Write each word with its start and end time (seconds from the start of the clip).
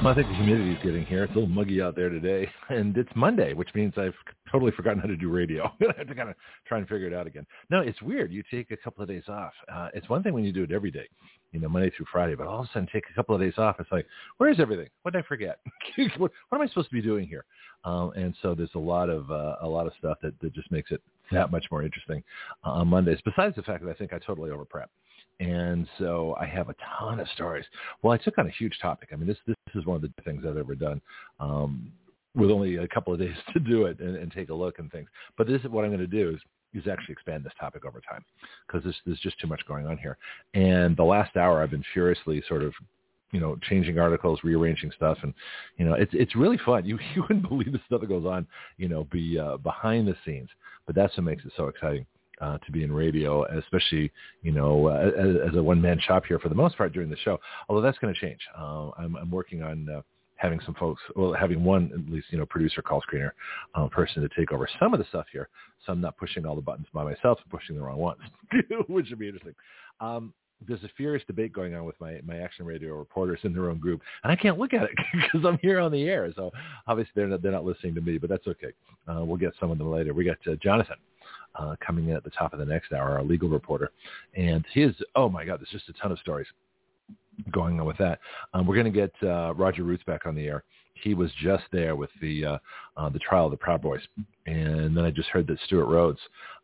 Well, 0.00 0.12
I 0.12 0.14
think 0.14 0.28
the 0.28 0.34
humidity 0.36 0.70
is 0.70 0.78
getting 0.84 1.04
here. 1.04 1.24
It's 1.24 1.32
a 1.32 1.34
little 1.34 1.52
muggy 1.52 1.82
out 1.82 1.96
there 1.96 2.08
today, 2.08 2.48
and 2.68 2.96
it's 2.96 3.10
Monday, 3.16 3.52
which 3.52 3.70
means 3.74 3.94
I've 3.96 4.14
totally 4.50 4.70
forgotten 4.70 5.00
how 5.00 5.08
to 5.08 5.16
do 5.16 5.28
radio. 5.28 5.64
I 5.80 5.92
have 5.98 6.06
to 6.06 6.14
kind 6.14 6.28
of 6.28 6.36
try 6.68 6.78
and 6.78 6.86
figure 6.86 7.08
it 7.08 7.12
out 7.12 7.26
again. 7.26 7.44
No, 7.68 7.80
it's 7.80 8.00
weird. 8.00 8.32
You 8.32 8.44
take 8.48 8.70
a 8.70 8.76
couple 8.76 9.02
of 9.02 9.08
days 9.08 9.24
off. 9.26 9.52
Uh, 9.72 9.88
it's 9.94 10.08
one 10.08 10.22
thing 10.22 10.34
when 10.34 10.44
you 10.44 10.52
do 10.52 10.62
it 10.62 10.70
every 10.70 10.92
day, 10.92 11.08
you 11.50 11.58
know, 11.58 11.68
Monday 11.68 11.90
through 11.96 12.06
Friday, 12.12 12.36
but 12.36 12.46
all 12.46 12.60
of 12.60 12.66
a 12.66 12.68
sudden 12.68 12.88
take 12.92 13.06
a 13.10 13.14
couple 13.14 13.34
of 13.34 13.40
days 13.40 13.54
off. 13.58 13.80
It's 13.80 13.90
like, 13.90 14.06
where 14.36 14.48
is 14.52 14.60
everything? 14.60 14.86
What 15.02 15.14
did 15.14 15.24
I 15.24 15.26
forget? 15.26 15.58
what, 16.16 16.30
what, 16.48 16.58
am 16.58 16.60
I 16.60 16.68
supposed 16.68 16.90
to 16.90 16.94
be 16.94 17.02
doing 17.02 17.26
here? 17.26 17.44
Um, 17.82 18.12
and 18.14 18.36
so 18.40 18.54
there's 18.54 18.70
a 18.76 18.78
lot 18.78 19.10
of 19.10 19.28
uh, 19.32 19.56
a 19.62 19.68
lot 19.68 19.88
of 19.88 19.92
stuff 19.98 20.18
that, 20.22 20.38
that 20.40 20.54
just 20.54 20.70
makes 20.70 20.92
it 20.92 21.02
that 21.32 21.50
much 21.50 21.66
more 21.72 21.82
interesting 21.82 22.22
uh, 22.64 22.70
on 22.70 22.86
Mondays. 22.86 23.18
Besides 23.24 23.56
the 23.56 23.62
fact 23.62 23.82
that 23.82 23.90
I 23.90 23.94
think 23.94 24.12
I 24.12 24.20
totally 24.20 24.52
over. 24.52 24.64
And 25.40 25.86
so 25.98 26.36
I 26.40 26.46
have 26.46 26.68
a 26.68 26.74
ton 26.98 27.20
of 27.20 27.28
stories. 27.28 27.64
Well, 28.02 28.12
I 28.12 28.18
took 28.18 28.38
on 28.38 28.46
a 28.46 28.50
huge 28.50 28.78
topic. 28.82 29.10
I 29.12 29.16
mean, 29.16 29.28
this 29.28 29.38
this 29.46 29.56
is 29.74 29.86
one 29.86 29.96
of 29.96 30.02
the 30.02 30.12
things 30.24 30.44
I've 30.46 30.56
ever 30.56 30.74
done. 30.74 31.00
Um, 31.38 31.92
with 32.34 32.50
only 32.50 32.76
a 32.76 32.88
couple 32.88 33.12
of 33.12 33.18
days 33.26 33.36
to 33.52 33.60
do 33.60 33.86
it 33.86 34.00
and, 34.00 34.16
and 34.16 34.32
take 34.32 34.48
a 34.48 34.54
look 34.54 34.78
and 34.78 34.90
things. 34.90 35.08
But 35.36 35.46
this 35.46 35.60
is 35.62 35.68
what 35.68 35.84
I'm 35.84 35.90
going 35.90 36.00
to 36.00 36.06
do 36.06 36.30
is 36.30 36.40
is 36.74 36.86
actually 36.86 37.12
expand 37.12 37.42
this 37.42 37.52
topic 37.58 37.86
over 37.86 37.98
time 37.98 38.22
because 38.66 38.84
there's, 38.84 38.96
there's 39.06 39.20
just 39.20 39.40
too 39.40 39.46
much 39.46 39.62
going 39.66 39.86
on 39.86 39.96
here. 39.96 40.18
And 40.52 40.94
the 40.98 41.02
last 41.02 41.34
hour, 41.34 41.62
I've 41.62 41.70
been 41.70 41.84
furiously 41.94 42.42
sort 42.46 42.62
of, 42.62 42.74
you 43.32 43.40
know, 43.40 43.56
changing 43.70 43.98
articles, 43.98 44.40
rearranging 44.44 44.90
stuff, 44.94 45.16
and 45.22 45.32
you 45.78 45.86
know, 45.86 45.94
it's 45.94 46.12
it's 46.14 46.36
really 46.36 46.58
fun. 46.64 46.84
You 46.86 46.98
you 47.14 47.22
wouldn't 47.22 47.48
believe 47.48 47.72
the 47.72 47.80
stuff 47.86 48.00
that 48.00 48.08
goes 48.08 48.26
on, 48.26 48.46
you 48.76 48.88
know, 48.88 49.04
be 49.04 49.38
uh, 49.38 49.56
behind 49.58 50.08
the 50.08 50.16
scenes. 50.24 50.48
But 50.86 50.94
that's 50.94 51.16
what 51.16 51.24
makes 51.24 51.44
it 51.44 51.52
so 51.56 51.68
exciting 51.68 52.06
uh, 52.40 52.58
to 52.58 52.72
be 52.72 52.84
in 52.84 52.92
radio, 52.92 53.44
especially 53.58 54.10
you 54.42 54.52
know 54.52 54.88
uh, 54.88 55.10
as, 55.16 55.50
as, 55.50 55.56
a 55.56 55.62
one 55.62 55.80
man 55.80 55.98
shop 56.06 56.24
here 56.26 56.38
for 56.38 56.48
the 56.48 56.54
most 56.54 56.76
part 56.76 56.92
during 56.92 57.10
the 57.10 57.16
show. 57.18 57.38
Although 57.68 57.82
that's 57.82 57.98
going 57.98 58.12
to 58.14 58.20
change. 58.20 58.40
Uh, 58.56 58.90
I'm, 58.98 59.16
I'm, 59.16 59.30
working 59.30 59.62
on 59.62 59.88
uh, 59.88 60.02
having 60.36 60.60
some 60.64 60.74
folks, 60.74 61.02
well, 61.16 61.32
having 61.32 61.62
one 61.64 61.90
at 61.92 62.12
least 62.12 62.26
you 62.30 62.38
know 62.38 62.46
producer, 62.46 62.82
call 62.82 63.02
screener 63.02 63.30
uh, 63.74 63.88
person 63.88 64.22
to 64.22 64.28
take 64.36 64.52
over 64.52 64.68
some 64.80 64.92
of 64.92 64.98
the 64.98 65.06
stuff 65.06 65.26
here. 65.32 65.48
So 65.84 65.92
I'm 65.92 66.00
not 66.00 66.16
pushing 66.16 66.46
all 66.46 66.54
the 66.54 66.62
buttons 66.62 66.86
by 66.92 67.04
myself, 67.04 67.38
and 67.42 67.50
pushing 67.50 67.76
the 67.76 67.82
wrong 67.82 67.98
ones, 67.98 68.20
which 68.88 69.10
would 69.10 69.18
be 69.18 69.26
interesting. 69.26 69.54
Um, 70.00 70.32
there's 70.66 70.82
a 70.82 70.90
furious 70.96 71.24
debate 71.26 71.52
going 71.52 71.74
on 71.76 71.84
with 71.84 71.94
my, 72.00 72.20
my 72.26 72.38
action 72.38 72.66
radio 72.66 72.96
reporters 72.96 73.38
in 73.44 73.52
their 73.52 73.70
own 73.70 73.78
group, 73.78 74.00
and 74.24 74.32
I 74.32 74.36
can't 74.36 74.58
look 74.58 74.74
at 74.74 74.82
it 74.82 74.90
because 75.12 75.46
I'm 75.46 75.58
here 75.58 75.78
on 75.78 75.92
the 75.92 76.02
air. 76.08 76.32
So 76.34 76.50
obviously 76.88 77.12
they're 77.14 77.28
not, 77.28 77.42
they're 77.42 77.52
not 77.52 77.64
listening 77.64 77.94
to 77.94 78.00
me, 78.00 78.18
but 78.18 78.28
that's 78.28 78.46
okay. 78.46 78.72
Uh, 79.06 79.24
we'll 79.24 79.36
get 79.36 79.52
some 79.60 79.70
of 79.70 79.78
them 79.78 79.90
later. 79.90 80.12
We 80.12 80.24
got 80.24 80.38
uh, 80.48 80.56
Jonathan 80.60 80.96
uh, 81.54 81.76
coming 81.84 82.08
in 82.08 82.16
at 82.16 82.24
the 82.24 82.30
top 82.30 82.52
of 82.52 82.58
the 82.58 82.64
next 82.64 82.92
hour, 82.92 83.16
our 83.18 83.22
legal 83.22 83.48
reporter. 83.48 83.90
And 84.36 84.64
his, 84.72 84.92
oh 85.14 85.28
my 85.28 85.44
God, 85.44 85.60
there's 85.60 85.70
just 85.70 85.88
a 85.88 86.00
ton 86.00 86.12
of 86.12 86.18
stories 86.18 86.46
going 87.50 87.78
on 87.80 87.86
with 87.86 87.98
that. 87.98 88.20
Um, 88.54 88.66
we're 88.66 88.74
going 88.74 88.92
to 88.92 88.98
get 88.98 89.12
uh, 89.28 89.54
Roger 89.54 89.82
Roots 89.82 90.04
back 90.04 90.26
on 90.26 90.34
the 90.34 90.46
air. 90.46 90.64
He 91.02 91.14
was 91.14 91.30
just 91.40 91.64
there 91.70 91.94
with 91.94 92.10
the 92.20 92.44
uh, 92.44 92.58
uh, 92.96 93.08
the 93.08 93.20
trial 93.20 93.44
of 93.44 93.52
the 93.52 93.56
Proud 93.56 93.80
Boys, 93.80 94.00
and 94.46 94.96
then 94.96 95.04
I 95.04 95.12
just 95.12 95.28
heard 95.28 95.46
that 95.46 95.58
Stewart 95.64 95.86
Rhodes 95.86 96.18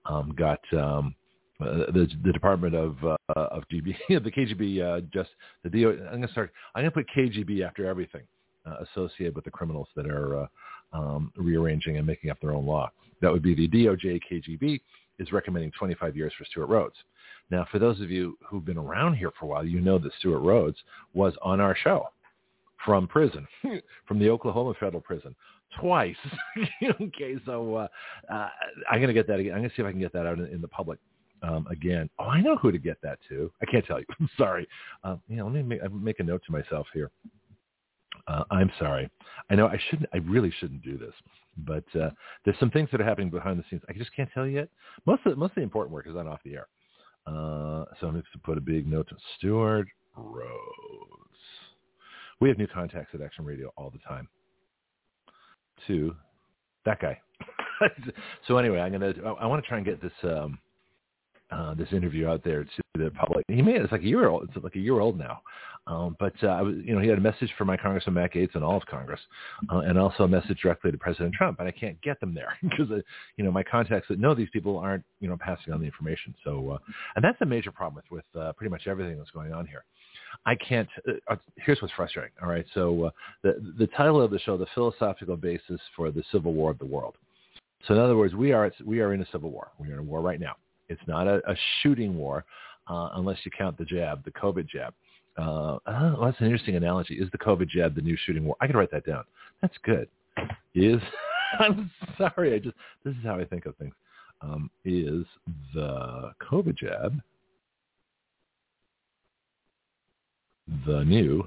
um, 0.07 0.35
got 0.37 0.59
um, 0.73 1.15
uh, 1.61 1.87
the 1.93 2.09
the 2.25 2.33
Department 2.33 2.75
of 2.75 2.97
uh, 3.05 3.17
of 3.37 3.63
GB, 3.73 3.95
the 4.09 4.31
KGB, 4.31 4.83
uh, 4.83 5.01
just 5.13 5.31
the 5.63 5.71
DO. 5.71 5.91
I'm 5.91 6.17
going 6.17 6.23
to 6.23 6.33
start. 6.33 6.53
I'm 6.75 6.83
going 6.83 6.91
to 6.91 6.95
put 6.95 7.07
KGB 7.17 7.65
after 7.65 7.87
everything 7.87 8.23
uh, 8.67 8.85
associated 8.91 9.37
with 9.37 9.45
the 9.45 9.51
criminals 9.51 9.89
that 9.95 10.07
are 10.07 10.43
uh, 10.43 10.47
um, 10.93 11.33
rearranging 11.37 11.97
and 11.97 12.07
making 12.07 12.31
up 12.31 12.41
their 12.41 12.53
own 12.53 12.67
law. 12.67 12.91
That 13.25 13.33
would 13.33 13.43
be 13.43 13.55
the 13.55 13.67
DOJ 13.67 14.21
KGB 14.31 14.83
is 15.19 15.33
recommending 15.33 15.73
25 15.79 16.15
years 16.15 16.35
for 16.37 16.45
Stewart 16.45 16.69
Rhodes. 16.69 16.97
Now, 17.51 17.67
for 17.73 17.79
those 17.79 17.99
of 18.03 18.11
you 18.11 18.37
who've 18.47 18.65
been 18.65 18.77
around 18.77 19.15
here 19.15 19.33
for 19.41 19.47
a 19.47 19.49
while, 19.49 19.65
you 19.65 19.81
know 19.81 19.99
that 19.99 20.13
Stewart 20.19 20.43
Rhodes 20.43 20.77
was 21.15 21.33
on 21.41 21.59
our 21.59 21.75
show 21.75 22.09
from 22.85 23.09
prison, 23.09 23.47
from 24.07 24.19
the 24.19 24.29
Oklahoma 24.29 24.75
federal 24.79 25.01
prison, 25.01 25.35
twice. 25.81 26.17
okay, 27.01 27.37
so 27.47 27.77
uh, 27.77 27.89
uh, 28.31 28.49
I'm 28.91 28.99
going 28.99 29.09
to 29.09 29.15
get 29.15 29.27
that 29.29 29.41
again. 29.41 29.55
I'm 29.55 29.61
going 29.61 29.71
to 29.71 29.75
see 29.75 29.81
if 29.81 29.89
I 29.89 29.91
can 29.91 30.01
get 30.01 30.13
that 30.13 30.27
out 30.27 30.39
in, 30.39 30.45
in 30.49 30.61
the 30.61 30.69
public 30.69 30.99
um, 31.43 31.67
again. 31.71 32.11
Oh, 32.19 32.25
I 32.25 32.43
know 32.43 32.57
who 32.57 32.73
to 32.73 32.79
get 32.79 32.99
that 33.03 33.21
to. 33.31 33.51
I 33.63 33.65
can't 33.65 33.87
tell 33.87 34.01
you. 34.01 34.07
Sorry. 34.37 34.69
You 35.29 35.37
know, 35.37 35.47
let 35.47 35.55
me 35.55 35.63
make, 35.63 35.93
make 35.93 36.21
a 36.21 36.25
note 36.25 36.43
to 36.45 36.53
myself 36.53 36.87
here. 36.93 37.11
Uh, 38.27 38.45
I'm 38.51 38.71
sorry. 38.79 39.11
I 39.51 39.55
know 39.55 39.67
I 39.67 39.79
shouldn't. 39.91 40.09
I 40.15 40.19
really 40.19 40.53
shouldn't 40.59 40.83
do 40.83 40.97
this, 40.97 41.13
but 41.59 41.85
uh, 42.01 42.11
there's 42.45 42.59
some 42.59 42.71
things 42.71 42.89
that 42.93 43.01
are 43.01 43.05
happening 43.05 43.31
behind 43.31 43.59
the 43.59 43.65
scenes. 43.69 43.83
I 43.89 43.93
just 43.93 44.15
can't 44.15 44.31
tell 44.33 44.47
you 44.47 44.55
yet. 44.57 44.69
Most 45.07 45.21
of 45.27 45.33
the, 45.33 45.37
most 45.37 45.51
of 45.51 45.57
the 45.57 45.63
important 45.63 45.93
work 45.93 46.07
is 46.07 46.17
on 46.17 46.27
off 46.27 46.41
the 46.45 46.55
air. 46.55 46.69
Uh, 47.27 47.85
so 48.01 48.07
I'm 48.07 48.13
going 48.13 48.23
to 48.23 48.39
put 48.43 48.59
a 48.59 48.63
big 48.63 48.87
note 48.87 49.09
to 49.09 49.17
Stewart 49.37 49.87
Rhodes. 50.17 50.49
We 52.41 52.49
have 52.49 52.59
new 52.59 52.67
contacts 52.67 53.11
at 53.15 53.21
Action 53.21 53.45
Radio 53.45 53.73
all 53.77 53.91
the 53.91 53.99
time. 54.07 54.29
To 55.87 56.15
that 56.87 57.01
guy. 57.01 57.21
so 58.49 58.57
anyway, 58.57 58.79
I'm 58.79 58.93
gonna. 58.93 59.13
I, 59.25 59.31
I 59.31 59.47
want 59.47 59.63
to 59.63 59.69
try 59.69 59.79
and 59.79 59.87
get 59.87 60.01
this 60.01 60.13
um, 60.23 60.59
uh, 61.51 61.75
this 61.75 61.89
interview 61.93 62.27
out 62.27 62.43
there 62.45 62.65
to 62.65 62.83
the 62.95 63.11
public. 63.11 63.45
He 63.49 63.63
made 63.63 63.77
it. 63.77 63.83
It's 63.83 63.93
like 63.93 64.03
a 64.03 64.07
year 64.07 64.29
old. 64.29 64.49
It's 64.49 64.63
like 64.63 64.77
a 64.77 64.81
year 64.81 65.01
old 65.01 65.19
now. 65.19 65.43
Um, 65.87 66.17
but 66.19 66.33
uh, 66.43 66.47
I 66.47 66.63
was, 66.63 66.77
you 66.83 66.95
know, 66.95 67.01
he 67.01 67.09
had 67.09 67.19
a 67.19 67.21
message 67.21 67.53
for 67.59 67.67
my 67.67 67.77
Congressman 67.77 68.15
Matt 68.15 68.33
Gaetz 68.33 68.55
and 68.55 68.65
all 68.65 68.77
of 68.77 68.87
Congress, 68.87 69.21
uh, 69.71 69.81
and 69.81 69.99
also 69.99 70.25
a 70.25 70.29
message 70.29 70.59
directly 70.63 70.91
to 70.91 70.97
President 70.97 71.35
Trump. 71.35 71.59
And 71.59 71.69
I 71.69 71.73
can't 71.73 72.01
get 72.01 72.19
them 72.21 72.35
there 72.35 72.57
because, 72.63 72.91
uh, 72.91 73.01
you 73.37 73.45
know, 73.45 73.51
my 73.51 73.63
contacts 73.63 74.09
that 74.09 74.19
know 74.19 74.35
these 74.35 74.49
people 74.53 74.79
aren't, 74.79 75.05
you 75.21 75.29
know, 75.29 75.37
passing 75.39 75.75
on 75.75 75.81
the 75.81 75.87
information. 75.87 76.35
So, 76.43 76.71
uh, 76.71 76.79
and 77.17 77.25
that's 77.25 77.41
a 77.43 77.47
major 77.47 77.71
problem 77.71 78.03
with, 78.11 78.25
with 78.35 78.43
uh, 78.43 78.53
pretty 78.55 78.71
much 78.71 78.87
everything 78.87 79.19
that's 79.19 79.31
going 79.31 79.53
on 79.53 79.67
here. 79.67 79.85
I 80.47 80.55
can't. 80.55 80.89
Uh, 81.07 81.13
uh 81.29 81.37
here's 81.57 81.81
what's 81.83 81.95
frustrating. 81.95 82.33
All 82.43 82.49
right, 82.49 82.65
so 82.75 83.05
uh, 83.05 83.11
the 83.43 83.75
the 83.79 83.87
title 83.89 84.21
of 84.23 84.31
the 84.31 84.39
show, 84.39 84.57
the 84.57 84.67
philosophical 84.75 85.37
basis 85.37 85.81
for 85.95 86.11
the 86.11 86.25
civil 86.33 86.55
war 86.55 86.71
of 86.71 86.79
the 86.79 86.87
world. 86.87 87.17
So 87.87 87.95
in 87.95 88.01
other 88.01 88.17
words, 88.17 88.35
we 88.35 88.53
are 88.53 88.73
we 88.85 89.01
are 89.01 89.13
in 89.13 89.21
a 89.21 89.27
civil 89.31 89.51
war. 89.51 89.71
We 89.79 89.91
are 89.91 89.95
in 89.95 89.99
a 90.01 90.03
war 90.03 90.23
right 90.23 90.41
now. 90.41 90.57
It's 90.89 91.01
not 91.07 91.27
a, 91.27 91.37
a 91.51 91.57
shooting 91.83 92.17
war, 92.17 92.45
uh, 92.89 93.11
unless 93.15 93.39
you 93.45 93.51
count 93.57 93.79
the 93.79 93.85
jab, 93.85 94.25
the 94.25 94.31
COVID 94.33 94.69
jab. 94.69 94.95
Uh, 95.37 95.79
oh, 95.87 96.25
that's 96.25 96.39
an 96.41 96.47
interesting 96.47 96.77
analogy. 96.77 97.15
Is 97.15 97.29
the 97.33 97.39
COVID 97.39 97.69
jab 97.69 97.95
the 97.95 98.01
new 98.01 98.17
shooting 98.25 98.45
war? 98.45 98.57
I 98.61 98.67
can 98.67 98.77
write 98.77 98.91
that 98.93 99.05
down. 99.05 99.25
That's 99.63 99.75
good. 99.83 100.09
Is 100.75 101.01
I'm 101.59 101.91
sorry. 102.19 102.55
I 102.55 102.59
just 102.59 102.77
this 103.05 103.15
is 103.15 103.25
how 103.25 103.37
I 103.39 103.45
think 103.45 103.67
of 103.67 103.77
things. 103.77 103.95
Um, 104.41 104.71
is 104.85 105.25
the 105.75 106.33
COVID 106.51 106.77
jab 106.77 107.21
the 110.87 111.05
new 111.05 111.47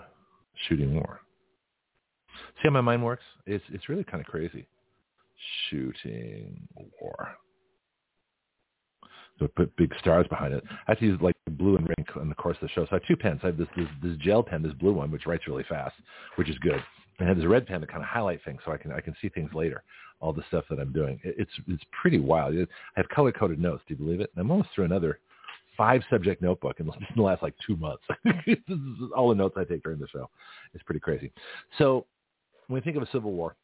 shooting 0.67 0.95
war? 0.95 1.21
See 2.57 2.63
how 2.63 2.71
my 2.71 2.81
mind 2.81 3.03
works? 3.03 3.23
It's 3.45 3.63
it's 3.71 3.89
really 3.89 4.03
kind 4.03 4.21
of 4.21 4.27
crazy. 4.27 4.67
Shooting 5.69 6.67
war. 6.99 7.37
So 9.39 9.47
put 9.47 9.75
big 9.77 9.93
stars 9.99 10.25
behind 10.27 10.53
it. 10.53 10.63
I 10.69 10.91
have 10.91 10.99
to 10.99 11.05
use 11.05 11.21
like 11.21 11.35
blue 11.51 11.77
and 11.77 11.87
ink 11.97 12.07
in 12.19 12.29
the 12.29 12.35
course 12.35 12.57
of 12.61 12.67
the 12.67 12.73
show. 12.73 12.85
So 12.85 12.89
I 12.93 12.95
have 12.95 13.07
two 13.07 13.15
pens. 13.15 13.39
I 13.43 13.47
have 13.47 13.57
this, 13.57 13.67
this, 13.75 13.87
this 14.01 14.17
gel 14.17 14.41
pen, 14.41 14.63
this 14.63 14.73
blue 14.73 14.93
one, 14.93 15.11
which 15.11 15.27
writes 15.27 15.47
really 15.47 15.65
fast, 15.69 15.95
which 16.35 16.49
is 16.49 16.57
good. 16.59 16.81
And 17.19 17.27
I 17.27 17.29
have 17.29 17.37
this 17.37 17.45
red 17.45 17.67
pen 17.67 17.81
to 17.81 17.87
kind 17.87 18.01
of 18.01 18.07
highlight 18.07 18.43
things 18.43 18.61
so 18.65 18.71
I 18.71 18.77
can 18.77 18.91
I 18.91 19.01
can 19.01 19.15
see 19.21 19.29
things 19.29 19.51
later. 19.53 19.83
All 20.19 20.33
the 20.33 20.43
stuff 20.47 20.65
that 20.69 20.79
I'm 20.79 20.91
doing. 20.91 21.19
It, 21.23 21.35
it's 21.37 21.51
it's 21.67 21.83
pretty 22.01 22.19
wild. 22.19 22.55
I 22.55 22.65
have 22.95 23.09
color 23.09 23.31
coded 23.31 23.59
notes. 23.59 23.83
Do 23.87 23.93
you 23.93 24.03
believe 24.03 24.21
it? 24.21 24.31
And 24.35 24.41
I'm 24.41 24.51
almost 24.51 24.69
through 24.73 24.85
another 24.85 25.19
five 25.77 26.01
subject 26.09 26.41
notebook 26.41 26.79
in 26.79 26.87
the 26.87 27.21
last 27.21 27.43
like 27.43 27.53
two 27.65 27.75
months. 27.77 28.03
this 28.45 28.57
is 28.67 28.77
all 29.15 29.29
the 29.29 29.35
notes 29.35 29.55
I 29.57 29.63
take 29.63 29.83
during 29.83 29.99
the 29.99 30.07
show. 30.07 30.29
It's 30.73 30.83
pretty 30.83 30.99
crazy. 30.99 31.31
So 31.77 32.05
when 32.67 32.75
we 32.75 32.81
think 32.81 32.97
of 32.97 33.03
a 33.03 33.11
civil 33.11 33.31
war, 33.31 33.55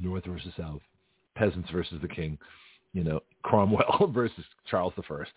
North 0.00 0.24
versus 0.24 0.52
South, 0.56 0.80
peasants 1.34 1.70
versus 1.70 1.98
the 2.00 2.08
king, 2.08 2.38
you 2.92 3.04
know, 3.04 3.20
Cromwell 3.42 4.10
versus 4.14 4.44
Charles 4.70 4.92
the 4.96 5.02
First. 5.02 5.32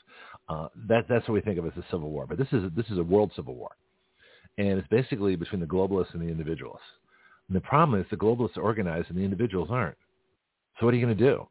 Uh, 0.49 0.67
that, 0.87 1.05
that's 1.07 1.27
what 1.27 1.35
we 1.35 1.41
think 1.41 1.59
of 1.59 1.65
as 1.65 1.73
a 1.77 1.85
civil 1.91 2.09
war. 2.09 2.25
But 2.27 2.37
this 2.37 2.47
is 2.51 2.63
this 2.75 2.87
is 2.89 2.97
a 2.97 3.03
world 3.03 3.31
civil 3.35 3.55
war, 3.55 3.71
and 4.57 4.79
it's 4.79 4.87
basically 4.89 5.35
between 5.35 5.61
the 5.61 5.67
globalists 5.67 6.13
and 6.13 6.21
the 6.21 6.27
individualists. 6.27 6.85
And 7.47 7.55
the 7.55 7.61
problem 7.61 7.99
is 7.99 8.07
the 8.09 8.17
globalists 8.17 8.57
are 8.57 8.61
organized 8.61 9.09
and 9.09 9.17
the 9.17 9.23
individuals 9.23 9.69
aren't. 9.71 9.97
So 10.79 10.85
what 10.85 10.93
are 10.93 10.97
you 10.97 11.05
going 11.05 11.17
to 11.17 11.23
do? 11.23 11.47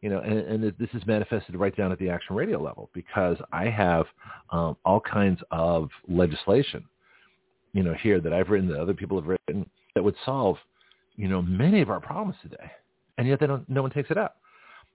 You 0.00 0.08
know, 0.08 0.20
and, 0.20 0.38
and 0.38 0.74
this 0.78 0.88
is 0.94 1.06
manifested 1.06 1.56
right 1.56 1.76
down 1.76 1.92
at 1.92 1.98
the 1.98 2.08
action 2.08 2.34
radio 2.34 2.62
level 2.62 2.88
because 2.94 3.36
I 3.52 3.64
have 3.66 4.06
um, 4.50 4.76
all 4.84 5.00
kinds 5.00 5.40
of 5.50 5.90
legislation, 6.08 6.84
you 7.74 7.82
know, 7.82 7.94
here 7.94 8.20
that 8.20 8.32
I've 8.32 8.48
written 8.48 8.68
that 8.68 8.80
other 8.80 8.94
people 8.94 9.20
have 9.20 9.28
written 9.28 9.68
that 9.94 10.02
would 10.02 10.14
solve, 10.24 10.56
you 11.16 11.28
know, 11.28 11.42
many 11.42 11.82
of 11.82 11.90
our 11.90 12.00
problems 12.00 12.36
today 12.42 12.70
and 13.20 13.28
yet 13.28 13.38
they 13.38 13.46
don't. 13.46 13.68
No 13.68 13.82
one 13.82 13.90
takes 13.90 14.10
it 14.10 14.16
up. 14.16 14.39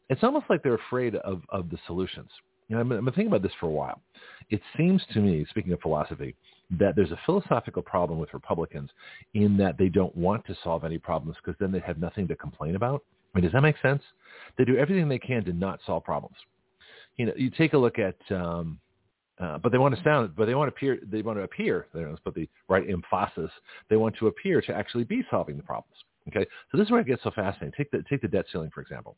It's 0.09 0.23
almost 0.23 0.45
like 0.49 0.61
they're 0.63 0.75
afraid 0.75 1.15
of 1.15 1.41
of 1.49 1.69
the 1.69 1.77
solutions. 1.87 2.29
You 2.67 2.75
know, 2.75 2.81
I've 2.81 2.89
been, 2.89 3.05
thinking 3.05 3.27
about 3.27 3.43
this 3.43 3.51
for 3.59 3.67
a 3.67 3.71
while. 3.71 4.01
It 4.49 4.59
seems 4.75 5.03
to 5.13 5.19
me, 5.19 5.45
speaking 5.49 5.71
of 5.73 5.79
philosophy, 5.81 6.35
that 6.71 6.95
there's 6.95 7.11
a 7.11 7.19
philosophical 7.25 7.83
problem 7.83 8.17
with 8.17 8.33
Republicans 8.33 8.89
in 9.35 9.55
that 9.57 9.77
they 9.77 9.87
don't 9.87 10.15
want 10.15 10.45
to 10.47 10.57
solve 10.63 10.83
any 10.83 10.97
problems 10.97 11.37
because 11.43 11.57
then 11.59 11.71
they 11.71 11.79
have 11.79 11.99
nothing 11.99 12.27
to 12.27 12.35
complain 12.35 12.75
about. 12.75 13.03
I 13.33 13.37
mean, 13.37 13.43
does 13.43 13.53
that 13.53 13.61
make 13.61 13.75
sense? 13.81 14.01
They 14.57 14.65
do 14.65 14.77
everything 14.77 15.07
they 15.07 15.19
can 15.19 15.45
to 15.45 15.53
not 15.53 15.79
solve 15.85 16.03
problems. 16.03 16.37
You 17.17 17.27
know, 17.27 17.33
you 17.35 17.51
take 17.51 17.73
a 17.73 17.77
look 17.77 17.99
at, 17.99 18.15
um, 18.35 18.79
uh, 19.39 19.59
but 19.59 19.71
they 19.71 19.77
want 19.77 19.95
to 19.95 20.03
sound, 20.03 20.35
but 20.35 20.45
they 20.45 20.55
want 20.55 20.69
to 20.69 20.75
appear, 20.75 20.97
they 21.05 21.21
want 21.21 21.37
to 21.37 21.43
appear, 21.43 21.87
don't 21.93 22.23
put 22.23 22.33
the 22.33 22.49
right 22.67 22.85
emphasis, 22.89 23.51
they 23.89 23.97
want 23.97 24.15
to 24.17 24.27
appear 24.27 24.61
to 24.61 24.73
actually 24.73 25.03
be 25.03 25.21
solving 25.29 25.57
the 25.57 25.63
problems. 25.63 25.95
Okay, 26.29 26.45
so 26.71 26.77
this 26.77 26.85
is 26.85 26.91
where 26.91 27.01
it 27.01 27.07
gets 27.07 27.21
so 27.21 27.31
fascinating. 27.31 27.73
Take 27.77 27.91
the 27.91 28.03
take 28.09 28.21
the 28.21 28.27
debt 28.27 28.45
ceiling 28.51 28.71
for 28.73 28.81
example. 28.81 29.15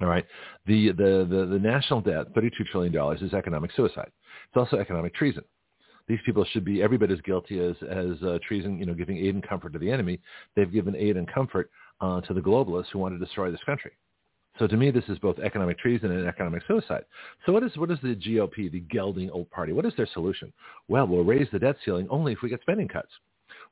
All 0.00 0.08
right, 0.08 0.24
the 0.66 0.92
the 0.92 1.26
the, 1.28 1.46
the 1.46 1.58
national 1.58 2.00
debt, 2.00 2.26
thirty-two 2.34 2.64
trillion 2.64 2.92
dollars, 2.92 3.20
is 3.22 3.34
economic 3.34 3.70
suicide. 3.76 4.10
It's 4.48 4.56
also 4.56 4.78
economic 4.78 5.14
treason 5.14 5.44
these 6.10 6.18
people 6.26 6.44
should 6.46 6.64
be 6.64 6.82
every 6.82 6.98
bit 6.98 7.12
as 7.12 7.20
guilty 7.20 7.60
as 7.60 7.76
as 7.88 8.20
uh, 8.24 8.38
treason, 8.46 8.80
you 8.80 8.84
know, 8.84 8.94
giving 8.94 9.16
aid 9.16 9.34
and 9.34 9.46
comfort 9.46 9.72
to 9.72 9.78
the 9.78 9.90
enemy. 9.90 10.18
They've 10.56 10.70
given 10.70 10.96
aid 10.96 11.16
and 11.16 11.32
comfort 11.32 11.70
uh, 12.00 12.20
to 12.22 12.34
the 12.34 12.40
globalists 12.40 12.88
who 12.92 12.98
want 12.98 13.14
to 13.14 13.24
destroy 13.24 13.52
this 13.52 13.62
country. 13.64 13.92
So 14.58 14.66
to 14.66 14.76
me, 14.76 14.90
this 14.90 15.04
is 15.08 15.18
both 15.20 15.38
economic 15.38 15.78
treason 15.78 16.10
and 16.10 16.26
economic 16.26 16.62
suicide. 16.66 17.04
So 17.46 17.52
what 17.52 17.62
is 17.62 17.76
what 17.76 17.92
is 17.92 17.98
the 18.02 18.16
GOP, 18.16 18.72
the 18.72 18.80
gelding 18.80 19.30
old 19.30 19.48
party? 19.50 19.72
What 19.72 19.86
is 19.86 19.92
their 19.96 20.08
solution? 20.12 20.52
Well, 20.88 21.06
we'll 21.06 21.22
raise 21.22 21.46
the 21.52 21.60
debt 21.60 21.76
ceiling 21.84 22.08
only 22.10 22.32
if 22.32 22.38
we 22.42 22.48
get 22.48 22.60
spending 22.62 22.88
cuts. 22.88 23.10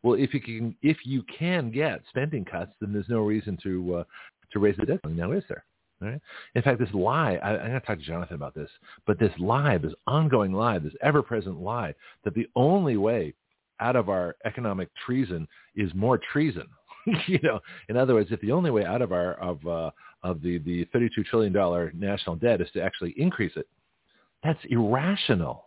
Well, 0.04 0.14
if 0.14 0.32
you 0.32 0.40
can 0.40 0.76
if 0.81 0.98
you 1.04 1.24
can 1.36 1.72
get 1.72 2.02
spending 2.08 2.44
cuts, 2.44 2.70
then 2.81 2.92
there's 2.92 3.08
no 3.08 3.20
reason 3.20 3.58
to 3.64 3.96
uh, 3.96 4.04
to 4.52 4.58
raise 4.60 4.76
the 4.76 4.86
debt 4.86 5.00
ceiling. 5.02 5.16
Now, 5.16 5.32
is 5.32 5.42
there? 5.48 5.64
Right? 6.00 6.20
In 6.54 6.62
fact, 6.62 6.78
this 6.78 6.92
lie, 6.94 7.34
I, 7.42 7.50
I'm 7.50 7.70
going 7.70 7.80
to 7.80 7.86
talk 7.86 7.98
to 7.98 8.04
Jonathan 8.04 8.36
about 8.36 8.54
this, 8.54 8.70
but 9.06 9.18
this 9.18 9.32
lie, 9.38 9.78
this 9.78 9.94
ongoing 10.06 10.52
lie, 10.52 10.78
this 10.78 10.92
ever-present 11.02 11.60
lie 11.60 11.94
that 12.24 12.34
the 12.34 12.46
only 12.54 12.96
way 12.96 13.34
out 13.80 13.96
of 13.96 14.08
our 14.08 14.36
economic 14.44 14.88
treason 15.04 15.48
is 15.74 15.92
more 15.94 16.18
treason. 16.32 16.66
you 17.26 17.38
know, 17.42 17.60
in 17.88 17.96
other 17.96 18.14
words, 18.14 18.30
if 18.30 18.40
the 18.40 18.52
only 18.52 18.70
way 18.70 18.84
out 18.84 19.02
of 19.02 19.12
our 19.12 19.34
of 19.34 19.66
uh, 19.66 19.90
of 20.22 20.42
the 20.42 20.58
the 20.58 20.84
32 20.92 21.24
trillion 21.24 21.52
dollar 21.52 21.92
national 21.94 22.36
debt 22.36 22.60
is 22.60 22.68
to 22.72 22.82
actually 22.82 23.14
increase 23.16 23.52
it, 23.56 23.68
that's 24.42 24.60
irrational. 24.68 25.64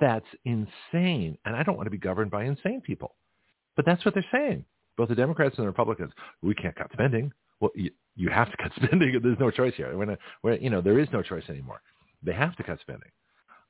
That's 0.00 0.26
insane, 0.44 1.38
and 1.44 1.54
I 1.54 1.62
don't 1.62 1.76
want 1.76 1.86
to 1.86 1.90
be 1.90 1.98
governed 1.98 2.30
by 2.30 2.44
insane 2.44 2.80
people. 2.80 3.14
But 3.76 3.86
that's 3.86 4.04
what 4.04 4.14
they're 4.14 4.24
saying. 4.32 4.64
Both 4.96 5.10
the 5.10 5.14
Democrats 5.14 5.56
and 5.56 5.64
the 5.64 5.68
Republicans. 5.68 6.12
We 6.42 6.54
can't 6.54 6.74
cut 6.74 6.90
spending. 6.92 7.32
Well, 7.62 7.70
you, 7.76 7.92
you 8.16 8.28
have 8.28 8.50
to 8.50 8.56
cut 8.58 8.72
spending. 8.84 9.18
There's 9.22 9.38
no 9.38 9.50
choice 9.50 9.72
here. 9.76 9.96
We're, 9.96 10.18
we're 10.42 10.56
you 10.56 10.68
know, 10.68 10.82
there 10.82 10.98
is 10.98 11.08
no 11.12 11.22
choice 11.22 11.44
anymore. 11.48 11.80
They 12.22 12.34
have 12.34 12.56
to 12.56 12.62
cut 12.62 12.80
spending. 12.80 13.08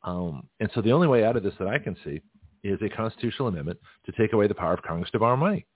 Um, 0.02 0.48
and 0.58 0.68
so 0.74 0.80
the 0.80 0.90
only 0.90 1.06
way 1.06 1.24
out 1.24 1.36
of 1.36 1.44
this 1.44 1.54
that 1.60 1.68
I 1.68 1.78
can 1.78 1.96
see 2.02 2.20
is 2.64 2.80
a 2.82 2.88
constitutional 2.88 3.48
amendment 3.48 3.78
to 4.06 4.12
take 4.12 4.32
away 4.32 4.48
the 4.48 4.54
power 4.54 4.72
of 4.72 4.82
Congress 4.82 5.10
to 5.12 5.18
borrow 5.18 5.36
money. 5.36 5.66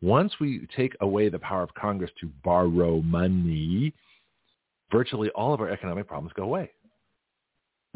Once 0.00 0.32
we 0.40 0.66
take 0.76 0.94
away 1.00 1.28
the 1.28 1.38
power 1.38 1.62
of 1.62 1.74
Congress 1.74 2.10
to 2.20 2.30
borrow 2.44 3.02
money, 3.02 3.92
virtually 4.92 5.28
all 5.30 5.52
of 5.52 5.60
our 5.60 5.68
economic 5.68 6.06
problems 6.06 6.32
go 6.34 6.44
away 6.44 6.70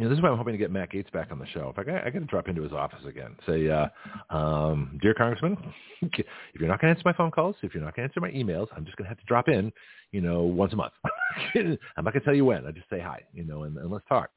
you 0.01 0.07
know, 0.07 0.11
this 0.11 0.17
is 0.17 0.23
why 0.23 0.31
I'm 0.31 0.39
hoping 0.39 0.55
to 0.55 0.59
get 0.59 0.71
Matt 0.71 0.91
Gaetz 0.93 1.13
back 1.13 1.31
on 1.31 1.39
the 1.39 1.47
show. 1.49 1.69
If 1.69 1.79
I 1.79 1.85
got, 1.85 2.07
I 2.07 2.09
got 2.09 2.21
to 2.21 2.25
drop 2.25 2.49
into 2.49 2.63
his 2.63 2.73
office 2.73 3.05
again. 3.07 3.37
Say, 3.47 3.69
uh, 3.69 3.89
um, 4.35 4.99
dear 5.03 5.13
Congressman, 5.13 5.59
if 6.01 6.25
you're 6.59 6.69
not 6.69 6.81
going 6.81 6.95
to 6.95 6.99
answer 6.99 7.03
my 7.05 7.13
phone 7.13 7.31
calls, 7.31 7.55
if 7.63 7.75
you're 7.75 7.85
not 7.85 7.95
going 7.95 8.09
to 8.09 8.11
answer 8.11 8.21
my 8.21 8.31
emails, 8.31 8.69
I'm 8.75 8.87
just 8.87 8.97
going 8.97 9.05
to 9.05 9.11
have 9.11 9.19
to 9.19 9.27
drop 9.27 9.49
in, 9.49 9.71
you 10.13 10.23
know, 10.23 10.41
once 10.41 10.73
a 10.73 10.77
month. 10.77 10.95
I'm 11.55 11.77
not 11.99 12.15
going 12.15 12.21
to 12.21 12.21
tell 12.21 12.35
you 12.35 12.47
when. 12.47 12.67
I 12.67 12.71
just 12.71 12.89
say 12.89 12.99
hi, 12.99 13.21
you 13.35 13.45
know, 13.45 13.65
and, 13.65 13.77
and 13.77 13.91
let's 13.91 14.07
talk. 14.09 14.31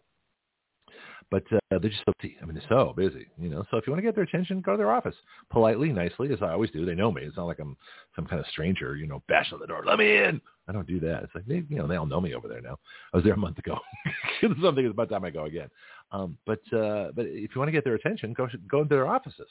But 1.34 1.52
uh, 1.52 1.80
they're 1.80 1.90
just 1.90 2.04
so 2.06 2.14
busy. 2.22 2.38
I 2.40 2.46
mean, 2.46 2.54
they're 2.54 2.64
so 2.70 2.94
busy, 2.96 3.26
you 3.40 3.50
know. 3.50 3.64
So 3.72 3.78
if 3.78 3.88
you 3.88 3.92
want 3.92 4.04
to 4.04 4.08
get 4.08 4.14
their 4.14 4.24
attention, 4.24 4.62
go 4.62 4.74
to 4.74 4.78
their 4.78 4.92
office 4.92 5.16
politely, 5.50 5.92
nicely, 5.92 6.32
as 6.32 6.44
I 6.44 6.52
always 6.52 6.70
do. 6.70 6.86
They 6.86 6.94
know 6.94 7.12
me. 7.12 7.24
It's 7.24 7.38
not 7.38 7.48
like 7.48 7.58
I'm 7.58 7.76
some 8.16 8.28
kind 8.28 8.40
of 8.40 8.46
stranger, 8.52 8.96
you 8.96 9.08
know, 9.08 9.24
bash 9.28 9.52
on 9.52 9.60
the 9.60 9.66
door, 9.66 9.82
let 9.84 9.98
me 9.98 10.16
in. 10.16 10.40
I 10.68 10.72
don't 10.72 10.86
do 10.86 11.00
that. 11.00 11.24
It's 11.24 11.34
like 11.34 11.48
they, 11.48 11.64
you 11.68 11.78
know, 11.78 11.88
they 11.88 11.96
all 11.96 12.06
know 12.06 12.22
me 12.22 12.36
over 12.36 12.48
there 12.48 12.62
now. 12.62 12.78
I 13.12 13.18
was 13.18 13.24
there 13.24 13.34
a 13.34 13.38
month 13.38 13.58
ago. 13.58 13.80
Something 14.62 14.86
is 14.86 14.92
about 14.92 15.10
time 15.10 15.26
I 15.26 15.32
go 15.32 15.46
again. 15.46 15.70
Um, 16.12 16.38
but 16.46 16.60
uh, 16.72 17.10
but 17.16 17.26
if 17.26 17.56
you 17.56 17.60
want 17.60 17.68
to 17.68 17.72
get 17.72 17.84
their 17.84 17.96
attention, 17.96 18.34
go 18.34 18.48
go 18.70 18.82
into 18.82 18.94
their 18.94 19.08
offices. 19.08 19.50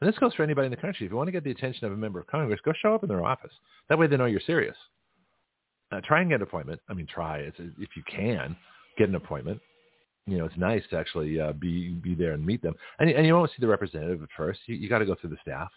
And 0.00 0.08
this 0.08 0.16
goes 0.20 0.34
for 0.34 0.44
anybody 0.44 0.66
in 0.66 0.70
the 0.70 0.76
country. 0.76 1.04
If 1.04 1.10
you 1.10 1.16
want 1.16 1.26
to 1.26 1.32
get 1.32 1.42
the 1.42 1.50
attention 1.50 1.84
of 1.86 1.94
a 1.94 1.96
member 1.96 2.20
of 2.20 2.28
Congress, 2.28 2.60
go 2.64 2.72
show 2.80 2.94
up 2.94 3.02
in 3.02 3.08
their 3.08 3.24
office. 3.24 3.52
That 3.88 3.98
way 3.98 4.06
they 4.06 4.16
know 4.16 4.26
you're 4.26 4.38
serious. 4.38 4.76
Uh, 5.90 6.00
try 6.04 6.20
and 6.20 6.30
get 6.30 6.36
an 6.36 6.42
appointment. 6.42 6.80
I 6.88 6.94
mean, 6.94 7.08
try 7.12 7.38
if 7.38 7.58
you 7.58 8.04
can 8.08 8.54
get 8.96 9.08
an 9.08 9.16
appointment 9.16 9.60
you 10.26 10.38
know, 10.38 10.44
it's 10.44 10.56
nice 10.56 10.82
to 10.90 10.98
actually 10.98 11.40
uh, 11.40 11.52
be 11.52 11.90
be 11.90 12.14
there 12.14 12.32
and 12.32 12.44
meet 12.44 12.62
them. 12.62 12.74
And, 12.98 13.08
and 13.10 13.26
you 13.26 13.34
won't 13.34 13.50
see 13.50 13.60
the 13.60 13.68
representative 13.68 14.22
at 14.22 14.28
first. 14.36 14.60
You, 14.66 14.74
you 14.74 14.88
got 14.88 14.98
to 14.98 15.06
go 15.06 15.14
through 15.14 15.30
the 15.30 15.38
staff, 15.40 15.70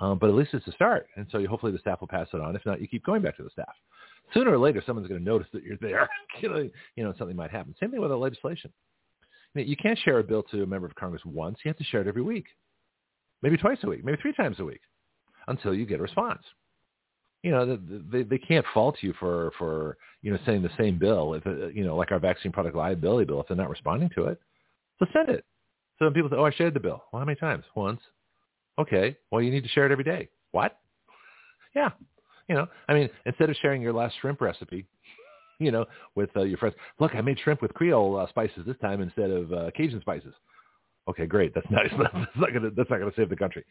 um, 0.00 0.18
but 0.18 0.28
at 0.28 0.34
least 0.34 0.50
it's 0.52 0.66
a 0.66 0.72
start. 0.72 1.06
And 1.16 1.26
so 1.32 1.38
you, 1.38 1.48
hopefully 1.48 1.72
the 1.72 1.78
staff 1.78 2.00
will 2.00 2.08
pass 2.08 2.28
it 2.32 2.40
on. 2.40 2.54
If 2.54 2.66
not, 2.66 2.80
you 2.80 2.88
keep 2.88 3.04
going 3.04 3.22
back 3.22 3.36
to 3.38 3.42
the 3.42 3.50
staff. 3.50 3.74
Sooner 4.32 4.52
or 4.52 4.58
later, 4.58 4.82
someone's 4.86 5.08
going 5.08 5.20
to 5.20 5.24
notice 5.24 5.48
that 5.52 5.62
you're 5.62 5.78
there. 5.80 6.08
you 6.42 6.48
know, 6.48 6.70
you 6.96 7.04
know, 7.04 7.14
something 7.18 7.36
might 7.36 7.50
happen. 7.50 7.74
Same 7.80 7.90
thing 7.90 8.00
with 8.00 8.10
the 8.10 8.16
legislation. 8.16 8.72
You, 9.54 9.62
know, 9.62 9.66
you 9.66 9.76
can't 9.76 9.98
share 10.04 10.18
a 10.18 10.24
bill 10.24 10.42
to 10.44 10.62
a 10.62 10.66
member 10.66 10.86
of 10.86 10.94
Congress 10.96 11.22
once. 11.24 11.58
You 11.64 11.70
have 11.70 11.78
to 11.78 11.84
share 11.84 12.02
it 12.02 12.06
every 12.06 12.22
week, 12.22 12.46
maybe 13.42 13.56
twice 13.56 13.78
a 13.84 13.88
week, 13.88 14.04
maybe 14.04 14.18
three 14.20 14.34
times 14.34 14.60
a 14.60 14.64
week, 14.64 14.80
until 15.48 15.74
you 15.74 15.86
get 15.86 16.00
a 16.00 16.02
response 16.02 16.42
you 17.44 17.50
know, 17.50 17.78
they 18.10 18.22
they 18.22 18.38
can't 18.38 18.64
fault 18.72 18.96
you 19.02 19.12
for 19.20 19.52
for 19.58 19.98
you 20.22 20.32
know 20.32 20.38
saying 20.46 20.62
the 20.62 20.70
same 20.78 20.98
bill 20.98 21.34
if 21.34 21.46
uh, 21.46 21.66
you 21.66 21.84
know 21.84 21.94
like 21.94 22.10
our 22.10 22.18
vaccine 22.18 22.50
product 22.50 22.74
liability 22.74 23.26
bill 23.26 23.38
if 23.42 23.48
they're 23.48 23.56
not 23.56 23.68
responding 23.68 24.08
to 24.14 24.24
it. 24.24 24.40
So 24.98 25.06
send 25.12 25.28
it. 25.28 25.44
So 25.98 26.10
people 26.10 26.30
say, 26.30 26.36
"Oh, 26.36 26.44
I 26.44 26.52
shared 26.52 26.72
the 26.72 26.80
bill." 26.80 27.04
Well, 27.12 27.20
how 27.20 27.26
many 27.26 27.36
times? 27.36 27.64
Once. 27.76 28.00
Okay. 28.78 29.18
Well, 29.30 29.42
you 29.42 29.50
need 29.50 29.62
to 29.62 29.68
share 29.68 29.84
it 29.84 29.92
every 29.92 30.04
day. 30.04 30.30
What? 30.52 30.80
Yeah. 31.76 31.90
You 32.48 32.54
know, 32.54 32.66
I 32.88 32.94
mean, 32.94 33.10
instead 33.26 33.50
of 33.50 33.56
sharing 33.60 33.82
your 33.82 33.92
last 33.92 34.14
shrimp 34.22 34.40
recipe, 34.40 34.86
you 35.60 35.70
know, 35.70 35.84
with 36.14 36.30
uh, 36.36 36.44
your 36.44 36.56
friends, 36.56 36.76
look, 36.98 37.14
I 37.14 37.20
made 37.20 37.38
shrimp 37.40 37.60
with 37.60 37.74
Creole 37.74 38.18
uh, 38.18 38.26
spices 38.28 38.62
this 38.66 38.76
time 38.80 39.02
instead 39.02 39.30
of 39.30 39.52
uh, 39.52 39.70
Cajun 39.76 40.00
spices. 40.00 40.32
Okay, 41.08 41.26
great. 41.26 41.54
That's 41.54 41.70
nice. 41.70 41.90
that's 41.98 42.36
not 42.36 42.54
gonna 42.54 42.70
that's 42.74 42.88
not 42.88 43.00
gonna 43.00 43.12
save 43.14 43.28
the 43.28 43.36
country 43.36 43.66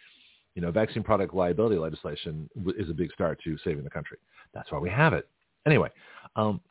you 0.55 0.61
know, 0.61 0.71
vaccine 0.71 1.03
product 1.03 1.33
liability 1.33 1.77
legislation 1.77 2.49
is 2.77 2.89
a 2.89 2.93
big 2.93 3.11
start 3.11 3.39
to 3.43 3.57
saving 3.63 3.83
the 3.83 3.89
country. 3.89 4.17
That's 4.53 4.71
why 4.71 4.79
we 4.79 4.89
have 4.89 5.13
it. 5.13 5.27
Anyway, 5.65 5.89
um, 6.35 6.61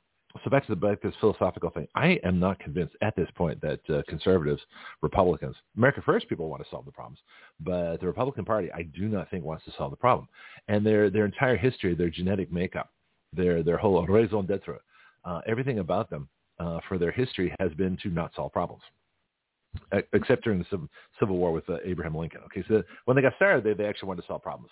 so 0.42 0.50
back 0.50 0.64
to 0.66 0.72
the 0.72 0.76
back 0.76 1.00
to 1.02 1.08
this 1.08 1.16
philosophical 1.20 1.70
thing. 1.70 1.86
I 1.94 2.18
am 2.24 2.38
not 2.38 2.58
convinced 2.58 2.96
at 3.02 3.14
this 3.16 3.28
point 3.34 3.60
that 3.60 3.80
uh, 3.90 4.02
conservatives, 4.08 4.62
Republicans, 5.02 5.56
America 5.76 6.00
First 6.04 6.28
people 6.28 6.48
want 6.48 6.62
to 6.62 6.70
solve 6.70 6.84
the 6.84 6.92
problems, 6.92 7.18
but 7.60 8.00
the 8.00 8.06
Republican 8.06 8.44
Party, 8.44 8.70
I 8.72 8.82
do 8.82 9.08
not 9.08 9.30
think 9.30 9.44
wants 9.44 9.64
to 9.66 9.72
solve 9.76 9.90
the 9.90 9.96
problem. 9.96 10.28
And 10.68 10.86
their 10.86 11.10
their 11.10 11.26
entire 11.26 11.56
history, 11.56 11.94
their 11.94 12.10
genetic 12.10 12.50
makeup, 12.52 12.90
their 13.32 13.62
their 13.62 13.76
whole 13.76 14.06
raison 14.06 14.46
d'être, 14.46 14.78
uh, 15.24 15.40
everything 15.46 15.80
about 15.80 16.08
them 16.08 16.28
uh, 16.58 16.80
for 16.88 16.98
their 16.98 17.12
history 17.12 17.54
has 17.58 17.72
been 17.74 17.98
to 18.02 18.08
not 18.08 18.32
solve 18.34 18.52
problems 18.52 18.82
except 20.12 20.44
during 20.44 20.58
the 20.58 20.88
Civil 21.18 21.36
War 21.36 21.52
with 21.52 21.68
uh, 21.68 21.76
Abraham 21.84 22.16
Lincoln. 22.16 22.40
Okay, 22.46 22.64
so 22.68 22.82
when 23.04 23.16
they 23.16 23.22
got 23.22 23.34
started, 23.36 23.64
they, 23.64 23.74
they 23.74 23.88
actually 23.88 24.08
wanted 24.08 24.22
to 24.22 24.26
solve 24.28 24.42
problems. 24.42 24.70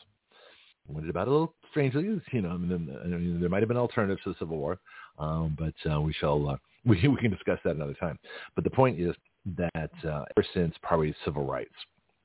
Went 0.88 1.08
about 1.08 1.28
a 1.28 1.30
little 1.30 1.54
strangely, 1.70 2.02
you 2.32 2.42
know. 2.42 2.50
I 2.50 2.56
mean, 2.56 2.98
I 3.02 3.06
mean, 3.06 3.40
there 3.40 3.48
might 3.48 3.60
have 3.60 3.68
been 3.68 3.76
alternatives 3.76 4.22
to 4.24 4.30
the 4.30 4.36
Civil 4.38 4.56
War, 4.56 4.78
um, 5.18 5.56
but 5.58 5.74
uh, 5.90 6.00
we 6.00 6.12
shall 6.12 6.48
uh, 6.48 6.56
we 6.84 7.06
we 7.06 7.16
can 7.16 7.30
discuss 7.30 7.58
that 7.64 7.76
another 7.76 7.94
time. 7.94 8.18
But 8.54 8.64
the 8.64 8.70
point 8.70 8.98
is 8.98 9.14
that 9.56 9.90
uh, 10.04 10.24
ever 10.36 10.46
since 10.52 10.74
probably 10.82 11.14
civil 11.24 11.44
rights, 11.44 11.74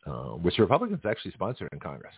uh, 0.07 0.31
which 0.41 0.55
the 0.55 0.63
Republicans 0.63 1.01
actually 1.07 1.31
sponsored 1.31 1.69
in 1.73 1.79
Congress, 1.79 2.13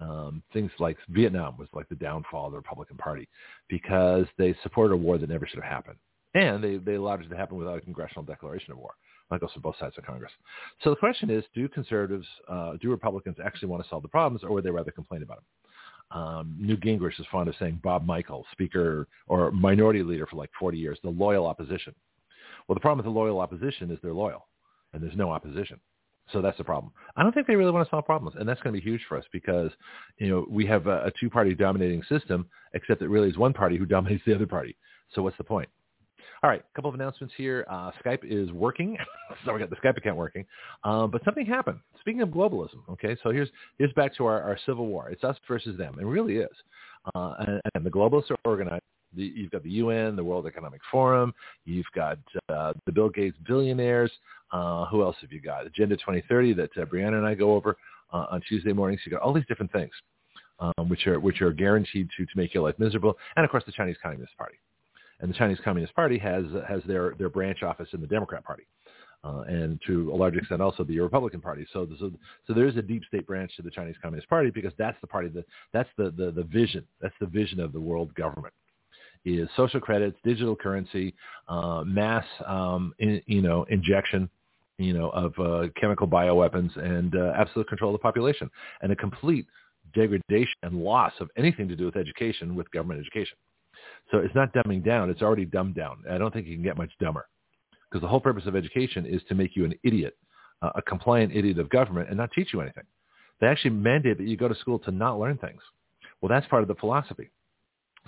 um, 0.00 0.42
things 0.52 0.70
like 0.78 0.96
Vietnam 1.08 1.56
was 1.58 1.68
like 1.72 1.88
the 1.88 1.96
downfall 1.96 2.46
of 2.46 2.52
the 2.52 2.58
Republican 2.58 2.96
Party 2.96 3.28
because 3.68 4.26
they 4.38 4.54
supported 4.62 4.94
a 4.94 4.96
war 4.96 5.18
that 5.18 5.28
never 5.28 5.46
should 5.46 5.60
have 5.60 5.72
happened, 5.72 5.98
and 6.34 6.62
they 6.62 6.76
they 6.76 6.94
allowed 6.94 7.22
it 7.22 7.28
to 7.28 7.36
happen 7.36 7.56
without 7.56 7.78
a 7.78 7.80
congressional 7.80 8.24
declaration 8.24 8.72
of 8.72 8.78
war. 8.78 8.92
That 9.30 9.40
goes 9.40 9.50
for 9.54 9.60
both 9.60 9.76
sides 9.78 9.96
of 9.96 10.04
Congress. 10.04 10.32
So 10.82 10.90
the 10.90 10.96
question 10.96 11.30
is, 11.30 11.44
do 11.54 11.68
conservatives, 11.68 12.26
uh, 12.48 12.74
do 12.80 12.90
Republicans 12.90 13.36
actually 13.44 13.68
want 13.68 13.82
to 13.82 13.88
solve 13.88 14.02
the 14.02 14.08
problems, 14.08 14.44
or 14.44 14.50
would 14.50 14.64
they 14.64 14.70
rather 14.70 14.90
complain 14.90 15.22
about 15.22 15.38
them? 15.38 15.44
Um, 16.20 16.56
Newt 16.58 16.80
Gingrich 16.80 17.18
is 17.18 17.26
fond 17.32 17.48
of 17.48 17.54
saying 17.58 17.80
Bob 17.82 18.06
Michel, 18.06 18.44
Speaker 18.52 19.08
or 19.28 19.50
Minority 19.50 20.02
Leader 20.02 20.26
for 20.26 20.36
like 20.36 20.50
40 20.58 20.76
years, 20.76 20.98
the 21.02 21.08
loyal 21.08 21.46
opposition. 21.46 21.94
Well, 22.68 22.74
the 22.74 22.80
problem 22.80 22.98
with 22.98 23.12
the 23.12 23.18
loyal 23.18 23.40
opposition 23.40 23.90
is 23.90 23.98
they're 24.02 24.12
loyal, 24.12 24.46
and 24.92 25.02
there's 25.02 25.16
no 25.16 25.30
opposition. 25.30 25.80
So 26.30 26.40
that's 26.40 26.58
the 26.58 26.64
problem. 26.64 26.92
I 27.16 27.22
don't 27.22 27.32
think 27.32 27.46
they 27.46 27.56
really 27.56 27.72
want 27.72 27.86
to 27.86 27.90
solve 27.90 28.06
problems, 28.06 28.36
and 28.38 28.48
that's 28.48 28.60
going 28.60 28.74
to 28.74 28.80
be 28.80 28.84
huge 28.84 29.02
for 29.08 29.18
us 29.18 29.24
because, 29.32 29.70
you 30.18 30.28
know, 30.28 30.46
we 30.48 30.66
have 30.66 30.86
a, 30.86 31.06
a 31.06 31.12
two-party 31.18 31.54
dominating 31.54 32.02
system, 32.04 32.46
except 32.74 33.02
it 33.02 33.08
really 33.08 33.28
is 33.28 33.38
one 33.38 33.52
party 33.52 33.76
who 33.76 33.86
dominates 33.86 34.22
the 34.24 34.34
other 34.34 34.46
party. 34.46 34.76
So 35.14 35.22
what's 35.22 35.36
the 35.36 35.44
point? 35.44 35.68
All 36.44 36.50
right, 36.50 36.60
a 36.60 36.74
couple 36.74 36.88
of 36.88 36.96
announcements 36.96 37.32
here. 37.36 37.64
Uh, 37.70 37.92
Skype 38.04 38.24
is 38.24 38.50
working, 38.50 38.98
so 39.44 39.52
we 39.52 39.60
got 39.60 39.70
the 39.70 39.76
Skype 39.76 39.96
account 39.96 40.16
working, 40.16 40.44
um, 40.82 41.08
but 41.08 41.24
something 41.24 41.46
happened. 41.46 41.78
Speaking 42.00 42.20
of 42.20 42.30
globalism, 42.30 42.80
okay, 42.90 43.16
so 43.22 43.30
here's 43.30 43.48
here's 43.78 43.92
back 43.92 44.16
to 44.16 44.26
our, 44.26 44.42
our 44.42 44.58
civil 44.66 44.88
war. 44.88 45.08
It's 45.08 45.22
us 45.22 45.36
versus 45.46 45.78
them. 45.78 45.96
It 46.00 46.04
really 46.04 46.38
is. 46.38 46.50
Uh, 47.14 47.34
and, 47.38 47.60
and 47.76 47.86
the 47.86 47.90
globalists 47.90 48.32
are 48.32 48.38
organized. 48.44 48.82
The, 49.14 49.22
you've 49.22 49.52
got 49.52 49.62
the 49.62 49.70
UN, 49.70 50.16
the 50.16 50.24
World 50.24 50.48
Economic 50.48 50.80
Forum. 50.90 51.32
You've 51.64 51.86
got 51.94 52.18
uh, 52.48 52.72
the 52.86 52.92
Bill 52.92 53.08
Gates 53.08 53.36
billionaires. 53.46 54.10
Uh, 54.50 54.86
who 54.86 55.02
else 55.02 55.16
have 55.20 55.30
you 55.30 55.40
got? 55.40 55.66
Agenda 55.66 55.96
2030 55.96 56.54
that 56.54 56.70
uh, 56.76 56.84
Brianna 56.86 57.18
and 57.18 57.26
I 57.26 57.34
go 57.34 57.54
over 57.54 57.76
uh, 58.12 58.26
on 58.32 58.40
Tuesday 58.48 58.72
mornings. 58.72 59.00
You've 59.06 59.12
got 59.12 59.22
all 59.22 59.32
these 59.32 59.46
different 59.46 59.70
things, 59.70 59.92
um, 60.58 60.88
which 60.88 61.06
are 61.06 61.20
which 61.20 61.40
are 61.40 61.52
guaranteed 61.52 62.08
to 62.16 62.26
to 62.26 62.32
make 62.34 62.52
your 62.52 62.64
life 62.64 62.74
miserable. 62.78 63.16
And 63.36 63.44
of 63.44 63.50
course, 63.52 63.62
the 63.64 63.72
Chinese 63.72 63.96
Communist 64.02 64.36
Party. 64.36 64.56
And 65.22 65.30
the 65.30 65.34
Chinese 65.34 65.58
Communist 65.64 65.94
Party 65.94 66.18
has 66.18 66.44
has 66.68 66.82
their 66.86 67.14
their 67.18 67.30
branch 67.30 67.62
office 67.62 67.88
in 67.92 68.00
the 68.00 68.06
Democrat 68.06 68.44
Party 68.44 68.64
uh, 69.24 69.42
and 69.46 69.80
to 69.86 70.12
a 70.12 70.16
large 70.16 70.36
extent 70.36 70.60
also 70.60 70.84
the 70.84 70.98
Republican 70.98 71.40
Party. 71.40 71.66
So, 71.72 71.86
so, 71.98 72.10
so 72.46 72.52
there's 72.52 72.76
a 72.76 72.82
deep 72.82 73.04
state 73.06 73.26
branch 73.26 73.54
to 73.56 73.62
the 73.62 73.70
Chinese 73.70 73.94
Communist 74.02 74.28
Party 74.28 74.50
because 74.50 74.72
that's 74.78 74.96
the 75.00 75.06
party 75.06 75.28
that 75.28 75.44
that's 75.72 75.88
the, 75.96 76.10
the, 76.16 76.30
the 76.32 76.42
vision. 76.44 76.84
That's 77.00 77.14
the 77.20 77.26
vision 77.26 77.60
of 77.60 77.72
the 77.72 77.80
world 77.80 78.14
government 78.14 78.54
is 79.24 79.48
social 79.56 79.78
credits, 79.78 80.18
digital 80.24 80.56
currency, 80.56 81.14
uh, 81.48 81.84
mass, 81.86 82.24
um, 82.44 82.92
in, 82.98 83.22
you 83.26 83.40
know, 83.40 83.64
injection, 83.70 84.28
you 84.78 84.92
know, 84.92 85.10
of 85.10 85.32
uh, 85.38 85.68
chemical 85.80 86.08
bioweapons 86.08 86.76
and 86.76 87.14
uh, 87.14 87.32
absolute 87.36 87.68
control 87.68 87.94
of 87.94 88.00
the 88.00 88.02
population 88.02 88.50
and 88.80 88.90
a 88.90 88.96
complete 88.96 89.46
degradation 89.94 90.54
and 90.64 90.74
loss 90.74 91.12
of 91.20 91.30
anything 91.36 91.68
to 91.68 91.76
do 91.76 91.84
with 91.84 91.96
education 91.96 92.56
with 92.56 92.68
government 92.72 92.98
education. 92.98 93.36
So 94.10 94.18
it's 94.18 94.34
not 94.34 94.52
dumbing 94.52 94.84
down. 94.84 95.10
It's 95.10 95.22
already 95.22 95.44
dumbed 95.44 95.74
down. 95.74 96.02
I 96.10 96.18
don't 96.18 96.32
think 96.32 96.46
you 96.46 96.54
can 96.54 96.64
get 96.64 96.76
much 96.76 96.90
dumber 97.00 97.26
because 97.90 98.02
the 98.02 98.08
whole 98.08 98.20
purpose 98.20 98.46
of 98.46 98.56
education 98.56 99.06
is 99.06 99.22
to 99.28 99.34
make 99.34 99.56
you 99.56 99.64
an 99.64 99.74
idiot, 99.84 100.16
uh, 100.62 100.70
a 100.74 100.82
compliant 100.82 101.34
idiot 101.34 101.58
of 101.58 101.68
government 101.70 102.08
and 102.08 102.16
not 102.16 102.30
teach 102.32 102.52
you 102.52 102.60
anything. 102.60 102.84
They 103.40 103.46
actually 103.46 103.70
mandate 103.70 104.18
that 104.18 104.26
you 104.26 104.36
go 104.36 104.48
to 104.48 104.54
school 104.54 104.78
to 104.80 104.90
not 104.90 105.18
learn 105.18 105.38
things. 105.38 105.60
Well, 106.20 106.28
that's 106.28 106.46
part 106.46 106.62
of 106.62 106.68
the 106.68 106.74
philosophy. 106.76 107.30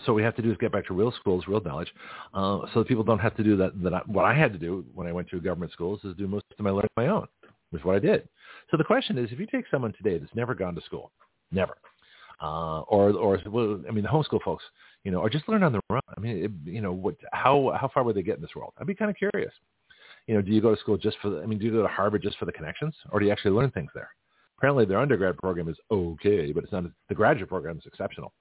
So 0.04 0.12
what 0.12 0.16
we 0.16 0.22
have 0.22 0.36
to 0.36 0.42
do 0.42 0.50
is 0.50 0.56
get 0.58 0.72
back 0.72 0.86
to 0.86 0.94
real 0.94 1.12
schools, 1.12 1.44
real 1.46 1.60
knowledge, 1.60 1.92
uh, 2.32 2.60
so 2.72 2.80
that 2.80 2.88
people 2.88 3.04
don't 3.04 3.18
have 3.20 3.36
to 3.36 3.44
do 3.44 3.56
that. 3.58 3.80
That 3.82 3.94
I, 3.94 4.00
what 4.06 4.24
I 4.24 4.34
had 4.34 4.52
to 4.52 4.58
do 4.58 4.84
when 4.94 5.06
I 5.06 5.12
went 5.12 5.28
to 5.30 5.40
government 5.40 5.72
schools 5.72 6.00
is 6.04 6.16
do 6.16 6.26
most 6.26 6.44
of 6.58 6.64
my 6.64 6.70
learning 6.70 6.88
on 6.96 7.04
my 7.04 7.10
own, 7.10 7.26
which 7.70 7.80
is 7.80 7.86
what 7.86 7.96
I 7.96 8.00
did. 8.00 8.28
So 8.70 8.76
the 8.76 8.84
question 8.84 9.18
is, 9.18 9.30
if 9.30 9.38
you 9.38 9.46
take 9.46 9.66
someone 9.70 9.92
today 9.92 10.18
that's 10.18 10.34
never 10.34 10.54
gone 10.54 10.74
to 10.74 10.80
school, 10.82 11.12
never, 11.52 11.76
uh, 12.42 12.80
or 12.80 13.12
or 13.12 13.40
well, 13.48 13.80
I 13.88 13.92
mean, 13.92 14.02
the 14.02 14.10
homeschool 14.10 14.42
folks, 14.42 14.64
you 15.04 15.12
know, 15.12 15.20
or 15.20 15.30
just 15.30 15.48
learn 15.48 15.62
on 15.62 15.72
their 15.72 15.82
own. 15.90 16.00
I 16.16 16.20
mean, 16.20 16.44
it, 16.44 16.50
you 16.70 16.80
know, 16.80 16.92
what 16.92 17.16
how 17.32 17.76
how 17.78 17.88
far 17.92 18.02
would 18.02 18.16
they 18.16 18.22
get 18.22 18.36
in 18.36 18.42
this 18.42 18.54
world? 18.56 18.72
I'd 18.78 18.86
be 18.86 18.94
kind 18.94 19.10
of 19.10 19.16
curious 19.16 19.52
you 20.26 20.34
know, 20.34 20.42
do 20.42 20.52
you 20.52 20.60
go 20.60 20.74
to 20.74 20.80
school 20.80 20.96
just 20.96 21.16
for 21.20 21.30
the, 21.30 21.42
I 21.42 21.46
mean, 21.46 21.58
do 21.58 21.66
you 21.66 21.72
go 21.72 21.82
to 21.82 21.88
Harvard 21.88 22.22
just 22.22 22.38
for 22.38 22.46
the 22.46 22.52
connections 22.52 22.94
or 23.10 23.20
do 23.20 23.26
you 23.26 23.32
actually 23.32 23.52
learn 23.52 23.70
things 23.70 23.90
there? 23.94 24.08
Apparently 24.58 24.84
their 24.84 25.00
undergrad 25.00 25.36
program 25.36 25.68
is 25.68 25.76
okay, 25.90 26.52
but 26.52 26.64
it's 26.64 26.72
not, 26.72 26.84
the 27.08 27.14
graduate 27.14 27.48
program 27.48 27.76
is 27.76 27.86
exceptional. 27.86 28.32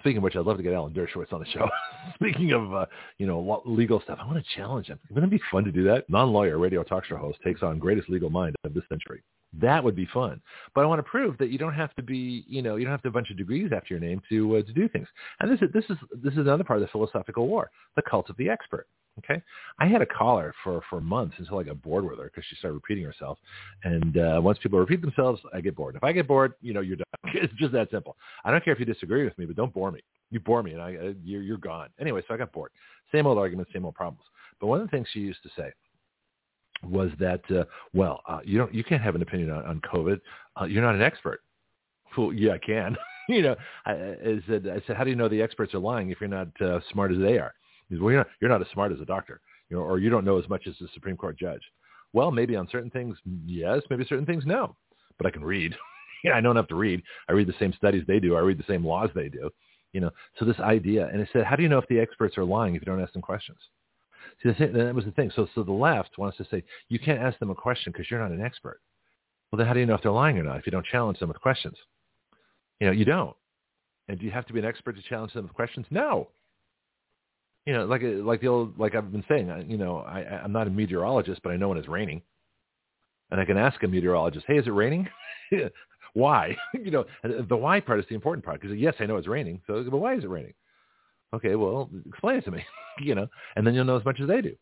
Speaking 0.00 0.18
of 0.18 0.24
which, 0.24 0.36
I'd 0.36 0.44
love 0.44 0.58
to 0.58 0.62
get 0.62 0.74
Alan 0.74 0.92
Dershowitz 0.92 1.32
on 1.32 1.40
the 1.40 1.46
show. 1.46 1.66
Speaking 2.16 2.52
of, 2.52 2.74
uh, 2.74 2.86
you 3.16 3.26
know, 3.26 3.62
legal 3.64 4.00
stuff, 4.02 4.18
I 4.20 4.26
want 4.26 4.44
to 4.44 4.54
challenge 4.54 4.88
him. 4.88 4.98
Wouldn't 5.08 5.32
it 5.32 5.36
be 5.36 5.42
fun 5.50 5.64
to 5.64 5.72
do 5.72 5.84
that? 5.84 6.08
Non-lawyer 6.10 6.58
radio 6.58 6.82
talk 6.82 7.06
show 7.06 7.16
host 7.16 7.38
takes 7.42 7.62
on 7.62 7.78
greatest 7.78 8.10
legal 8.10 8.28
mind 8.28 8.54
of 8.64 8.74
this 8.74 8.84
century. 8.90 9.22
That 9.54 9.82
would 9.82 9.96
be 9.96 10.06
fun. 10.12 10.40
But 10.74 10.82
I 10.82 10.86
want 10.86 10.98
to 10.98 11.10
prove 11.10 11.38
that 11.38 11.50
you 11.50 11.58
don't 11.58 11.74
have 11.74 11.94
to 11.94 12.02
be, 12.02 12.44
you 12.48 12.62
know, 12.62 12.76
you 12.76 12.84
don't 12.84 12.92
have 12.92 13.02
to 13.02 13.08
have 13.08 13.14
a 13.14 13.18
bunch 13.18 13.30
of 13.30 13.36
degrees 13.36 13.70
after 13.74 13.94
your 13.94 14.00
name 14.00 14.20
to 14.28 14.56
uh, 14.56 14.62
to 14.62 14.72
do 14.72 14.88
things. 14.88 15.08
And 15.40 15.50
this 15.50 15.60
is 15.62 15.72
this 15.72 15.84
is 15.88 15.96
this 16.22 16.32
is 16.32 16.40
another 16.40 16.64
part 16.64 16.80
of 16.80 16.86
the 16.86 16.92
philosophical 16.92 17.46
war, 17.46 17.70
the 17.94 18.02
cult 18.02 18.28
of 18.30 18.36
the 18.36 18.48
expert. 18.48 18.86
Okay, 19.18 19.40
I 19.78 19.86
had 19.86 20.02
a 20.02 20.06
caller 20.06 20.54
for 20.62 20.82
for 20.90 21.00
months 21.00 21.36
until 21.38 21.58
I 21.58 21.62
got 21.62 21.80
bored 21.80 22.04
with 22.04 22.18
her 22.18 22.26
because 22.26 22.44
she 22.50 22.56
started 22.56 22.74
repeating 22.74 23.04
herself. 23.04 23.38
And 23.84 24.18
uh, 24.18 24.40
once 24.42 24.58
people 24.58 24.78
repeat 24.78 25.00
themselves, 25.00 25.40
I 25.54 25.62
get 25.62 25.74
bored. 25.74 25.96
If 25.96 26.04
I 26.04 26.12
get 26.12 26.28
bored, 26.28 26.52
you 26.60 26.74
know, 26.74 26.80
you're 26.80 26.96
done. 26.96 27.06
it's 27.34 27.54
just 27.54 27.72
that 27.72 27.90
simple. 27.90 28.16
I 28.44 28.50
don't 28.50 28.62
care 28.62 28.74
if 28.74 28.78
you 28.78 28.84
disagree 28.84 29.24
with 29.24 29.36
me, 29.38 29.46
but 29.46 29.56
don't 29.56 29.72
bore 29.72 29.90
me. 29.90 30.00
You 30.30 30.40
bore 30.40 30.62
me, 30.62 30.72
and 30.72 30.82
I 30.82 30.96
uh, 30.96 31.12
you're 31.24 31.42
you're 31.42 31.56
gone. 31.56 31.88
Anyway, 31.98 32.22
so 32.28 32.34
I 32.34 32.36
got 32.36 32.52
bored. 32.52 32.72
Same 33.10 33.26
old 33.26 33.38
arguments, 33.38 33.72
same 33.72 33.86
old 33.86 33.94
problems. 33.94 34.26
But 34.60 34.66
one 34.66 34.80
of 34.82 34.86
the 34.86 34.90
things 34.90 35.08
she 35.12 35.20
used 35.20 35.42
to 35.44 35.50
say 35.56 35.72
was 36.82 37.10
that, 37.18 37.42
uh, 37.50 37.64
well, 37.94 38.20
uh, 38.28 38.40
you 38.44 38.58
don't, 38.58 38.74
you 38.74 38.84
can't 38.84 39.02
have 39.02 39.14
an 39.14 39.22
opinion 39.22 39.50
on, 39.50 39.64
on 39.64 39.80
COVID. 39.80 40.20
Uh, 40.60 40.64
you're 40.64 40.82
not 40.82 40.94
an 40.94 41.02
expert. 41.02 41.40
Well, 42.16 42.32
yeah, 42.32 42.52
I 42.52 42.58
can. 42.58 42.96
you 43.28 43.42
know, 43.42 43.56
I, 43.84 43.92
I 43.92 44.42
said, 44.48 44.66
I 44.68 44.82
said, 44.86 44.96
how 44.96 45.04
do 45.04 45.10
you 45.10 45.16
know 45.16 45.28
the 45.28 45.42
experts 45.42 45.74
are 45.74 45.78
lying 45.78 46.10
if 46.10 46.20
you're 46.20 46.28
not 46.28 46.48
uh, 46.60 46.80
smart 46.92 47.12
as 47.12 47.18
they 47.18 47.38
are? 47.38 47.54
He 47.88 47.94
said, 47.94 48.02
well, 48.02 48.12
you're 48.12 48.20
not, 48.20 48.28
you're 48.40 48.50
not 48.50 48.60
as 48.60 48.68
smart 48.72 48.92
as 48.92 49.00
a 49.00 49.04
doctor, 49.04 49.40
you 49.68 49.76
know, 49.76 49.82
or 49.82 49.98
you 49.98 50.10
don't 50.10 50.24
know 50.24 50.38
as 50.38 50.48
much 50.48 50.66
as 50.66 50.74
the 50.80 50.88
Supreme 50.94 51.16
Court 51.16 51.38
judge. 51.38 51.62
Well, 52.12 52.30
maybe 52.30 52.56
on 52.56 52.68
certain 52.70 52.90
things, 52.90 53.16
yes. 53.44 53.82
Maybe 53.90 54.06
certain 54.08 54.26
things, 54.26 54.44
no. 54.46 54.76
But 55.18 55.26
I 55.26 55.30
can 55.30 55.44
read. 55.44 55.74
yeah, 56.24 56.36
I 56.36 56.40
don't 56.40 56.56
have 56.56 56.68
to 56.68 56.74
read. 56.74 57.02
I 57.28 57.32
read 57.32 57.48
the 57.48 57.54
same 57.58 57.72
studies 57.74 58.04
they 58.06 58.20
do. 58.20 58.36
I 58.36 58.40
read 58.40 58.58
the 58.58 58.64
same 58.68 58.86
laws 58.86 59.10
they 59.14 59.28
do. 59.28 59.50
You 59.92 60.00
know, 60.00 60.10
so 60.38 60.44
this 60.44 60.58
idea, 60.60 61.08
and 61.08 61.20
it 61.20 61.28
said, 61.32 61.44
how 61.44 61.56
do 61.56 61.62
you 61.62 61.68
know 61.68 61.78
if 61.78 61.88
the 61.88 62.00
experts 62.00 62.36
are 62.36 62.44
lying 62.44 62.74
if 62.74 62.82
you 62.82 62.86
don't 62.86 63.00
ask 63.00 63.12
them 63.12 63.22
questions? 63.22 63.58
See, 64.42 64.50
the 64.50 64.66
that 64.66 64.94
was 64.94 65.04
the 65.04 65.12
thing. 65.12 65.30
So, 65.34 65.46
so 65.54 65.62
the 65.62 65.72
left 65.72 66.18
wants 66.18 66.36
to 66.38 66.46
say 66.50 66.62
you 66.88 66.98
can't 66.98 67.20
ask 67.20 67.38
them 67.38 67.50
a 67.50 67.54
question 67.54 67.92
because 67.92 68.10
you're 68.10 68.20
not 68.20 68.32
an 68.32 68.42
expert. 68.42 68.80
Well, 69.50 69.58
then 69.58 69.66
how 69.66 69.72
do 69.72 69.80
you 69.80 69.86
know 69.86 69.94
if 69.94 70.02
they're 70.02 70.12
lying 70.12 70.38
or 70.38 70.42
not 70.42 70.58
if 70.58 70.66
you 70.66 70.72
don't 70.72 70.86
challenge 70.86 71.18
them 71.18 71.28
with 71.28 71.40
questions? 71.40 71.76
You 72.80 72.86
know, 72.86 72.92
you 72.92 73.04
don't. 73.04 73.36
And 74.08 74.18
do 74.18 74.24
you 74.24 74.30
have 74.30 74.46
to 74.46 74.52
be 74.52 74.58
an 74.58 74.64
expert 74.64 74.96
to 74.96 75.02
challenge 75.02 75.32
them 75.32 75.44
with 75.44 75.54
questions? 75.54 75.86
No. 75.90 76.28
You 77.64 77.72
know, 77.72 77.84
like 77.86 78.02
uh, 78.02 78.22
like 78.24 78.40
the 78.40 78.46
old 78.48 78.78
like 78.78 78.94
I've 78.94 79.10
been 79.10 79.24
saying. 79.28 79.66
You 79.68 79.76
know, 79.76 79.98
I, 79.98 80.20
I'm 80.20 80.52
not 80.52 80.66
a 80.66 80.70
meteorologist, 80.70 81.42
but 81.42 81.50
I 81.50 81.56
know 81.56 81.68
when 81.68 81.78
it's 81.78 81.88
raining, 81.88 82.22
and 83.30 83.40
I 83.40 83.44
can 83.44 83.56
ask 83.56 83.82
a 83.82 83.88
meteorologist, 83.88 84.44
"Hey, 84.46 84.58
is 84.58 84.66
it 84.66 84.70
raining?" 84.70 85.08
why? 86.12 86.56
you 86.74 86.92
know, 86.92 87.04
the 87.24 87.56
why 87.56 87.80
part 87.80 87.98
is 87.98 88.06
the 88.08 88.14
important 88.14 88.44
part 88.44 88.60
because 88.60 88.76
yes, 88.76 88.94
I 89.00 89.06
know 89.06 89.16
it's 89.16 89.26
raining. 89.26 89.60
So, 89.66 89.82
but 89.90 89.98
why 89.98 90.14
is 90.14 90.22
it 90.22 90.30
raining? 90.30 90.54
Okay, 91.34 91.54
well, 91.56 91.90
explain 92.06 92.36
it 92.36 92.44
to 92.44 92.50
me, 92.50 92.64
you 93.00 93.14
know, 93.14 93.26
and 93.56 93.66
then 93.66 93.74
you'll 93.74 93.84
know 93.84 93.98
as 93.98 94.04
much 94.04 94.20
as 94.20 94.28
they 94.28 94.40
do. 94.40 94.54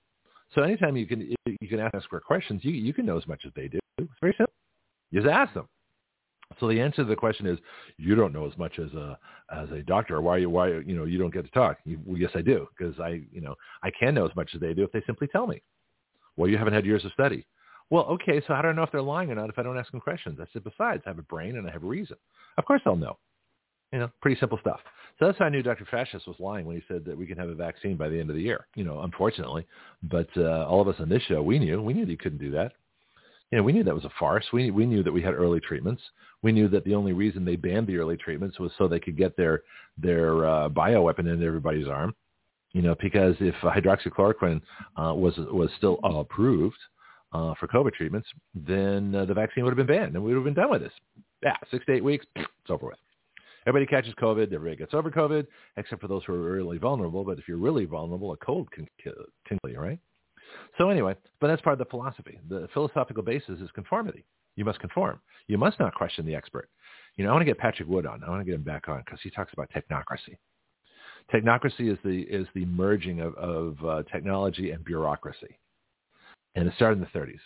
So 0.55 0.63
anytime 0.63 0.97
you 0.97 1.07
can 1.07 1.35
you 1.61 1.69
can 1.69 1.81
ask 1.81 2.09
for 2.09 2.21
questions, 2.21 2.65
you 2.65 2.73
you 2.73 2.93
can 2.93 3.07
know 3.07 3.19
as 3.19 3.27
much 3.27 3.43
as 3.47 3.53
they 3.57 3.69
do. 3.69 3.79
It's 3.99 4.11
very 4.21 4.35
simple. 4.37 4.55
You 5.11 5.21
just 5.23 5.33
ask 5.33 5.53
them. 5.55 5.69
So 6.61 6.69
the 6.69 6.81
answer 6.81 6.99
to 6.99 7.05
the 7.05 7.17
question 7.17 7.47
is, 7.47 7.59
you 7.97 8.15
don't 8.15 8.33
know 8.33 8.47
as 8.47 8.57
much 8.57 8.79
as 8.79 8.93
a 8.93 9.19
as 9.51 9.71
a 9.71 9.83
doctor. 9.83 10.21
Why 10.21 10.39
you 10.39 10.51
why 10.51 10.69
you 10.69 10.95
know 10.97 11.05
you 11.05 11.19
don't 11.19 11.33
get 11.33 11.45
to 11.45 11.51
talk? 11.51 11.79
You, 11.85 12.01
well, 12.05 12.19
yes, 12.19 12.31
I 12.35 12.43
do 12.43 12.69
because 12.77 12.99
I 13.01 13.23
you 13.33 13.41
know 13.41 13.55
I 13.83 13.91
can 13.91 14.15
know 14.15 14.27
as 14.27 14.37
much 14.37 14.51
as 14.55 14.61
they 14.61 14.75
do 14.75 14.85
if 14.85 14.93
they 14.93 15.03
simply 15.07 15.27
tell 15.29 15.47
me. 15.47 15.63
Well, 16.37 16.51
you 16.51 16.57
haven't 16.59 16.75
had 16.75 16.87
years 16.87 17.05
of 17.05 17.13
study. 17.13 17.47
Well, 17.91 18.05
okay, 18.05 18.41
so 18.47 18.55
how 18.55 18.63
do 18.63 18.69
I 18.69 18.73
know 18.73 18.83
if 18.83 18.91
they're 18.91 19.03
lying 19.03 19.31
or 19.31 19.35
not 19.35 19.51
if 19.51 19.59
I 19.59 19.63
don't 19.63 19.79
ask 19.79 19.91
them 19.91 20.01
questions? 20.01 20.39
I 20.41 20.47
said, 20.53 20.65
besides, 20.65 21.03
I 21.07 21.11
have 21.11 21.19
a 21.19 21.23
brain 21.23 21.57
and 21.57 21.69
I 21.69 21.73
have 21.73 21.85
a 21.85 21.87
reason. 21.87 22.17
Of 22.57 22.65
course 22.65 22.81
I'll 22.87 22.97
know. 22.97 23.19
You 23.95 24.01
know, 24.01 24.11
pretty 24.21 24.41
simple 24.41 24.59
stuff. 24.61 24.81
So 25.21 25.27
that's 25.27 25.39
how 25.39 25.45
I 25.45 25.51
knew 25.51 25.63
Dr. 25.63 25.87
Fascist 25.89 26.27
was 26.27 26.35
lying 26.41 26.67
when 26.67 26.75
he 26.75 26.83
said 26.89 27.05
that 27.05 27.17
we 27.17 27.27
can 27.27 27.39
have 27.39 27.49
a 27.49 27.55
vaccine 27.55 27.97
by 27.97 28.09
the 28.09 28.19
end 28.19 28.29
of 28.29 28.35
the 28.35 28.43
year. 28.43 28.67
You 28.75 28.83
know, 28.83 29.03
unfortunately, 29.03 29.65
but 30.03 30.27
uh, 30.37 30.67
all 30.67 30.81
of 30.81 30.89
us 30.89 30.97
on 30.99 31.09
this 31.09 31.23
show, 31.23 31.41
we 31.43 31.61
knew, 31.61 31.81
we 31.81 31.95
knew 31.95 32.05
that 32.05 32.11
he 32.11 32.17
couldn't 32.17 32.39
do 32.41 32.51
that. 32.51 32.73
You 33.53 33.59
know, 33.59 33.63
we 33.63 33.73
knew 33.73 33.85
that 33.85 33.95
was 33.95 34.05
a 34.05 34.11
farce. 34.19 34.45
We 34.53 34.73
we 34.73 34.85
knew 34.85 35.05
that 35.05 35.13
we 35.13 35.23
had 35.23 35.35
early 35.35 35.61
treatments. 35.61 36.03
We 36.43 36.51
knew 36.51 36.67
that 36.71 36.83
the 36.83 36.97
only 36.97 37.13
reason 37.13 37.45
they 37.45 37.55
banned 37.55 37.87
the 37.87 37.97
early 37.99 38.17
treatments 38.17 38.59
was 38.59 38.73
so 38.77 38.89
they 38.89 38.99
could 38.99 39.17
get 39.17 39.37
their 39.37 39.63
their 39.97 40.45
uh, 40.45 40.69
bioweapon 40.71 41.33
into 41.33 41.47
everybody's 41.47 41.87
arm. 41.87 42.17
You 42.73 42.83
know, 42.83 42.97
because 43.01 43.37
if 43.39 43.55
hydroxychloroquine 43.63 44.61
uh, 44.97 45.15
was 45.15 45.35
was 45.37 45.71
still 45.77 46.01
approved 46.03 46.79
uh, 47.33 47.55
for 47.61 47.69
COVID 47.69 47.93
treatments, 47.93 48.27
then 48.57 49.15
uh, 49.15 49.25
the 49.25 49.35
vaccine 49.35 49.63
would 49.63 49.71
have 49.71 49.87
been 49.87 49.97
banned, 49.97 50.17
and 50.17 50.25
we 50.25 50.35
would 50.35 50.45
have 50.45 50.53
been 50.53 50.61
done 50.61 50.73
with 50.73 50.83
this. 50.83 50.93
Yeah, 51.45 51.55
six 51.71 51.87
to 51.87 51.93
eight 51.93 52.03
weeks, 52.03 52.27
it's 52.35 52.49
over 52.71 52.87
with. 52.87 52.99
Everybody 53.67 53.87
catches 53.87 54.15
COVID. 54.15 54.53
Everybody 54.53 54.77
gets 54.77 54.95
over 54.95 55.11
COVID, 55.11 55.47
except 55.77 56.01
for 56.01 56.09
those 56.09 56.23
who 56.25 56.35
are 56.35 56.53
really 56.53 56.79
vulnerable. 56.79 57.25
But 57.25 57.39
if 57.39 57.49
you're 57.49 57.57
really 57.57 57.87
vulnerable, 57.87 58.33
a 58.33 58.37
cold 58.37 58.71
can 58.71 58.87
kill, 59.03 59.15
can 59.47 59.59
kill 59.65 59.73
you, 59.73 59.81
right? 59.81 59.99
So 60.79 60.91
anyway, 60.91 61.17
but 61.41 61.49
that's 61.49 61.63
part 61.63 61.75
of 61.75 61.79
the 61.79 61.91
philosophy. 61.91 62.39
The 62.49 62.69
philosophical 62.75 63.23
basis 63.23 63.61
is 63.61 63.71
conformity. 63.75 64.25
You 64.57 64.65
must 64.65 64.81
conform. 64.81 65.21
You 65.49 65.59
must 65.59 65.81
not 65.81 65.95
question 65.95 66.27
the 66.27 66.35
expert. 66.35 66.69
You 67.17 67.25
know, 67.25 67.31
I 67.31 67.33
want 67.33 67.43
to 67.43 67.47
get 67.47 67.59
Patrick 67.59 67.89
Wood 67.89 68.07
on. 68.07 68.23
I 68.23 68.31
want 68.31 68.41
to 68.41 68.45
get 68.45 68.55
him 68.55 68.63
back 68.63 68.89
on 68.89 69.03
because 69.05 69.21
he 69.23 69.31
talks 69.31 69.53
about 69.53 69.71
technocracy. 69.71 70.37
Technocracy 71.33 71.91
is 71.91 71.99
the 72.05 72.23
is 72.23 72.47
the 72.55 72.67
merging 72.67 73.21
of, 73.21 73.35
of 73.37 73.85
uh, 73.85 74.03
technology 74.13 74.73
and 74.73 74.85
bureaucracy, 74.85 75.59
and 76.55 76.69
it 76.69 76.75
started 76.77 76.99
in 76.99 77.09
the 77.13 77.19
30s. 77.19 77.41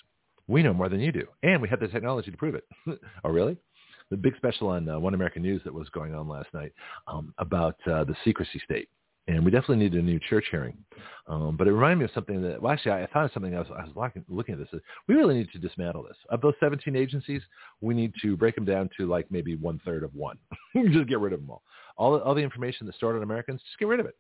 We 0.49 0.63
know 0.63 0.75
more 0.75 0.89
than 0.89 1.01
you 1.01 1.13
do, 1.13 1.27
and 1.43 1.63
we 1.63 1.69
have 1.69 1.79
the 1.79 1.89
technology 1.89 2.31
to 2.31 2.37
prove 2.37 2.57
it. 2.57 2.65
oh, 3.25 3.31
really? 3.31 3.57
The 4.11 4.17
big 4.17 4.37
special 4.37 4.69
on 4.69 4.89
uh, 4.89 4.99
One 4.99 5.15
American 5.15 5.43
News 5.43 5.63
that 5.65 5.75
was 5.75 5.89
going 5.91 6.15
on 6.15 6.29
last 6.29 6.49
night 6.55 6.73
um, 7.07 7.35
about 7.39 7.77
uh, 7.87 8.05
the 8.05 8.17
secrecy 8.25 8.61
state. 8.65 8.89
And 9.27 9.45
we 9.45 9.51
definitely 9.51 9.77
need 9.77 9.93
a 9.93 10.01
new 10.01 10.19
church 10.19 10.47
hearing. 10.51 10.75
Um, 11.27 11.57
but 11.59 11.69
it 11.69 11.73
reminded 11.73 11.99
me 11.99 12.05
of 12.07 12.11
something 12.15 12.41
that, 12.41 12.63
well, 12.63 12.73
actually, 12.73 12.93
I 12.93 13.07
thought 13.13 13.27
of 13.27 13.33
something 13.35 13.55
I 13.55 13.59
was, 13.59 13.69
I 13.77 13.85
was 13.85 13.93
looking, 13.95 14.25
looking 14.27 14.55
at 14.55 14.59
this. 14.59 14.81
We 15.07 15.17
really 15.17 15.35
need 15.35 15.51
to 15.53 15.59
dismantle 15.59 16.05
this. 16.05 16.17
Of 16.31 16.41
those 16.41 16.55
17 16.61 16.97
agencies, 16.97 17.43
we 17.83 17.93
need 17.93 18.15
to 18.23 18.39
break 18.39 18.55
them 18.55 18.65
down 18.65 18.89
to 18.97 19.07
like 19.07 19.31
maybe 19.31 19.55
one 19.55 19.81
third 19.85 20.03
of 20.03 20.15
one. 20.15 20.39
just 20.75 21.09
get 21.09 21.21
rid 21.21 21.35
of 21.35 21.41
them 21.41 21.51
all. 21.51 21.63
All, 21.99 22.19
all 22.21 22.35
the 22.35 22.41
information 22.41 22.87
that's 22.87 22.97
stored 22.97 23.17
on 23.17 23.23
Americans, 23.23 23.61
just 23.67 23.79
get 23.79 23.89
rid 23.89 24.01
of 24.01 24.07
it 24.07 24.17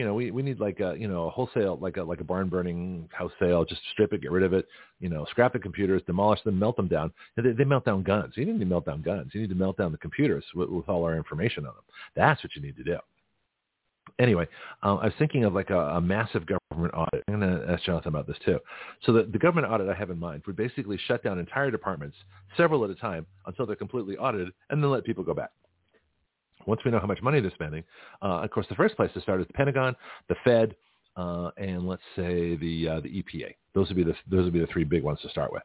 You 0.00 0.06
know, 0.06 0.14
we, 0.14 0.30
we 0.30 0.40
need 0.40 0.60
like 0.60 0.80
a, 0.80 0.96
you 0.98 1.08
know, 1.08 1.26
a 1.26 1.30
wholesale, 1.30 1.76
like 1.78 1.98
a, 1.98 2.02
like 2.02 2.22
a 2.22 2.24
barn 2.24 2.48
burning 2.48 3.06
house 3.12 3.32
sale, 3.38 3.66
just 3.66 3.82
strip 3.92 4.14
it, 4.14 4.22
get 4.22 4.30
rid 4.30 4.44
of 4.44 4.54
it, 4.54 4.66
you 4.98 5.10
know, 5.10 5.26
scrap 5.28 5.52
the 5.52 5.58
computers, 5.58 6.00
demolish 6.06 6.42
them, 6.42 6.58
melt 6.58 6.76
them 6.76 6.88
down. 6.88 7.12
They, 7.36 7.52
they 7.52 7.64
melt 7.64 7.84
down 7.84 8.02
guns. 8.02 8.32
You 8.34 8.46
need 8.46 8.58
to 8.60 8.64
melt 8.64 8.86
down 8.86 9.02
guns. 9.02 9.32
You 9.34 9.42
need 9.42 9.50
to 9.50 9.54
melt 9.54 9.76
down 9.76 9.92
the 9.92 9.98
computers 9.98 10.42
with, 10.54 10.70
with 10.70 10.88
all 10.88 11.04
our 11.04 11.16
information 11.16 11.66
on 11.66 11.74
them. 11.74 11.84
That's 12.16 12.42
what 12.42 12.56
you 12.56 12.62
need 12.62 12.78
to 12.78 12.82
do 12.82 12.96
anyway, 14.18 14.46
um, 14.82 14.98
I 14.98 15.06
was 15.06 15.14
thinking 15.18 15.44
of 15.44 15.54
like 15.54 15.70
a, 15.70 15.78
a 15.78 16.00
massive 16.00 16.44
government 16.46 16.94
audit. 16.94 17.24
I'm 17.28 17.40
going 17.40 17.60
to 17.60 17.70
ask 17.70 17.82
Jonathan 17.84 18.08
about 18.08 18.26
this 18.26 18.36
too. 18.44 18.58
So 19.04 19.12
the, 19.12 19.24
the 19.24 19.38
government 19.38 19.72
audit 19.72 19.88
I 19.88 19.94
have 19.94 20.10
in 20.10 20.18
mind 20.18 20.42
would 20.46 20.56
basically 20.56 20.98
shut 21.06 21.22
down 21.22 21.38
entire 21.38 21.70
departments, 21.70 22.16
several 22.56 22.84
at 22.84 22.90
a 22.90 22.94
time, 22.94 23.26
until 23.46 23.66
they're 23.66 23.76
completely 23.76 24.16
audited, 24.16 24.52
and 24.70 24.82
then 24.82 24.90
let 24.90 25.04
people 25.04 25.24
go 25.24 25.34
back. 25.34 25.50
Once 26.66 26.80
we 26.84 26.90
know 26.90 27.00
how 27.00 27.06
much 27.06 27.22
money 27.22 27.40
they're 27.40 27.50
spending, 27.54 27.84
uh, 28.22 28.40
of 28.42 28.50
course, 28.50 28.66
the 28.68 28.74
first 28.74 28.96
place 28.96 29.10
to 29.14 29.20
start 29.20 29.40
is 29.40 29.46
the 29.46 29.52
Pentagon, 29.52 29.94
the 30.28 30.36
Fed, 30.44 30.74
uh, 31.16 31.50
and 31.56 31.86
let's 31.86 32.02
say 32.16 32.56
the 32.56 32.88
uh, 32.88 33.00
the 33.00 33.08
EPA. 33.08 33.54
Those 33.74 33.88
would 33.88 33.96
be 33.96 34.04
the 34.04 34.14
those 34.30 34.44
would 34.44 34.52
be 34.52 34.60
the 34.60 34.66
three 34.68 34.84
big 34.84 35.02
ones 35.02 35.20
to 35.22 35.28
start 35.28 35.52
with. 35.52 35.62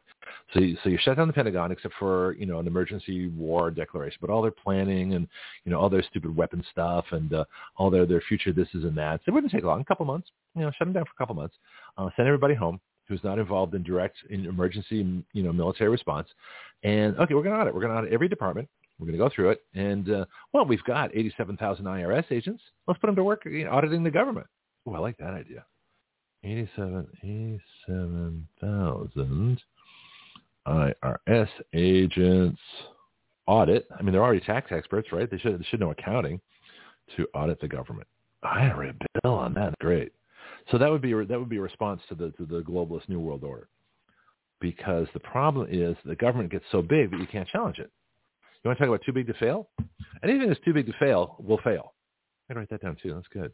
So 0.52 0.60
you, 0.60 0.76
so 0.82 0.90
you 0.90 0.98
shut 1.00 1.16
down 1.16 1.28
the 1.28 1.32
Pentagon 1.32 1.72
except 1.72 1.94
for 1.98 2.34
you 2.34 2.46
know 2.46 2.58
an 2.58 2.66
emergency 2.66 3.28
war 3.28 3.70
declaration, 3.70 4.18
but 4.20 4.30
all 4.30 4.42
their 4.42 4.50
planning 4.50 5.14
and 5.14 5.28
you 5.64 5.72
know 5.72 5.78
all 5.78 5.88
their 5.88 6.02
stupid 6.02 6.34
weapon 6.36 6.64
stuff 6.70 7.04
and 7.12 7.32
uh, 7.32 7.44
all 7.76 7.90
their 7.90 8.06
their 8.06 8.20
future 8.22 8.52
this 8.52 8.68
is 8.74 8.84
and 8.84 8.96
that. 8.98 9.20
So 9.24 9.30
it 9.30 9.34
wouldn't 9.34 9.52
take 9.52 9.64
long, 9.64 9.80
a 9.80 9.84
couple 9.84 10.04
months. 10.04 10.30
You 10.54 10.62
know, 10.62 10.70
shut 10.78 10.86
them 10.86 10.92
down 10.92 11.04
for 11.04 11.12
a 11.16 11.18
couple 11.18 11.34
months. 11.34 11.54
Uh, 11.96 12.10
send 12.16 12.28
everybody 12.28 12.54
home 12.54 12.80
who's 13.08 13.22
not 13.22 13.38
involved 13.38 13.74
in 13.74 13.82
direct 13.82 14.16
in 14.30 14.46
emergency 14.46 15.24
you 15.32 15.42
know 15.42 15.52
military 15.52 15.90
response. 15.90 16.28
And 16.82 17.16
okay, 17.18 17.34
we're 17.34 17.42
going 17.42 17.54
to 17.54 17.60
audit. 17.60 17.74
We're 17.74 17.80
going 17.80 17.92
to 17.92 17.98
audit 17.98 18.12
every 18.12 18.28
department. 18.28 18.68
We're 18.98 19.06
going 19.06 19.18
to 19.18 19.24
go 19.24 19.30
through 19.34 19.50
it. 19.50 19.60
And 19.74 20.10
uh, 20.10 20.24
well, 20.52 20.64
we've 20.64 20.82
got 20.84 21.14
87,000 21.14 21.84
IRS 21.84 22.24
agents. 22.30 22.62
Let's 22.86 22.98
put 23.00 23.08
them 23.08 23.16
to 23.16 23.24
work 23.24 23.44
you 23.44 23.64
know, 23.64 23.72
auditing 23.72 24.02
the 24.02 24.10
government. 24.10 24.46
Oh, 24.86 24.94
I 24.94 24.98
like 24.98 25.18
that 25.18 25.34
idea. 25.34 25.64
87, 26.44 27.06
87,000 27.88 29.60
IRS 30.66 31.48
agents 31.74 32.60
audit. 33.46 33.86
I 33.96 34.02
mean, 34.02 34.12
they're 34.12 34.22
already 34.22 34.40
tax 34.40 34.70
experts, 34.72 35.12
right? 35.12 35.30
They 35.30 35.38
should, 35.38 35.58
they 35.58 35.64
should 35.64 35.80
know 35.80 35.90
accounting 35.90 36.40
to 37.16 37.26
audit 37.34 37.60
the 37.60 37.68
government. 37.68 38.06
I 38.42 38.72
read 38.72 38.96
a 39.00 39.20
bill 39.22 39.34
on 39.34 39.54
that. 39.54 39.74
Great. 39.80 40.12
So 40.70 40.78
that 40.78 40.90
would 40.90 41.02
be 41.02 41.12
that 41.12 41.38
would 41.38 41.48
be 41.48 41.56
a 41.56 41.62
response 41.62 42.00
to 42.08 42.14
the 42.14 42.30
to 42.32 42.46
the 42.46 42.60
globalist 42.62 43.08
new 43.08 43.20
world 43.20 43.44
order, 43.44 43.68
because 44.60 45.06
the 45.14 45.20
problem 45.20 45.68
is 45.70 45.96
the 46.04 46.16
government 46.16 46.50
gets 46.50 46.64
so 46.72 46.82
big 46.82 47.10
that 47.10 47.20
you 47.20 47.26
can't 47.26 47.48
challenge 47.48 47.78
it. 47.78 47.90
You 48.66 48.70
want 48.70 48.80
to 48.80 48.84
talk 48.84 48.88
about 48.96 49.06
too 49.06 49.12
big 49.12 49.28
to 49.28 49.34
fail? 49.34 49.68
Anything 50.24 50.48
that's 50.48 50.58
too 50.64 50.72
big 50.72 50.86
to 50.86 50.92
fail 50.98 51.36
will 51.38 51.58
fail. 51.58 51.92
I 52.50 52.52
can 52.52 52.58
write 52.58 52.70
that 52.70 52.82
down 52.82 52.96
too. 53.00 53.14
That's 53.14 53.28
good. 53.28 53.52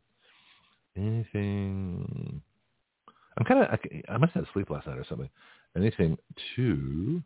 Anything 0.97 2.40
I'm 3.37 3.45
kind 3.45 3.61
of, 3.61 3.66
I, 3.69 4.12
I 4.14 4.16
must 4.16 4.33
have 4.33 4.47
sleep 4.54 4.71
last 4.71 4.87
night 4.87 4.97
or 4.97 5.04
something. 5.07 5.28
Anything 5.76 6.16
too 6.57 7.23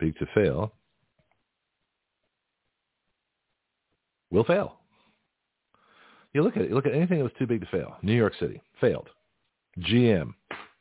big 0.00 0.18
to 0.18 0.26
fail 0.34 0.72
will 4.32 4.42
fail. 4.42 4.78
You 6.34 6.42
look 6.42 6.56
at 6.56 6.62
it, 6.62 6.70
you 6.70 6.74
look 6.74 6.86
at 6.86 6.94
anything 6.94 7.18
that 7.18 7.22
was 7.22 7.32
too 7.38 7.46
big 7.46 7.60
to 7.60 7.66
fail. 7.68 7.94
New 8.02 8.12
York 8.12 8.32
City 8.40 8.60
failed. 8.80 9.08
GM 9.78 10.34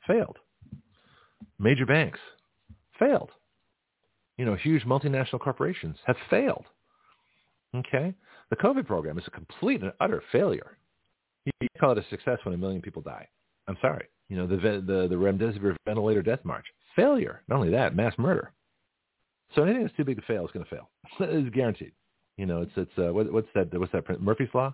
failed. 0.07 0.37
Major 1.59 1.85
banks 1.85 2.19
failed. 2.97 3.29
You 4.37 4.45
know, 4.45 4.55
huge 4.55 4.83
multinational 4.83 5.39
corporations 5.39 5.97
have 6.05 6.17
failed. 6.29 6.65
Okay? 7.75 8.13
The 8.49 8.55
COVID 8.55 8.85
program 8.85 9.17
is 9.17 9.23
a 9.27 9.31
complete 9.31 9.81
and 9.81 9.91
utter 9.99 10.21
failure. 10.31 10.77
You 11.45 11.67
call 11.79 11.91
it 11.91 11.97
a 11.97 12.05
success 12.09 12.39
when 12.43 12.53
a 12.53 12.57
million 12.57 12.81
people 12.81 13.01
die. 13.01 13.27
I'm 13.67 13.77
sorry. 13.81 14.07
You 14.29 14.37
know, 14.37 14.47
the 14.47 14.55
the 14.55 15.07
the 15.07 15.15
remdesivir 15.15 15.75
ventilator 15.85 16.23
death 16.23 16.39
march, 16.43 16.65
failure. 16.95 17.43
Not 17.47 17.57
only 17.57 17.69
that, 17.71 17.95
mass 17.95 18.13
murder. 18.17 18.51
So 19.53 19.63
anything 19.63 19.83
that's 19.83 19.95
too 19.95 20.03
big 20.03 20.17
to 20.17 20.25
fail 20.25 20.45
is 20.45 20.51
going 20.51 20.65
to 20.65 20.69
fail. 20.69 20.89
it's 21.19 21.53
guaranteed. 21.53 21.91
You 22.37 22.45
know, 22.45 22.61
it's 22.61 22.71
it's 22.75 22.91
uh, 22.97 23.13
what, 23.13 23.31
what's 23.31 23.47
that? 23.55 23.77
What's 23.79 23.91
that? 23.91 24.21
Murphy's 24.21 24.49
law. 24.53 24.73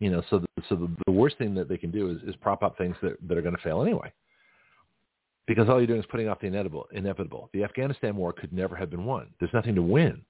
You 0.00 0.10
know, 0.10 0.22
so 0.30 0.38
the, 0.38 0.46
so 0.68 0.76
the, 0.76 0.88
the 1.06 1.12
worst 1.12 1.38
thing 1.38 1.54
that 1.56 1.68
they 1.68 1.76
can 1.76 1.90
do 1.90 2.10
is, 2.10 2.18
is 2.22 2.36
prop 2.36 2.62
up 2.62 2.78
things 2.78 2.94
that, 3.02 3.16
that 3.26 3.36
are 3.36 3.42
going 3.42 3.56
to 3.56 3.62
fail 3.62 3.82
anyway. 3.82 4.12
Because 5.48 5.68
all 5.68 5.78
you're 5.78 5.86
doing 5.86 6.00
is 6.00 6.06
putting 6.10 6.28
off 6.28 6.40
the 6.40 6.46
inevitable. 6.92 7.48
The 7.54 7.64
Afghanistan 7.64 8.14
war 8.14 8.34
could 8.34 8.52
never 8.52 8.76
have 8.76 8.90
been 8.90 9.06
won. 9.06 9.30
There's 9.40 9.52
nothing 9.54 9.74
to 9.76 9.82
win. 9.82 10.20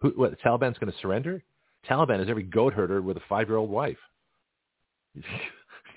Who, 0.00 0.08
what, 0.16 0.30
the 0.30 0.36
Taliban's 0.36 0.78
going 0.78 0.90
to 0.90 0.98
surrender? 1.00 1.42
Taliban 1.88 2.20
is 2.20 2.30
every 2.30 2.42
goat 2.42 2.72
herder 2.72 3.02
with 3.02 3.18
a 3.18 3.22
five-year-old 3.28 3.70
wife. 3.70 3.98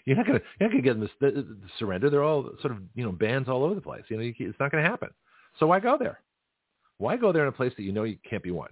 You're 0.06 0.18
not 0.18 0.28
gonna 0.28 0.42
you're 0.60 0.70
not 0.70 0.74
gonna 0.74 0.84
get 0.84 1.00
them 1.00 1.10
to, 1.20 1.32
to 1.32 1.58
surrender. 1.80 2.12
They're 2.12 2.22
all 2.22 2.52
sort 2.62 2.74
of 2.74 2.78
you 2.94 3.04
know 3.04 3.12
bands 3.12 3.50
all 3.50 3.64
over 3.64 3.74
the 3.74 3.82
place. 3.82 4.04
You 4.08 4.18
know, 4.18 4.22
you, 4.22 4.36
it's 4.38 4.60
not 4.60 4.72
going 4.72 4.84
to 4.84 4.88
happen. 4.88 5.10
So 5.60 5.66
why 5.66 5.80
go 5.80 5.98
there? 5.98 6.20
Why 7.00 7.18
go 7.18 7.32
there 7.32 7.42
in 7.42 7.48
a 7.48 7.52
place 7.52 7.74
that 7.76 7.82
you 7.82 7.92
know 7.92 8.04
you 8.04 8.18
can't 8.30 8.44
be 8.44 8.52
won? 8.52 8.70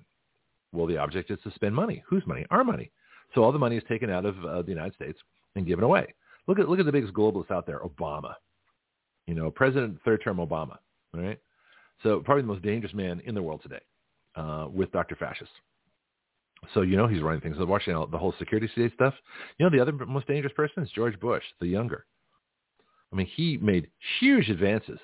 Well, 0.73 0.85
the 0.85 0.97
object 0.97 1.31
is 1.31 1.39
to 1.43 1.51
spend 1.55 1.73
money. 1.73 2.03
Whose 2.07 2.21
money? 2.27 2.45
Our 2.51 2.63
money. 2.63 2.91
So 3.33 3.43
all 3.43 3.51
the 3.51 3.57
money 3.57 3.77
is 3.77 3.83
taken 3.89 4.11
out 4.11 4.25
of 4.25 4.45
uh, 4.45 4.61
the 4.61 4.69
United 4.69 4.93
States 4.93 5.17
and 5.55 5.65
given 5.65 5.83
away. 5.83 6.13
Look 6.47 6.59
at 6.59 6.69
look 6.69 6.79
at 6.79 6.85
the 6.85 6.91
biggest 6.91 7.15
globalists 7.15 7.49
out 7.49 7.65
there. 7.65 7.79
Obama, 7.79 8.35
you 9.27 9.33
know, 9.33 9.51
President 9.51 9.99
third 10.03 10.21
term 10.23 10.37
Obama, 10.37 10.77
right? 11.13 11.39
So 12.01 12.19
probably 12.19 12.41
the 12.41 12.47
most 12.47 12.63
dangerous 12.63 12.93
man 12.93 13.21
in 13.25 13.35
the 13.35 13.41
world 13.41 13.61
today, 13.63 13.81
uh, 14.35 14.67
with 14.71 14.91
Dr. 14.91 15.15
Fascist. 15.15 15.51
So 16.73 16.81
you 16.81 16.95
know 16.95 17.07
he's 17.07 17.21
running 17.21 17.41
things. 17.41 17.57
So 17.57 17.65
watching 17.65 17.93
the 17.93 18.17
whole 18.17 18.33
security 18.39 18.69
state 18.71 18.93
stuff. 18.93 19.13
You 19.57 19.65
know 19.65 19.69
the 19.75 19.81
other 19.81 19.91
most 20.05 20.27
dangerous 20.27 20.53
person 20.53 20.83
is 20.83 20.89
George 20.91 21.19
Bush, 21.19 21.43
the 21.59 21.67
younger. 21.67 22.05
I 23.11 23.15
mean, 23.15 23.27
he 23.35 23.57
made 23.57 23.89
huge 24.19 24.49
advances 24.49 24.99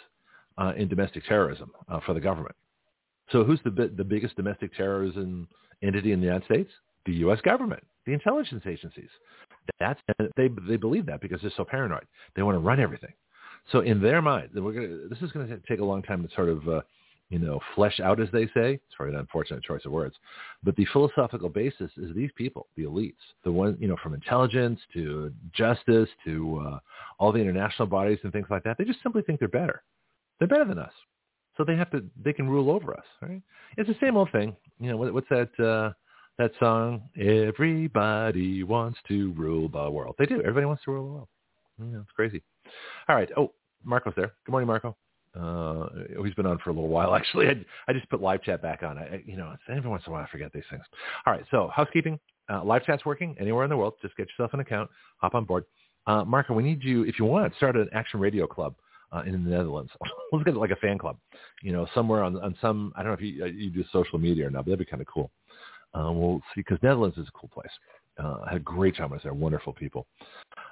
uh, 0.58 0.73
in 0.75 0.88
domestic 0.88 1.25
terrorism 1.25 1.71
uh, 1.88 1.99
for 2.05 2.13
the 2.13 2.19
government. 2.19 2.55
So 3.32 3.43
who's 3.43 3.60
the 3.63 3.91
the 3.95 4.03
biggest 4.03 4.36
domestic 4.36 4.75
terrorism 4.75 5.47
entity 5.84 6.12
in 6.12 6.19
the 6.19 6.25
United 6.25 6.45
States? 6.45 6.71
The 7.05 7.13
U.S. 7.15 7.39
government, 7.41 7.84
the 8.05 8.13
intelligence 8.13 8.63
agencies. 8.65 9.10
That's 9.79 9.99
they 10.36 10.49
they 10.67 10.77
believe 10.77 11.05
that 11.05 11.21
because 11.21 11.41
they're 11.41 11.51
so 11.55 11.65
paranoid. 11.65 12.05
They 12.36 12.41
want 12.41 12.55
to 12.55 12.60
run 12.60 12.79
everything. 12.79 13.13
So 13.72 13.82
in 13.82 14.02
their 14.02 14.22
mind, 14.22 14.50
we're 14.54 14.74
gonna, 14.74 15.08
this 15.10 15.19
is 15.22 15.32
going 15.32 15.48
to 15.48 15.60
take 15.67 15.80
a 15.80 15.86
long 15.86 16.02
time 16.02 16.28
to 16.28 16.34
sort 16.36 16.50
of 16.50 16.67
uh, 16.67 16.82
you 17.30 17.38
know, 17.38 17.60
flesh 17.76 18.00
out, 18.00 18.19
as 18.19 18.28
they 18.34 18.45
say. 18.48 18.74
It's 18.74 18.95
probably 18.95 19.13
an 19.13 19.19
unfortunate 19.19 19.63
choice 19.63 19.86
of 19.86 19.91
words. 19.91 20.15
But 20.63 20.76
the 20.76 20.86
philosophical 20.91 21.50
basis 21.50 21.91
is 21.98 22.15
these 22.15 22.32
people, 22.36 22.67
the 22.76 22.84
elites, 22.84 23.13
the 23.43 23.52
ones, 23.52 23.78
you 23.80 23.88
know, 23.88 23.98
from 24.02 24.15
intelligence 24.15 24.80
to 24.93 25.32
justice 25.54 26.10
to 26.26 26.63
uh, 26.65 26.80
all 27.19 27.32
the 27.32 27.39
international 27.39 27.88
bodies 27.88 28.17
and 28.24 28.34
things 28.34 28.48
like 28.50 28.63
that. 28.63 28.78
They 28.78 28.84
just 28.84 29.02
simply 29.04 29.22
think 29.22 29.39
they're 29.39 29.48
better. 29.48 29.84
They're 30.39 30.48
better 30.48 30.65
than 30.65 30.80
us. 30.80 30.91
So 31.56 31.63
they 31.63 31.76
have 31.76 31.91
to, 31.91 32.04
they 32.24 32.34
can 32.34 32.50
rule 32.50 32.72
over 32.72 32.93
us, 32.93 33.06
right? 33.22 33.41
It's 33.78 33.89
the 33.89 33.95
same 34.02 34.17
old 34.17 34.32
thing. 34.32 34.56
You 34.80 34.91
know, 34.91 34.98
what, 34.98 35.13
what's 35.13 35.30
that, 35.30 35.50
uh, 35.60 35.93
that 36.39 36.52
song? 36.60 37.04
Everybody 37.19 38.63
wants 38.63 38.98
to 39.08 39.34
rule 39.34 39.69
the 39.69 39.91
world. 39.91 40.15
They 40.17 40.26
do. 40.26 40.39
Everybody 40.39 40.65
wants 40.65 40.84
to 40.86 40.91
rule 40.91 41.06
the 41.06 41.13
world. 41.13 41.28
You 41.80 41.86
know, 41.86 42.00
it's 42.00 42.12
crazy. 42.15 42.41
All 43.08 43.15
right. 43.15 43.29
Oh, 43.38 43.53
Marco's 43.84 44.13
there. 44.15 44.34
Good 44.45 44.51
morning, 44.51 44.67
Marco. 44.67 44.95
Uh, 45.39 45.88
he's 46.23 46.34
been 46.34 46.45
on 46.45 46.58
for 46.60 46.71
a 46.71 46.73
little 46.73 46.89
while 46.89 47.15
actually. 47.19 47.47
I, 47.47 47.53
I 47.88 47.93
just 47.93 48.10
put 48.10 48.21
live 48.21 48.41
chat 48.43 48.62
back 48.62 48.84
on. 48.84 48.97
I, 48.97 49.21
you 49.25 49.38
know, 49.38 49.55
every 49.69 49.89
once 49.89 50.03
in 50.05 50.12
a 50.12 50.13
while 50.13 50.23
I 50.23 50.29
forget 50.29 50.51
these 50.53 50.63
things. 50.69 50.84
All 51.25 51.34
right, 51.34 51.43
so 51.51 51.69
housekeeping. 51.73 52.19
Uh, 52.51 52.63
live 52.63 52.84
chat's 52.84 53.05
working 53.05 53.36
anywhere 53.39 53.63
in 53.63 53.69
the 53.69 53.77
world. 53.77 53.93
Just 54.01 54.17
get 54.17 54.27
yourself 54.27 54.53
an 54.53 54.60
account, 54.60 54.89
hop 55.17 55.36
on 55.36 55.45
board. 55.45 55.65
Uh, 56.08 56.23
Marco, 56.23 56.53
we 56.55 56.63
need 56.63 56.84
you 56.84 57.03
if 57.03 57.19
you 57.19 57.25
want. 57.25 57.55
Start 57.58 57.75
an 57.75 57.88
action 57.93 58.19
radio 58.19 58.47
club 58.47 58.73
uh, 59.12 59.21
in 59.25 59.32
the 59.32 59.49
Netherlands. 59.49 59.91
Let's 60.32 60.45
get 60.45 60.55
like 60.55 60.71
a 60.71 60.75
fan 60.77 60.97
club. 60.97 61.17
You 61.62 61.73
know, 61.73 61.88
somewhere 61.93 62.23
on 62.23 62.38
on 62.38 62.55
some. 62.60 62.91
I 62.95 63.03
don't 63.03 63.12
know 63.12 63.17
if 63.17 63.21
you 63.21 63.43
uh, 63.43 63.47
you 63.47 63.69
do 63.69 63.84
social 63.91 64.17
media 64.17 64.47
or 64.47 64.49
not, 64.49 64.65
but 64.65 64.71
that'd 64.71 64.79
be 64.79 64.86
kind 64.89 65.01
of 65.01 65.08
cool. 65.08 65.32
Uh, 65.93 66.12
we'll 66.12 66.41
see 66.55 66.62
because 66.62 66.79
Netherlands 66.82 67.17
is 67.17 67.27
a 67.27 67.32
cool 67.39 67.49
place. 67.53 67.71
Uh, 68.19 68.45
had 68.45 68.58
a 68.58 68.60
great 68.60 68.97
time. 68.97 69.12
I 69.12 69.15
was 69.15 69.23
there. 69.23 69.34
Wonderful 69.34 69.73
people. 69.73 70.08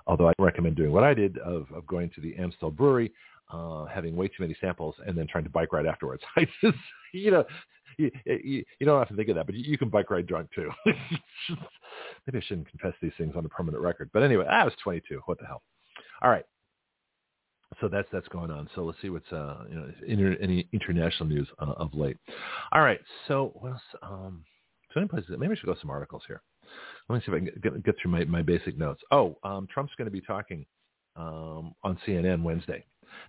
Although 0.05 0.29
I 0.29 0.33
recommend 0.39 0.75
doing 0.75 0.91
what 0.91 1.03
I 1.03 1.13
did 1.13 1.37
of, 1.39 1.67
of 1.73 1.87
going 1.87 2.09
to 2.15 2.21
the 2.21 2.35
Amstel 2.35 2.71
Brewery, 2.71 3.11
uh, 3.51 3.85
having 3.85 4.15
way 4.15 4.27
too 4.27 4.41
many 4.41 4.55
samples 4.59 4.95
and 5.05 5.17
then 5.17 5.27
trying 5.27 5.43
to 5.45 5.49
bike 5.49 5.71
ride 5.71 5.85
afterwards. 5.85 6.23
I 6.35 6.45
just, 6.61 6.77
you 7.13 7.31
know, 7.31 7.45
you, 7.97 8.11
you, 8.25 8.63
you 8.79 8.85
don't 8.85 8.99
have 8.99 9.07
to 9.09 9.15
think 9.15 9.29
of 9.29 9.35
that, 9.35 9.45
but 9.45 9.55
you, 9.55 9.63
you 9.63 9.77
can 9.77 9.89
bike 9.89 10.09
ride 10.11 10.27
drunk 10.27 10.49
too. 10.53 10.69
Maybe 10.85 12.37
I 12.37 12.41
shouldn't 12.41 12.69
confess 12.69 12.93
these 13.01 13.13
things 13.17 13.33
on 13.35 13.45
a 13.45 13.49
permanent 13.49 13.83
record. 13.83 14.09
But 14.13 14.23
anyway, 14.23 14.45
I 14.45 14.63
was 14.63 14.73
22. 14.83 15.21
What 15.25 15.39
the 15.39 15.45
hell? 15.45 15.61
All 16.21 16.29
right. 16.29 16.45
So 17.81 17.87
that's 17.89 18.07
that's 18.13 18.27
going 18.29 18.49
on. 18.49 18.69
So 18.75 18.85
let's 18.85 18.99
see 19.01 19.09
what's 19.09 19.31
uh, 19.31 19.65
you 19.69 19.75
know 19.75 19.91
inter, 20.07 20.37
any 20.41 20.67
international 20.71 21.27
news 21.27 21.47
uh, 21.59 21.73
of 21.77 21.93
late. 21.93 22.17
All 22.71 22.81
right. 22.81 22.99
So 23.27 23.51
what 23.55 23.73
else? 23.73 23.81
Um, 24.01 24.45
so 24.93 25.01
any 25.01 25.09
places? 25.09 25.35
Maybe 25.37 25.51
I 25.51 25.55
should 25.55 25.65
go 25.65 25.75
some 25.79 25.89
articles 25.89 26.23
here. 26.27 26.41
Let 27.09 27.15
me 27.15 27.21
see 27.25 27.31
if 27.31 27.35
I 27.35 27.45
can 27.45 27.61
get, 27.61 27.83
get 27.83 27.95
through 28.01 28.11
my, 28.11 28.25
my 28.25 28.41
basic 28.41 28.77
notes. 28.77 29.01
Oh, 29.11 29.37
um, 29.43 29.67
Trump's 29.71 29.93
going 29.97 30.05
to 30.05 30.11
be 30.11 30.21
talking 30.21 30.65
um, 31.15 31.73
on 31.83 31.97
CNN 32.07 32.43
Wednesday. 32.43 32.85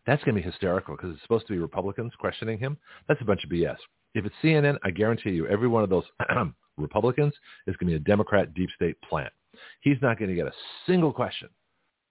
That's 0.07 0.23
going 0.25 0.35
to 0.35 0.43
be 0.43 0.47
hysterical 0.47 0.97
because 0.97 1.13
it's 1.13 1.23
supposed 1.23 1.47
to 1.47 1.53
be 1.53 1.59
Republicans 1.59 2.13
questioning 2.19 2.59
him. 2.59 2.77
That's 3.07 3.21
a 3.21 3.25
bunch 3.25 3.45
of 3.45 3.51
BS. 3.51 3.77
If 4.15 4.25
it's 4.25 4.35
CNN, 4.43 4.77
I 4.85 4.91
guarantee 4.91 5.31
you 5.31 5.47
every 5.47 5.69
one 5.69 5.83
of 5.83 5.91
those 5.91 6.05
Republicans 6.77 7.35
is 7.67 7.77
going 7.77 7.93
to 7.93 7.99
be 7.99 8.03
a 8.03 8.09
Democrat 8.09 8.55
deep 8.55 8.71
state 8.75 8.97
plant. 9.09 9.33
He's 9.81 9.97
not 10.03 10.19
going 10.19 10.31
to 10.31 10.35
get 10.35 10.47
a 10.47 10.53
single 10.87 11.13
question 11.13 11.49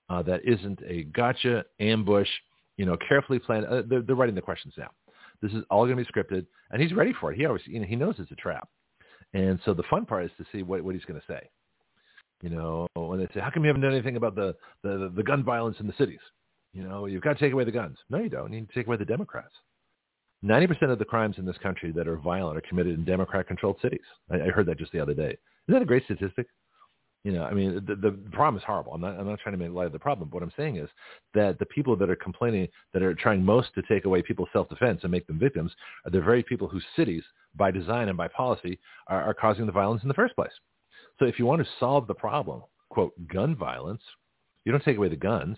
uh, 0.10 0.22
that 0.24 0.42
isn't 0.46 0.80
a 0.88 1.04
gotcha, 1.04 1.66
ambush, 1.80 2.30
you 2.78 2.86
know, 2.86 2.98
carefully 3.08 3.40
planned. 3.40 3.66
Uh, 3.66 3.82
they're, 3.88 4.02
they're 4.02 4.16
writing 4.16 4.36
the 4.36 4.42
questions 4.42 4.74
now. 4.78 4.90
This 5.42 5.52
is 5.52 5.64
all 5.70 5.86
going 5.86 5.98
to 5.98 6.04
be 6.04 6.12
scripted, 6.12 6.46
and 6.72 6.82
he's 6.82 6.94
ready 6.94 7.14
for 7.20 7.32
it. 7.32 7.38
He 7.38 7.46
always, 7.46 7.62
you 7.66 7.80
know, 7.80 7.86
he 7.86 7.96
knows 7.96 8.16
it's 8.18 8.32
a 8.32 8.36
trap. 8.36 8.68
And 9.34 9.60
so 9.66 9.74
the 9.74 9.84
fun 9.84 10.06
part 10.06 10.26
is 10.26 10.32
to 10.38 10.46
see 10.52 10.64
what, 10.64 10.84
what 10.84 10.96
he's 10.96 11.06
going 11.06 11.20
to 11.20 11.26
say. 11.28 11.50
You 12.42 12.50
know, 12.50 12.88
when 12.96 13.20
they 13.20 13.28
say, 13.34 13.40
how 13.40 13.50
come 13.50 13.64
you 13.64 13.70
haven't 13.70 13.82
done 13.82 13.94
anything 13.94 14.16
about 14.16 14.36
the, 14.36 14.56
the, 14.84 15.12
the 15.16 15.24
gun 15.24 15.44
violence 15.44 15.78
in 15.80 15.88
the 15.88 15.94
cities? 15.98 16.20
You 16.74 16.84
know, 16.84 17.08
you've 17.08 17.24
got 17.24 17.34
to 17.34 17.40
take 17.40 17.54
away 17.54 17.64
the 17.64 17.72
guns. 17.72 17.98
No, 18.10 18.20
you 18.20 18.30
don't. 18.30 18.54
You 18.54 18.60
need 18.60 18.70
to 18.70 18.76
take 18.76 18.88
away 18.88 18.98
the 18.98 19.06
Democrats. 19.06 19.54
90% 20.46 20.92
of 20.92 21.00
the 21.00 21.06
crimes 21.06 21.38
in 21.40 21.46
this 21.46 21.58
country 21.58 21.92
that 21.94 22.08
are 22.08 22.18
violent 22.18 22.58
are 22.58 22.70
committed 22.70 22.94
in 22.94 23.04
Democrat-controlled 23.04 23.78
cities. 23.82 24.06
I, 24.30 24.36
I 24.36 24.48
heard 24.50 24.68
that 24.68 24.78
just 24.78 24.92
the 24.92 25.00
other 25.00 25.16
day. 25.16 25.36
Isn't 25.68 25.74
that 25.74 25.82
a 25.82 25.86
great 25.86 26.06
statistic? 26.06 26.48
You 27.24 27.34
know, 27.34 27.44
I 27.44 27.54
mean, 27.54 27.84
the, 27.86 27.96
the 27.96 28.12
problem 28.32 28.58
is 28.58 28.64
horrible. 28.66 28.94
I'm 28.94 29.02
not, 29.02 29.20
I'm 29.20 29.28
not 29.28 29.40
trying 29.40 29.58
to 29.58 29.60
make 29.62 29.74
light 29.74 29.88
of 29.88 29.92
the 29.92 30.00
problem. 30.00 30.30
But 30.30 30.36
what 30.36 30.44
I'm 30.44 30.54
saying 30.56 30.78
is 30.78 30.88
that 31.34 31.58
the 31.60 31.66
people 31.66 31.96
that 31.98 32.10
are 32.10 32.16
complaining, 32.16 32.68
that 32.94 33.02
are 33.02 33.16
trying 33.16 33.44
most 33.44 33.70
to 33.76 33.82
take 33.82 34.06
away 34.06 34.22
people's 34.22 34.50
self-defense 34.54 35.00
and 35.02 35.12
make 35.12 35.28
them 35.28 35.40
victims, 35.40 35.72
are 36.06 36.12
the 36.12 36.22
very 36.22 36.44
people 36.44 36.68
whose 36.68 36.86
cities, 36.96 37.24
by 37.58 37.72
design 37.72 38.10
and 38.10 38.18
by 38.18 38.28
policy, 38.28 38.80
are, 39.08 39.22
are 39.22 39.34
causing 39.34 39.66
the 39.66 39.72
violence 39.72 40.04
in 40.04 40.08
the 40.08 40.14
first 40.14 40.36
place. 40.36 40.52
So 41.20 41.26
if 41.26 41.40
you 41.40 41.46
want 41.46 41.62
to 41.62 41.68
solve 41.80 42.08
the 42.08 42.14
problem, 42.14 42.64
quote, 42.90 43.14
gun 43.28 43.56
violence, 43.56 44.02
you 44.66 44.72
don't 44.72 44.84
take 44.84 44.98
away 44.98 45.10
the 45.10 45.16
guns. 45.16 45.58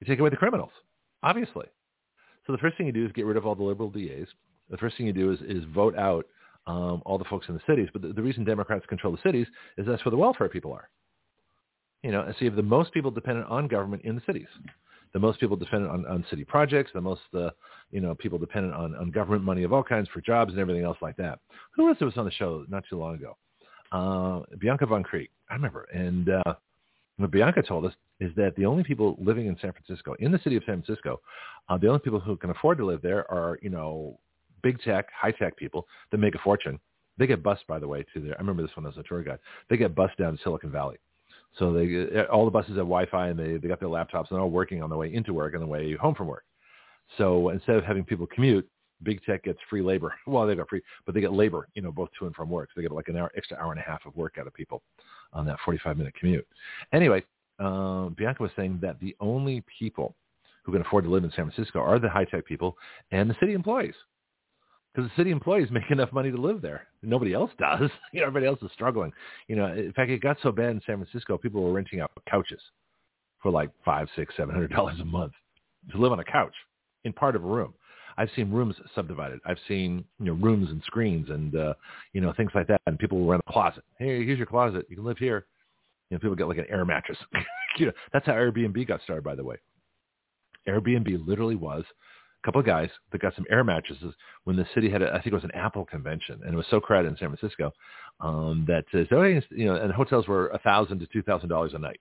You 0.00 0.06
take 0.06 0.18
away 0.18 0.30
the 0.30 0.36
criminals, 0.36 0.72
obviously. 1.22 1.66
So 2.46 2.52
the 2.52 2.58
first 2.58 2.76
thing 2.76 2.86
you 2.86 2.92
do 2.92 3.06
is 3.06 3.12
get 3.12 3.26
rid 3.26 3.36
of 3.36 3.46
all 3.46 3.54
the 3.54 3.62
liberal 3.62 3.90
DAs. 3.90 4.26
The 4.70 4.76
first 4.76 4.96
thing 4.96 5.06
you 5.06 5.12
do 5.12 5.30
is, 5.32 5.40
is 5.42 5.64
vote 5.74 5.96
out 5.96 6.26
um, 6.66 7.02
all 7.04 7.18
the 7.18 7.24
folks 7.24 7.48
in 7.48 7.54
the 7.54 7.60
cities. 7.66 7.88
But 7.92 8.02
the, 8.02 8.12
the 8.12 8.22
reason 8.22 8.44
Democrats 8.44 8.86
control 8.86 9.12
the 9.12 9.22
cities 9.22 9.46
is 9.76 9.86
that's 9.86 10.04
where 10.04 10.10
the 10.10 10.16
welfare 10.16 10.48
people 10.48 10.72
are. 10.72 10.88
You 12.02 12.12
know, 12.12 12.22
and 12.22 12.34
so 12.34 12.44
you 12.44 12.50
have 12.50 12.56
the 12.56 12.62
most 12.62 12.92
people 12.92 13.10
dependent 13.10 13.46
on 13.48 13.68
government 13.68 14.02
in 14.04 14.14
the 14.14 14.22
cities. 14.26 14.46
The 15.12 15.18
most 15.18 15.40
people 15.40 15.56
dependent 15.56 15.90
on, 15.90 16.06
on 16.06 16.24
city 16.30 16.44
projects, 16.44 16.92
the 16.94 17.00
most, 17.00 17.22
uh, 17.36 17.50
you 17.90 18.00
know, 18.00 18.14
people 18.14 18.38
dependent 18.38 18.74
on, 18.74 18.94
on 18.94 19.10
government 19.10 19.42
money 19.42 19.64
of 19.64 19.72
all 19.72 19.82
kinds 19.82 20.08
for 20.12 20.20
jobs 20.20 20.52
and 20.52 20.60
everything 20.60 20.84
else 20.84 20.98
like 21.02 21.16
that. 21.16 21.40
Who 21.72 21.90
it 21.90 22.00
was 22.00 22.16
on 22.16 22.24
the 22.24 22.30
show 22.30 22.64
not 22.68 22.84
too 22.88 22.98
long 22.98 23.16
ago? 23.16 23.36
Uh, 23.92 24.42
Bianca 24.58 24.86
Von 24.86 25.02
Krieg, 25.02 25.28
I 25.50 25.54
remember. 25.54 25.88
And 25.92 26.28
uh, 26.28 26.54
what 27.16 27.30
Bianca 27.30 27.62
told 27.62 27.84
us 27.86 27.92
is 28.20 28.32
that 28.36 28.54
the 28.56 28.66
only 28.66 28.84
people 28.84 29.16
living 29.20 29.46
in 29.46 29.56
San 29.60 29.72
Francisco, 29.72 30.14
in 30.20 30.30
the 30.30 30.38
city 30.44 30.56
of 30.56 30.62
San 30.64 30.82
Francisco, 30.82 31.20
uh, 31.68 31.76
the 31.76 31.88
only 31.88 32.00
people 32.00 32.20
who 32.20 32.36
can 32.36 32.50
afford 32.50 32.78
to 32.78 32.86
live 32.86 33.02
there 33.02 33.30
are, 33.30 33.58
you 33.62 33.70
know, 33.70 34.18
big 34.62 34.80
tech, 34.82 35.06
high 35.12 35.32
tech 35.32 35.56
people 35.56 35.86
that 36.10 36.18
make 36.18 36.34
a 36.34 36.38
fortune. 36.38 36.78
They 37.18 37.26
get 37.26 37.42
bused, 37.42 37.66
by 37.66 37.78
the 37.78 37.88
way, 37.88 38.04
to 38.14 38.20
there. 38.20 38.34
I 38.34 38.38
remember 38.40 38.62
this 38.62 38.70
I 38.76 38.80
was 38.80 38.96
a 38.96 39.02
tour 39.02 39.22
guide. 39.22 39.38
They 39.68 39.76
get 39.76 39.94
bused 39.94 40.16
down 40.18 40.36
to 40.36 40.42
Silicon 40.42 40.70
Valley. 40.70 40.96
So 41.58 41.72
they 41.72 42.24
all 42.26 42.44
the 42.44 42.50
buses 42.50 42.70
have 42.70 42.86
Wi-Fi 42.86 43.28
and 43.28 43.38
they, 43.38 43.56
they 43.56 43.68
got 43.68 43.80
their 43.80 43.88
laptops 43.88 44.28
and 44.28 44.32
they're 44.32 44.40
all 44.40 44.50
working 44.50 44.82
on 44.82 44.90
the 44.90 44.96
way 44.96 45.12
into 45.12 45.32
work 45.32 45.54
and 45.54 45.62
the 45.62 45.66
way 45.66 45.94
home 45.96 46.14
from 46.14 46.28
work. 46.28 46.44
So 47.18 47.48
instead 47.50 47.76
of 47.76 47.84
having 47.84 48.04
people 48.04 48.26
commute, 48.32 48.68
big 49.02 49.22
tech 49.24 49.44
gets 49.44 49.58
free 49.68 49.82
labor. 49.82 50.14
Well, 50.26 50.46
they 50.46 50.54
got 50.54 50.68
free, 50.68 50.82
but 51.06 51.14
they 51.14 51.20
get 51.20 51.32
labor, 51.32 51.68
you 51.74 51.82
know, 51.82 51.90
both 51.90 52.10
to 52.18 52.26
and 52.26 52.34
from 52.34 52.50
work. 52.50 52.68
So 52.68 52.72
they 52.76 52.82
get 52.82 52.92
like 52.92 53.08
an 53.08 53.16
hour, 53.16 53.30
extra 53.36 53.56
hour 53.56 53.72
and 53.72 53.80
a 53.80 53.84
half 53.84 54.06
of 54.06 54.16
work 54.16 54.36
out 54.38 54.46
of 54.46 54.54
people 54.54 54.82
on 55.32 55.44
that 55.46 55.58
45 55.64 55.96
minute 55.96 56.14
commute. 56.14 56.46
Anyway, 56.92 57.24
uh, 57.58 58.08
Bianca 58.10 58.42
was 58.42 58.52
saying 58.56 58.78
that 58.82 59.00
the 59.00 59.16
only 59.20 59.64
people 59.78 60.14
who 60.64 60.72
can 60.72 60.82
afford 60.82 61.04
to 61.04 61.10
live 61.10 61.24
in 61.24 61.30
San 61.30 61.50
Francisco 61.50 61.80
are 61.80 61.98
the 61.98 62.08
high 62.08 62.24
tech 62.24 62.44
people 62.44 62.76
and 63.10 63.28
the 63.28 63.36
city 63.40 63.54
employees. 63.54 63.94
Because 64.94 65.10
the 65.10 65.20
city 65.20 65.30
employees 65.30 65.68
make 65.72 65.90
enough 65.90 66.12
money 66.12 66.30
to 66.30 66.36
live 66.36 66.62
there. 66.62 66.86
Nobody 67.02 67.32
else 67.32 67.50
does. 67.58 67.90
You 68.12 68.20
know, 68.20 68.26
everybody 68.26 68.46
else 68.46 68.60
is 68.62 68.70
struggling. 68.74 69.12
You 69.48 69.56
know, 69.56 69.66
in 69.66 69.92
fact, 69.92 70.10
it 70.10 70.20
got 70.20 70.36
so 70.42 70.50
bad 70.50 70.70
in 70.70 70.82
San 70.86 70.96
Francisco, 70.96 71.38
people 71.38 71.62
were 71.62 71.72
renting 71.72 72.00
out 72.00 72.10
couches 72.28 72.60
for 73.42 73.50
like 73.50 73.70
five, 73.84 74.08
six, 74.16 74.34
seven 74.36 74.54
hundred 74.54 74.72
dollars 74.72 74.98
a 75.00 75.04
month 75.04 75.32
to 75.92 75.98
live 75.98 76.12
on 76.12 76.20
a 76.20 76.24
couch 76.24 76.54
in 77.04 77.12
part 77.12 77.36
of 77.36 77.44
a 77.44 77.46
room. 77.46 77.72
I've 78.18 78.28
seen 78.36 78.50
rooms 78.50 78.74
subdivided. 78.94 79.40
I've 79.46 79.58
seen 79.68 80.04
you 80.18 80.26
know 80.26 80.32
rooms 80.32 80.68
and 80.70 80.82
screens 80.84 81.30
and 81.30 81.54
uh, 81.56 81.74
you 82.12 82.20
know 82.20 82.32
things 82.36 82.50
like 82.54 82.66
that. 82.66 82.80
And 82.86 82.98
people 82.98 83.18
will 83.18 83.28
rent 83.28 83.42
a 83.46 83.52
closet. 83.52 83.84
Hey, 83.98 84.24
here's 84.24 84.38
your 84.38 84.46
closet. 84.46 84.86
You 84.88 84.96
can 84.96 85.04
live 85.04 85.18
here. 85.18 85.46
You 86.10 86.16
know, 86.16 86.18
people 86.20 86.36
get 86.36 86.48
like 86.48 86.58
an 86.58 86.66
air 86.68 86.84
mattress. 86.84 87.18
you 87.78 87.86
know, 87.86 87.92
that's 88.12 88.26
how 88.26 88.32
Airbnb 88.32 88.86
got 88.86 89.00
started, 89.02 89.24
by 89.24 89.34
the 89.34 89.44
way. 89.44 89.56
Airbnb 90.68 91.26
literally 91.26 91.54
was 91.56 91.84
couple 92.44 92.60
of 92.60 92.66
guys 92.66 92.88
that 93.12 93.20
got 93.20 93.34
some 93.34 93.46
air 93.50 93.64
mattresses 93.64 94.14
when 94.44 94.56
the 94.56 94.66
city 94.74 94.90
had, 94.90 95.02
a, 95.02 95.10
I 95.10 95.16
think 95.16 95.28
it 95.28 95.34
was 95.34 95.44
an 95.44 95.54
Apple 95.54 95.84
convention, 95.84 96.40
and 96.44 96.54
it 96.54 96.56
was 96.56 96.66
so 96.70 96.80
crowded 96.80 97.08
in 97.08 97.16
San 97.16 97.34
Francisco 97.34 97.72
um, 98.20 98.64
that 98.66 98.84
uh, 98.94 99.04
so 99.10 99.22
you 99.22 99.66
know, 99.66 99.76
and 99.76 99.92
hotels 99.92 100.28
were 100.28 100.48
a 100.48 100.58
thousand 100.58 101.00
to 101.00 101.06
two 101.06 101.22
thousand 101.22 101.48
dollars 101.48 101.72
a 101.74 101.78
night. 101.78 102.00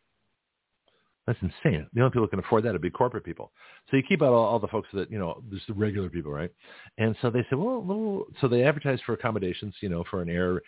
That's 1.30 1.40
insane. 1.44 1.86
The 1.94 2.02
only 2.02 2.10
people 2.10 2.24
who 2.24 2.30
can 2.30 2.40
afford 2.40 2.64
that 2.64 2.74
are 2.74 2.80
big 2.80 2.94
corporate 2.94 3.24
people. 3.24 3.52
So 3.92 3.98
you 3.98 4.02
keep 4.02 4.24
out 4.24 4.34
all, 4.34 4.46
all 4.46 4.58
the 4.58 4.68
folks 4.68 4.88
that, 4.94 5.12
you 5.12 5.20
know, 5.20 5.44
just 5.52 5.68
the 5.68 5.76
regular 5.76 6.10
people, 6.10 6.32
right? 6.32 6.50
And 6.98 7.16
so 7.22 7.30
they 7.30 7.46
said, 7.48 7.60
well, 7.60 7.82
well 7.82 8.26
so 8.42 8.48
they 8.48 8.64
advertised 8.64 9.04
for 9.06 9.14
accommodations, 9.14 9.76
you 9.80 9.90
know, 9.90 10.04
for 10.10 10.24
an 10.24 10.30
air, 10.30 10.60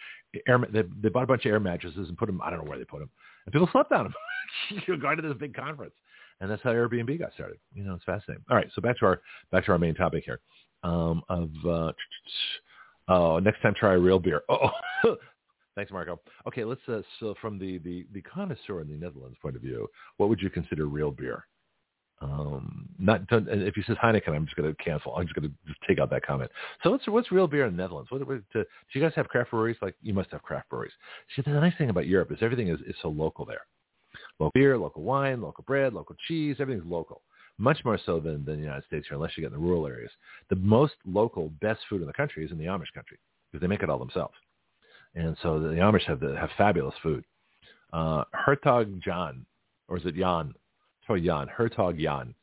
air 0.48 0.60
they, 0.72 0.84
they 1.02 1.10
bought 1.10 1.24
a 1.24 1.26
bunch 1.26 1.48
of 1.48 1.52
air 1.52 1.60
mattresses 1.60 2.08
and 2.08 2.16
put 2.16 2.28
them, 2.28 2.42
I 2.44 2.52
don't 2.52 2.64
know 2.64 2.70
where 2.70 2.78
they 2.78 2.86
put 2.86 3.00
them. 3.00 3.10
And 3.48 3.54
people 3.54 3.70
slept 3.72 3.92
on 3.92 4.04
them. 4.04 4.14
You're 4.88 4.98
going 4.98 5.18
to 5.18 5.24
this 5.24 5.38
big 5.40 5.56
conference. 5.56 5.94
And 6.42 6.52
that's 6.52 6.62
how 6.64 6.72
Airbnb 6.72 7.18
got 7.20 7.34
started. 7.34 7.58
You 7.74 7.84
know, 7.84 7.94
it's 7.94 8.04
fascinating. 8.04 8.44
All 8.50 8.58
right. 8.58 8.68
So 8.76 8.82
back 8.82 8.98
to 9.00 9.06
our, 9.06 9.22
back 9.52 9.66
to 9.66 9.72
our 9.72 9.78
main 9.78 9.96
topic 9.96 10.24
here 10.26 10.40
um, 10.84 11.22
of, 11.30 11.50
uh, 11.66 11.92
oh, 13.08 13.40
next 13.40 13.62
time 13.62 13.74
try 13.74 13.94
a 13.94 14.00
real 14.00 14.20
beer. 14.20 14.42
Oh, 15.04 15.18
Thanks, 15.76 15.92
Marco. 15.92 16.20
Okay, 16.48 16.66
let's 16.66 16.82
uh, 16.90 17.02
so 17.20 17.34
from 17.40 17.58
the, 17.58 17.78
the 17.80 18.06
the 18.14 18.22
connoisseur 18.22 18.82
in 18.82 18.90
the 18.90 18.96
Netherlands 18.96 19.38
point 19.42 19.56
of 19.56 19.62
view, 19.62 19.88
what 20.18 20.28
would 20.28 20.42
you 20.42 20.50
consider 20.50 20.86
real 20.86 21.12
beer? 21.12 21.46
Um, 22.22 22.88
not 23.00 23.22
if 23.32 23.74
he 23.74 23.82
says 23.84 23.98
Heineken, 23.98 24.36
I'm 24.36 24.46
just 24.46 24.56
going 24.56 24.70
to 24.70 24.84
cancel. 24.84 25.16
I'm 25.16 25.26
just 25.26 25.34
going 25.34 25.50
to 25.50 25.74
take 25.88 25.98
out 25.98 26.10
that 26.12 26.26
comment. 26.26 26.52
So 26.84 26.92
what's 26.92 27.08
what's 27.08 27.32
real 27.32 27.48
beer 27.48 27.66
in 27.66 27.76
the 27.76 27.82
Netherlands? 27.82 28.12
What, 28.12 28.28
what, 28.28 28.42
to, 28.54 28.64
do 28.64 28.66
you 28.94 29.02
guys 29.02 29.14
have 29.16 29.28
craft 29.28 29.52
breweries? 29.52 29.78
Like 29.82 29.96
you 30.02 30.14
must 30.14 30.30
have 30.32 30.44
craft 30.44 30.70
breweries. 30.70 30.92
See, 31.36 31.42
the 31.42 31.52
nice 31.52 31.74
thing 31.78 31.90
about 31.90 32.06
Europe 32.06 32.32
is 32.32 32.40
everything 32.42 32.68
is, 32.68 32.80
is 32.82 32.96
so 33.02 33.08
local 33.08 33.46
there. 33.46 33.62
Local 34.40 34.52
beer, 34.54 34.78
local 34.78 35.04
wine, 35.04 35.42
local 35.42 35.64
bread, 35.66 35.94
local 35.94 36.16
cheese. 36.28 36.58
Everything's 36.60 36.90
local. 36.90 37.22
Much 37.58 37.84
more 37.86 38.00
so 38.06 38.20
than, 38.20 38.44
than 38.46 38.56
the 38.56 38.64
United 38.64 38.86
States 38.86 39.06
here, 39.08 39.16
unless 39.16 39.38
you 39.38 39.42
get 39.42 39.54
in 39.54 39.60
the 39.60 39.66
rural 39.68 39.86
areas. 39.86 40.12
The 40.50 40.56
most 40.56 40.94
local, 41.06 41.50
best 41.62 41.82
food 41.90 42.02
in 42.02 42.08
the 42.08 42.14
country 42.14 42.44
is 42.44 42.52
in 42.52 42.58
the 42.58 42.66
Amish 42.66 42.92
country 42.94 43.20
because 43.52 43.62
they 43.62 43.68
make 43.68 43.84
it 43.84 43.90
all 43.90 44.00
themselves. 44.00 44.34
And 45.16 45.38
so 45.44 45.60
the 45.60 45.70
Amish 45.76 46.06
have 46.06 46.20
the, 46.20 46.36
have 46.38 46.50
fabulous 46.58 46.96
food. 47.04 47.24
Uh, 47.94 48.24
Hertog 48.48 49.02
John, 49.04 49.46
or 49.88 49.98
is 49.98 50.06
it 50.06 50.16
Jan? 50.16 50.54
It's 51.10 51.26
Jan. 51.26 51.48
Hertog 51.56 52.02
Jan. 52.02 52.34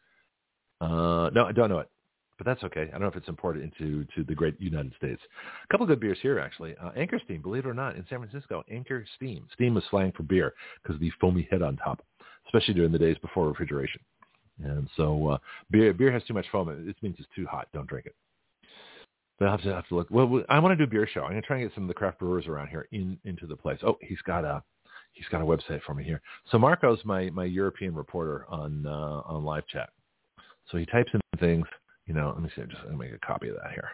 Uh, 0.80 1.30
no, 1.30 1.46
I 1.46 1.52
don't 1.52 1.70
know 1.70 1.78
it, 1.78 1.90
but 2.38 2.46
that's 2.46 2.62
okay. 2.62 2.82
I 2.82 2.92
don't 2.92 3.02
know 3.02 3.08
if 3.08 3.16
it's 3.16 3.28
imported 3.28 3.62
into 3.62 4.04
to 4.14 4.24
the 4.24 4.34
great 4.34 4.58
United 4.60 4.94
States. 4.96 5.20
A 5.64 5.68
couple 5.68 5.84
of 5.84 5.88
good 5.88 6.00
beers 6.00 6.18
here, 6.22 6.38
actually. 6.38 6.76
Uh, 6.82 6.90
Anchor 6.96 7.20
Steam, 7.24 7.42
believe 7.42 7.66
it 7.66 7.68
or 7.68 7.74
not, 7.74 7.96
in 7.96 8.06
San 8.08 8.20
Francisco, 8.20 8.62
Anchor 8.70 9.04
Steam. 9.16 9.46
Steam 9.52 9.76
is 9.76 9.82
slang 9.90 10.12
for 10.16 10.22
beer 10.22 10.54
because 10.82 10.94
of 10.94 11.00
the 11.00 11.10
foamy 11.20 11.46
head 11.50 11.62
on 11.62 11.76
top, 11.76 12.00
especially 12.46 12.74
during 12.74 12.92
the 12.92 12.98
days 12.98 13.16
before 13.20 13.48
refrigeration. 13.48 14.00
And 14.62 14.88
so 14.96 15.28
uh, 15.28 15.38
beer 15.70 15.92
beer 15.92 16.12
has 16.12 16.22
too 16.24 16.34
much 16.34 16.46
foam. 16.50 16.68
It 16.68 16.96
means 17.02 17.16
it's 17.18 17.28
too 17.34 17.46
hot. 17.46 17.68
Don't 17.74 17.88
drink 17.88 18.06
it. 18.06 18.14
But 19.38 19.46
I'll 19.46 19.52
have 19.52 19.62
to 19.62 19.74
have 19.74 19.86
to 19.88 19.94
look. 19.94 20.08
Well, 20.10 20.42
I 20.48 20.58
want 20.58 20.72
to 20.72 20.76
do 20.76 20.84
a 20.84 20.92
beer 20.92 21.08
show. 21.12 21.22
I'm 21.22 21.30
going 21.30 21.42
to 21.42 21.46
try 21.46 21.58
and 21.58 21.68
get 21.68 21.74
some 21.74 21.84
of 21.84 21.88
the 21.88 21.94
craft 21.94 22.18
brewers 22.18 22.46
around 22.46 22.68
here 22.68 22.88
in 22.92 23.18
into 23.24 23.46
the 23.46 23.56
place. 23.56 23.78
Oh, 23.84 23.96
he's 24.00 24.20
got 24.22 24.44
a 24.44 24.62
he's 25.12 25.26
got 25.30 25.42
a 25.42 25.44
website 25.44 25.82
for 25.82 25.94
me 25.94 26.04
here. 26.04 26.20
So 26.50 26.58
Marco's 26.58 27.00
my 27.04 27.30
my 27.30 27.44
European 27.44 27.94
reporter 27.94 28.46
on 28.48 28.84
uh, 28.86 29.22
on 29.26 29.44
live 29.44 29.66
chat. 29.66 29.90
So 30.70 30.78
he 30.78 30.86
types 30.86 31.10
in 31.14 31.20
things. 31.38 31.66
You 32.08 32.14
know, 32.14 32.32
let 32.34 32.42
me 32.42 32.48
see. 32.56 32.62
I'm 32.62 32.70
just 32.70 32.82
to 32.82 32.96
make 32.96 33.12
a 33.12 33.18
copy 33.18 33.48
of 33.48 33.56
that 33.56 33.72
here. 33.72 33.90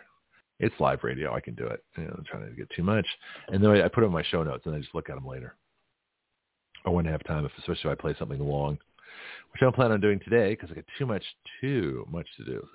It's 0.60 0.74
live 0.78 1.02
radio. 1.02 1.34
I 1.34 1.40
can 1.40 1.54
do 1.54 1.66
it. 1.66 1.84
You 1.98 2.04
know, 2.04 2.14
I'm 2.16 2.24
trying 2.24 2.48
to 2.48 2.54
get 2.54 2.70
too 2.70 2.84
much. 2.84 3.06
And 3.48 3.62
then 3.62 3.70
I, 3.70 3.84
I 3.84 3.88
put 3.88 4.04
it 4.04 4.06
in 4.06 4.12
my 4.12 4.22
show 4.22 4.44
notes, 4.44 4.64
and 4.66 4.74
I 4.74 4.78
just 4.78 4.94
look 4.94 5.10
at 5.10 5.16
them 5.16 5.26
later. 5.26 5.56
I 6.86 6.90
wouldn't 6.90 7.10
have 7.10 7.24
time, 7.24 7.44
if, 7.44 7.50
especially 7.58 7.90
if 7.90 7.98
I 7.98 8.00
play 8.00 8.14
something 8.18 8.38
long, 8.38 8.78
which 9.52 9.60
I 9.60 9.64
don't 9.64 9.74
plan 9.74 9.90
on 9.90 10.00
doing 10.00 10.20
today 10.20 10.50
because 10.50 10.70
I 10.70 10.74
got 10.74 10.84
too 10.96 11.06
much, 11.06 11.24
too 11.60 12.06
much 12.10 12.26
to 12.36 12.44
do. 12.44 12.66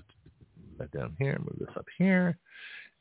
That 0.78 0.92
down 0.92 1.16
here, 1.20 1.38
move 1.40 1.58
this 1.60 1.76
up 1.78 1.86
here. 1.98 2.38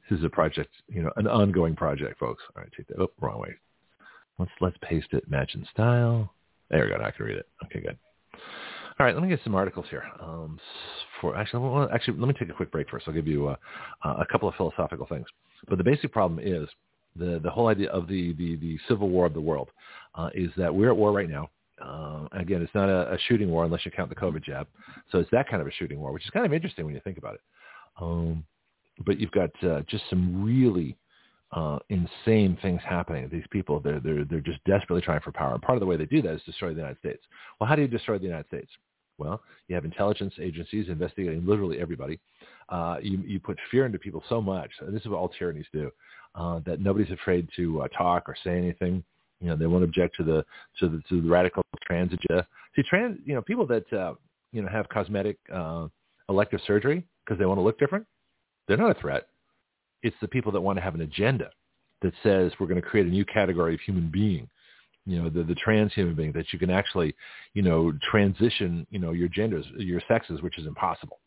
This 0.08 0.18
is 0.18 0.24
a 0.24 0.28
project, 0.28 0.70
you 0.88 1.02
know, 1.02 1.12
an 1.16 1.26
ongoing 1.26 1.76
project, 1.76 2.18
folks. 2.18 2.42
All 2.56 2.62
right, 2.62 2.72
take 2.76 2.88
that. 2.88 3.00
Oh, 3.00 3.10
wrong 3.20 3.40
way. 3.40 3.54
Let's 4.38 4.50
let's 4.60 4.76
paste 4.82 5.08
it, 5.12 5.28
match 5.28 5.54
in 5.54 5.66
style. 5.72 6.32
There 6.70 6.84
we 6.84 6.90
go. 6.90 7.02
I 7.02 7.10
can 7.10 7.26
read 7.26 7.36
it. 7.36 7.48
Okay, 7.64 7.80
good. 7.80 7.98
All 8.98 9.06
right, 9.06 9.14
let 9.14 9.22
me 9.22 9.28
get 9.28 9.40
some 9.44 9.54
articles 9.54 9.86
here. 9.90 10.02
Um, 10.20 10.58
for 11.20 11.36
actually, 11.36 11.86
actually, 11.92 12.18
let 12.18 12.26
me 12.26 12.34
take 12.36 12.48
a 12.48 12.52
quick 12.52 12.72
break 12.72 12.90
first. 12.90 13.06
I'll 13.06 13.14
give 13.14 13.28
you 13.28 13.46
uh, 13.48 13.56
a 14.04 14.26
couple 14.30 14.48
of 14.48 14.56
philosophical 14.56 15.06
things. 15.06 15.26
But 15.68 15.78
the 15.78 15.84
basic 15.84 16.12
problem 16.12 16.40
is 16.42 16.68
the 17.14 17.38
the 17.42 17.50
whole 17.50 17.68
idea 17.68 17.90
of 17.90 18.08
the 18.08 18.32
the, 18.34 18.56
the 18.56 18.78
civil 18.88 19.08
war 19.08 19.24
of 19.24 19.34
the 19.34 19.40
world 19.40 19.70
uh, 20.16 20.30
is 20.34 20.50
that 20.56 20.74
we're 20.74 20.90
at 20.90 20.96
war 20.96 21.12
right 21.12 21.30
now. 21.30 21.48
Uh, 21.80 22.26
again, 22.32 22.60
it's 22.60 22.74
not 22.74 22.88
a, 22.88 23.12
a, 23.12 23.18
shooting 23.28 23.48
war 23.50 23.64
unless 23.64 23.84
you 23.84 23.92
count 23.92 24.08
the 24.08 24.16
COVID 24.16 24.42
jab. 24.42 24.66
So 25.12 25.20
it's 25.20 25.30
that 25.30 25.48
kind 25.48 25.62
of 25.62 25.68
a 25.68 25.70
shooting 25.70 26.00
war, 26.00 26.10
which 26.10 26.24
is 26.24 26.30
kind 26.30 26.44
of 26.44 26.52
interesting 26.52 26.84
when 26.84 26.92
you 26.92 27.00
think 27.04 27.18
about 27.18 27.34
it. 27.34 27.40
Um, 28.00 28.44
but 29.06 29.20
you've 29.20 29.30
got 29.30 29.50
uh, 29.62 29.82
just 29.82 30.02
some 30.10 30.42
really 30.42 30.96
uh, 31.52 31.78
insane 31.88 32.58
things 32.60 32.80
happening. 32.84 33.28
These 33.30 33.46
people, 33.50 33.78
they're, 33.78 34.00
they're, 34.00 34.24
they're 34.24 34.40
just 34.40 34.58
desperately 34.64 35.02
trying 35.02 35.20
for 35.20 35.30
power. 35.30 35.52
And 35.54 35.62
part 35.62 35.76
of 35.76 35.80
the 35.80 35.86
way 35.86 35.96
they 35.96 36.06
do 36.06 36.20
that 36.22 36.34
is 36.34 36.42
destroy 36.44 36.70
the 36.70 36.80
United 36.80 36.98
States. 36.98 37.22
Well, 37.60 37.68
how 37.68 37.76
do 37.76 37.82
you 37.82 37.88
destroy 37.88 38.18
the 38.18 38.24
United 38.24 38.48
States? 38.48 38.70
Well, 39.18 39.42
you 39.66 39.74
have 39.74 39.84
intelligence 39.84 40.34
agencies 40.40 40.88
investigating 40.88 41.44
literally 41.44 41.80
everybody. 41.80 42.20
Uh, 42.68 42.96
you, 43.02 43.18
you 43.26 43.40
put 43.40 43.58
fear 43.70 43.84
into 43.84 43.98
people 43.98 44.22
so 44.28 44.40
much, 44.40 44.70
and 44.80 44.94
this 44.94 45.02
is 45.02 45.08
what 45.08 45.18
all 45.18 45.28
tyrannies 45.28 45.66
do, 45.72 45.90
uh, 46.34 46.60
that 46.66 46.80
nobody's 46.80 47.10
afraid 47.10 47.48
to 47.56 47.82
uh, 47.82 47.88
talk 47.88 48.28
or 48.28 48.36
say 48.44 48.56
anything. 48.56 49.02
You 49.40 49.48
know, 49.48 49.56
they 49.56 49.66
won't 49.66 49.84
object 49.84 50.16
to 50.16 50.24
the 50.24 50.44
to 50.80 50.88
the, 50.88 51.02
to 51.08 51.20
the 51.22 51.28
radical 51.28 51.62
trans 51.86 52.12
agenda. 52.12 52.46
See, 52.76 52.82
trans, 52.88 53.18
you 53.24 53.34
know, 53.34 53.42
people 53.42 53.66
that 53.66 53.92
uh, 53.92 54.14
you 54.52 54.62
know 54.62 54.68
have 54.68 54.88
cosmetic 54.88 55.38
uh, 55.52 55.88
elective 56.28 56.60
surgery 56.66 57.04
because 57.24 57.38
they 57.38 57.46
want 57.46 57.58
to 57.58 57.62
look 57.62 57.78
different, 57.78 58.06
they're 58.66 58.76
not 58.76 58.96
a 58.96 59.00
threat. 59.00 59.28
It's 60.02 60.16
the 60.20 60.28
people 60.28 60.52
that 60.52 60.60
want 60.60 60.76
to 60.76 60.82
have 60.82 60.94
an 60.94 61.00
agenda 61.00 61.50
that 62.02 62.12
says 62.22 62.52
we're 62.60 62.66
going 62.66 62.80
to 62.80 62.86
create 62.86 63.06
a 63.06 63.10
new 63.10 63.24
category 63.24 63.74
of 63.74 63.80
human 63.80 64.10
being 64.10 64.48
you 65.08 65.20
know 65.20 65.30
the 65.30 65.42
the 65.42 65.54
trans 65.54 65.92
human 65.94 66.14
being 66.14 66.32
that 66.32 66.52
you 66.52 66.58
can 66.58 66.70
actually 66.70 67.14
you 67.54 67.62
know 67.62 67.92
transition 68.10 68.86
you 68.90 68.98
know 68.98 69.12
your 69.12 69.28
genders 69.28 69.64
your 69.76 70.02
sexes 70.06 70.42
which 70.42 70.58
is 70.58 70.66
impossible. 70.66 71.20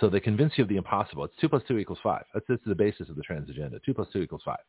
So 0.00 0.08
they 0.08 0.20
convince 0.20 0.52
you 0.56 0.62
of 0.62 0.68
the 0.68 0.76
impossible. 0.76 1.24
It's 1.24 1.34
two 1.40 1.48
plus 1.48 1.62
two 1.66 1.78
equals 1.78 1.98
five. 2.02 2.24
That's, 2.32 2.62
the 2.64 2.74
basis 2.74 3.08
of 3.08 3.16
the 3.16 3.22
trans 3.22 3.50
agenda. 3.50 3.80
Two 3.84 3.94
plus 3.94 4.06
two 4.12 4.20
equals 4.20 4.42
five. 4.44 4.60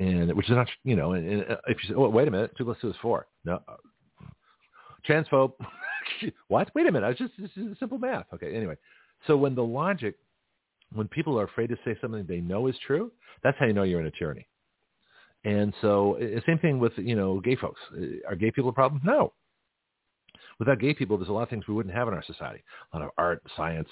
And 0.00 0.34
which 0.34 0.50
is 0.50 0.56
not 0.56 0.68
you 0.84 0.96
know 0.96 1.12
and, 1.12 1.28
and 1.28 1.42
uh, 1.52 1.56
if 1.68 1.78
you 1.82 1.90
say 1.90 1.94
oh 1.96 2.08
wait 2.08 2.28
a 2.28 2.30
minute. 2.30 2.52
Two 2.58 2.64
plus 2.64 2.78
two 2.80 2.90
is 2.90 2.96
four. 3.00 3.26
No. 3.44 3.60
Transphobe. 5.08 5.52
What? 6.46 6.70
Wait 6.76 6.86
a 6.86 6.92
minute. 6.92 7.04
I 7.04 7.08
was 7.08 7.18
just 7.18 7.32
this 7.36 7.50
is 7.56 7.76
simple 7.80 7.98
math. 7.98 8.26
Okay 8.32 8.54
anyway. 8.54 8.76
So 9.26 9.36
when 9.36 9.54
the 9.54 9.64
logic 9.64 10.14
when 10.92 11.08
people 11.08 11.38
are 11.38 11.44
afraid 11.44 11.68
to 11.68 11.76
say 11.84 11.96
something 12.00 12.24
they 12.26 12.40
know 12.40 12.68
is 12.68 12.76
true 12.86 13.10
that's 13.42 13.58
how 13.58 13.66
you 13.66 13.72
know 13.72 13.82
you're 13.82 14.00
in 14.00 14.06
a 14.06 14.10
tyranny 14.12 14.46
and 15.46 15.72
so 15.80 16.16
the 16.18 16.42
same 16.44 16.58
thing 16.58 16.80
with, 16.80 16.92
you 16.96 17.14
know, 17.14 17.38
gay 17.38 17.54
folks. 17.54 17.80
Are 18.28 18.34
gay 18.34 18.50
people 18.50 18.68
a 18.68 18.72
problem? 18.72 19.00
No. 19.04 19.32
Without 20.58 20.80
gay 20.80 20.92
people, 20.92 21.16
there's 21.16 21.28
a 21.28 21.32
lot 21.32 21.44
of 21.44 21.48
things 21.48 21.68
we 21.68 21.74
wouldn't 21.74 21.94
have 21.94 22.08
in 22.08 22.14
our 22.14 22.24
society. 22.24 22.64
A 22.92 22.96
lot 22.98 23.04
of 23.04 23.12
art, 23.16 23.42
science, 23.56 23.88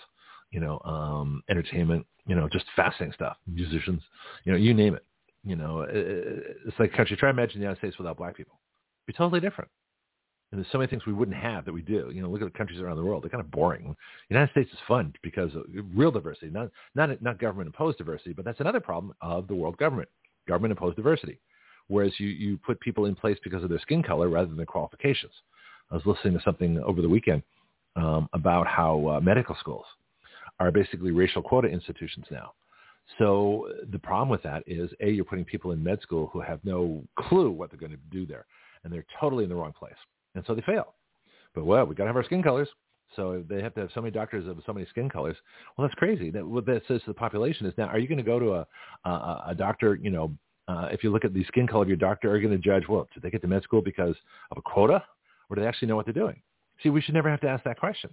you 0.51 0.59
know, 0.59 0.81
um, 0.85 1.45
entertainment, 1.49 2.05
you 2.27 2.35
know, 2.35 2.49
just 2.49 2.65
fascinating 2.75 3.13
stuff. 3.15 3.37
Musicians, 3.47 4.03
you 4.45 4.51
know, 4.51 4.59
you 4.59 4.75
name 4.75 4.97
it. 4.97 5.05
You 5.45 5.55
know, 5.55 5.87
it's 5.89 6.79
like 6.81 6.93
country. 6.93 7.17
Try 7.17 7.31
imagine 7.31 7.61
the 7.61 7.65
United 7.65 7.79
States 7.79 7.99
without 7.99 8.17
black 8.17 8.37
people. 8.37 8.59
It'd 9.07 9.15
be 9.15 9.17
totally 9.17 9.41
different. 9.41 9.71
And 10.51 10.61
there's 10.61 10.73
so 10.73 10.79
many 10.79 10.89
things 10.89 11.07
we 11.07 11.13
wouldn't 11.13 11.37
have 11.37 11.67
that 11.67 11.73
we 11.73 11.83
do. 11.83 12.11
You 12.13 12.23
know, 12.23 12.31
look 12.31 12.43
at 12.43 12.51
the 12.53 12.59
countries 12.59 12.81
around 12.81 12.97
the 12.97 13.05
world; 13.05 13.23
they're 13.23 13.31
kind 13.31 13.45
of 13.45 13.51
boring. 13.51 13.95
The 14.29 14.35
United 14.35 14.51
States 14.53 14.73
is 14.73 14.79
fun 14.89 15.13
because 15.23 15.55
of 15.55 15.65
real 15.95 16.11
diversity, 16.11 16.51
not 16.51 16.71
not 16.97 17.23
not 17.23 17.39
government 17.39 17.69
imposed 17.69 17.99
diversity, 17.99 18.33
but 18.33 18.45
that's 18.45 18.61
another 18.61 18.81
problem 18.81 19.15
of 19.21 19.47
the 19.47 19.55
world 19.55 19.77
government 19.77 20.09
government 20.47 20.73
imposed 20.73 20.97
diversity, 20.97 21.39
whereas 21.89 22.13
you, 22.19 22.29
you 22.29 22.59
put 22.59 22.81
people 22.81 23.07
in 23.07 23.15
place 23.15 23.39
because 23.43 23.63
of 23.63 23.71
their 23.71 23.79
skin 23.81 24.03
color 24.03 24.29
rather 24.29 24.49
than 24.49 24.57
their 24.57 24.67
qualifications. 24.67 25.33
I 25.91 25.95
was 25.97 26.07
listening 26.07 26.35
to 26.35 26.45
something 26.45 26.79
over 26.79 27.03
the 27.03 27.09
weekend 27.09 27.43
um, 27.97 28.29
about 28.33 28.67
how 28.67 29.07
uh, 29.17 29.21
medical 29.21 29.57
schools 29.61 29.85
are 30.61 30.71
basically 30.71 31.11
racial 31.11 31.43
quota 31.43 31.69
institutions 31.69 32.27
now. 32.31 32.53
So 33.19 33.69
the 33.93 33.99
problem 33.99 34.29
with 34.29 34.43
that 34.45 34.63
is, 34.67 34.91
A, 35.01 35.11
you're 35.11 35.25
putting 35.25 35.45
people 35.45 35.73
in 35.73 35.83
med 35.83 36.01
school 36.01 36.31
who 36.33 36.41
have 36.41 36.61
no 36.65 37.03
clue 37.19 37.51
what 37.51 37.71
they're 37.71 37.79
going 37.79 37.93
to 37.93 37.99
do 38.11 38.25
there, 38.25 38.47
and 38.83 38.93
they're 38.93 39.05
totally 39.21 39.45
in 39.45 39.51
the 39.51 39.57
wrong 39.57 39.75
place. 39.79 39.93
And 40.35 40.45
so 40.47 40.55
they 40.55 40.63
fail. 40.63 40.95
But, 41.55 41.65
well, 41.65 41.85
we 41.85 41.95
got 41.95 42.05
to 42.05 42.09
have 42.09 42.17
our 42.17 42.25
skin 42.25 42.43
colors. 42.43 42.69
So 43.17 43.45
they 43.49 43.63
have 43.63 43.75
to 43.75 43.81
have 43.83 43.91
so 43.95 44.01
many 44.01 44.11
doctors 44.11 44.47
of 44.47 44.59
so 44.67 44.73
many 44.73 44.87
skin 44.87 45.09
colors. 45.09 45.37
Well, 45.77 45.87
that's 45.87 45.99
crazy. 45.99 46.31
That 46.31 46.47
what 46.47 46.67
that 46.67 46.83
says 46.89 47.01
to 47.01 47.09
the 47.09 47.15
population 47.15 47.67
is 47.67 47.75
now: 47.77 47.87
Are 47.87 47.99
you 47.99 48.09
going 48.09 48.19
to 48.19 48.25
go 48.25 48.39
to 48.39 48.55
a 48.55 48.67
a, 49.09 49.45
a 49.49 49.55
doctor? 49.57 49.95
You 49.95 50.11
know, 50.11 50.33
uh, 50.69 50.89
if 50.91 51.05
you 51.05 51.11
look 51.11 51.25
at 51.25 51.35
the 51.35 51.45
skin 51.45 51.67
color 51.67 51.83
of 51.83 51.89
your 51.89 51.97
doctor, 51.97 52.31
are 52.31 52.37
you 52.37 52.47
going 52.47 52.61
to 52.61 52.63
judge? 52.63 52.85
Well, 52.89 53.09
did 53.15 53.23
they 53.23 53.31
get 53.31 53.43
to 53.43 53.49
med 53.49 53.63
school 53.63 53.83
because 53.83 54.17
of 54.51 54.59
a 54.59 54.63
quota, 54.63 55.03
or 55.49 55.57
do 55.57 55.63
they 55.63 55.69
actually 55.69 55.89
know 55.89 55.97
what 55.97 56.07
they're 56.07 56.15
doing? 56.15 56.41
See, 56.83 56.91
we 56.91 57.01
should 57.01 57.15
never 57.15 57.31
have 57.31 57.41
to 57.43 57.49
ask 57.49 57.65
that 57.65 57.79
question. 57.79 58.11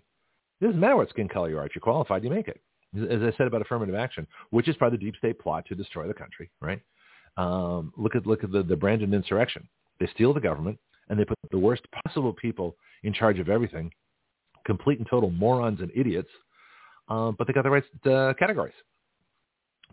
It 0.60 0.66
doesn't 0.66 0.80
matter 0.80 0.96
what 0.96 1.10
skin 1.10 1.28
color 1.28 1.50
you 1.50 1.58
are. 1.58 1.66
If 1.66 1.74
you're 1.74 1.82
qualified, 1.82 2.24
you 2.24 2.30
make 2.30 2.48
it. 2.48 2.62
As 2.96 3.22
I 3.22 3.36
said 3.38 3.48
about 3.48 3.62
affirmative 3.62 3.96
action, 3.96 4.28
which 4.50 4.68
is 4.68 4.76
part 4.76 4.94
of 4.94 5.00
the 5.00 5.06
deep 5.06 5.16
state 5.16 5.40
plot 5.40 5.66
to 5.68 5.76
destroy 5.76 6.08
the 6.08 6.14
country, 6.14 6.52
right? 6.60 6.82
Um, 7.38 7.94
look 7.96 8.16
at 8.16 8.28
look 8.28 8.44
at 8.44 8.52
the, 8.52 8.64
the 8.64 8.76
Brandon 8.76 9.14
insurrection. 9.14 9.68
They 10.00 10.08
steal 10.14 10.34
the 10.34 10.42
government 10.42 10.78
and 11.10 11.18
they 11.18 11.26
put 11.26 11.38
the 11.52 11.58
worst 11.58 11.84
possible 12.06 12.34
people 12.34 12.76
in 13.04 13.14
charge 13.14 13.40
of 13.40 13.50
everything 13.50 13.92
complete 14.66 15.00
and 15.00 15.08
total 15.10 15.30
morons 15.30 15.80
and 15.82 15.92
idiots, 15.96 16.30
um, 17.10 17.36
but 17.38 17.48
they 17.48 17.54
got 17.54 17.64
the 17.64 17.70
right 17.70 17.84
uh, 18.06 18.34
categories. 18.40 18.74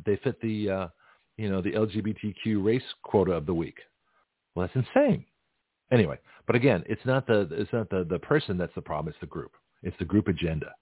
They 0.07 0.17
fit 0.23 0.41
the, 0.41 0.71
uh, 0.71 0.89
you 1.37 1.51
know, 1.51 1.61
the 1.61 1.73
LGBTQ 1.73 2.65
race 2.65 2.83
quota 3.03 3.33
of 3.33 3.47
the 3.47 3.55
week. 3.55 3.77
Well, 4.55 4.67
that's 4.67 4.87
insane. 4.87 5.25
Anyway, 5.91 6.19
but 6.47 6.57
again, 6.57 6.85
it's 6.87 7.05
not 7.05 7.27
the 7.27 7.49
it's 7.53 7.73
not 7.73 7.89
the, 7.91 8.05
the 8.09 8.19
person 8.19 8.59
that's 8.59 8.75
the 8.75 8.83
problem. 8.83 9.11
It's 9.11 9.21
the 9.21 9.27
group. 9.27 9.53
It's 9.83 9.97
the 9.99 10.05
group 10.05 10.29
agenda. 10.29 10.73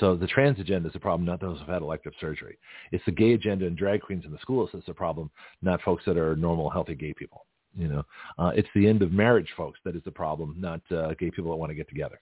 So 0.00 0.14
the 0.14 0.26
trans 0.26 0.58
agenda 0.58 0.88
is 0.88 0.92
the 0.92 1.00
problem, 1.00 1.26
not 1.26 1.40
those 1.40 1.58
who've 1.58 1.68
had 1.68 1.80
elective 1.80 2.12
surgery. 2.20 2.58
It's 2.92 3.04
the 3.06 3.12
gay 3.12 3.32
agenda 3.32 3.66
and 3.66 3.76
drag 3.76 4.02
queens 4.02 4.24
in 4.26 4.32
the 4.32 4.38
schools 4.42 4.68
that's 4.72 4.84
the 4.84 4.92
problem, 4.92 5.30
not 5.62 5.80
folks 5.82 6.04
that 6.06 6.18
are 6.18 6.36
normal, 6.36 6.68
healthy 6.68 6.94
gay 6.94 7.14
people. 7.14 7.46
You 7.74 7.88
know, 7.88 8.02
uh, 8.38 8.52
it's 8.54 8.68
the 8.74 8.86
end 8.86 9.02
of 9.02 9.12
marriage, 9.12 9.48
folks, 9.56 9.78
that 9.84 9.96
is 9.96 10.02
the 10.04 10.10
problem, 10.10 10.54
not 10.58 10.80
uh, 10.90 11.14
gay 11.14 11.30
people 11.30 11.50
that 11.50 11.56
want 11.56 11.70
to 11.70 11.74
get 11.74 11.88
together. 11.88 12.20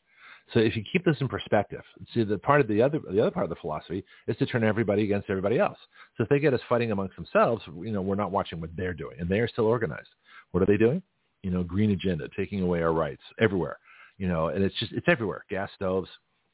So 0.52 0.60
if 0.60 0.76
you 0.76 0.84
keep 0.92 1.04
this 1.04 1.16
in 1.20 1.28
perspective, 1.28 1.82
see 2.12 2.22
the 2.22 2.38
part 2.38 2.60
of 2.60 2.68
the 2.68 2.82
other 2.82 3.00
the 3.10 3.20
other 3.20 3.30
part 3.30 3.44
of 3.44 3.50
the 3.50 3.56
philosophy 3.56 4.04
is 4.28 4.36
to 4.36 4.46
turn 4.46 4.62
everybody 4.62 5.04
against 5.04 5.30
everybody 5.30 5.58
else. 5.58 5.78
So 6.16 6.24
if 6.24 6.28
they 6.28 6.38
get 6.38 6.52
us 6.52 6.60
fighting 6.68 6.92
amongst 6.92 7.16
themselves, 7.16 7.62
you 7.66 7.92
know, 7.92 8.02
we're 8.02 8.14
not 8.14 8.30
watching 8.30 8.60
what 8.60 8.70
they're 8.76 8.94
doing, 8.94 9.16
and 9.18 9.28
they 9.28 9.40
are 9.40 9.48
still 9.48 9.66
organized. 9.66 10.08
What 10.50 10.62
are 10.62 10.66
they 10.66 10.76
doing? 10.76 11.02
You 11.42 11.50
know, 11.50 11.62
green 11.62 11.92
agenda, 11.92 12.28
taking 12.36 12.60
away 12.60 12.82
our 12.82 12.92
rights 12.92 13.22
everywhere. 13.40 13.78
You 14.18 14.28
know, 14.28 14.48
and 14.48 14.62
it's 14.62 14.78
just 14.78 14.92
it's 14.92 15.08
everywhere. 15.08 15.44
Gas 15.48 15.70
stoves. 15.74 16.10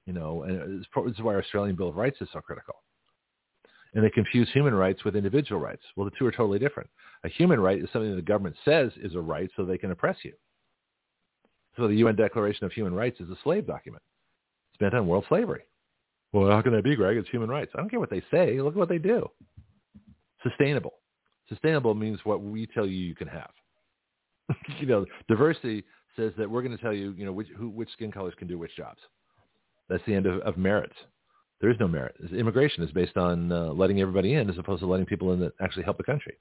You 0.07 0.13
know, 0.13 0.43
and 0.43 0.81
this 0.81 0.87
is 1.13 1.21
why 1.21 1.35
our 1.35 1.41
Australian 1.41 1.77
Bill 1.77 1.89
of 1.89 1.97
Rights 1.97 2.21
is 2.21 2.29
so 2.33 2.41
critical. 2.41 2.77
And 3.95 4.05
they 4.05 4.11
confuse 4.11 4.49
human 4.53 4.75
rights 4.75 5.05
with 5.05 5.17
individual 5.17 5.61
rights. 5.61 5.83
Well, 5.97 6.05
the 6.05 6.17
two 6.17 6.27
are 6.27 6.33
totally 6.33 6.59
different. 6.59 6.89
A 7.25 7.29
human 7.29 7.61
right 7.61 7.79
is 7.79 7.89
something 7.93 8.11
that 8.11 8.17
the 8.17 8.23
government 8.23 8.57
says 8.65 8.93
is 8.97 9.15
a 9.15 9.21
right 9.21 9.51
so 9.57 9.65
they 9.65 9.79
can 9.79 9.91
oppress 9.91 10.17
you. 10.23 10.33
So 11.77 11.89
the 11.89 11.95
UN 11.97 12.17
Declaration 12.17 12.65
of 12.65 12.73
Human 12.73 12.95
Rights 12.95 13.21
is 13.21 13.31
a 13.31 13.37
slave 13.43 13.67
document. 13.67 14.03
It's 14.73 14.81
meant 14.81 14.95
on 14.95 15.07
world 15.07 15.25
slavery. 15.29 15.63
Well, 16.33 16.51
how 16.51 16.63
can 16.63 16.73
that 16.73 16.85
be, 16.85 16.95
Greg? 16.95 17.17
It's 17.17 17.29
human 17.29 17.49
rights. 17.49 17.73
I 17.75 17.79
don't 17.79 17.89
care 17.89 18.01
what 18.01 18.11
they 18.11 18.23
say. 18.31 18.61
Look 18.61 18.75
at 18.75 18.79
what 18.79 18.89
they 18.89 18.99
do. 18.99 19.29
Sustainable. 20.43 20.95
Sustainable 21.49 21.95
means 21.95 22.21
what 22.25 22.43
we 22.43 22.67
tell 22.67 22.87
you 22.87 22.97
you 22.97 23.15
can 23.15 23.29
have. 23.29 23.51
you 24.79 24.87
know, 24.87 25.05
diversity 25.29 25.85
says 26.17 26.33
that 26.39 26.49
we're 26.49 26.63
going 26.63 26.77
to 26.77 26.83
tell 26.83 26.95
you, 26.95 27.13
you 27.17 27.25
know, 27.25 27.33
which, 27.33 27.49
who, 27.57 27.69
which 27.69 27.91
skin 27.93 28.13
colors 28.13 28.35
can 28.39 28.47
do 28.47 28.59
which 28.59 28.77
jobs. 28.77 29.01
That's 29.89 30.03
the 30.07 30.15
end 30.15 30.27
of, 30.27 30.41
of 30.43 30.57
merits. 30.57 30.95
There 31.61 31.71
is 31.71 31.77
no 31.79 31.89
merit. 31.89 32.15
Immigration 32.33 32.83
is 32.85 32.91
based 32.93 33.17
on 33.17 33.53
uh, 33.53 33.73
letting 33.73 34.01
everybody 34.01 34.35
in 34.35 34.49
as 34.49 34.57
opposed 34.57 34.81
to 34.81 34.87
letting 34.87 35.07
people 35.07 35.33
in 35.33 35.41
that 35.41 35.53
actually 35.61 35.83
help 35.83 35.99
the 35.99 36.05
country. 36.05 36.39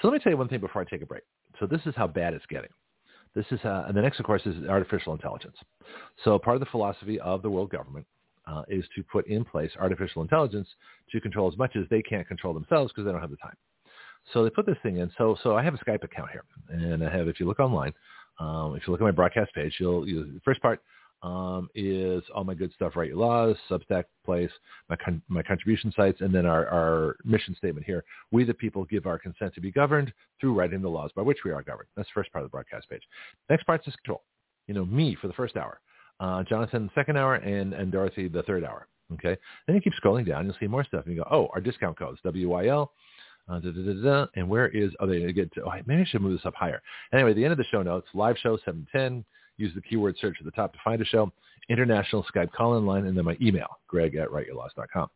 So 0.00 0.08
let 0.08 0.12
me 0.12 0.20
tell 0.20 0.30
you 0.30 0.36
one 0.36 0.48
thing 0.48 0.60
before 0.60 0.82
I 0.82 0.84
take 0.84 1.02
a 1.02 1.06
break. 1.06 1.24
So 1.58 1.66
this 1.66 1.80
is 1.86 1.94
how 1.96 2.06
bad 2.06 2.34
it's 2.34 2.46
getting. 2.46 2.70
This 3.34 3.46
is, 3.50 3.60
uh, 3.64 3.84
and 3.88 3.96
the 3.96 4.02
next, 4.02 4.20
of 4.20 4.26
course, 4.26 4.42
is 4.46 4.54
artificial 4.68 5.12
intelligence. 5.12 5.56
So 6.24 6.38
part 6.38 6.56
of 6.56 6.60
the 6.60 6.70
philosophy 6.70 7.18
of 7.20 7.42
the 7.42 7.50
world 7.50 7.70
government 7.70 8.06
uh, 8.46 8.62
is 8.68 8.84
to 8.94 9.02
put 9.02 9.26
in 9.26 9.44
place 9.44 9.70
artificial 9.80 10.22
intelligence 10.22 10.68
to 11.10 11.20
control 11.20 11.50
as 11.50 11.58
much 11.58 11.74
as 11.76 11.84
they 11.90 12.02
can't 12.02 12.26
control 12.28 12.54
themselves 12.54 12.92
because 12.92 13.04
they 13.04 13.12
don't 13.12 13.20
have 13.20 13.30
the 13.30 13.36
time. 13.38 13.56
So 14.32 14.44
they 14.44 14.50
put 14.50 14.66
this 14.66 14.76
thing 14.82 14.98
in. 14.98 15.10
So, 15.18 15.36
so 15.42 15.56
I 15.56 15.62
have 15.62 15.74
a 15.74 15.78
Skype 15.78 16.02
account 16.04 16.30
here, 16.30 16.44
and 16.68 17.04
I 17.04 17.14
have, 17.14 17.28
if 17.28 17.40
you 17.40 17.46
look 17.46 17.60
online, 17.60 17.92
um, 18.38 18.74
if 18.76 18.86
you 18.86 18.92
look 18.92 19.00
at 19.00 19.04
my 19.04 19.10
broadcast 19.10 19.52
page, 19.54 19.74
you'll, 19.78 20.08
you, 20.08 20.40
first 20.44 20.62
part 20.62 20.80
um, 21.24 21.70
is 21.74 22.22
all 22.34 22.44
my 22.44 22.52
good 22.52 22.70
stuff, 22.74 22.92
Write 22.94 23.08
Your 23.08 23.16
Laws, 23.16 23.56
Substack 23.70 24.04
place, 24.26 24.50
my, 24.90 24.96
con- 25.02 25.22
my 25.26 25.42
contribution 25.42 25.90
sites, 25.96 26.20
and 26.20 26.34
then 26.34 26.44
our, 26.44 26.68
our 26.68 27.16
mission 27.24 27.56
statement 27.56 27.86
here. 27.86 28.04
We 28.30 28.44
the 28.44 28.52
people 28.52 28.84
give 28.84 29.06
our 29.06 29.18
consent 29.18 29.54
to 29.54 29.60
be 29.62 29.72
governed 29.72 30.12
through 30.38 30.52
writing 30.52 30.82
the 30.82 30.88
laws 30.88 31.10
by 31.16 31.22
which 31.22 31.38
we 31.42 31.50
are 31.50 31.62
governed. 31.62 31.88
That's 31.96 32.08
the 32.10 32.20
first 32.20 32.30
part 32.30 32.44
of 32.44 32.50
the 32.50 32.54
broadcast 32.54 32.90
page. 32.90 33.00
Next 33.48 33.64
part 33.64 33.80
is 33.86 33.96
control. 34.04 34.22
You 34.68 34.74
know, 34.74 34.84
me 34.84 35.16
for 35.18 35.28
the 35.28 35.32
first 35.32 35.56
hour, 35.56 35.80
uh, 36.20 36.42
Jonathan 36.42 36.84
the 36.84 37.00
second 37.00 37.16
hour, 37.16 37.36
and, 37.36 37.72
and 37.72 37.90
Dorothy 37.90 38.28
the 38.28 38.42
third 38.42 38.62
hour. 38.62 38.86
Okay. 39.14 39.36
Then 39.66 39.76
you 39.76 39.82
keep 39.82 39.94
scrolling 40.02 40.26
down, 40.26 40.44
you'll 40.44 40.56
see 40.60 40.66
more 40.66 40.84
stuff, 40.84 41.04
and 41.06 41.14
you 41.14 41.22
go, 41.22 41.28
oh, 41.30 41.48
our 41.54 41.60
discount 41.60 41.98
codes, 41.98 42.20
WYL. 42.24 42.88
Uh, 43.46 43.60
da, 43.60 43.70
da, 43.72 44.02
da, 44.02 44.26
and 44.36 44.48
where 44.48 44.68
is, 44.68 44.90
oh, 45.00 45.06
they 45.06 45.30
get 45.32 45.52
to, 45.52 45.62
oh, 45.64 45.72
maybe 45.86 46.00
I 46.00 46.04
should 46.06 46.22
move 46.22 46.32
this 46.32 46.46
up 46.46 46.54
higher. 46.54 46.80
Anyway, 47.12 47.34
the 47.34 47.44
end 47.44 47.52
of 47.52 47.58
the 47.58 47.64
show 47.64 47.82
notes, 47.82 48.08
live 48.14 48.38
show 48.38 48.56
710, 48.64 49.22
Use 49.56 49.72
the 49.74 49.82
keyword 49.82 50.16
search 50.20 50.36
at 50.40 50.44
the 50.44 50.50
top 50.50 50.72
to 50.72 50.78
find 50.84 51.00
a 51.00 51.04
show. 51.04 51.32
International 51.68 52.24
Skype 52.34 52.52
call-in 52.52 52.84
line, 52.84 53.06
and 53.06 53.16
then 53.16 53.24
my 53.24 53.36
email, 53.40 53.78
greg 53.86 54.16
at 54.16 54.28
writeyourlaws.com. 54.28 55.08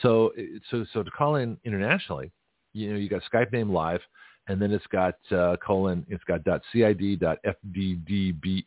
So, 0.00 0.32
so, 0.70 0.86
so 0.92 1.02
to 1.02 1.10
call 1.10 1.36
in 1.36 1.58
internationally, 1.64 2.32
you 2.72 2.90
know, 2.90 2.96
you 2.96 3.08
got 3.08 3.22
Skype 3.30 3.52
name 3.52 3.70
live, 3.70 4.00
and 4.48 4.60
then 4.60 4.72
it's 4.72 4.86
got 4.86 5.16
uh, 5.30 5.56
colon, 5.64 6.06
it's 6.08 6.24
got 6.24 6.44
dot 6.44 6.62
.cid 6.72 7.20
dot 7.20 7.38
FDDBAC 7.44 8.64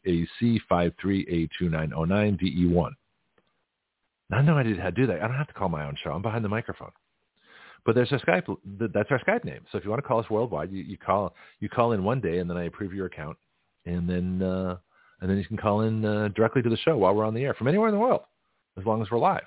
53A2909 0.71 1.49
DE1. 2.41 2.89
Now, 4.29 4.37
I 4.37 4.41
know 4.41 4.57
I 4.57 4.63
did 4.63 4.79
how 4.79 4.85
to 4.85 4.91
do 4.91 5.07
that. 5.07 5.21
I 5.21 5.27
don't 5.27 5.37
have 5.37 5.47
to 5.47 5.53
call 5.53 5.69
my 5.69 5.85
own 5.85 5.95
show. 6.03 6.11
I'm 6.11 6.21
behind 6.21 6.43
the 6.45 6.49
microphone. 6.49 6.91
But 7.85 7.93
there's 7.93 8.11
a 8.11 8.15
Skype. 8.17 8.55
That's 8.65 9.11
our 9.11 9.19
Skype 9.19 9.43
name. 9.43 9.61
So 9.71 9.77
if 9.77 9.83
you 9.83 9.91
want 9.91 10.01
to 10.01 10.07
call 10.07 10.19
us 10.19 10.29
worldwide, 10.29 10.71
you, 10.71 10.83
you 10.83 10.97
call 10.97 11.35
you 11.59 11.69
call 11.69 11.91
in 11.91 12.03
one 12.03 12.19
day, 12.19 12.39
and 12.39 12.49
then 12.49 12.57
I 12.57 12.63
approve 12.63 12.93
your 12.93 13.05
account, 13.05 13.37
and 13.85 14.09
then 14.09 14.41
uh, 14.41 14.77
and 15.21 15.29
then 15.29 15.37
you 15.37 15.45
can 15.45 15.57
call 15.57 15.81
in 15.81 16.03
uh, 16.03 16.29
directly 16.35 16.61
to 16.61 16.69
the 16.69 16.77
show 16.77 16.97
while 16.97 17.13
we're 17.15 17.25
on 17.25 17.33
the 17.33 17.43
air 17.43 17.53
from 17.53 17.67
anywhere 17.67 17.89
in 17.89 17.93
the 17.93 17.99
world, 17.99 18.21
as 18.77 18.85
long 18.85 19.01
as 19.01 19.09
we're 19.09 19.19
live. 19.19 19.45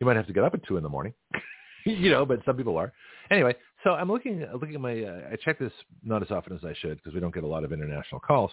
You 0.00 0.06
might 0.06 0.16
have 0.16 0.26
to 0.26 0.32
get 0.32 0.44
up 0.44 0.54
at 0.54 0.66
two 0.66 0.76
in 0.76 0.82
the 0.82 0.88
morning, 0.88 1.14
you 1.86 2.10
know, 2.10 2.26
but 2.26 2.40
some 2.44 2.56
people 2.56 2.76
are. 2.76 2.92
Anyway, 3.30 3.54
so 3.82 3.90
I'm 3.90 4.10
looking 4.10 4.44
looking 4.52 4.74
at 4.74 4.80
my. 4.80 5.02
Uh, 5.02 5.20
I 5.32 5.36
check 5.36 5.58
this 5.58 5.72
not 6.02 6.22
as 6.22 6.30
often 6.30 6.54
as 6.54 6.64
I 6.64 6.74
should 6.80 6.98
because 6.98 7.14
we 7.14 7.20
don't 7.20 7.34
get 7.34 7.44
a 7.44 7.48
lot 7.48 7.64
of 7.64 7.72
international 7.72 8.20
calls, 8.20 8.52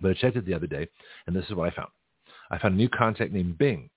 but 0.00 0.10
I 0.10 0.14
checked 0.14 0.36
it 0.36 0.46
the 0.46 0.54
other 0.54 0.66
day, 0.66 0.88
and 1.26 1.34
this 1.34 1.44
is 1.46 1.54
what 1.54 1.72
I 1.72 1.76
found. 1.76 1.90
I 2.50 2.58
found 2.58 2.74
a 2.74 2.76
new 2.76 2.88
contact 2.88 3.32
named 3.32 3.58
Bing, 3.58 3.88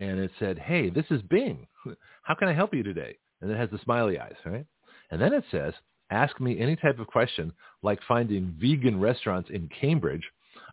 and 0.00 0.18
it 0.18 0.30
said, 0.38 0.58
"Hey, 0.58 0.90
this 0.90 1.06
is 1.10 1.22
Bing. 1.22 1.66
How 2.22 2.34
can 2.34 2.48
I 2.48 2.54
help 2.54 2.74
you 2.74 2.82
today?" 2.82 3.16
And 3.40 3.50
it 3.50 3.58
has 3.58 3.70
the 3.70 3.80
smiley 3.84 4.18
eyes, 4.18 4.34
right? 4.46 4.66
And 5.10 5.20
then 5.20 5.34
it 5.34 5.44
says, 5.50 5.74
"Ask 6.10 6.40
me 6.40 6.58
any 6.58 6.76
type 6.76 6.98
of 6.98 7.06
question 7.06 7.52
like 7.82 8.00
finding 8.08 8.56
vegan 8.58 8.98
restaurants 8.98 9.50
in 9.50 9.68
Cambridge, 9.80 10.24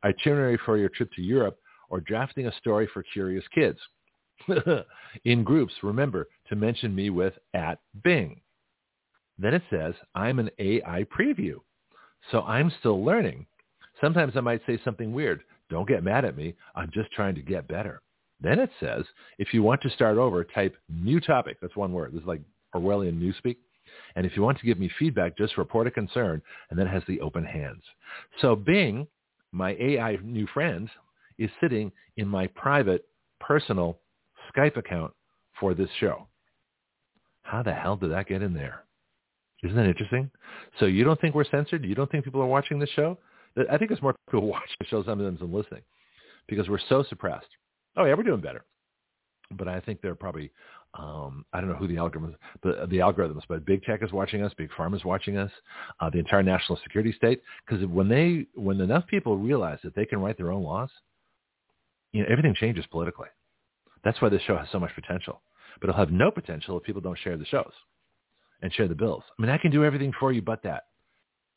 itinerary 0.03 0.59
for 0.65 0.77
your 0.77 0.89
trip 0.89 1.11
to 1.13 1.21
Europe, 1.21 1.57
or 1.89 1.99
drafting 1.99 2.47
a 2.47 2.57
story 2.57 2.87
for 2.93 3.03
curious 3.03 3.43
kids." 3.53 3.79
in 5.25 5.43
groups, 5.43 5.73
remember 5.83 6.27
to 6.49 6.55
mention 6.55 6.95
me 6.95 7.09
with 7.09 7.33
at 7.53 7.79
Bing. 8.03 8.41
Then 9.37 9.53
it 9.53 9.63
says, 9.69 9.93
I'm 10.15 10.39
an 10.39 10.49
AI 10.59 11.05
preview. 11.05 11.55
So 12.31 12.41
I'm 12.41 12.71
still 12.79 13.03
learning. 13.03 13.45
Sometimes 13.99 14.33
I 14.35 14.41
might 14.41 14.61
say 14.65 14.79
something 14.83 15.13
weird. 15.13 15.41
Don't 15.69 15.87
get 15.87 16.03
mad 16.03 16.25
at 16.25 16.37
me. 16.37 16.53
I'm 16.75 16.91
just 16.93 17.11
trying 17.11 17.35
to 17.35 17.41
get 17.41 17.67
better. 17.67 18.01
Then 18.39 18.59
it 18.59 18.69
says, 18.79 19.05
if 19.37 19.53
you 19.53 19.63
want 19.63 19.81
to 19.81 19.89
start 19.91 20.17
over, 20.17 20.43
type 20.43 20.75
new 20.89 21.19
topic. 21.19 21.57
That's 21.61 21.75
one 21.75 21.93
word. 21.93 22.13
This 22.13 22.21
is 22.21 22.27
like 22.27 22.41
Orwellian 22.75 23.19
newspeak. 23.19 23.57
And 24.15 24.25
if 24.25 24.35
you 24.35 24.41
want 24.41 24.59
to 24.59 24.65
give 24.65 24.79
me 24.79 24.89
feedback, 24.99 25.37
just 25.37 25.57
report 25.57 25.87
a 25.87 25.91
concern. 25.91 26.41
And 26.69 26.79
then 26.79 26.87
it 26.87 26.91
has 26.91 27.03
the 27.07 27.21
open 27.21 27.45
hands. 27.45 27.83
So 28.41 28.55
Bing, 28.55 29.07
my 29.51 29.75
AI 29.79 30.17
new 30.23 30.47
friend, 30.47 30.89
is 31.37 31.49
sitting 31.59 31.91
in 32.17 32.27
my 32.27 32.47
private, 32.47 33.05
personal 33.39 33.99
Skype 34.53 34.77
account 34.77 35.11
for 35.59 35.73
this 35.73 35.89
show. 35.99 36.27
How 37.43 37.63
the 37.63 37.73
hell 37.73 37.95
did 37.95 38.11
that 38.11 38.27
get 38.27 38.41
in 38.41 38.53
there? 38.53 38.83
Isn't 39.63 39.75
that 39.75 39.85
interesting? 39.85 40.29
So 40.79 40.85
you 40.85 41.03
don't 41.03 41.19
think 41.21 41.35
we're 41.35 41.49
censored? 41.49 41.85
You 41.85 41.95
don't 41.95 42.09
think 42.11 42.23
people 42.23 42.41
are 42.41 42.47
watching 42.47 42.79
the 42.79 42.87
show? 42.87 43.17
I 43.69 43.77
think 43.77 43.89
there's 43.89 44.01
more 44.01 44.15
people 44.29 44.47
watching 44.47 44.75
the 44.79 44.87
show 44.87 45.03
sometimes 45.03 45.39
than 45.39 45.53
listening 45.53 45.83
because 46.47 46.69
we're 46.69 46.79
so 46.89 47.03
suppressed. 47.07 47.47
Oh 47.97 48.05
yeah, 48.05 48.13
we're 48.13 48.23
doing 48.23 48.41
better. 48.41 48.65
But 49.51 49.67
I 49.67 49.81
think 49.81 50.01
they're 50.01 50.15
probably, 50.15 50.51
um, 50.93 51.45
I 51.53 51.61
don't 51.61 51.69
know 51.69 51.75
who 51.75 51.87
the 51.87 51.95
algorithms, 51.95 52.35
the, 52.63 52.87
the 52.89 52.97
algorithms, 52.97 53.43
but 53.47 53.65
big 53.65 53.83
tech 53.83 54.03
is 54.03 54.11
watching 54.11 54.43
us, 54.43 54.51
big 54.57 54.69
pharma 54.77 54.95
is 54.97 55.05
watching 55.05 55.37
us, 55.37 55.51
uh, 56.01 56.09
the 56.09 56.19
entire 56.19 56.43
national 56.43 56.77
security 56.83 57.13
state. 57.13 57.41
Because 57.65 57.85
when 57.85 58.09
they, 58.09 58.45
when 58.55 58.79
enough 58.81 59.07
people 59.07 59.37
realize 59.37 59.79
that 59.83 59.95
they 59.95 60.05
can 60.05 60.19
write 60.19 60.37
their 60.37 60.51
own 60.51 60.63
laws, 60.63 60.89
you 62.11 62.21
know, 62.21 62.27
everything 62.29 62.53
changes 62.55 62.85
politically. 62.91 63.29
That's 64.03 64.21
why 64.21 64.29
this 64.29 64.41
show 64.41 64.57
has 64.57 64.67
so 64.71 64.79
much 64.79 64.93
potential. 64.93 65.41
But 65.79 65.89
it'll 65.89 65.99
have 65.99 66.11
no 66.11 66.29
potential 66.29 66.77
if 66.77 66.83
people 66.83 67.01
don't 67.01 67.17
share 67.19 67.37
the 67.37 67.45
shows 67.45 67.71
and 68.61 68.73
share 68.73 68.89
the 68.89 68.95
bills. 68.95 69.23
I 69.37 69.41
mean, 69.41 69.51
I 69.51 69.57
can 69.57 69.71
do 69.71 69.85
everything 69.85 70.11
for 70.19 70.33
you 70.33 70.41
but 70.41 70.61
that. 70.63 70.83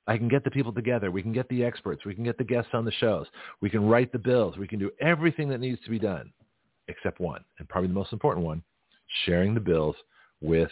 I 0.06 0.16
can 0.16 0.28
get 0.28 0.44
the 0.44 0.50
people 0.50 0.72
together. 0.72 1.10
We 1.10 1.22
can 1.22 1.32
get 1.32 1.48
the 1.48 1.64
experts. 1.64 2.04
We 2.04 2.14
can 2.14 2.24
get 2.24 2.38
the 2.38 2.44
guests 2.44 2.70
on 2.72 2.84
the 2.84 2.92
shows. 2.92 3.26
We 3.60 3.70
can 3.70 3.88
write 3.88 4.12
the 4.12 4.18
bills. 4.18 4.56
We 4.58 4.68
can 4.68 4.78
do 4.78 4.90
everything 5.00 5.48
that 5.48 5.60
needs 5.60 5.82
to 5.84 5.90
be 5.90 5.98
done 5.98 6.32
except 6.88 7.18
one, 7.20 7.42
and 7.58 7.68
probably 7.68 7.88
the 7.88 7.94
most 7.94 8.12
important 8.12 8.44
one, 8.44 8.62
sharing 9.24 9.54
the 9.54 9.60
bills 9.60 9.96
with 10.40 10.70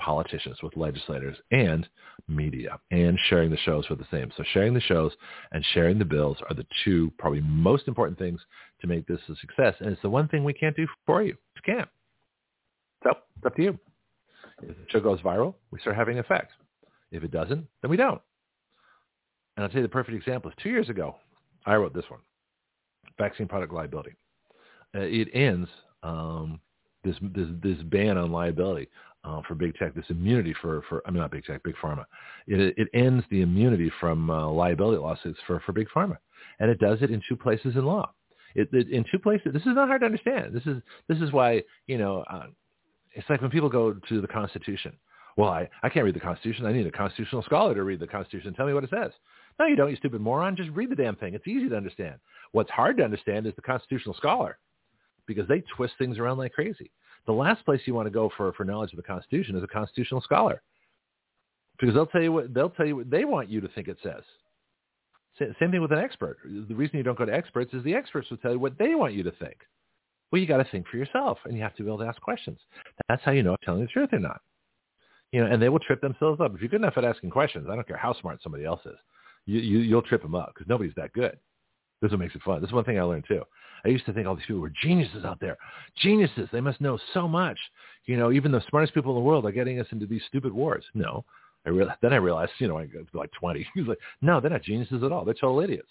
politicians, 0.00 0.56
with 0.62 0.76
legislators, 0.76 1.36
and 1.50 1.88
media, 2.26 2.78
and 2.90 3.18
sharing 3.28 3.50
the 3.50 3.56
shows 3.58 3.86
for 3.86 3.94
the 3.94 4.06
same. 4.10 4.30
So 4.36 4.42
sharing 4.52 4.72
the 4.74 4.80
shows 4.80 5.12
and 5.52 5.64
sharing 5.74 5.98
the 5.98 6.04
bills 6.04 6.38
are 6.48 6.54
the 6.54 6.66
two 6.84 7.12
probably 7.18 7.42
most 7.42 7.86
important 7.86 8.18
things 8.18 8.40
to 8.80 8.86
make 8.86 9.06
this 9.06 9.20
a 9.28 9.36
success. 9.36 9.74
And 9.80 9.90
it's 9.90 10.02
the 10.02 10.10
one 10.10 10.28
thing 10.28 10.42
we 10.42 10.54
can't 10.54 10.76
do 10.76 10.86
for 11.06 11.22
you. 11.22 11.36
We 11.54 11.74
can't. 11.74 11.88
So 13.02 13.10
it's 13.36 13.46
up 13.46 13.56
to 13.56 13.62
you. 13.62 13.78
If 14.62 14.76
the 14.76 14.84
show 14.88 15.00
goes 15.00 15.20
viral, 15.20 15.54
we 15.70 15.80
start 15.80 15.96
having 15.96 16.18
effect. 16.18 16.52
If 17.10 17.24
it 17.24 17.30
doesn't, 17.30 17.66
then 17.82 17.90
we 17.90 17.96
don't. 17.96 18.20
And 19.56 19.64
I'll 19.64 19.70
tell 19.70 19.80
you 19.80 19.86
the 19.86 19.92
perfect 19.92 20.16
example 20.16 20.50
is 20.50 20.56
two 20.62 20.70
years 20.70 20.88
ago, 20.88 21.16
I 21.66 21.74
wrote 21.74 21.92
this 21.92 22.04
one, 22.08 22.20
vaccine 23.18 23.48
product 23.48 23.72
liability. 23.72 24.14
Uh, 24.94 25.00
it 25.00 25.28
ends 25.34 25.68
um, 26.02 26.60
this, 27.04 27.16
this 27.34 27.48
this 27.62 27.78
ban 27.84 28.18
on 28.18 28.30
liability 28.32 28.88
uh, 29.24 29.42
for 29.46 29.54
big 29.54 29.74
tech, 29.74 29.94
this 29.94 30.04
immunity 30.08 30.54
for, 30.60 30.82
for 30.88 31.02
I 31.06 31.10
mean 31.10 31.20
not 31.20 31.30
big 31.30 31.44
tech, 31.44 31.62
big 31.62 31.76
pharma. 31.82 32.04
It, 32.46 32.74
it 32.76 32.88
ends 32.94 33.24
the 33.30 33.42
immunity 33.42 33.90
from 34.00 34.30
uh, 34.30 34.48
liability 34.48 34.98
lawsuits 34.98 35.38
for, 35.46 35.60
for 35.60 35.72
big 35.72 35.88
pharma, 35.94 36.16
and 36.58 36.70
it 36.70 36.78
does 36.78 36.98
it 37.02 37.10
in 37.10 37.22
two 37.28 37.36
places 37.36 37.76
in 37.76 37.84
law. 37.84 38.12
It, 38.54 38.68
it, 38.72 38.88
in 38.90 39.04
two 39.10 39.18
places. 39.18 39.52
This 39.52 39.62
is 39.62 39.74
not 39.74 39.88
hard 39.88 40.00
to 40.00 40.06
understand. 40.06 40.54
This 40.54 40.66
is 40.66 40.82
this 41.08 41.18
is 41.18 41.32
why 41.32 41.62
you 41.86 41.98
know 41.98 42.24
uh, 42.30 42.46
it's 43.14 43.28
like 43.28 43.40
when 43.40 43.50
people 43.50 43.68
go 43.68 43.94
to 44.08 44.20
the 44.20 44.28
Constitution. 44.28 44.92
Well, 45.36 45.50
I, 45.50 45.68
I 45.82 45.88
can't 45.88 46.04
read 46.04 46.16
the 46.16 46.20
Constitution. 46.20 46.66
I 46.66 46.72
need 46.72 46.86
a 46.86 46.90
constitutional 46.90 47.42
scholar 47.42 47.74
to 47.74 47.84
read 47.84 48.00
the 48.00 48.06
Constitution. 48.06 48.48
and 48.48 48.56
Tell 48.56 48.66
me 48.66 48.74
what 48.74 48.84
it 48.84 48.90
says. 48.90 49.12
No, 49.58 49.66
you 49.66 49.76
don't, 49.76 49.88
you 49.88 49.96
stupid 49.96 50.20
moron. 50.20 50.56
Just 50.56 50.70
read 50.70 50.90
the 50.90 50.96
damn 50.96 51.16
thing. 51.16 51.34
It's 51.34 51.46
easy 51.46 51.68
to 51.68 51.76
understand. 51.76 52.16
What's 52.52 52.70
hard 52.70 52.96
to 52.96 53.04
understand 53.04 53.46
is 53.46 53.54
the 53.54 53.62
constitutional 53.62 54.14
scholar 54.14 54.58
because 55.34 55.48
they 55.48 55.62
twist 55.76 55.94
things 55.98 56.18
around 56.18 56.38
like 56.38 56.52
crazy. 56.52 56.90
The 57.26 57.32
last 57.32 57.64
place 57.64 57.80
you 57.84 57.94
want 57.94 58.06
to 58.06 58.10
go 58.10 58.30
for, 58.36 58.52
for 58.54 58.64
knowledge 58.64 58.92
of 58.92 58.96
the 58.96 59.02
Constitution 59.02 59.56
is 59.56 59.62
a 59.62 59.66
constitutional 59.66 60.20
scholar 60.20 60.62
because 61.78 61.94
they'll 61.94 62.06
tell 62.06 62.22
you 62.22 62.32
what 62.32 62.52
they'll 62.52 62.70
tell 62.70 62.86
you 62.86 62.96
what 62.96 63.10
they 63.10 63.24
want 63.24 63.48
you 63.48 63.60
to 63.60 63.68
think 63.68 63.88
it 63.88 63.98
says. 64.02 64.22
Same 65.38 65.70
thing 65.70 65.80
with 65.80 65.92
an 65.92 65.98
expert. 65.98 66.38
The 66.44 66.74
reason 66.74 66.98
you 66.98 67.02
don't 67.02 67.16
go 67.16 67.24
to 67.24 67.32
experts 67.32 67.72
is 67.72 67.82
the 67.82 67.94
experts 67.94 68.28
will 68.28 68.36
tell 68.38 68.52
you 68.52 68.58
what 68.58 68.76
they 68.78 68.94
want 68.94 69.14
you 69.14 69.22
to 69.22 69.30
think. 69.32 69.56
Well, 70.30 70.40
you 70.40 70.46
got 70.46 70.58
to 70.58 70.70
think 70.70 70.86
for 70.86 70.98
yourself, 70.98 71.38
and 71.44 71.56
you 71.56 71.62
have 71.62 71.74
to 71.76 71.82
be 71.82 71.88
able 71.88 71.98
to 71.98 72.04
ask 72.04 72.20
questions. 72.20 72.58
That's 73.08 73.22
how 73.24 73.32
you 73.32 73.42
know 73.42 73.54
if 73.54 73.60
telling 73.60 73.80
the 73.80 73.86
truth 73.86 74.10
or 74.12 74.18
not. 74.18 74.40
You 75.32 75.40
know, 75.40 75.50
and 75.50 75.62
they 75.62 75.68
will 75.68 75.78
trip 75.78 76.00
themselves 76.00 76.40
up. 76.40 76.54
If 76.54 76.60
you're 76.60 76.68
good 76.68 76.82
enough 76.82 76.98
at 76.98 77.04
asking 77.04 77.30
questions, 77.30 77.68
I 77.70 77.74
don't 77.74 77.86
care 77.86 77.96
how 77.96 78.12
smart 78.20 78.42
somebody 78.42 78.64
else 78.64 78.80
is, 78.84 78.98
you, 79.46 79.60
you 79.60 79.78
you'll 79.78 80.02
trip 80.02 80.22
them 80.22 80.34
up 80.34 80.52
because 80.54 80.68
nobody's 80.68 80.94
that 80.96 81.12
good. 81.12 81.38
This 82.00 82.08
is 82.08 82.12
what 82.12 82.20
makes 82.20 82.34
it 82.34 82.42
fun. 82.42 82.60
This 82.60 82.68
is 82.68 82.74
one 82.74 82.84
thing 82.84 82.98
I 82.98 83.02
learned 83.02 83.24
too. 83.28 83.42
I 83.84 83.88
used 83.88 84.06
to 84.06 84.12
think 84.12 84.26
all 84.26 84.34
these 84.34 84.44
people 84.46 84.60
were 84.60 84.72
geniuses 84.82 85.24
out 85.24 85.40
there. 85.40 85.56
Geniuses. 85.96 86.48
They 86.52 86.60
must 86.60 86.80
know 86.80 86.98
so 87.14 87.26
much. 87.26 87.58
You 88.06 88.16
know, 88.16 88.32
even 88.32 88.52
the 88.52 88.62
smartest 88.68 88.94
people 88.94 89.12
in 89.12 89.22
the 89.22 89.26
world 89.26 89.44
are 89.46 89.52
getting 89.52 89.80
us 89.80 89.86
into 89.90 90.06
these 90.06 90.22
stupid 90.28 90.52
wars. 90.52 90.84
No. 90.94 91.24
I 91.66 91.70
realized, 91.70 91.98
then 92.00 92.12
I 92.12 92.16
realized, 92.16 92.52
you 92.58 92.68
know, 92.68 92.78
I 92.78 92.82
was 92.94 93.06
like 93.12 93.30
20. 93.32 93.66
He's 93.74 93.86
like, 93.86 93.98
no, 94.22 94.40
they're 94.40 94.50
not 94.50 94.62
geniuses 94.62 95.02
at 95.02 95.12
all. 95.12 95.24
They're 95.24 95.34
total 95.34 95.60
idiots. 95.60 95.90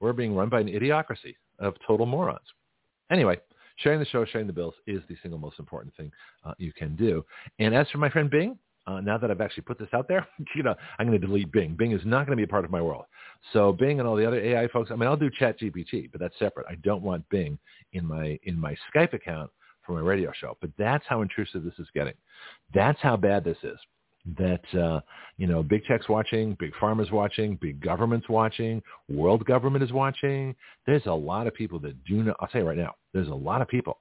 We're 0.00 0.12
being 0.12 0.34
run 0.34 0.48
by 0.48 0.60
an 0.60 0.68
idiocracy 0.68 1.34
of 1.58 1.74
total 1.86 2.06
morons. 2.06 2.40
Anyway, 3.10 3.38
sharing 3.76 3.98
the 3.98 4.06
show, 4.06 4.24
sharing 4.24 4.46
the 4.46 4.52
bills 4.52 4.74
is 4.86 5.02
the 5.08 5.16
single 5.22 5.38
most 5.38 5.58
important 5.58 5.94
thing 5.96 6.10
uh, 6.44 6.54
you 6.58 6.72
can 6.72 6.94
do. 6.96 7.24
And 7.58 7.74
as 7.74 7.88
for 7.90 7.98
my 7.98 8.08
friend 8.08 8.30
Bing, 8.30 8.58
uh, 8.88 9.00
now 9.00 9.18
that 9.18 9.30
I've 9.30 9.40
actually 9.40 9.64
put 9.64 9.78
this 9.78 9.88
out 9.92 10.08
there, 10.08 10.26
you 10.56 10.62
know, 10.62 10.74
I'm 10.98 11.06
going 11.06 11.20
to 11.20 11.26
delete 11.26 11.52
Bing. 11.52 11.74
Bing 11.74 11.92
is 11.92 12.00
not 12.04 12.26
going 12.26 12.36
to 12.36 12.36
be 12.36 12.44
a 12.44 12.48
part 12.48 12.64
of 12.64 12.70
my 12.70 12.80
world. 12.80 13.04
So 13.52 13.72
Bing 13.72 13.98
and 14.00 14.08
all 14.08 14.16
the 14.16 14.26
other 14.26 14.40
AI 14.40 14.66
folks, 14.68 14.90
I 14.90 14.96
mean, 14.96 15.08
I'll 15.08 15.16
do 15.16 15.30
ChatGPT, 15.30 16.10
but 16.10 16.20
that's 16.20 16.38
separate. 16.38 16.66
I 16.68 16.76
don't 16.76 17.02
want 17.02 17.28
Bing 17.28 17.58
in 17.92 18.06
my 18.06 18.38
in 18.44 18.58
my 18.58 18.74
Skype 18.92 19.12
account 19.12 19.50
for 19.84 19.92
my 19.92 20.00
radio 20.00 20.32
show. 20.40 20.56
But 20.60 20.70
that's 20.78 21.04
how 21.08 21.22
intrusive 21.22 21.64
this 21.64 21.78
is 21.78 21.86
getting. 21.94 22.14
That's 22.74 22.98
how 23.00 23.16
bad 23.16 23.44
this 23.44 23.58
is. 23.62 23.78
That 24.36 24.78
uh, 24.78 25.00
you 25.36 25.46
know, 25.46 25.62
big 25.62 25.84
tech's 25.84 26.08
watching, 26.08 26.56
big 26.58 26.72
pharma's 26.74 27.10
watching, 27.10 27.56
big 27.60 27.80
government's 27.80 28.28
watching, 28.28 28.82
world 29.08 29.44
government 29.44 29.84
is 29.84 29.92
watching. 29.92 30.54
There's 30.86 31.06
a 31.06 31.12
lot 31.12 31.46
of 31.46 31.54
people 31.54 31.78
that 31.80 32.02
do 32.04 32.22
not. 32.22 32.36
I'll 32.40 32.48
tell 32.48 32.62
you 32.62 32.68
right 32.68 32.76
now, 32.76 32.94
there's 33.12 33.28
a 33.28 33.34
lot 33.34 33.62
of 33.62 33.68
people, 33.68 34.00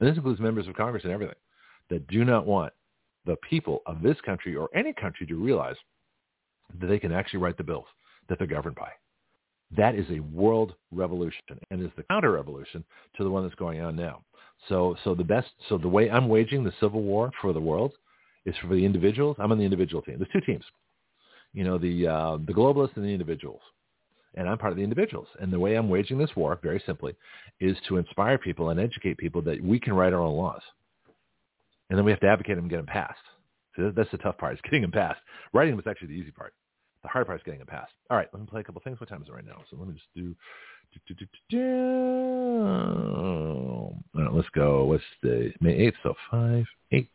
and 0.00 0.08
this 0.08 0.16
includes 0.16 0.40
members 0.40 0.66
of 0.68 0.74
Congress 0.74 1.04
and 1.04 1.12
everything, 1.12 1.36
that 1.90 2.06
do 2.08 2.24
not 2.24 2.46
want 2.46 2.72
the 3.26 3.36
people 3.48 3.82
of 3.86 4.02
this 4.02 4.16
country 4.24 4.56
or 4.56 4.68
any 4.74 4.92
country 4.92 5.26
to 5.26 5.34
realize 5.34 5.76
that 6.80 6.86
they 6.86 6.98
can 6.98 7.12
actually 7.12 7.40
write 7.40 7.56
the 7.56 7.64
bills 7.64 7.86
that 8.28 8.38
they're 8.38 8.46
governed 8.46 8.76
by. 8.76 8.90
That 9.76 9.94
is 9.94 10.06
a 10.10 10.20
world 10.20 10.74
revolution 10.92 11.42
and 11.70 11.82
is 11.82 11.90
the 11.96 12.04
counter 12.04 12.32
revolution 12.32 12.84
to 13.16 13.24
the 13.24 13.30
one 13.30 13.42
that's 13.42 13.54
going 13.56 13.80
on 13.80 13.96
now. 13.96 14.22
So, 14.68 14.96
so 15.04 15.14
the 15.14 15.24
best, 15.24 15.48
so 15.68 15.76
the 15.76 15.88
way 15.88 16.10
I'm 16.10 16.28
waging 16.28 16.64
the 16.64 16.72
civil 16.80 17.02
war 17.02 17.30
for 17.40 17.52
the 17.52 17.60
world 17.60 17.92
is 18.44 18.54
for 18.62 18.68
the 18.68 18.84
individuals. 18.84 19.36
I'm 19.38 19.52
on 19.52 19.58
the 19.58 19.64
individual 19.64 20.02
team. 20.02 20.16
There's 20.18 20.30
two 20.32 20.52
teams, 20.52 20.64
you 21.52 21.64
know, 21.64 21.78
the, 21.78 22.06
uh, 22.06 22.38
the 22.46 22.52
globalists 22.52 22.96
and 22.96 23.04
the 23.04 23.10
individuals. 23.10 23.60
And 24.34 24.48
I'm 24.48 24.58
part 24.58 24.72
of 24.72 24.76
the 24.76 24.84
individuals. 24.84 25.28
And 25.40 25.52
the 25.52 25.58
way 25.58 25.74
I'm 25.74 25.88
waging 25.88 26.18
this 26.18 26.34
war, 26.36 26.58
very 26.62 26.82
simply, 26.86 27.14
is 27.58 27.76
to 27.88 27.96
inspire 27.96 28.38
people 28.38 28.68
and 28.68 28.78
educate 28.78 29.16
people 29.18 29.42
that 29.42 29.62
we 29.62 29.80
can 29.80 29.94
write 29.94 30.12
our 30.12 30.20
own 30.20 30.36
laws 30.36 30.62
and 31.90 31.98
then 31.98 32.04
we 32.04 32.10
have 32.10 32.20
to 32.20 32.28
advocate 32.28 32.56
them 32.56 32.64
and 32.64 32.70
get 32.70 32.76
them 32.78 32.86
passed. 32.86 33.18
So 33.76 33.92
that's 33.94 34.10
the 34.10 34.18
tough 34.18 34.38
part, 34.38 34.54
is 34.54 34.60
getting 34.64 34.82
them 34.82 34.92
passed. 34.92 35.20
Writing 35.52 35.72
them 35.72 35.80
is 35.80 35.86
actually 35.86 36.08
the 36.08 36.14
easy 36.14 36.30
part. 36.30 36.54
The 37.02 37.08
hard 37.08 37.26
part 37.26 37.38
is 37.40 37.44
getting 37.44 37.60
them 37.60 37.68
passed. 37.68 37.92
All 38.10 38.16
right, 38.16 38.28
let 38.32 38.40
me 38.40 38.46
play 38.50 38.62
a 38.62 38.64
couple 38.64 38.80
things. 38.82 38.98
What 38.98 39.08
time 39.08 39.22
is 39.22 39.28
it 39.28 39.32
right 39.32 39.46
now? 39.46 39.62
So 39.70 39.76
let 39.76 39.86
me 39.86 39.94
just 39.94 40.06
do. 40.14 40.34
do, 41.06 41.14
do, 41.14 41.26
do 41.50 41.56
let's 44.36 44.48
go. 44.50 44.84
What's 44.84 45.04
the 45.22 45.52
May 45.60 45.74
eighth? 45.74 45.96
So 46.02 46.14
five, 46.30 46.64
eight, 46.92 47.10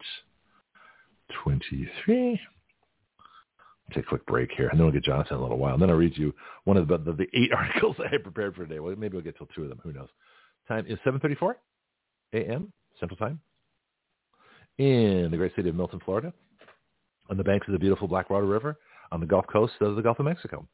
23. 1.43 2.39
Take 3.93 4.05
a 4.05 4.07
quick 4.07 4.25
break 4.25 4.51
here, 4.55 4.69
and 4.69 4.79
then 4.79 4.85
we'll 4.85 4.93
get 4.93 5.03
Jonathon 5.03 5.35
in 5.35 5.39
a 5.39 5.41
little 5.41 5.57
while. 5.57 5.73
And 5.73 5.81
then 5.81 5.89
I'll 5.89 5.97
read 5.97 6.17
you 6.17 6.33
one 6.63 6.77
of 6.77 6.87
the, 6.87 6.97
the, 6.97 7.11
the 7.11 7.27
eight 7.33 7.51
articles 7.55 7.97
I 7.99 8.07
had 8.09 8.23
prepared 8.23 8.55
for 8.55 8.65
today. 8.65 8.79
Well, 8.79 8.95
maybe 8.95 9.15
we'll 9.15 9.23
get 9.23 9.37
till 9.37 9.47
two 9.47 9.63
of 9.63 9.69
them. 9.69 9.81
Who 9.83 9.91
knows? 9.91 10.07
Time 10.67 10.85
is 10.87 10.97
7.34 11.05 11.55
a.m. 12.33 12.71
Central 12.99 13.17
Time 13.17 13.41
in 14.81 15.29
the 15.29 15.37
great 15.37 15.55
city 15.55 15.69
of 15.69 15.75
Milton, 15.75 15.99
Florida, 16.03 16.33
on 17.29 17.37
the 17.37 17.43
banks 17.43 17.67
of 17.67 17.73
the 17.73 17.79
beautiful 17.79 18.07
Blackwater 18.07 18.45
River 18.45 18.77
on 19.11 19.19
the 19.19 19.25
Gulf 19.25 19.45
Coast 19.51 19.73
of 19.81 19.95
the 19.95 20.01
Gulf 20.01 20.19
of 20.19 20.25
Mexico. 20.25 20.65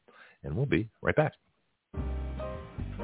And 0.44 0.56
we'll 0.56 0.66
be 0.66 0.88
right 1.02 1.14
back. 1.14 1.32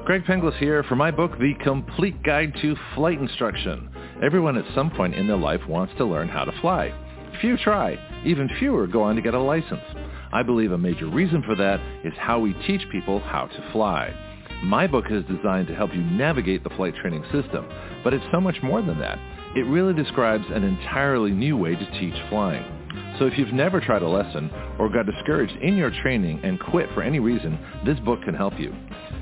Greg 0.05 0.23
Penglis 0.23 0.57
here 0.57 0.83
for 0.83 0.95
my 0.95 1.11
book, 1.11 1.31
The 1.39 1.53
Complete 1.63 2.21
Guide 2.23 2.53
to 2.61 2.75
Flight 2.95 3.19
Instruction. 3.19 3.89
Everyone 4.23 4.57
at 4.57 4.65
some 4.73 4.89
point 4.91 5.15
in 5.15 5.27
their 5.27 5.37
life 5.37 5.61
wants 5.67 5.93
to 5.97 6.05
learn 6.05 6.27
how 6.27 6.43
to 6.43 6.61
fly. 6.61 6.93
Few 7.41 7.57
try. 7.57 7.97
Even 8.25 8.49
fewer 8.59 8.87
go 8.87 9.03
on 9.03 9.15
to 9.15 9.21
get 9.21 9.33
a 9.33 9.39
license. 9.39 9.81
I 10.31 10.41
believe 10.43 10.71
a 10.71 10.77
major 10.77 11.07
reason 11.07 11.43
for 11.43 11.55
that 11.55 11.79
is 12.03 12.13
how 12.17 12.39
we 12.39 12.53
teach 12.65 12.81
people 12.91 13.19
how 13.19 13.47
to 13.47 13.71
fly. 13.71 14.13
My 14.63 14.87
book 14.87 15.05
is 15.09 15.23
designed 15.25 15.67
to 15.67 15.75
help 15.75 15.93
you 15.93 16.01
navigate 16.01 16.63
the 16.63 16.69
flight 16.71 16.95
training 16.95 17.23
system, 17.31 17.67
but 18.03 18.13
it's 18.13 18.25
so 18.31 18.39
much 18.39 18.55
more 18.63 18.81
than 18.81 18.99
that. 18.99 19.19
It 19.55 19.65
really 19.67 19.93
describes 19.93 20.43
an 20.49 20.63
entirely 20.63 21.31
new 21.31 21.55
way 21.55 21.75
to 21.75 21.91
teach 21.99 22.13
flying. 22.29 22.65
So 23.17 23.25
if 23.25 23.37
you've 23.37 23.53
never 23.53 23.79
tried 23.79 24.01
a 24.01 24.07
lesson 24.07 24.51
or 24.77 24.89
got 24.89 25.05
discouraged 25.05 25.55
in 25.61 25.77
your 25.77 25.91
training 26.01 26.41
and 26.43 26.59
quit 26.59 26.89
for 26.93 27.01
any 27.01 27.19
reason, 27.19 27.57
this 27.85 27.97
book 28.01 28.21
can 28.23 28.35
help 28.35 28.59
you. 28.59 28.75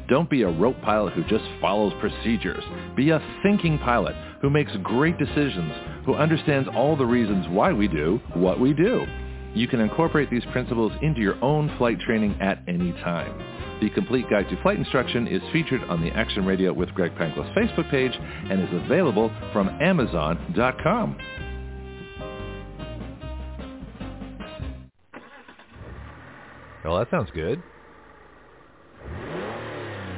Don't 0.10 0.30
be 0.30 0.42
a 0.42 0.50
rope 0.50 0.82
pilot 0.82 1.14
who 1.14 1.24
just 1.26 1.46
follows 1.62 1.94
procedures. 2.00 2.64
Be 2.96 3.12
a 3.12 3.22
thinking 3.44 3.78
pilot 3.78 4.16
who 4.42 4.50
makes 4.50 4.72
great 4.82 5.20
decisions, 5.20 5.72
who 6.06 6.16
understands 6.16 6.68
all 6.76 6.96
the 6.96 7.06
reasons 7.06 7.46
why 7.50 7.72
we 7.72 7.88
do 7.88 8.20
what 8.34 8.60
we 8.60 8.74
do. 8.74 9.06
You 9.54 9.68
can 9.68 9.80
incorporate 9.80 10.30
these 10.32 10.44
principles 10.52 10.92
into 11.02 11.22
your 11.22 11.42
own 11.44 11.76
flight 11.78 12.00
training 12.00 12.38
at 12.42 12.64
any 12.68 12.92
time. 13.04 13.80
The 13.82 13.90
Complete 13.90 14.30
Guide 14.30 14.50
to 14.50 14.62
Flight 14.62 14.78
Instruction 14.78 15.28
is 15.28 15.42
featured 15.52 15.84
on 15.84 16.02
the 16.02 16.10
Action 16.12 16.46
Radio 16.46 16.74
with 16.74 16.90
Greg 16.94 17.14
Penglis 17.16 17.54
Facebook 17.56 17.90
page 17.92 18.14
and 18.16 18.62
is 18.62 18.84
available 18.86 19.32
from 19.52 19.70
Amazon.com. 19.82 21.18
Well, 26.84 26.98
that 27.00 27.10
sounds 27.12 27.30
good. 27.34 27.62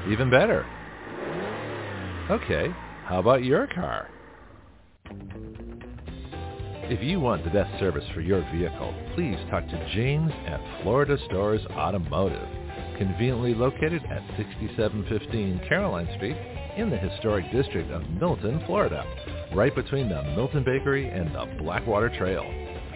Even 0.10 0.30
better. 0.30 0.66
Okay, 2.30 2.70
how 3.06 3.20
about 3.20 3.44
your 3.44 3.68
car? 3.68 4.10
If 6.88 7.04
you 7.04 7.20
want 7.20 7.44
the 7.44 7.50
best 7.50 7.80
service 7.80 8.04
for 8.14 8.22
your 8.22 8.42
vehicle, 8.54 8.94
please 9.16 9.40
talk 9.50 9.68
to 9.68 9.90
James 9.96 10.32
at 10.46 10.62
Florida 10.84 11.18
Stores 11.26 11.66
Automotive, 11.72 12.48
conveniently 13.00 13.56
located 13.56 14.04
at 14.06 14.22
6715 14.38 15.62
Caroline 15.68 16.08
Street 16.16 16.38
in 16.78 16.92
the 16.92 16.98
historic 16.98 17.52
district 17.52 17.90
of 17.90 18.08
Milton, 18.22 18.62
Florida, 18.68 19.04
right 19.56 19.74
between 19.74 20.10
the 20.10 20.22
Milton 20.36 20.64
Bakery 20.64 21.10
and 21.10 21.34
the 21.34 21.48
Blackwater 21.58 22.16
Trail. 22.20 22.44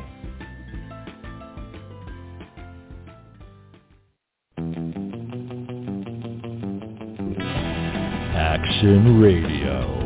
Action 8.36 9.20
Radio, 9.20 10.05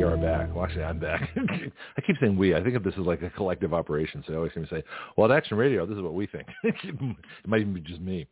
we 0.00 0.04
are 0.04 0.16
back. 0.16 0.54
Well, 0.54 0.64
actually, 0.64 0.84
I'm 0.84 0.98
back. 0.98 1.28
I 1.36 2.00
keep 2.00 2.16
saying 2.20 2.34
we. 2.34 2.54
I 2.54 2.62
think 2.62 2.74
of 2.74 2.82
this 2.82 2.94
as 2.98 3.04
like 3.04 3.20
a 3.20 3.28
collective 3.28 3.74
operation. 3.74 4.24
So 4.26 4.32
I 4.32 4.36
always 4.36 4.54
seem 4.54 4.64
to 4.64 4.70
say, 4.70 4.82
well, 5.14 5.30
at 5.30 5.36
Action 5.36 5.58
Radio, 5.58 5.84
this 5.84 5.96
is 5.96 6.02
what 6.02 6.14
we 6.14 6.26
think. 6.26 6.46
it 6.64 6.94
might 7.46 7.60
even 7.60 7.74
be 7.74 7.82
just 7.82 8.00
me. 8.00 8.26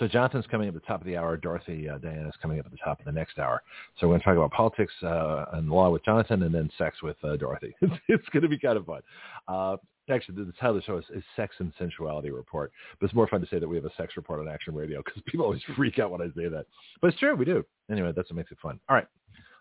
So 0.00 0.08
Jonathon's 0.08 0.48
coming 0.48 0.68
up 0.68 0.74
at 0.74 0.82
the 0.82 0.86
top 0.86 1.00
of 1.00 1.06
the 1.06 1.16
hour. 1.16 1.36
Dorothy 1.36 1.88
uh, 1.88 1.98
Diana's 1.98 2.34
coming 2.42 2.58
up 2.58 2.66
at 2.66 2.72
the 2.72 2.78
top 2.84 2.98
of 2.98 3.04
the 3.04 3.12
next 3.12 3.38
hour. 3.38 3.62
So 4.00 4.08
we're 4.08 4.14
going 4.14 4.20
to 4.20 4.24
talk 4.24 4.36
about 4.36 4.50
politics 4.50 4.92
uh, 5.04 5.44
and 5.52 5.70
law 5.70 5.90
with 5.90 6.04
Jonathon 6.04 6.42
and 6.42 6.52
then 6.52 6.68
sex 6.76 7.02
with 7.04 7.16
uh, 7.22 7.36
Dorothy. 7.36 7.72
it's 8.08 8.28
going 8.30 8.42
to 8.42 8.48
be 8.48 8.58
kind 8.58 8.76
of 8.76 8.84
fun. 8.86 9.02
Uh, 9.46 9.76
actually, 10.10 10.44
the 10.44 10.52
title 10.60 10.70
of 10.70 10.82
the 10.82 10.86
show 10.86 10.98
is, 10.98 11.04
is, 11.14 11.22
Sex 11.36 11.54
and 11.60 11.72
Sensuality 11.80 12.34
Report. 12.34 12.72
But 12.98 13.06
it's 13.06 13.14
more 13.14 13.28
fun 13.28 13.40
to 13.42 13.46
say 13.46 13.60
that 13.60 13.68
we 13.68 13.76
have 13.76 13.84
a 13.84 13.94
sex 13.96 14.14
report 14.16 14.40
on 14.40 14.48
Action 14.48 14.74
Radio 14.74 15.00
because 15.04 15.22
people 15.26 15.44
always 15.44 15.62
freak 15.76 16.00
out 16.00 16.10
when 16.10 16.20
I 16.20 16.26
say 16.34 16.48
that. 16.48 16.66
But 17.00 17.10
it's 17.10 17.20
true, 17.20 17.36
we 17.36 17.44
do. 17.44 17.64
Anyway, 17.92 18.12
that's 18.16 18.28
what 18.28 18.38
makes 18.38 18.50
it 18.50 18.58
fun. 18.60 18.80
All 18.88 18.96
right, 18.96 19.06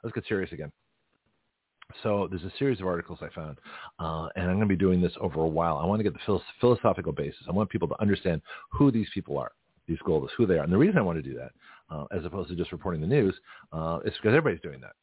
let's 0.04 0.16
get 0.16 0.26
serious 0.28 0.52
again. 0.54 0.72
So 2.04 2.28
there's 2.30 2.44
a 2.44 2.52
series 2.58 2.80
of 2.80 2.88
articles 2.88 3.20
I 3.22 3.30
found, 3.34 3.58
uh, 4.00 4.28
and 4.36 4.46
I'm 4.46 4.58
going 4.58 4.62
to 4.62 4.66
be 4.68 4.76
doing 4.76 5.02
this 5.02 5.14
over 5.20 5.42
a 5.42 5.48
while. 5.48 5.78
I 5.78 5.86
want 5.86 6.00
to 6.00 6.04
get 6.04 6.14
the 6.14 6.40
philosophical 6.60 7.12
basis. 7.12 7.42
I 7.48 7.52
want 7.52 7.70
people 7.70 7.88
to 7.88 8.02
understand 8.02 8.42
who 8.72 8.92
these 8.92 9.08
people 9.14 9.38
are, 9.38 9.52
these 9.88 10.00
globalists, 10.06 10.32
who 10.38 10.46
they 10.46 10.58
are. 10.58 10.64
And 10.64 10.74
the 10.74 10.78
reason 10.78 10.98
I 10.98 11.02
want 11.02 11.24
to 11.24 11.30
do 11.30 11.38
that, 11.38 11.52
uh, 11.94 12.06
as 12.16 12.26
opposed 12.26 12.50
to 12.50 12.56
just 12.56 12.72
reporting 12.72 13.02
the 13.02 13.08
news, 13.08 13.36
uh, 13.74 14.00
is 14.06 14.14
because 14.14 14.36
everybody's 14.36 14.62
doing 14.62 14.82
that. 14.82 14.94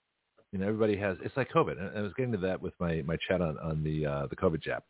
You 0.53 0.59
know, 0.59 0.67
everybody 0.67 0.97
has. 0.97 1.17
It's 1.23 1.37
like 1.37 1.51
COVID, 1.51 1.79
and 1.79 1.99
I 1.99 2.01
was 2.01 2.13
getting 2.17 2.33
to 2.33 2.39
that 2.39 2.61
with 2.61 2.73
my 2.81 3.03
my 3.03 3.17
chat 3.29 3.43
on 3.43 3.59
on 3.59 3.85
the 3.85 4.07
uh, 4.07 4.27
the 4.29 4.37
COVID 4.37 4.63
jab. 4.63 4.83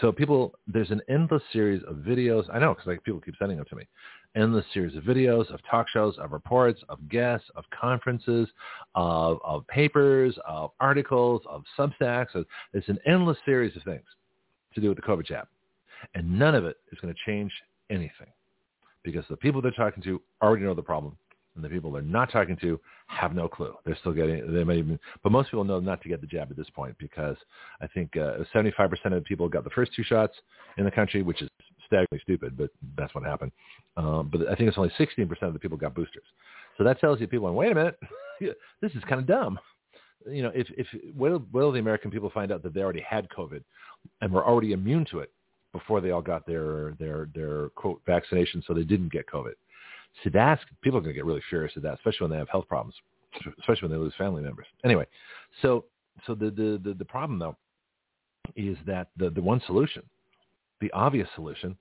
So 0.00 0.12
people, 0.12 0.54
there's 0.66 0.90
an 0.90 1.00
endless 1.08 1.42
series 1.52 1.82
of 1.88 1.96
videos. 1.96 2.44
I 2.52 2.58
know 2.58 2.74
because 2.74 2.86
like 2.86 3.02
people 3.02 3.20
keep 3.20 3.34
sending 3.38 3.56
them 3.56 3.66
to 3.70 3.76
me. 3.76 3.88
Endless 4.36 4.64
series 4.72 4.96
of 4.96 5.02
videos, 5.02 5.52
of 5.52 5.60
talk 5.68 5.88
shows, 5.88 6.16
of 6.18 6.30
reports, 6.30 6.80
of 6.88 7.08
guests, 7.08 7.48
of 7.56 7.64
conferences, 7.70 8.48
of, 8.94 9.38
of 9.44 9.66
papers, 9.66 10.38
of 10.46 10.70
articles, 10.78 11.42
of 11.48 11.64
Substacks. 11.76 12.44
It's 12.72 12.88
an 12.88 12.98
endless 13.06 13.38
series 13.44 13.76
of 13.76 13.82
things 13.82 14.04
to 14.74 14.80
do 14.80 14.88
with 14.88 14.96
the 14.96 15.02
COVID 15.02 15.26
jab, 15.26 15.48
and 16.14 16.38
none 16.38 16.54
of 16.54 16.64
it 16.64 16.76
is 16.92 16.98
going 17.00 17.12
to 17.12 17.20
change 17.26 17.52
anything 17.90 18.28
because 19.02 19.24
the 19.28 19.36
people 19.36 19.60
they're 19.60 19.72
talking 19.72 20.02
to 20.04 20.20
already 20.42 20.64
know 20.64 20.74
the 20.74 20.82
problem 20.82 21.16
and 21.54 21.64
the 21.64 21.68
people 21.68 21.90
they're 21.90 22.02
not 22.02 22.30
talking 22.30 22.56
to 22.58 22.78
have 23.06 23.34
no 23.34 23.48
clue. 23.48 23.74
They're 23.84 23.96
still 23.96 24.12
getting, 24.12 24.52
they 24.52 24.64
may 24.64 24.78
even, 24.78 24.98
but 25.22 25.32
most 25.32 25.50
people 25.50 25.64
know 25.64 25.80
not 25.80 26.00
to 26.02 26.08
get 26.08 26.20
the 26.20 26.26
jab 26.26 26.50
at 26.50 26.56
this 26.56 26.70
point 26.70 26.96
because 26.98 27.36
I 27.80 27.86
think 27.88 28.16
uh, 28.16 28.38
75% 28.54 28.90
of 29.06 29.12
the 29.12 29.20
people 29.22 29.48
got 29.48 29.64
the 29.64 29.70
first 29.70 29.92
two 29.94 30.04
shots 30.04 30.34
in 30.78 30.84
the 30.84 30.90
country, 30.90 31.22
which 31.22 31.42
is 31.42 31.48
staggeringly 31.90 32.22
stupid, 32.22 32.56
but 32.56 32.70
that's 32.96 33.14
what 33.14 33.24
happened. 33.24 33.52
Um, 33.96 34.30
but 34.30 34.48
I 34.48 34.54
think 34.54 34.68
it's 34.68 34.78
only 34.78 34.92
16% 34.98 35.42
of 35.42 35.52
the 35.52 35.58
people 35.58 35.76
got 35.76 35.94
boosters. 35.94 36.24
So 36.78 36.84
that 36.84 37.00
tells 37.00 37.20
you 37.20 37.26
people, 37.26 37.48
going, 37.48 37.56
wait 37.56 37.72
a 37.72 37.74
minute, 37.74 37.98
this 38.80 38.92
is 38.92 39.02
kind 39.08 39.20
of 39.20 39.26
dumb. 39.26 39.58
You 40.26 40.42
know, 40.42 40.52
if, 40.54 40.68
if, 40.76 40.86
will, 41.14 41.44
will 41.52 41.72
the 41.72 41.78
American 41.78 42.10
people 42.10 42.30
find 42.30 42.52
out 42.52 42.62
that 42.62 42.74
they 42.74 42.80
already 42.80 43.04
had 43.08 43.28
COVID 43.30 43.62
and 44.20 44.32
were 44.32 44.46
already 44.46 44.72
immune 44.72 45.06
to 45.10 45.20
it 45.20 45.32
before 45.72 46.00
they 46.00 46.10
all 46.10 46.22
got 46.22 46.46
their, 46.46 46.94
their, 46.98 47.28
their 47.34 47.70
quote 47.70 48.02
vaccination 48.06 48.62
so 48.66 48.74
they 48.74 48.84
didn't 48.84 49.12
get 49.12 49.26
COVID? 49.26 49.54
So 50.24 50.30
that's 50.32 50.60
people 50.82 50.98
are 50.98 51.02
going 51.02 51.14
to 51.14 51.18
get 51.18 51.24
really 51.24 51.42
furious 51.48 51.72
at 51.76 51.82
that, 51.82 51.94
especially 51.94 52.24
when 52.24 52.30
they 52.32 52.38
have 52.38 52.48
health 52.48 52.68
problems, 52.68 52.94
especially 53.60 53.88
when 53.88 53.92
they 53.92 54.02
lose 54.02 54.14
family 54.18 54.42
members. 54.42 54.66
Anyway, 54.84 55.06
so 55.62 55.84
so 56.26 56.34
the 56.34 56.50
the 56.50 56.80
the, 56.82 56.94
the 56.94 57.04
problem 57.04 57.38
though 57.38 57.56
is 58.56 58.76
that 58.86 59.08
the 59.16 59.30
the 59.30 59.40
one 59.40 59.62
solution, 59.66 60.02
the 60.80 60.90
obvious 60.92 61.28
solution, 61.34 61.76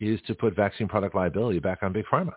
is 0.00 0.20
to 0.26 0.34
put 0.34 0.56
vaccine 0.56 0.88
product 0.88 1.14
liability 1.14 1.58
back 1.58 1.82
on 1.82 1.92
big 1.92 2.04
pharma, 2.06 2.32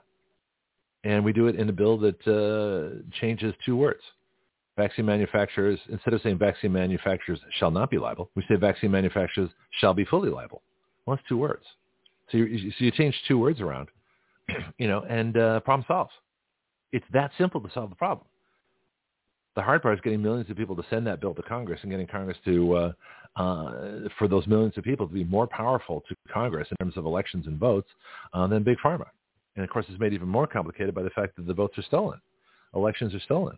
and 1.03 1.23
we 1.23 1.33
do 1.33 1.47
it 1.47 1.55
in 1.55 1.69
a 1.69 1.73
bill 1.73 1.97
that 1.97 2.27
uh, 2.27 3.01
changes 3.19 3.53
two 3.65 3.75
words. 3.75 4.01
Vaccine 4.75 5.05
manufacturers, 5.05 5.79
instead 5.89 6.13
of 6.13 6.21
saying 6.21 6.37
vaccine 6.37 6.73
manufacturers 6.73 7.39
shall 7.59 7.69
not 7.69 7.91
be 7.91 7.97
liable, 7.97 8.29
we 8.35 8.43
say 8.49 8.55
vaccine 8.55 8.89
manufacturers 8.89 9.49
shall 9.79 9.93
be 9.93 10.03
fully 10.05 10.29
liable. 10.29 10.61
Well, 11.05 11.15
that's 11.15 11.27
two 11.29 11.37
words. 11.37 11.63
So 12.31 12.37
you, 12.37 12.71
so 12.71 12.85
you 12.85 12.91
change 12.91 13.15
two 13.27 13.37
words 13.37 13.61
around 13.61 13.89
you 14.77 14.87
know, 14.87 15.03
and 15.09 15.37
uh, 15.37 15.59
problem 15.61 15.85
solves. 15.87 16.11
It's 16.91 17.05
that 17.13 17.31
simple 17.37 17.61
to 17.61 17.69
solve 17.73 17.89
the 17.89 17.95
problem. 17.95 18.27
The 19.55 19.61
hard 19.61 19.81
part 19.81 19.95
is 19.95 20.01
getting 20.01 20.21
millions 20.21 20.49
of 20.49 20.57
people 20.57 20.75
to 20.75 20.83
send 20.89 21.05
that 21.07 21.21
bill 21.21 21.33
to 21.35 21.41
Congress 21.43 21.79
and 21.83 21.91
getting 21.91 22.07
Congress 22.07 22.37
to, 22.45 22.75
uh, 22.75 22.91
uh, 23.35 24.07
for 24.17 24.27
those 24.27 24.45
millions 24.47 24.77
of 24.77 24.83
people 24.83 25.07
to 25.07 25.13
be 25.13 25.23
more 25.23 25.47
powerful 25.47 26.03
to 26.07 26.15
Congress 26.31 26.67
in 26.71 26.77
terms 26.77 26.97
of 26.97 27.05
elections 27.05 27.47
and 27.47 27.59
votes 27.59 27.89
uh, 28.33 28.45
than 28.47 28.63
Big 28.63 28.77
Pharma. 28.83 29.07
And 29.55 29.63
of 29.63 29.69
course, 29.69 29.85
it's 29.89 29.99
made 29.99 30.13
even 30.13 30.27
more 30.27 30.47
complicated 30.47 30.93
by 30.93 31.03
the 31.03 31.09
fact 31.11 31.35
that 31.35 31.47
the 31.47 31.53
votes 31.53 31.77
are 31.77 31.83
stolen. 31.83 32.19
Elections 32.75 33.13
are 33.13 33.19
stolen. 33.19 33.57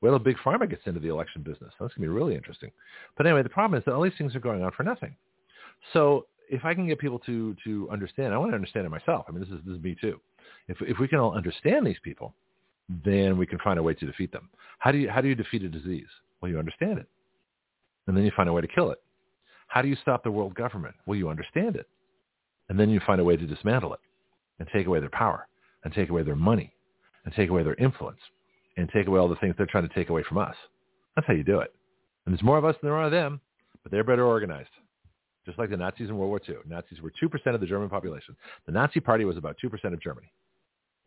Well, 0.00 0.18
Big 0.18 0.36
Pharma 0.44 0.68
gets 0.68 0.82
into 0.86 1.00
the 1.00 1.08
election 1.08 1.42
business. 1.42 1.72
That's 1.80 1.94
going 1.94 1.94
to 1.94 2.00
be 2.00 2.08
really 2.08 2.34
interesting. 2.34 2.70
But 3.16 3.26
anyway, 3.26 3.42
the 3.42 3.48
problem 3.48 3.78
is 3.78 3.84
that 3.84 3.94
all 3.94 4.02
these 4.02 4.12
things 4.18 4.36
are 4.36 4.40
going 4.40 4.62
on 4.62 4.72
for 4.72 4.82
nothing. 4.82 5.16
So 5.92 6.26
if 6.48 6.64
I 6.64 6.74
can 6.74 6.86
get 6.86 6.98
people 6.98 7.18
to 7.20 7.56
to 7.64 7.88
understand, 7.90 8.34
I 8.34 8.38
want 8.38 8.50
to 8.50 8.56
understand 8.56 8.86
it 8.86 8.90
myself. 8.90 9.26
I 9.28 9.32
mean, 9.32 9.40
this 9.40 9.50
is 9.50 9.64
this 9.64 9.76
is 9.76 9.82
me 9.82 9.96
too. 10.00 10.20
If 10.68 10.76
if 10.82 10.98
we 10.98 11.08
can 11.08 11.18
all 11.18 11.34
understand 11.34 11.86
these 11.86 11.98
people, 12.02 12.34
then 13.04 13.38
we 13.38 13.46
can 13.46 13.58
find 13.60 13.78
a 13.78 13.82
way 13.82 13.94
to 13.94 14.06
defeat 14.06 14.32
them. 14.32 14.50
How 14.78 14.92
do 14.92 14.98
you 14.98 15.10
how 15.10 15.20
do 15.20 15.28
you 15.28 15.34
defeat 15.34 15.62
a 15.62 15.68
disease? 15.68 16.08
Well, 16.40 16.50
you 16.50 16.58
understand 16.58 16.98
it, 16.98 17.08
and 18.06 18.16
then 18.16 18.24
you 18.24 18.32
find 18.36 18.48
a 18.48 18.52
way 18.52 18.60
to 18.60 18.68
kill 18.68 18.90
it. 18.90 18.98
How 19.68 19.82
do 19.82 19.88
you 19.88 19.96
stop 20.02 20.22
the 20.22 20.30
world 20.30 20.54
government? 20.54 20.94
Well, 21.06 21.18
you 21.18 21.28
understand 21.28 21.76
it, 21.76 21.88
and 22.68 22.78
then 22.78 22.90
you 22.90 23.00
find 23.06 23.20
a 23.20 23.24
way 23.24 23.36
to 23.36 23.46
dismantle 23.46 23.94
it, 23.94 24.00
and 24.58 24.68
take 24.72 24.86
away 24.86 25.00
their 25.00 25.10
power, 25.10 25.46
and 25.84 25.92
take 25.92 26.10
away 26.10 26.22
their 26.22 26.36
money, 26.36 26.72
and 27.24 27.34
take 27.34 27.50
away 27.50 27.62
their 27.62 27.74
influence, 27.74 28.20
and 28.76 28.88
take 28.94 29.06
away 29.06 29.18
all 29.18 29.28
the 29.28 29.36
things 29.36 29.54
they're 29.56 29.66
trying 29.66 29.88
to 29.88 29.94
take 29.94 30.10
away 30.10 30.22
from 30.22 30.38
us. 30.38 30.54
That's 31.14 31.26
how 31.26 31.34
you 31.34 31.44
do 31.44 31.60
it. 31.60 31.74
And 32.26 32.34
there's 32.34 32.42
more 32.42 32.58
of 32.58 32.64
us 32.64 32.76
than 32.80 32.88
there 32.88 32.98
are 32.98 33.06
of 33.06 33.12
them, 33.12 33.40
but 33.82 33.92
they're 33.92 34.04
better 34.04 34.24
organized 34.24 34.70
just 35.44 35.58
like 35.58 35.70
the 35.70 35.76
Nazis 35.76 36.08
in 36.08 36.16
World 36.16 36.30
War 36.30 36.40
II. 36.48 36.56
Nazis 36.66 37.00
were 37.00 37.12
2% 37.22 37.54
of 37.54 37.60
the 37.60 37.66
German 37.66 37.88
population. 37.88 38.34
The 38.66 38.72
Nazi 38.72 39.00
party 39.00 39.24
was 39.24 39.36
about 39.36 39.56
2% 39.62 39.92
of 39.92 40.00
Germany. 40.00 40.32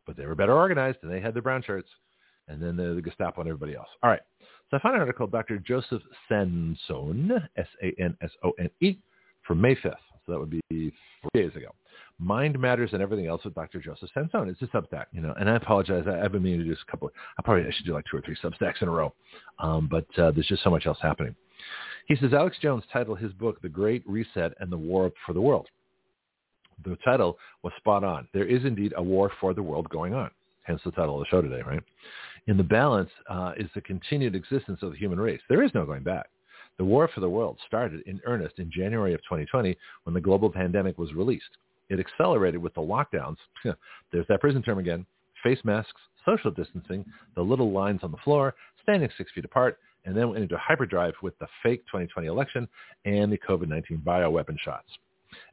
But 0.06 0.16
they 0.16 0.26
were 0.26 0.36
better 0.36 0.54
organized 0.54 1.00
and 1.02 1.12
they 1.12 1.20
had 1.20 1.34
their 1.34 1.42
brown 1.42 1.64
shirts 1.64 1.90
and 2.48 2.62
then 2.62 2.78
the, 2.78 2.94
the 2.94 3.02
Gestapo 3.02 3.42
and 3.42 3.50
everybody 3.50 3.76
else. 3.76 3.90
All 4.04 4.10
right. 4.10 4.22
So 4.70 4.78
I 4.78 4.82
found 4.82 4.96
an 4.96 5.02
article 5.02 5.28
Dr. 5.28 5.60
Joseph 5.60 6.02
Sansone, 6.30 7.32
S-A-N-S-O-N-E, 7.56 8.98
from 9.46 9.62
May 9.62 9.76
5th. 9.76 9.96
So 10.26 10.34
that 10.34 10.40
would 10.40 10.50
be 10.50 10.94
four 11.22 11.30
days 11.34 11.56
ago. 11.56 11.70
Mind 12.20 12.60
Matters 12.60 12.90
and 12.94 13.02
Everything 13.02 13.28
Else 13.28 13.44
with 13.46 13.54
Dr. 13.54 13.80
Joseph 13.80 14.10
Sansone. 14.14 14.50
It's 14.50 14.62
a 14.62 14.66
Substack, 14.68 15.06
you 15.14 15.22
know, 15.22 15.34
and 15.40 15.50
I 15.50 15.56
apologize. 15.56 16.04
I, 16.08 16.18
have 16.18 16.32
been 16.34 16.44
meaning 16.44 16.60
to 16.60 16.66
do 16.66 16.74
a 16.74 16.92
couple. 16.92 17.10
I 17.38 17.42
probably 17.44 17.64
I 17.64 17.72
should 17.72 17.86
do 17.86 17.94
like 17.94 18.06
two 18.10 18.18
or 18.18 18.22
three 18.22 18.36
Substacks 18.44 18.82
in 18.82 18.88
a 18.88 18.92
row, 18.92 19.14
um, 19.60 19.88
but 19.90 20.06
uh, 20.20 20.32
there's 20.32 20.48
just 20.48 20.64
so 20.64 20.70
much 20.70 20.86
else 20.86 20.98
happening. 21.02 21.36
He 22.08 22.16
says 22.16 22.34
Alex 22.34 22.58
Jones 22.62 22.84
titled 22.92 23.20
his 23.20 23.34
book 23.34 23.62
The 23.62 23.70
Great 23.70 24.04
Reset 24.08 24.54
and 24.60 24.72
the 24.72 24.78
War 24.78 25.12
for 25.26 25.34
the 25.34 25.42
World. 25.42 25.68
The 26.86 26.98
title 27.04 27.38
was 27.64 27.74
spot 27.78 28.04
on. 28.04 28.28
There 28.34 28.46
is 28.46 28.66
indeed 28.66 28.94
a 28.98 29.04
war 29.04 29.32
for 29.40 29.54
the 29.54 29.64
world 29.64 29.90
going 29.90 30.14
on, 30.14 30.30
hence 30.64 30.82
the 30.86 30.92
title 30.92 31.20
of 31.20 31.22
the 31.22 31.30
show 31.30 31.42
today, 31.42 31.62
right? 31.66 31.82
In 32.48 32.56
the 32.56 32.64
balance 32.64 33.10
uh, 33.30 33.52
is 33.58 33.70
the 33.76 33.82
continued 33.82 34.34
existence 34.34 34.80
of 34.82 34.92
the 34.92 34.98
human 34.98 35.20
race. 35.20 35.42
There 35.50 35.64
is 35.64 35.74
no 35.74 35.86
going 35.86 36.04
back. 36.04 36.28
The 36.78 36.86
war 36.86 37.10
for 37.14 37.20
the 37.20 37.30
world 37.30 37.60
started 37.68 38.04
in 38.08 38.22
earnest 38.26 38.60
in 38.60 38.72
January 38.72 39.14
of 39.14 39.22
2020 39.24 39.78
when 40.04 40.14
the 40.14 40.22
global 40.22 40.50
pandemic 40.50 40.98
was 40.98 41.14
released. 41.14 41.58
It 41.90 42.00
accelerated 42.00 42.62
with 42.62 42.74
the 42.74 42.82
lockdowns. 42.82 43.38
There's 44.12 44.28
that 44.30 44.40
prison 44.40 44.62
term 44.62 44.80
again. 44.80 45.06
Face 45.44 45.60
masks, 45.66 46.00
social 46.26 46.52
distancing, 46.52 47.06
the 47.36 47.42
little 47.42 47.72
lines 47.72 48.00
on 48.04 48.12
the 48.12 48.18
floor, 48.18 48.56
standing 48.82 49.10
six 49.18 49.32
feet 49.34 49.46
apart, 49.46 49.78
and 50.06 50.16
then 50.16 50.30
went 50.30 50.42
into 50.42 50.58
hyperdrive 50.58 51.16
with 51.22 51.38
the 51.40 51.48
fake 51.62 51.86
2020 51.88 52.28
election 52.28 52.68
and 53.04 53.32
the 53.32 53.38
COVID-19 53.38 54.04
bioweapon 54.04 54.58
shots. 54.60 54.88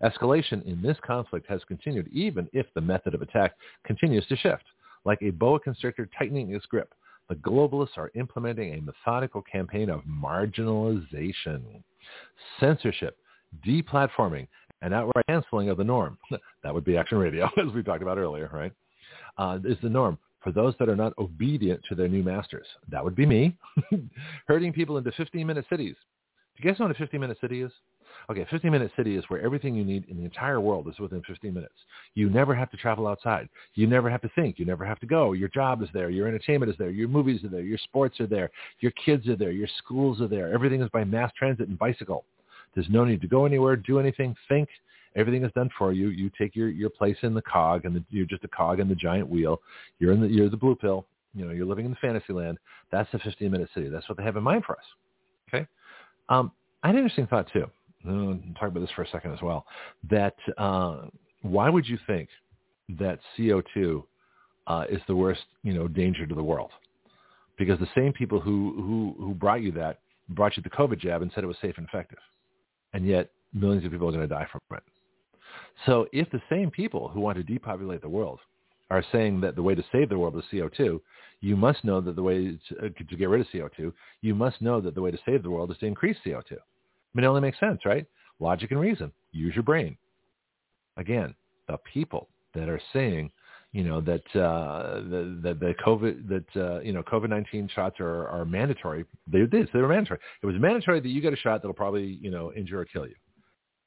Escalation 0.02 0.64
in 0.64 0.80
this 0.80 0.96
conflict 1.04 1.46
has 1.48 1.60
continued 1.66 2.08
even 2.12 2.48
if 2.52 2.66
the 2.74 2.80
method 2.80 3.14
of 3.14 3.22
attack 3.22 3.54
continues 3.84 4.26
to 4.28 4.36
shift. 4.36 4.64
Like 5.04 5.20
a 5.22 5.30
boa 5.30 5.60
constrictor 5.60 6.08
tightening 6.18 6.54
its 6.54 6.66
grip, 6.66 6.94
the 7.28 7.34
globalists 7.36 7.96
are 7.96 8.10
implementing 8.14 8.74
a 8.74 8.82
methodical 8.82 9.42
campaign 9.42 9.88
of 9.88 10.02
marginalization, 10.02 11.62
censorship, 12.60 13.18
deplatforming, 13.66 14.46
and 14.82 14.92
outright 14.92 15.26
canceling 15.26 15.70
of 15.70 15.78
the 15.78 15.84
norm. 15.84 16.18
that 16.62 16.74
would 16.74 16.84
be 16.84 16.96
Action 16.96 17.18
Radio, 17.18 17.46
as 17.56 17.72
we 17.74 17.82
talked 17.82 18.02
about 18.02 18.18
earlier, 18.18 18.50
right? 18.52 18.72
Uh, 19.38 19.58
is 19.64 19.78
the 19.82 19.88
norm 19.88 20.18
for 20.42 20.52
those 20.52 20.74
that 20.78 20.90
are 20.90 20.96
not 20.96 21.14
obedient 21.18 21.80
to 21.88 21.94
their 21.94 22.06
new 22.06 22.22
masters. 22.22 22.66
That 22.90 23.02
would 23.02 23.16
be 23.16 23.24
me, 23.24 23.56
herding 24.46 24.74
people 24.74 24.98
into 24.98 25.10
15-minute 25.12 25.64
cities. 25.70 25.96
Do 26.56 26.62
you 26.62 26.70
guys 26.70 26.78
know 26.78 26.86
what 26.86 27.00
a 27.00 27.02
15-minute 27.02 27.38
city 27.40 27.62
is? 27.62 27.72
Okay, 28.30 28.46
15-minute 28.50 28.90
city 28.96 29.16
is 29.16 29.24
where 29.28 29.42
everything 29.42 29.74
you 29.74 29.84
need 29.84 30.06
in 30.08 30.16
the 30.16 30.24
entire 30.24 30.60
world 30.60 30.88
is 30.88 30.98
within 30.98 31.22
15 31.26 31.52
minutes. 31.52 31.74
You 32.14 32.30
never 32.30 32.54
have 32.54 32.70
to 32.70 32.76
travel 32.76 33.06
outside. 33.06 33.48
You 33.74 33.86
never 33.86 34.08
have 34.08 34.22
to 34.22 34.30
think. 34.34 34.58
You 34.58 34.64
never 34.64 34.84
have 34.84 34.98
to 35.00 35.06
go. 35.06 35.32
Your 35.32 35.48
job 35.48 35.82
is 35.82 35.88
there. 35.92 36.08
Your 36.08 36.26
entertainment 36.26 36.70
is 36.70 36.78
there. 36.78 36.90
Your 36.90 37.08
movies 37.08 37.44
are 37.44 37.48
there. 37.48 37.60
Your 37.60 37.78
sports 37.78 38.20
are 38.20 38.26
there. 38.26 38.50
Your 38.80 38.92
kids 38.92 39.28
are 39.28 39.36
there. 39.36 39.50
Your 39.50 39.68
schools 39.78 40.22
are 40.22 40.28
there. 40.28 40.52
Everything 40.52 40.80
is 40.80 40.88
by 40.90 41.04
mass 41.04 41.32
transit 41.36 41.68
and 41.68 41.78
bicycle. 41.78 42.24
There's 42.74 42.88
no 42.88 43.04
need 43.04 43.20
to 43.20 43.28
go 43.28 43.44
anywhere, 43.44 43.76
do 43.76 43.98
anything, 44.00 44.34
think. 44.48 44.68
Everything 45.16 45.44
is 45.44 45.52
done 45.52 45.70
for 45.78 45.92
you. 45.92 46.08
You 46.08 46.30
take 46.36 46.56
your, 46.56 46.70
your 46.70 46.90
place 46.90 47.16
in 47.22 47.34
the 47.34 47.42
cog, 47.42 47.84
and 47.84 47.94
the, 47.94 48.04
you're 48.10 48.26
just 48.26 48.42
a 48.42 48.48
cog 48.48 48.80
in 48.80 48.88
the 48.88 48.96
giant 48.96 49.28
wheel. 49.28 49.60
You're 50.00 50.12
in 50.12 50.20
the 50.20 50.26
you're 50.26 50.50
the 50.50 50.56
blue 50.56 50.74
pill. 50.74 51.06
You 51.34 51.44
know, 51.44 51.52
you're 51.52 51.66
living 51.66 51.84
in 51.84 51.92
the 51.92 51.96
fantasy 51.98 52.32
land. 52.32 52.58
That's 52.90 53.10
the 53.12 53.20
15 53.20 53.50
minute 53.50 53.68
city. 53.74 53.88
That's 53.88 54.08
what 54.08 54.18
they 54.18 54.24
have 54.24 54.36
in 54.36 54.42
mind 54.42 54.64
for 54.64 54.72
us. 54.76 54.84
Okay. 55.48 55.66
Um, 56.28 56.50
I 56.82 56.88
had 56.88 56.96
an 56.96 57.02
interesting 57.02 57.28
thought 57.28 57.48
too. 57.52 57.66
I'll 58.06 58.38
talk 58.58 58.68
about 58.68 58.80
this 58.80 58.90
for 58.94 59.02
a 59.02 59.08
second 59.08 59.32
as 59.32 59.42
well. 59.42 59.66
That 60.10 60.36
uh, 60.58 61.06
why 61.42 61.68
would 61.70 61.86
you 61.86 61.98
think 62.06 62.28
that 62.98 63.18
CO2 63.38 64.02
uh, 64.66 64.84
is 64.88 65.00
the 65.06 65.16
worst, 65.16 65.42
you 65.62 65.72
know, 65.72 65.88
danger 65.88 66.26
to 66.26 66.34
the 66.34 66.42
world? 66.42 66.70
Because 67.58 67.78
the 67.78 67.88
same 67.94 68.12
people 68.12 68.40
who, 68.40 69.14
who, 69.18 69.24
who 69.24 69.34
brought 69.34 69.62
you 69.62 69.72
that 69.72 70.00
brought 70.30 70.56
you 70.56 70.62
the 70.62 70.70
COVID 70.70 70.98
jab 70.98 71.22
and 71.22 71.30
said 71.34 71.44
it 71.44 71.48
was 71.48 71.56
safe 71.60 71.76
and 71.76 71.86
effective. 71.86 72.18
And 72.92 73.06
yet 73.06 73.30
millions 73.52 73.84
of 73.84 73.90
people 73.92 74.08
are 74.08 74.12
going 74.12 74.26
to 74.28 74.34
die 74.34 74.46
from 74.50 74.60
it. 74.76 74.82
So 75.86 76.06
if 76.12 76.30
the 76.30 76.40
same 76.48 76.70
people 76.70 77.08
who 77.08 77.20
want 77.20 77.36
to 77.36 77.42
depopulate 77.42 78.00
the 78.00 78.08
world 78.08 78.40
are 78.90 79.04
saying 79.12 79.40
that 79.40 79.56
the 79.56 79.62
way 79.62 79.74
to 79.74 79.84
save 79.92 80.08
the 80.08 80.18
world 80.18 80.36
is 80.36 80.44
CO2, 80.52 81.00
you 81.40 81.56
must 81.56 81.84
know 81.84 82.00
that 82.00 82.16
the 82.16 82.22
way 82.22 82.58
to, 82.68 82.78
uh, 82.78 82.88
to 82.96 83.16
get 83.16 83.28
rid 83.28 83.40
of 83.40 83.46
CO2, 83.48 83.92
you 84.20 84.34
must 84.34 84.60
know 84.62 84.80
that 84.80 84.94
the 84.94 85.02
way 85.02 85.10
to 85.10 85.18
save 85.26 85.42
the 85.42 85.50
world 85.50 85.70
is 85.70 85.78
to 85.78 85.86
increase 85.86 86.16
CO2. 86.24 86.56
It 87.16 87.24
only 87.24 87.40
makes 87.40 87.60
sense, 87.60 87.80
right? 87.84 88.06
Logic 88.40 88.70
and 88.70 88.80
reason. 88.80 89.12
Use 89.32 89.54
your 89.54 89.62
brain. 89.62 89.96
Again, 90.96 91.34
the 91.68 91.78
people 91.92 92.28
that 92.54 92.68
are 92.68 92.80
saying, 92.92 93.30
you 93.72 93.84
know, 93.84 94.00
that 94.00 94.24
uh, 94.40 95.00
the, 95.00 95.38
the 95.42 95.54
the 95.54 95.74
COVID 95.84 96.28
that 96.28 96.60
uh, 96.60 96.80
you 96.80 96.92
know 96.92 97.02
COVID 97.02 97.28
nineteen 97.28 97.68
shots 97.74 97.98
are, 98.00 98.28
are 98.28 98.44
mandatory. 98.44 99.04
They 99.30 99.46
did. 99.46 99.68
They 99.72 99.80
were 99.80 99.88
mandatory. 99.88 100.20
It 100.42 100.46
was 100.46 100.56
mandatory 100.58 101.00
that 101.00 101.08
you 101.08 101.20
get 101.20 101.32
a 101.32 101.36
shot 101.36 101.62
that'll 101.62 101.74
probably 101.74 102.18
you 102.20 102.30
know 102.30 102.52
injure 102.52 102.80
or 102.80 102.84
kill 102.84 103.06
you. 103.06 103.14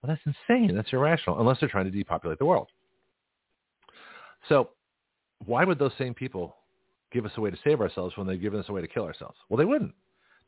Well, 0.02 0.16
that's 0.16 0.36
insane. 0.50 0.76
That's 0.76 0.92
irrational 0.92 1.40
unless 1.40 1.60
they're 1.60 1.70
trying 1.70 1.86
to 1.86 1.92
depopulate 1.92 2.40
the 2.40 2.46
world. 2.46 2.68
So 4.50 4.70
why 5.46 5.64
would 5.64 5.80
those 5.80 5.92
same 5.98 6.14
people 6.14 6.56
give 7.12 7.26
us 7.26 7.32
a 7.38 7.42
way 7.42 7.50
to 7.50 7.58
save 7.64 7.82
ourselves 7.82 8.18
when 8.18 8.28
they've 8.28 8.42
given 8.42 8.60
us 8.60 8.66
a 8.70 8.74
way 8.74 8.82
to 8.82 8.88
kill 8.88 9.04
ourselves? 9.04 9.38
Well, 9.50 9.58
they 9.58 9.66
wouldn't. 9.66 9.94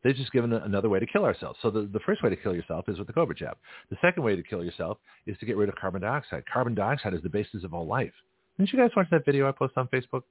They've 0.03 0.15
just 0.15 0.31
given 0.31 0.53
another 0.53 0.87
way 0.87 0.99
to 0.99 1.05
kill 1.05 1.25
ourselves. 1.25 1.59
So 1.61 1.69
the, 1.69 1.89
the 1.91 1.99
first 2.05 2.23
way 2.23 2.29
to 2.29 2.35
kill 2.35 2.55
yourself 2.55 2.87
is 2.87 2.97
with 2.97 3.07
the 3.07 3.13
COVID 3.13 3.35
jab. 3.35 3.57
The 3.89 3.97
second 4.01 4.23
way 4.23 4.35
to 4.35 4.43
kill 4.43 4.63
yourself 4.63 4.97
is 5.25 5.37
to 5.39 5.45
get 5.45 5.57
rid 5.57 5.67
of 5.67 5.75
carbon 5.75 6.01
dioxide. 6.01 6.43
Carbon 6.51 6.73
dioxide 6.73 7.13
is 7.13 7.21
the 7.21 7.29
basis 7.29 7.63
of 7.63 7.73
all 7.73 7.85
life. 7.85 8.13
Didn't 8.57 8.71
you 8.71 8.79
guys 8.79 8.91
watch 8.95 9.07
that 9.11 9.25
video 9.25 9.47
I 9.47 9.51
posted 9.51 9.77
on 9.77 9.87
Facebook? 9.87 10.23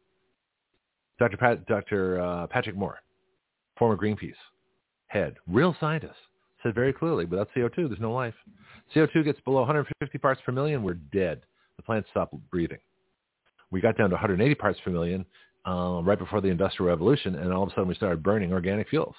Dr. 1.19 1.37
Pat, 1.37 1.67
Dr. 1.67 2.21
Uh, 2.21 2.47
Patrick 2.47 2.77
Moore, 2.77 2.99
former 3.79 3.97
Greenpeace 3.97 4.35
head, 5.09 5.37
real 5.47 5.75
scientist, 5.81 6.15
said 6.63 6.75
very 6.75 6.93
clearly, 6.93 7.25
without 7.25 7.49
CO2, 7.57 7.89
there's 7.89 8.01
no 8.01 8.13
life. 8.13 8.35
CO2 8.95 9.25
gets 9.25 9.41
below 9.41 9.61
150 9.61 10.19
parts 10.19 10.41
per 10.45 10.53
million, 10.53 10.83
we're 10.83 10.95
dead. 10.95 11.43
The 11.77 11.83
plants 11.83 12.09
stop 12.11 12.35
breathing. 12.51 12.79
We 13.71 13.81
got 13.81 13.97
down 13.97 14.11
to 14.11 14.15
180 14.15 14.55
parts 14.55 14.79
per 14.85 14.91
million 14.91 15.25
uh, 15.67 16.01
right 16.03 16.19
before 16.19 16.41
the 16.41 16.49
Industrial 16.49 16.89
Revolution, 16.89 17.37
and 17.37 17.53
all 17.53 17.63
of 17.63 17.69
a 17.69 17.73
sudden 17.73 17.89
we 17.89 17.95
started 17.95 18.23
burning 18.23 18.53
organic 18.53 18.89
fuels. 18.89 19.15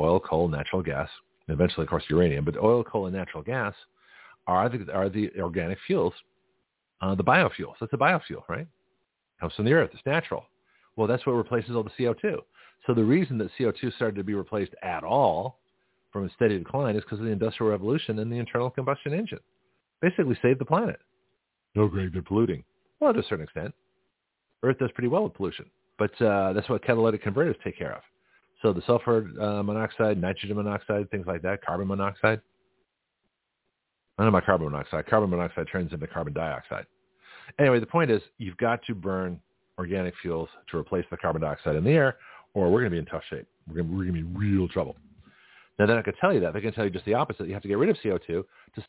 Oil, 0.00 0.20
coal, 0.20 0.48
natural 0.48 0.82
gas, 0.82 1.08
and 1.46 1.54
eventually, 1.54 1.84
of 1.84 1.90
course, 1.90 2.04
uranium. 2.08 2.44
But 2.44 2.56
oil, 2.56 2.82
coal, 2.84 3.06
and 3.06 3.14
natural 3.14 3.42
gas 3.42 3.74
are 4.46 4.68
the, 4.68 4.92
are 4.92 5.08
the 5.08 5.30
organic 5.38 5.78
fuels, 5.86 6.14
uh, 7.00 7.14
the 7.14 7.24
biofuels. 7.24 7.74
That's 7.80 7.92
a 7.92 7.96
biofuel, 7.96 8.48
right? 8.48 8.66
Comes 9.40 9.54
from 9.54 9.64
the 9.64 9.72
earth. 9.72 9.90
It's 9.92 10.06
natural. 10.06 10.44
Well, 10.96 11.06
that's 11.06 11.26
what 11.26 11.32
replaces 11.32 11.74
all 11.74 11.82
the 11.82 11.90
CO2. 11.98 12.36
So 12.86 12.94
the 12.94 13.04
reason 13.04 13.38
that 13.38 13.50
CO2 13.58 13.94
started 13.94 14.16
to 14.16 14.24
be 14.24 14.34
replaced 14.34 14.74
at 14.82 15.04
all 15.04 15.58
from 16.12 16.26
a 16.26 16.30
steady 16.30 16.58
decline 16.58 16.96
is 16.96 17.02
because 17.02 17.18
of 17.18 17.24
the 17.24 17.30
Industrial 17.30 17.70
Revolution 17.70 18.18
and 18.18 18.30
the 18.30 18.36
internal 18.36 18.70
combustion 18.70 19.14
engine. 19.14 19.38
Basically 20.00 20.38
saved 20.42 20.60
the 20.60 20.64
planet. 20.64 21.00
No, 21.74 21.88
Greg, 21.88 22.12
they're 22.12 22.22
polluting. 22.22 22.64
Well, 23.00 23.12
to 23.12 23.20
a 23.20 23.22
certain 23.24 23.44
extent. 23.44 23.74
Earth 24.62 24.78
does 24.78 24.90
pretty 24.92 25.08
well 25.08 25.24
with 25.24 25.34
pollution, 25.34 25.66
but 25.98 26.12
uh, 26.22 26.52
that's 26.52 26.68
what 26.68 26.84
catalytic 26.84 27.22
converters 27.22 27.56
take 27.64 27.76
care 27.76 27.94
of. 27.94 28.02
So 28.62 28.72
the 28.72 28.82
sulfur 28.86 29.28
uh, 29.40 29.62
monoxide, 29.62 30.20
nitrogen 30.20 30.56
monoxide, 30.56 31.10
things 31.10 31.26
like 31.26 31.42
that, 31.42 31.64
carbon 31.64 31.88
monoxide. 31.88 32.40
I 34.18 34.22
know 34.22 34.28
about 34.28 34.46
carbon 34.46 34.70
monoxide. 34.70 35.06
Carbon 35.06 35.30
monoxide 35.30 35.66
turns 35.70 35.92
into 35.92 36.06
carbon 36.06 36.32
dioxide. 36.32 36.86
Anyway, 37.58 37.80
the 37.80 37.86
point 37.86 38.10
is 38.10 38.22
you've 38.38 38.56
got 38.58 38.80
to 38.86 38.94
burn 38.94 39.40
organic 39.78 40.14
fuels 40.22 40.48
to 40.70 40.78
replace 40.78 41.04
the 41.10 41.16
carbon 41.16 41.42
dioxide 41.42 41.74
in 41.74 41.82
the 41.82 41.90
air, 41.90 42.16
or 42.54 42.70
we're 42.70 42.80
going 42.80 42.90
to 42.90 42.94
be 42.94 42.98
in 42.98 43.06
tough 43.06 43.22
shape. 43.28 43.46
We're 43.66 43.82
going 43.82 44.06
to 44.06 44.12
be 44.12 44.20
in 44.20 44.34
real 44.34 44.68
trouble. 44.68 44.96
Now, 45.78 45.86
they're 45.86 45.96
not 45.96 46.04
going 46.04 46.14
to 46.14 46.20
tell 46.20 46.32
you 46.32 46.40
that. 46.40 46.52
They're 46.52 46.62
going 46.62 46.72
to 46.72 46.76
tell 46.76 46.84
you 46.84 46.90
just 46.90 47.06
the 47.06 47.14
opposite. 47.14 47.48
You 47.48 47.54
have 47.54 47.62
to 47.62 47.68
get 47.68 47.78
rid 47.78 47.88
of 47.88 47.96
CO2 48.04 48.26
to 48.26 48.44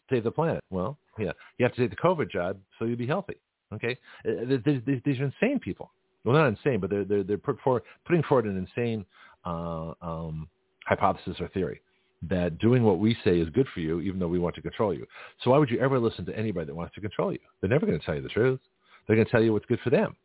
save 0.09 0.24
the 0.24 0.32
planet. 0.32 0.61
Well, 0.69 0.97
yeah, 1.17 1.32
you 1.57 1.65
have 1.65 1.74
to 1.74 1.82
take 1.82 1.89
the 1.89 1.95
COVID 1.95 2.30
job 2.30 2.57
so 2.78 2.86
you'll 2.86 2.97
be 2.97 3.07
healthy. 3.07 3.36
Okay, 3.74 3.97
uh, 4.28 4.57
these 4.63 5.19
are 5.19 5.26
insane 5.26 5.59
people. 5.59 5.91
Well, 6.24 6.36
not 6.36 6.47
insane, 6.47 6.80
but 6.80 6.91
they're 6.91 7.05
they're, 7.05 7.24
they're 7.24 7.38
put 7.39 7.59
forward, 7.61 7.84
putting 8.05 8.21
forward 8.24 8.45
an 8.45 8.57
insane 8.57 9.03
uh, 9.46 9.94
um, 10.02 10.48
hypothesis 10.86 11.38
or 11.39 11.48
theory 11.50 11.82
that 12.30 12.58
doing 12.60 12.84
what 12.84 13.00
we 13.00 13.18
say 13.24 13.38
is 13.39 13.50
good 13.50 13.68
for 13.74 13.82
you, 13.82 14.00
even 14.00 14.20
though 14.20 14.28
we 14.28 14.39
want 14.39 14.56
to 14.56 14.62
control 14.62 14.94
you. 14.94 15.06
So 15.44 15.52
why 15.52 15.58
would 15.58 15.70
you 15.70 15.80
ever 15.80 16.00
listen 16.00 16.26
to 16.26 16.38
anybody 16.38 16.68
that 16.68 16.76
wants 16.76 16.96
to 16.96 17.02
control 17.02 17.34
you? 17.34 17.39
They're 17.60 17.70
never 17.70 17.86
going 17.86 18.00
to 18.00 18.06
tell 18.06 18.16
you 18.16 18.22
the 18.22 18.30
truth. 18.30 18.60
They're 19.06 19.16
going 19.16 19.26
to 19.26 19.32
tell 19.32 19.44
you 19.44 19.52
what's 19.52 19.66
good 19.66 19.80
for 19.84 19.89
them. 19.89 20.16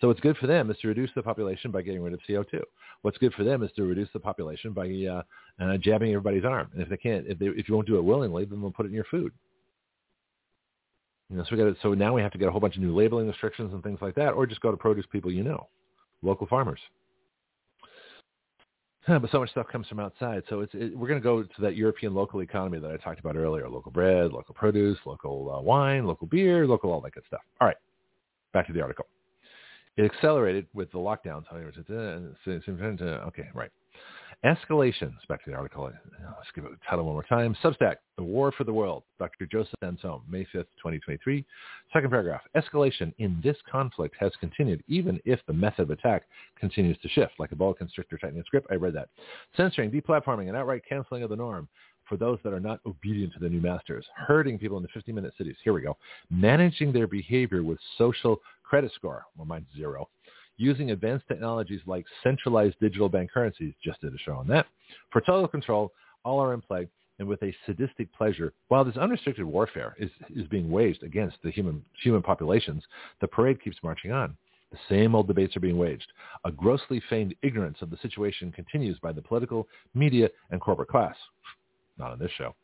So 0.00 0.08
what's 0.08 0.20
good 0.20 0.36
for 0.36 0.46
them 0.46 0.70
is 0.70 0.76
to 0.82 0.88
reduce 0.88 1.10
the 1.14 1.22
population 1.22 1.70
by 1.70 1.82
getting 1.82 2.02
rid 2.02 2.12
of 2.12 2.20
CO2. 2.28 2.60
What's 3.02 3.18
good 3.18 3.32
for 3.34 3.44
them 3.44 3.62
is 3.62 3.70
to 3.76 3.82
reduce 3.82 4.08
the 4.12 4.20
population 4.20 4.72
by 4.72 4.88
uh, 4.88 5.22
uh, 5.62 5.76
jabbing 5.78 6.10
everybody's 6.10 6.44
arm. 6.44 6.68
And 6.72 6.82
if 6.82 6.88
they 6.88 6.96
can't, 6.96 7.26
if, 7.26 7.38
they, 7.38 7.46
if 7.46 7.68
you 7.68 7.74
won't 7.74 7.86
do 7.86 7.98
it 7.98 8.04
willingly, 8.04 8.44
then 8.44 8.60
they'll 8.60 8.70
put 8.70 8.86
it 8.86 8.90
in 8.90 8.94
your 8.94 9.06
food. 9.10 9.32
You 11.30 11.36
know, 11.36 11.44
so 11.44 11.48
we 11.52 11.58
gotta, 11.58 11.74
so 11.82 11.94
now 11.94 12.14
we 12.14 12.22
have 12.22 12.32
to 12.32 12.38
get 12.38 12.48
a 12.48 12.50
whole 12.50 12.60
bunch 12.60 12.76
of 12.76 12.82
new 12.82 12.94
labeling 12.94 13.26
restrictions 13.26 13.72
and 13.72 13.82
things 13.82 13.98
like 14.00 14.14
that, 14.14 14.30
or 14.30 14.46
just 14.46 14.60
go 14.60 14.70
to 14.70 14.76
produce 14.76 15.06
people 15.10 15.32
you 15.32 15.42
know, 15.42 15.68
local 16.22 16.46
farmers. 16.46 16.78
but 19.20 19.30
so 19.30 19.40
much 19.40 19.50
stuff 19.50 19.68
comes 19.68 19.86
from 19.86 20.00
outside. 20.00 20.42
So 20.48 20.60
it's 20.60 20.74
it, 20.74 20.96
we're 20.96 21.08
going 21.08 21.20
to 21.20 21.24
go 21.24 21.42
to 21.42 21.60
that 21.60 21.76
European 21.76 22.14
local 22.14 22.40
economy 22.40 22.78
that 22.80 22.90
I 22.90 22.96
talked 22.96 23.20
about 23.20 23.36
earlier: 23.36 23.68
local 23.68 23.92
bread, 23.92 24.32
local 24.32 24.54
produce, 24.54 24.98
local 25.04 25.54
uh, 25.54 25.60
wine, 25.60 26.06
local 26.06 26.26
beer, 26.26 26.66
local 26.66 26.90
all 26.90 27.00
that 27.02 27.12
good 27.12 27.22
stuff. 27.28 27.42
All 27.60 27.68
right, 27.68 27.76
back 28.52 28.66
to 28.66 28.72
the 28.72 28.80
article. 28.80 29.06
It 29.96 30.04
accelerated 30.04 30.66
with 30.74 30.90
the 30.92 30.98
lockdowns. 30.98 31.44
Okay, 33.28 33.48
right. 33.54 33.70
Escalations. 34.44 35.16
Back 35.28 35.42
to 35.44 35.50
the 35.50 35.56
article. 35.56 35.84
Let's 35.84 36.50
give 36.54 36.64
it 36.64 36.70
a 36.70 36.88
title 36.88 37.06
one 37.06 37.14
more 37.14 37.24
time. 37.24 37.56
Substack, 37.64 37.96
The 38.16 38.22
War 38.22 38.52
for 38.52 38.64
the 38.64 38.72
World. 38.72 39.02
Dr. 39.18 39.46
Joseph 39.46 39.74
Sansone, 39.82 40.22
May 40.28 40.42
5th, 40.42 40.68
2023. 40.78 41.44
Second 41.92 42.10
paragraph. 42.10 42.42
Escalation 42.56 43.12
in 43.18 43.40
this 43.42 43.56
conflict 43.70 44.14
has 44.20 44.32
continued 44.38 44.84
even 44.86 45.18
if 45.24 45.40
the 45.46 45.52
method 45.52 45.82
of 45.82 45.90
attack 45.90 46.24
continues 46.60 46.98
to 46.98 47.08
shift. 47.08 47.32
Like 47.38 47.52
a 47.52 47.56
boa 47.56 47.74
constrictor 47.74 48.18
tightening 48.18 48.40
its 48.40 48.48
grip. 48.48 48.66
I 48.70 48.74
read 48.74 48.94
that. 48.94 49.08
Censoring, 49.56 49.90
deplatforming, 49.90 50.48
and 50.48 50.56
outright 50.56 50.82
canceling 50.88 51.22
of 51.22 51.30
the 51.30 51.36
norm 51.36 51.68
for 52.04 52.16
those 52.16 52.38
that 52.44 52.52
are 52.52 52.60
not 52.60 52.78
obedient 52.86 53.32
to 53.32 53.40
the 53.40 53.48
new 53.48 53.60
masters. 53.60 54.06
Herding 54.14 54.58
people 54.58 54.76
into 54.76 54.88
50-minute 54.96 55.34
cities. 55.36 55.56
Here 55.64 55.72
we 55.72 55.80
go. 55.80 55.96
Managing 56.30 56.92
their 56.92 57.08
behavior 57.08 57.64
with 57.64 57.78
social 57.98 58.40
credit 58.62 58.92
score. 58.94 59.24
Well, 59.36 59.46
mine's 59.46 59.66
zero 59.76 60.08
using 60.56 60.90
advanced 60.90 61.26
technologies 61.28 61.80
like 61.86 62.04
centralized 62.22 62.76
digital 62.80 63.08
bank 63.08 63.30
currencies, 63.32 63.74
just 63.84 64.00
did 64.00 64.14
a 64.14 64.18
show 64.18 64.34
on 64.34 64.46
that, 64.48 64.66
for 65.10 65.20
total 65.20 65.48
control, 65.48 65.92
all 66.24 66.40
are 66.40 66.54
in 66.54 66.60
play, 66.60 66.88
and 67.18 67.26
with 67.26 67.42
a 67.42 67.54
sadistic 67.64 68.12
pleasure. 68.12 68.52
While 68.68 68.84
this 68.84 68.96
unrestricted 68.96 69.44
warfare 69.44 69.94
is, 69.98 70.10
is 70.34 70.46
being 70.48 70.70
waged 70.70 71.02
against 71.02 71.36
the 71.42 71.50
human, 71.50 71.82
human 72.02 72.22
populations, 72.22 72.84
the 73.20 73.28
parade 73.28 73.62
keeps 73.62 73.78
marching 73.82 74.12
on. 74.12 74.36
The 74.72 74.78
same 74.88 75.14
old 75.14 75.28
debates 75.28 75.56
are 75.56 75.60
being 75.60 75.78
waged. 75.78 76.12
A 76.44 76.50
grossly 76.50 77.00
feigned 77.08 77.34
ignorance 77.42 77.78
of 77.80 77.90
the 77.90 77.96
situation 77.98 78.52
continues 78.52 78.98
by 78.98 79.12
the 79.12 79.22
political, 79.22 79.68
media, 79.94 80.28
and 80.50 80.60
corporate 80.60 80.88
class. 80.88 81.16
Not 81.98 82.10
on 82.10 82.18
this 82.18 82.32
show. 82.36 82.54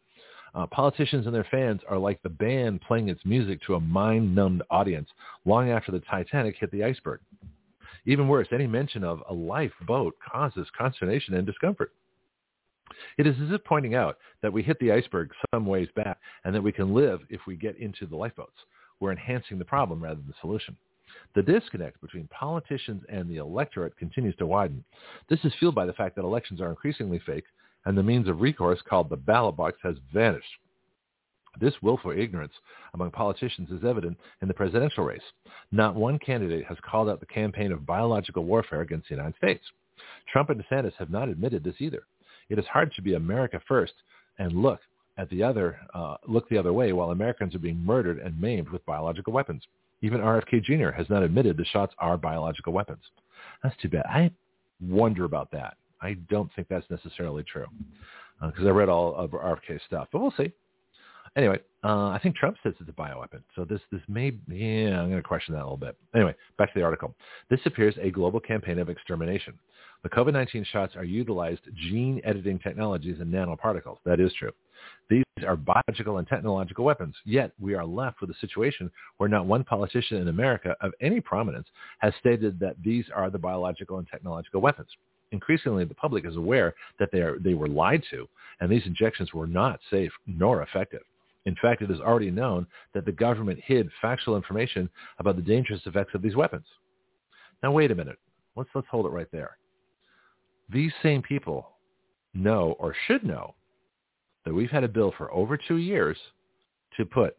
Uh, 0.55 0.67
politicians 0.67 1.25
and 1.25 1.35
their 1.35 1.47
fans 1.51 1.81
are 1.89 1.97
like 1.97 2.21
the 2.23 2.29
band 2.29 2.83
playing 2.83 3.09
its 3.09 3.25
music 3.25 3.61
to 3.63 3.77
a 3.77 3.81
mind-numbed 3.81 4.63
audience 4.71 5.09
long 5.47 5.71
after 5.71 5.91
the 5.91 6.01
Titanic 6.01 6.57
hit 6.59 6.71
the 6.71 6.85
iceberg. 6.85 7.21
Even 8.05 8.29
worse, 8.29 8.49
any 8.53 8.67
mention 8.67 9.05
of 9.05 9.23
a 9.29 9.35
lifeboat 9.35 10.17
causes 10.21 10.67
consternation 10.77 11.35
and 11.35 11.47
discomfort. 11.47 11.93
It 13.17 13.27
is 13.27 13.37
as 13.41 13.53
if 13.53 13.65
pointing 13.65 13.95
out 13.95 14.19
that 14.43 14.53
we 14.53 14.63
hit 14.63 14.79
the 14.81 14.93
iceberg 14.93 15.31
some 15.55 15.67
ways 15.67 15.89
back 15.95 16.19
and 16.45 16.55
that 16.55 16.63
we 16.63 16.73
can 16.73 16.95
live 16.95 17.21
if 17.31 17.41
we 17.47 17.57
get 17.57 17.77
into 17.79 18.07
the 18.07 18.17
lifeboats. 18.17 18.59
We're 19.01 19.13
enhancing 19.13 19.59
the 19.59 19.65
problem 19.65 20.03
rather 20.03 20.17
than 20.17 20.27
the 20.27 20.35
solution. 20.41 20.77
The 21.35 21.43
disconnect 21.43 22.01
between 22.01 22.29
politicians 22.29 23.03
and 23.09 23.29
the 23.29 23.37
electorate 23.37 23.97
continues 23.97 24.37
to 24.37 24.47
widen. 24.47 24.85
This 25.29 25.45
is 25.45 25.53
fueled 25.59 25.75
by 25.75 25.87
the 25.87 25.93
fact 25.93 26.17
that 26.17 26.25
elections 26.25 26.61
are 26.61 26.71
increasingly 26.71 27.21
fake 27.25 27.45
and 27.85 27.97
the 27.97 28.03
means 28.03 28.29
of 28.29 28.41
recourse 28.41 28.81
called 28.89 29.11
the 29.11 29.17
ballot 29.17 29.57
box 29.57 29.79
has 29.83 29.97
vanished. 30.13 30.47
This 31.61 31.75
willful 31.83 32.13
ignorance 32.13 32.53
among 32.95 33.11
politicians 33.11 33.71
is 33.71 33.85
evident 33.85 34.17
in 34.41 34.49
the 34.49 34.55
presidential 34.55 35.05
race. 35.05 35.23
Not 35.71 35.95
one 35.95 36.19
candidate 36.19 36.65
has 36.67 36.79
called 36.83 37.09
out 37.09 37.21
the 37.21 37.27
campaign 37.27 37.73
of 37.73 37.87
biological 37.87 38.45
warfare 38.45 38.81
against 38.81 39.09
the 39.09 39.15
United 39.15 39.37
States. 39.37 39.63
Trump 40.33 40.51
and 40.51 40.63
DeSantis 40.63 40.95
have 40.99 41.11
not 41.11 41.29
admitted 41.29 41.63
this 41.63 41.75
either. 41.79 42.05
It 42.49 42.59
is 42.59 42.65
hard 42.67 42.93
to 42.95 43.03
be 43.03 43.15
America 43.15 43.61
first 43.69 43.93
and 44.39 44.53
look 44.53 44.81
at 45.19 45.29
the 45.31 45.43
other, 45.43 45.79
uh, 45.95 46.17
look 46.27 46.49
the 46.49 46.59
other 46.59 46.73
way 46.73 46.93
while 46.93 47.11
Americans 47.11 47.55
are 47.55 47.61
being 47.61 47.85
murdered 47.85 48.19
and 48.19 48.41
maimed 48.41 48.71
with 48.71 48.85
biological 48.87 49.33
weapons. 49.33 49.63
Even 50.01 50.21
RFK 50.21 50.63
Jr. 50.65 50.91
has 50.91 51.09
not 51.09 51.23
admitted 51.23 51.57
the 51.57 51.65
shots 51.67 51.95
are 51.99 52.17
biological 52.17 52.73
weapons. 52.73 53.03
That's 53.63 53.77
too 53.81 53.89
bad. 53.89 54.07
I 54.07 54.31
wonder 54.81 55.25
about 55.25 55.51
that. 55.53 55.77
I 56.01 56.15
don't 56.29 56.51
think 56.57 56.69
that's 56.69 56.89
necessarily 56.91 57.45
true. 57.45 57.67
because 58.41 58.65
uh, 58.65 58.69
I 58.69 58.71
read 58.71 58.89
all 58.89 59.15
of 59.15 59.31
RFK 59.31 59.79
stuff, 59.87 60.09
but 60.13 60.21
we'll 60.21 60.35
see. 60.37 60.53
Anyway, 61.37 61.59
uh, 61.83 62.09
I 62.09 62.21
think 62.23 62.37
Trump 62.37 62.57
says 62.63 62.75
it's 62.79 62.89
a 62.89 62.93
bioweapon. 62.93 63.43
So 63.57 63.65
this 63.65 63.81
this 63.91 64.03
may 64.07 64.37
yeah, 64.49 65.01
I'm 65.01 65.09
going 65.09 65.23
to 65.23 65.23
question 65.23 65.55
that 65.55 65.61
a 65.61 65.65
little 65.65 65.77
bit. 65.77 65.97
Anyway, 66.15 66.35
back 66.59 66.73
to 66.73 66.79
the 66.79 66.85
article. 66.85 67.15
This 67.49 67.61
appears 67.65 67.95
a 68.01 68.11
global 68.11 68.39
campaign 68.39 68.79
of 68.79 68.91
extermination. 68.91 69.55
The 70.03 70.11
COVID-19 70.11 70.67
shots 70.67 70.97
are 70.97 71.05
utilized 71.05 71.63
gene 71.75 72.21
editing 72.25 72.59
technologies 72.59 73.19
and 73.21 73.33
nanoparticles. 73.33 73.99
That 74.05 74.21
is 74.21 74.33
true. 74.39 74.51
These 75.09 75.25
are 75.47 75.57
biological 75.57 76.19
and 76.19 76.27
technological 76.27 76.85
weapons. 76.85 77.15
Yet 77.25 77.53
we 77.61 77.75
are 77.75 77.85
left 77.85 78.21
with 78.21 78.31
a 78.31 78.39
situation 78.41 78.91
where 79.17 79.29
not 79.29 79.47
one 79.47 79.65
politician 79.65 80.19
in 80.19 80.29
America 80.29 80.77
of 80.81 80.93
any 81.01 81.21
prominence 81.21 81.69
has 81.99 82.13
stated 82.19 82.59
that 82.61 82.77
these 82.83 83.05
are 83.15 83.31
the 83.31 83.39
biological 83.39 83.99
and 83.99 84.09
technological 84.09 84.61
weapons. 84.61 84.89
Increasingly, 85.31 85.85
the 85.85 85.95
public 85.95 86.27
is 86.27 86.37
aware 86.37 86.75
that 86.99 87.11
they, 87.11 87.21
are, 87.21 87.39
they 87.39 87.55
were 87.55 87.69
lied 87.69 88.03
to, 88.11 88.29
and 88.61 88.71
these 88.71 88.87
injections 88.87 89.33
were 89.33 89.47
not 89.47 89.81
safe 89.89 90.13
nor 90.27 90.63
effective. 90.63 91.03
In 91.45 91.57
fact, 91.61 91.83
it 91.83 91.91
is 91.91 92.01
already 92.01 92.31
known 92.31 92.67
that 92.95 93.05
the 93.05 93.13
government 93.13 93.61
hid 93.65 93.89
factual 94.01 94.37
information 94.37 94.89
about 95.19 95.37
the 95.37 95.43
dangerous 95.43 95.81
effects 95.87 96.15
of 96.15 96.23
these 96.23 96.37
weapons. 96.37 96.67
Now, 97.63 97.73
wait 97.73 97.91
a 97.91 97.95
minute. 97.95 98.19
Let's, 98.57 98.71
let's 98.75 98.87
hold 98.91 99.07
it 99.07 99.11
right 99.11 99.31
there. 99.33 99.57
These 100.71 100.93
same 101.03 101.23
people 101.23 101.71
know 102.35 102.77
or 102.79 102.95
should 103.07 103.25
know 103.25 103.55
that 104.45 104.55
we've 104.55 104.71
had 104.71 104.85
a 104.85 104.89
bill 104.89 105.13
for 105.17 105.33
over 105.33 105.57
two 105.57 105.77
years 105.77 106.17
to 106.97 107.05
put 107.05 107.37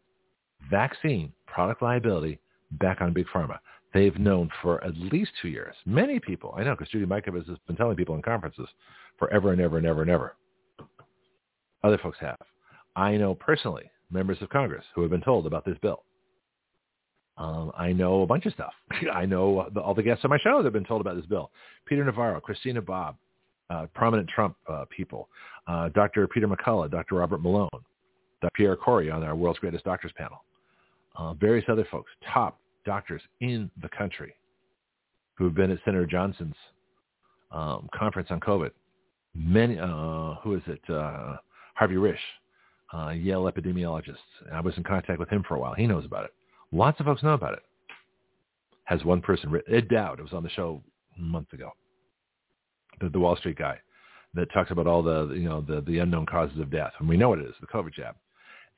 vaccine 0.70 1.32
product 1.46 1.82
liability 1.82 2.38
back 2.72 3.00
on 3.00 3.12
Big 3.12 3.26
Pharma. 3.34 3.58
They've 3.92 4.18
known 4.18 4.50
for 4.60 4.82
at 4.82 4.96
least 4.96 5.30
two 5.40 5.48
years. 5.48 5.74
Many 5.86 6.18
people, 6.18 6.54
I 6.56 6.64
know, 6.64 6.74
because 6.74 6.90
Judy 6.90 7.06
Mikovits 7.06 7.48
has 7.48 7.58
been 7.66 7.76
telling 7.76 7.96
people 7.96 8.16
in 8.16 8.22
conferences 8.22 8.68
forever 9.18 9.52
and 9.52 9.60
ever 9.60 9.78
and 9.78 9.86
ever 9.86 10.02
and 10.02 10.10
ever. 10.10 10.36
Other 11.84 11.98
folks 11.98 12.18
have. 12.20 12.38
I 12.96 13.16
know 13.16 13.34
personally 13.34 13.90
members 14.14 14.38
of 14.40 14.48
Congress 14.48 14.84
who 14.94 15.02
have 15.02 15.10
been 15.10 15.20
told 15.20 15.46
about 15.46 15.64
this 15.64 15.76
bill. 15.82 16.04
Um, 17.36 17.72
I 17.76 17.92
know 17.92 18.22
a 18.22 18.26
bunch 18.26 18.46
of 18.46 18.52
stuff. 18.52 18.72
I 19.12 19.26
know 19.26 19.68
the, 19.74 19.80
all 19.80 19.94
the 19.94 20.02
guests 20.02 20.24
on 20.24 20.30
my 20.30 20.38
show 20.38 20.58
that 20.58 20.64
have 20.64 20.72
been 20.72 20.84
told 20.84 21.00
about 21.00 21.16
this 21.16 21.26
bill. 21.26 21.50
Peter 21.84 22.04
Navarro, 22.04 22.40
Christina 22.40 22.80
Bobb, 22.80 23.16
uh, 23.70 23.86
prominent 23.94 24.28
Trump 24.28 24.56
uh, 24.68 24.84
people, 24.88 25.28
uh, 25.66 25.88
Dr. 25.90 26.28
Peter 26.28 26.46
McCullough, 26.46 26.90
Dr. 26.90 27.16
Robert 27.16 27.42
Malone, 27.42 27.68
Dr. 28.40 28.50
Pierre 28.54 28.76
Kory 28.76 29.10
on 29.10 29.22
our 29.24 29.34
World's 29.34 29.58
Greatest 29.58 29.84
Doctors 29.84 30.12
panel, 30.16 30.44
uh, 31.16 31.34
various 31.34 31.64
other 31.68 31.86
folks, 31.90 32.10
top 32.32 32.60
doctors 32.86 33.22
in 33.40 33.70
the 33.82 33.88
country 33.88 34.34
who 35.34 35.44
have 35.44 35.54
been 35.54 35.70
at 35.70 35.78
Senator 35.84 36.06
Johnson's 36.06 36.54
um, 37.50 37.88
conference 37.94 38.28
on 38.30 38.38
COVID. 38.40 38.70
Many, 39.34 39.78
uh, 39.78 40.34
who 40.42 40.54
is 40.54 40.62
it? 40.66 40.80
Uh, 40.88 41.36
Harvey 41.74 41.96
Risch, 41.96 42.16
Uh, 42.94 43.10
Yale 43.10 43.50
epidemiologist. 43.50 44.18
I 44.52 44.60
was 44.60 44.76
in 44.76 44.84
contact 44.84 45.18
with 45.18 45.28
him 45.28 45.42
for 45.48 45.56
a 45.56 45.58
while. 45.58 45.74
He 45.74 45.86
knows 45.86 46.04
about 46.04 46.26
it. 46.26 46.30
Lots 46.70 47.00
of 47.00 47.06
folks 47.06 47.22
know 47.22 47.34
about 47.34 47.54
it. 47.54 47.62
Has 48.84 49.04
one 49.04 49.20
person 49.20 49.50
written, 49.50 49.74
Ed 49.74 49.88
Dowd, 49.88 50.20
it 50.20 50.22
was 50.22 50.32
on 50.32 50.42
the 50.44 50.50
show 50.50 50.82
months 51.18 51.52
ago 51.52 51.72
the, 53.00 53.08
the 53.08 53.18
Wall 53.18 53.36
Street 53.36 53.58
guy 53.58 53.78
that 54.34 54.52
talks 54.52 54.70
about 54.70 54.86
all 54.86 55.02
the 55.02 55.32
you 55.34 55.48
know 55.48 55.60
the 55.60 55.80
the 55.82 55.98
unknown 55.98 56.26
causes 56.26 56.58
of 56.58 56.70
death, 56.70 56.92
and 56.98 57.08
we 57.08 57.16
know 57.16 57.28
what 57.30 57.38
it 57.38 57.46
is, 57.46 57.54
the 57.60 57.66
COVID 57.66 57.92
jab. 57.92 58.14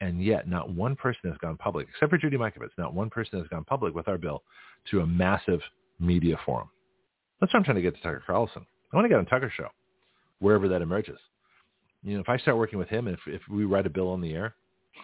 And 0.02 0.22
yet, 0.22 0.46
not 0.46 0.70
one 0.70 0.94
person 0.94 1.30
has 1.30 1.38
gone 1.38 1.56
public, 1.56 1.86
except 1.88 2.10
for 2.10 2.18
Judy 2.18 2.36
Mikovits. 2.36 2.76
Not 2.76 2.92
one 2.92 3.08
person 3.08 3.38
has 3.38 3.48
gone 3.48 3.64
public 3.64 3.94
with 3.94 4.08
our 4.08 4.18
bill 4.18 4.42
to 4.90 5.00
a 5.00 5.06
massive 5.06 5.60
media 5.98 6.38
forum. 6.44 6.68
That's 7.40 7.52
what 7.52 7.60
I'm 7.60 7.64
trying 7.64 7.76
to 7.76 7.82
get 7.82 7.96
to 7.96 8.02
Tucker 8.02 8.22
Carlson. 8.26 8.66
I 8.92 8.96
want 8.96 9.06
to 9.06 9.08
get 9.08 9.18
on 9.18 9.26
Tucker's 9.26 9.52
show, 9.56 9.68
wherever 10.40 10.68
that 10.68 10.82
emerges. 10.82 11.18
You 12.06 12.14
know, 12.14 12.20
if 12.20 12.28
I 12.28 12.38
start 12.38 12.56
working 12.56 12.78
with 12.78 12.88
him, 12.88 13.08
and 13.08 13.16
if, 13.16 13.34
if 13.34 13.42
we 13.50 13.64
write 13.64 13.86
a 13.86 13.90
bill 13.90 14.08
on 14.08 14.20
the 14.20 14.32
air, 14.32 14.54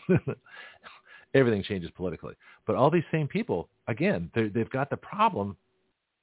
everything 1.34 1.62
changes 1.62 1.90
politically. 1.96 2.34
But 2.66 2.76
all 2.76 2.90
these 2.90 3.02
same 3.10 3.28
people, 3.28 3.68
again, 3.88 4.30
they've 4.34 4.70
got 4.70 4.88
the 4.88 4.96
problem 4.96 5.56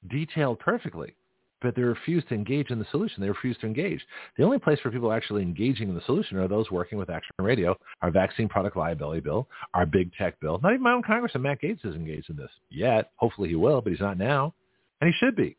detailed 0.08 0.58
perfectly 0.58 1.14
but 1.62 1.74
they 1.76 1.82
refuse 1.82 2.24
to 2.28 2.34
engage 2.34 2.70
in 2.70 2.78
the 2.78 2.86
solution. 2.90 3.22
They 3.22 3.28
refuse 3.28 3.56
to 3.58 3.66
engage. 3.66 4.00
The 4.36 4.44
only 4.44 4.58
place 4.58 4.78
for 4.80 4.90
people 4.90 5.12
actually 5.12 5.42
engaging 5.42 5.88
in 5.88 5.94
the 5.94 6.00
solution 6.06 6.38
are 6.38 6.48
those 6.48 6.70
working 6.70 6.98
with 6.98 7.10
Action 7.10 7.34
Radio, 7.38 7.76
our 8.02 8.10
vaccine 8.10 8.48
product 8.48 8.76
liability 8.76 9.20
bill, 9.20 9.48
our 9.74 9.86
big 9.86 10.12
tech 10.14 10.38
bill. 10.40 10.58
Not 10.62 10.72
even 10.72 10.82
my 10.82 10.92
own 10.92 11.02
Congressman 11.02 11.42
Matt 11.42 11.60
Gaetz, 11.60 11.84
is 11.84 11.94
engaged 11.94 12.30
in 12.30 12.36
this 12.36 12.50
yet. 12.70 13.10
Hopefully 13.16 13.48
he 13.48 13.56
will, 13.56 13.80
but 13.80 13.92
he's 13.92 14.00
not 14.00 14.18
now. 14.18 14.54
And 15.00 15.12
he 15.12 15.16
should 15.18 15.36
be. 15.36 15.56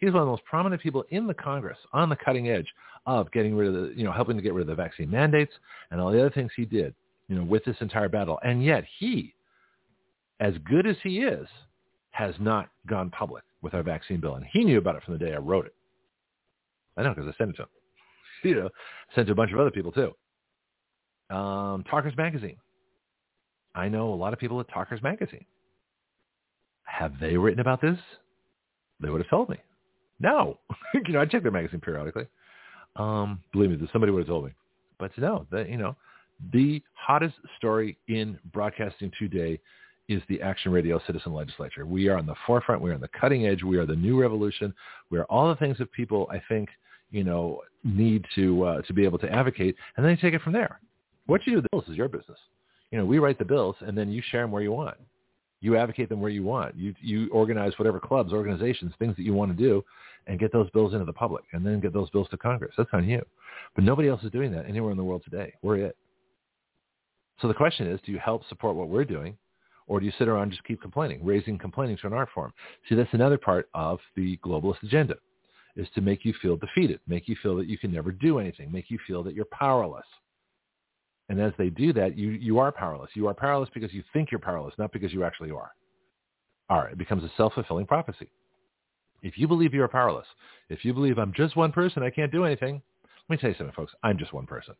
He's 0.00 0.12
one 0.12 0.22
of 0.22 0.26
the 0.26 0.30
most 0.30 0.44
prominent 0.44 0.80
people 0.82 1.04
in 1.10 1.26
the 1.26 1.34
Congress 1.34 1.78
on 1.92 2.08
the 2.08 2.16
cutting 2.16 2.48
edge 2.48 2.66
of 3.06 3.30
getting 3.32 3.54
rid 3.54 3.68
of 3.68 3.74
the, 3.74 3.92
you 3.94 4.04
know, 4.04 4.12
helping 4.12 4.36
to 4.36 4.42
get 4.42 4.54
rid 4.54 4.62
of 4.62 4.68
the 4.68 4.74
vaccine 4.74 5.10
mandates 5.10 5.52
and 5.90 6.00
all 6.00 6.10
the 6.10 6.18
other 6.18 6.30
things 6.30 6.50
he 6.56 6.64
did, 6.64 6.94
you 7.28 7.36
know, 7.36 7.44
with 7.44 7.64
this 7.64 7.76
entire 7.80 8.08
battle. 8.08 8.38
And 8.42 8.64
yet 8.64 8.84
he, 8.98 9.34
as 10.40 10.54
good 10.64 10.86
as 10.86 10.96
he 11.02 11.18
is, 11.18 11.46
has 12.12 12.34
not 12.40 12.70
gone 12.86 13.10
public 13.10 13.44
with 13.62 13.74
our 13.74 13.82
vaccine 13.82 14.20
bill. 14.20 14.36
And 14.36 14.46
he 14.50 14.64
knew 14.64 14.78
about 14.78 14.96
it 14.96 15.02
from 15.04 15.18
the 15.18 15.24
day 15.24 15.34
I 15.34 15.38
wrote 15.38 15.66
it. 15.66 15.74
I 16.96 17.02
know 17.02 17.14
because 17.14 17.28
I 17.28 17.36
sent 17.38 17.50
it 17.50 17.56
to 17.56 17.62
him. 17.62 17.68
You 18.42 18.54
know, 18.54 18.70
sent 19.14 19.26
to 19.26 19.34
a 19.34 19.36
bunch 19.36 19.52
of 19.52 19.60
other 19.60 19.70
people 19.70 19.92
too. 19.92 20.14
Um, 21.34 21.84
Talkers 21.90 22.16
Magazine. 22.16 22.56
I 23.74 23.90
know 23.90 24.14
a 24.14 24.16
lot 24.16 24.32
of 24.32 24.38
people 24.38 24.58
at 24.60 24.68
Talkers 24.70 25.02
Magazine. 25.02 25.44
Have 26.84 27.12
they 27.20 27.36
written 27.36 27.60
about 27.60 27.82
this? 27.82 27.98
They 28.98 29.10
would 29.10 29.20
have 29.20 29.28
told 29.28 29.50
me. 29.50 29.58
No. 30.20 30.58
you 30.94 31.12
know, 31.12 31.20
I 31.20 31.26
check 31.26 31.42
their 31.42 31.50
magazine 31.50 31.80
periodically. 31.80 32.26
Um, 32.96 33.40
believe 33.52 33.70
me, 33.70 33.88
somebody 33.92 34.12
would 34.12 34.20
have 34.20 34.28
told 34.28 34.44
me. 34.44 34.52
But 34.98 35.16
no, 35.16 35.46
the, 35.50 35.66
you 35.68 35.78
know, 35.78 35.96
the 36.52 36.82
hottest 36.94 37.34
story 37.56 37.96
in 38.08 38.38
broadcasting 38.52 39.10
today 39.18 39.58
is 40.08 40.22
the 40.28 40.42
Action 40.42 40.72
Radio 40.72 41.00
Citizen 41.06 41.32
Legislature. 41.32 41.86
We 41.86 42.08
are 42.08 42.18
on 42.18 42.26
the 42.26 42.34
forefront. 42.46 42.82
We 42.82 42.90
are 42.90 42.94
on 42.94 43.00
the 43.00 43.08
cutting 43.08 43.46
edge. 43.46 43.62
We 43.62 43.78
are 43.78 43.86
the 43.86 43.96
new 43.96 44.20
revolution. 44.20 44.74
We 45.10 45.18
are 45.18 45.24
all 45.24 45.48
the 45.48 45.56
things 45.56 45.78
that 45.78 45.90
people, 45.92 46.28
I 46.30 46.42
think, 46.48 46.68
you 47.10 47.24
know, 47.24 47.62
need 47.84 48.26
to 48.34 48.64
uh, 48.64 48.82
to 48.82 48.92
be 48.92 49.04
able 49.04 49.18
to 49.18 49.32
advocate, 49.32 49.74
and 49.96 50.04
then 50.04 50.10
you 50.12 50.18
take 50.18 50.34
it 50.34 50.42
from 50.42 50.52
there. 50.52 50.80
What 51.26 51.46
you 51.46 51.52
do 51.52 51.56
with 51.56 51.64
the 51.64 51.68
bills 51.72 51.88
is 51.88 51.96
your 51.96 52.08
business. 52.08 52.38
You 52.90 52.98
know, 52.98 53.04
we 53.04 53.18
write 53.18 53.38
the 53.38 53.44
bills, 53.44 53.76
and 53.80 53.96
then 53.96 54.10
you 54.10 54.22
share 54.30 54.42
them 54.42 54.50
where 54.50 54.62
you 54.62 54.72
want. 54.72 54.96
You 55.60 55.76
advocate 55.76 56.08
them 56.08 56.20
where 56.20 56.30
you 56.30 56.42
want. 56.42 56.76
You 56.76 56.94
you 57.00 57.28
organize 57.30 57.72
whatever 57.78 58.00
clubs, 58.00 58.32
organizations, 58.32 58.92
things 58.98 59.16
that 59.16 59.22
you 59.22 59.34
want 59.34 59.56
to 59.56 59.62
do, 59.62 59.84
and 60.26 60.38
get 60.38 60.52
those 60.52 60.70
bills 60.70 60.92
into 60.92 61.04
the 61.04 61.12
public, 61.12 61.44
and 61.52 61.64
then 61.64 61.80
get 61.80 61.92
those 61.92 62.10
bills 62.10 62.28
to 62.30 62.36
Congress. 62.36 62.74
That's 62.76 62.90
on 62.92 63.08
you. 63.08 63.22
But 63.74 63.84
nobody 63.84 64.08
else 64.08 64.22
is 64.22 64.30
doing 64.30 64.52
that 64.52 64.66
anywhere 64.66 64.90
in 64.90 64.96
the 64.96 65.04
world 65.04 65.22
today. 65.24 65.54
We're 65.62 65.76
it. 65.76 65.96
So 67.40 67.48
the 67.48 67.54
question 67.54 67.86
is, 67.86 68.00
do 68.04 68.12
you 68.12 68.18
help 68.18 68.46
support 68.48 68.76
what 68.76 68.88
we're 68.88 69.04
doing 69.04 69.36
or 69.86 69.98
do 69.98 70.06
you 70.06 70.12
sit 70.18 70.28
around 70.28 70.44
and 70.44 70.52
just 70.52 70.64
keep 70.64 70.80
complaining, 70.80 71.24
raising 71.24 71.58
complaining 71.58 71.96
to 71.98 72.06
an 72.06 72.12
art 72.12 72.28
form? 72.34 72.52
See, 72.88 72.94
that's 72.94 73.12
another 73.12 73.38
part 73.38 73.68
of 73.74 73.98
the 74.14 74.36
globalist 74.38 74.82
agenda, 74.82 75.16
is 75.74 75.88
to 75.94 76.00
make 76.00 76.24
you 76.24 76.34
feel 76.40 76.56
defeated, 76.56 77.00
make 77.08 77.28
you 77.28 77.36
feel 77.42 77.56
that 77.56 77.66
you 77.66 77.78
can 77.78 77.92
never 77.92 78.12
do 78.12 78.38
anything, 78.38 78.70
make 78.70 78.90
you 78.90 78.98
feel 79.06 79.22
that 79.24 79.34
you're 79.34 79.46
powerless. 79.46 80.06
And 81.28 81.40
as 81.40 81.52
they 81.58 81.70
do 81.70 81.92
that, 81.94 82.16
you, 82.16 82.30
you 82.30 82.58
are 82.58 82.70
powerless. 82.70 83.10
You 83.14 83.26
are 83.26 83.34
powerless 83.34 83.70
because 83.72 83.92
you 83.92 84.02
think 84.12 84.30
you're 84.30 84.40
powerless, 84.40 84.74
not 84.78 84.92
because 84.92 85.12
you 85.12 85.24
actually 85.24 85.50
are. 85.50 85.70
All 86.68 86.78
right, 86.78 86.92
it 86.92 86.98
becomes 86.98 87.24
a 87.24 87.30
self-fulfilling 87.36 87.86
prophecy. 87.86 88.30
If 89.22 89.36
you 89.36 89.46
believe 89.46 89.74
you 89.74 89.82
are 89.82 89.88
powerless, 89.88 90.26
if 90.68 90.84
you 90.84 90.94
believe 90.94 91.18
I'm 91.18 91.32
just 91.34 91.56
one 91.56 91.72
person, 91.72 92.02
I 92.02 92.10
can't 92.10 92.32
do 92.32 92.44
anything, 92.44 92.80
let 93.28 93.36
me 93.36 93.40
tell 93.40 93.50
you 93.50 93.56
something, 93.56 93.74
folks. 93.74 93.92
I'm 94.02 94.18
just 94.18 94.32
one 94.32 94.46
person. 94.46 94.74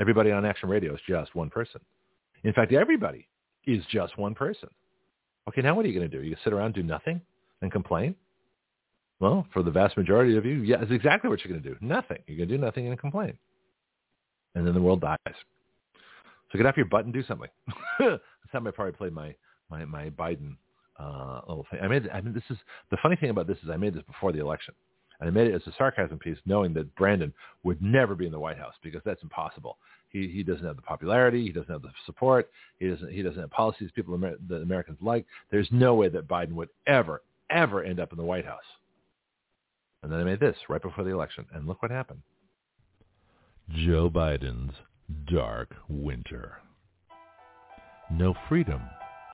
Everybody 0.00 0.32
on 0.32 0.44
Action 0.44 0.68
Radio 0.68 0.94
is 0.94 1.00
just 1.08 1.34
one 1.34 1.50
person. 1.50 1.80
In 2.44 2.52
fact, 2.52 2.72
everybody 2.72 3.28
is 3.66 3.84
just 3.90 4.18
one 4.18 4.34
person. 4.34 4.68
Okay, 5.48 5.62
now 5.62 5.74
what 5.74 5.84
are 5.84 5.88
you 5.88 5.98
going 5.98 6.10
to 6.10 6.16
do? 6.16 6.24
You 6.24 6.36
sit 6.42 6.52
around, 6.52 6.74
do 6.74 6.82
nothing, 6.82 7.20
and 7.62 7.70
complain? 7.70 8.14
Well, 9.20 9.46
for 9.52 9.62
the 9.62 9.70
vast 9.70 9.96
majority 9.96 10.36
of 10.36 10.44
you, 10.44 10.62
yeah, 10.62 10.82
it's 10.82 10.90
exactly 10.90 11.30
what 11.30 11.44
you're 11.44 11.52
going 11.52 11.62
to 11.62 11.68
do. 11.68 11.76
Nothing. 11.80 12.18
You're 12.26 12.36
going 12.36 12.48
to 12.48 12.56
do 12.56 12.62
nothing 12.62 12.88
and 12.88 12.98
complain. 12.98 13.38
And 14.54 14.66
then 14.66 14.74
the 14.74 14.82
world 14.82 15.00
dies. 15.00 15.16
So 16.50 16.58
get 16.58 16.66
off 16.66 16.76
your 16.76 16.86
butt 16.86 17.04
and 17.04 17.14
do 17.14 17.22
something. 17.24 17.48
That's 17.98 18.20
how 18.52 18.66
I 18.66 18.70
probably 18.70 18.92
played 18.92 19.12
my, 19.12 19.34
my, 19.70 19.84
my 19.84 20.10
Biden 20.10 20.56
uh, 20.98 21.40
little 21.48 21.66
thing. 21.70 21.80
I 21.82 21.88
made, 21.88 22.08
I 22.10 22.20
mean, 22.20 22.34
this 22.34 22.42
is, 22.50 22.56
the 22.90 22.96
funny 23.02 23.16
thing 23.16 23.30
about 23.30 23.46
this 23.46 23.58
is 23.62 23.70
I 23.70 23.76
made 23.76 23.94
this 23.94 24.02
before 24.04 24.32
the 24.32 24.40
election. 24.40 24.74
And 25.20 25.28
I 25.28 25.32
made 25.32 25.48
it 25.48 25.54
as 25.54 25.66
a 25.66 25.74
sarcasm 25.78 26.18
piece 26.18 26.36
knowing 26.44 26.74
that 26.74 26.94
Brandon 26.94 27.32
would 27.64 27.80
never 27.80 28.14
be 28.14 28.26
in 28.26 28.32
the 28.32 28.38
White 28.38 28.58
House 28.58 28.74
because 28.82 29.00
that's 29.04 29.22
impossible. 29.22 29.78
He 30.10 30.28
he 30.28 30.42
doesn't 30.42 30.64
have 30.64 30.76
the 30.76 30.82
popularity. 30.82 31.42
He 31.42 31.52
doesn't 31.52 31.72
have 31.72 31.82
the 31.82 31.90
support. 32.04 32.50
He 32.78 32.88
doesn't 32.88 33.10
he 33.10 33.22
doesn't 33.22 33.40
have 33.40 33.50
policies 33.50 33.90
people 33.94 34.18
that 34.18 34.62
Americans 34.62 34.98
like. 35.00 35.24
There's 35.50 35.68
no 35.70 35.94
way 35.94 36.08
that 36.10 36.28
Biden 36.28 36.52
would 36.52 36.68
ever 36.86 37.22
ever 37.50 37.82
end 37.82 38.00
up 38.00 38.12
in 38.12 38.18
the 38.18 38.24
White 38.24 38.44
House. 38.44 38.60
And 40.02 40.12
then 40.12 40.20
I 40.20 40.24
made 40.24 40.40
this 40.40 40.56
right 40.68 40.82
before 40.82 41.04
the 41.04 41.10
election, 41.10 41.46
and 41.52 41.66
look 41.66 41.82
what 41.82 41.90
happened. 41.90 42.20
Joe 43.70 44.08
Biden's 44.08 44.74
dark 45.28 45.74
winter. 45.88 46.58
No 48.10 48.34
freedom, 48.48 48.82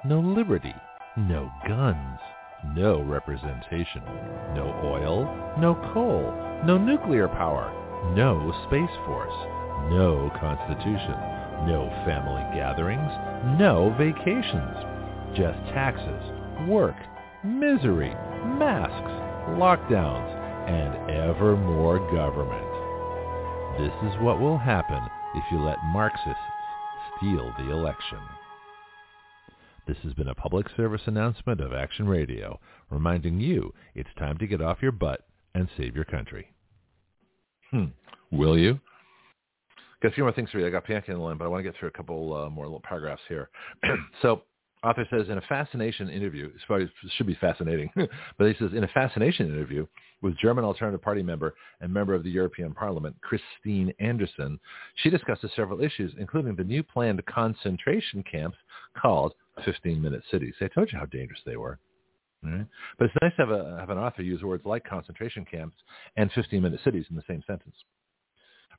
no 0.06 0.20
liberty, 0.20 0.74
no 1.16 1.50
guns, 1.66 2.18
no 2.74 3.02
representation, 3.02 4.02
no 4.54 4.80
oil, 4.84 5.24
no 5.58 5.74
coal, 5.92 6.32
no 6.64 6.78
nuclear 6.78 7.28
power 7.28 7.72
no 8.10 8.52
Space 8.66 8.96
Force, 9.06 9.32
no 9.88 10.28
Constitution, 10.40 11.16
no 11.70 11.88
family 12.04 12.42
gatherings, 12.52 13.10
no 13.58 13.94
vacations, 13.96 14.76
just 15.34 15.58
taxes, 15.72 16.68
work, 16.68 16.96
misery, 17.44 18.12
masks, 18.58 19.14
lockdowns, 19.54 20.28
and 20.68 21.10
ever 21.10 21.56
more 21.56 21.98
government. 22.12 22.68
This 23.78 24.12
is 24.12 24.20
what 24.20 24.40
will 24.40 24.58
happen 24.58 25.00
if 25.36 25.44
you 25.50 25.62
let 25.62 25.78
Marxists 25.84 26.36
steal 27.16 27.54
the 27.56 27.70
election. 27.70 28.18
This 29.86 29.96
has 30.04 30.14
been 30.14 30.28
a 30.28 30.34
public 30.34 30.66
service 30.76 31.02
announcement 31.06 31.60
of 31.60 31.72
Action 31.72 32.06
Radio, 32.06 32.60
reminding 32.90 33.40
you 33.40 33.74
it's 33.94 34.08
time 34.18 34.38
to 34.38 34.46
get 34.46 34.60
off 34.60 34.78
your 34.80 34.92
butt 34.92 35.26
and 35.54 35.68
save 35.76 35.96
your 35.96 36.04
country. 36.04 36.52
Hmm. 37.70 37.86
Will 38.30 38.56
you? 38.56 38.78
Got 40.02 40.12
a 40.12 40.14
few 40.14 40.24
more 40.24 40.32
things 40.32 40.50
for 40.50 40.58
you. 40.58 40.66
I 40.66 40.70
got 40.70 40.86
Pianki 40.86 41.08
in 41.08 41.14
the 41.14 41.20
line, 41.20 41.36
but 41.36 41.44
I 41.44 41.48
want 41.48 41.64
to 41.64 41.70
get 41.70 41.78
through 41.78 41.88
a 41.88 41.92
couple 41.92 42.34
uh, 42.34 42.50
more 42.50 42.64
little 42.64 42.82
paragraphs 42.82 43.22
here. 43.28 43.50
so 44.22 44.42
author 44.84 45.06
says 45.10 45.28
in 45.28 45.38
a 45.38 45.42
fascination 45.42 46.08
interview, 46.08 46.50
it 46.68 46.90
should 47.16 47.26
be 47.26 47.36
fascinating, 47.36 47.90
but 48.38 48.48
he 48.48 48.54
says 48.58 48.70
in 48.74 48.84
a 48.84 48.88
fascination 48.88 49.46
interview 49.46 49.86
with 50.22 50.36
German 50.38 50.64
Alternative 50.64 51.00
Party 51.00 51.22
member 51.22 51.54
and 51.80 51.92
member 51.92 52.14
of 52.14 52.24
the 52.24 52.30
European 52.30 52.74
Parliament, 52.74 53.16
Christine 53.20 53.92
Anderson, 54.00 54.58
she 54.96 55.10
discusses 55.10 55.50
several 55.54 55.82
issues, 55.82 56.12
including 56.18 56.56
the 56.56 56.64
new 56.64 56.82
planned 56.82 57.24
concentration 57.26 58.24
camps 58.30 58.56
called 59.00 59.34
15-minute 59.60 60.22
cities. 60.30 60.54
I 60.60 60.68
told 60.68 60.90
you 60.92 60.98
how 60.98 61.06
dangerous 61.06 61.40
they 61.44 61.56
were. 61.56 61.78
Right? 62.42 62.66
But 62.98 63.06
it's 63.06 63.14
nice 63.22 63.32
to 63.36 63.46
have, 63.46 63.50
a, 63.50 63.76
have 63.78 63.90
an 63.90 63.98
author 63.98 64.22
use 64.22 64.42
words 64.42 64.64
like 64.64 64.84
concentration 64.84 65.44
camps 65.44 65.76
and 66.16 66.30
15-minute 66.32 66.80
cities 66.82 67.06
in 67.10 67.16
the 67.16 67.22
same 67.28 67.42
sentence 67.46 67.76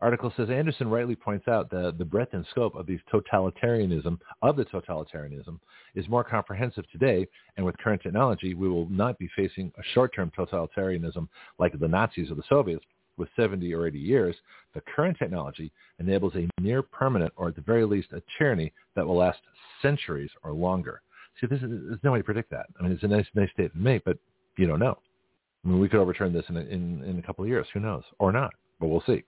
article 0.04 0.34
says 0.36 0.50
Anderson 0.50 0.90
rightly 0.90 1.16
points 1.16 1.48
out 1.48 1.70
that 1.70 1.96
the 1.98 2.04
breadth 2.04 2.34
and 2.34 2.46
scope 2.52 2.76
of 2.76 2.86
these 2.86 3.00
totalitarianism 3.12 4.20
of 4.42 4.58
the 4.58 4.66
totalitarianism 4.66 5.58
is 5.96 6.10
more 6.10 6.26
comprehensive 6.26 6.84
today, 6.92 7.26
and 7.56 7.66
with 7.66 7.78
current 7.78 8.02
technology, 8.02 8.54
we 8.54 8.68
will 8.68 8.90
not 8.90 9.18
be 9.18 9.30
facing 9.34 9.72
a 9.78 9.84
short-term 9.94 10.30
totalitarianism 10.38 11.28
like 11.58 11.78
the 11.80 11.88
Nazis 11.88 12.30
or 12.30 12.36
the 12.36 12.44
Soviets 12.50 12.84
with 13.18 13.30
70 13.36 13.74
or 13.74 13.88
80 13.88 13.99
years. 13.99 14.36
The 14.74 14.82
current 14.95 15.18
technology 15.18 15.72
enables 15.99 16.36
a 16.36 16.47
near 16.61 16.82
permanent, 16.82 17.34
or 17.36 17.49
at 17.49 17.55
the 17.55 17.61
very 17.61 17.86
least, 17.86 18.11
a 18.11 18.22
tyranny 18.38 18.74
that 18.95 19.05
will 19.05 19.18
last 19.18 19.39
centuries 19.82 20.32
or 20.43 20.51
longer. 20.51 21.01
See, 21.39 21.47
this 21.47 21.61
is, 21.61 21.70
there's 21.70 22.03
no 22.03 22.11
way 22.11 22.20
to 22.20 22.24
predict 22.24 22.51
that. 22.51 22.68
I 22.80 22.84
mean, 22.84 22.91
it's 22.91 23.03
a 23.03 23.07
nice, 23.07 23.26
nice 23.36 23.49
statement 23.51 23.74
to 23.74 23.80
make, 23.80 24.03
but 24.03 24.18
you 24.57 24.68
don't 24.68 24.80
know. 24.80 24.97
I 25.64 25.68
mean, 25.68 25.80
we 25.80 25.89
could 25.89 25.99
overturn 25.99 26.34
this 26.34 26.45
in 26.49 26.57
a, 26.57 26.61
in, 26.61 27.03
in 27.03 27.20
a 27.20 27.22
couple 27.22 27.43
of 27.43 27.49
years. 27.49 27.68
Who 27.74 27.80
knows? 27.80 28.03
Or 28.20 28.32
not, 28.32 28.53
but 28.80 28.88
we'll 28.88 29.03
see. 29.05 29.24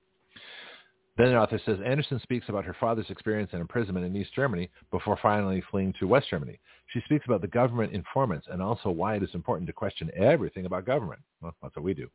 Then 1.18 1.28
the 1.28 1.38
author 1.38 1.60
says 1.66 1.78
Anderson 1.86 2.20
speaks 2.22 2.50
about 2.50 2.66
her 2.66 2.76
father's 2.78 3.10
experience 3.10 3.52
in 3.54 3.62
imprisonment 3.62 4.06
in 4.06 4.16
East 4.16 4.36
Germany 4.36 4.70
before 4.92 5.18
finally 5.22 5.64
fleeing 5.72 5.94
to 6.00 6.08
West 6.08 6.30
Germany. 6.30 6.60
She 6.88 7.00
speaks 7.06 7.26
about 7.26 7.40
the 7.40 7.48
government 7.48 7.94
informants 7.94 8.48
and 8.52 8.62
also 8.62 8.90
why 8.90 9.16
it 9.16 9.24
is 9.24 9.30
important 9.34 9.66
to 9.68 9.74
question 9.74 10.12
everything 10.16 10.66
about 10.66 10.86
government. 10.86 11.22
Well, 11.42 11.56
that's 11.62 11.76
what 11.76 11.86
we 11.86 11.94
do. 11.94 12.10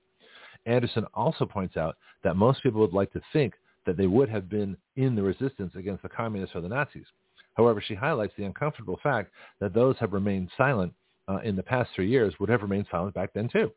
Anderson 0.67 1.07
also 1.15 1.47
points 1.47 1.77
out 1.77 1.97
that 2.23 2.37
most 2.37 2.63
people 2.63 2.81
would 2.81 2.93
like 2.93 3.13
to 3.13 3.21
think 3.33 3.55
that 3.87 3.97
they 3.97 4.07
would 4.07 4.29
have 4.29 4.49
been 4.49 4.77
in 4.97 5.15
the 5.15 5.23
resistance 5.23 5.73
against 5.75 6.03
the 6.03 6.09
communists 6.09 6.55
or 6.55 6.61
the 6.61 6.69
Nazis. 6.69 7.07
However, 7.55 7.83
she 7.87 7.95
highlights 7.95 8.35
the 8.37 8.45
uncomfortable 8.45 8.99
fact 9.03 9.33
that 9.61 9.75
those 9.75 9.97
have 9.99 10.13
remained 10.13 10.51
silent 10.57 10.93
uh, 11.29 11.39
in 11.45 11.57
the 11.57 11.63
past 11.63 11.91
three 11.95 12.09
years 12.09 12.35
would 12.39 12.49
have 12.49 12.63
remained 12.63 12.87
silent 12.91 13.15
back 13.15 13.33
then 13.35 13.49
too. 13.49 13.73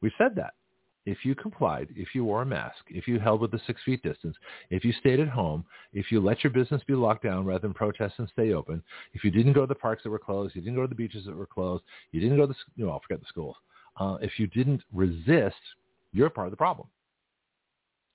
We 0.00 0.10
said 0.18 0.34
that 0.36 0.54
if 1.04 1.24
you 1.24 1.34
complied, 1.34 1.88
if 1.96 2.14
you 2.14 2.24
wore 2.24 2.42
a 2.42 2.46
mask, 2.46 2.78
if 2.88 3.08
you 3.08 3.18
held 3.18 3.40
with 3.40 3.50
the 3.50 3.60
six 3.66 3.80
feet 3.84 4.02
distance, 4.02 4.36
if 4.70 4.84
you 4.84 4.92
stayed 4.92 5.18
at 5.18 5.28
home, 5.28 5.64
if 5.92 6.12
you 6.12 6.20
let 6.20 6.44
your 6.44 6.52
business 6.52 6.82
be 6.86 6.94
locked 6.94 7.24
down 7.24 7.44
rather 7.44 7.60
than 7.60 7.74
protest 7.74 8.14
and 8.18 8.28
stay 8.32 8.52
open, 8.52 8.82
if 9.12 9.24
you 9.24 9.30
didn't 9.30 9.52
go 9.52 9.62
to 9.62 9.66
the 9.66 9.74
parks 9.74 10.02
that 10.04 10.10
were 10.10 10.18
closed, 10.18 10.54
you 10.54 10.62
didn't 10.62 10.76
go 10.76 10.82
to 10.82 10.88
the 10.88 10.94
beaches 10.94 11.24
that 11.26 11.34
were 11.36 11.46
closed, 11.46 11.82
you 12.12 12.20
didn't 12.20 12.36
go 12.36 12.46
to 12.46 12.52
the, 12.52 12.58
you 12.76 12.86
know, 12.86 12.92
I'll 12.92 13.00
forget 13.00 13.20
the 13.20 13.26
schools. 13.28 13.56
Uh, 13.98 14.16
if 14.20 14.38
you 14.38 14.46
didn't 14.46 14.82
resist, 14.92 15.56
you're 16.12 16.30
part 16.30 16.46
of 16.46 16.50
the 16.50 16.56
problem. 16.56 16.88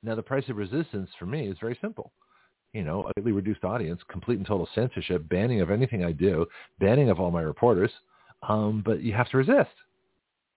Now, 0.04 0.16
the 0.16 0.24
price 0.24 0.48
of 0.50 0.58
resistance 0.58 1.10
for 1.18 1.26
me 1.26 1.48
is 1.48 1.58
very 1.60 1.78
simple. 1.82 2.12
You 2.74 2.84
know, 2.84 3.06
a 3.08 3.14
greatly 3.14 3.32
reduced 3.32 3.64
audience, 3.64 4.02
complete 4.10 4.38
and 4.38 4.45
total 4.45 4.70
censorship, 4.76 5.28
banning 5.30 5.62
of 5.62 5.72
anything 5.72 6.04
I 6.04 6.12
do, 6.12 6.45
banning 6.80 7.10
of 7.10 7.20
all 7.20 7.32
my 7.32 7.41
reporters. 7.41 7.91
Um, 8.48 8.84
but 8.86 9.02
you 9.02 9.14
have 9.14 9.30
to 9.30 9.38
resist. 9.38 9.72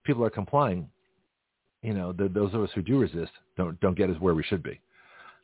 People 0.04 0.24
are 0.24 0.30
complying 0.30 0.88
you 1.82 1.94
know, 1.94 2.12
the, 2.12 2.28
those 2.28 2.52
of 2.54 2.62
us 2.62 2.70
who 2.74 2.82
do 2.82 2.98
resist 2.98 3.32
don't 3.56 3.78
don't 3.80 3.96
get 3.96 4.10
us 4.10 4.20
where 4.20 4.34
we 4.34 4.42
should 4.42 4.62
be. 4.62 4.80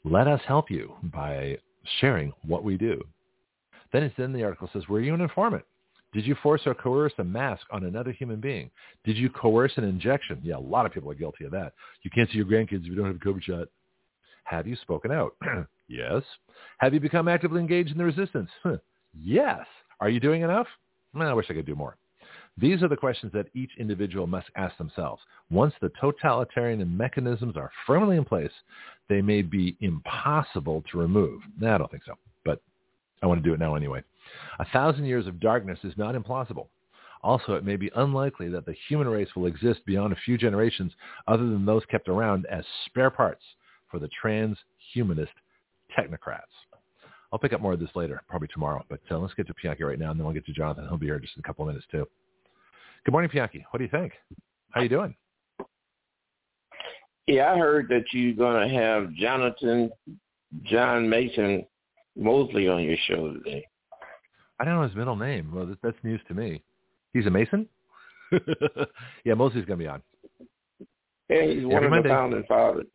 Let 0.05 0.29
us 0.29 0.41
help 0.47 0.71
you 0.71 0.95
by 1.05 1.59
sharing 2.01 2.33
what 2.47 2.63
we 2.63 2.77
do. 2.77 3.03
Then 3.93 4.03
it's 4.03 4.19
in 4.19 4.33
the 4.33 4.45
article 4.45 4.69
says, 4.73 4.89
were 4.89 5.01
you 5.01 5.15
an 5.15 5.21
informant? 5.21 5.65
Did 6.17 6.27
you 6.27 6.35
force 6.43 6.63
or 6.65 6.75
coerce 6.75 7.13
a 7.19 7.25
mask 7.25 7.67
on 7.71 7.85
another 7.85 8.11
human 8.11 8.41
being? 8.41 8.71
Did 9.05 9.19
you 9.19 9.29
coerce 9.29 9.73
an 9.77 9.85
injection? 9.85 10.41
Yeah, 10.43 10.57
a 10.57 10.59
lot 10.59 10.87
of 10.87 10.93
people 10.93 11.11
are 11.11 11.15
guilty 11.15 11.45
of 11.45 11.51
that. 11.51 11.75
You 12.05 12.11
can't 12.11 12.27
see 12.31 12.39
your 12.39 12.47
grandkids 12.47 12.81
if 12.81 12.87
you 12.87 12.95
don't 12.95 13.05
have 13.05 13.17
a 13.17 13.19
COVID 13.19 13.43
shot. 13.43 13.69
Have 14.45 14.67
you 14.67 14.77
spoken 14.77 15.13
out? 15.13 15.37
yes. 15.89 16.23
Have 16.79 16.95
you 16.95 17.01
become 17.01 17.29
actively 17.29 17.61
engaged 17.61 17.91
in 17.91 17.99
the 17.99 18.05
resistance? 18.05 18.49
yes. 19.21 19.67
Are 20.01 20.09
you 20.09 20.19
doing 20.19 20.41
enough? 20.41 20.67
I 21.15 21.35
wish 21.35 21.51
I 21.51 21.53
could 21.53 21.67
do 21.67 21.75
more. 21.75 21.99
These 22.57 22.83
are 22.83 22.89
the 22.89 22.97
questions 22.97 23.31
that 23.35 23.49
each 23.55 23.73
individual 23.79 24.27
must 24.27 24.49
ask 24.57 24.75
themselves. 24.79 25.21
Once 25.51 25.75
the 25.83 25.93
totalitarian 26.01 26.97
mechanisms 26.97 27.59
are 27.59 27.71
firmly 27.87 28.17
in 28.17 28.25
place, 28.25 28.53
they 29.11 29.21
may 29.21 29.43
be 29.43 29.77
impossible 29.83 30.83
to 30.91 30.97
remove. 30.97 31.43
I 31.63 31.77
don't 31.77 31.91
think 31.91 32.05
so, 32.07 32.15
but 32.43 32.63
I 33.23 33.27
want 33.27 33.45
to 33.45 33.47
do 33.47 33.53
it 33.53 33.61
now 33.61 33.75
anyway. 33.75 34.03
A 34.59 34.65
thousand 34.67 35.05
years 35.05 35.27
of 35.27 35.41
darkness 35.41 35.79
is 35.85 35.95
not 35.97 36.15
implausible. 36.15 36.69
Also, 37.23 37.55
it 37.55 37.65
may 37.65 37.77
be 37.77 37.91
unlikely 37.97 38.49
that 38.49 38.67
the 38.67 38.77
human 38.89 39.09
race 39.09 39.29
will 39.35 39.47
exist 39.47 39.81
beyond 39.87 40.13
a 40.13 40.17
few 40.25 40.39
generations 40.39 40.93
other 41.27 41.45
than 41.45 41.65
those 41.65 41.85
kept 41.91 42.09
around 42.09 42.47
as 42.47 42.65
spare 42.87 43.11
parts 43.11 43.43
for 43.91 43.99
the 43.99 44.09
transhumanist 44.23 45.29
technocrats. 45.99 46.43
I'll 47.33 47.39
pick 47.39 47.53
up 47.53 47.61
more 47.61 47.73
of 47.73 47.81
this 47.81 47.91
later, 47.95 48.23
probably 48.29 48.49
tomorrow. 48.49 48.85
But 48.89 49.01
uh, 49.11 49.19
let's 49.19 49.35
get 49.35 49.47
to 49.49 49.55
Pianki 49.55 49.81
right 49.81 49.99
now, 49.99 50.11
and 50.11 50.21
then 50.21 50.25
we'll 50.25 50.35
get 50.35 50.47
to 50.47 50.53
Jonathon. 50.53 50.87
He'll 50.89 50.99
be 50.99 51.07
here 51.07 51.19
just 51.19 51.37
in 51.37 51.41
a 51.41 51.43
couple 51.43 51.65
of 51.65 51.69
minutes, 51.69 51.87
too. 51.91 52.07
Good 53.05 53.13
morning, 53.13 53.31
Pianki. 53.31 53.65
What 53.71 53.79
do 53.79 53.85
you 53.85 53.91
think? 53.91 54.13
How 54.71 54.81
are 54.81 54.83
you 54.83 54.89
doing? 54.89 55.15
Yeah, 57.27 57.53
I 57.53 57.59
heard 57.59 57.89
that 57.89 58.05
you're 58.13 58.35
going 58.35 58.69
to 58.69 58.75
have 58.75 59.13
Jonathon 59.15 59.91
John 60.63 61.09
Mason 61.09 61.67
Moseley 62.17 62.69
on 62.69 62.83
your 62.85 62.97
show 63.09 63.33
today. 63.33 63.67
I 64.59 64.65
don't 64.65 64.75
know 64.75 64.87
his 64.87 64.97
middle 64.97 65.17
name. 65.17 65.53
Well, 65.55 65.75
that's 65.83 65.97
news 66.03 66.21
to 66.29 66.35
me. 66.35 66.63
He's 67.13 67.27
a 67.27 67.31
Mason? 67.31 67.69
yeah, 69.25 69.35
Moseley's 69.35 69.65
going 69.67 69.79
to 69.79 69.85
be 69.85 69.89
on. 69.89 70.03
Yeah, 71.29 71.43
he's 71.43 71.65
one 71.65 71.75
Every 71.75 71.87
of 71.87 71.91
Monday. 71.91 72.09
the 72.09 72.15
founding 72.15 72.45
fathers. 72.49 72.87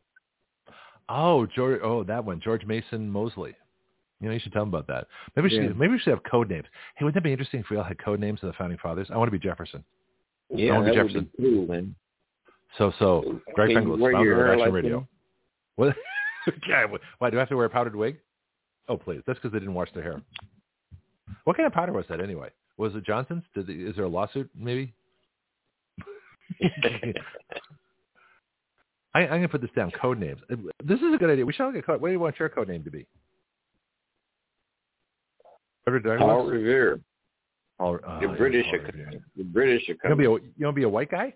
Oh, 1.09 1.45
George. 1.45 1.81
Oh, 1.83 2.03
that 2.05 2.23
one, 2.23 2.39
George 2.41 2.65
Mason 2.65 3.09
Moseley. 3.09 3.55
You 4.21 4.27
know, 4.27 4.33
you 4.33 4.39
should 4.39 4.53
tell 4.53 4.61
them 4.61 4.69
about 4.69 4.87
that. 4.87 5.07
Maybe 5.35 5.47
we 5.47 5.49
should, 5.49 5.63
yeah. 5.63 5.73
maybe 5.75 5.93
we 5.93 5.99
should 5.99 6.11
have 6.11 6.23
code 6.23 6.49
names. 6.49 6.65
Hey, 6.95 7.03
wouldn't 7.03 7.15
that 7.15 7.27
be 7.27 7.31
interesting 7.31 7.59
if 7.59 7.65
we 7.71 7.77
all 7.77 7.83
had 7.83 8.01
code 8.03 8.19
names 8.19 8.39
of 8.43 8.47
the 8.47 8.53
founding 8.53 8.77
fathers? 8.77 9.07
I 9.11 9.17
want 9.17 9.27
to 9.27 9.37
be 9.37 9.39
Jefferson. 9.39 9.83
Yeah, 10.49 10.79
that 10.81 10.93
Jefferson. 10.93 11.29
would 11.37 11.43
be 11.43 11.43
cool, 11.43 11.67
man. 11.67 11.95
So, 12.77 12.93
so, 12.99 13.41
Greg 13.55 13.75
Penglis, 13.75 14.11
founder 14.11 14.53
of 14.53 14.59
Action 14.59 14.73
Radio. 14.73 15.07
What? 15.75 15.95
yeah, 16.69 16.85
why, 17.17 17.29
do 17.29 17.37
I 17.37 17.39
have 17.39 17.49
to 17.49 17.57
wear 17.57 17.65
a 17.65 17.69
powdered 17.69 17.95
wig? 17.95 18.19
Oh, 18.87 18.97
please. 18.97 19.21
That's 19.25 19.39
because 19.39 19.51
they 19.51 19.59
didn't 19.59 19.73
wash 19.73 19.89
their 19.93 20.03
hair. 20.03 20.21
What 21.43 21.57
kind 21.57 21.67
of 21.67 21.73
powder 21.73 21.91
was 21.91 22.05
that 22.09 22.21
anyway? 22.21 22.49
Was 22.77 22.95
it 22.95 23.03
Johnson's? 23.03 23.43
Did 23.53 23.67
the, 23.67 23.73
is 23.73 23.95
there 23.95 24.05
a 24.05 24.09
lawsuit 24.09 24.49
maybe? 24.55 24.93
I, 29.13 29.23
am 29.23 29.29
going 29.29 29.41
to 29.41 29.49
put 29.49 29.61
this 29.61 29.69
down. 29.75 29.91
Code 29.91 30.19
names. 30.19 30.39
This 30.83 30.99
is 30.99 31.13
a 31.13 31.17
good 31.17 31.29
idea. 31.29 31.45
We 31.45 31.53
should 31.53 31.65
all 31.65 31.71
get 31.71 31.85
code. 31.85 32.01
What 32.01 32.07
do 32.07 32.13
you 32.13 32.19
want 32.19 32.39
your 32.39 32.49
code 32.49 32.69
name 32.69 32.83
to 32.83 32.91
be? 32.91 33.05
Paul 35.85 36.45
Revere. 36.45 36.99
Paul, 37.77 37.99
uh, 38.07 38.19
the 38.19 38.27
British 38.29 38.67
are 38.71 38.79
coming. 38.79 39.21
The 39.35 39.43
British. 39.43 39.87
You 39.87 39.97
want 40.03 40.11
to 40.11 40.15
be 40.15 40.25
a, 40.25 40.29
you 40.29 40.65
want 40.65 40.75
be 40.75 40.83
a 40.83 40.89
white 40.89 41.11
guy? 41.11 41.33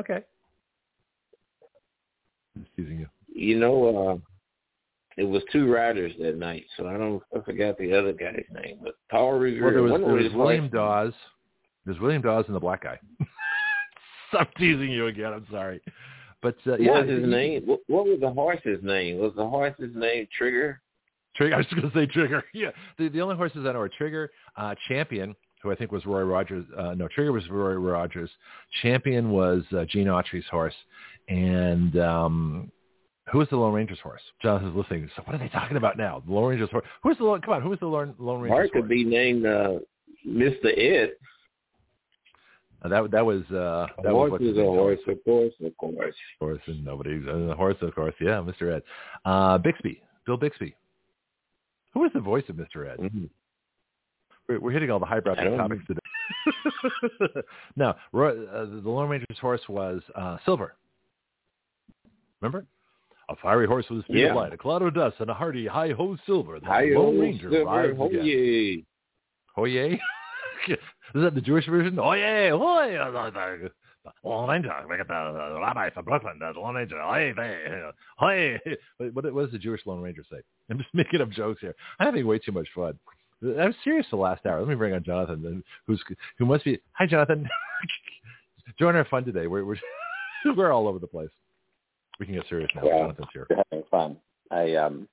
Okay. 0.00 0.20
I'm 2.56 2.66
teasing 2.76 2.98
you. 2.98 3.06
You 3.32 3.58
know, 3.58 4.08
uh, 4.08 4.16
it 5.20 5.28
was 5.28 5.42
two 5.52 5.70
riders 5.70 6.12
that 6.18 6.38
night, 6.38 6.64
so 6.76 6.86
I 6.86 6.96
don't 6.96 7.22
I 7.36 7.40
forgot 7.44 7.76
the 7.76 7.92
other 7.92 8.14
guy's 8.14 8.42
name, 8.50 8.78
but 8.82 8.94
Paul 9.10 9.32
Revere. 9.32 9.64
Well, 9.64 9.72
there 9.74 9.82
was, 9.82 10.00
there 10.00 10.14
was 10.14 10.32
William? 10.32 10.70
Dawes. 10.70 11.12
There's 11.84 12.00
William 12.00 12.22
Dawes 12.22 12.46
and 12.46 12.56
the 12.56 12.60
black 12.60 12.84
guy. 12.84 12.98
I'm 14.32 14.46
teasing 14.56 14.90
you 14.90 15.08
again. 15.08 15.34
I'm 15.34 15.46
sorry, 15.50 15.82
but 16.40 16.54
uh, 16.66 16.70
what 16.70 16.80
yeah, 16.80 17.00
was 17.00 17.10
his 17.10 17.28
name? 17.28 17.64
What, 17.66 17.80
what 17.88 18.06
was 18.06 18.18
the 18.20 18.30
horse's 18.30 18.82
name? 18.82 19.18
Was 19.18 19.32
the 19.36 19.46
horse's 19.46 19.94
name 19.94 20.26
Trigger? 20.36 20.80
Trigger. 21.36 21.54
I 21.56 21.58
was 21.58 21.66
going 21.66 21.82
to 21.82 21.94
say 21.94 22.06
Trigger. 22.06 22.42
Yeah, 22.54 22.70
the 22.98 23.10
the 23.10 23.20
only 23.20 23.36
horses 23.36 23.66
I 23.66 23.72
know 23.72 23.80
are 23.80 23.90
Trigger, 23.90 24.30
uh, 24.56 24.74
Champion, 24.88 25.36
who 25.62 25.70
I 25.70 25.74
think 25.74 25.92
was 25.92 26.06
Roy 26.06 26.22
Rogers. 26.22 26.64
Uh, 26.78 26.94
no, 26.94 27.08
Trigger 27.08 27.32
was 27.32 27.46
Roy 27.50 27.74
Rogers. 27.74 28.30
Champion 28.80 29.32
was 29.32 29.64
uh, 29.76 29.84
Gene 29.84 30.06
Autry's 30.06 30.46
horse, 30.50 30.74
and 31.28 31.98
um, 31.98 32.72
Who 33.32 33.40
is 33.40 33.48
the 33.48 33.56
Lone 33.56 33.72
Ranger's 33.72 34.00
horse? 34.00 34.22
Jonathon's 34.42 34.76
listening. 34.76 35.08
So 35.14 35.22
what 35.22 35.34
are 35.34 35.38
they 35.38 35.48
talking 35.48 35.76
about 35.76 35.96
now? 35.96 36.22
The 36.26 36.32
Lone 36.32 36.50
Ranger's 36.50 36.70
horse. 36.70 36.84
Who's 37.02 37.16
the 37.18 37.24
Lone? 37.24 37.40
Come 37.40 37.54
on, 37.54 37.62
who 37.62 37.72
is 37.72 37.78
the 37.78 37.86
Lone, 37.86 38.14
Lone 38.18 38.40
Ranger's 38.40 38.50
Mark 38.50 38.72
horse? 38.72 38.82
could 38.82 38.88
be 38.88 39.04
named 39.04 39.46
uh, 39.46 39.74
Mr. 40.26 40.66
Ed. 40.76 41.12
Uh, 42.82 42.88
that 42.88 43.10
that 43.10 43.24
was 43.24 43.42
uh, 43.50 43.86
that 44.02 44.10
horse 44.10 44.32
was 44.32 44.40
is 44.40 44.56
a 44.56 44.62
horse, 44.62 44.98
of 45.06 45.22
course, 45.24 45.52
of 45.64 45.76
course. 45.76 46.14
Horse 46.40 46.60
and 46.66 46.84
nobody's 46.84 47.22
uh, 47.28 47.46
the 47.48 47.54
horse, 47.54 47.76
of 47.82 47.94
course. 47.94 48.14
Yeah, 48.20 48.42
Mr. 48.42 48.74
Ed. 48.74 48.82
Uh, 49.24 49.58
Bixby, 49.58 50.02
Bill 50.26 50.38
Bixby. 50.38 50.74
Who 51.92 52.04
is 52.04 52.10
the 52.14 52.20
voice 52.20 52.44
of 52.48 52.56
Mr. 52.56 52.90
Ed? 52.90 52.98
Mm-hmm. 52.98 53.24
We're, 54.48 54.60
we're 54.60 54.70
hitting 54.72 54.90
all 54.90 54.98
the 54.98 55.06
highbrow 55.06 55.34
topics 55.34 55.82
today. 55.86 56.00
now, 57.76 57.96
Roy, 58.12 58.46
uh, 58.46 58.64
the 58.64 58.82
Lone 58.84 59.08
Ranger's 59.08 59.38
horse 59.40 59.60
was 59.68 60.00
uh, 60.14 60.38
Silver. 60.44 60.74
Remember? 62.40 62.66
A 63.30 63.36
fiery 63.36 63.66
horse 63.68 63.86
with 63.88 64.00
a 64.00 64.02
speed 64.02 64.18
Yeah. 64.18 64.30
of 64.30 64.36
light, 64.36 64.52
a 64.52 64.58
cloud 64.58 64.82
of 64.82 64.92
dust, 64.92 65.16
and 65.20 65.30
a 65.30 65.34
hearty 65.34 65.64
hi-ho 65.66 66.16
silver. 66.26 66.58
The 66.58 66.66
Hi, 66.66 66.86
Lone 66.86 67.16
oh, 67.16 67.20
Ranger 67.20 67.50
silver, 67.50 67.64
rides 67.64 67.96
oh. 67.96 68.82
Oh 69.56 69.64
yeah. 69.66 69.96
Is 70.68 70.78
that 71.14 71.34
the 71.34 71.40
Jewish 71.40 71.66
version? 71.66 71.98
Oh 72.00 72.12
yeah, 72.12 72.50
oh 72.52 72.84
yeah. 72.84 73.06
Lone 74.24 74.48
Ranger, 74.48 74.84
we 74.88 74.96
got 74.96 75.06
the, 75.06 75.58
rabbi 75.60 75.90
from 75.90 76.06
Brooklyn, 76.06 76.40
the 76.40 76.58
Lone 76.58 76.74
Ranger. 76.74 77.00
Hey, 77.02 77.32
hey, 77.36 78.58
hey. 78.64 78.76
What, 79.12 79.32
what 79.32 79.42
does 79.42 79.52
the 79.52 79.58
Jewish 79.58 79.86
Lone 79.86 80.00
Ranger 80.00 80.24
say? 80.30 80.38
I'm 80.68 80.78
just 80.78 80.90
making 80.94 81.20
up 81.20 81.30
jokes 81.30 81.60
here. 81.60 81.74
I'm 82.00 82.06
having 82.06 82.26
way 82.26 82.40
too 82.40 82.52
much 82.52 82.68
fun. 82.74 82.98
Uh, 83.44 83.56
I'm 83.56 83.74
serious 83.84 84.06
the 84.10 84.16
last 84.16 84.44
hour. 84.44 84.58
Let 84.58 84.68
me 84.68 84.74
bring 84.74 84.92
on 84.92 85.04
Jonathon, 85.04 85.46
uh, 85.46 85.70
who's 85.86 86.02
who 86.38 86.46
must 86.46 86.64
be. 86.64 86.80
Hi, 86.94 87.06
Jonathon. 87.06 87.48
Join 88.78 88.96
our 88.96 89.04
fun 89.04 89.24
today. 89.24 89.46
We're 89.46 89.64
we're 89.64 89.76
we're 90.56 90.72
all 90.72 90.88
over 90.88 90.98
the 90.98 91.06
place. 91.06 91.30
We 92.20 92.26
can 92.26 92.34
get 92.36 92.46
serious 92.48 92.70
now. 92.76 92.82
Yeah. 92.84 92.98
Jonathan's 92.98 93.28
here. 93.32 93.46
You're 93.50 93.64
having 93.72 93.84
fun. 93.90 94.16
I 94.52 94.74
um 94.74 95.08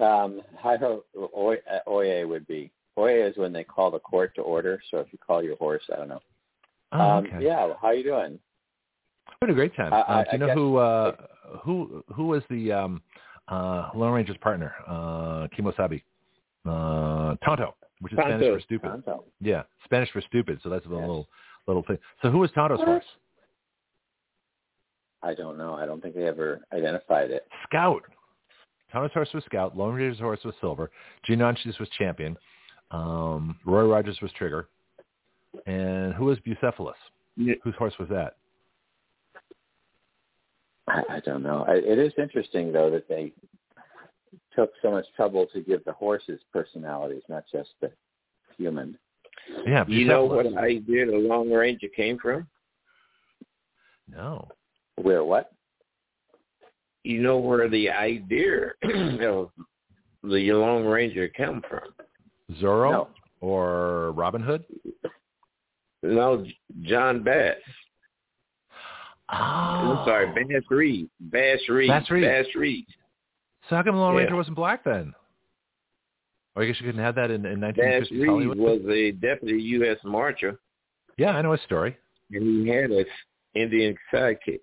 um 0.00 0.42
hi 0.58 0.76
ho 0.76 1.04
oy, 1.16 1.56
uh, 1.72 1.88
oye 1.88 2.24
would 2.24 2.46
be 2.48 2.72
oye 2.98 3.22
is 3.22 3.36
when 3.36 3.52
they 3.52 3.62
call 3.64 3.90
the 3.92 4.00
court 4.00 4.34
to 4.34 4.42
order. 4.42 4.82
So 4.90 4.98
if 4.98 5.06
you 5.12 5.18
call 5.24 5.42
your 5.42 5.56
horse, 5.56 5.82
I 5.92 5.96
don't 5.96 6.08
know. 6.08 6.20
Oh, 6.92 7.00
um, 7.00 7.26
okay. 7.26 7.44
Yeah, 7.44 7.72
how 7.80 7.92
you 7.92 8.02
doing? 8.02 8.38
We 9.40 9.46
had 9.46 9.50
a 9.50 9.54
great 9.54 9.74
time. 9.76 9.92
I- 9.94 10.00
uh, 10.00 10.24
do 10.24 10.28
you 10.30 10.32
I 10.32 10.36
know 10.38 10.46
guess- 10.46 10.56
who 10.56 10.76
uh, 10.76 11.12
who 11.62 12.04
who 12.14 12.26
was 12.26 12.42
the 12.50 12.72
um, 12.72 13.00
uh, 13.48 13.90
Lone 13.94 14.12
Ranger's 14.12 14.36
partner? 14.38 14.74
Uh, 14.88 15.46
Kemosabe. 15.56 16.02
Uh, 16.66 17.36
Tonto, 17.44 17.74
which 18.00 18.12
is 18.12 18.18
Spanish 18.18 18.48
for 18.52 18.60
stupid. 18.60 18.88
Tonto. 18.88 19.24
Yeah, 19.40 19.62
Spanish 19.84 20.10
for 20.10 20.20
stupid. 20.22 20.58
So 20.62 20.68
that's 20.70 20.84
a 20.86 20.88
Yes. 20.88 20.98
little 20.98 21.28
little 21.68 21.84
thing. 21.84 21.98
So 22.22 22.30
who 22.30 22.38
was 22.38 22.50
Tonto's 22.52 22.80
horse? 22.82 23.04
I 25.24 25.34
don't 25.34 25.56
know. 25.58 25.74
I 25.74 25.86
don't 25.86 26.00
think 26.02 26.14
they 26.14 26.26
ever 26.26 26.60
identified 26.72 27.30
it. 27.30 27.46
Scout. 27.68 28.02
Tonto's 28.92 29.12
horse 29.12 29.30
was 29.34 29.42
Scout. 29.44 29.76
Lone 29.76 29.94
Ranger's 29.94 30.20
horse 30.20 30.40
was 30.44 30.54
Silver. 30.60 30.90
Gino 31.24 31.48
Anches 31.48 31.78
was 31.78 31.88
Champion. 31.98 32.36
Um, 32.90 33.56
Roy 33.64 33.86
Rogers 33.86 34.18
was 34.20 34.30
Trigger. 34.32 34.68
And 35.66 36.12
who 36.14 36.26
was 36.26 36.38
Bucephalus? 36.40 36.92
Yeah. 37.36 37.54
Whose 37.64 37.74
horse 37.76 37.94
was 37.98 38.08
that? 38.10 38.36
I, 40.88 41.02
I 41.10 41.20
don't 41.20 41.42
know. 41.42 41.64
I, 41.66 41.74
it 41.76 41.98
is 41.98 42.12
interesting 42.18 42.72
though 42.72 42.90
that 42.90 43.08
they 43.08 43.32
took 44.54 44.70
so 44.82 44.90
much 44.90 45.06
trouble 45.16 45.46
to 45.52 45.60
give 45.60 45.84
the 45.84 45.92
horses 45.92 46.40
personalities, 46.52 47.22
not 47.28 47.44
just 47.50 47.70
the 47.80 47.90
human. 48.58 48.96
Yeah, 49.66 49.84
You 49.88 50.06
know 50.06 50.28
Bucephalus. 50.28 50.52
what 50.54 50.62
idea 50.64 51.06
the 51.06 51.16
Long 51.16 51.50
Ranger 51.50 51.88
came 51.88 52.18
from? 52.18 52.46
No. 54.08 54.48
Where 54.96 55.24
what? 55.24 55.50
You 57.02 57.20
know 57.20 57.38
where 57.38 57.68
the 57.68 57.90
idea 57.90 58.68
of 58.82 59.50
the 60.22 60.52
Long 60.52 60.84
Ranger 60.86 61.28
come 61.36 61.62
from? 61.68 61.80
Zorro 62.60 62.90
No. 62.92 63.08
or 63.40 64.12
Robin 64.12 64.42
Hood? 64.42 64.64
No, 66.02 66.44
John 66.82 67.22
Bass. 67.22 67.56
Oh. 69.30 69.34
I'm 69.36 70.06
sorry, 70.06 70.26
Bass 70.46 70.62
Reeves. 70.70 71.08
Bass 71.20 71.60
Reeves. 71.68 71.90
Bass 71.90 72.10
Reeves. 72.10 72.26
Bass 72.26 72.46
Reeves. 72.54 72.88
So 73.68 73.76
how 73.76 73.82
come 73.82 73.94
the 73.94 74.00
Lone 74.00 74.14
Yeah. 74.14 74.20
Ranger 74.20 74.36
wasn't 74.36 74.56
black 74.56 74.84
then? 74.84 75.14
Or 76.54 76.62
I 76.62 76.66
guess 76.66 76.76
you 76.78 76.86
couldn't 76.86 77.02
have 77.02 77.14
that 77.16 77.30
in, 77.30 77.44
in 77.46 77.60
Bass 77.60 77.74
1950s 77.76 78.10
Reed 78.12 78.26
Hollywood? 78.28 78.58
was 78.58 78.80
a 78.88 79.10
deputy 79.12 79.60
U.S. 79.62 79.96
marshal, 80.04 80.52
Yeah, 81.16 81.30
I 81.30 81.42
know 81.42 81.52
his 81.52 81.62
story. 81.62 81.96
and 82.30 82.66
he 82.66 82.70
had 82.70 82.90
a 82.90 83.04
Indian 83.54 83.96
sidekick. 84.12 84.60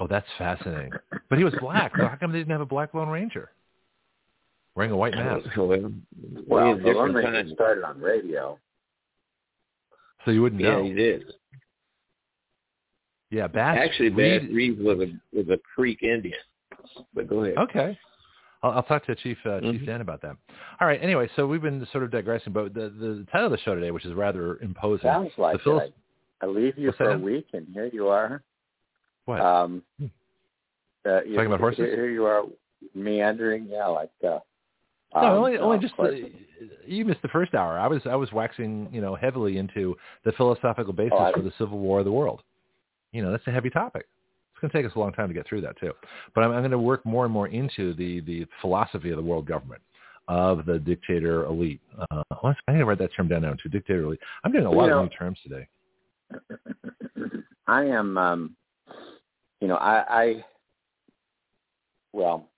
Oh, 0.00 0.06
that's 0.08 0.26
fascinating. 0.38 0.92
But 1.28 1.38
he 1.38 1.44
was 1.44 1.54
black. 1.60 1.92
So 1.96 2.06
how 2.08 2.16
come 2.16 2.32
they 2.32 2.38
didn't 2.38 2.50
have 2.52 2.62
a 2.62 2.66
black 2.66 2.94
Lone 2.94 3.08
Ranger? 3.10 3.50
Wearing 4.74 4.92
a 4.92 4.96
white 4.96 5.14
mask. 5.14 5.46
Well, 5.56 5.68
Well, 5.68 5.92
well 6.48 6.76
the 6.78 6.90
Lone 6.90 7.12
Ranger 7.14 7.32
times. 7.32 7.52
started 7.52 7.84
on 7.84 8.00
radio. 8.00 8.58
So 10.24 10.30
you 10.30 10.40
wouldn't 10.42 10.60
Yeah, 10.60 10.70
know. 10.70 10.82
Yeah, 10.82 10.88
he 10.88 10.94
did. 10.94 11.24
Yeah, 13.30 13.46
Bass 13.46 13.78
Actually, 13.78 14.08
Reed- 14.08 14.42
Bass 14.42 14.50
Reeves 14.52 14.80
was 14.82 14.98
a 15.00 15.36
was 15.36 15.48
a 15.50 15.58
Creek 15.74 16.02
Indian. 16.02 16.38
But 17.14 17.28
go 17.28 17.44
ahead. 17.44 17.58
Okay. 17.58 17.98
I'll, 18.62 18.72
I'll 18.72 18.82
talk 18.82 19.06
to 19.06 19.14
Chief 19.14 19.38
uh, 19.46 19.60
Chief 19.60 19.82
Mhm. 19.82 19.86
Dan 19.86 20.00
about 20.00 20.20
that. 20.22 20.36
All 20.80 20.86
right. 20.88 21.00
Anyway, 21.02 21.28
so 21.36 21.46
we've 21.46 21.62
been 21.62 21.86
sort 21.92 22.04
of 22.04 22.10
digressing, 22.10 22.52
but 22.52 22.74
the, 22.74 22.88
the 22.90 23.26
title 23.30 23.46
of 23.46 23.52
the 23.52 23.58
show 23.58 23.74
today, 23.74 23.90
which 23.90 24.04
is 24.04 24.14
rather 24.14 24.58
imposing. 24.58 25.02
Sounds 25.08 25.30
like 25.38 25.60
Phil- 25.62 25.78
it. 25.78 25.94
I, 26.42 26.46
I 26.46 26.48
leave 26.48 26.76
you 26.76 26.86
What's 26.88 26.98
for 26.98 27.10
a 27.10 27.18
week, 27.18 27.46
and 27.52 27.66
here 27.72 27.86
you 27.92 28.08
are. 28.08 28.42
What? 29.26 29.40
Um, 29.40 29.82
Hmm. 29.98 30.06
uh, 31.06 31.22
you, 31.22 31.34
Talking 31.34 31.46
about 31.46 31.60
horses? 31.60 31.78
Here, 31.84 32.08
you 32.10 32.24
are 32.26 32.44
meandering. 32.94 33.66
Yeah, 33.66 33.86
like. 33.86 34.10
Uh, 34.24 34.38
no, 35.14 35.20
um, 35.20 35.24
only 35.38 35.58
only 35.58 35.78
uh, 35.78 35.80
just 35.80 35.96
the, 35.96 36.30
you 36.86 37.04
missed 37.04 37.22
the 37.22 37.28
first 37.28 37.54
hour. 37.54 37.78
I 37.78 37.86
was 37.88 38.00
I 38.06 38.14
was 38.14 38.30
waxing 38.32 38.88
you 38.92 39.00
know 39.00 39.14
heavily 39.16 39.58
into 39.58 39.96
the 40.24 40.32
philosophical 40.32 40.92
basis 40.92 41.12
Oh, 41.18 41.32
for 41.34 41.42
the 41.42 41.52
Civil 41.58 41.78
War 41.78 41.98
of 42.00 42.04
the 42.04 42.12
world. 42.12 42.42
You 43.12 43.22
know 43.22 43.30
that's 43.32 43.46
a 43.48 43.50
heavy 43.50 43.70
topic. 43.70 44.06
It's 44.52 44.60
going 44.60 44.70
to 44.70 44.76
take 44.78 44.86
us 44.90 44.94
a 44.96 45.00
long 45.00 45.12
time 45.12 45.26
to 45.28 45.34
get 45.34 45.46
through 45.48 45.62
that 45.62 45.78
too. 45.80 45.92
But 46.34 46.44
I'm, 46.44 46.52
I'm 46.52 46.60
going 46.60 46.70
to 46.70 46.78
work 46.78 47.04
more 47.06 47.24
and 47.24 47.32
more 47.32 47.48
into 47.48 47.92
the 47.94 48.20
the 48.20 48.46
philosophy 48.60 49.10
of 49.10 49.16
the 49.16 49.22
world 49.22 49.46
government 49.46 49.82
of 50.28 50.64
the 50.64 50.78
dictator 50.78 51.44
elite. 51.46 51.80
Uh, 52.12 52.22
I 52.30 52.52
think 52.68 52.78
I 52.78 52.82
read 52.82 52.98
that 52.98 53.12
term 53.16 53.26
down 53.26 53.42
now 53.42 53.54
too. 53.60 53.68
Dictator 53.68 54.02
elite. 54.04 54.20
I'm 54.44 54.52
doing 54.52 54.66
a 54.66 54.70
You 54.70 54.76
lot 54.76 54.88
know- 54.90 54.98
of 55.00 55.10
new 55.10 55.16
terms 55.16 55.38
today. 55.42 55.66
I 57.66 57.84
am, 57.84 58.16
um, 58.16 58.56
you 59.60 59.68
know, 59.68 59.76
I, 59.76 60.04
I 60.08 60.44
well, 62.12 62.48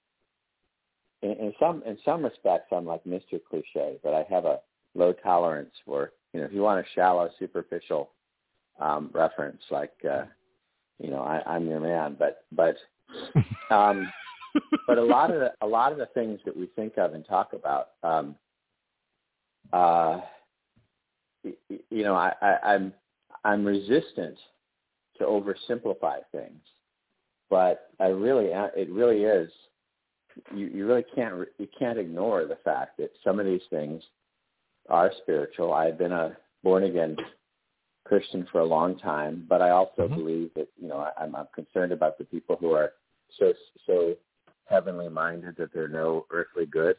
in, 1.23 1.33
in 1.33 1.55
some 1.59 1.83
in 1.87 1.99
some 2.05 2.25
respects, 2.25 2.69
I'm 2.73 2.87
like 2.87 3.05
Mr. 3.05 3.41
Cliche, 3.49 3.99
but 4.03 4.15
I 4.15 4.25
have 4.31 4.45
a 4.45 4.61
low 4.95 5.13
tolerance 5.13 5.73
for, 5.85 6.13
you 6.33 6.41
know, 6.41 6.47
if 6.47 6.53
you 6.53 6.63
want 6.63 6.85
a 6.85 6.89
shallow, 6.95 7.31
superficial 7.39 8.11
um, 8.81 9.11
reference, 9.13 9.63
like, 9.71 9.93
uh, 10.09 10.25
you 10.99 11.11
know, 11.11 11.21
I, 11.21 11.43
I'm 11.47 11.67
your 11.67 11.81
man, 11.81 12.17
but 12.19 12.45
but 12.53 12.77
um, 13.75 14.11
but 14.87 14.99
a 14.99 15.03
lot 15.03 15.31
of 15.31 15.41
the 15.41 15.53
a 15.63 15.67
lot 15.67 15.93
of 15.93 15.99
the 15.99 16.07
things 16.07 16.41
that 16.45 16.57
we 16.57 16.67
think 16.77 16.99
of 16.99 17.15
and 17.15 17.27
talk 17.27 17.53
about, 17.53 17.91
um, 18.03 18.37
uh, 19.73 20.21
you 21.45 22.03
know, 22.05 22.15
I, 22.15 22.33
I, 22.41 22.75
I'm 22.75 22.93
I'm 23.45 23.65
resistant 23.65 24.39
to 25.19 25.25
oversimplify 25.25 26.19
things, 26.33 26.61
but 27.53 27.91
I 28.01 28.07
really 28.07 28.47
it 28.47 28.91
really 28.91 29.25
is 29.25 29.51
you, 30.57 30.69
you 30.69 30.87
really 30.87 31.05
can't 31.15 31.47
you 31.59 31.69
can't 31.79 31.99
ignore 31.99 32.47
the 32.47 32.57
fact 32.65 32.97
that 32.97 33.11
some 33.23 33.39
of 33.39 33.45
these 33.45 33.61
things 33.69 34.03
are 34.89 35.13
spiritual. 35.21 35.75
I've 35.75 35.99
been 35.99 36.13
a 36.13 36.35
born 36.65 36.85
again 36.85 37.15
Christian 38.05 38.49
for 38.51 38.61
a 38.61 38.65
long 38.65 38.99
time, 38.99 39.45
but 39.51 39.61
I 39.61 39.69
also 39.69 40.09
Mhm. 40.09 40.15
believe 40.17 40.55
that 40.55 40.69
you 40.81 40.89
know 40.89 40.97
I, 40.97 41.11
I'm, 41.23 41.37
I'm 41.37 41.47
concerned 41.55 41.93
about 41.93 42.17
the 42.17 42.25
people 42.25 42.57
who 42.57 42.73
are 42.73 42.95
so 43.39 43.53
so 43.87 44.15
heavenly 44.65 45.11
minded 45.11 45.57
that 45.59 45.75
they're 45.75 45.89
no 45.89 46.25
earthly 46.31 46.65
good, 46.65 46.97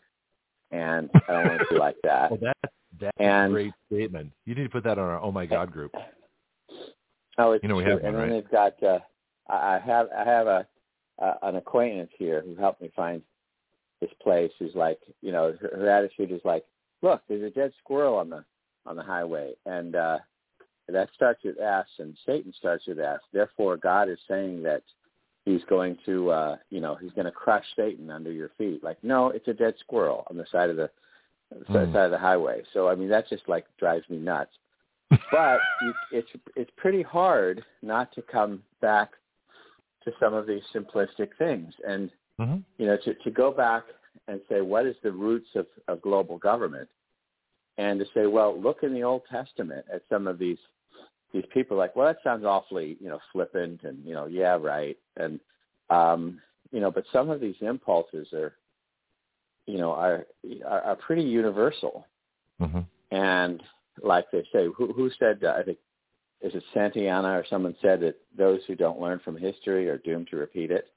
and 0.69 1.09
I 1.27 1.31
don't 1.33 1.47
want 1.47 1.63
to 1.63 1.73
be 1.73 1.79
like 1.79 1.97
that. 2.03 2.29
Well, 2.29 2.39
that 2.41 2.71
that's 2.99 3.17
And- 3.17 3.51
a 3.51 3.55
great 3.55 3.73
statement. 3.87 4.31
You 4.45 4.53
need 4.53 4.65
to 4.65 4.69
put 4.69 4.83
that 4.83 4.99
on 4.99 5.09
our 5.09 5.19
Oh 5.19 5.31
My 5.31 5.47
God 5.47 5.71
group. 5.71 5.95
Oh, 7.39 7.53
it's 7.53 7.63
You 7.63 7.69
know 7.69 7.77
we 7.77 7.83
true. 7.85 7.93
have 7.93 8.03
one, 8.03 8.13
and 8.13 8.21
then 8.21 8.29
right? 8.29 8.43
they've 8.43 8.51
got. 8.51 8.83
Uh, 8.83 8.99
I 9.49 9.75
I 9.75 9.79
have 9.85 10.07
I 10.17 10.23
have 10.23 10.47
a 10.47 10.67
uh, 11.21 11.33
an 11.43 11.55
acquaintance 11.55 12.11
here 12.17 12.41
who 12.41 12.55
helped 12.55 12.81
me 12.81 12.91
find 12.95 13.21
this 14.01 14.09
place. 14.21 14.51
Who's 14.59 14.75
like, 14.75 14.99
you 15.21 15.31
know, 15.31 15.53
her, 15.61 15.71
her 15.77 15.89
attitude 15.89 16.31
is 16.31 16.41
like, 16.43 16.65
look, 17.01 17.21
there's 17.27 17.43
a 17.43 17.49
dead 17.53 17.71
squirrel 17.79 18.15
on 18.15 18.29
the 18.29 18.43
on 18.85 18.95
the 18.95 19.03
highway, 19.03 19.53
and 19.65 19.95
uh, 19.95 20.19
that 20.89 21.09
starts 21.15 21.43
with 21.43 21.59
S, 21.59 21.85
and 21.99 22.17
Satan 22.25 22.53
starts 22.57 22.87
with 22.87 22.99
S. 22.99 23.19
Therefore, 23.31 23.77
God 23.77 24.09
is 24.09 24.19
saying 24.27 24.63
that 24.63 24.83
He's 25.45 25.63
going 25.69 25.97
to, 26.05 26.29
uh, 26.31 26.57
you 26.69 26.79
know, 26.79 26.95
He's 26.95 27.11
going 27.11 27.25
to 27.25 27.31
crush 27.31 27.65
Satan 27.75 28.09
under 28.09 28.31
your 28.31 28.49
feet. 28.57 28.83
Like, 28.83 28.97
no, 29.03 29.29
it's 29.29 29.47
a 29.47 29.53
dead 29.53 29.75
squirrel 29.79 30.25
on 30.29 30.37
the 30.37 30.45
side 30.51 30.69
of 30.69 30.77
the, 30.77 30.89
the 31.51 31.65
Mm. 31.65 31.93
side 31.93 32.05
of 32.05 32.11
the 32.11 32.17
highway. 32.17 32.63
So, 32.73 32.87
I 32.87 32.95
mean, 32.95 33.09
that 33.09 33.29
just 33.29 33.47
like 33.47 33.65
drives 33.77 34.09
me 34.09 34.17
nuts 34.17 34.51
but 35.31 35.59
you, 35.81 35.93
it's 36.11 36.29
it's 36.55 36.71
pretty 36.77 37.01
hard 37.01 37.63
not 37.81 38.13
to 38.13 38.21
come 38.21 38.63
back 38.81 39.11
to 40.05 40.11
some 40.19 40.33
of 40.33 40.47
these 40.47 40.63
simplistic 40.73 41.29
things. 41.37 41.73
And 41.87 42.09
hmm 42.37 42.57
you 42.77 42.87
know, 42.87 42.97
to, 43.05 43.13
to 43.13 43.31
go 43.31 43.51
back 43.51 43.83
and 44.27 44.41
say 44.49 44.61
what 44.61 44.85
is 44.85 44.95
the 45.03 45.11
roots 45.11 45.49
of, 45.55 45.67
of 45.87 46.01
global 46.01 46.37
government, 46.37 46.89
and 47.77 47.99
to 47.99 48.05
say, 48.13 48.25
well, 48.25 48.59
look 48.59 48.83
in 48.83 48.93
the 48.93 49.03
Old 49.03 49.21
Testament 49.29 49.85
at 49.93 50.01
some 50.09 50.27
of 50.27 50.39
these 50.39 50.57
these 51.33 51.43
people 51.51 51.75
like, 51.75 51.95
well, 51.95 52.05
that 52.07 52.17
sounds 52.23 52.45
awfully, 52.45 52.95
you 52.99 53.09
know, 53.09 53.19
flippant 53.31 53.81
and, 53.83 54.05
you 54.05 54.13
know, 54.13 54.27
yeah, 54.27 54.55
right. 54.55 54.97
And, 55.17 55.39
um, 55.89 56.39
you 56.71 56.79
know, 56.79 56.91
but 56.91 57.05
some 57.11 57.29
of 57.31 57.41
these 57.41 57.55
impulses 57.61 58.31
are, 58.33 58.53
you 59.65 59.79
know, 59.79 59.91
are, 59.91 60.27
are, 60.65 60.81
are 60.81 60.95
pretty 60.95 61.23
universal. 61.23 62.05
hmm 62.59 62.81
And 63.11 63.63
like 64.03 64.25
they 64.31 64.43
say, 64.53 64.67
who, 64.75 64.93
who 64.93 65.09
said, 65.17 65.43
uh, 65.43 65.55
I 65.59 65.63
think, 65.63 65.79
is 66.43 66.53
it 66.53 66.63
Santayana 66.75 67.39
or 67.39 67.45
someone 67.49 67.75
said 67.81 68.01
that 68.01 68.15
those 68.37 68.59
who 68.67 68.75
don't 68.75 68.99
learn 68.99 69.19
from 69.23 69.37
history 69.37 69.87
are 69.89 69.97
doomed 69.99 70.27
to 70.29 70.35
repeat 70.35 70.71
it? 70.71 70.89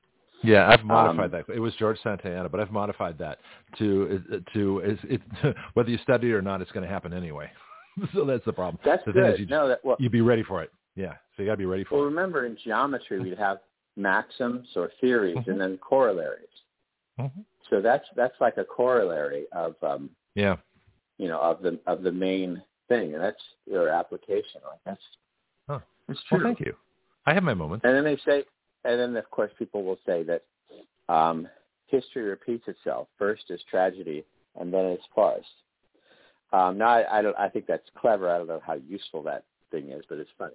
Yeah, 0.42 0.68
I've 0.68 0.84
modified 0.84 1.32
Um, 1.34 1.44
that. 1.47 1.55
It 1.55 1.61
was 1.61 1.74
George 1.76 1.99
Santayana, 2.03 2.51
but 2.51 2.61
I've 2.61 2.70
modified 2.72 3.16
that 3.18 3.38
to 3.78 4.42
to 4.53 4.80
is 4.80 4.99
it 5.05 5.22
whether 5.74 5.88
you 5.88 5.99
study 5.99 6.30
it 6.30 6.34
or 6.34 6.42
not, 6.42 6.61
it's 6.61 6.72
going 6.72 6.82
to 6.82 6.92
happen 6.92 7.12
anyway. 7.12 7.51
so 8.12 8.24
that's 8.24 8.44
the 8.44 8.53
problem. 8.53 8.78
That's 8.84 9.05
the 9.07 9.12
good. 9.12 9.38
you, 9.38 9.47
no, 9.47 9.68
that, 9.68 9.82
well, 9.84 9.97
you 9.99 10.11
be 10.11 10.20
ready 10.20 10.42
for 10.42 10.62
it. 10.62 10.70
Yeah, 10.94 11.14
so 11.36 11.42
you 11.42 11.47
got 11.47 11.53
to 11.53 11.59
be 11.59 11.64
ready 11.66 11.84
for 11.84 11.94
well, 11.94 12.03
it. 12.03 12.07
Well, 12.07 12.11
remember 12.14 12.44
in 12.44 12.59
geometry 12.62 13.20
we'd 13.20 13.38
have 13.38 13.59
maxims 13.97 14.68
or 14.76 14.90
theories 15.01 15.36
Mhm. 15.36 15.47
and 15.49 15.61
then 15.61 15.78
corollaries. 15.78 16.49
hmm 17.18 17.26
So 17.70 17.80
that's 17.80 18.07
that's 18.14 18.38
like 18.40 18.59
a 18.59 18.64
corollary 18.64 19.47
of 19.53 19.76
um, 19.82 20.11
Yeah, 20.34 20.57
you 21.18 21.28
know 21.28 21.40
of 21.40 21.62
the 21.62 21.78
of 21.86 22.03
the 22.03 22.12
main 22.12 22.62
thing, 22.88 23.14
and 23.14 23.22
that's 23.22 23.42
your 23.64 23.88
application. 23.88 24.61
Like 24.68 24.80
that's 24.84 25.03
Huh. 26.09 26.14
that's 26.14 26.20
true. 26.28 26.38
well, 26.38 26.46
thank 26.46 26.61
you. 26.61 26.74
I 27.26 27.34
have 27.34 27.42
my 27.42 27.54
moments. 27.54 27.84
And 27.84 27.94
then 27.94 28.04
they 28.04 28.16
say, 28.24 28.44
and 28.84 29.00
then 29.00 29.16
of 29.16 29.30
course 29.30 29.50
people 29.59 29.84
will 29.84 29.98
say 30.07 30.24
that 30.24 30.42
um, 31.12 31.48
history 31.86 32.22
repeats 32.22 32.68
itself. 32.68 33.09
First 33.18 33.44
is 33.50 33.61
tragedy, 33.70 34.24
and 34.59 34.72
then 34.72 34.84
it's 34.86 35.04
farce. 35.14 35.44
Um, 36.52 36.78
now 36.78 36.88
I, 36.88 37.18
I 37.18 37.22
don't. 37.22 37.36
I 37.36 37.48
think 37.48 37.66
that's 37.66 37.88
clever. 37.98 38.30
I 38.30 38.38
don't 38.38 38.46
know 38.46 38.62
how 38.64 38.74
useful 38.88 39.22
that 39.24 39.44
thing 39.70 39.90
is, 39.90 40.04
but 40.09 40.18
it's 40.18 40.30
funny. 40.38 40.54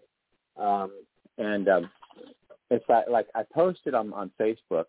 Um, 0.58 0.92
and 1.38 1.68
um, 1.68 1.90
it's 2.70 2.86
like, 2.88 3.10
like 3.10 3.28
I 3.36 3.44
posted 3.54 3.94
on 3.94 4.14
on 4.14 4.32
Facebook 4.40 4.86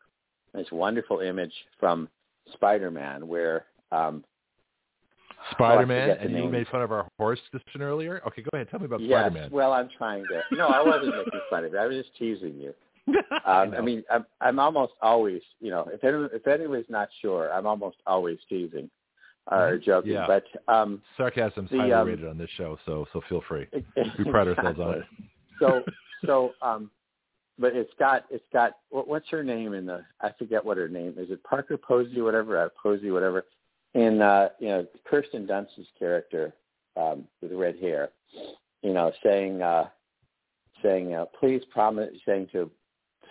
this 0.55 0.71
wonderful 0.71 1.21
image 1.21 1.53
from 1.81 2.09
Spider-Man 2.53 3.27
where 3.27 3.65
um, 3.91 4.23
Spider-Man, 5.51 6.09
the 6.09 6.21
and 6.21 6.37
you 6.37 6.49
made 6.49 6.67
fun 6.69 6.83
of 6.83 6.93
our 6.93 7.07
horse 7.19 7.41
discussion 7.53 7.83
earlier. 7.83 8.23
Okay, 8.27 8.43
go 8.43 8.49
ahead. 8.55 8.69
Tell 8.71 8.81
me 8.81 8.87
about 8.87 9.01
yes, 9.01 9.21
Spider-Man. 9.27 9.51
well, 9.51 9.73
I'm 9.73 9.89
trying 9.99 10.25
to. 10.27 10.57
No, 10.57 10.69
I 10.69 10.83
wasn't 10.83 11.17
making 11.17 11.41
fun 11.51 11.65
of 11.65 11.75
it. 11.75 11.79
I 11.79 11.87
was 11.87 11.97
just 11.97 12.17
teasing 12.17 12.57
you. 12.59 12.75
I, 13.45 13.63
Um, 13.65 13.75
I 13.77 13.81
mean, 13.81 14.05
I'm, 14.11 14.25
I'm 14.41 14.59
almost 14.61 14.93
always, 15.03 15.43
you 15.61 15.71
know, 15.71 15.89
if 15.93 16.05
anyone, 16.05 16.31
if 16.33 16.47
anyone's 16.47 16.87
not 16.89 17.09
sure, 17.21 17.53
I'm 17.53 17.67
almost 17.67 17.97
always 18.07 18.39
teasing 18.49 18.89
or 19.51 19.77
Mhm. 19.77 19.83
joking. 19.83 20.13
Yeah. 20.13 20.27
But 20.29 20.45
um, 20.73 21.03
sarcasm's 21.19 21.69
the, 21.71 21.79
highly 21.79 21.93
um, 21.93 22.07
rated 22.09 22.29
on 22.29 22.39
this 22.39 22.51
show, 22.57 22.79
so 22.87 23.07
so 23.13 23.21
feel 23.29 23.43
free. 23.49 23.67
We 24.19 24.25
pride 24.31 24.47
ourselves 24.49 24.79
on 24.79 24.95
it. 24.99 25.03
so, 25.59 25.83
so, 26.25 26.53
um, 26.63 26.91
but 27.59 27.75
it's 27.75 27.93
got, 27.99 28.25
it's 28.31 28.45
got. 28.53 28.77
What, 28.91 29.09
what's 29.09 29.29
her 29.31 29.43
name 29.43 29.75
in 29.75 29.85
the? 29.87 30.05
I 30.21 30.31
forget 30.39 30.65
what 30.65 30.77
her 30.77 30.89
name 30.89 31.15
is. 31.19 31.29
It 31.31 31.43
Parker 31.43 31.77
Posey, 31.77 32.21
whatever, 32.21 32.63
uh, 32.63 32.69
Posey, 32.81 33.11
whatever. 33.11 33.45
In 33.95 34.23
uh, 34.23 34.49
you 34.59 34.69
know, 34.69 34.87
Kirsten 35.05 35.47
Dunst's 35.47 35.89
character 35.99 36.55
um, 36.97 37.25
with 37.43 37.53
red 37.53 37.77
hair, 37.79 38.11
you 38.83 38.93
know, 38.95 39.13
saying, 39.23 39.61
uh, 39.61 39.89
saying, 40.83 41.15
uh, 41.15 41.27
please 41.39 41.63
promise, 41.71 42.11
saying 42.27 42.49
to 42.53 42.71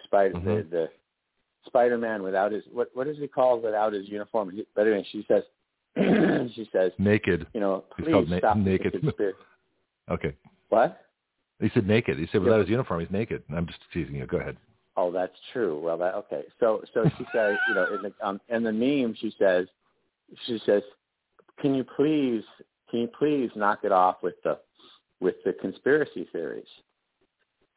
Spider, 0.04 0.36
Mhm. 0.36 0.70
the, 0.70 0.78
the 0.78 0.90
Spider-Man 1.66 2.22
without 2.24 2.52
his, 2.52 2.64
what, 2.72 2.90
what 2.94 3.08
is 3.08 3.18
he 3.18 3.28
called 3.28 3.64
without 3.64 3.94
his 3.94 4.08
uniform? 4.08 4.52
He, 4.52 4.66
but 4.76 4.82
anyway, 4.88 5.06
she 5.12 5.26
says, 5.28 5.44
she 6.56 6.70
says, 6.72 6.92
Naked. 7.00 7.48
you 7.54 7.60
know, 7.60 7.84
please 8.00 8.30
na- 8.30 8.38
stop 8.38 8.58
naked. 8.58 9.14
Okay. 10.10 10.36
What? 10.70 11.06
He 11.62 11.70
said 11.74 11.88
naked. 11.88 12.18
He 12.18 12.26
said 12.26 12.36
Yeah. 12.36 12.40
without 12.42 12.60
his 12.62 12.70
uniform, 12.70 13.00
he's 13.00 13.12
naked. 13.12 13.44
I'm 13.56 13.66
just 13.68 13.80
teasing 13.94 14.16
you. 14.16 14.26
Go 14.26 14.38
ahead. 14.38 14.58
Oh, 14.98 15.10
that's 15.12 15.36
true. 15.54 15.80
Well, 15.80 15.98
that 16.00 16.16
okay. 16.16 16.44
So, 16.60 16.84
so 16.94 17.10
she 17.18 17.24
says, 17.34 17.56
you 17.70 17.76
know, 17.76 17.86
in 17.94 18.02
the 18.02 18.14
um, 18.28 18.42
in 18.50 18.64
the 18.64 18.74
meme, 18.74 19.16
she 19.20 19.34
says, 19.40 19.68
she 20.46 20.60
says, 20.66 20.84
can 21.60 21.76
you 21.76 21.84
please, 21.84 22.44
can 22.90 23.02
you 23.02 23.08
please 23.08 23.50
knock 23.56 23.80
it 23.84 23.92
off 23.92 24.18
with 24.24 24.36
the, 24.44 24.60
with 25.20 25.36
the 25.46 25.54
conspiracy 25.54 26.28
theories? 26.32 26.66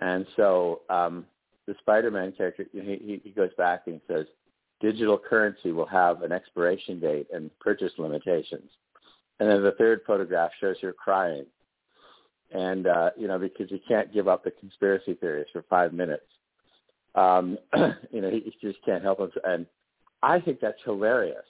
And 0.01 0.27
so, 0.37 0.83
um, 0.91 1.27
the 1.67 1.75
Spider-Man 1.81 2.33
character, 2.33 2.67
he 2.73 3.21
he 3.25 3.31
goes 3.31 3.51
back 3.57 3.85
and 3.87 4.01
says, 4.07 4.27
digital 4.81 5.19
currency 5.19 5.73
will 5.73 5.87
have 5.87 6.23
an 6.23 6.33
expiration 6.33 7.01
date 7.01 7.27
and 7.33 7.51
purchase 7.59 7.93
limitations. 7.97 8.71
And 9.41 9.49
then 9.49 9.63
the 9.63 9.73
third 9.73 10.03
photograph 10.07 10.51
shows 10.61 10.77
her 10.83 10.93
crying. 10.93 11.47
And, 12.53 12.87
uh, 12.87 13.11
you 13.17 13.27
know, 13.27 13.39
because 13.39 13.71
you 13.71 13.81
can't 13.89 14.13
give 14.13 14.29
up 14.29 14.45
the 14.45 14.51
conspiracy 14.53 15.15
theories 15.15 15.47
for 15.53 15.65
five 15.69 15.93
minutes. 15.93 16.27
Um, 17.15 17.59
you 18.13 18.21
know, 18.21 18.31
he, 18.31 18.41
he 18.41 18.55
just 18.61 18.85
can't 18.85 19.03
help 19.03 19.19
himself. 19.19 19.45
And 19.45 19.67
I 20.23 20.41
think 20.41 20.61
that's 20.61 20.79
hilarious. 20.85 21.47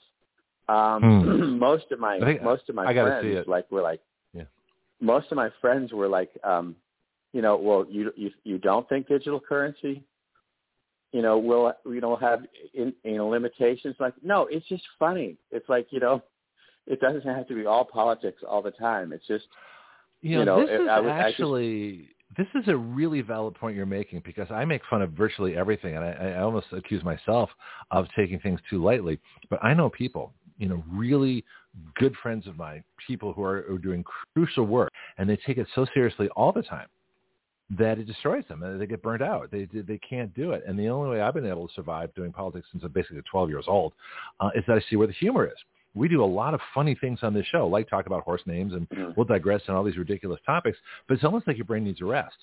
Um, 0.67 1.59
most 1.59 1.91
of 1.91 1.99
my, 1.99 2.19
think- 2.19 2.41
most 2.43 2.69
of 2.69 2.75
my 2.75 2.85
I 2.85 2.93
friends, 2.93 3.47
like, 3.47 3.69
were 3.71 3.81
like, 3.81 4.01
Yeah. 4.33 4.43
most 4.99 5.31
of 5.31 5.35
my 5.35 5.49
friends 5.61 5.91
were 5.93 6.07
like, 6.07 6.31
um, 6.43 6.75
you 7.33 7.41
know, 7.41 7.57
well, 7.57 7.85
you, 7.89 8.11
you, 8.15 8.31
you 8.43 8.57
don't 8.57 8.87
think 8.89 9.07
digital 9.07 9.39
currency 9.39 10.03
you 11.11 11.21
know, 11.21 11.37
will 11.37 11.71
you 11.85 12.01
know 12.01 12.17
have 12.17 12.41
in, 12.73 12.91
you 13.05 13.15
know 13.15 13.29
limitations? 13.29 13.95
Like, 14.01 14.13
no, 14.21 14.47
it's 14.51 14.67
just 14.67 14.83
funny. 14.99 15.37
It's 15.49 15.69
like 15.69 15.87
you 15.91 16.01
know, 16.01 16.21
it 16.87 16.99
doesn't 16.99 17.21
have 17.21 17.47
to 17.47 17.55
be 17.55 17.65
all 17.65 17.85
politics 17.85 18.41
all 18.45 18.61
the 18.61 18.71
time. 18.71 19.13
It's 19.13 19.25
just 19.25 19.45
You 20.21 20.31
know, 20.31 20.39
You 20.39 20.45
know, 20.45 20.59
this 20.65 20.69
it- 20.71 20.81
is 20.81 20.89
I 20.89 20.99
would- 20.99 21.11
I 21.11 21.17
just- 21.21 21.29
actually 21.29 22.09
this 22.35 22.47
is 22.55 22.67
a 22.67 22.75
really 22.75 23.21
valid 23.21 23.55
point 23.55 23.77
you're 23.77 23.85
making 23.85 24.23
because 24.25 24.47
I 24.51 24.65
make 24.65 24.81
fun 24.89 25.01
of 25.01 25.11
virtually 25.11 25.55
everything, 25.55 25.95
and 25.95 26.03
I, 26.03 26.33
I 26.37 26.41
almost 26.41 26.67
accuse 26.73 27.01
myself 27.01 27.49
of 27.91 28.07
taking 28.13 28.39
things 28.41 28.59
too 28.69 28.83
lightly. 28.83 29.17
But 29.49 29.63
I 29.63 29.73
know 29.73 29.89
people, 29.89 30.33
you 30.57 30.67
know, 30.67 30.83
really 30.89 31.43
good 31.95 32.15
friends 32.21 32.47
of 32.47 32.57
mine, 32.57 32.83
people 33.05 33.33
who 33.33 33.43
are, 33.43 33.65
are 33.69 33.77
doing 33.77 34.03
crucial 34.33 34.65
work, 34.65 34.91
and 35.17 35.29
they 35.29 35.37
take 35.45 35.57
it 35.57 35.67
so 35.75 35.85
seriously 35.93 36.29
all 36.35 36.51
the 36.51 36.63
time 36.63 36.87
that 37.77 37.97
it 37.97 38.05
destroys 38.05 38.43
them 38.47 38.61
and 38.61 38.79
they 38.79 38.85
get 38.85 39.01
burnt 39.01 39.23
out. 39.23 39.49
They 39.51 39.65
they 39.65 39.97
can't 39.97 40.33
do 40.35 40.51
it. 40.51 40.63
And 40.67 40.77
the 40.77 40.87
only 40.87 41.09
way 41.09 41.21
I've 41.21 41.33
been 41.33 41.47
able 41.47 41.67
to 41.67 41.73
survive 41.73 42.13
doing 42.13 42.31
politics 42.31 42.67
since 42.71 42.83
I'm 42.83 42.91
basically 42.91 43.21
12 43.29 43.49
years 43.49 43.65
old 43.67 43.93
uh, 44.39 44.49
is 44.55 44.63
that 44.67 44.77
I 44.77 44.81
see 44.89 44.95
where 44.95 45.07
the 45.07 45.13
humor 45.13 45.45
is. 45.47 45.57
We 45.95 46.07
do 46.09 46.23
a 46.23 46.25
lot 46.25 46.53
of 46.53 46.59
funny 46.73 46.95
things 46.99 47.19
on 47.23 47.33
this 47.33 47.45
show, 47.45 47.67
like 47.67 47.89
talk 47.89 48.05
about 48.05 48.23
horse 48.23 48.41
names, 48.45 48.73
and 48.73 48.85
we'll 49.15 49.25
digress 49.25 49.61
on 49.69 49.75
all 49.75 49.83
these 49.83 49.97
ridiculous 49.97 50.41
topics. 50.45 50.77
But 51.07 51.15
it's 51.15 51.23
almost 51.23 51.47
like 51.47 51.55
your 51.55 51.65
brain 51.65 51.85
needs 51.85 52.01
a 52.01 52.05
rest. 52.05 52.35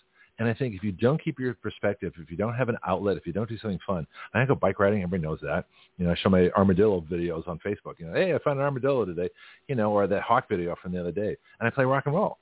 And 0.43 0.51
I 0.51 0.55
think 0.55 0.75
if 0.75 0.83
you 0.83 0.91
don't 0.91 1.23
keep 1.23 1.39
your 1.39 1.55
perspective, 1.55 2.13
if 2.19 2.29
you 2.29 2.37
don't 2.37 2.55
have 2.55 2.69
an 2.69 2.77
outlet, 2.85 3.17
if 3.17 3.29
you 3.29 3.33
don't 3.33 3.49
do 3.49 3.57
something 3.59 3.79
fun, 3.87 4.09
I 4.35 4.45
go 4.45 4.57
bike 4.57 4.81
riding. 4.81 5.01
Everybody 5.01 5.23
knows 5.23 5.39
that. 5.43 5.67
You 5.99 6.05
know, 6.05 6.11
I 6.11 6.17
show 6.17 6.31
my 6.31 6.51
armadillo 6.57 7.01
videos 7.09 7.47
on 7.47 7.61
Facebook. 7.65 8.01
You 8.01 8.07
know, 8.07 8.15
hey, 8.15 8.35
I 8.35 8.39
found 8.39 8.59
an 8.59 8.65
armadillo 8.65 9.05
today. 9.05 9.29
You 9.69 9.77
know, 9.77 9.93
or 9.93 10.09
that 10.09 10.23
hawk 10.23 10.49
video 10.49 10.75
from 10.83 10.91
the 10.91 10.99
other 10.99 11.13
day. 11.13 11.37
And 11.61 11.67
I 11.69 11.71
play 11.71 11.85
rock 11.85 12.07
and 12.07 12.15
roll 12.17 12.39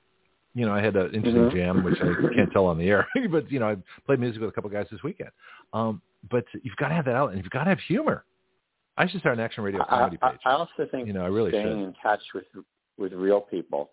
you 0.53 0.65
know, 0.65 0.73
I 0.73 0.81
had 0.81 0.97
an 0.97 1.13
interesting 1.15 1.43
Mhm. 1.43 1.53
jam, 1.53 1.83
which 1.83 2.01
I 2.01 2.33
can't 2.35 2.51
tell 2.51 2.65
on 2.65 2.77
the 2.77 2.89
air, 2.89 3.07
but 3.31 3.49
you 3.49 3.59
know, 3.59 3.69
I 3.69 3.77
played 4.05 4.19
music 4.19 4.41
with 4.41 4.49
a 4.49 4.51
couple 4.51 4.67
of 4.67 4.73
guys 4.73 4.85
this 4.91 5.01
weekend. 5.01 5.29
Um, 5.71 6.01
but 6.29 6.43
you've 6.63 6.75
got 6.75 6.89
to 6.89 6.93
have 6.93 7.05
that 7.05 7.15
outlet, 7.15 7.35
and 7.35 7.43
you've 7.43 7.51
got 7.51 7.63
to 7.63 7.69
have 7.69 7.79
humor. 7.79 8.25
I 8.97 9.07
should 9.07 9.21
start 9.21 9.37
an 9.37 9.43
action 9.45 9.63
radio 9.63 9.81
I, 9.81 9.85
comedy 9.85 10.17
I, 10.21 10.31
page. 10.31 10.39
I 10.45 10.51
also 10.51 10.85
think 10.91 11.07
You 11.07 11.13
know, 11.13 11.23
I 11.23 11.27
really 11.27 11.51
staying 11.51 11.67
should. 11.67 11.83
in 11.83 11.93
touch 12.03 12.21
with 12.33 12.43
with 12.97 13.13
real 13.13 13.39
people. 13.41 13.91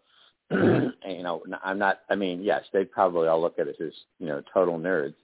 you 0.50 1.22
know, 1.22 1.42
I'm 1.62 1.78
not. 1.78 2.00
I 2.08 2.14
mean, 2.14 2.42
yes, 2.42 2.64
they'd 2.72 2.90
probably 2.90 3.28
all 3.28 3.40
look 3.40 3.58
at 3.58 3.68
us 3.68 3.74
as 3.80 3.92
you 4.18 4.26
know 4.28 4.42
total 4.52 4.78
nerds, 4.78 5.14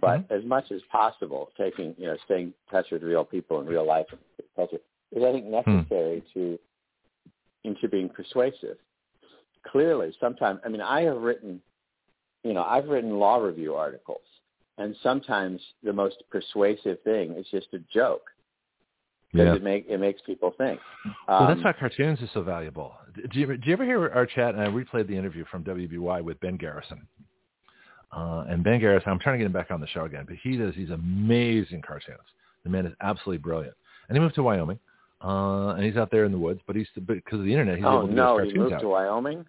but 0.00 0.20
Mm-hmm. 0.20 0.34
as 0.34 0.44
much 0.44 0.70
as 0.70 0.80
possible, 0.90 1.50
taking 1.58 1.94
you 1.98 2.06
know 2.06 2.16
staying 2.24 2.46
in 2.48 2.54
touch 2.70 2.86
with 2.92 3.02
real 3.02 3.24
people 3.24 3.60
in 3.60 3.66
real 3.66 3.86
life 3.86 4.06
and 4.12 4.20
culture 4.54 4.78
is 5.12 5.24
I 5.24 5.32
think 5.32 5.46
Hmm. 5.46 5.78
necessary 5.80 6.22
to 6.34 6.58
into 7.64 7.88
being 7.88 8.08
persuasive. 8.08 8.78
Clearly, 9.66 10.14
sometimes 10.20 10.60
I 10.64 10.68
mean 10.68 10.80
I 10.80 11.02
have 11.02 11.18
written, 11.20 11.60
you 12.44 12.52
know, 12.52 12.62
I've 12.62 12.88
written 12.88 13.18
law 13.18 13.38
review 13.38 13.74
articles, 13.74 14.22
and 14.78 14.94
sometimes 15.02 15.60
the 15.82 15.92
most 15.92 16.22
persuasive 16.30 17.00
thing 17.02 17.32
is 17.32 17.46
just 17.50 17.68
a 17.74 17.80
joke 17.92 18.30
because 19.32 19.46
Yeah. 19.46 19.54
it 19.54 19.62
make 19.62 19.86
it 19.88 19.98
makes 19.98 20.20
people 20.22 20.50
think. 20.58 20.80
well, 21.28 21.46
that's 21.46 21.58
Um, 21.58 21.64
why 21.64 21.72
cartoons 21.72 22.20
are 22.22 22.26
so 22.28 22.42
valuable. 22.42 22.94
Do 23.14 23.38
you, 23.40 23.46
do 23.56 23.66
you 23.66 23.72
ever 23.72 23.84
hear 23.84 24.08
our 24.10 24.26
chat? 24.26 24.54
And 24.54 24.62
I 24.62 24.66
replayed 24.68 25.06
the 25.06 25.16
interview 25.16 25.44
from 25.50 25.64
WBY 25.64 26.22
with 26.22 26.38
Ben 26.40 26.56
Garrison. 26.56 27.06
Uh, 28.12 28.44
and 28.48 28.64
Ben 28.64 28.80
Garrison, 28.80 29.10
I'm 29.12 29.20
trying 29.20 29.34
to 29.34 29.38
get 29.38 29.46
him 29.46 29.52
back 29.52 29.70
on 29.70 29.80
the 29.80 29.86
show 29.86 30.04
again, 30.04 30.24
but 30.26 30.36
he 30.42 30.56
does 30.56 30.74
these 30.74 30.90
amazing 30.90 31.80
cartoons. 31.82 32.18
The 32.64 32.70
man 32.70 32.86
is 32.86 32.92
absolutely 33.00 33.38
brilliant. 33.38 33.74
And 34.08 34.16
he 34.16 34.20
moved 34.20 34.34
to 34.34 34.42
Wyoming, 34.42 34.80
uh, 35.24 35.74
and 35.76 35.84
he's 35.84 35.96
out 35.96 36.10
there 36.10 36.24
in 36.24 36.32
the 36.32 36.38
woods, 36.38 36.60
but 36.66 36.74
he's 36.74 36.88
because 37.06 37.38
of 37.38 37.44
the 37.44 37.52
internet, 37.52 37.76
he's 37.76 37.86
oh 37.86 37.98
able 37.98 38.08
to 38.08 38.14
no, 38.14 38.38
he 38.38 38.44
his 38.46 38.52
cartoons 38.52 38.58
moved 38.58 38.72
out. 38.74 38.80
to 38.80 38.88
Wyoming. 38.88 39.46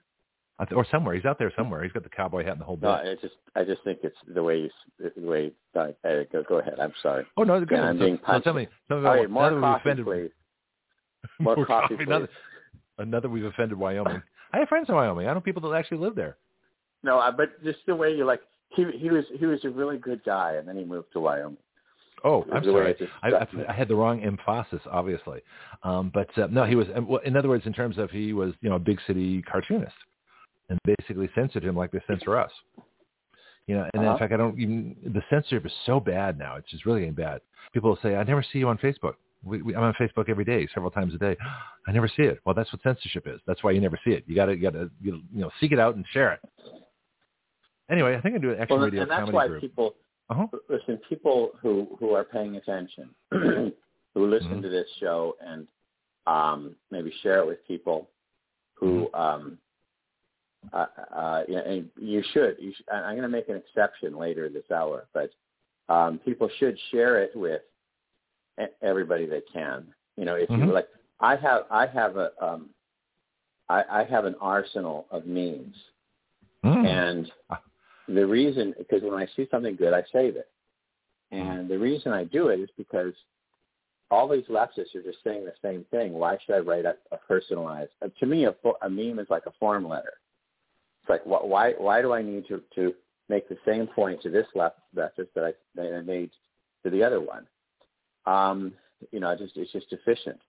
Th- 0.66 0.76
or 0.78 0.86
somewhere. 0.92 1.16
He's 1.16 1.26
out 1.26 1.40
there 1.40 1.52
somewhere. 1.58 1.84
He's 1.84 1.92
got 1.92 2.04
the 2.04 2.10
cowboy 2.10 2.44
hat 2.44 2.54
and 2.54 2.62
the 2.62 2.66
whole 2.66 2.76
bit. 2.78 2.88
No, 2.88 2.92
I 2.94 3.16
just 3.22 3.36
I 3.56 3.64
just 3.64 3.84
think 3.84 4.00
it's 4.04 4.16
the 4.28 4.44
way 4.44 4.60
you, 4.60 4.70
the 5.00 5.12
way. 5.28 5.52
Sorry, 5.74 5.96
go 6.32 6.44
go 6.48 6.60
ahead. 6.60 6.76
I'm 6.80 6.94
sorry. 7.02 7.26
oh 7.38 7.44
no, 7.44 7.56
it's 7.56 7.68
good. 7.68 7.78
Yeah, 7.78 7.90
I'm 7.90 7.98
so, 7.98 8.06
being 8.06 8.18
so 8.18 8.26
punched. 8.26 8.44
tell 8.44 8.54
me, 8.54 8.68
tell 8.88 9.00
me 9.00 9.06
All 9.08 9.14
about 9.14 9.20
right, 9.22 9.30
more 9.52 9.60
coffee, 9.60 9.82
offended. 9.82 10.06
please. 10.06 10.30
More 11.40 11.66
coffee, 11.66 11.96
please. 11.96 12.08
Another, 12.08 12.30
another 13.00 13.30
we've 13.30 13.46
offended 13.46 13.78
Wyoming. 13.78 14.22
I 14.54 14.60
have 14.60 14.68
friends 14.68 14.90
in 14.90 14.96
Wyoming. 14.96 15.28
I 15.28 15.34
know 15.34 15.40
people 15.42 15.62
that 15.70 15.76
actually 15.78 16.00
live 16.00 16.16
there. 16.16 16.38
No, 17.04 17.20
I, 17.20 17.32
but 17.32 17.64
just 17.64 17.80
the 17.88 17.96
way 17.96 18.14
you 18.14 18.26
like. 18.26 18.42
He 18.70 18.86
he 18.98 19.10
was 19.10 19.26
he 19.38 19.46
was 19.46 19.60
a 19.66 19.70
really 19.70 19.98
good 19.98 20.24
guy, 20.24 20.54
and 20.54 20.68
then 20.68 20.78
he 20.78 20.84
moved 20.86 21.12
to 21.14 21.20
Wyoming. 21.20 21.58
Oh, 22.24 22.46
I'm 22.54 22.64
sorry. 22.64 22.96
I. 23.24 23.30
I, 23.30 23.48
I 23.68 23.74
had 23.74 23.88
the 23.88 23.96
wrong 23.96 24.22
emphasis, 24.22 24.80
obviously. 24.90 25.42
Um, 25.84 26.12
but 26.14 26.30
uh, 26.38 26.48
no, 26.52 26.66
he 26.66 26.76
was. 26.76 26.88
In 27.26 27.36
other 27.36 27.50
words, 27.50 27.66
in 27.66 27.74
terms 27.74 27.98
of 27.98 28.12
he 28.12 28.34
was, 28.34 28.54
you 28.62 28.70
know, 28.70 28.76
a 28.76 28.80
big 28.80 29.00
city 29.08 29.42
cartoonist, 29.42 29.96
and 30.72 30.80
basically 30.86 31.30
censored 31.36 31.64
him 31.64 31.76
like 31.76 31.92
they 31.92 32.02
censor 32.08 32.38
us. 32.38 32.52
You 33.68 33.76
know, 33.76 33.88
and 33.94 34.02
Uh-huh. 34.04 34.14
in 34.14 34.18
fact, 34.18 34.34
I 34.34 34.38
don't 34.38 34.58
even. 34.60 34.96
The 35.14 35.22
censorship 35.30 35.66
is 35.66 35.72
so 35.86 36.00
bad 36.00 36.40
now; 36.40 36.56
it's 36.56 36.70
just 36.72 36.86
really 36.86 37.02
getting 37.02 37.14
bad. 37.14 37.42
People 37.74 37.90
will 37.92 38.00
say, 38.02 38.16
"I 38.16 38.24
never 38.24 38.42
see 38.42 38.58
you 38.60 38.68
on 38.70 38.78
Facebook." 38.80 39.16
We, 39.44 39.62
we, 39.62 39.76
I'm 39.76 39.84
on 39.84 39.94
Facebook 39.96 40.30
every 40.30 40.46
day, 40.46 40.68
several 40.74 40.92
times 40.92 41.14
a 41.14 41.18
day. 41.18 41.36
I 41.88 41.92
never 41.92 42.08
see 42.08 42.24
it. 42.24 42.40
Well, 42.46 42.56
that's 42.56 42.72
what 42.74 42.82
censorship 42.84 43.28
is. 43.28 43.40
That's 43.48 43.64
why 43.64 43.72
you 43.72 43.82
never 43.82 44.00
see 44.06 44.12
it. 44.12 44.24
You 44.28 44.36
got 44.36 44.46
to, 44.48 44.56
you 44.56 44.62
got 44.62 44.74
to, 44.74 44.90
you 45.02 45.22
know, 45.34 45.52
seek 45.60 45.72
it 45.72 45.80
out 45.80 45.96
and 45.96 46.06
share 46.12 46.34
it. 46.34 46.40
Anyway, 47.90 48.16
I 48.16 48.22
think 48.22 48.36
I 48.36 48.38
do 48.38 48.52
an 48.52 48.60
action 48.60 48.78
Well, 48.78 48.86
radio 48.86 49.02
and 49.02 49.12
that's 49.12 49.32
why 49.32 49.48
group. 49.48 49.62
people 49.62 49.96
Uh-huh. 50.30 50.48
listen. 50.70 50.98
People 51.10 51.52
who 51.62 51.88
who 52.00 52.14
are 52.14 52.24
paying 52.24 52.56
attention, 52.56 53.10
who 53.32 53.74
listen 54.16 54.58
Mhm. 54.60 54.62
to 54.62 54.70
this 54.70 54.88
show 55.00 55.36
and 55.42 55.68
um, 56.28 56.76
maybe 56.92 57.12
share 57.24 57.40
it 57.40 57.48
with 57.48 57.66
people 57.68 58.10
who 58.76 59.10
Mm-hmm. 59.14 59.16
um, 59.22 59.58
uh, 60.74 60.86
uh, 61.16 61.44
you, 61.48 61.58
and 61.58 61.90
you 62.00 62.24
should. 62.34 62.56
You 62.60 62.74
I'm 62.92 63.14
going 63.14 63.24
to 63.24 63.28
make 63.28 63.50
an 63.50 63.56
exception 63.56 64.18
later 64.18 64.50
this 64.50 64.70
hour, 64.74 65.08
but 65.14 65.32
um, 65.90 66.20
people 66.20 66.50
should 66.58 66.78
share 66.92 67.22
it 67.22 67.32
with 67.36 67.62
everybody 68.82 69.26
they 69.26 69.42
can. 69.52 69.88
You 70.18 70.26
know, 70.26 70.36
if 70.36 70.50
Mhm. 70.50 70.68
you 70.68 70.74
like, 70.74 70.88
I 71.20 71.36
have 71.36 71.66
I 71.70 71.86
have 71.88 72.18
a 72.18 72.32
um, 72.44 72.70
I, 73.70 73.84
I 73.90 74.04
have 74.04 74.26
an 74.26 74.36
arsenal 74.42 75.08
of 75.12 75.26
memes, 75.26 75.76
Mm. 76.64 76.86
and 76.86 77.32
the 78.08 78.26
reason 78.26 78.74
because 78.78 79.02
when 79.04 79.14
I 79.14 79.26
see 79.36 79.48
something 79.50 79.76
good, 79.76 79.94
I 79.94 80.04
save 80.12 80.36
it, 80.36 80.50
and 81.32 81.70
the 81.70 81.80
reason 81.80 82.12
I 82.12 82.24
do 82.26 82.50
it 82.50 82.60
is 82.60 82.70
because 82.78 83.14
all 84.12 84.28
these 84.28 84.46
leftists 84.46 84.94
are 84.94 85.02
just 85.02 85.24
saying 85.24 85.46
the 85.46 85.54
same 85.62 85.86
thing. 85.86 86.14
Why 86.14 86.38
should 86.46 86.56
I 86.56 86.60
write 86.60 86.86
a, 86.86 86.98
a 87.12 87.18
personalized? 87.18 87.92
Uh, 88.02 88.10
to 88.20 88.26
me, 88.26 88.46
a, 88.46 88.54
a 88.82 88.90
meme 88.90 89.20
is 89.20 89.30
like 89.30 89.46
a 89.46 89.52
form 89.60 89.88
letter. 89.88 90.14
Like 91.12 91.24
wh- 91.24 91.46
why 91.46 91.74
why 91.78 92.02
do 92.02 92.14
I 92.14 92.22
need 92.22 92.48
to 92.48 92.62
to 92.76 92.94
make 93.28 93.50
the 93.50 93.58
same 93.66 93.86
point 93.86 94.22
to 94.22 94.30
this 94.30 94.48
left 94.56 94.78
leftist 94.96 95.28
that 95.36 95.44
I 95.44 95.54
that 95.76 95.94
I 95.94 96.02
made 96.02 96.32
to 96.84 96.90
the 96.90 97.04
other 97.04 97.20
one? 97.20 97.46
Um, 98.26 98.74
you 99.12 99.20
know, 99.20 99.36
just 99.36 99.58
it's 99.58 99.74
just 99.74 99.88
efficient. 99.92 100.40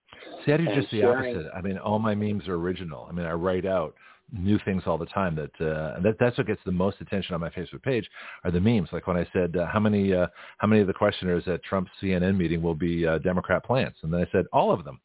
See, 0.46 0.52
I 0.52 0.58
do 0.58 0.66
and 0.68 0.80
just 0.80 0.92
the 0.92 1.00
sharing- 1.00 1.36
opposite. 1.36 1.50
I 1.52 1.60
mean, 1.62 1.78
all 1.78 1.98
my 1.98 2.14
memes 2.14 2.46
are 2.46 2.54
original. 2.54 3.06
I 3.08 3.12
mean, 3.12 3.26
I 3.26 3.32
write 3.32 3.66
out 3.66 3.94
new 4.32 4.56
things 4.64 4.84
all 4.86 4.98
the 4.98 5.06
time. 5.06 5.34
That 5.34 5.66
uh, 5.66 5.98
that 6.00 6.14
that's 6.20 6.38
what 6.38 6.46
gets 6.46 6.60
the 6.64 6.70
most 6.70 7.00
attention 7.00 7.34
on 7.34 7.40
my 7.40 7.50
Facebook 7.50 7.82
page 7.82 8.08
are 8.44 8.52
the 8.52 8.60
memes. 8.60 8.88
Like 8.92 9.08
when 9.08 9.16
I 9.16 9.26
said, 9.32 9.56
uh, 9.56 9.66
how 9.66 9.80
many 9.80 10.14
uh, 10.14 10.28
how 10.58 10.68
many 10.68 10.80
of 10.80 10.86
the 10.86 10.94
questioners 10.94 11.42
at 11.48 11.64
Trump's 11.64 11.90
CNN 12.00 12.36
meeting 12.36 12.62
will 12.62 12.76
be 12.76 13.04
uh, 13.04 13.18
Democrat 13.18 13.64
plants, 13.64 13.98
and 14.02 14.12
then 14.12 14.20
I 14.20 14.30
said 14.30 14.44
all 14.52 14.70
of 14.70 14.84
them. 14.84 15.00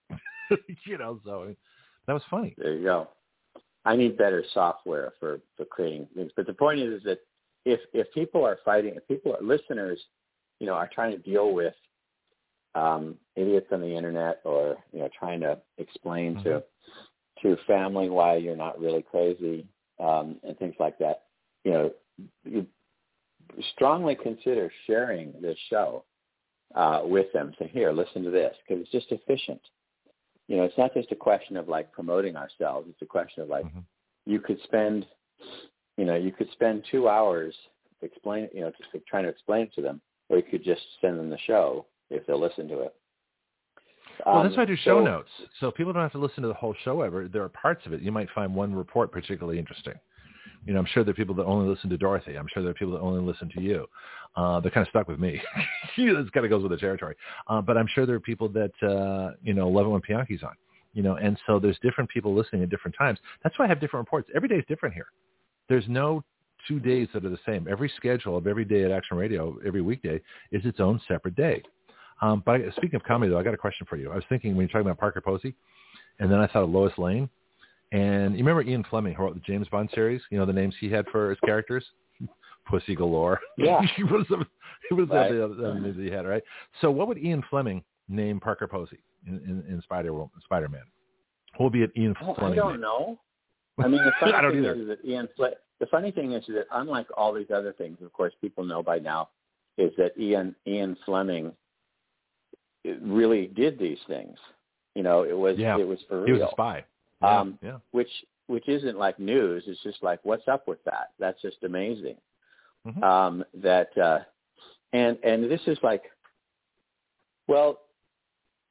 you 0.86 1.00
know, 1.00 1.20
so 1.26 1.56
that 2.06 2.14
was 2.14 2.22
funny. 2.30 2.54
There 2.60 2.76
you 2.76 2.84
go. 2.84 3.08
I 3.88 3.95
need 3.95 4.18
better 4.18 4.43
software 4.53 5.14
for 5.18 5.39
for 5.55 5.64
creating 5.64 6.07
things. 6.14 6.31
But 6.35 6.45
the 6.45 6.53
point 6.53 6.81
is, 6.81 6.95
is 6.95 7.03
that 7.03 7.19
if 7.64 7.80
if 7.93 8.14
people 8.14 8.45
are 8.45 8.59
fighting, 8.65 8.95
if 8.95 9.07
people 9.07 9.34
are 9.34 9.41
listeners, 9.41 9.97
you 10.59 10.68
know, 10.68 10.73
are 10.73 10.89
trying 10.93 11.11
to 11.11 11.18
deal 11.18 11.53
with 11.53 11.73
um, 12.76 13.15
idiots 13.38 13.68
on 13.72 13.80
the 13.80 13.95
internet, 13.95 14.41
or 14.43 14.76
you 14.91 14.99
know, 14.99 15.09
trying 15.18 15.39
to 15.39 15.57
explain 15.77 16.35
to 16.43 16.61
to 17.43 17.55
family 17.65 18.09
why 18.09 18.35
you're 18.35 18.57
not 18.57 18.77
really 18.77 19.03
crazy 19.03 19.65
um, 19.99 20.35
and 20.43 20.57
things 20.59 20.76
like 20.80 20.97
that, 20.99 21.23
you 21.64 21.72
know, 21.72 21.91
you 22.43 22.65
strongly 23.73 24.15
consider 24.15 24.69
sharing 24.85 25.31
this 25.41 25.57
show 25.69 26.03
uh, 26.76 27.01
with 27.05 27.31
them. 27.31 27.53
Say, 27.57 27.69
here, 27.72 27.93
listen 27.93 28.23
to 28.23 28.31
this, 28.31 28.53
because 28.68 28.81
it's 28.81 28.91
just 28.91 29.11
efficient 29.11 29.61
you 30.48 30.57
know, 30.57 30.64
it's 30.64 30.78
not 30.78 30.94
just 30.94 31.11
a 31.11 31.15
question 31.15 31.57
of 31.57 31.68
like 31.68 31.91
promoting 31.91 32.36
ourselves. 32.36 32.88
It's 32.90 33.02
a 33.02 33.06
question 33.06 33.44
of 33.44 33.49
like 33.49 33.65
Mhm. 33.65 33.84
you 34.26 34.40
could 34.40 34.60
spend, 34.61 35.06
you 35.98 36.06
know, 36.06 36.15
you 36.15 36.32
could 36.32 36.49
spend 36.52 36.86
two 36.86 37.07
hours 37.10 37.56
explain, 38.02 38.49
you 38.53 38.61
know, 38.61 38.72
just 38.72 38.90
trying 39.07 39.24
to 39.24 39.30
explain 39.30 39.64
it 39.64 39.74
to 39.74 39.82
them, 39.82 39.99
or 40.30 40.38
you 40.38 40.44
could 40.44 40.64
just 40.64 40.99
send 41.02 41.18
them 41.19 41.30
the 41.30 41.38
show 41.40 41.86
if 42.10 42.26
they'll 42.26 42.38
listen 42.40 42.68
to 42.68 42.82
it. 42.82 42.95
Well, 44.26 44.38
Um, 44.38 44.44
that's 44.45 44.56
why 44.56 44.64
I 44.64 44.65
do 44.65 44.76
show 44.76 44.99
so- 44.99 45.03
notes. 45.03 45.32
So 45.60 45.72
people 45.72 45.94
don't 45.94 46.02
have 46.02 46.11
to 46.14 46.18
listen 46.18 46.41
to 46.44 46.48
the 46.48 46.53
whole 46.53 46.74
show 46.74 47.02
ever. 47.02 47.28
There 47.28 47.44
are 47.44 47.49
parts 47.49 47.86
of 47.86 47.94
it. 47.94 48.02
You 48.02 48.11
might 48.11 48.30
find 48.32 48.56
one 48.56 48.74
report 48.74 49.11
particularly 49.11 49.60
interesting. 49.60 49.99
You 50.65 50.74
know, 50.74 50.80
I'm 50.80 50.86
sure 50.86 51.03
there 51.03 51.11
are 51.11 51.15
people 51.15 51.36
that 51.36 51.45
only 51.45 51.68
listen 51.69 51.90
to 51.90 51.98
Dorothy. 51.98 52.38
I'm 52.38 52.48
sure 52.53 52.61
there 52.64 52.72
are 52.72 52.76
people 52.76 52.94
that 52.94 52.99
only 52.99 53.22
listen 53.22 53.49
to 53.56 53.61
you. 53.61 53.88
Uh, 54.36 54.60
they're 54.60 54.72
kind 54.72 54.86
of 54.86 54.90
stuck 54.90 55.07
with 55.07 55.19
me. 55.19 55.41
this 55.98 56.30
kind 56.34 56.45
of 56.45 56.49
goes 56.49 56.61
with 56.61 56.72
the 56.72 56.78
territory. 56.78 57.15
Uh, 57.48 57.61
but 57.61 57.78
I'm 57.78 57.88
sure 57.88 58.06
there 58.06 58.15
are 58.15 58.19
people 58.19 58.49
that, 58.49 58.72
uh, 58.84 59.36
you 59.44 59.53
know, 59.53 59.68
love 59.69 59.86
it 59.86 59.90
when 59.90 60.02
Bianchi's 60.02 60.44
on. 60.44 60.53
You 60.94 61.03
know, 61.03 61.15
and 61.15 61.38
so 61.45 61.60
there's 61.60 61.78
different 61.84 62.10
people 62.10 62.34
listening 62.34 62.64
at 62.64 62.69
different 62.69 62.95
times. 62.98 63.19
That's 63.44 63.57
why 63.60 63.65
I 63.65 63.68
have 63.68 63.80
different 63.80 64.06
reports. 64.06 64.30
Every 64.36 64.49
day 64.49 64.56
is 64.56 64.65
different 64.68 64.95
here. 64.95 65.07
There's 65.69 65.86
no 65.88 66.24
two 66.68 66.80
days 66.80 67.07
that 67.14 67.24
are 67.24 67.30
the 67.30 67.40
same. 67.45 67.68
Every 67.69 67.91
schedule 67.95 68.38
of 68.38 68.48
every 68.48 68.65
day 68.65 68.84
at 68.84 68.91
Action 68.91 69.18
Radio, 69.18 69.57
every 69.65 69.82
weekday, 69.82 70.19
is 70.52 70.65
its 70.65 70.80
own 70.80 70.99
separate 71.07 71.36
day. 71.36 71.61
Um, 72.22 72.41
but 72.45 72.61
speaking 72.76 72.95
of 72.95 73.03
comedy, 73.03 73.32
though, 73.32 73.40
I 73.40 73.44
got 73.44 73.53
a 73.53 73.57
question 73.57 73.86
for 73.88 73.95
you. 73.95 74.11
I 74.11 74.15
was 74.15 74.24
thinking 74.28 74.52
when 74.56 74.61
you're 74.61 74.69
talking 74.69 74.88
about 74.88 74.98
Parker 74.98 75.22
Posey, 75.22 75.56
and 76.19 76.32
then 76.32 76.40
I 76.40 76.48
thought 76.48 76.64
of 76.64 76.69
Lois 76.69 76.94
Lane. 76.98 77.30
And 77.91 78.34
you 78.34 78.39
remember 78.45 78.61
Ian 78.69 78.84
Fleming, 78.89 79.14
who 79.14 79.23
wrote 79.23 79.35
the 79.35 79.39
James 79.41 79.68
Bond 79.69 79.89
series? 79.93 80.22
You 80.30 80.38
know 80.38 80.45
the 80.45 80.53
names 80.53 80.76
he 80.80 80.89
had 80.89 81.05
for 81.07 81.30
his 81.30 81.39
characters? 81.45 81.85
Pussy 82.69 82.95
galore. 82.95 83.39
Yeah. 83.57 83.81
he 83.95 84.03
was 84.03 84.26
he 84.89 84.95
was 84.95 85.07
Right. 85.09 85.31
the, 85.31 85.47
the, 85.47 85.73
names 85.80 85.97
he 85.97 86.09
had, 86.09 86.26
right? 86.26 86.43
So 86.81 86.91
what 86.91 87.07
would 87.07 87.18
Ian 87.18 87.43
Fleming 87.49 87.84
name 88.09 88.39
Parker 88.39 88.68
Posey 88.68 88.99
in, 89.26 89.35
in, 89.35 89.64
in 89.73 89.81
Spider 89.84 90.11
Spider 90.43 90.68
Man? 90.68 90.84
What 91.55 91.65
would 91.68 91.73
be 91.73 91.84
an 91.84 91.91
Ian 91.97 92.15
Well, 92.22 92.35
I 92.39 92.53
don't 92.53 92.73
name? 92.73 92.81
know. 92.81 93.19
I 93.80 93.88
mean, 93.88 94.03
the 94.03 94.11
funny 94.19 94.34
I 94.34 94.41
don't 94.41 94.51
thing 94.51 94.64
either. 94.65 94.73
is 94.81 94.88
that 94.89 95.05
Ian. 95.05 95.30
Fle- 95.38 95.45
the 95.80 95.85
funny 95.88 96.11
thing 96.11 96.34
is 96.34 96.43
that 96.47 96.65
unlike 96.73 97.07
all 97.15 97.31
these 97.34 97.51
other 97.53 97.72
things, 97.72 97.99
of 98.03 98.11
course, 98.11 98.34
people 98.41 98.64
know 98.65 98.81
by 98.84 98.99
now, 98.99 99.30
is 99.77 99.91
that 99.97 100.11
Ian 100.19 100.55
Ian 100.68 100.97
Fleming 101.05 101.53
really 103.01 103.47
did 103.47 103.77
these 103.80 103.99
things. 104.07 104.38
You 104.95 105.03
know, 105.03 105.23
it 105.23 105.38
was 105.38 105.57
Yeah. 105.57 105.77
it 105.77 105.88
was 105.88 105.99
for 106.07 106.18
real. 106.22 106.26
He 106.26 106.31
was 106.34 106.41
a 106.41 106.51
spy. 106.51 106.84
Yeah, 107.22 107.39
Um, 107.39 107.60
yeah. 107.61 107.77
which 107.91 108.10
which 108.48 108.68
isn't 108.69 108.98
like 108.98 109.19
news. 109.19 109.64
It's 109.68 109.81
just 109.84 110.02
like, 110.02 110.19
what's 110.23 110.48
up 110.48 110.68
with 110.69 110.81
that? 110.85 111.10
That's 111.19 111.41
just 111.41 111.64
amazing. 111.64 112.15
Mhm. 112.85 113.03
Um, 113.03 113.45
that 113.56 113.98
uh, 113.98 114.19
and 114.94 115.18
and 115.23 115.49
this 115.52 115.61
is 115.68 115.77
like, 115.84 116.03
well, 117.48 117.81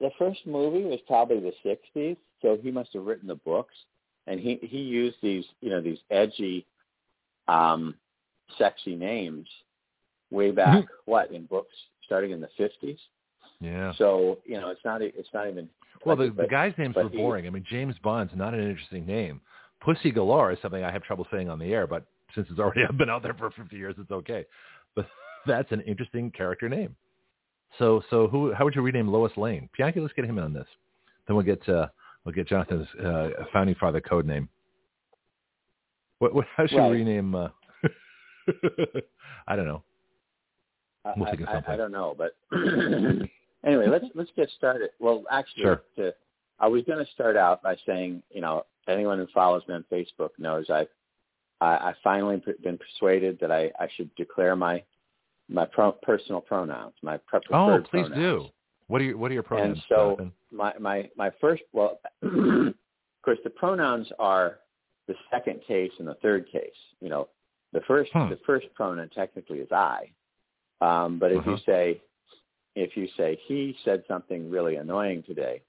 the 0.00 0.10
first 0.18 0.46
movie 0.46 0.84
was 0.84 1.00
probably 1.06 1.40
the 1.40 1.52
'60s, 1.64 2.16
so 2.42 2.56
he 2.62 2.70
must 2.70 2.92
have 2.94 3.04
written 3.04 3.28
the 3.28 3.34
books, 3.36 3.74
and 4.26 4.38
he 4.40 4.56
he 4.62 4.78
used 4.78 5.16
these 5.22 5.44
you 5.60 5.70
know 5.70 5.80
these 5.80 5.98
edgy, 6.10 6.66
um, 7.48 7.94
sexy 8.58 8.94
names 8.96 9.48
way 10.30 10.50
back 10.50 10.86
what 11.04 11.30
in 11.32 11.44
books 11.46 11.74
starting 12.04 12.30
in 12.30 12.40
the 12.40 12.48
'50s. 12.58 12.98
Yeah. 13.60 13.92
So 13.98 14.38
you 14.44 14.58
know 14.60 14.70
it's 14.70 14.84
not 14.84 15.02
it's 15.02 15.32
not 15.34 15.48
even 15.48 15.68
Well, 16.04 16.16
the, 16.16 16.30
the 16.30 16.46
guy's 16.46 16.72
names 16.78 16.94
were 16.96 17.08
he- 17.08 17.16
boring. 17.16 17.46
I 17.46 17.50
mean, 17.50 17.64
James 17.68 17.94
Bond's 18.02 18.32
not 18.36 18.54
an 18.54 18.60
interesting 18.68 19.06
name. 19.06 19.40
Pussy 19.80 20.10
Galore 20.10 20.52
is 20.52 20.58
something 20.62 20.82
I 20.82 20.90
have 20.90 21.02
trouble 21.02 21.26
saying 21.32 21.48
on 21.48 21.58
the 21.58 21.72
air, 21.72 21.86
but 21.86 22.04
since 22.34 22.46
it's 22.50 22.58
already 22.58 22.82
been 22.98 23.10
out 23.10 23.22
there 23.22 23.34
for 23.34 23.50
50 23.50 23.76
years, 23.76 23.94
it's 23.98 24.10
okay. 24.10 24.44
But 24.94 25.06
that's 25.46 25.70
an 25.72 25.80
interesting 25.82 26.30
character 26.30 26.68
name. 26.68 26.96
So, 27.78 28.02
so 28.10 28.26
who? 28.28 28.52
How 28.54 28.64
would 28.64 28.74
you 28.74 28.82
rename 28.82 29.08
Lois 29.08 29.32
Lane? 29.36 29.68
Bianchi, 29.76 30.00
let's 30.00 30.14
get 30.14 30.24
him 30.24 30.38
in 30.38 30.44
on 30.44 30.52
this. 30.52 30.66
Then 31.26 31.36
we'll 31.36 31.44
get 31.44 31.68
uh, 31.68 31.88
we'll 32.24 32.34
get 32.34 32.48
Jonathan's 32.48 32.86
uh, 33.04 33.28
founding 33.52 33.74
father 33.74 34.00
code 34.00 34.24
name. 34.24 34.48
What? 36.20 36.34
what 36.34 36.46
how 36.56 36.66
should 36.66 36.76
Well- 36.78 36.90
we 36.90 36.98
rename? 36.98 37.34
Uh, 37.34 37.48
I 39.48 39.56
don't 39.56 39.66
know. 39.66 39.82
We'll 41.16 41.26
think 41.30 41.42
of 41.42 41.48
I- 41.48 41.70
I. 41.70 41.74
I 41.74 41.76
don't 41.76 41.92
know, 41.92 42.16
but 42.16 42.36
anyway, 43.64 43.88
let's 43.88 44.04
let's 44.14 44.30
get 44.36 44.50
started. 44.56 44.90
Well, 45.00 45.24
actually, 45.30 45.62
Sure. 45.64 45.82
to, 45.96 46.14
I 46.58 46.66
was 46.68 46.82
going 46.84 47.04
to 47.04 47.10
start 47.12 47.36
out 47.36 47.62
by 47.62 47.76
saying, 47.86 48.22
you 48.30 48.40
know, 48.40 48.64
anyone 48.88 49.18
who 49.18 49.26
follows 49.34 49.62
me 49.68 49.74
on 49.74 49.84
Facebook 49.90 50.30
knows 50.38 50.68
I 50.70 50.86
I, 51.60 51.66
I 51.90 51.94
finally 52.04 52.42
been 52.62 52.78
persuaded 52.78 53.38
that 53.40 53.50
I, 53.50 53.70
I 53.80 53.88
should 53.96 54.14
declare 54.16 54.56
my 54.56 54.82
my 55.48 55.64
pro, 55.64 55.92
personal 55.92 56.40
pronouns, 56.40 56.94
my 57.02 57.16
pre- 57.18 57.40
Oh, 57.52 57.78
please 57.90 58.08
pronouns. 58.08 58.14
do. 58.14 58.46
What 58.88 59.00
are 59.00 59.04
your 59.04 59.16
What 59.16 59.30
are 59.30 59.34
your 59.34 59.42
pronouns, 59.42 59.78
And 59.78 59.84
so 59.88 60.16
Jonathan? 60.16 60.32
my 60.52 60.72
my 60.78 61.10
my 61.16 61.30
first 61.40 61.62
well, 61.72 62.00
of 62.22 62.74
course, 63.24 63.38
the 63.44 63.50
pronouns 63.50 64.08
are 64.18 64.58
the 65.08 65.14
second 65.30 65.60
case 65.66 65.92
and 65.98 66.06
the 66.08 66.14
third 66.16 66.46
case. 66.50 66.70
You 67.00 67.08
know, 67.08 67.28
the 67.72 67.80
first 67.82 68.10
Hmm. 68.12 68.28
the 68.30 68.38
first 68.46 68.66
pronoun 68.74 69.08
technically 69.14 69.58
is 69.58 69.70
I, 69.72 70.10
um, 70.80 71.18
but 71.18 71.32
if 71.32 71.44
you 71.46 71.52
Uh-huh. 71.52 71.62
say 71.66 72.00
if 72.76 72.96
you 72.96 73.08
say 73.16 73.40
he 73.46 73.74
said 73.84 74.04
something 74.06 74.48
really 74.48 74.76
annoying 74.76 75.24
today, 75.26 75.62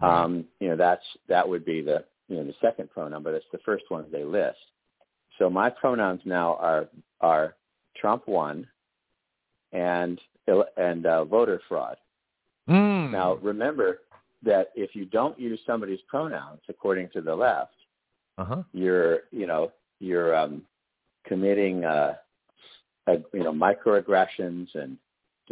um, 0.00 0.44
you 0.60 0.68
know 0.68 0.76
that's 0.76 1.04
that 1.28 1.48
would 1.48 1.64
be 1.64 1.80
the 1.80 2.04
you 2.28 2.36
know 2.36 2.44
the 2.44 2.54
second 2.60 2.90
pronoun, 2.90 3.22
but 3.22 3.34
it's 3.34 3.46
the 3.50 3.58
first 3.64 3.84
one 3.88 4.04
they 4.12 4.22
list. 4.22 4.58
So 5.38 5.48
my 5.50 5.70
pronouns 5.70 6.20
now 6.24 6.56
are 6.56 6.88
are 7.20 7.56
Trump 7.96 8.28
one 8.28 8.66
and 9.72 10.20
and 10.76 11.06
uh, 11.06 11.24
voter 11.24 11.60
fraud. 11.68 11.96
Mm. 12.68 13.10
Now 13.10 13.36
remember 13.36 14.00
that 14.42 14.70
if 14.74 14.94
you 14.94 15.06
don't 15.06 15.38
use 15.38 15.58
somebody's 15.66 16.00
pronouns 16.06 16.60
according 16.68 17.08
to 17.10 17.20
the 17.22 17.34
left, 17.34 17.74
uh-huh. 18.38 18.62
you're 18.72 19.20
you 19.30 19.46
know 19.46 19.72
you're 20.00 20.36
um, 20.36 20.62
committing 21.26 21.84
uh, 21.84 22.14
uh, 23.06 23.16
you 23.32 23.42
know 23.42 23.52
microaggressions 23.52 24.74
and 24.74 24.98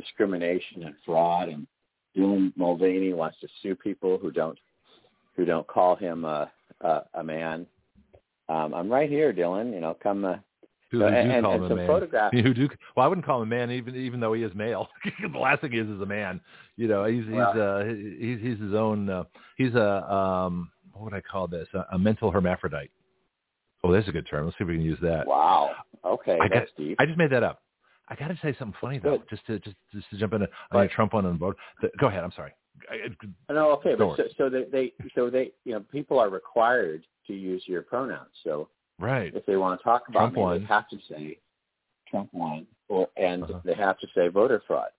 discrimination 0.01 0.85
and 0.85 0.94
fraud 1.05 1.48
and 1.48 1.66
Dylan 2.16 2.52
Mulvaney 2.56 3.12
wants 3.12 3.39
to 3.40 3.48
sue 3.62 3.74
people 3.77 4.18
who 4.18 4.31
don't 4.31 4.59
who 5.36 5.44
don't 5.44 5.66
call 5.66 5.97
him 5.97 6.24
a 6.24 6.51
a, 6.81 7.02
a 7.14 7.22
man. 7.24 7.66
Um, 8.48 8.74
I'm 8.74 8.90
right 8.90 9.09
here, 9.09 9.32
Dylan. 9.32 9.72
You 9.72 9.81
know, 9.81 9.97
come. 10.02 10.24
Uh, 10.24 10.36
Who, 10.90 11.01
so- 11.01 11.09
do 11.09 11.14
and, 11.14 11.44
call 11.44 11.55
and 11.55 11.64
him 11.66 11.72
a 11.72 11.77
man? 11.77 11.86
photographs. 11.86 12.36
Who 12.43 12.55
do? 12.55 12.68
Well, 12.97 13.05
I 13.05 13.09
wouldn't 13.09 13.24
call 13.27 13.43
him 13.43 13.48
a 13.52 13.55
man, 13.56 13.70
even 13.70 13.94
even 13.94 14.18
though 14.18 14.32
he 14.32 14.43
is 14.43 14.52
male. 14.55 14.89
the 15.32 15.39
last 15.39 15.60
thing 15.60 15.72
he 15.72 15.78
is 15.78 15.89
is 15.89 16.01
a 16.01 16.06
man. 16.06 16.40
You 16.77 16.89
know, 16.89 17.05
he's 17.05 17.24
he's 17.24 17.35
uh 17.35 17.85
he's 18.18 18.40
he's 18.40 18.59
his 18.59 18.74
own. 18.74 19.09
Uh, 19.09 19.24
he's 19.56 19.74
a 19.74 20.12
um 20.12 20.70
what 20.93 21.05
would 21.05 21.14
I 21.14 21.20
call 21.20 21.47
this? 21.47 21.68
A, 21.74 21.85
a 21.94 21.98
mental 21.98 22.31
hermaphrodite. 22.31 22.90
Oh, 23.85 23.93
that's 23.93 24.09
a 24.09 24.12
good 24.12 24.27
term. 24.28 24.44
Let's 24.47 24.59
see 24.59 24.64
if 24.64 24.68
we 24.68 24.74
can 24.74 24.85
use 24.85 24.98
that. 25.01 25.27
Wow. 25.27 25.70
Okay, 26.05 26.39
I 26.40 26.48
that's 26.48 26.70
got- 26.72 26.77
deep. 26.82 26.97
I 26.98 27.06
just 27.06 27.18
made 27.18 27.31
that 27.31 27.43
up. 27.44 27.62
I 28.11 28.16
got 28.16 28.28
to 28.28 28.39
say 28.43 28.55
something 28.59 28.77
funny 28.81 28.99
though, 28.99 29.19
Good. 29.19 29.28
just 29.31 29.47
to 29.47 29.59
just 29.61 29.77
just 29.93 30.11
to 30.11 30.16
jump 30.19 30.32
in 30.35 30.43
on 30.43 30.49
Right. 30.73 30.82
your 30.82 30.91
Trump 30.91 31.12
one 31.15 31.27
and 31.27 31.39
vote. 31.39 31.57
Go 31.99 32.09
ahead. 32.09 32.24
I'm 32.24 32.32
sorry. 32.32 32.53
I, 32.91 33.09
I- 33.49 33.53
No, 33.53 33.70
okay, 33.73 33.95
but 33.95 34.16
so, 34.16 34.24
so 34.37 34.49
they, 34.51 34.65
they 34.65 34.93
so 35.15 35.31
they 35.31 35.53
you 35.65 35.73
know 35.73 35.81
people 35.81 36.19
are 36.19 36.28
required 36.28 37.05
to 37.27 37.35
use 37.35 37.62
your 37.66 37.82
pronouns. 37.82 38.31
So 38.45 38.69
right. 38.99 39.32
if 39.35 39.47
they 39.47 39.57
want 39.57 39.78
to 39.78 39.85
talk 39.85 40.03
about 40.09 40.19
Trump 40.19 40.35
me, 40.35 40.41
won. 40.43 40.61
they 40.61 40.66
have 40.66 40.89
to 40.89 40.99
say 41.09 41.39
Trump 42.11 42.31
won, 42.32 42.66
or 42.89 43.09
and 43.16 43.45
Uh-huh. 43.45 43.61
they 43.65 43.74
have 43.74 43.99
to 44.01 44.07
say 44.15 44.28
voter 44.28 44.62
fraud. 44.66 44.91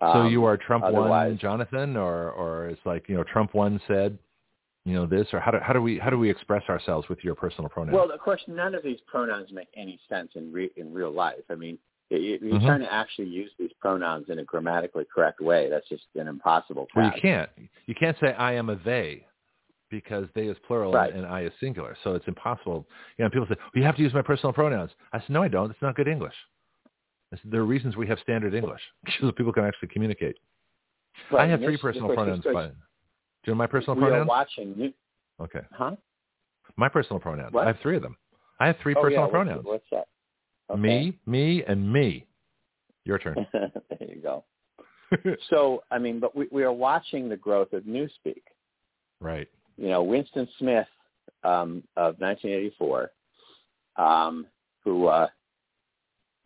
So 0.00 0.06
Um, 0.22 0.32
you 0.32 0.44
are 0.44 0.56
Trump 0.56 0.84
one, 0.90 1.38
Jonathan, 1.38 1.96
or 1.96 2.30
or 2.32 2.66
it's 2.68 2.84
like 2.84 3.08
you 3.08 3.14
know 3.16 3.22
Trump 3.24 3.54
one 3.54 3.80
said, 3.86 4.18
you 4.84 4.94
know 4.94 5.06
this, 5.06 5.28
or 5.32 5.38
how 5.38 5.52
do 5.52 5.58
how 5.62 5.72
do 5.72 5.80
we 5.80 5.98
how 5.98 6.10
do 6.10 6.18
we 6.18 6.28
express 6.28 6.68
ourselves 6.68 7.08
with 7.08 7.22
your 7.22 7.36
personal 7.36 7.68
pronouns? 7.68 7.94
Well, 7.94 8.10
of 8.10 8.18
course, 8.18 8.42
none 8.48 8.74
of 8.74 8.82
these 8.82 8.98
pronouns 9.06 9.52
make 9.52 9.68
any 9.76 10.00
sense 10.08 10.32
in 10.34 10.50
re- 10.52 10.72
in 10.76 10.92
real 10.92 11.12
life. 11.12 11.44
I 11.50 11.54
mean, 11.54 11.78
you're 12.20 12.38
Mhm. 12.38 12.66
trying 12.66 12.80
to 12.80 12.92
actually 12.92 13.28
use 13.28 13.50
these 13.58 13.72
pronouns 13.80 14.28
in 14.28 14.38
a 14.38 14.44
grammatically 14.44 15.04
correct 15.12 15.40
way. 15.40 15.68
That's 15.68 15.88
just 15.88 16.04
an 16.14 16.28
impossible 16.28 16.86
task. 16.86 16.96
Well, 16.96 17.06
you 17.06 17.20
can't. 17.20 17.50
You 17.86 17.94
can't 17.94 18.18
say 18.18 18.32
I 18.34 18.52
am 18.52 18.70
a 18.70 18.76
they 18.76 19.26
because 19.90 20.26
they 20.34 20.48
is 20.48 20.58
plural 20.60 20.92
Right. 20.92 21.12
and 21.14 21.26
I 21.26 21.42
is 21.42 21.52
singular. 21.60 21.96
So 22.02 22.14
it's 22.14 22.26
impossible. 22.26 22.88
You 23.18 23.24
know, 23.24 23.30
people 23.30 23.46
say, 23.46 23.56
well, 23.58 23.70
you 23.74 23.82
have 23.84 23.96
to 23.96 24.02
use 24.02 24.14
my 24.14 24.22
personal 24.22 24.52
pronouns. 24.52 24.90
I 25.12 25.20
said, 25.20 25.30
no, 25.30 25.42
I 25.42 25.48
don't. 25.48 25.70
It's 25.70 25.82
not 25.82 25.94
good 25.94 26.08
English. 26.08 26.34
Said, 27.30 27.40
there 27.44 27.60
are 27.60 27.64
reasons 27.64 27.96
we 27.96 28.06
have 28.08 28.18
standard 28.20 28.54
English 28.54 28.82
so 29.20 29.32
people 29.32 29.52
can 29.52 29.64
actually 29.64 29.88
communicate. 29.88 30.36
Right, 31.30 31.44
I 31.44 31.46
have 31.48 31.60
and 31.60 31.68
three 31.68 31.78
personal 31.78 32.08
pronouns. 32.08 32.44
By, 32.44 32.66
do 32.66 32.72
you 33.46 33.52
know 33.52 33.54
my 33.54 33.66
personal 33.66 33.96
we 33.96 34.04
are 34.04 34.08
pronouns? 34.08 34.28
watching. 34.28 34.76
New, 34.76 34.92
Okay. 35.40 35.60
huh? 35.72 35.96
My 36.76 36.88
personal 36.88 37.20
pronouns. 37.20 37.52
What? 37.52 37.64
I 37.64 37.68
have 37.68 37.80
three 37.80 37.96
of 37.96 38.02
them. 38.02 38.16
I 38.60 38.66
have 38.66 38.76
three 38.82 38.94
Oh, 38.96 39.02
personal 39.02 39.24
yeah, 39.26 39.30
pronouns. 39.30 39.64
What's 39.64 39.84
that? 39.90 40.08
Okay. 40.70 40.80
Me, 40.80 41.18
me, 41.26 41.64
and 41.64 41.92
me. 41.92 42.26
Your 43.04 43.18
turn. 43.18 43.46
there 43.52 43.72
you 44.00 44.20
go. 44.22 44.44
So, 45.50 45.82
I 45.90 45.98
mean, 45.98 46.20
but 46.20 46.34
we, 46.34 46.48
we 46.50 46.62
are 46.62 46.72
watching 46.72 47.28
the 47.28 47.36
growth 47.36 47.74
of 47.74 47.82
Newspeak. 47.82 48.42
right. 49.20 49.46
You 49.76 49.88
know, 49.90 50.02
Winston 50.02 50.48
Smith 50.58 50.86
um, 51.44 51.82
of 51.96 52.18
1984, 52.18 53.10
um, 53.96 54.46
who, 54.82 55.08
uh, 55.08 55.28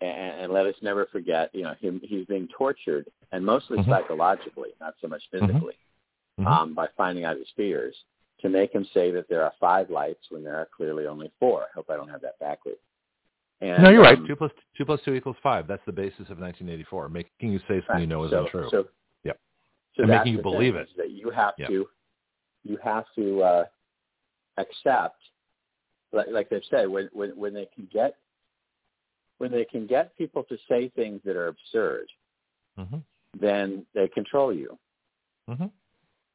and, 0.01 0.41
and 0.41 0.53
let 0.53 0.67
us 0.67 0.75
never 0.83 1.07
forget, 1.07 1.55
you 1.55 1.63
know, 1.63 1.75
him, 1.81 2.01
he's 2.03 2.27
being 2.27 2.49
tortured, 2.57 3.07
and 3.31 3.45
mostly 3.45 3.79
Mhm. 3.79 3.89
psychologically, 3.89 4.71
not 4.81 4.95
so 5.01 5.07
much 5.09 5.23
physically, 5.31 5.75
Mhm. 6.41 6.47
um, 6.47 6.75
by 6.75 6.89
finding 6.97 7.25
out 7.25 7.37
his 7.37 7.49
fears, 7.57 7.97
to 8.41 8.49
make 8.49 8.73
him 8.73 8.85
say 8.93 9.11
that 9.13 9.29
there 9.29 9.43
are 9.45 9.53
five 9.61 9.91
lights 9.91 10.29
when 10.31 10.43
there 10.43 10.57
are 10.57 10.67
clearly 10.67 11.07
only 11.07 11.31
four. 11.39 11.63
I 11.63 11.69
hope 11.75 11.89
I 11.89 11.97
don't 11.97 12.09
have 12.09 12.21
that 12.23 12.39
backwards. 12.41 12.81
And, 13.61 13.83
no, 13.85 13.91
you're 13.91 14.03
right. 14.03 14.19
um, 14.19 14.27
Two 14.27 14.37
plus 14.37 14.51
two 14.77 14.85
plus 14.85 15.01
two 15.05 15.15
equals 15.15 15.37
five. 15.43 15.67
That's 15.67 15.83
the 15.87 15.93
basis 15.93 16.29
of 16.29 16.39
1984. 16.39 17.09
Making 17.09 17.53
you 17.53 17.59
say 17.61 17.65
something 17.69 17.85
Right. 17.89 18.01
you 18.03 18.07
know 18.07 18.25
isn't 18.25 18.49
true. 18.49 18.69
So, 18.71 18.87
Yep. 19.25 19.41
So 19.97 20.03
And 20.03 20.11
making 20.11 20.35
you 20.35 20.43
believe 20.43 20.77
it. 20.77 20.89
That 20.97 21.11
you 21.11 21.31
have 21.31 21.55
Yep. 21.59 21.69
to, 21.69 21.89
you 22.65 22.77
have 22.85 23.05
to 23.15 23.43
uh, 23.43 23.65
accept, 24.59 25.23
like, 26.13 26.27
like 26.29 26.51
they 26.51 26.61
say, 26.71 26.87
when, 26.87 27.09
when 27.13 27.31
when 27.37 27.55
they 27.55 27.67
can 27.75 27.89
get, 27.91 28.17
when 29.39 29.51
they 29.51 29.65
can 29.65 29.87
get 29.87 30.17
people 30.17 30.43
to 30.45 30.59
say 30.69 30.91
things 30.91 31.21
that 31.25 31.37
are 31.37 31.49
absurd, 31.49 32.07
hmm 32.77 32.99
then 33.39 33.85
they 33.95 34.09
control 34.09 34.53
you. 34.53 34.79
hmm 35.49 35.65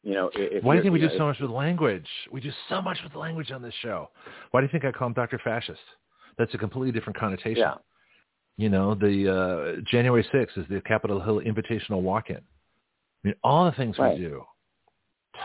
You 0.03 0.14
know, 0.14 0.31
if 0.34 0.64
Why 0.64 0.73
do 0.73 0.77
you 0.77 0.84
think 0.84 0.93
we 0.93 0.99
you 1.02 1.07
do 1.07 1.14
know, 1.14 1.18
so 1.19 1.26
much 1.27 1.39
with 1.39 1.52
language? 1.52 2.07
We 2.31 2.41
do 2.41 2.52
so 2.69 2.81
much 2.81 2.98
with 3.03 3.15
language 3.15 3.52
on 3.52 3.61
this 3.61 3.73
show. 3.81 4.10
Why 4.52 4.61
do 4.61 4.65
you 4.65 4.72
think 4.72 4.85
I 4.85 4.91
call 4.91 5.07
him 5.07 5.14
Dr. 5.14 5.39
Fascist? 5.43 5.80
That's 6.37 6.53
a 6.53 6.57
completely 6.57 6.91
different 6.91 7.17
connotation. 7.17 7.57
Yeah, 7.57 7.75
You 8.57 8.69
know, 8.69 8.95
the 8.95 9.77
uh, 9.77 9.81
January 9.89 10.25
6th 10.33 10.57
is 10.57 10.65
the 10.69 10.81
Capitol 10.81 11.19
Hill 11.21 11.41
Invitational 11.41 12.01
Walk-in. 12.01 12.37
I 12.37 12.41
mean, 13.23 13.35
all 13.43 13.65
the 13.65 13.71
things 13.73 13.97
Right. 13.99 14.17
we 14.17 14.25
do 14.25 14.43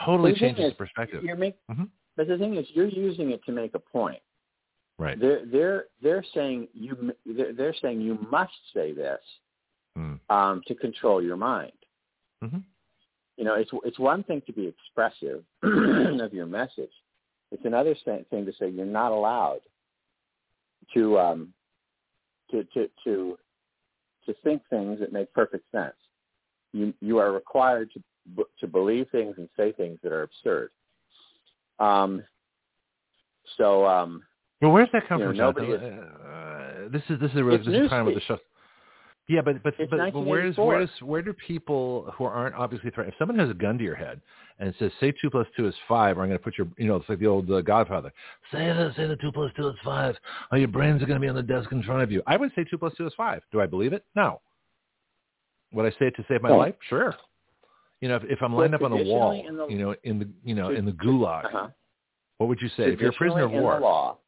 totally 0.05 0.33
The 0.33 0.39
changes 0.39 0.65
is, 0.67 0.71
the 0.73 0.77
perspective. 0.77 1.23
You're 1.25 1.37
make, 1.37 1.57
Mhm. 1.71 1.89
But 2.17 2.29
the 2.29 2.39
thing 2.39 2.57
is, 2.57 2.67
you're 2.71 2.89
using 2.89 3.31
it 3.31 3.45
to 3.45 3.53
make 3.53 3.75
a 3.75 3.79
point. 3.79 4.21
Right. 4.99 5.19
They're 5.21 5.45
they're 5.45 5.85
they're 6.01 6.25
saying 6.35 6.69
you 6.73 7.13
they're, 7.27 7.53
they're 7.53 7.75
saying 7.75 8.01
you 8.01 8.15
must 8.31 8.55
say 8.73 8.93
this 8.93 9.21
Mm. 9.99 10.21
um, 10.31 10.63
to 10.67 10.75
control 10.75 11.23
your 11.23 11.37
mind. 11.37 11.73
hmm 12.43 12.59
you 13.39 13.45
know, 13.45 13.55
it's 13.55 13.71
it's 13.85 13.99
one 13.99 14.23
thing 14.25 14.41
to 14.47 14.53
be 14.53 14.67
expressive 14.67 15.45
of 15.63 16.33
your 16.33 16.47
message. 16.47 16.93
It's 17.53 17.65
another 17.67 17.95
thing 18.05 18.47
to 18.47 18.53
say 18.59 18.71
you're 18.71 18.87
not 18.87 19.13
allowed 19.13 19.61
to 20.95 21.19
um, 21.19 21.53
to 22.51 22.65
to 22.75 22.89
to 23.05 23.39
to 24.27 24.35
think 24.43 24.63
things 24.71 25.01
that 25.01 25.13
make 25.13 25.33
perfect 25.33 25.65
sense. 25.73 25.95
You 26.73 26.93
you 27.01 27.19
are 27.19 27.33
required 27.33 27.91
to 27.93 28.03
b- 28.37 28.45
to 28.61 28.67
believe 28.67 29.07
things 29.11 29.35
and 29.39 29.49
say 29.57 29.73
things 29.73 29.99
that 30.03 30.13
are 30.13 30.23
absurd. 30.23 30.71
Um. 31.79 32.23
So 33.57 33.87
um. 33.87 34.23
Well, 34.61 34.73
where's 34.73 34.89
that 34.93 35.09
come 35.09 35.21
You 35.21 35.27
know, 35.27 35.31
from, 35.31 35.39
nobody 35.39 35.67
Jonathan? 35.67 35.99
Uh, 35.99 36.89
this 36.91 37.03
is 37.09 37.21
this 37.21 37.31
is 37.31 37.67
this 37.67 37.83
is 37.83 37.91
kind 37.91 38.09
of 38.09 38.15
the 38.15 38.21
show. 38.27 38.39
Yeah, 39.29 39.41
but 39.41 39.61
but 39.65 39.75
It's 39.79 39.91
but, 39.91 39.99
but 40.13 40.21
where's 40.21 40.57
1984. 40.57 40.67
where's 40.67 40.91
where 41.03 41.23
do 41.23 41.33
people 41.33 42.13
who 42.17 42.25
aren't 42.25 42.55
obviously 42.55 42.91
threatened? 42.91 43.13
If 43.15 43.19
someone 43.19 43.39
has 43.41 43.51
a 43.51 43.55
gun 43.55 43.77
to 43.77 43.83
your 43.83 43.97
head 43.97 44.21
and 44.61 44.73
says, 44.79 44.93
"Say 45.01 45.13
two 45.21 45.31
plus 45.31 45.49
two 45.57 45.67
is 45.67 45.75
five, 45.89 46.17
or 46.17 46.23
I'm 46.23 46.29
going 46.29 46.39
to 46.39 46.45
put 46.45 46.57
your," 46.57 46.69
you 46.79 46.87
know, 46.87 46.95
it's 46.97 47.09
like 47.09 47.19
the 47.19 47.27
old 47.27 47.51
uh, 47.51 47.61
Godfather. 47.61 48.13
Say 48.53 48.67
the 48.69 48.93
say 48.97 49.07
the 49.09 49.17
two 49.17 49.33
plus 49.33 49.51
two 49.57 49.67
is 49.69 49.75
five, 49.85 50.15
or 50.53 50.59
your 50.59 50.69
brains 50.69 51.03
are 51.03 51.07
going 51.07 51.21
to 51.21 51.25
be 51.25 51.29
on 51.29 51.35
the 51.35 51.43
desk 51.43 51.73
in 51.73 51.83
front 51.83 52.03
of 52.03 52.13
you. 52.13 52.23
I 52.27 52.37
would 52.37 52.53
say 52.55 52.63
two 52.65 52.79
plus 52.79 52.95
two 52.97 53.05
is 53.07 53.13
five. 53.17 53.43
Do 53.51 53.61
I 53.61 53.67
believe 53.67 53.93
it? 53.93 54.05
No. 54.15 54.41
Would 55.73 55.87
I 55.87 55.91
say 55.99 56.07
it 56.07 56.15
to 56.17 56.25
save 56.29 56.43
my 56.43 56.51
No. 56.51 56.59
life? 56.59 56.77
Sure. 56.89 57.13
You 58.01 58.09
know, 58.09 58.17
if, 58.17 58.25
if 58.25 58.43
I'm 58.43 58.53
Well, 58.53 58.61
lined 58.63 58.75
up 58.77 58.83
on 58.83 58.93
a 58.93 59.03
wall, 59.03 59.33
the- 59.33 59.73
you 59.73 59.79
know, 59.81 59.95
in 60.05 60.21
the 60.21 60.29
you 60.45 60.55
know 60.55 60.71
in 60.71 60.85
the 60.85 60.93
gulag, 60.93 61.47
Uh-huh. 61.47 61.69
what 62.39 62.47
would 62.49 62.61
you 62.63 62.69
say 62.77 62.93
if 62.93 63.01
you're 63.01 63.11
a 63.11 63.13
prisoner 63.15 63.43
of 63.45 63.51
war? 63.51 63.81
law, 63.81 64.19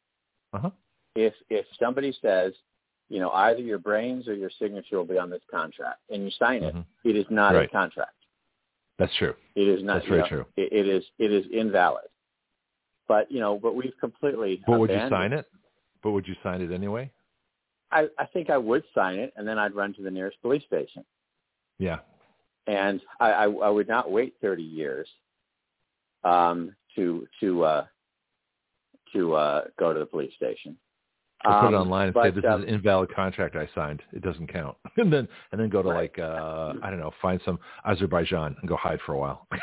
Uh-huh. 0.51 0.71
if 1.15 1.33
if 1.49 1.65
somebody 1.79 2.11
says, 2.21 2.53
you 3.09 3.19
know, 3.19 3.31
either 3.31 3.59
your 3.61 3.79
brains 3.79 4.27
or 4.27 4.35
your 4.35 4.51
signature 4.59 4.97
will 4.97 5.05
be 5.05 5.17
on 5.17 5.29
this 5.29 5.41
contract, 5.49 5.99
and 6.09 6.23
you 6.23 6.31
sign 6.31 6.63
it, 6.63 6.75
Mhm. 6.75 6.85
it 7.03 7.15
is 7.15 7.25
not 7.29 7.55
a 7.55 7.67
contract. 7.67 8.13
That's 8.97 9.15
true. 9.15 9.35
It 9.55 9.67
is 9.67 9.83
not. 9.83 9.95
That's 9.95 10.07
very 10.07 10.21
know, 10.21 10.27
true. 10.27 10.45
It, 10.57 10.71
it 10.71 10.87
is 10.87 11.03
it 11.17 11.31
is 11.31 11.45
invalid. 11.51 12.07
But 13.07 13.31
you 13.31 13.39
know, 13.39 13.57
but 13.57 13.73
we've 13.75 13.97
completely. 13.99 14.61
But 14.67 14.79
would 14.79 14.91
you 14.91 15.09
sign 15.09 15.33
it? 15.33 15.49
But 16.03 16.11
would 16.11 16.27
you 16.27 16.35
sign 16.43 16.61
it 16.61 16.71
anyway? 16.71 17.11
I 17.91 18.09
I 18.19 18.25
think 18.25 18.49
I 18.49 18.57
would 18.57 18.83
sign 18.93 19.17
it, 19.17 19.33
and 19.35 19.47
then 19.47 19.57
I'd 19.57 19.73
run 19.73 19.93
to 19.95 20.03
the 20.03 20.11
nearest 20.11 20.39
police 20.41 20.63
station, 20.65 21.03
Yeah. 21.79 21.99
and 22.67 23.01
I 23.19 23.31
I, 23.31 23.43
I 23.45 23.69
would 23.69 23.87
not 23.87 24.11
wait 24.11 24.35
thirty 24.41 24.63
years, 24.63 25.09
um, 26.23 26.75
to 26.95 27.27
to 27.39 27.63
uh, 27.63 27.85
to 29.13 29.33
uh, 29.33 29.67
go 29.79 29.93
to 29.93 29.99
the 29.99 30.05
police 30.05 30.35
station. 30.35 30.77
Or 31.45 31.53
put 31.61 31.67
it 31.67 31.75
Um, 31.75 31.81
online 31.81 32.07
and 32.07 32.13
but, 32.13 32.23
say 32.23 32.31
this 32.31 32.43
um, 32.49 32.61
is 32.63 32.67
an 32.67 32.73
invalid 32.75 33.13
contract 33.15 33.55
I 33.55 33.67
signed. 33.73 34.01
It 34.11 34.21
doesn't 34.21 34.47
count. 34.47 34.75
and 34.97 35.11
then 35.11 35.27
and 35.51 35.59
then 35.61 35.69
go 35.69 35.81
to 35.81 35.89
Right. 35.89 36.11
like 36.15 36.19
uh 36.19 36.73
I 36.83 36.89
don't 36.89 36.99
know, 36.99 37.11
find 37.21 37.39
some 37.45 37.59
Azerbaijan 37.85 38.55
and 38.59 38.67
go 38.67 38.75
hide 38.75 38.99
for 39.05 39.13
a 39.13 39.17
while. 39.17 39.47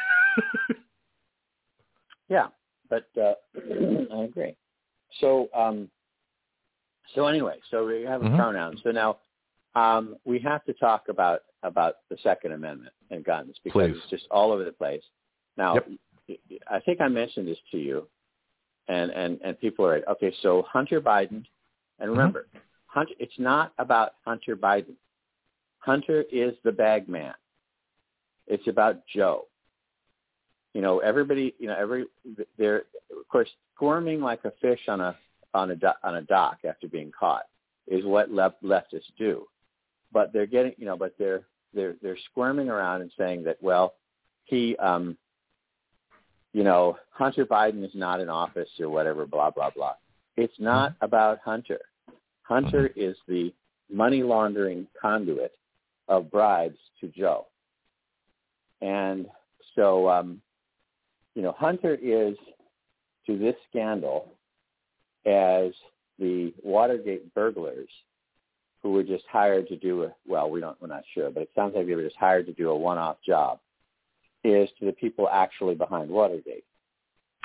Yeah, 2.28 2.48
but 2.90 3.07
uh, 3.16 3.35
I 4.12 4.24
agree. 4.24 4.57
so 5.20 5.48
um, 5.55 5.89
so 7.15 7.27
anyway, 7.27 7.59
so 7.70 7.86
we 7.86 8.03
have 8.03 8.23
a 8.23 8.24
Mhm. 8.24 8.36
pronoun. 8.36 8.77
So 8.82 8.90
now 8.90 9.19
um, 9.77 10.16
we 10.24 10.39
have 10.40 10.65
to 10.65 10.73
talk 10.74 11.09
about 11.09 11.43
about 11.62 11.97
the 12.11 12.16
Second 12.23 12.53
Amendment 12.53 12.93
and 13.11 13.24
guns 13.24 13.57
because 13.62 13.90
Please. 13.93 13.97
it's 14.03 14.11
just 14.11 14.27
all 14.31 14.51
over 14.51 14.65
the 14.65 14.73
place. 14.73 15.03
Now, 15.57 15.74
Yep. 15.74 15.89
I 16.69 16.81
think 16.81 17.01
I 17.01 17.07
mentioned 17.09 17.47
this 17.47 17.59
to 17.70 17.78
you, 17.78 18.09
and 18.89 19.11
and 19.12 19.40
and 19.44 19.59
people 19.61 19.86
are 19.86 19.97
like, 19.97 20.09
okay. 20.09 20.32
So 20.43 20.62
Hunter 20.62 21.01
Biden, 21.01 21.44
and 21.98 22.10
remember, 22.10 22.47
Hunter. 22.86 23.14
It's 23.18 23.39
not 23.39 23.73
about 23.78 24.14
Hunter 24.24 24.56
Biden. 24.56 24.94
Hunter 25.78 26.24
is 26.32 26.55
the 26.64 26.73
bag 26.73 27.09
man. 27.09 27.35
It's 28.47 28.66
about 28.68 29.02
Joe. 29.14 29.47
You 30.74 30.82
know, 30.82 30.98
everybody. 30.98 31.55
You 31.59 31.68
know, 31.68 31.77
every 31.78 32.06
they're 32.59 32.85
of 33.10 33.28
course 33.28 33.48
squirming 33.74 34.20
like 34.20 34.44
a 34.44 34.52
fish 34.60 34.81
on 34.89 35.01
a 35.01 35.16
on 35.55 35.70
a 35.70 35.77
do- 35.77 35.89
on 36.02 36.16
a 36.16 36.23
dock 36.23 36.59
after 36.68 36.89
being 36.89 37.12
caught 37.18 37.44
is 37.86 38.05
what 38.05 38.31
left 38.31 38.62
leftists 38.62 39.12
do. 39.18 39.47
But 40.12 40.32
they're 40.32 40.47
getting, 40.47 40.73
you 40.77 40.86
know, 40.86 40.97
but 40.97 41.14
they're 41.18 41.43
they're 41.74 41.97
they're 42.02 42.18
squirming 42.31 42.68
around 42.68 43.02
and 43.02 43.10
saying 43.18 43.44
that 43.44 43.62
well, 43.62 43.94
he, 44.44 44.77
um, 44.77 45.16
you 46.52 46.64
know, 46.64 46.97
Hunter 47.10 47.47
Biden 47.47 47.85
is 47.85 47.94
not 47.94 48.20
in 48.20 48.28
office 48.28 48.68
or 48.81 48.89
whatever, 48.89 49.27
blah 49.27 49.51
blah 49.51 49.70
blah. 49.70 49.94
It's 50.37 50.55
not 50.59 50.95
about 51.01 51.39
Hunter. 51.45 51.81
Hunter 52.43 52.91
is 52.95 53.17
the 53.27 53.53
money 53.91 54.23
laundering 54.23 54.87
conduit 55.01 55.53
of 56.09 56.31
bribes 56.31 56.79
to 57.01 57.09
Joe. 57.09 57.47
And 58.81 59.27
so, 59.75 60.09
um, 60.09 60.41
you 61.35 61.43
know, 61.43 61.53
Hunter 61.53 61.95
is 62.01 62.37
to 63.27 63.39
this 63.39 63.55
scandal 63.69 64.33
as 65.25 65.73
the 66.19 66.53
Watergate 66.63 67.35
burglars 67.35 67.89
who 68.83 68.93
were 68.93 69.03
just 69.03 69.25
hired 69.31 69.67
to 69.69 69.77
do 69.77 70.05
a, 70.05 70.15
well, 70.27 70.49
we 70.49 70.61
don't, 70.61 70.81
we're 70.81 70.87
not 70.89 71.03
sure, 71.15 71.31
but 71.31 71.43
it 71.45 71.51
sounds 71.55 71.75
like 71.75 71.87
they 71.87 71.95
were 71.95 72.05
just 72.05 72.17
hired 72.17 72.47
to 72.47 72.53
do 72.53 72.71
a 72.71 72.77
one-off 72.77 73.17
job, 73.27 73.59
is 74.45 74.69
to 74.79 74.87
the 74.87 74.93
people 74.93 75.29
actually 75.29 75.75
behind 75.75 76.09
Watergate. 76.11 76.65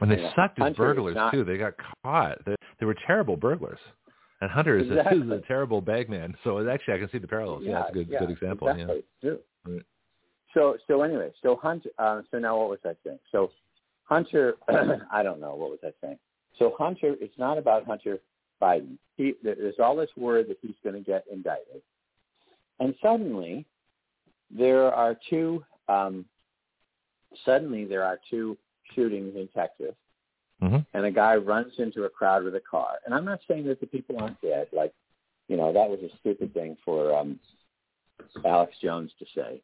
And 0.02 0.12
they 0.12 0.22
Yeah. 0.22 0.34
sucked 0.36 0.60
as 0.60 0.76
burglars 0.76 1.16
not- 1.16 1.34
too. 1.34 1.44
They 1.44 1.58
got 1.58 1.74
caught. 2.04 2.44
They, 2.46 2.56
they 2.82 2.86
were 2.88 2.98
terrible 3.08 3.38
burglars. 3.38 3.80
And 4.42 4.50
Hunter 4.50 4.80
is, 4.80 4.90
a, 4.90 4.98
Exactly. 4.98 5.22
is 5.22 5.32
a 5.32 5.48
terrible 5.48 5.82
bagman. 5.82 6.36
So 6.44 6.68
actually, 6.68 6.96
I 6.96 6.98
can 6.98 7.10
see 7.12 7.20
the 7.20 7.28
parallels. 7.28 7.62
Yeah, 7.64 7.76
that's 7.76 7.92
a 7.92 7.94
good 7.94 8.08
yeah, 8.10 8.20
good 8.20 8.32
example. 8.32 8.68
Exactly. 8.68 9.04
Right. 9.24 9.84
So 10.56 10.78
so 10.88 11.04
anyway, 11.04 11.32
so 11.44 11.56
Hunter. 11.56 11.92
Uh, 12.00 12.24
so 12.32 12.40
now 12.40 12.58
what 12.58 12.70
was 12.70 12.80
I 12.84 12.96
saying? 13.06 13.20
So 13.32 13.52
Hunter. 14.04 14.56
I 15.12 15.22
don't 15.22 15.40
know 15.40 15.56
what 15.56 15.70
was 15.70 15.80
I 15.84 15.92
saying. 16.02 16.18
So 16.58 16.74
Hunter. 16.78 17.16
It's 17.22 17.38
not 17.38 17.60
about 17.60 17.86
Hunter 17.86 18.18
Biden. 18.60 18.98
He, 19.16 19.36
there's 19.44 19.76
all 19.80 19.96
this 19.96 20.10
word 20.18 20.50
that 20.50 20.58
he's 20.62 20.76
going 20.84 20.96
to 20.96 21.02
get 21.02 21.24
indicted, 21.32 21.84
and 22.80 22.96
suddenly 23.02 23.66
there 24.50 24.92
are 24.92 25.16
two. 25.30 25.64
Um, 25.88 26.26
suddenly 27.46 27.86
there 27.86 28.04
are 28.04 28.20
two 28.28 28.58
shootings 28.96 29.36
in 29.36 29.48
Texas, 29.56 29.94
Yeah. 30.62 30.68
hmm 30.70 30.78
and 30.94 31.06
a 31.06 31.12
guy 31.12 31.36
runs 31.36 31.74
into 31.80 32.04
a 32.04 32.10
crowd 32.10 32.44
with 32.44 32.56
a 32.56 32.60
car. 32.60 32.96
And 33.06 33.14
I'm 33.16 33.26
not 33.26 33.40
saying 33.48 33.66
that 33.68 33.80
the 33.80 33.88
people 33.88 34.18
aren't 34.20 34.40
dead. 34.42 34.68
Like, 34.72 34.94
you 35.48 35.58
know, 35.58 35.74
that 35.74 35.90
was 35.90 36.00
a 36.04 36.16
stupid 36.20 36.54
thing 36.54 36.78
for 36.86 37.16
um, 37.18 37.40
Alex 38.46 38.74
Jones 38.82 39.12
to 39.20 39.26
say. 39.36 39.62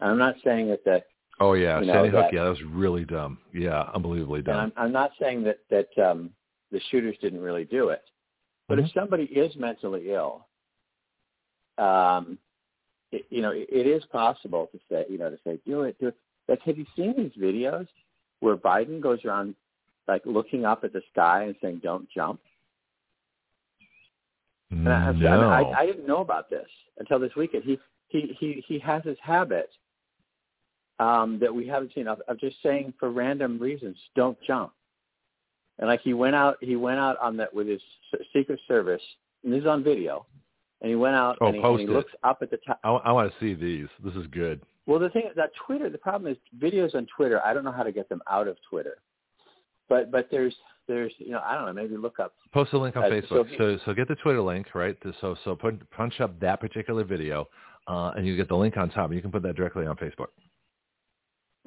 And 0.00 0.10
I'm 0.10 0.18
not 0.18 0.36
saying 0.44 0.68
that 0.68 0.84
the 0.84 1.02
Oh 1.40 1.54
yeah, 1.54 1.80
You 1.80 1.86
know, 1.86 1.94
Sandy 1.94 2.10
Hook. 2.10 2.20
that- 2.26 2.32
Yeah, 2.32 2.44
that 2.44 2.50
was 2.50 2.62
really 2.62 3.04
dumb. 3.04 3.38
Yeah, 3.52 3.88
unbelievably 3.94 4.38
and 4.40 4.46
dumb. 4.46 4.56
I'm, 4.56 4.72
I'm 4.76 4.92
not 4.92 5.12
saying 5.20 5.44
that 5.44 5.58
that 5.70 5.88
um, 6.10 6.30
the 6.70 6.80
shooters 6.90 7.16
didn't 7.20 7.40
really 7.40 7.64
do 7.64 7.88
it. 7.88 8.02
But 8.68 8.78
if 8.78 8.90
somebody 8.92 9.24
is 9.24 9.54
mentally 9.56 10.12
ill, 10.12 10.46
um, 11.78 12.38
it, 13.10 13.26
you 13.28 13.42
know, 13.42 13.50
it, 13.50 13.68
it 13.70 13.86
is 13.86 14.02
possible 14.06 14.68
to 14.72 14.78
say, 14.90 15.04
you 15.10 15.18
know, 15.18 15.30
to 15.30 15.38
say, 15.44 15.58
do 15.66 15.82
it, 15.82 15.98
do 16.00 16.08
it. 16.08 16.16
Like, 16.48 16.62
have 16.62 16.78
you 16.78 16.86
seen 16.96 17.14
these 17.16 17.32
videos 17.38 17.86
where 18.40 18.56
Biden 18.56 19.00
goes 19.00 19.24
around 19.24 19.54
like 20.08 20.22
looking 20.24 20.64
up 20.64 20.84
at 20.84 20.92
the 20.92 21.02
sky 21.12 21.44
and 21.44 21.54
saying, 21.60 21.80
"Don't 21.82 22.08
jump"? 22.10 22.40
And 24.70 24.88
I, 24.88 25.08
I, 25.08 25.12
no. 25.12 25.48
I, 25.48 25.80
I 25.80 25.86
didn't 25.86 26.06
know 26.06 26.20
about 26.20 26.48
this 26.48 26.68
until 26.98 27.18
this 27.18 27.34
weekend. 27.36 27.64
He 27.64 27.78
he 28.08 28.36
he 28.38 28.64
he 28.66 28.78
has 28.78 29.02
this 29.04 29.18
habit 29.22 29.70
um, 30.98 31.38
that 31.40 31.54
we 31.54 31.66
haven't 31.66 31.92
seen 31.94 32.08
of, 32.08 32.20
of 32.28 32.38
just 32.40 32.56
saying 32.62 32.94
for 32.98 33.10
random 33.10 33.58
reasons, 33.58 33.96
"Don't 34.16 34.38
jump." 34.46 34.72
And 35.78 35.88
like 35.88 36.00
he 36.02 36.14
went 36.14 36.34
out, 36.34 36.58
he 36.60 36.76
went 36.76 36.98
out 36.98 37.18
on 37.18 37.36
that 37.38 37.52
with 37.52 37.66
his 37.66 37.80
Secret 38.32 38.60
Service, 38.68 39.02
and 39.44 39.52
this 39.52 39.60
is 39.60 39.66
on 39.66 39.82
video. 39.82 40.26
And 40.80 40.88
he 40.88 40.96
went 40.96 41.14
out 41.14 41.38
Oh, 41.40 41.46
and, 41.46 41.56
he, 41.56 41.62
and 41.62 41.80
he 41.80 41.86
looks 41.86 42.12
up 42.24 42.38
at 42.42 42.50
the 42.50 42.58
top. 42.58 42.80
I, 42.82 42.90
I 42.90 43.12
want 43.12 43.32
to 43.32 43.38
see 43.38 43.54
these. 43.54 43.86
This 44.04 44.14
is 44.14 44.26
good. 44.28 44.60
Well, 44.86 44.98
the 44.98 45.10
thing 45.10 45.30
that 45.36 45.50
Twitter, 45.66 45.88
the 45.88 45.98
problem 45.98 46.32
is 46.32 46.38
videos 46.58 46.94
on 46.96 47.06
Twitter. 47.16 47.40
I 47.44 47.54
don't 47.54 47.64
know 47.64 47.72
how 47.72 47.84
to 47.84 47.92
get 47.92 48.08
them 48.08 48.20
out 48.28 48.48
of 48.48 48.56
Twitter, 48.68 48.96
but 49.88 50.10
but 50.10 50.28
there's 50.30 50.54
there's 50.88 51.12
you 51.18 51.30
know 51.30 51.40
I 51.44 51.54
don't 51.54 51.66
know 51.66 51.72
maybe 51.72 51.96
look 51.96 52.18
up 52.20 52.34
Post 52.52 52.72
a 52.72 52.78
link 52.78 52.96
on 52.96 53.04
Uh, 53.04 53.08
Facebook. 53.08 53.48
so 53.50 53.56
So, 53.58 53.78
so 53.84 53.94
get 53.94 54.08
the 54.08 54.16
Twitter 54.16 54.40
link, 54.42 54.74
right? 54.74 54.96
So 55.20 55.36
so 55.44 55.54
put 55.56 55.88
punch 55.90 56.20
up 56.20 56.38
that 56.40 56.60
particular 56.60 57.04
video, 57.04 57.48
uh, 57.86 58.12
and 58.16 58.26
you 58.26 58.36
get 58.36 58.48
the 58.48 58.56
link 58.56 58.76
on 58.76 58.90
top. 58.90 59.06
And 59.06 59.14
you 59.14 59.22
can 59.22 59.30
put 59.32 59.42
that 59.42 59.54
directly 59.56 59.86
on 59.86 59.96
Facebook. 59.96 60.28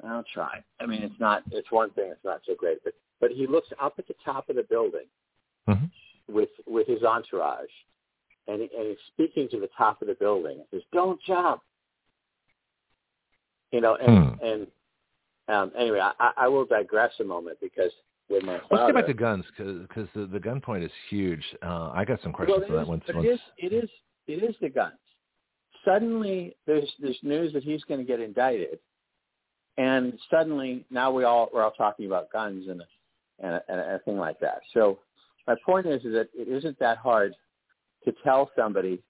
I'll 0.06 0.24
try. 0.32 0.62
I 0.80 0.86
mean, 0.86 1.02
it's 1.02 1.18
not. 1.18 1.42
It's 1.50 1.70
one 1.72 1.90
thing. 1.90 2.10
It's 2.12 2.24
not 2.24 2.40
so 2.46 2.54
great, 2.54 2.78
but 2.84 2.92
but 3.20 3.30
he 3.30 3.46
looks 3.46 3.68
up 3.80 3.94
at 3.98 4.06
the 4.06 4.14
top 4.24 4.48
of 4.50 4.56
the 4.56 4.62
building 4.64 5.06
Mhm. 5.68 5.90
with 6.28 6.50
with 6.66 6.86
his 6.86 7.02
entourage, 7.02 7.70
and 8.46 8.60
he, 8.62 8.68
and 8.76 8.88
he's 8.88 8.98
speaking 9.08 9.48
to 9.48 9.58
the 9.58 9.68
top 9.76 10.02
of 10.02 10.08
the 10.08 10.14
building. 10.14 10.58
He 10.70 10.76
says, 10.76 10.84
"Don't 10.92 11.20
jump." 11.22 11.62
You 13.72 13.80
know, 13.80 13.96
and 13.96 14.36
Hmm. 14.38 14.44
and 14.44 14.66
um, 15.48 15.72
anyway, 15.76 16.00
I- 16.00 16.32
I 16.36 16.48
will 16.48 16.64
digress 16.66 17.12
a 17.20 17.24
moment 17.24 17.58
because 17.60 17.92
with 18.28 18.42
my 18.44 18.58
Let's 18.70 18.86
get 18.86 18.94
back 18.94 19.06
to 19.06 19.14
guns 19.14 19.44
because 19.56 20.08
the, 20.14 20.26
the 20.26 20.40
gun 20.40 20.60
point 20.60 20.84
is 20.84 20.90
huge. 21.08 21.42
Uh, 21.62 21.90
I 21.94 22.04
got 22.04 22.20
some 22.22 22.32
questions 22.32 22.58
well, 22.60 22.68
for 22.68 22.74
that 22.76 22.82
is, 22.82 22.88
once. 22.88 23.04
but 23.06 23.16
once. 23.16 23.26
it 23.26 23.30
is 23.30 23.40
it 23.58 23.72
is 23.72 23.90
it 24.26 24.42
is 24.42 24.54
the 24.60 24.68
guns. 24.68 24.94
Suddenly, 25.84 26.56
there's 26.66 26.90
there's 27.00 27.18
news 27.22 27.52
that 27.52 27.62
he's 27.62 27.82
going 27.84 28.00
to 28.00 28.06
get 28.06 28.20
indicted, 28.20 28.78
and 29.78 30.18
suddenly 30.30 30.84
now 30.90 31.10
we 31.10 31.24
all 31.24 31.48
we're 31.52 31.62
all 31.62 31.70
talking 31.72 32.06
about 32.06 32.32
guns 32.32 32.68
and 32.68 32.80
a, 32.80 32.84
and 33.40 33.54
a, 33.54 33.62
and 33.68 33.80
a 33.80 33.98
thing 34.00 34.18
like 34.18 34.40
that. 34.40 34.60
So 34.74 34.98
my 35.46 35.54
point 35.64 35.86
is, 35.86 36.04
is 36.04 36.12
that 36.12 36.28
it 36.34 36.48
isn't 36.48 36.78
that 36.80 36.98
hard 36.98 37.34
to 38.04 38.14
tell 38.24 38.50
somebody 38.56 39.00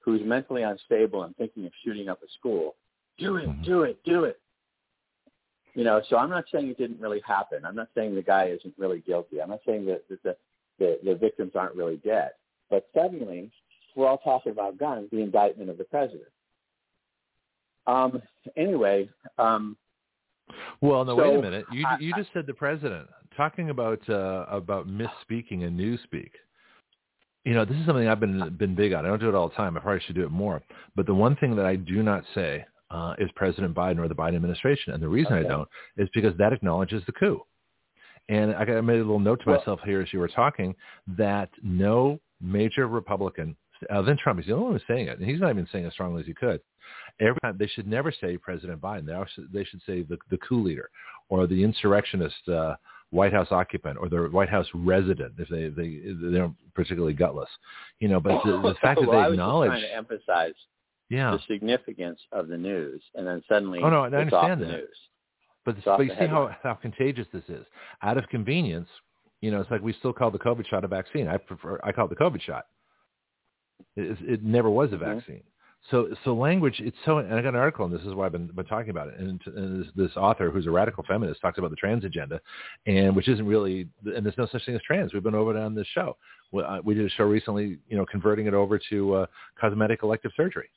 who's 0.00 0.20
mentally 0.24 0.62
unstable 0.62 1.24
and 1.24 1.36
thinking 1.36 1.66
of 1.66 1.72
shooting 1.84 2.08
up 2.08 2.20
a 2.22 2.26
school, 2.38 2.76
do 3.18 3.36
it, 3.36 3.62
do 3.62 3.82
it, 3.82 3.98
do 4.04 4.24
it. 4.24 4.40
You 5.76 5.84
know, 5.84 6.00
so 6.08 6.16
I'm 6.16 6.30
not 6.30 6.44
saying 6.50 6.68
it 6.68 6.78
didn't 6.78 7.00
really 7.00 7.20
happen. 7.26 7.66
I'm 7.66 7.76
not 7.76 7.88
saying 7.94 8.14
the 8.14 8.22
guy 8.22 8.46
isn't 8.46 8.72
really 8.78 9.00
guilty. 9.00 9.42
I'm 9.42 9.50
not 9.50 9.60
saying 9.66 9.84
that, 9.86 10.08
that 10.08 10.22
the, 10.22 10.36
the 10.78 10.98
the 11.04 11.14
victims 11.14 11.52
aren't 11.54 11.76
really 11.76 11.98
dead. 11.98 12.30
But 12.70 12.88
suddenly, 12.94 13.50
we're 13.94 14.08
all 14.08 14.16
talking 14.16 14.52
about 14.52 14.78
guns, 14.78 15.08
the 15.12 15.20
indictment 15.20 15.68
of 15.68 15.76
the 15.76 15.84
president. 15.84 16.30
Um. 17.86 18.22
Anyway, 18.56 19.10
um, 19.38 19.76
Well, 20.80 21.04
no, 21.04 21.14
wait 21.14 21.36
a 21.36 21.42
minute. 21.42 21.66
You 21.70 21.86
I- 21.86 21.98
you 22.00 22.14
just 22.16 22.30
said 22.32 22.46
the 22.46 22.54
president 22.54 23.06
talking 23.36 23.68
about 23.68 24.00
uh, 24.08 24.46
about 24.48 24.88
misspeaking 24.88 25.62
and 25.62 25.78
newspeak. 25.78 26.30
You 27.44 27.52
know, 27.52 27.66
this 27.66 27.76
is 27.76 27.84
something 27.84 28.08
I've 28.08 28.18
been 28.18 28.56
been 28.58 28.74
big 28.74 28.94
on. 28.94 29.04
I 29.04 29.08
don't 29.08 29.20
do 29.20 29.28
it 29.28 29.34
all 29.34 29.50
the 29.50 29.54
time. 29.54 29.76
I 29.76 29.80
probably 29.80 30.00
should 30.06 30.16
do 30.16 30.24
it 30.24 30.30
more. 30.30 30.62
But 30.96 31.04
the 31.04 31.14
one 31.14 31.36
thing 31.36 31.54
that 31.56 31.66
I 31.66 31.76
do 31.76 32.02
not 32.02 32.24
say 32.34 32.64
uh, 32.90 33.14
is 33.18 33.30
President 33.34 33.74
Biden 33.74 33.98
or 33.98 34.08
the 34.08 34.14
Biden 34.14 34.36
administration, 34.36 34.92
and 34.92 35.02
the 35.02 35.08
reason 35.08 35.32
Okay. 35.32 35.46
I 35.46 35.48
don't 35.48 35.68
is 35.96 36.08
because 36.14 36.36
that 36.38 36.52
acknowledges 36.52 37.02
the 37.06 37.12
coup. 37.12 37.42
And 38.28 38.54
I 38.54 38.64
made 38.80 38.96
a 38.96 39.04
little 39.04 39.20
note 39.20 39.40
to 39.40 39.50
Well- 39.50 39.58
myself 39.58 39.80
here 39.84 40.00
as 40.00 40.12
you 40.12 40.18
were 40.18 40.28
talking 40.28 40.74
that 41.08 41.50
no 41.62 42.20
major 42.40 42.86
Republican, 42.88 43.56
other 43.90 44.06
than 44.06 44.16
Trump, 44.16 44.40
he's 44.40 44.46
the 44.48 44.52
only 44.52 44.64
one 44.64 44.72
who's 44.74 44.86
saying 44.86 45.08
it, 45.08 45.18
and 45.18 45.28
he's 45.28 45.40
not 45.40 45.50
even 45.50 45.66
saying 45.68 45.84
it 45.84 45.88
as 45.88 45.92
strongly 45.92 46.20
as 46.20 46.26
he 46.26 46.34
could. 46.34 46.60
Every 47.20 47.38
time 47.42 47.56
they 47.58 47.66
should 47.66 47.86
never 47.86 48.12
say 48.12 48.36
President 48.36 48.80
Biden. 48.80 49.06
They, 49.06 49.14
also, 49.14 49.42
they 49.52 49.64
should 49.64 49.82
say 49.82 50.02
the, 50.02 50.18
the 50.30 50.38
coup 50.38 50.62
leader 50.62 50.90
or 51.28 51.46
the 51.46 51.62
insurrectionist 51.62 52.48
uh, 52.48 52.76
White 53.10 53.32
House 53.32 53.48
occupant 53.50 53.98
or 53.98 54.08
the 54.08 54.28
White 54.30 54.48
House 54.48 54.66
resident 54.74 55.34
if 55.38 55.48
they 55.48 55.68
they 55.68 56.00
they're 56.30 56.52
particularly 56.74 57.14
gutless, 57.14 57.48
you 58.00 58.08
know. 58.08 58.20
But 58.20 58.42
the, 58.44 58.52
the 58.52 58.74
fact 58.82 59.00
that 59.00 59.08
well, 59.08 59.18
I 59.18 59.28
they 59.28 59.34
acknowledge, 59.34 59.70
trying 59.70 59.82
to 59.82 59.94
emphasize 59.94 60.54
yeah, 61.08 61.30
the 61.32 61.40
significance 61.46 62.20
of 62.32 62.48
the 62.48 62.56
news, 62.56 63.02
and 63.14 63.26
then 63.26 63.42
suddenly 63.48 63.80
Oh, 63.82 63.88
no, 63.90 64.02
I 64.04 64.06
understand 64.06 64.62
that. 64.62 64.68
news. 64.68 64.88
But, 65.64 65.76
It's 65.76 65.84
but 65.84 66.00
you 66.00 66.10
see 66.18 66.26
how, 66.26 66.54
how 66.62 66.74
contagious 66.74 67.26
this 67.32 67.42
is. 67.48 67.66
Out 68.02 68.16
of 68.18 68.28
convenience, 68.28 68.88
you 69.40 69.50
know, 69.50 69.60
it's 69.60 69.70
like 69.70 69.82
we 69.82 69.92
still 69.94 70.12
call 70.12 70.30
the 70.30 70.38
COVID 70.38 70.66
shot 70.68 70.84
a 70.84 70.88
vaccine. 70.88 71.26
I 71.26 71.36
prefer 71.38 71.80
I 71.82 71.90
call 71.92 72.06
it 72.06 72.10
the 72.10 72.16
COVID 72.16 72.40
shot. 72.40 72.66
It, 73.96 74.16
it 74.22 74.44
never 74.44 74.70
was 74.70 74.92
a 74.92 74.96
Mhm. 74.96 75.16
vaccine. 75.16 75.42
So, 75.90 76.08
so 76.24 76.34
language, 76.34 76.80
it's 76.80 76.96
so, 77.04 77.18
and 77.18 77.32
I 77.32 77.42
got 77.42 77.50
an 77.50 77.60
article, 77.60 77.84
and 77.84 77.94
this 77.94 78.02
is 78.02 78.12
why 78.12 78.26
I've 78.26 78.32
been, 78.32 78.48
been 78.48 78.66
talking 78.66 78.90
about 78.90 79.06
it. 79.08 79.20
And, 79.20 79.40
and 79.46 79.84
this, 79.84 79.92
this 79.94 80.16
author, 80.16 80.50
who's 80.50 80.66
a 80.66 80.70
radical 80.70 81.04
feminist, 81.06 81.40
talks 81.40 81.58
about 81.58 81.70
the 81.70 81.76
trans 81.76 82.04
agenda, 82.04 82.40
and 82.86 83.14
which 83.14 83.28
isn't 83.28 83.46
really, 83.46 83.88
and 84.04 84.26
there's 84.26 84.36
no 84.38 84.46
such 84.46 84.64
thing 84.66 84.74
as 84.74 84.82
trans. 84.82 85.14
We've 85.14 85.22
been 85.22 85.36
over 85.36 85.56
it 85.56 85.60
on 85.60 85.76
this 85.76 85.86
show. 85.88 86.16
We, 86.50 86.64
uh, 86.64 86.80
we 86.82 86.94
did 86.94 87.06
a 87.06 87.10
show 87.10 87.24
recently, 87.24 87.78
you 87.88 87.96
know, 87.96 88.04
converting 88.06 88.46
it 88.46 88.54
over 88.54 88.80
to 88.90 89.14
uh, 89.14 89.26
cosmetic 89.60 90.02
elective 90.02 90.32
surgery. 90.36 90.68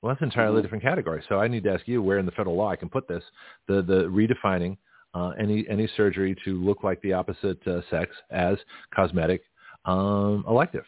Well, 0.00 0.12
that's 0.12 0.22
an 0.22 0.28
entirely 0.28 0.56
Mm-hmm. 0.56 0.62
different 0.62 0.84
category. 0.84 1.22
So 1.28 1.40
I 1.40 1.48
need 1.48 1.64
to 1.64 1.72
ask 1.72 1.86
you 1.88 2.02
where 2.02 2.18
in 2.18 2.26
the 2.26 2.32
federal 2.32 2.56
law 2.56 2.70
I 2.70 2.76
can 2.76 2.88
put 2.88 3.08
this, 3.08 3.22
the 3.66 3.82
the 3.82 4.04
redefining 4.04 4.76
uh, 5.14 5.30
any 5.38 5.66
any 5.68 5.88
surgery 5.96 6.36
to 6.44 6.62
look 6.62 6.84
like 6.84 7.00
the 7.02 7.12
opposite 7.14 7.66
uh, 7.66 7.80
sex 7.90 8.14
as 8.30 8.56
cosmetic 8.94 9.42
um, 9.84 10.44
elective. 10.48 10.84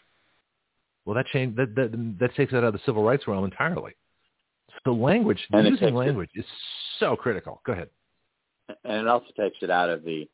Well, 1.05 1.16
that 1.16 1.27
change 1.27 1.57
that, 1.57 1.74
that 1.74 2.16
that 2.20 2.35
takes 2.37 2.53
it 2.53 2.57
out 2.57 2.65
of 2.65 2.73
the 2.73 2.81
civil 2.87 3.03
rights 3.03 3.27
realm 3.27 3.45
entirely. 3.45 3.93
So 4.85 4.93
language, 4.93 5.45
And 5.53 5.66
using 5.66 5.95
language 5.95 6.31
is 6.35 6.45
so 7.01 7.16
critical. 7.16 7.61
Go 7.66 7.73
ahead. 7.73 7.89
and 8.85 9.01
it 9.01 9.09
also 9.09 9.27
takes 9.37 9.57
it 9.62 9.70
out 9.70 9.91
of 9.91 10.05
the 10.05 10.28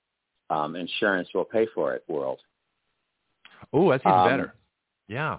um, 0.50 0.76
insurance 0.76 1.28
will 1.34 1.44
pay 1.44 1.66
for 1.74 1.94
it 1.94 2.04
world. 2.08 2.40
Oh, 3.72 3.90
that's 3.90 4.04
even 4.04 4.18
Um, 4.18 4.28
better. 4.28 4.54
Yeah. 5.08 5.38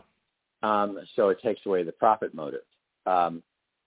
Um, 0.64 1.00
so 1.16 1.30
it 1.30 1.40
takes 1.42 1.66
away 1.66 1.84
the 1.84 1.92
profit 1.92 2.34
motive. 2.34 2.62
Um, 3.08 3.42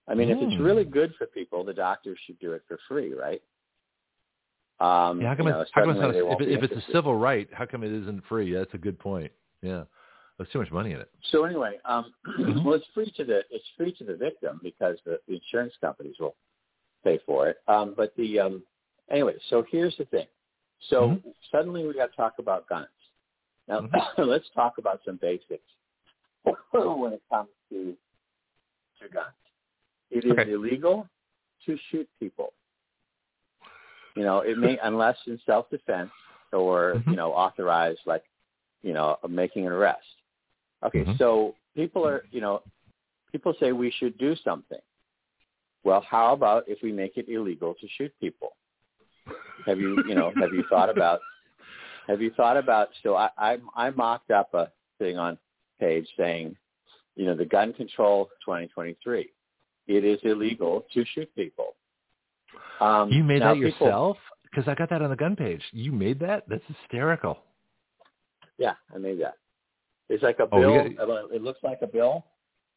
I 0.09 0.15
mean, 0.15 0.31
if 0.31 0.39
it's 0.41 0.55
Mm. 0.55 0.65
really 0.65 0.85
good 0.85 1.15
for 1.17 1.27
people, 1.27 1.63
the 1.63 1.75
doctors 1.75 2.19
should 2.21 2.39
do 2.41 2.53
it 2.55 2.65
for 2.67 2.79
free, 2.89 3.13
right? 3.15 3.43
Um, 4.81 5.21
Yeah. 5.21 5.29
How 5.29 5.35
come, 5.37 5.47
you 5.47 5.53
know, 5.53 5.61
it's, 5.61 5.71
how 5.73 5.83
come 5.83 5.91
it's 5.91 6.01
not 6.01 6.15
if, 6.17 6.41
if 6.41 6.63
it's 6.63 6.89
a 6.89 6.91
civil 6.91 7.15
right, 7.15 7.53
how 7.53 7.67
come 7.67 7.85
it 7.85 7.93
isn't 7.93 8.25
free? 8.25 8.51
That's 8.53 8.73
a 8.73 8.79
good 8.79 8.99
point. 8.99 9.31
Yeah. 9.61 9.85
There's 10.39 10.49
too 10.51 10.59
much 10.59 10.71
money 10.73 10.93
in 10.93 11.01
it. 11.01 11.11
So 11.25 11.45
anyway, 11.45 11.79
um, 11.85 12.15
Mhm. 12.27 12.65
well, 12.65 12.75
it's 12.75 12.87
free 12.95 13.11
to 13.11 13.25
the 13.25 13.45
it's 13.51 13.69
free 13.77 13.93
to 13.93 14.05
the 14.05 14.17
victim 14.17 14.59
because 14.63 14.99
the, 15.05 15.21
the 15.29 15.35
insurance 15.35 15.77
companies 15.83 16.19
will 16.19 16.35
pay 17.05 17.19
for 17.27 17.51
it. 17.51 17.59
Um, 17.69 17.93
but 17.95 18.17
the 18.17 18.41
um, 18.41 18.65
anyway, 19.11 19.35
so 19.51 19.63
here's 19.71 19.95
the 19.99 20.07
thing. 20.07 20.27
So 20.89 21.11
Mhm. 21.11 21.35
suddenly 21.51 21.87
we 21.87 21.93
got 21.93 22.11
to 22.11 22.17
talk 22.17 22.39
about 22.39 22.67
guns. 22.69 22.89
Now 23.69 23.83
Mhm. 23.83 24.19
let's 24.27 24.49
talk 24.55 24.79
about 24.79 25.03
some 25.05 25.17
basics 25.17 25.71
when 26.73 27.13
it 27.13 27.23
comes 27.29 27.51
to 27.69 27.95
guns. 29.09 29.35
It 30.11 30.25
is 30.25 30.33
Okay. 30.33 30.51
illegal 30.53 31.09
to 31.67 31.77
shoot 31.91 32.09
people. 32.19 32.53
You 34.15 34.25
know, 34.25 34.41
it 34.41 34.59
may 34.59 34.79
unless 34.83 35.17
in 35.27 35.39
self-defense 35.47 36.11
or 36.53 36.97
Mhm. 36.97 37.11
you 37.11 37.17
know 37.17 37.33
authorized, 37.33 38.01
like 38.07 38.25
you 38.83 38.93
know, 38.93 39.19
making 39.29 39.67
an 39.67 39.73
arrest. 39.73 40.23
Okay, 40.83 41.05
Mhm. 41.05 41.19
so 41.19 41.55
people 41.75 42.07
are, 42.07 42.25
you 42.31 42.41
know, 42.41 42.63
people 43.31 43.53
say 43.55 43.73
we 43.73 43.91
should 43.91 44.17
do 44.19 44.35
something. 44.37 44.81
Well, 45.85 46.01
how 46.01 46.33
about 46.33 46.69
if 46.69 46.83
we 46.83 46.93
make 46.93 47.17
it 47.19 47.29
illegal 47.29 47.75
to 47.75 47.89
shoot 47.89 48.13
people? 48.19 48.57
Have 49.67 49.79
you, 49.79 50.03
you 50.07 50.15
know, 50.15 50.33
have 50.39 50.55
you 50.55 50.63
thought 50.65 50.89
about? 50.89 51.21
Have 52.07 52.21
you 52.21 52.31
thought 52.31 52.57
about? 52.57 52.89
So 53.03 53.15
I, 53.15 53.31
I, 53.37 53.59
I 53.75 53.91
mocked 53.91 54.31
up 54.31 54.53
a 54.55 54.73
thing 54.99 55.19
on 55.19 55.39
page 55.79 56.09
saying, 56.17 56.57
you 57.17 57.27
know, 57.27 57.35
the 57.35 57.45
gun 57.45 57.73
control 57.73 58.27
2023. 58.45 59.31
It 59.87 60.05
is 60.05 60.19
illegal 60.23 60.85
to 60.95 61.05
shoot 61.15 61.29
people. 61.35 61.75
Um, 62.81 63.11
You 63.11 63.23
made 63.25 63.43
that 63.43 63.55
people- 63.55 63.69
yourself? 63.71 64.17
Because 64.45 64.67
I 64.67 64.75
got 64.75 64.91
that 64.91 65.01
on 65.01 65.11
the 65.11 65.17
gun 65.17 65.37
page. 65.37 65.63
You 65.73 65.93
made 65.93 66.19
that? 66.21 66.49
That's 66.49 66.65
hysterical. 66.67 67.39
Yeah, 68.59 68.75
I 68.95 68.99
made 68.99 69.21
that. 69.21 69.35
It's 70.09 70.23
like 70.25 70.41
a 70.41 70.49
Oh, 70.51 70.61
bill. 70.61 71.29
It 71.33 71.41
looks 71.43 71.63
like 71.63 71.83
a 71.83 71.87
bill. 71.87 72.25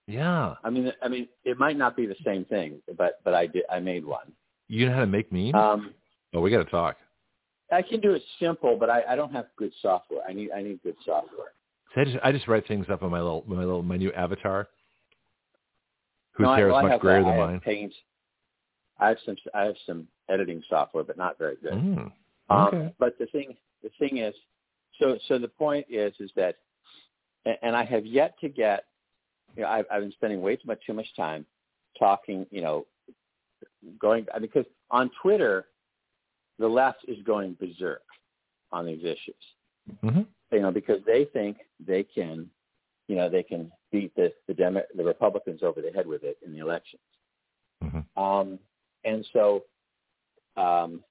Yeah. 0.05 0.55
I 0.63 0.69
mean, 0.69 0.93
I 1.01 1.07
mean, 1.07 1.27
it 1.45 1.57
might 1.57 1.77
not 1.77 1.95
be 1.95 2.05
the 2.05 2.15
same 2.23 2.45
thing, 2.45 2.81
but 2.97 3.21
but 3.23 3.33
I 3.33 3.47
did. 3.47 3.63
I 3.71 3.79
made 3.79 4.05
one. 4.05 4.31
You 4.67 4.85
know 4.87 4.93
how 4.93 4.99
to 4.99 5.07
make 5.07 5.31
memes? 5.31 5.55
Um, 5.55 5.93
oh, 6.33 6.41
we 6.41 6.51
got 6.51 6.63
to 6.63 6.69
talk. 6.69 6.97
I 7.71 7.81
can 7.81 7.99
do 8.01 8.13
it 8.13 8.21
simple, 8.39 8.77
but 8.77 8.89
I, 8.89 9.03
I 9.09 9.15
don't 9.15 9.31
have 9.31 9.47
good 9.55 9.73
software. 9.81 10.21
I 10.27 10.33
need 10.33 10.51
I 10.51 10.61
need 10.61 10.79
good 10.83 10.97
software. 11.03 11.53
So 11.93 12.01
I 12.01 12.03
just 12.05 12.17
I 12.23 12.31
just 12.31 12.47
write 12.47 12.67
things 12.67 12.87
up 12.89 13.03
on 13.03 13.11
my 13.11 13.21
little 13.21 13.43
my 13.47 13.57
little 13.57 13.83
my 13.83 13.97
new 13.97 14.11
avatar, 14.13 14.67
whose 16.31 16.45
No, 16.45 16.55
hair 16.55 16.69
is 16.69 16.75
I 16.75 16.81
much 16.81 17.01
that. 17.01 17.23
than 17.23 17.33
I 17.33 17.37
mine. 17.37 17.59
Paint. 17.59 17.93
I 18.99 19.09
have 19.09 19.17
some 19.25 19.35
I 19.53 19.63
have 19.63 19.75
some 19.85 20.07
editing 20.29 20.63
software, 20.69 21.03
but 21.03 21.17
not 21.17 21.37
very 21.37 21.55
good. 21.61 21.73
Mm. 21.73 22.11
Um, 22.49 22.91
but 22.99 23.17
the 23.19 23.27
thing 23.27 23.55
the 23.83 23.89
thing 23.99 24.17
is, 24.17 24.33
so 24.99 25.17
so 25.27 25.37
the 25.37 25.47
point 25.47 25.85
is 25.89 26.13
is 26.19 26.31
that, 26.35 26.57
and, 27.45 27.75
I 27.75 27.83
have 27.83 28.05
yet 28.05 28.39
to 28.41 28.49
get. 28.49 28.85
You 29.55 29.63
know, 29.63 29.69
I've, 29.69 29.85
I've 29.91 30.01
been 30.01 30.11
spending 30.13 30.41
way 30.41 30.55
too 30.55 30.67
much 30.67 30.79
too 30.85 30.93
much 30.93 31.07
time 31.15 31.45
talking. 31.99 32.45
You 32.49 32.61
know, 32.61 32.85
going 33.99 34.25
because 34.41 34.65
on 34.89 35.11
Twitter, 35.21 35.67
the 36.57 36.67
left 36.67 36.99
is 37.07 37.17
going 37.23 37.55
berserk 37.59 38.01
on 38.71 38.85
these 38.85 39.03
issues. 39.03 39.35
hmm 40.01 40.21
you 40.53 40.61
know, 40.61 40.71
because 40.71 41.01
they 41.05 41.25
think 41.33 41.57
they 41.85 42.03
can, 42.03 42.49
you 43.07 43.15
know, 43.15 43.29
they 43.29 43.43
can 43.43 43.71
beat 43.91 44.15
the 44.15 44.31
the, 44.47 44.53
Demo- 44.53 44.83
the 44.95 45.03
Republicans 45.03 45.61
over 45.63 45.81
the 45.81 45.91
head 45.91 46.07
with 46.07 46.23
it 46.23 46.37
in 46.45 46.53
the 46.53 46.59
elections. 46.59 47.01
hmm 47.81 48.21
Um, 48.21 48.59
and 49.03 49.25
so, 49.33 49.63
um, 50.55 51.03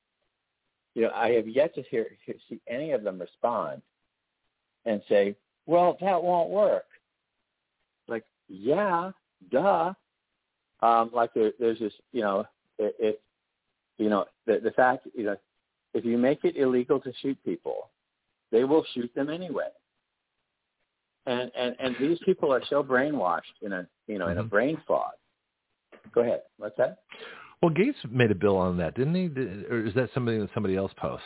you 0.95 1.03
know, 1.03 1.11
I 1.15 1.31
have 1.33 1.49
yet 1.49 1.75
to 1.75 1.83
hear, 1.83 2.07
see 2.49 2.61
any 2.69 2.93
of 2.93 3.03
them 3.03 3.19
respond 3.19 3.83
and 4.85 5.03
say, 5.09 5.37
"Well, 5.67 5.97
that 6.01 6.23
won't 6.23 6.51
work." 6.51 6.87
Like, 8.09 8.25
yeah, 8.49 9.13
duh. 9.51 9.93
Um, 10.81 11.11
like 11.15 11.33
there, 11.33 11.53
there's 11.61 11.79
this, 11.79 11.93
you 12.13 12.23
know, 12.23 12.45
it 12.79 13.21
you 13.99 14.09
know, 14.11 14.25
the 14.47 14.59
the 14.63 14.73
fact, 14.73 15.07
you 15.15 15.25
know, 15.25 15.37
if 15.95 16.05
you 16.05 16.19
make 16.19 16.45
it 16.45 16.57
illegal 16.57 16.99
to 17.01 17.13
shoot 17.21 17.39
people, 17.45 17.91
they 18.53 18.63
will 18.65 18.85
shoot 18.95 19.13
them 19.15 19.29
anyway. 19.31 19.69
And 21.27 21.51
and 21.57 21.77
and 21.81 21.97
these 22.01 22.19
people 22.25 22.53
are 22.53 22.63
so 22.69 22.83
brainwashed 22.83 23.57
in 23.63 23.73
a 23.73 23.87
you 24.07 24.19
know 24.19 24.29
in 24.29 24.39
a 24.39 24.45
Mhm. 24.45 24.51
brain 24.51 24.77
fog. 24.87 25.13
Go 26.13 26.21
ahead. 26.21 26.43
What's 26.59 26.77
that? 26.77 26.99
Well, 27.63 27.71
Gaetz 27.73 27.95
made 28.11 28.31
a 28.33 28.35
bill 28.35 28.57
on 28.57 28.77
that, 28.79 28.95
didn't 28.95 29.15
he? 29.15 29.29
Did- 29.29 29.71
Or 29.71 29.87
is 29.87 29.95
that 29.95 30.11
somebody 30.13 30.39
that 30.39 30.51
somebody 30.53 30.77
else 30.77 30.93
post? 30.97 31.23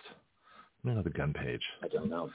Let 0.84 0.90
me 0.90 0.94
know 0.94 1.02
the 1.02 1.10
gun 1.10 1.32
page. 1.32 1.62
I 1.82 1.88
don't 1.88 2.10
know. 2.10 2.30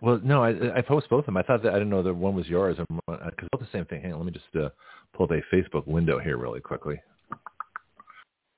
Well, 0.00 0.20
no, 0.22 0.42
I, 0.42 0.78
I 0.78 0.80
post 0.82 1.08
both 1.08 1.20
of 1.20 1.26
them. 1.26 1.36
I 1.36 1.42
thought 1.42 1.62
that 1.62 1.70
I 1.70 1.78
didn't 1.78 1.90
know 1.90 2.02
that 2.02 2.14
one 2.14 2.34
was 2.34 2.48
yours 2.48 2.76
because 2.76 3.48
both 3.52 3.60
the 3.60 3.66
same 3.72 3.84
thing. 3.84 4.02
Hang 4.02 4.12
on, 4.14 4.18
let 4.18 4.26
me 4.26 4.32
just 4.32 4.54
uh, 4.56 4.70
pull 5.14 5.24
up 5.24 5.30
a 5.30 5.42
Facebook 5.54 5.86
window 5.86 6.18
here 6.18 6.36
really 6.38 6.60
quickly. 6.60 7.00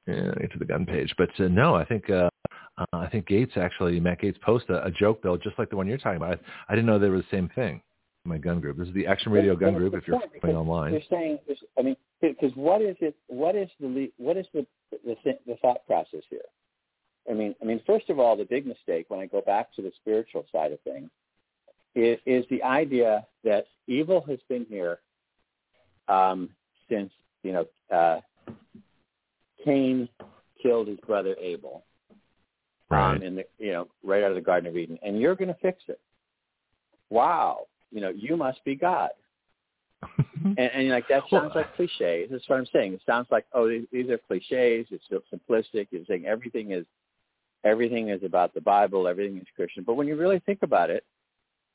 Yeah, 0.07 0.33
get 0.41 0.53
to 0.53 0.59
the 0.59 0.65
gun 0.65 0.85
page. 0.85 1.15
But 1.17 1.31
uh, 1.39 1.49
no, 1.49 1.77
I 1.77 1.85
think 1.85 2.11
uh, 2.11 2.29
uh, 2.79 2.87
I 2.93 3.09
think 3.09 3.27
Gaetz 3.27 3.57
actually 3.57 4.01
Matt 4.01 4.21
Gaetz 4.21 4.41
posted 4.41 4.77
a, 4.77 4.87
a 4.87 4.91
joke 4.91 5.23
bill 5.23 5.37
just 5.37 5.59
like 5.59 5.71
the 5.71 5.77
one 5.77 5.87
you're 5.87 5.99
talking 5.99 6.17
about. 6.17 6.41
I, 6.69 6.73
I 6.73 6.75
didn't 6.75 6.87
know 6.87 6.99
there 6.99 7.11
was 7.11 7.23
the 7.31 7.37
same 7.37 7.49
thing. 7.55 7.83
My 8.25 8.39
gun 8.39 8.61
group. 8.61 8.79
This 8.79 8.87
is 8.87 8.95
the 8.95 9.07
Action 9.07 9.33
Radio 9.33 9.57
Gun 9.57 9.75
Group. 9.75 9.95
If 9.95 10.07
you're 10.07 10.21
playing 10.41 10.57
online, 10.57 10.93
They're 10.93 11.03
saying, 11.11 11.41
I 11.77 11.83
mean, 11.83 11.97
because 12.21 12.53
what 12.55 12.81
is 12.81 12.97
it? 13.01 13.17
What 13.27 13.57
is 13.57 13.69
the 13.81 14.13
what 14.17 14.37
is 14.37 14.47
the 14.55 14.65
the, 15.05 15.17
th- 15.25 15.41
the 15.45 15.57
thought 15.61 15.85
process 15.87 16.23
here? 16.31 16.41
I 17.29 17.35
mean, 17.35 17.55
I 17.61 17.65
mean, 17.65 17.81
first 17.85 18.11
of 18.11 18.21
all, 18.21 18.37
the 18.37 18.45
big 18.45 18.67
mistake 18.67 19.07
when 19.09 19.19
I 19.19 19.27
go 19.27 19.41
back 19.41 19.75
to 19.75 19.83
the 19.83 19.93
spiritual 20.01 20.45
side 20.53 20.73
of 20.73 20.81
things 20.81 21.11
is, 21.95 22.19
is 22.27 22.45
the 22.51 22.63
idea 22.63 23.27
that 23.45 23.67
evil 23.87 24.25
has 24.29 24.39
been 24.49 24.67
here 24.69 25.01
um, 26.09 26.49
since 26.89 27.11
you 27.43 27.53
know 27.53 27.67
uh, 27.93 28.21
Cain 29.65 30.09
killed 30.63 30.89
his 30.89 30.99
brother 31.01 31.37
Abel 31.41 31.85
right? 32.93 33.17
um, 33.17 33.23
in 33.23 33.35
the 33.37 33.45
you 33.59 33.73
know 33.73 33.89
right 34.03 34.23
out 34.23 34.31
of 34.31 34.37
the 34.37 34.43
Garden 34.43 34.69
of 34.69 34.77
Eden, 34.77 34.99
and 35.03 35.21
you're 35.21 35.35
going 35.35 35.49
to 35.49 35.57
fix 35.61 35.83
it. 35.89 36.01
Wow, 37.11 37.67
you 37.91 38.01
know, 38.01 38.11
you 38.11 38.37
must 38.37 38.65
be 38.65 38.75
God. 38.75 39.11
And, 40.45 40.59
and 40.59 40.87
you're 40.87 40.97
like 40.97 41.07
that 41.07 41.23
sounds 41.31 41.53
like 41.55 41.73
cliches. 41.77 42.29
That's 42.29 42.49
what 42.49 42.59
I'm 42.59 42.67
saying. 42.73 42.95
It 42.95 43.03
sounds 43.07 43.29
like 43.31 43.47
oh, 43.55 43.69
these, 43.69 43.87
these 43.93 44.11
are 44.11 44.19
cliches. 44.19 44.89
It's 44.91 45.05
so 45.09 45.23
simplistic. 45.33 45.87
You're 45.93 46.05
saying 46.09 46.27
everything 46.27 46.73
is 46.73 46.85
everything 47.63 48.09
is 48.09 48.25
about 48.25 48.53
the 48.53 48.61
Bible. 48.61 49.07
Everything 49.07 49.37
is 49.37 49.47
Christian. 49.55 49.85
But 49.85 49.95
when 49.95 50.09
you 50.09 50.17
really 50.17 50.41
think 50.41 50.59
about 50.63 50.91
it, 50.91 51.05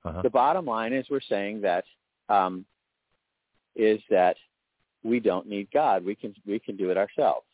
uh-huh. 0.03 0.21
the 0.21 0.29
bottom 0.29 0.65
line 0.65 0.91
is 0.91 1.05
we're 1.09 1.21
saying 1.21 1.61
that 1.61 1.85
um, 2.27 2.65
is 3.77 4.01
that 4.09 4.35
we 5.01 5.21
don't 5.21 5.47
need 5.47 5.69
God. 5.73 6.03
We 6.03 6.13
can 6.13 6.35
we 6.45 6.59
can 6.59 6.75
do 6.75 6.89
it 6.89 6.97
ourselves. 6.97 7.46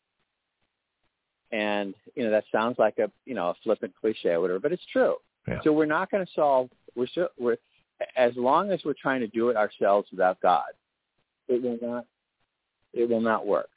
And 1.53 1.93
you 2.15 2.23
know 2.23 2.31
that 2.31 2.45
sounds 2.51 2.79
like 2.79 2.97
a 2.97 3.11
you 3.25 3.35
know 3.35 3.49
a 3.49 3.53
flippant 3.63 3.93
cliche 4.01 4.29
or 4.29 4.41
whatever, 4.41 4.59
but 4.59 4.71
it's 4.71 4.85
true. 4.91 5.15
Yeah. 5.47 5.59
So 5.63 5.71
we're 5.71 5.85
not 5.85 6.09
going 6.09 6.25
to 6.25 6.31
solve. 6.33 6.69
We're 6.95 7.07
still 7.07 7.29
we're 7.39 7.57
as 8.17 8.33
long 8.35 8.71
as 8.71 8.79
we're 8.83 8.95
trying 8.99 9.21
to 9.21 9.27
do 9.27 9.49
it 9.49 9.55
ourselves 9.55 10.07
without 10.11 10.41
God, 10.41 10.71
it 11.47 11.61
will 11.61 11.77
not 11.81 12.05
it 12.91 13.07
will 13.07 13.21
not 13.21 13.45
work. 13.45 13.69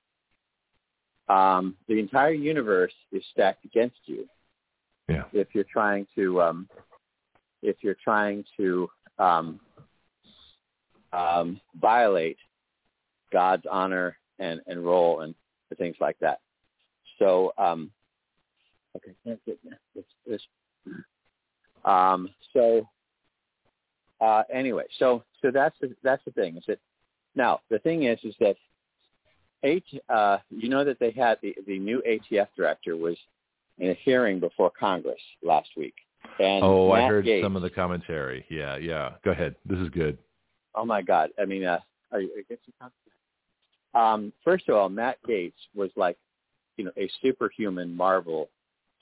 Um, 1.28 1.76
the 1.86 1.98
entire 1.98 2.32
universe 2.32 2.92
is 3.12 3.22
stacked 3.32 3.64
against 3.64 3.98
you 4.06 4.26
Yeah. 5.08 5.24
if 5.32 5.48
you're 5.54 5.64
trying 5.64 6.06
to 6.14 6.40
um, 6.40 6.68
if 7.62 7.76
you're 7.82 7.96
trying 8.02 8.44
to 8.56 8.88
um, 9.18 9.60
um, 11.12 11.60
violate 11.80 12.38
God's 13.32 13.66
honor 13.70 14.16
and, 14.38 14.60
and 14.66 14.84
role 14.84 15.20
and 15.20 15.34
things 15.76 15.96
like 16.00 16.18
that. 16.20 16.40
So, 17.18 17.52
um, 17.58 17.90
okay, 18.96 19.12
this, 19.24 20.04
this, 20.26 20.40
um, 21.84 22.28
so, 22.52 22.88
uh, 24.20 24.42
anyway, 24.52 24.84
so, 24.98 25.22
so 25.42 25.50
that's 25.50 25.76
the, 25.80 25.94
that's 26.02 26.24
the 26.24 26.32
thing 26.32 26.56
is 26.56 26.64
that 26.66 26.78
now 27.34 27.60
the 27.70 27.78
thing 27.78 28.04
is, 28.04 28.18
is 28.24 28.34
that 28.40 28.56
H, 29.62 29.84
uh, 30.08 30.38
you 30.50 30.68
know 30.68 30.84
that 30.84 30.98
they 30.98 31.10
had 31.10 31.38
the, 31.42 31.54
the 31.66 31.78
new 31.78 32.02
ATF 32.06 32.48
director 32.56 32.96
was 32.96 33.16
in 33.78 33.90
a 33.90 33.94
hearing 33.94 34.40
before 34.40 34.70
Congress 34.78 35.20
last 35.42 35.68
week. 35.76 35.94
And 36.38 36.64
oh, 36.64 36.92
Matt 36.92 37.04
I 37.04 37.08
heard 37.08 37.24
Gaetz, 37.24 37.42
some 37.42 37.56
of 37.56 37.62
the 37.62 37.70
commentary. 37.70 38.44
Yeah, 38.48 38.76
yeah. 38.76 39.12
Go 39.24 39.30
ahead. 39.30 39.54
This 39.64 39.78
is 39.78 39.88
good. 39.90 40.18
Oh 40.74 40.84
my 40.84 41.02
God! 41.02 41.30
I 41.40 41.44
mean, 41.44 41.64
uh, 41.64 41.78
are 42.12 42.20
you, 42.20 42.30
I 42.36 42.42
guess 42.48 42.58
you 42.66 42.72
um, 43.96 44.32
first 44.44 44.68
of 44.68 44.76
all, 44.76 44.88
Matt 44.88 45.16
Gaetz 45.26 45.54
was 45.74 45.90
like, 45.96 46.18
you 46.76 46.84
know, 46.84 46.92
a 46.96 47.08
superhuman 47.22 47.94
Marvel, 47.94 48.48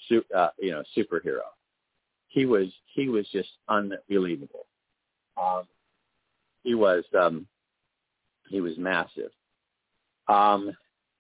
su- 0.09 0.25
uh, 0.37 0.49
you 0.59 0.71
know, 0.71 0.83
superhero. 0.97 1.43
He 2.29 2.47
was 2.47 2.67
he 2.95 3.09
was 3.09 3.27
just 3.33 3.49
unbelievable. 3.69 4.67
Um, 5.41 5.65
he 6.63 6.75
was 6.75 7.05
um, 7.19 7.47
he 8.49 8.61
was 8.61 8.77
massive. 8.79 9.31
Um, 10.29 10.73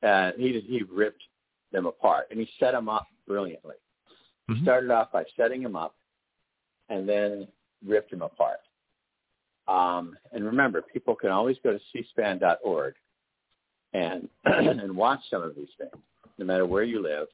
and 0.02 0.34
he 0.38 0.60
he 0.60 0.82
ripped 0.90 1.22
them 1.72 1.86
apart, 1.86 2.26
and 2.30 2.38
he 2.40 2.48
set 2.58 2.72
them 2.72 2.88
up 2.88 3.06
brilliantly. 3.26 3.76
He 4.48 4.54
Mhm. 4.54 4.62
started 4.62 4.90
off 4.90 5.10
by 5.12 5.24
setting 5.36 5.62
him 5.62 5.76
up, 5.76 5.94
and 6.88 7.08
then 7.08 7.48
ripped 7.84 8.12
him 8.12 8.22
apart. 8.22 8.60
Um, 9.66 10.16
and 10.32 10.44
remember, 10.44 10.82
people 10.82 11.14
can 11.14 11.30
always 11.30 11.56
go 11.64 11.72
to 11.76 11.80
cspan.org 11.94 12.94
and 13.94 14.28
and 14.44 14.94
watch 14.96 15.20
some 15.30 15.42
of 15.42 15.54
these 15.56 15.70
things, 15.78 16.02
no 16.38 16.44
matter 16.44 16.66
where 16.66 16.82
you 16.82 17.02
live. 17.02 17.26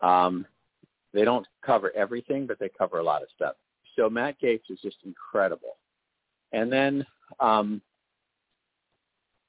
Um, 0.00 0.46
they 1.12 1.24
don't 1.24 1.46
cover 1.64 1.92
everything, 1.96 2.46
but 2.46 2.58
they 2.58 2.70
cover 2.76 2.98
a 2.98 3.02
lot 3.02 3.22
of 3.22 3.28
stuff. 3.34 3.54
So 3.96 4.08
Matt 4.08 4.36
Gaetz 4.40 4.62
is 4.70 4.78
just 4.82 4.98
incredible. 5.04 5.76
And 6.52 6.72
then 6.72 7.04
um, 7.40 7.82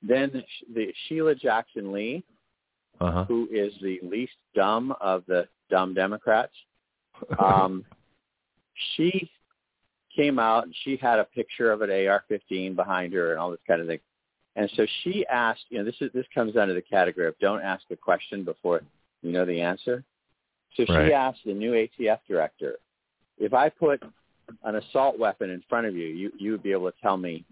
then 0.02 0.44
the 0.74 0.94
Sheila 1.08 1.36
Jackson 1.36 1.92
Lee, 1.92 2.24
Uh 3.00 3.12
huh. 3.12 3.26
who 3.26 3.48
is 3.52 3.74
the 3.82 4.00
least 4.04 4.34
dumb 4.56 4.94
of 5.02 5.24
the 5.28 5.48
dumb 5.70 5.94
Democrats, 5.94 6.54
um, 7.38 7.86
she 8.96 9.30
came 10.16 10.40
out 10.40 10.64
and 10.66 10.76
she 10.84 10.98
had 10.98 11.20
a 11.20 11.24
picture 11.26 11.72
of 11.72 11.82
an 11.82 11.90
AR-15 11.90 12.76
behind 12.76 13.14
her 13.14 13.32
and 13.32 13.40
all 13.40 13.52
this 13.52 13.60
kind 13.68 13.82
of 13.82 13.88
thing. 13.88 14.00
And 14.60 14.70
so 14.76 14.86
she 15.04 15.26
asked, 15.28 15.64
you 15.70 15.78
know, 15.78 15.86
this 15.86 15.96
is 16.02 16.12
this 16.14 16.26
comes 16.36 16.58
under 16.58 16.74
the 16.74 16.82
category 16.82 17.28
of 17.30 17.40
don't 17.40 17.62
ask 17.62 17.84
a 17.92 17.96
question 17.96 18.44
before 18.44 18.82
you 19.22 19.32
know 19.32 19.46
the 19.46 19.62
answer. 19.62 20.04
So 20.76 20.84
she 20.86 20.92
Right. 20.92 21.14
asked 21.14 21.40
the 21.46 21.54
new 21.54 21.72
ATF 21.72 22.20
director, 22.28 22.76
if 23.38 23.54
I 23.54 23.70
put 23.70 24.04
an 24.64 24.76
assault 24.76 25.18
weapon 25.18 25.50
in 25.50 25.62
front 25.70 25.88
of 25.88 25.96
you, 25.96 26.08
you 26.08 26.34
you 26.38 26.52
would 26.52 26.62
be 26.62 26.74
able 26.74 26.92
to 26.92 26.98
tell 27.02 27.16
me 27.16 27.46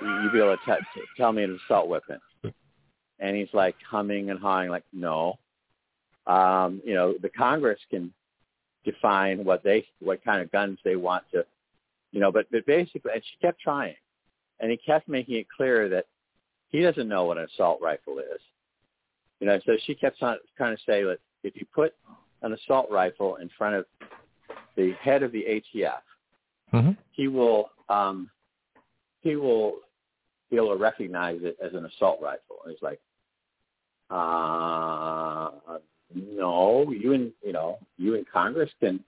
you'd 0.00 0.32
be 0.32 0.38
able 0.38 0.56
to 0.56 0.64
t- 0.64 0.84
t- 0.94 1.06
tell 1.16 1.32
me 1.32 1.42
an 1.42 1.58
assault 1.64 1.88
weapon. 1.88 2.20
And 3.18 3.36
he's 3.36 3.52
like 3.52 3.74
humming 3.82 4.30
and 4.30 4.38
hawing, 4.38 4.70
like, 4.70 4.84
no. 4.92 5.38
Um, 6.28 6.82
you 6.84 6.94
know, 6.94 7.14
the 7.20 7.30
Congress 7.30 7.80
can 7.90 8.12
define 8.84 9.44
what 9.44 9.64
they 9.64 9.84
what 9.98 10.24
kind 10.24 10.40
of 10.40 10.52
guns 10.52 10.78
they 10.84 10.94
want 10.94 11.24
to 11.32 11.44
you 12.12 12.20
know, 12.20 12.30
but 12.30 12.46
but 12.52 12.64
basically 12.64 13.10
and 13.12 13.24
she 13.24 13.36
kept 13.44 13.60
trying. 13.60 13.96
And 14.64 14.70
he 14.70 14.78
kept 14.78 15.10
making 15.10 15.34
it 15.34 15.46
clear 15.54 15.90
that 15.90 16.06
he 16.70 16.80
doesn't 16.80 17.06
know 17.06 17.24
what 17.26 17.36
an 17.36 17.46
assault 17.52 17.80
rifle 17.82 18.18
is. 18.18 18.40
You 19.38 19.46
know, 19.46 19.60
so 19.66 19.72
she 19.84 19.94
kept 19.94 20.22
on 20.22 20.38
trying 20.56 20.74
to 20.74 20.82
say 20.84 21.02
that 21.02 21.18
if 21.42 21.54
you 21.54 21.66
put 21.74 21.92
an 22.40 22.54
assault 22.54 22.88
rifle 22.90 23.36
in 23.36 23.50
front 23.58 23.74
of 23.74 23.84
the 24.74 24.92
head 25.02 25.22
of 25.22 25.32
the 25.32 25.44
ATF, 25.76 26.00
hmm 26.70 26.92
he 27.10 27.28
will 27.28 27.72
um 27.90 28.30
he 29.20 29.36
will 29.36 29.74
be 30.50 30.56
able 30.56 30.74
to 30.74 30.80
recognize 30.82 31.40
it 31.42 31.58
as 31.62 31.74
an 31.74 31.84
assault 31.84 32.18
rifle. 32.22 32.56
And 32.64 32.72
he's 32.72 32.82
like, 32.82 33.00
uh 34.08 35.50
no, 36.14 36.90
you 36.90 37.12
and 37.12 37.32
you 37.44 37.52
know, 37.52 37.76
you 37.98 38.14
in 38.14 38.24
Congress 38.32 38.70
can 38.80 39.04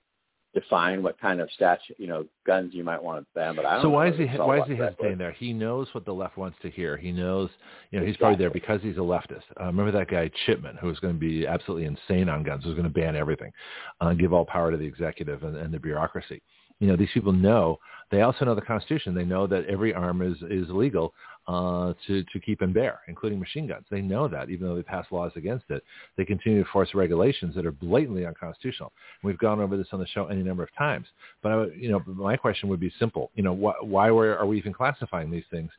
define 0.57 1.03
what 1.03 1.21
kind 1.21 1.39
of 1.41 1.51
statue 1.51 1.93
you 1.99 2.07
know, 2.07 2.25
guns 2.47 2.73
you 2.73 2.83
might 2.83 3.03
want 3.03 3.21
to 3.21 3.27
ban, 3.35 3.55
but 3.55 3.67
I 3.67 3.75
don't 3.75 3.83
So 3.83 3.89
know 3.89 3.95
why 3.95 4.09
is 4.09 4.17
he 4.17 4.25
why 4.39 4.59
is 4.61 4.67
he 4.67 4.75
hesitating 4.75 5.19
there? 5.19 5.33
He 5.33 5.53
knows 5.53 5.87
what 5.93 6.07
the 6.07 6.13
left 6.13 6.39
wants 6.39 6.57
to 6.63 6.71
hear. 6.71 6.97
He 6.97 7.13
knows, 7.13 7.51
you 7.91 8.01
know, 8.01 8.07
he's 8.07 8.17
probably 8.17 8.39
there 8.39 8.51
because 8.51 8.81
he's 8.83 8.97
a 8.97 9.01
leftist. 9.01 9.43
Uh, 9.61 9.67
remember 9.67 9.93
that 9.93 10.09
guy 10.09 10.31
Chipman, 10.47 10.77
who 10.81 10.87
was 10.87 10.99
going 10.99 11.13
to 11.13 11.21
be 11.21 11.47
absolutely 11.47 11.85
insane 11.85 12.31
on 12.31 12.43
guns, 12.43 12.63
who 12.63 12.71
was 12.71 12.77
going 12.77 12.91
to 12.91 13.01
ban 13.01 13.17
everything, 13.17 13.53
uh, 14.01 14.15
give 14.15 14.33
all 14.33 14.47
power 14.47 14.71
to 14.71 14.79
the 14.79 14.87
executive 14.87 15.43
and, 15.43 15.57
and 15.57 15.75
the 15.75 15.79
bureaucracy. 15.79 16.43
You 16.81 16.89
know, 16.89 16.97
these 16.97 17.11
people 17.13 17.33
know. 17.33 17.79
They 18.11 18.23
also 18.23 18.47
know 18.47 18.55
the 18.55 18.63
Constitution. 18.63 19.15
They 19.15 19.25
know 19.25 19.47
that 19.47 19.67
every 19.67 19.93
arm 19.93 20.23
is 20.23 20.37
is 20.51 20.71
legal 20.71 21.13
uh, 21.49 21.93
to 22.07 22.25
to 22.25 22.41
keep 22.41 22.61
and 22.61 22.75
bear, 22.75 23.01
including 23.07 23.39
machine 23.39 23.67
guns. 23.67 23.85
They 23.91 24.01
know 24.01 24.27
that, 24.29 24.51
even 24.51 24.67
though 24.67 24.75
they 24.75 24.83
pass 24.83 25.07
laws 25.11 25.33
against 25.37 25.67
it, 25.71 25.83
they 26.17 26.25
continue 26.25 26.65
to 26.65 26.71
force 26.71 26.95
regulations 26.95 27.55
that 27.55 27.65
are 27.65 27.73
blatantly 27.73 28.27
unconstitutional. 28.27 28.93
We've 29.23 29.39
gone 29.39 29.61
over 29.61 29.77
this 29.77 29.87
on 29.93 30.01
the 30.01 30.07
show 30.09 30.27
any 30.27 30.43
number 30.43 30.65
of 30.65 30.75
times. 30.77 31.07
But 31.43 31.53
I, 31.53 31.65
you 31.77 31.91
know, 31.91 32.03
my 32.07 32.37
question 32.37 32.69
would 32.69 32.81
be 32.81 32.93
simple. 32.99 33.31
You 33.37 33.45
know, 33.45 33.55
wh- 33.55 33.85
why 33.85 34.11
were, 34.11 34.37
are 34.37 34.47
we 34.47 34.59
even 34.59 34.73
classifying 34.73 35.31
these 35.31 35.45
things? 35.51 35.71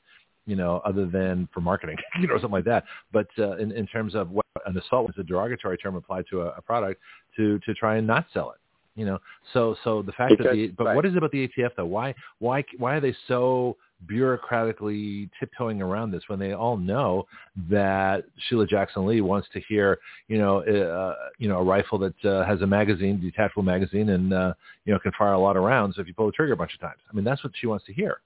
You 0.46 0.56
know, 0.56 0.82
other 0.86 1.06
than 1.06 1.50
for 1.54 1.60
marketing, 1.60 1.98
you 2.22 2.28
know, 2.28 2.36
something 2.36 2.52
like 2.52 2.66
that. 2.66 2.86
But 3.12 3.28
uh, 3.38 3.58
in, 3.58 3.74
in 3.74 3.88
terms 3.88 4.16
of 4.16 4.32
what 4.32 4.46
an 4.66 4.78
assault 4.78 5.10
is 5.10 5.16
a 5.20 5.24
derogatory 5.24 5.78
term 5.78 5.96
applied 5.96 6.26
to 6.30 6.44
a, 6.44 6.48
a 6.58 6.62
product 6.62 7.02
to 7.36 7.60
to 7.60 7.74
try 7.74 7.98
and 7.98 8.08
not 8.08 8.26
sell 8.34 8.52
it. 8.52 8.58
You 8.96 9.06
know, 9.06 9.20
so 9.54 9.76
so 9.84 10.02
the 10.02 10.14
fact 10.14 10.36
that 10.40 10.54
the 10.54 10.70
but 10.70 10.86
right. 10.86 10.96
what 10.96 11.06
is 11.06 11.12
it 11.12 11.18
about 11.18 11.32
the 11.32 11.48
ATF 11.48 11.72
though? 11.76 11.86
Why 11.86 12.16
why 12.40 12.64
why 12.78 12.96
are 12.96 13.02
they 13.02 13.16
so 13.28 13.78
bureaucratically 14.06 15.30
tiptoeing 15.40 15.82
around 15.82 16.12
this 16.12 16.24
when 16.28 16.40
they 16.40 16.54
all 16.54 16.78
know 16.78 17.26
that 17.70 18.26
Sheila 18.48 18.68
Jackson 18.68 19.08
Lee 19.08 19.22
wants 19.22 19.48
to 19.54 19.60
hear, 19.62 19.98
you 20.28 20.38
know, 20.38 20.60
uh, 20.60 21.16
you 21.40 21.50
know, 21.50 21.58
a 21.60 21.64
rifle 21.64 21.98
that 22.00 22.26
uh, 22.26 22.46
has 22.46 22.62
a 22.62 22.68
magazine, 22.68 23.20
detachable 23.20 23.64
magazine, 23.64 24.10
and 24.10 24.34
uh, 24.34 24.54
you 24.86 24.94
know 24.94 25.00
can 25.00 25.12
fire 25.18 25.34
a 25.34 25.40
lot 25.40 25.58
of 25.58 25.64
rounds 25.64 25.98
if 25.98 26.08
you 26.08 26.14
pull 26.14 26.28
the 26.28 26.32
trigger 26.32 26.54
a 26.54 26.58
bunch 26.58 26.74
of 26.74 26.80
times. 26.80 27.00
I 27.10 27.16
mean, 27.16 27.26
that's 27.26 27.44
what 27.44 27.54
she 27.60 27.68
wants 27.68 27.86
to 27.86 27.94
hear, 27.94 28.22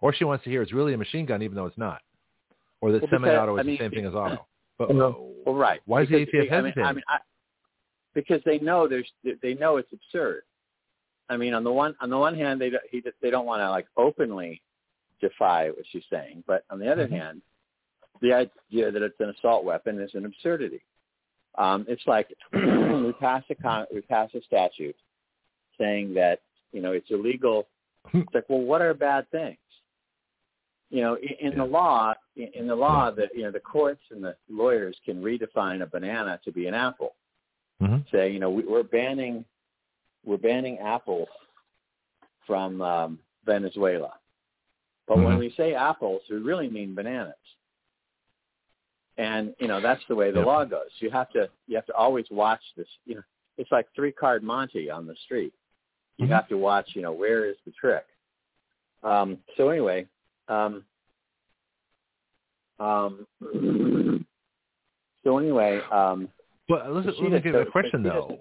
or 0.00 0.12
she 0.12 0.24
wants 0.24 0.44
to 0.44 0.50
hear 0.50 0.62
it's 0.62 0.72
really 0.72 0.94
a 0.94 0.98
machine 0.98 1.24
gun, 1.24 1.42
even 1.42 1.54
though 1.54 1.66
it's 1.66 1.78
not, 1.78 2.02
or 2.80 2.90
that 2.92 3.02
Well, 3.02 3.10
semi-auto 3.12 3.56
is 3.56 3.60
I 3.60 3.62
mean, 3.62 3.76
the 3.76 3.84
same 3.84 3.90
thing 3.92 4.06
as 4.06 4.14
auto. 4.14 4.46
But 4.78 4.94
Well, 4.94 5.32
right. 5.46 5.80
why 5.86 6.02
is 6.02 6.10
the 6.10 6.26
ATF 6.26 6.52
I 6.52 6.60
mean. 6.60 6.74
I 6.84 6.92
mean, 6.92 7.02
I, 7.08 7.18
because 8.14 8.42
they 8.44 8.58
know 8.58 8.86
there's 8.86 9.10
they 9.40 9.54
know 9.54 9.78
it's 9.78 9.90
absurd. 9.90 10.42
I 11.30 11.38
mean, 11.38 11.54
on 11.54 11.64
the 11.64 11.72
one 11.72 11.94
on 12.02 12.10
the 12.10 12.18
one 12.18 12.34
hand, 12.34 12.60
they 12.60 12.70
he 12.90 13.02
they 13.22 13.30
don't 13.30 13.46
want 13.46 13.60
to 13.60 13.70
like 13.70 13.86
openly 13.96 14.60
defy 15.20 15.68
what 15.70 15.84
she's 15.90 16.04
saying, 16.10 16.44
but 16.46 16.64
on 16.70 16.78
the 16.78 16.90
other 16.90 17.06
Mhm. 17.06 17.10
hand, 17.18 17.42
the 18.20 18.32
idea 18.32 18.90
that 18.90 19.02
it's 19.02 19.20
an 19.20 19.30
assault 19.30 19.64
weapon 19.64 20.00
is 20.00 20.14
an 20.14 20.24
absurdity. 20.24 20.82
Um, 21.56 21.84
it's 21.88 22.06
like 22.06 22.32
we 22.52 23.12
pass 23.14 23.44
a 23.50 23.54
con- 23.54 23.86
we 23.92 24.00
pass 24.02 24.34
a 24.34 24.42
statute 24.42 24.96
saying 25.78 26.14
that 26.14 26.40
you 26.72 26.80
know 26.80 26.92
it's 26.92 27.10
illegal. 27.10 27.66
It's 28.12 28.34
like, 28.34 28.48
well, 28.48 28.60
what 28.60 28.82
are 28.82 28.94
bad 28.94 29.28
things? 29.30 29.58
You 30.90 31.00
know, 31.02 31.14
in, 31.16 31.52
in 31.52 31.58
the 31.58 31.64
law, 31.64 32.14
in, 32.36 32.48
in 32.54 32.66
the 32.68 32.76
law, 32.76 33.10
that 33.10 33.34
you 33.34 33.42
know 33.42 33.50
the 33.50 33.60
courts 33.60 34.02
and 34.10 34.22
the 34.22 34.36
lawyers 34.48 34.96
can 35.04 35.22
redefine 35.22 35.82
a 35.82 35.86
banana 35.86 36.38
to 36.44 36.52
be 36.52 36.66
an 36.66 36.74
apple. 36.74 37.14
Mhm. 37.82 38.08
Say, 38.10 38.30
you 38.30 38.38
know, 38.38 38.50
we, 38.50 38.64
we're 38.64 38.82
banning 38.82 39.44
we're 40.24 40.36
banning 40.38 40.78
apples 40.78 41.28
from 42.46 42.80
um, 42.82 43.18
Venezuela, 43.44 44.14
but 45.06 45.18
when 45.18 45.36
Mhm. 45.36 45.38
we 45.40 45.50
say 45.50 45.74
apples, 45.74 46.22
we 46.28 46.36
really 46.38 46.68
mean 46.68 46.94
bananas. 46.94 47.34
And 49.18 49.54
you 49.58 49.66
know 49.68 49.80
that's 49.80 50.04
the 50.08 50.14
way 50.14 50.30
the 50.30 50.38
Yep. 50.40 50.46
law 50.46 50.64
goes. 50.64 50.90
You 51.00 51.10
have 51.10 51.30
to 51.30 51.48
you 51.66 51.76
have 51.76 51.86
to 51.86 51.94
always 51.94 52.30
watch 52.30 52.62
this. 52.76 52.88
You 53.06 53.14
know, 53.16 53.22
it's 53.56 53.72
like 53.72 53.90
three 53.94 54.12
card 54.12 54.42
Monte 54.42 54.90
on 54.90 55.06
the 55.06 55.16
street. 55.16 55.54
You 56.18 56.26
Mhm. 56.26 56.30
have 56.30 56.48
to 56.48 56.58
watch. 56.58 56.94
You 56.94 57.02
know, 57.02 57.12
where 57.12 57.46
is 57.46 57.56
the 57.64 57.72
trick? 57.72 58.06
Um, 59.02 59.42
so 59.56 59.68
anyway, 59.70 60.06
um, 60.48 60.84
um, 62.78 63.26
so 65.24 65.38
anyway, 65.38 65.80
um, 65.90 66.28
But 66.68 66.84
she 66.84 66.90
let 66.90 67.32
me 67.32 67.40
get 67.40 67.52
so- 67.54 67.60
a 67.62 67.66
question 67.70 68.02
though. 68.02 68.38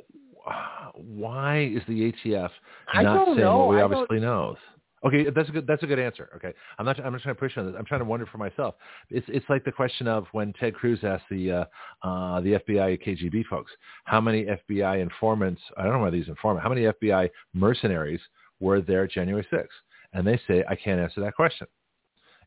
Why 0.95 1.57
is 1.59 1.83
the 1.87 2.11
ATF 2.11 2.51
not 2.93 3.25
saying 3.27 3.37
know. 3.37 3.57
what 3.59 3.69
we 3.69 3.77
I 3.77 3.81
obviously 3.83 4.19
knows? 4.19 4.57
Okay, 5.05 5.29
that's 5.29 5.49
a 5.49 5.51
good 5.51 5.67
that's 5.67 5.83
a 5.83 5.87
good 5.87 5.99
answer. 5.99 6.29
Okay, 6.35 6.51
I'm 6.79 6.85
not 6.85 6.99
I'm 6.99 7.11
not 7.13 7.21
trying 7.21 7.35
to 7.35 7.39
push 7.39 7.55
on 7.57 7.67
this. 7.67 7.75
I'm 7.77 7.85
trying 7.85 8.01
to 8.01 8.05
wonder 8.05 8.25
for 8.25 8.39
myself. 8.39 8.75
It's 9.11 9.25
it's 9.29 9.45
like 9.49 9.63
the 9.63 9.71
question 9.71 10.07
of 10.07 10.25
when 10.31 10.51
Ted 10.53 10.73
Cruz 10.73 10.99
asked 11.03 11.25
the 11.29 11.51
uh, 11.51 11.65
uh, 12.07 12.41
the 12.41 12.59
FBI 12.67 13.05
KGB 13.05 13.45
folks 13.45 13.71
how 14.05 14.19
many 14.19 14.45
FBI 14.45 15.01
informants 15.01 15.61
I 15.77 15.83
don't 15.83 15.93
know 15.93 15.99
whether 15.99 16.17
these 16.17 16.27
informants 16.27 16.63
how 16.63 16.69
many 16.69 16.83
FBI 16.83 17.29
mercenaries 17.53 18.19
were 18.59 18.81
there 18.81 19.05
January 19.05 19.45
6th, 19.51 19.67
and 20.13 20.25
they 20.25 20.39
say 20.47 20.63
I 20.67 20.75
can't 20.75 20.99
answer 20.99 21.21
that 21.21 21.35
question. 21.35 21.67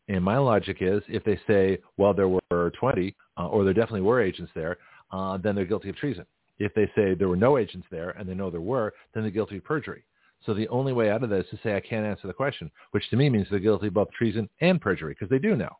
And 0.08 0.24
my 0.24 0.38
logic 0.38 0.78
is, 0.80 1.02
if 1.06 1.22
they 1.24 1.38
say, 1.46 1.78
well, 1.98 2.14
there 2.14 2.28
were 2.28 2.72
20, 2.80 3.14
uh, 3.36 3.46
or 3.48 3.62
there 3.62 3.74
definitely 3.74 4.00
were 4.00 4.22
agents 4.22 4.50
there, 4.54 4.78
uh, 5.12 5.36
then 5.36 5.54
they're 5.54 5.66
guilty 5.66 5.90
of 5.90 5.96
treason. 5.96 6.24
If 6.58 6.72
they 6.72 6.90
say 6.96 7.14
there 7.14 7.28
were 7.28 7.36
no 7.36 7.58
agents 7.58 7.86
there, 7.90 8.10
and 8.10 8.26
they 8.26 8.34
know 8.34 8.50
there 8.50 8.60
were, 8.62 8.94
then 9.12 9.22
they're 9.22 9.30
guilty 9.30 9.58
of 9.58 9.64
perjury. 9.64 10.02
So 10.46 10.54
the 10.54 10.68
only 10.68 10.92
way 10.92 11.10
out 11.10 11.22
of 11.22 11.30
this 11.30 11.44
is 11.46 11.50
to 11.50 11.58
say 11.62 11.76
I 11.76 11.80
can't 11.80 12.06
answer 12.06 12.26
the 12.26 12.32
question, 12.32 12.70
which 12.92 13.08
to 13.10 13.16
me 13.16 13.28
means 13.28 13.46
they're 13.50 13.58
guilty 13.58 13.88
of 13.88 13.94
both 13.94 14.10
treason 14.16 14.48
and 14.60 14.80
perjury 14.80 15.14
because 15.14 15.28
they 15.28 15.38
do 15.38 15.56
know. 15.56 15.76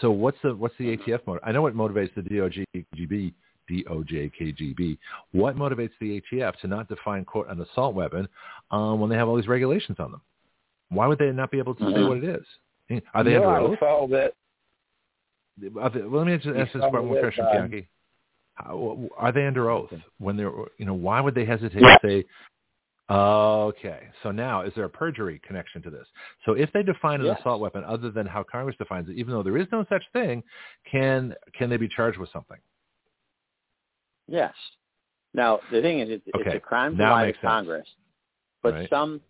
So 0.00 0.10
what's 0.10 0.36
the 0.42 0.54
what's 0.54 0.74
the 0.78 0.96
ATF 0.96 1.26
motive? 1.26 1.42
I 1.44 1.52
know 1.52 1.62
what 1.62 1.74
motivates 1.74 2.14
the 2.14 2.20
DOJ 2.22 2.64
KGB, 2.74 3.32
DOJ 3.70 4.30
KGB. 4.38 4.98
What 5.32 5.56
motivates 5.56 5.92
the 6.00 6.20
ATF 6.20 6.58
to 6.60 6.66
not 6.66 6.88
define 6.88 7.24
quote 7.24 7.48
an 7.48 7.60
assault 7.60 7.94
weapon 7.94 8.28
um, 8.70 9.00
when 9.00 9.08
they 9.08 9.16
have 9.16 9.28
all 9.28 9.36
these 9.36 9.48
regulations 9.48 9.96
on 9.98 10.10
them? 10.10 10.20
Why 10.90 11.06
would 11.06 11.18
they 11.18 11.30
not 11.32 11.50
be 11.50 11.58
able 11.58 11.74
to 11.76 11.84
mm-hmm. 11.84 11.96
say 11.96 12.02
what 12.04 12.18
it 12.18 12.24
is? 12.24 13.02
Are 13.14 13.24
they 13.24 13.32
no, 13.32 13.48
under 13.48 13.84
oath? 13.84 14.10
That. 14.10 14.32
They, 15.60 15.68
well, 15.68 15.90
let 15.92 16.26
me 16.26 16.36
just 16.36 16.56
ask 16.56 16.72
this 16.72 16.82
one 16.82 17.06
more 17.06 17.20
question, 17.20 17.44
Bianchi. 17.44 17.88
Are 18.64 19.32
they 19.32 19.46
under 19.46 19.70
oath 19.70 19.90
when 20.18 20.36
they're, 20.36 20.52
you 20.78 20.86
know, 20.86 20.94
why 20.94 21.20
would 21.20 21.34
they 21.34 21.44
hesitate 21.44 21.80
to 21.80 21.98
say, 22.02 22.24
Okay. 23.08 24.08
So 24.22 24.32
now, 24.32 24.62
is 24.62 24.72
there 24.74 24.84
a 24.84 24.90
perjury 24.90 25.40
connection 25.46 25.82
to 25.82 25.90
this? 25.90 26.06
So 26.44 26.52
if 26.52 26.72
they 26.72 26.82
define 26.82 27.20
an 27.20 27.26
yes. 27.26 27.38
assault 27.40 27.60
weapon 27.60 27.84
other 27.84 28.10
than 28.10 28.26
how 28.26 28.42
Congress 28.42 28.76
defines 28.78 29.08
it, 29.08 29.16
even 29.16 29.32
though 29.32 29.42
there 29.42 29.56
is 29.56 29.66
no 29.70 29.84
such 29.88 30.02
thing, 30.12 30.42
can 30.90 31.34
can 31.56 31.70
they 31.70 31.76
be 31.76 31.88
charged 31.88 32.18
with 32.18 32.30
something? 32.32 32.58
Yes. 34.26 34.54
Now 35.34 35.60
the 35.70 35.80
thing 35.82 36.00
is, 36.00 36.08
it's, 36.10 36.26
okay. 36.34 36.44
it's 36.46 36.56
a 36.56 36.60
crime 36.60 36.96
to 36.96 37.02
lie 37.04 37.30
to 37.30 37.38
Congress, 37.38 37.86
but 38.62 38.74
right. 38.74 38.90
some 38.90 39.20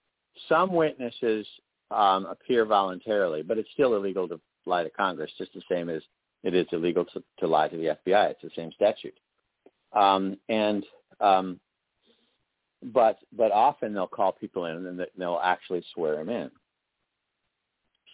some 0.49 0.73
witnesses 0.73 1.47
um, 1.91 2.27
appear 2.27 2.65
voluntarily, 2.65 3.43
but 3.43 3.59
it's 3.59 3.71
still 3.75 3.95
illegal 3.95 4.27
to 4.29 4.41
lie 4.65 4.85
to 4.85 4.91
Congress, 4.91 5.31
just 5.39 5.53
the 5.53 5.63
same 5.71 5.89
as 5.89 6.03
it 6.43 6.55
is 6.55 6.67
illegal 6.73 7.05
to, 7.05 7.23
to 7.39 7.47
lie 7.47 7.69
to 7.69 7.77
the 7.77 7.97
FBI. 8.07 8.31
It's 8.31 8.43
the 8.43 8.51
same 8.57 8.71
statute. 8.73 9.19
Um, 9.93 10.37
and 10.49 10.85
um, 11.21 11.61
but 12.93 13.19
but 13.37 13.53
often 13.53 13.93
they'll 13.93 14.07
call 14.07 14.33
people 14.33 14.67
in 14.67 14.87
and 14.87 15.07
they'll 15.19 15.41
actually 15.43 15.85
swear 15.93 16.17
them 16.17 16.29
in. 16.29 16.51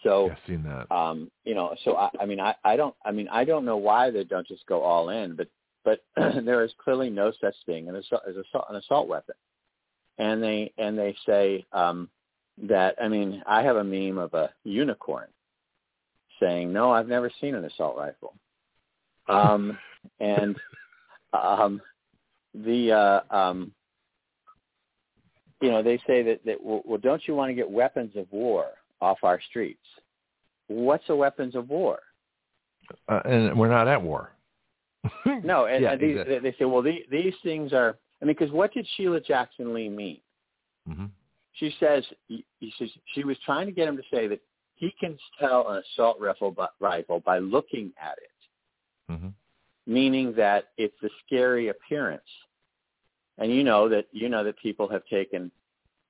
So 0.03 0.31
I've 0.31 0.37
seen 0.47 0.63
that. 0.63 0.93
Um, 0.93 1.31
you 1.45 1.55
know, 1.55 1.75
so 1.85 1.95
I, 1.95 2.09
I 2.19 2.25
mean, 2.25 2.39
I, 2.39 2.55
I 2.63 2.75
don't, 2.75 2.93
I 3.05 3.11
mean, 3.11 3.27
I 3.29 3.45
don't 3.45 3.65
know 3.65 3.77
why 3.77 4.11
they 4.11 4.23
don't 4.23 4.47
just 4.47 4.65
go 4.65 4.81
all 4.81 5.09
in, 5.09 5.35
but 5.35 5.47
but 5.85 5.99
there 6.45 6.63
is 6.63 6.71
clearly 6.83 7.09
no 7.09 7.31
such 7.39 7.55
thing 7.65 7.87
as, 7.89 8.05
as 8.27 8.35
assault, 8.35 8.65
an 8.69 8.75
assault 8.77 9.07
weapon, 9.07 9.35
and 10.17 10.43
they 10.43 10.73
and 10.77 10.97
they 10.97 11.15
say 11.25 11.65
um, 11.71 12.09
that. 12.63 12.95
I 13.01 13.07
mean, 13.07 13.43
I 13.47 13.61
have 13.63 13.77
a 13.77 13.83
meme 13.83 14.17
of 14.17 14.33
a 14.33 14.49
unicorn 14.63 15.27
saying, 16.39 16.73
"No, 16.73 16.91
I've 16.91 17.07
never 17.07 17.31
seen 17.39 17.55
an 17.55 17.63
assault 17.63 17.95
rifle," 17.97 18.33
um, 19.29 19.77
and 20.19 20.57
um, 21.31 21.81
the 22.53 22.91
uh, 22.91 23.35
um, 23.35 23.71
you 25.63 25.71
know, 25.71 25.81
they 25.81 25.97
say 26.05 26.21
that, 26.23 26.41
that 26.45 26.61
well, 26.61 26.81
well, 26.83 26.97
don't 26.97 27.25
you 27.25 27.35
want 27.35 27.49
to 27.49 27.53
get 27.53 27.69
weapons 27.69 28.11
of 28.17 28.27
war 28.31 28.65
off 28.99 29.19
our 29.23 29.39
streets? 29.49 29.79
What's 30.67 31.05
a 31.07 31.15
weapons 31.15 31.55
of 31.55 31.69
war? 31.69 31.99
Uh, 33.07 33.21
and 33.23 33.57
we're 33.57 33.69
not 33.69 33.87
at 33.87 34.01
war. 34.01 34.33
no, 35.25 35.65
and, 35.67 35.81
yeah, 35.81 35.93
and 35.93 36.01
these, 36.01 36.17
exactly. 36.19 36.39
they 36.39 36.55
say, 36.59 36.65
well, 36.65 36.81
these, 36.81 37.03
these 37.09 37.33
things 37.43 37.71
are. 37.71 37.97
I 38.21 38.25
mean, 38.25 38.35
because 38.37 38.53
what 38.53 38.73
did 38.73 38.85
Sheila 38.97 39.21
Jackson 39.21 39.73
Lee 39.73 39.87
mean? 39.87 40.19
Mm-hmm. 40.89 41.05
She 41.53 41.73
says 41.79 42.03
he, 42.27 42.45
he 42.59 42.73
says 42.77 42.89
she 43.15 43.23
was 43.23 43.37
trying 43.45 43.67
to 43.67 43.71
get 43.71 43.87
him 43.87 43.95
to 43.95 44.03
say 44.13 44.27
that 44.27 44.41
he 44.75 44.93
can 44.99 45.17
tell 45.39 45.69
an 45.69 45.81
assault 45.93 46.17
rifle, 46.19 46.53
rifle 46.81 47.21
by 47.21 47.39
looking 47.39 47.93
at 48.01 48.17
it, 48.17 49.13
mm-hmm. 49.13 49.29
meaning 49.87 50.33
that 50.35 50.65
it's 50.77 50.95
the 51.01 51.09
scary 51.25 51.69
appearance 51.69 52.21
and 53.37 53.51
you 53.51 53.63
know 53.63 53.89
that 53.89 54.05
you 54.11 54.29
know 54.29 54.43
that 54.43 54.57
people 54.59 54.87
have 54.89 55.05
taken 55.05 55.51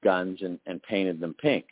guns 0.03 0.39
and, 0.41 0.59
and 0.65 0.81
painted 0.83 1.19
them 1.19 1.35
pink. 1.39 1.65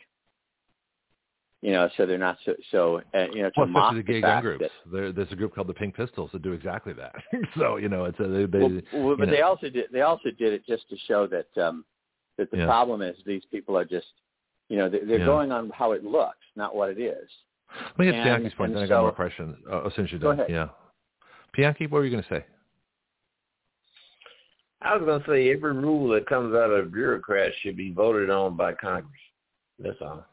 You 1.60 1.70
know, 1.70 1.88
so 1.96 2.06
they're 2.06 2.18
not 2.18 2.38
so 2.44 2.54
so. 2.72 3.02
Uh, 3.14 3.26
you 3.32 3.42
know, 3.42 3.50
to 3.50 3.60
well, 3.60 3.66
mock 3.66 3.94
the 3.94 4.02
gay 4.02 4.20
gun 4.20 4.42
groups. 4.42 4.64
That, 4.64 4.92
there, 4.92 5.12
there's 5.12 5.30
a 5.30 5.36
group 5.36 5.54
called 5.54 5.68
the 5.68 5.74
Pink 5.74 5.94
Pistols 5.94 6.30
that 6.32 6.42
do 6.42 6.52
exactly 6.52 6.92
that. 6.94 7.14
so 7.56 7.76
you 7.76 7.88
know, 7.88 8.06
it's 8.06 8.18
a, 8.18 8.26
they. 8.26 8.46
they 8.46 8.58
well, 8.58 8.80
well, 8.92 9.16
but 9.16 9.28
know. 9.28 9.34
they 9.34 9.42
also 9.42 9.68
did. 9.68 9.84
They 9.92 10.00
also 10.00 10.30
did 10.30 10.52
it 10.52 10.66
just 10.66 10.88
to 10.90 10.96
show 11.06 11.28
that 11.28 11.62
um, 11.62 11.84
that 12.38 12.50
the 12.50 12.58
yeah. 12.58 12.66
problem 12.66 13.00
is 13.00 13.16
these 13.24 13.44
people 13.50 13.76
are 13.78 13.84
just, 13.84 14.06
you 14.68 14.76
know, 14.76 14.88
they're, 14.88 15.06
they're 15.06 15.18
yeah. 15.20 15.26
going 15.26 15.52
on 15.52 15.70
how 15.70 15.92
it 15.92 16.02
looks, 16.04 16.38
not 16.56 16.74
what 16.74 16.90
it 16.90 17.00
is. 17.00 17.28
Let 17.96 17.98
me 17.98 18.06
get 18.06 18.24
Bianchi's 18.24 18.54
point. 18.54 18.74
Then 18.74 18.80
so, 18.80 18.84
I 18.84 18.88
got 18.88 19.02
more 19.02 19.12
questions. 19.12 19.56
As 19.86 19.92
soon 19.94 20.06
as 20.06 20.10
you're 20.10 20.20
done, 20.20 20.40
yeah. 20.48 20.68
Bianchi, 21.56 21.86
what 21.86 21.98
were 21.98 22.04
you 22.04 22.10
going 22.10 22.22
to 22.24 22.28
say? 22.28 22.44
I 24.84 24.96
was 24.96 25.04
going 25.04 25.20
to 25.20 25.26
say 25.26 25.52
every 25.52 25.74
rule 25.74 26.08
that 26.12 26.26
comes 26.26 26.54
out 26.54 26.70
of 26.70 26.92
bureaucrats 26.92 27.54
should 27.62 27.76
be 27.76 27.92
voted 27.92 28.30
on 28.30 28.56
by 28.56 28.74
Congress. 28.74 29.12
That's 29.78 29.96
all. 30.00 30.24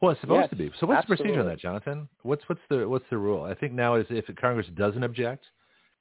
Well, 0.00 0.12
it's 0.12 0.20
supposed 0.20 0.42
yes, 0.42 0.50
to 0.50 0.56
be. 0.56 0.70
So 0.80 0.86
what's 0.86 0.98
absolutely. 0.98 1.16
the 1.16 1.22
procedure 1.22 1.40
on 1.40 1.46
that, 1.46 1.60
Jonathon? 1.60 2.08
What's 2.22 2.42
what's 2.48 2.60
the 2.68 2.88
what's 2.88 3.04
the 3.08 3.18
rule? 3.18 3.44
I 3.44 3.54
think 3.54 3.72
now 3.72 3.94
is 3.94 4.06
if 4.10 4.24
Congress 4.36 4.66
doesn't 4.76 5.04
object 5.04 5.44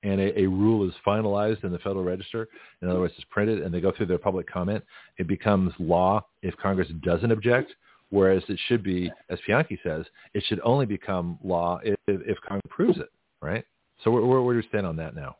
and 0.01 0.19
a, 0.19 0.39
a 0.39 0.47
rule 0.47 0.87
is 0.87 0.93
finalized 1.05 1.63
in 1.63 1.71
the 1.71 1.77
Federal 1.77 2.03
Register, 2.03 2.47
in 2.81 2.89
other 2.89 2.99
words, 2.99 3.13
it's 3.15 3.27
printed 3.29 3.61
and 3.61 3.71
they 3.71 3.79
go 3.79 3.91
through 3.95 4.07
their 4.07 4.17
public 4.17 4.51
comment, 4.51 4.83
it 5.19 5.27
becomes 5.27 5.71
law 5.77 6.25
if 6.41 6.57
Congress 6.57 6.87
doesn't 7.03 7.31
object. 7.31 7.73
Whereas 8.09 8.43
it 8.49 8.59
should 8.67 8.83
be, 8.83 9.09
as 9.29 9.39
Bianchi 9.47 9.79
says, 9.83 10.05
it 10.33 10.43
should 10.47 10.59
only 10.65 10.85
become 10.85 11.39
law 11.41 11.79
if, 11.81 11.95
if 12.07 12.37
Congress 12.41 12.63
approves 12.65 12.97
it, 12.97 13.09
right? 13.41 13.63
So 14.03 14.11
where, 14.11 14.25
where, 14.25 14.41
where 14.41 14.53
do 14.53 14.61
we 14.61 14.67
stand 14.67 14.85
on 14.85 14.97
that 14.97 15.15
now? 15.15 15.37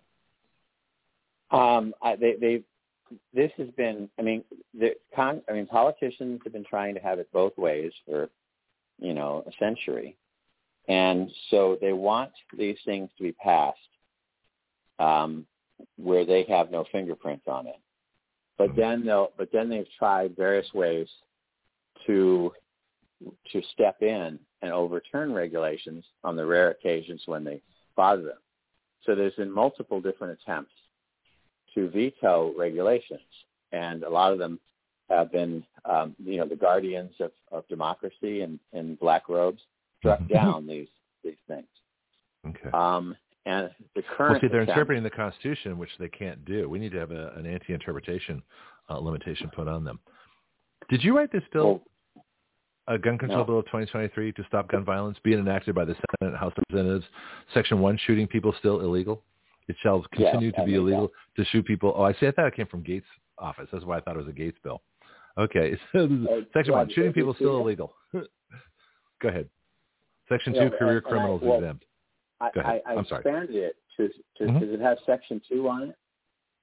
Um, 1.51 1.93
I, 2.01 2.15
they, 2.15 2.35
they, 2.39 2.63
this 3.33 3.51
has 3.57 3.67
been. 3.77 4.09
I 4.17 4.21
mean, 4.21 4.43
the 4.77 4.91
con, 5.15 5.41
I 5.49 5.53
mean, 5.53 5.67
politicians 5.67 6.39
have 6.43 6.53
been 6.53 6.65
trying 6.65 6.95
to 6.95 7.01
have 7.01 7.19
it 7.19 7.29
both 7.33 7.57
ways 7.57 7.91
for, 8.05 8.29
you 8.99 9.13
know, 9.13 9.43
a 9.45 9.51
century, 9.59 10.15
and 10.87 11.29
so 11.49 11.77
they 11.81 11.93
want 11.93 12.31
these 12.57 12.77
things 12.85 13.09
to 13.17 13.23
be 13.23 13.33
passed, 13.33 13.77
um, 14.99 15.45
where 15.97 16.25
they 16.25 16.43
have 16.43 16.71
no 16.71 16.85
fingerprints 16.91 17.45
on 17.47 17.67
it. 17.67 17.79
But 18.57 18.75
then 18.77 19.05
they'll. 19.05 19.31
But 19.37 19.51
then 19.51 19.69
they've 19.69 19.85
tried 19.99 20.35
various 20.37 20.73
ways 20.73 21.07
to 22.07 22.53
to 23.51 23.61
step 23.73 24.01
in 24.01 24.39
and 24.61 24.71
overturn 24.71 25.33
regulations 25.33 26.05
on 26.23 26.35
the 26.35 26.45
rare 26.45 26.71
occasions 26.71 27.21
when 27.25 27.43
they 27.43 27.61
bother 27.95 28.23
them. 28.23 28.37
So 29.05 29.15
there's 29.15 29.35
been 29.35 29.51
multiple 29.51 29.99
different 29.99 30.39
attempts 30.41 30.73
to 31.75 31.89
veto 31.89 32.53
regulations, 32.57 33.21
and 33.71 34.03
a 34.03 34.09
lot 34.09 34.33
of 34.33 34.39
them 34.39 34.59
have 35.09 35.31
been, 35.31 35.63
um, 35.85 36.15
you 36.23 36.37
know, 36.37 36.47
the 36.47 36.55
guardians 36.55 37.11
of, 37.19 37.31
of 37.51 37.67
democracy 37.67 38.41
and, 38.41 38.59
and 38.73 38.99
black 38.99 39.29
robes 39.29 39.61
struck 39.99 40.19
Mm-hmm. 40.21 40.33
down 40.33 40.67
these 40.67 40.87
these 41.23 41.35
things. 41.47 41.67
Okay. 42.47 42.69
Um, 42.73 43.15
and 43.45 43.69
the 43.95 44.03
current 44.17 44.33
well, 44.33 44.41
see, 44.41 44.47
they're 44.47 44.61
attempt, 44.61 44.77
interpreting 44.77 45.03
the 45.03 45.09
Constitution, 45.09 45.77
which 45.77 45.89
they 45.99 46.09
can't 46.09 46.43
do. 46.45 46.69
We 46.69 46.79
need 46.79 46.91
to 46.93 46.99
have 46.99 47.11
a, 47.11 47.33
an 47.35 47.45
anti-interpretation 47.45 48.41
uh, 48.89 48.97
limitation 48.97 49.49
put 49.55 49.67
on 49.67 49.83
them. 49.83 49.99
Did 50.89 51.03
you 51.03 51.15
write 51.15 51.31
this 51.31 51.43
bill, 51.51 51.81
well, 52.15 52.25
a 52.87 52.97
gun 52.97 53.17
control 53.17 53.39
no. 53.39 53.45
bill 53.45 53.59
of 53.59 53.65
2023 53.65 54.31
to 54.33 54.43
stop 54.47 54.69
gun 54.69 54.83
violence 54.83 55.17
being 55.23 55.39
enacted 55.39 55.73
by 55.75 55.85
the 55.85 55.93
Senate 55.93 56.33
and 56.33 56.37
House 56.37 56.53
of 56.57 56.63
Representatives? 56.69 57.05
Section 57.53 57.79
1, 57.79 57.99
shooting 58.05 58.27
people 58.27 58.53
still 58.59 58.81
illegal. 58.81 59.23
It 59.71 59.77
shall 59.81 60.03
continue 60.13 60.47
Yes, 60.47 60.55
to 60.59 60.65
be 60.65 60.75
illegal 60.75 61.09
to 61.37 61.45
shoot 61.45 61.65
people. 61.65 61.93
Oh, 61.95 62.03
I 62.03 62.11
see. 62.13 62.27
I 62.27 62.31
thought 62.31 62.47
it 62.47 62.55
came 62.55 62.67
from 62.67 62.83
Gaetz' 62.83 63.03
office. 63.37 63.69
That's 63.71 63.85
why 63.85 63.97
I 63.97 64.01
thought 64.01 64.15
it 64.17 64.19
was 64.19 64.27
a 64.27 64.31
Gaetz 64.31 64.55
bill. 64.63 64.81
Okay. 65.37 65.77
So 65.93 65.99
Uh, 66.03 66.41
Section 66.53 66.73
1, 66.73 66.89
shooting 66.93 67.13
people 67.13 67.33
still 67.35 67.57
illegal. 67.57 67.93
Go 68.13 69.29
ahead. 69.29 69.47
Section 70.27 70.53
Yeah, 70.53 70.69
2, 70.69 70.75
career 70.77 70.97
and 70.97 71.05
I- 71.05 71.09
criminals 71.09 71.41
well, 71.41 71.57
exempt. 71.59 71.85
I, 72.41 72.49
Go 72.53 72.59
ahead. 72.61 72.81
I, 72.85 72.91
I 72.91 72.95
I'm 72.97 73.05
sorry. 73.05 73.21
expanded 73.21 73.55
it 73.55 73.75
to, 73.95 74.09
to 74.39 74.51
Mhm. 74.51 74.59
does 74.59 74.69
it 74.73 74.81
have 74.81 74.97
section 75.05 75.41
two 75.47 75.69
on 75.69 75.83
it? 75.89 75.95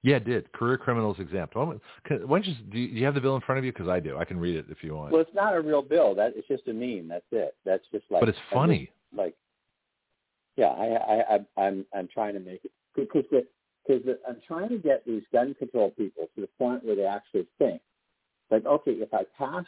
Yeah, 0.03 0.17
it 0.17 0.25
did. 0.25 0.51
Career 0.51 0.77
criminals 0.77 1.19
exempt. 1.19 1.55
Why 1.55 1.65
don't, 1.65 1.81
can- 2.05 2.27
why 2.27 2.37
don't 2.39 2.47
you, 2.47 2.55
do 2.71 2.77
you 2.79 3.05
have 3.05 3.15
the 3.15 3.21
bill 3.21 3.35
in 3.35 3.41
front 3.41 3.57
of 3.59 3.65
you? 3.65 3.71
Because 3.73 3.87
I 3.87 3.99
do. 3.99 4.17
I 4.17 4.25
can 4.25 4.39
read 4.39 4.55
it 4.55 4.65
if 4.69 4.83
you 4.83 4.93
want. 4.95 5.11
Well, 5.13 5.21
it's 5.21 5.33
not 5.33 5.55
a 5.55 5.61
real 5.61 5.81
bill. 5.81 6.13
That 6.13 6.33
it's 6.35 6.47
just 6.47 6.67
a 6.67 6.73
meme. 6.73 7.07
That's 7.07 7.25
it. 7.31 7.55
That's 7.65 7.83
just 7.91 8.05
like. 8.11 8.19
but 8.21 8.29
it's 8.29 8.37
funny. 8.53 8.91
like, 9.15 9.35
yeah, 10.57 10.67
I, 10.67 10.85
I, 10.95 11.35
I, 11.35 11.61
I'm, 11.65 11.85
I'm 11.95 12.07
trying 12.13 12.33
to 12.33 12.39
make 12.41 12.63
it 12.65 12.71
because 12.95 13.25
because 13.87 14.15
I'm 14.27 14.37
trying 14.45 14.69
to 14.69 14.77
get 14.77 15.05
these 15.05 15.23
gun 15.31 15.53
control 15.55 15.91
people 15.91 16.27
to 16.35 16.41
the 16.41 16.49
point 16.59 16.83
where 16.85 16.95
they 16.95 17.05
actually 17.05 17.47
think, 17.57 17.81
like, 18.51 18.65
okay, 18.65 18.91
if 18.91 19.13
I 19.13 19.23
passed, 19.37 19.67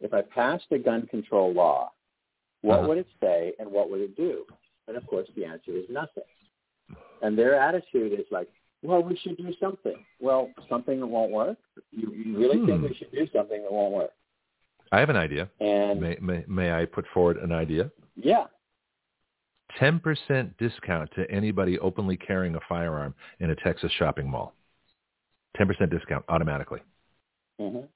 if 0.00 0.12
I 0.12 0.22
passed 0.22 0.66
a 0.72 0.78
gun 0.78 1.06
control 1.06 1.52
law, 1.52 1.92
what 2.62 2.78
Uh-huh. 2.78 2.88
would 2.88 2.98
it 2.98 3.06
say 3.22 3.54
and 3.58 3.70
what 3.70 3.90
would 3.90 4.00
it 4.00 4.16
do? 4.16 4.44
And 4.88 4.96
of 4.96 5.06
course, 5.06 5.28
the 5.36 5.44
answer 5.46 5.72
is 5.72 5.88
nothing. 5.88 6.24
And 7.22 7.38
their 7.38 7.54
attitude 7.54 8.12
is 8.12 8.26
like, 8.30 8.48
well, 8.82 9.02
we 9.02 9.16
should 9.16 9.38
do 9.38 9.52
something. 9.58 9.96
Well, 10.20 10.50
something 10.68 11.00
that 11.00 11.06
won't 11.06 11.32
work. 11.32 11.56
You, 11.90 12.12
you 12.12 12.36
really 12.38 12.58
think 12.66 12.80
Hmm. 12.80 12.86
we 12.88 12.94
should 12.94 13.12
do 13.12 13.26
something 13.32 13.62
that 13.62 13.72
won't 13.72 13.94
work? 13.94 14.12
I 14.92 15.00
have 15.00 15.08
an 15.08 15.16
idea. 15.16 15.48
And 15.60 16.00
May, 16.00 16.18
may, 16.20 16.44
may 16.46 16.72
I 16.72 16.84
put 16.84 17.06
forward 17.14 17.38
an 17.38 17.52
idea? 17.52 17.90
yeah, 18.16 18.44
10% 19.80 20.56
discount 20.58 21.10
to 21.16 21.30
anybody 21.30 21.78
openly 21.78 22.16
carrying 22.16 22.54
a 22.54 22.60
firearm 22.68 23.14
in 23.40 23.50
a 23.50 23.56
Texas 23.56 23.90
shopping 23.98 24.28
mall. 24.28 24.54
10% 25.58 25.90
discount 25.90 26.24
automatically. 26.28 26.80
Mm-hmm. 27.60 27.86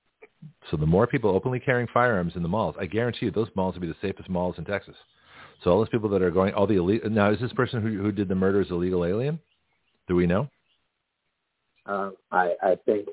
So 0.70 0.76
the 0.76 0.86
more 0.86 1.06
people 1.06 1.30
openly 1.30 1.58
carrying 1.58 1.88
firearms 1.92 2.34
in 2.36 2.42
the 2.42 2.48
malls, 2.48 2.76
I 2.78 2.86
guarantee 2.86 3.26
you 3.26 3.32
those 3.32 3.48
malls 3.56 3.74
will 3.74 3.82
be 3.82 3.88
the 3.88 3.96
safest 4.00 4.28
malls 4.28 4.56
in 4.58 4.64
Texas. 4.64 4.94
So 5.62 5.70
all 5.70 5.78
those 5.78 5.88
people 5.88 6.08
that 6.10 6.22
are 6.22 6.30
going, 6.30 6.54
all 6.54 6.66
the 6.66 6.76
elite, 6.76 7.10
now 7.10 7.30
is 7.32 7.40
this 7.40 7.52
person 7.52 7.82
who, 7.82 8.00
who 8.00 8.12
did 8.12 8.28
the 8.28 8.34
murders 8.34 8.68
illegal 8.70 9.04
alien? 9.04 9.40
Do 10.06 10.14
we 10.14 10.26
know? 10.26 10.48
Um, 11.86 12.14
I, 12.30 12.54
I 12.62 12.76
think, 12.86 13.08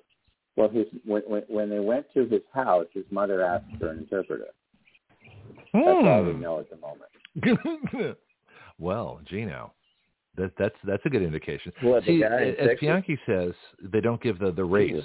well, 0.55 0.69
his, 0.69 0.85
when, 1.05 1.23
when, 1.23 1.43
when 1.47 1.69
they 1.69 1.79
went 1.79 2.05
to 2.13 2.27
his 2.27 2.41
house, 2.53 2.85
his 2.93 3.05
mother 3.09 3.43
asked 3.43 3.65
for 3.79 3.89
an 3.89 3.99
interpreter. 3.99 4.47
That's 5.73 6.07
all 6.07 6.23
we 6.23 6.33
Hmm. 6.33 6.41
know 6.41 6.59
at 6.59 6.69
the 6.69 6.77
moment. 6.77 8.17
well, 8.79 9.19
Gino, 9.25 9.73
that, 10.37 10.51
that's 10.57 10.75
that's 10.85 11.05
a 11.05 11.09
good 11.09 11.21
indication. 11.23 11.71
Well, 11.83 12.01
the 12.01 12.07
See, 12.07 12.23
as 12.23 12.55
Texas- 12.57 12.79
Bianchi 12.81 13.19
says, 13.25 13.53
they 13.81 14.01
don't 14.01 14.21
give 14.21 14.39
the 14.39 14.51
the 14.51 14.65
race. 14.65 15.03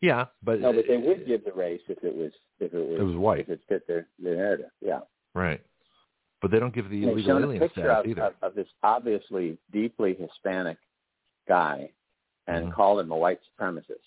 Yeah, 0.00 0.26
but 0.42 0.60
No, 0.60 0.72
but 0.72 0.86
they 0.88 0.96
would 0.96 1.26
give 1.26 1.44
the 1.44 1.52
race 1.52 1.80
if 1.88 2.02
it 2.02 2.14
was 2.14 2.32
if 2.58 2.74
it 2.74 2.76
was 2.88 3.00
It 3.00 3.04
was 3.04 3.16
white. 3.16 3.40
if 3.40 3.48
it 3.50 3.60
fit 3.68 3.86
their, 3.86 4.08
their 4.18 4.34
narrative. 4.36 4.70
Yeah. 4.80 5.00
right. 5.34 5.60
But 6.40 6.50
they 6.50 6.58
don't 6.58 6.74
give 6.74 6.90
the 6.90 7.02
And 7.04 7.12
illegal 7.12 7.38
alien 7.38 7.70
status 7.70 7.98
of, 8.00 8.06
either. 8.06 8.22
of, 8.22 8.34
of 8.42 8.54
this 8.56 8.66
obviously 8.82 9.58
deeply 9.72 10.14
Hispanic 10.18 10.76
guy 11.46 11.88
and 12.48 12.66
Mhm. 12.66 12.74
called 12.74 12.98
him 12.98 13.12
a 13.12 13.16
white 13.16 13.38
supremacist. 13.48 14.02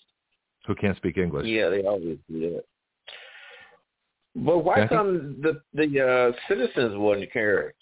who 0.66 0.74
can't 0.74 0.96
speak 0.98 1.16
English. 1.16 1.46
Yeah, 1.46 1.70
they 1.70 1.82
always 1.86 2.18
do 2.30 2.40
that. 2.56 2.64
But 4.44 4.58
why 4.58 4.76
Jackie? 4.76 4.94
come 4.94 5.36
the 5.40 5.60
the 5.72 6.06
uh, 6.34 6.38
citizens 6.48 6.94
wouldn't 6.96 7.32
care? 7.32 7.72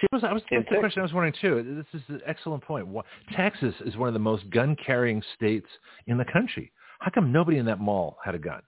See, 0.00 0.06
I 0.12 0.16
was, 0.16 0.24
I 0.24 0.32
was 0.32 0.42
In 0.50 0.58
that's 0.58 0.70
the 0.70 0.78
question 0.80 1.00
I 1.00 1.02
was 1.04 1.12
wondering 1.12 1.34
too. 1.40 1.84
This 1.92 2.00
is 2.02 2.08
an 2.08 2.20
excellent 2.26 2.64
point. 2.64 2.86
Wha- 2.88 3.04
Texas 3.36 3.74
is 3.86 3.96
one 3.96 4.08
of 4.08 4.14
the 4.14 4.18
most 4.20 4.50
gun-carrying 4.50 5.22
states 5.36 5.68
in 6.08 6.18
the 6.18 6.24
country. 6.32 6.72
How 6.98 7.10
come 7.12 7.30
nobody 7.30 7.58
in 7.58 7.66
that 7.66 7.78
mall 7.78 8.18
had 8.24 8.34
a 8.34 8.38
gun? 8.38 8.60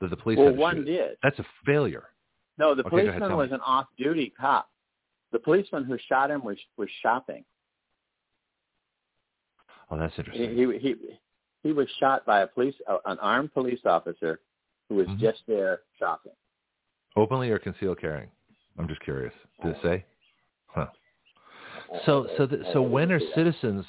That 0.00 0.10
the 0.10 0.16
police 0.16 0.38
Well, 0.38 0.48
had 0.48 0.56
one 0.58 0.76
shoot? 0.78 0.84
did. 0.86 1.16
That's 1.22 1.38
a 1.38 1.46
failure. 1.64 2.08
No, 2.58 2.74
the 2.74 2.82
Okay, 2.84 2.90
go 2.90 2.96
ahead, 2.96 3.12
policeman 3.20 3.36
was 3.36 3.50
me. 3.50 3.54
an 3.54 3.60
off-duty 3.60 4.34
cop. 4.38 4.68
The 5.30 5.38
policeman 5.38 5.84
who 5.84 5.96
shot 6.08 6.30
him 6.30 6.42
was 6.42 6.58
was 6.76 6.88
shopping. 7.02 7.44
Oh, 9.90 9.98
that's 9.98 10.14
He 10.14 10.20
interesting. 10.22 10.56
he 10.56 10.78
he, 10.78 10.94
he 11.62 11.72
was 11.72 11.88
shot 12.00 12.26
by 12.26 12.40
a 12.40 12.46
police 12.46 12.74
uh, 12.88 12.98
an 13.06 13.18
armed 13.20 13.52
police 13.54 13.80
officer 13.84 14.40
who 14.88 14.96
was 14.96 15.08
Mhm. 15.08 15.18
just 15.18 15.42
there 15.46 15.82
shopping. 15.98 16.32
Openly 17.16 17.50
or 17.50 17.58
concealed 17.58 17.98
carrying? 17.98 18.30
I'm 18.78 18.88
just 18.88 19.00
curious. 19.00 19.32
Did 19.62 19.76
it 19.76 19.82
say? 19.82 20.04
Huh. 20.66 20.88
So 22.04 22.26
so 22.36 22.46
th- 22.46 22.66
so 22.72 22.82
when 22.82 23.10
are 23.12 23.20
citizens 23.34 23.86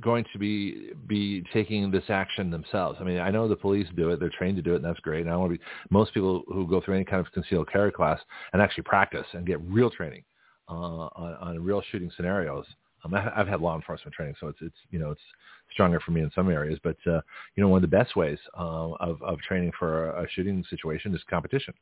going 0.00 0.24
to 0.32 0.38
be 0.38 0.92
be 1.06 1.42
taking 1.52 1.90
this 1.90 2.08
action 2.10 2.50
themselves? 2.50 2.98
I 3.00 3.04
mean, 3.04 3.18
I 3.20 3.30
know 3.30 3.48
the 3.48 3.56
police 3.56 3.88
do 3.96 4.10
it; 4.10 4.20
they're 4.20 4.30
trained 4.30 4.56
to 4.56 4.62
do 4.62 4.72
it, 4.72 4.76
and 4.76 4.84
that's 4.84 5.00
great. 5.00 5.22
And 5.22 5.30
I 5.30 5.36
want 5.36 5.52
to 5.52 5.58
be 5.58 5.64
most 5.90 6.12
people 6.14 6.44
who 6.48 6.66
go 6.66 6.80
through 6.80 6.96
any 6.96 7.04
kind 7.04 7.24
of 7.24 7.32
concealed 7.32 7.70
carry 7.70 7.90
class 7.90 8.20
and 8.52 8.60
actually 8.60 8.84
practice 8.84 9.26
and 9.32 9.46
get 9.46 9.60
real 9.62 9.90
training 9.90 10.24
uh, 10.68 10.72
on, 10.72 11.34
on 11.40 11.64
real 11.64 11.82
shooting 11.90 12.10
scenarios. 12.16 12.66
Um, 13.04 13.14
I've 13.14 13.48
had 13.48 13.60
law 13.60 13.76
enforcement 13.76 14.14
training, 14.14 14.34
so 14.40 14.48
it's 14.48 14.58
it's 14.60 14.76
you 14.90 14.98
know 14.98 15.10
it's 15.10 15.20
stronger 15.72 16.00
for 16.00 16.10
me 16.10 16.22
in 16.22 16.30
some 16.34 16.50
areas. 16.50 16.78
But 16.82 16.96
uh, 17.06 17.20
you 17.54 17.62
know, 17.62 17.68
one 17.68 17.82
of 17.82 17.90
the 17.90 17.96
best 17.96 18.16
ways 18.16 18.38
uh, 18.58 18.92
of 19.00 19.22
of 19.22 19.38
training 19.40 19.72
for 19.78 20.10
a, 20.10 20.26
shooting 20.30 20.64
situation 20.68 21.14
is 21.14 21.22
competition 21.28 21.74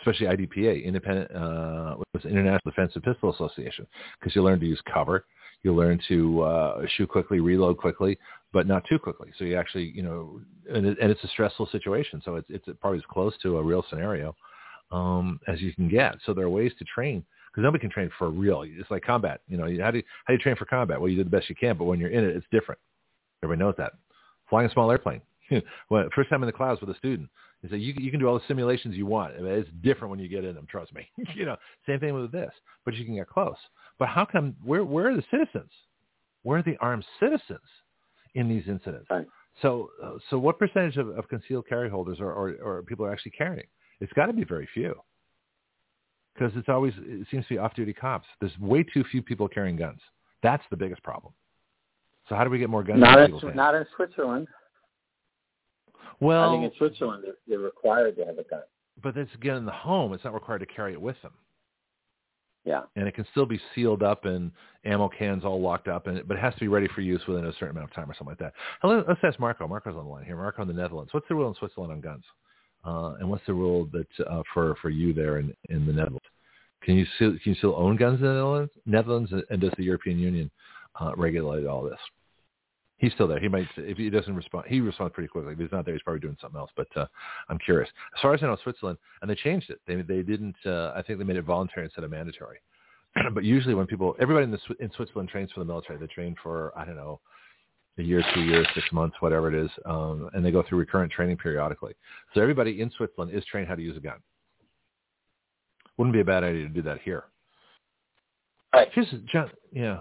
especially 0.00 0.26
IDPA, 0.26 0.84
Independent 0.84 1.30
uh, 1.34 1.96
International 2.24 2.60
Defensive 2.64 3.02
Pistol 3.02 3.34
Association, 3.34 3.86
because 4.18 4.34
you 4.34 4.42
learn 4.42 4.60
to 4.60 4.66
use 4.66 4.80
cover, 4.92 5.26
you 5.62 5.74
learn 5.74 6.00
to 6.08 6.42
uh, 6.42 6.82
shoot 6.96 7.08
quickly, 7.08 7.40
reload 7.40 7.76
quickly, 7.76 8.18
but 8.52 8.66
not 8.66 8.82
too 8.88 8.98
quickly. 8.98 9.30
So 9.38 9.44
you 9.44 9.56
actually, 9.56 9.92
you 9.94 10.02
know, 10.02 10.40
and, 10.72 10.86
it, 10.86 10.98
and 11.00 11.10
it's 11.10 11.22
a 11.22 11.28
stressful 11.28 11.68
situation, 11.70 12.22
so 12.24 12.36
it's 12.36 12.48
it's 12.48 12.66
probably 12.80 12.98
as 12.98 13.04
close 13.10 13.34
to 13.42 13.58
a 13.58 13.62
real 13.62 13.84
scenario 13.90 14.34
um, 14.90 15.40
as 15.46 15.60
you 15.60 15.74
can 15.74 15.88
get. 15.88 16.16
So 16.24 16.34
there 16.34 16.44
are 16.44 16.50
ways 16.50 16.72
to 16.78 16.84
train 16.84 17.24
because 17.50 17.62
nobody 17.62 17.80
can 17.80 17.90
train 17.90 18.10
for 18.18 18.30
real. 18.30 18.64
It's 18.64 18.90
like 18.90 19.04
combat. 19.04 19.40
You 19.48 19.56
know, 19.56 19.64
how 19.82 19.90
do 19.90 19.98
you, 19.98 20.04
how 20.24 20.32
do 20.32 20.34
you 20.34 20.38
train 20.38 20.56
for 20.56 20.64
combat? 20.64 21.00
Well, 21.00 21.08
you 21.10 21.16
do 21.16 21.24
the 21.24 21.30
best 21.30 21.48
you 21.48 21.56
can, 21.56 21.76
but 21.76 21.84
when 21.84 21.98
you're 21.98 22.10
in 22.10 22.24
it, 22.24 22.36
it's 22.36 22.46
different. 22.50 22.80
Everybody 23.42 23.64
knows 23.64 23.74
that. 23.78 23.92
Flying 24.48 24.68
a 24.68 24.72
small 24.72 24.90
airplane. 24.90 25.20
well, 25.90 26.08
first 26.14 26.30
time 26.30 26.42
in 26.42 26.46
the 26.46 26.52
clouds 26.52 26.80
with 26.80 26.90
a 26.90 26.98
student. 26.98 27.28
He 27.62 27.68
said, 27.68 27.80
you, 27.80 27.92
you 27.98 28.10
can 28.10 28.20
do 28.20 28.26
all 28.26 28.38
the 28.38 28.44
simulations 28.48 28.96
you 28.96 29.04
want. 29.06 29.34
I 29.36 29.40
mean, 29.40 29.52
it's 29.52 29.68
different 29.82 30.10
when 30.10 30.18
you 30.18 30.28
get 30.28 30.44
in 30.44 30.54
them, 30.54 30.66
trust 30.70 30.94
me. 30.94 31.08
you 31.34 31.44
know, 31.44 31.56
same 31.86 32.00
thing 32.00 32.14
with 32.14 32.32
this, 32.32 32.50
but 32.84 32.94
you 32.94 33.04
can 33.04 33.16
get 33.16 33.28
close. 33.28 33.56
But 33.98 34.08
how 34.08 34.24
come, 34.24 34.54
where, 34.64 34.84
where 34.84 35.10
are 35.10 35.16
the 35.16 35.24
citizens? 35.30 35.70
Where 36.42 36.58
are 36.58 36.62
the 36.62 36.76
armed 36.80 37.04
citizens 37.18 37.60
in 38.34 38.48
these 38.48 38.64
incidents? 38.66 39.08
Right. 39.10 39.26
So, 39.60 39.90
uh, 40.02 40.12
so 40.30 40.38
what 40.38 40.58
percentage 40.58 40.96
of, 40.96 41.08
of 41.10 41.28
concealed 41.28 41.68
carry 41.68 41.90
holders 41.90 42.18
or, 42.18 42.32
or, 42.32 42.54
or 42.62 42.82
people 42.82 43.04
are 43.04 43.12
actually 43.12 43.32
carrying? 43.32 43.66
It's 44.00 44.12
got 44.14 44.26
to 44.26 44.32
be 44.32 44.44
very 44.44 44.68
few. 44.72 44.94
Because 46.34 46.52
it's 46.56 46.68
always, 46.68 46.94
it 46.98 47.26
seems 47.30 47.44
to 47.46 47.54
be 47.54 47.58
off-duty 47.58 47.92
cops. 47.92 48.26
There's 48.40 48.56
way 48.58 48.82
too 48.82 49.04
few 49.10 49.20
people 49.22 49.48
carrying 49.48 49.76
guns. 49.76 50.00
That's 50.42 50.62
the 50.70 50.76
biggest 50.76 51.02
problem. 51.02 51.32
So 52.28 52.34
how 52.36 52.44
do 52.44 52.50
we 52.50 52.58
get 52.58 52.70
more 52.70 52.82
guns 52.84 53.00
Not 53.00 53.20
in 53.20 53.34
in, 53.34 53.56
not 53.56 53.74
in 53.74 53.84
Switzerland. 53.96 54.46
well, 56.20 56.50
I 56.50 56.52
think 56.54 56.72
in 56.72 56.78
Switzerland 56.78 57.24
they're, 57.24 57.34
they're 57.48 57.58
required 57.58 58.16
to 58.16 58.24
have 58.24 58.38
a 58.38 58.44
gun. 58.44 58.62
but 59.02 59.14
that's 59.14 59.34
again 59.34 59.56
in 59.56 59.64
the 59.66 59.72
home. 59.72 60.12
It's 60.14 60.24
not 60.24 60.32
required 60.34 60.60
to 60.60 60.66
carry 60.66 60.92
it 60.92 61.00
with 61.00 61.20
them. 61.22 61.32
Yeah. 62.64 62.82
and 62.94 63.08
it 63.08 63.14
can 63.14 63.26
still 63.30 63.46
be 63.46 63.58
sealed 63.74 64.02
up 64.02 64.26
and 64.26 64.52
ammo 64.84 65.08
cans 65.08 65.46
all 65.46 65.60
locked 65.62 65.88
up, 65.88 66.06
and 66.06 66.26
but 66.28 66.36
it 66.36 66.40
has 66.40 66.52
to 66.54 66.60
be 66.60 66.68
ready 66.68 66.88
for 66.94 67.00
use 67.00 67.22
within 67.26 67.46
a 67.46 67.52
certain 67.54 67.70
amount 67.70 67.88
of 67.88 67.94
time 67.94 68.08
or 68.08 68.14
something 68.14 68.28
like 68.32 68.38
that. 68.38 68.52
Hello, 68.82 69.02
let's 69.08 69.20
ask 69.24 69.40
Marco. 69.40 69.66
Marco's 69.66 69.96
on 69.96 70.04
the 70.04 70.10
line 70.10 70.24
here. 70.26 70.36
Marco 70.36 70.60
in 70.62 70.68
the 70.68 70.74
Netherlands. 70.74 71.12
What's 71.14 71.26
the 71.28 71.34
rule 71.34 71.48
in 71.48 71.54
Switzerland 71.54 71.90
on 71.90 72.00
guns? 72.02 72.22
Uh, 72.84 73.14
and 73.20 73.28
what's 73.28 73.44
the 73.46 73.54
rule 73.54 73.88
that 73.92 74.26
uh, 74.26 74.42
for 74.54 74.74
for 74.80 74.90
you 74.90 75.12
there 75.12 75.38
in, 75.38 75.54
in 75.68 75.86
the 75.86 75.92
Netherlands? 75.92 76.24
Can 76.82 76.96
you 76.96 77.06
still 77.16 77.32
can 77.32 77.40
you 77.44 77.54
still 77.56 77.74
own 77.76 77.96
guns 77.96 78.20
in 78.20 78.26
the 78.26 78.32
Netherlands? 78.32 78.72
Netherlands 78.86 79.32
and 79.50 79.60
does 79.60 79.72
the 79.76 79.84
European 79.84 80.18
Union 80.18 80.50
uh, 81.00 81.12
regulate 81.16 81.66
all 81.66 81.82
this? 81.82 81.98
He's 82.96 83.12
still 83.12 83.28
there. 83.28 83.40
He 83.40 83.48
might 83.48 83.66
if 83.76 83.96
he 83.96 84.10
doesn't 84.10 84.34
respond. 84.34 84.66
He 84.68 84.80
responds 84.80 85.14
pretty 85.14 85.28
quickly. 85.28 85.52
If 85.52 85.58
he's 85.58 85.72
not 85.72 85.84
there, 85.84 85.94
he's 85.94 86.02
probably 86.02 86.20
doing 86.20 86.36
something 86.40 86.58
else. 86.58 86.70
But 86.76 86.88
uh, 86.96 87.06
I'm 87.48 87.58
curious. 87.58 87.88
As 88.16 88.22
far 88.22 88.34
as 88.34 88.42
I 88.42 88.46
know, 88.46 88.56
Switzerland 88.62 88.98
and 89.20 89.30
they 89.30 89.34
changed 89.34 89.70
it. 89.70 89.80
They 89.86 89.96
they 89.96 90.22
didn't. 90.22 90.56
Uh, 90.64 90.92
I 90.94 91.02
think 91.02 91.18
they 91.18 91.24
made 91.24 91.36
it 91.36 91.44
voluntary 91.44 91.86
instead 91.86 92.04
of 92.04 92.10
mandatory. 92.10 92.58
but 93.34 93.44
usually 93.44 93.74
when 93.74 93.86
people, 93.86 94.14
everybody 94.20 94.44
in, 94.44 94.50
the, 94.50 94.60
in 94.78 94.90
Switzerland 94.94 95.28
trains 95.28 95.50
for 95.52 95.60
the 95.60 95.66
military. 95.66 95.98
They 95.98 96.06
train 96.06 96.36
for 96.42 96.72
I 96.76 96.84
don't 96.84 96.96
know, 96.96 97.20
a 98.00 98.02
year, 98.02 98.22
two 98.34 98.40
years, 98.40 98.66
six 98.74 98.86
months, 98.92 99.16
whatever 99.20 99.48
it 99.48 99.54
is, 99.54 99.70
um, 99.84 100.30
and 100.34 100.44
they 100.44 100.50
go 100.50 100.64
through 100.68 100.78
recurrent 100.78 101.12
training 101.12 101.36
periodically. 101.36 101.94
So 102.34 102.40
everybody 102.40 102.80
in 102.80 102.90
Switzerland 102.96 103.32
is 103.32 103.44
trained 103.44 103.68
how 103.68 103.74
to 103.76 103.82
use 103.82 103.96
a 103.96 104.00
gun. 104.00 104.18
Wouldn't 105.96 106.14
be 106.14 106.20
a 106.20 106.24
bad 106.24 106.44
idea 106.44 106.62
to 106.62 106.68
do 106.68 106.82
that 106.82 107.00
here. 107.02 107.24
Right. 108.72 108.88
Here's 108.92 109.08
John. 109.32 109.50
Yeah. 109.72 110.00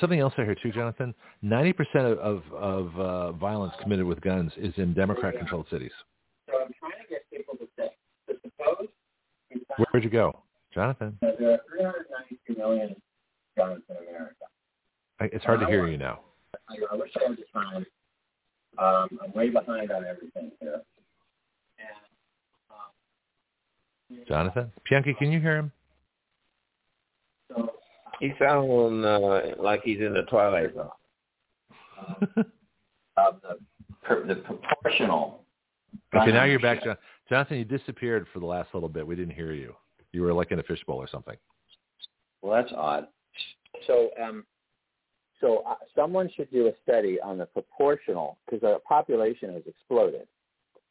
Something 0.00 0.20
else 0.20 0.32
I 0.38 0.44
hear 0.44 0.54
too, 0.54 0.70
Jonathon. 0.72 1.14
Ninety 1.42 1.72
percent 1.72 2.06
of 2.06 2.18
of, 2.18 2.42
of 2.52 3.00
uh, 3.00 3.32
violence 3.32 3.74
committed 3.82 4.06
with 4.06 4.20
guns 4.20 4.52
is 4.56 4.72
in 4.76 4.94
Democrat-controlled 4.94 5.66
cities. 5.70 5.90
So 6.48 6.56
I'm 6.56 6.72
trying 6.78 7.02
to 7.02 7.08
get 7.08 7.22
people 7.30 7.56
to 7.56 7.66
say, 7.76 7.90
to 8.28 8.34
suppose 8.42 8.88
Where'd 9.92 10.04
you 10.04 10.10
go, 10.10 10.42
Jonathon? 10.72 11.18
there 11.20 11.52
are 11.52 11.60
392 11.68 12.54
million 12.58 12.96
guns 13.56 13.82
in 13.90 13.96
America. 14.08 14.34
I, 15.20 15.24
it's 15.32 15.44
hard 15.44 15.60
to 15.60 15.66
hear 15.66 15.86
you 15.88 15.98
now. 15.98 16.20
I, 16.68 16.76
I 16.92 16.96
wish 16.96 17.10
I 17.16 17.28
had 17.28 17.36
the 17.36 17.44
time. 17.52 17.86
Um, 18.78 19.18
I'm 19.24 19.32
way 19.32 19.50
behind 19.50 19.90
on 19.90 20.04
everything 20.04 20.52
here. 20.60 20.82
And, 21.78 21.96
um, 22.70 24.24
Jonathon, 24.28 24.72
Bianchi, 24.88 25.14
can 25.14 25.32
you 25.32 25.40
hear 25.40 25.56
him? 25.56 25.72
so, 27.48 27.70
He 28.20 28.32
sounds 28.38 29.04
uh, 29.04 29.54
like 29.58 29.82
he's 29.82 30.00
in 30.00 30.12
the 30.14 30.22
twilight 30.22 30.74
zone. 30.74 32.44
of 33.16 33.40
the, 33.42 34.24
the 34.26 34.36
proportional. 34.36 35.42
Okay, 36.14 36.32
now 36.32 36.44
you're 36.44 36.60
back, 36.60 36.84
John. 36.84 36.96
Jonathon. 37.28 37.58
You 37.58 37.64
disappeared 37.64 38.26
for 38.32 38.40
the 38.40 38.46
last 38.46 38.68
little 38.72 38.88
bit. 38.88 39.06
We 39.06 39.16
didn't 39.16 39.34
hear 39.34 39.52
you. 39.52 39.74
You 40.12 40.22
were 40.22 40.32
like 40.32 40.52
in 40.52 40.58
a 40.58 40.62
fishbowl 40.62 40.96
or 40.96 41.08
something. 41.08 41.36
Well, 42.40 42.54
that's 42.54 42.72
odd. 42.74 43.08
So, 43.86 44.10
um, 44.22 44.44
so 45.40 45.62
uh, 45.66 45.74
someone 45.94 46.30
should 46.34 46.50
do 46.50 46.66
a 46.66 46.72
study 46.82 47.18
on 47.20 47.38
the 47.38 47.46
proportional 47.46 48.38
because 48.44 48.64
our 48.64 48.80
population 48.80 49.52
has 49.52 49.62
exploded. 49.66 50.26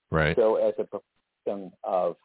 Right. 0.09 0.35
So, 0.35 0.55
as 0.55 0.73
a 0.79 0.83
proportion 0.83 1.71
of 1.83 2.15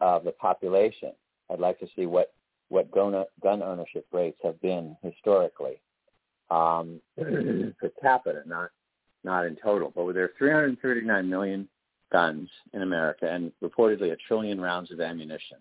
of 0.00 0.24
the 0.24 0.32
population, 0.32 1.12
I'd 1.50 1.60
like 1.60 1.78
to 1.80 1.86
see 1.94 2.06
what 2.06 2.32
what 2.68 2.90
gun 2.90 3.24
gun 3.42 3.62
ownership 3.62 4.06
rates 4.12 4.38
have 4.42 4.60
been 4.62 4.96
historically 5.02 5.80
um, 6.50 7.00
per 7.18 7.90
capita, 8.00 8.42
not 8.46 8.70
not 9.24 9.46
in 9.46 9.56
total. 9.56 9.92
But 9.94 10.12
there 10.14 10.24
are 10.24 10.32
339 10.38 11.28
million 11.28 11.68
guns 12.12 12.48
in 12.72 12.82
America 12.82 13.30
and 13.30 13.52
reportedly 13.62 14.12
a 14.12 14.16
trillion 14.28 14.60
rounds 14.60 14.90
of 14.90 15.00
ammunition. 15.00 15.58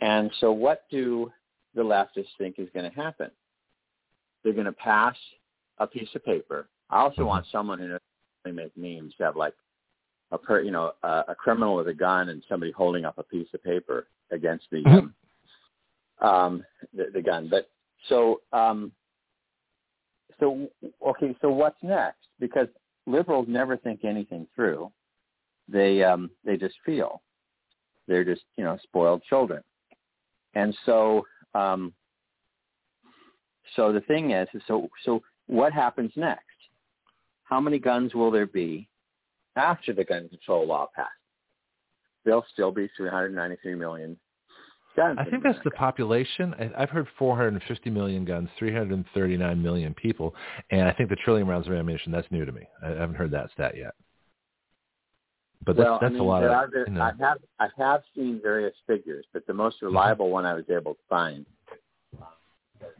And 0.00 0.30
so 0.40 0.52
what 0.52 0.84
do 0.90 1.32
the 1.74 1.82
leftists 1.82 2.36
think 2.38 2.56
is 2.58 2.68
going 2.74 2.90
to 2.90 2.96
happen? 2.96 3.30
They're 4.42 4.52
going 4.52 4.66
to 4.66 4.72
pass 4.72 5.16
a 5.78 5.86
piece 5.86 6.08
of 6.14 6.24
paper. 6.24 6.68
I 6.90 7.00
also 7.00 7.22
Mhm. 7.22 7.26
want 7.26 7.46
someone 7.46 7.78
who 7.78 7.88
knows 7.88 8.00
how 8.44 8.50
to 8.50 8.54
make 8.54 8.76
memes 8.76 9.14
to 9.16 9.24
have 9.24 9.36
like 9.36 9.54
a 10.30 10.38
per, 10.38 10.60
you 10.60 10.70
know 10.70 10.92
a, 11.02 11.24
a 11.28 11.34
criminal 11.34 11.76
with 11.76 11.88
a 11.88 11.94
gun 11.94 12.28
and 12.30 12.42
somebody 12.48 12.72
holding 12.72 13.04
up 13.04 13.18
a 13.18 13.22
piece 13.22 13.52
of 13.54 13.62
paper 13.62 14.08
against 14.30 14.68
the 14.70 14.84
um, 14.86 15.14
um, 16.20 16.64
the, 16.94 17.10
the 17.12 17.22
gun. 17.22 17.48
But 17.48 17.70
so 18.08 18.40
um, 18.52 18.92
so 20.40 20.68
okay, 21.06 21.36
so 21.40 21.50
what's 21.50 21.82
next? 21.82 22.28
Because 22.40 22.68
liberals 23.06 23.46
never 23.48 23.76
think 23.76 24.04
anything 24.04 24.46
through. 24.54 24.90
They 25.68 26.02
um, 26.02 26.30
they 26.44 26.56
just 26.56 26.74
feel. 26.84 27.22
They're 28.08 28.24
just 28.24 28.42
you 28.56 28.64
know 28.64 28.78
spoiled 28.82 29.22
children, 29.24 29.62
and 30.54 30.76
so 30.84 31.24
um, 31.54 31.92
so 33.76 33.92
the 33.92 34.00
thing 34.02 34.30
is, 34.32 34.48
is 34.54 34.62
so 34.66 34.88
so 35.04 35.22
what 35.46 35.72
happens 35.72 36.12
next? 36.16 36.44
How 37.44 37.60
many 37.60 37.78
guns 37.78 38.14
will 38.14 38.30
there 38.30 38.46
be 38.46 38.88
after 39.56 39.92
the 39.92 40.04
gun 40.04 40.28
control 40.28 40.66
law 40.66 40.88
passes? 40.94 41.10
There'll 42.24 42.46
still 42.52 42.70
be 42.70 42.88
393 42.96 43.74
million 43.74 44.16
guns. 44.96 45.18
I 45.20 45.28
think 45.28 45.42
that's 45.42 45.58
the 45.64 45.70
population. 45.72 46.54
I've 46.76 46.90
heard 46.90 47.08
450 47.18 47.90
million 47.90 48.24
guns, 48.24 48.48
339 48.58 49.62
million 49.62 49.94
people, 49.94 50.34
and 50.70 50.88
I 50.88 50.92
think 50.92 51.08
the 51.08 51.16
trillion 51.16 51.46
rounds 51.46 51.66
of 51.66 51.72
ammunition. 51.72 52.12
That's 52.12 52.30
new 52.30 52.44
to 52.44 52.52
me. 52.52 52.62
I 52.82 52.88
haven't 52.88 53.16
heard 53.16 53.32
that 53.32 53.50
stat 53.52 53.76
yet. 53.76 53.94
But 55.64 55.76
that's 55.76 55.86
well, 55.86 55.98
that's 56.00 56.10
I 56.10 56.14
mean, 56.14 56.20
a 56.20 56.24
lot 56.24 56.44
of. 56.44 56.50
are, 56.50 56.68
you 56.86 56.92
know, 56.92 57.02
I 57.02 57.12
have 57.20 57.38
I 57.60 57.68
have 57.78 58.02
seen 58.16 58.40
various 58.42 58.74
figures, 58.86 59.24
but 59.32 59.46
the 59.46 59.54
most 59.54 59.76
mm-hmm. 59.76 59.86
reliable 59.86 60.30
one 60.30 60.44
I 60.44 60.54
was 60.54 60.64
able 60.68 60.94
to 60.94 61.00
find, 61.08 61.46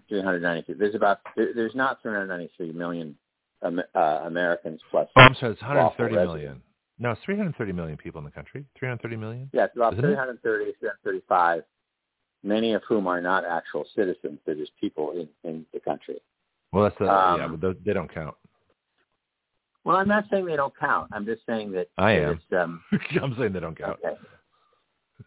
393. 0.08 0.74
There's 0.74 0.94
about 0.94 1.20
there's 1.36 1.74
not 1.74 2.02
393 2.02 2.72
million 2.72 3.16
um, 3.62 3.80
uh, 3.94 3.98
Americans 4.24 4.80
plus. 4.90 5.08
oh, 5.16 5.20
I'm 5.20 5.34
sorry. 5.34 5.52
It's 5.52 5.62
130 5.62 6.14
million. 6.14 6.28
residents. 6.28 6.66
No, 6.98 7.10
it's 7.12 7.20
330 7.24 7.72
million 7.72 7.96
people 7.96 8.18
in 8.20 8.24
the 8.24 8.30
country. 8.30 8.64
330 8.78 9.16
million. 9.16 9.50
Yeah, 9.52 9.64
it's 9.64 9.76
about 9.76 9.94
Isn't 9.94 10.04
it? 10.04 10.14
330, 10.14 10.72
335, 10.78 11.62
many 12.42 12.74
of 12.74 12.82
whom 12.88 13.06
are 13.06 13.20
not 13.20 13.44
actual 13.44 13.84
citizens. 13.96 14.38
They're 14.46 14.54
just 14.54 14.72
people 14.80 15.12
in, 15.12 15.28
in 15.48 15.66
the 15.72 15.80
country. 15.80 16.20
Well, 16.72 16.84
that's 16.84 16.98
the 16.98 17.12
Um, 17.12 17.40
yeah, 17.40 17.48
but 17.48 17.84
they 17.84 17.92
don't 17.92 18.12
count. 18.12 18.36
Well, 19.84 19.96
I'm 19.96 20.08
not 20.08 20.24
saying 20.30 20.46
they 20.46 20.56
don't 20.56 20.76
count. 20.78 21.10
I'm 21.12 21.26
just 21.26 21.42
saying 21.44 21.72
that 21.72 21.88
I 21.98 22.12
am. 22.12 22.40
Um, 22.56 22.82
I'm 23.20 23.34
saying 23.36 23.52
they 23.52 23.60
don't 23.60 23.76
count. 23.76 23.98
okay. 24.04 24.16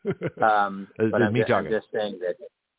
Um, 0.41 0.87
This 0.97 1.11
but 1.11 1.21
I'm, 1.21 1.33
me 1.33 1.39
just, 1.39 1.51
I'm 1.51 1.69
just 1.69 1.87
saying 1.93 2.19
that. 2.19 2.35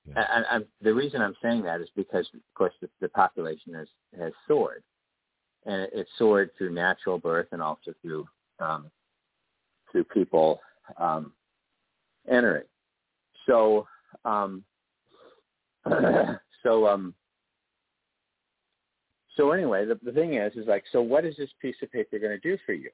Yeah. 0.09 0.43
And 0.51 0.65
the 0.81 0.95
reason 0.95 1.21
I'm 1.21 1.37
saying 1.43 1.63
that 1.63 1.81
is 1.81 1.89
because, 1.97 2.29
of 2.33 2.41
course, 2.55 2.73
the, 2.81 2.89
the 3.01 3.09
population 3.09 3.75
has 3.75 3.89
has 4.19 4.33
soared, 4.47 4.83
and 5.65 5.83
it, 5.83 5.91
it 5.93 6.07
soared 6.19 6.51
through 6.57 6.73
natural 6.73 7.19
birth 7.19 7.49
and 7.53 7.61
also 7.61 7.93
through 8.03 8.27
um, 8.61 8.91
through 9.91 10.05
people 10.05 10.61
um, 10.99 11.33
entering. 12.29 12.65
So, 13.47 13.87
um, 14.25 14.65
so, 16.63 16.87
um, 16.87 17.15
so 19.37 19.53
anyway, 19.53 19.87
the, 19.87 19.99
the 20.03 20.13
thing 20.13 20.35
is, 20.35 20.55
is 20.55 20.67
like, 20.67 20.85
so 20.93 21.01
what 21.01 21.25
is 21.25 21.37
this 21.37 21.51
piece 21.61 21.77
of 21.83 21.93
paper 21.93 22.19
going 22.19 22.33
to 22.33 22.39
do 22.39 22.59
for 22.67 22.73
you? 22.73 22.91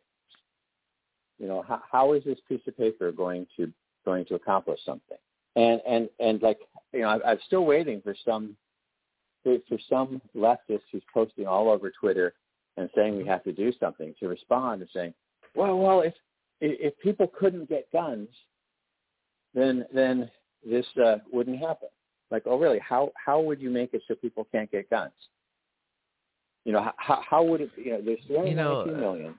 You 1.39 1.49
know, 1.49 1.65
how, 1.67 1.83
how 1.91 2.13
is 2.13 2.23
this 2.25 2.39
piece 2.49 2.61
of 2.67 2.77
paper 2.77 3.11
going 3.13 3.47
to 3.57 3.73
going 4.05 4.25
to 4.27 4.35
accomplish 4.35 4.81
something? 4.85 5.19
And 5.57 5.81
and 5.87 6.09
and 6.19 6.43
like, 6.43 6.59
you 6.93 7.01
know, 7.01 7.09
I, 7.09 7.31
I'm 7.33 7.39
still 7.47 7.65
waiting 7.65 8.01
for 8.03 8.15
some 8.25 8.57
for, 9.43 9.57
for 9.69 9.79
some 9.89 10.21
leftist 10.37 10.83
who's 10.91 11.03
posting 11.13 11.47
all 11.47 11.69
over 11.69 11.91
Twitter 11.91 12.35
and 12.77 12.89
saying 12.95 13.17
we 13.17 13.27
have 13.27 13.45
to 13.45 13.53
do 13.53 13.73
something 13.79 14.15
to 14.21 14.29
respond 14.29 14.81
and 14.81 14.91
saying, 14.95 15.15
well, 15.55 15.79
well, 15.79 16.01
if 16.01 16.15
if 16.61 16.99
people 17.01 17.31
couldn't 17.39 17.69
get 17.69 17.91
guns, 17.93 18.29
then 19.55 19.85
then 19.93 20.31
this 20.65 20.87
uh, 21.05 21.17
wouldn't 21.33 21.59
happen. 21.59 21.89
Like, 22.31 22.45
oh, 22.47 22.59
really? 22.59 22.79
How 22.79 23.11
how 23.23 23.41
would 23.41 23.61
you 23.61 23.69
make 23.69 23.93
it 23.93 24.03
so 24.09 24.15
people 24.15 24.47
can't 24.53 24.71
get 24.71 24.89
guns? 24.89 25.13
You 26.65 26.73
know, 26.73 26.91
how 26.97 27.23
how 27.29 27.43
would 27.43 27.61
it? 27.61 27.71
You 27.77 27.93
know, 27.93 28.01
there's 28.03 28.21
You 28.29 28.55
know, 28.55 28.85
392 28.85 29.01
million. 29.01 29.35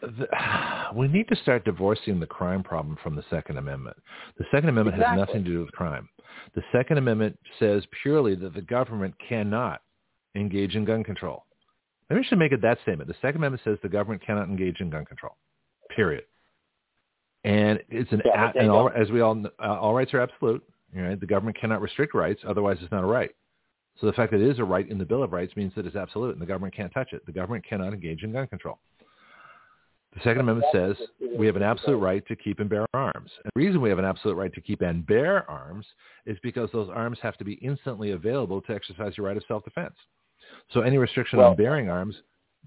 The, 0.00 0.26
we 0.94 1.08
need 1.08 1.28
to 1.28 1.36
start 1.36 1.64
divorcing 1.64 2.20
the 2.20 2.26
crime 2.26 2.62
problem 2.62 2.96
from 3.02 3.16
the 3.16 3.24
Second 3.30 3.58
Amendment. 3.58 3.96
The 4.38 4.44
Second 4.52 4.70
Amendment 4.70 5.02
has 5.02 5.16
nothing 5.16 5.44
to 5.44 5.50
do 5.50 5.60
with 5.60 5.72
crime. 5.72 6.08
The 6.54 6.62
Second 6.72 6.98
Amendment 6.98 7.38
says 7.58 7.82
purely 8.02 8.34
that 8.36 8.54
the 8.54 8.62
government 8.62 9.14
cannot 9.26 9.82
engage 10.34 10.74
in 10.74 10.84
gun 10.84 11.04
control. 11.04 11.44
Maybe 12.08 12.20
we 12.20 12.24
should 12.24 12.38
make 12.38 12.52
it 12.52 12.62
that 12.62 12.78
statement. 12.82 13.08
The 13.08 13.14
Second 13.22 13.36
Amendment 13.36 13.62
says 13.64 13.78
the 13.82 13.88
government 13.88 14.24
cannot 14.24 14.48
engage 14.48 14.80
in 14.80 14.90
gun 14.90 15.04
control. 15.04 15.36
Period. 15.94 16.24
And 17.44 17.80
it's 17.88 18.10
an 18.12 18.20
Yeah, 18.24 18.52
and 18.54 18.70
all, 18.70 18.90
as 18.94 19.10
we 19.10 19.20
all 19.20 19.40
uh, 19.62 19.78
all 19.78 19.94
rights 19.94 20.12
are 20.12 20.20
absolute. 20.20 20.62
Right? 20.94 21.18
The 21.18 21.26
government 21.26 21.56
cannot 21.58 21.80
restrict 21.80 22.14
rights, 22.14 22.40
otherwise 22.46 22.78
it's 22.82 22.90
not 22.90 23.04
a 23.04 23.06
right. 23.06 23.30
So 24.00 24.06
the 24.06 24.12
fact 24.12 24.32
that 24.32 24.40
it 24.40 24.50
is 24.50 24.58
a 24.58 24.64
right 24.64 24.88
in 24.88 24.98
the 24.98 25.04
Bill 25.04 25.22
of 25.22 25.32
Rights 25.32 25.54
means 25.56 25.72
that 25.76 25.86
it's 25.86 25.96
absolute, 25.96 26.32
and 26.32 26.42
the 26.42 26.46
government 26.46 26.74
can't 26.74 26.92
touch 26.92 27.12
it. 27.12 27.24
The 27.26 27.32
government 27.32 27.64
cannot 27.64 27.92
engage 27.92 28.22
in 28.22 28.32
gun 28.32 28.46
control. 28.48 28.78
The 30.14 30.20
Second 30.24 30.40
Amendment 30.40 30.66
says 30.72 30.96
we 31.36 31.46
have 31.46 31.54
an 31.56 31.62
absolute 31.62 31.98
right 31.98 32.26
to 32.26 32.34
keep 32.34 32.58
and 32.58 32.68
bear 32.68 32.84
arms. 32.94 33.30
And 33.44 33.52
the 33.54 33.60
reason 33.60 33.80
we 33.80 33.88
have 33.90 33.98
an 34.00 34.04
absolute 34.04 34.34
right 34.34 34.52
to 34.54 34.60
keep 34.60 34.80
and 34.80 35.06
bear 35.06 35.48
arms 35.48 35.86
is 36.26 36.36
because 36.42 36.68
those 36.72 36.88
arms 36.92 37.18
have 37.22 37.36
to 37.36 37.44
be 37.44 37.52
instantly 37.54 38.10
available 38.10 38.60
to 38.62 38.72
exercise 38.74 39.16
your 39.16 39.26
right 39.26 39.36
of 39.36 39.44
self-defense. 39.46 39.94
So 40.72 40.80
any 40.80 40.98
restriction 40.98 41.38
Well- 41.38 41.50
on 41.50 41.56
bearing 41.56 41.88
arms 41.88 42.16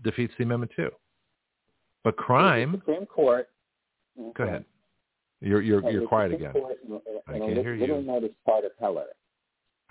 defeats 0.03 0.33
the 0.37 0.45
amendment 0.45 0.71
too. 0.75 0.89
But 2.03 2.15
The 2.15 2.23
crime, 2.23 2.71
Supreme 2.79 3.05
Court. 3.05 3.49
go 4.35 4.43
ahead. 4.43 4.65
You're 5.41 5.61
you're 5.61 5.89
you're 5.91 6.07
quiet 6.07 6.31
again. 6.33 6.53
Court, 6.53 6.77
I 7.27 7.37
can't 7.39 7.57
hear 7.57 7.73
you. 7.75 8.01
notice 8.01 8.31
part 8.45 8.63
of 8.63 8.71
Heller 8.79 9.05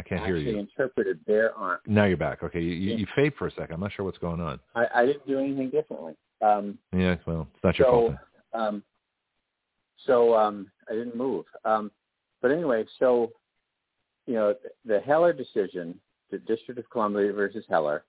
I 0.01 0.03
can't 0.03 0.25
hear 0.25 0.37
you. 0.37 0.59
interpreted 0.59 1.21
their 1.27 1.55
arm. 1.55 1.79
Now 1.87 2.05
you're 2.05 2.17
back. 2.17 2.43
Okay, 2.43 2.61
you, 2.61 2.73
you, 2.73 2.97
you 2.97 3.07
fade 3.15 3.35
for 3.39 3.47
a 3.47 3.51
second. 3.53 3.75
I'm 3.75 3.81
not 3.81 3.93
sure 3.93 4.05
what's 4.05 4.19
going 4.19 4.41
on. 4.41 4.59
I, 4.75 4.87
I 4.95 5.07
didn't 5.07 5.27
do 5.27 5.39
anything 5.39 5.71
differently. 5.71 6.15
Um, 6.43 6.79
Yeah, 6.93 7.17
well, 7.27 7.47
it's 7.55 7.65
not 7.65 7.79
your 7.79 7.87
so, 7.87 7.91
fault. 7.93 8.15
um, 8.53 8.83
so 10.07 10.35
um, 10.35 10.71
I 10.91 10.95
didn't 10.95 11.17
move. 11.17 11.45
Um, 11.65 11.91
but 12.41 12.51
anyway, 12.51 12.85
so 12.99 13.33
you 14.27 14.35
know 14.35 14.55
the 14.85 15.01
Heller 15.01 15.33
decision, 15.33 15.99
the 16.31 16.39
District 16.39 16.79
of 16.79 16.91
Columbia 16.91 17.33
versus 17.33 17.65
Heller. 17.69 18.05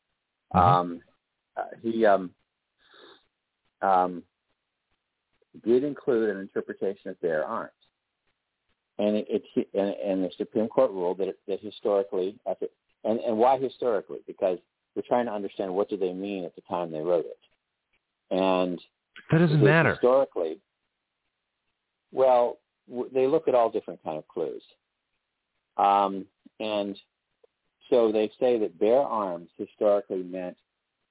Mhm. 0.53 0.59
Um, 0.59 1.01
uh, 1.55 1.65
he 1.81 2.05
um, 2.05 2.31
um, 3.81 4.23
did 5.63 5.83
include 5.83 6.29
an 6.29 6.41
interpretation 6.41 7.11
of 7.11 7.21
bear 7.21 7.45
arms, 7.45 7.71
and 8.97 9.15
it, 9.17 9.27
it 9.55 9.69
and, 9.75 9.89
and 9.89 10.23
the 10.23 10.31
Supreme 10.37 10.67
Court 10.67 10.91
ruled 10.91 11.19
that, 11.19 11.27
it, 11.27 11.39
that 11.47 11.59
historically, 11.59 12.39
the, 12.45 12.69
and 13.03 13.19
and 13.19 13.37
why 13.37 13.59
historically? 13.59 14.19
Because 14.25 14.57
we're 14.95 15.03
trying 15.03 15.25
to 15.27 15.31
understand 15.33 15.73
what 15.73 15.89
did 15.89 15.99
they 15.99 16.13
mean 16.13 16.43
at 16.45 16.55
the 16.55 16.61
time 16.61 16.91
they 16.91 17.01
wrote 17.01 17.25
it, 17.25 17.37
and 18.31 18.79
That 19.31 19.39
doesn't 19.39 19.63
matter. 19.63 19.91
Historically, 19.93 20.59
well, 22.11 22.59
w- 22.89 23.09
they 23.13 23.27
look 23.27 23.47
at 23.47 23.55
all 23.55 23.69
different 23.69 24.03
kind 24.03 24.17
of 24.17 24.27
clues, 24.27 24.63
um, 25.77 26.25
and 26.59 26.97
so 27.89 28.11
they 28.11 28.31
say 28.39 28.57
that 28.59 28.79
bear 28.79 29.01
arms 29.01 29.49
historically 29.57 30.23
meant 30.23 30.57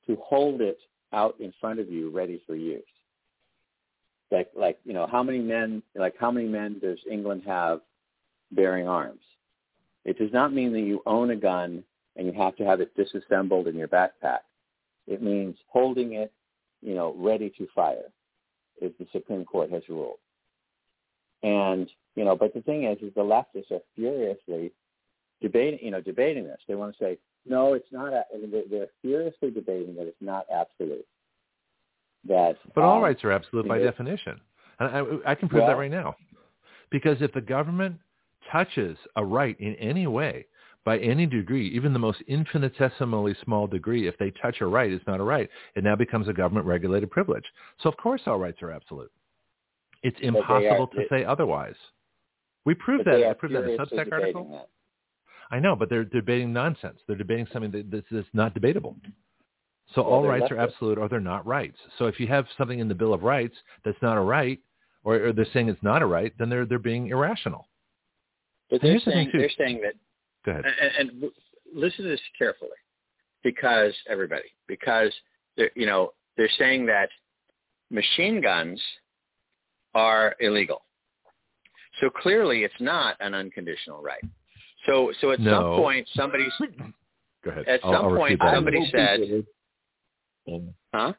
to 0.06 0.16
hold 0.16 0.60
it 0.60 0.78
out 1.12 1.36
in 1.39 1.52
front 1.60 1.78
of 1.78 1.90
you, 1.90 2.10
ready 2.10 2.43
for 2.47 2.56
use. 2.56 2.82
Like, 4.30 4.51
like 4.56 4.78
you 4.84 4.94
know, 4.94 5.06
how 5.06 5.22
many 5.22 5.39
men, 5.39 5.82
like 5.94 6.14
how 6.18 6.30
many 6.30 6.48
men 6.48 6.78
does 6.80 6.98
England 7.10 7.43
have 7.47 7.80
bearing 8.51 8.89
arms? 8.89 9.20
It 10.05 10.18
does 10.18 10.32
not 10.32 10.52
mean 10.52 10.72
that 10.72 10.80
you 10.80 11.02
own 11.06 11.30
a 11.30 11.36
gun 11.36 11.84
and 12.16 12.26
you 12.26 12.32
have 12.32 12.56
to 12.56 12.64
have 12.64 12.80
it 12.80 12.94
disassembled 12.97 13.68
in 13.68 13.76
your 13.76 13.89
backpack. 13.89 14.40
It 15.06 15.22
means 15.22 15.56
holding 15.68 16.14
it, 16.14 16.32
you 16.83 16.95
know, 16.95 17.15
ready 17.17 17.51
to 17.59 17.67
fire, 17.75 18.11
as 18.85 18.91
the 18.99 19.07
Supreme 19.13 19.45
Court 19.45 19.71
has 19.71 19.83
ruled. 19.89 20.19
And 21.43 21.89
you 22.15 22.25
know, 22.25 22.37
but 22.37 22.55
the 22.55 22.61
thing 22.61 22.85
is, 22.85 22.99
is 23.01 23.15
the 23.15 23.23
leftists 23.23 23.71
are 23.71 23.81
furiously 23.97 24.73
debating, 25.41 25.81
you 25.83 25.91
know, 25.91 26.01
debating 26.01 26.45
this. 26.45 26.61
They 26.69 26.75
want 26.75 26.97
to 26.97 27.05
say, 27.05 27.19
no, 27.47 27.75
it's 27.75 27.91
not. 27.91 28.13
A, 28.13 28.25
I 28.35 28.39
mean, 28.39 28.51
they're, 28.51 28.63
they're 28.71 28.89
furiously 29.01 29.51
debating 29.51 29.95
that 29.97 30.07
it's 30.07 30.17
not 30.21 30.47
absolute. 30.55 31.07
That, 32.29 32.57
But 32.75 32.85
all 32.85 32.99
um, 32.99 33.03
rights 33.03 33.25
are 33.25 33.33
absolute 33.33 33.67
by 33.67 33.79
definition. 33.79 34.41
And 34.79 35.21
I, 35.27 35.33
I 35.33 35.35
can 35.35 35.49
prove 35.49 35.67
that 35.67 35.77
right 35.77 35.91
now. 35.91 36.15
Because 36.91 37.17
if 37.21 37.33
the 37.33 37.41
government 37.41 37.97
touches 38.51 38.97
a 39.17 39.25
right 39.25 39.59
in 39.59 39.75
any 39.77 40.07
way, 40.07 40.47
by 40.85 40.99
any 40.99 41.27
degree, 41.27 41.69
even 41.69 41.93
the 41.93 41.99
most 41.99 42.21
infinitesimally 42.27 43.37
small 43.45 43.67
degree, 43.67 44.09
if 44.09 44.19
they 44.19 44.31
touch 44.43 44.61
a 44.61 44.67
right, 44.67 44.91
it's 44.93 45.07
not 45.07 45.21
a 45.21 45.23
right. 45.23 45.49
It 45.77 45.85
now 45.85 45.95
becomes 45.97 46.29
a 46.29 46.33
government-regulated 46.33 47.11
privilege. 47.11 47.45
So 47.83 47.89
of 47.89 47.97
course 47.97 48.23
all 48.27 48.39
rights 48.39 48.63
are 48.63 48.73
absolute. 48.73 49.13
It's 50.03 50.19
they 50.21 50.27
are- 50.27 50.37
impossible 50.37 50.89
to 50.89 51.01
it- 51.03 51.09
say 51.09 51.25
otherwise. 51.25 51.77
We 52.65 52.75
proved 52.75 53.05
that. 53.07 53.25
I 53.25 53.33
proved 53.33 53.55
that 53.55 53.65
in 53.65 53.77
the 53.77 53.87
furiously 53.87 53.99
Substack 53.99 54.13
article. 54.13 54.49
that. 54.53 54.69
I 55.51 55.59
know, 55.59 55.77
but 55.77 55.91
they're 55.91 56.05
debating 56.05 56.53
nonsense. 56.53 56.99
They're 57.07 57.17
debating 57.17 57.47
something 57.53 57.71
that 57.73 57.91
this 57.91 58.05
is 58.11 58.25
not 58.33 58.55
debatable. 58.55 58.97
So 59.95 60.03
Well, 60.03 60.13
all 60.13 60.27
rights 60.27 60.51
are 60.51 60.57
absolute 60.59 60.97
or 60.97 61.09
they're 61.09 61.21
not 61.21 61.45
rights. 61.47 61.77
So 61.99 62.07
if 62.07 62.19
you 62.19 62.27
have 62.29 62.47
something 62.57 62.79
in 62.79 62.89
the 62.89 62.95
Bill 62.95 63.13
of 63.13 63.23
Rights 63.23 63.57
that's 63.85 64.01
not 64.01 64.17
a 64.17 64.21
right, 64.21 64.59
or, 65.05 65.17
or 65.17 65.33
they're 65.33 65.45
saying 65.53 65.69
it's 65.69 65.83
not 65.83 66.01
a 66.03 66.07
right, 66.07 66.33
then 66.39 66.49
they're 66.49 66.65
they're 66.65 66.79
being 66.79 67.09
irrational. 67.09 67.69
But 68.71 68.81
they're 68.81 69.01
saying 69.01 69.31
they're 69.33 69.51
saying 69.59 69.81
that 69.83 69.95
Go 70.44 70.52
ahead. 70.52 70.64
and, 70.98 71.10
and 71.10 71.31
listen 71.74 72.05
to 72.05 72.10
this 72.10 72.20
carefully 72.36 72.70
because 73.44 73.94
everybody 74.09 74.48
because 74.69 75.12
they're 75.56 75.70
you 75.74 75.86
know 75.86 76.12
they're 76.36 76.51
saying 76.59 76.86
that 76.86 77.09
machine 77.90 78.40
guns 78.40 78.81
are 79.94 80.35
illegal 80.40 80.82
so 82.01 82.09
clearly 82.10 82.64
it's 82.64 82.74
not 82.81 83.16
an 83.20 83.35
unconditional 83.35 84.02
right 84.02 84.23
so 84.86 85.12
so 85.20 85.31
at 85.31 85.40
No. 85.40 85.51
some 85.51 85.64
point 85.82 86.09
somebody's 86.14 86.52
Go 87.44 87.51
ahead. 87.51 87.66
at 87.69 87.81
I'll, 87.85 87.93
some 87.93 88.05
I'll 88.06 88.16
point, 88.16 88.40
somebody 88.55 88.78
I 88.78 88.90
said- 88.90 89.20
people 90.47 90.74
huh 90.94 91.12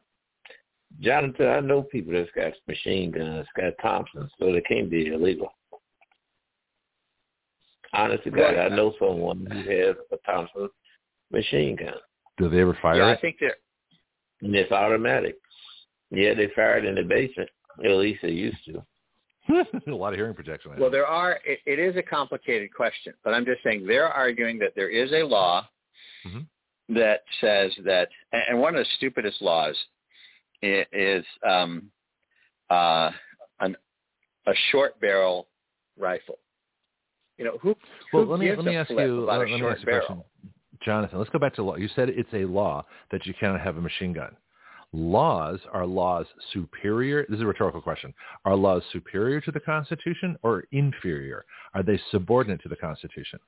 Jonathon, 1.00 1.48
I 1.48 1.58
know 1.60 1.82
people 1.82 2.12
that's 2.12 2.30
got 2.36 2.52
machine 2.68 3.10
guns, 3.10 3.48
got 3.56 3.72
Thompsons, 3.82 4.30
so 4.38 4.52
they 4.52 4.60
can't 4.60 4.88
be 4.88 5.08
illegal. 5.08 5.52
Honest 7.94 8.24
to 8.24 8.30
God, 8.30 8.42
Right. 8.56 8.72
I 8.72 8.74
know 8.74 8.92
someone 8.98 9.46
who 9.46 9.70
has 9.70 9.96
a 10.12 10.16
Thompson 10.26 10.68
machine 11.30 11.76
gun, 11.76 11.94
Do 12.38 12.48
they 12.48 12.60
ever 12.60 12.76
fire 12.82 12.96
yeah 12.96 13.08
i 13.08 13.16
think 13.20 13.36
they're 13.40 13.56
and 14.42 14.54
it's 14.54 14.72
automatic. 14.72 15.36
Yeah, 16.10 16.34
they 16.34 16.48
fire 16.54 16.76
it 16.78 16.84
in 16.84 16.96
the 16.96 17.02
basement. 17.02 17.48
At 17.82 17.90
least 17.92 18.20
they 18.22 18.30
used 18.30 18.58
to. 18.66 18.84
a 19.90 19.90
lot 19.90 20.12
of 20.12 20.18
hearing 20.18 20.34
protection. 20.34 20.72
Well, 20.78 20.90
there 20.90 21.06
are. 21.06 21.38
It, 21.46 21.60
it 21.66 21.78
is 21.78 21.96
a 21.96 22.02
complicated 22.02 22.72
question, 22.74 23.14
but 23.24 23.32
I'm 23.32 23.44
just 23.46 23.62
saying 23.62 23.86
they're 23.86 24.08
arguing 24.08 24.58
that 24.58 24.72
there 24.76 24.90
is 24.90 25.10
a 25.12 25.22
law 25.22 25.66
Mhm. 26.26 26.46
that 26.90 27.22
says 27.40 27.72
that, 27.84 28.08
and 28.32 28.42
and 28.50 28.60
one 28.60 28.74
of 28.74 28.80
the 28.84 28.90
stupidest 28.96 29.40
laws 29.40 29.76
is 30.62 31.24
um, 31.46 31.90
uh, 32.70 33.10
an, 33.60 33.76
a 34.46 34.54
short 34.70 34.98
barrel 35.00 35.48
rifle. 35.98 36.38
You 37.38 37.44
know 37.46 37.58
who? 37.60 37.74
Well, 38.12 38.24
who 38.24 38.30
let 38.30 38.40
me 38.40 38.46
gives 38.46 38.58
let 38.58 38.66
me 38.66 38.76
ask 38.76 38.90
you. 38.90 39.24
about 39.24 39.36
uh, 39.36 39.38
Let, 39.38 39.46
me 39.46 39.54
ask 39.54 39.60
you 39.60 39.68
a 39.68 40.00
question? 40.00 40.22
Jonathon. 40.84 41.18
Let's 41.18 41.30
go 41.30 41.38
back 41.38 41.54
to 41.54 41.62
law. 41.62 41.76
You 41.76 41.88
said 41.94 42.10
it's 42.10 42.32
a 42.32 42.44
law 42.44 42.84
that 43.10 43.26
you 43.26 43.34
cannot 43.38 43.60
have 43.60 43.76
a 43.76 43.80
machine 43.80 44.12
gun. 44.12 44.36
Laws 44.92 45.58
are 45.72 45.84
laws 45.84 46.26
superior. 46.52 47.26
This 47.28 47.36
is 47.36 47.42
a 47.42 47.46
rhetorical 47.46 47.80
question. 47.80 48.14
Are 48.44 48.54
laws 48.54 48.82
superior 48.92 49.40
to 49.40 49.50
the 49.50 49.58
Constitution 49.58 50.36
or 50.42 50.64
inferior? 50.70 51.44
Are 51.74 51.82
they 51.82 52.00
subordinate 52.12 52.62
to 52.62 52.68
the 52.68 52.76
Constitution? 52.76 53.40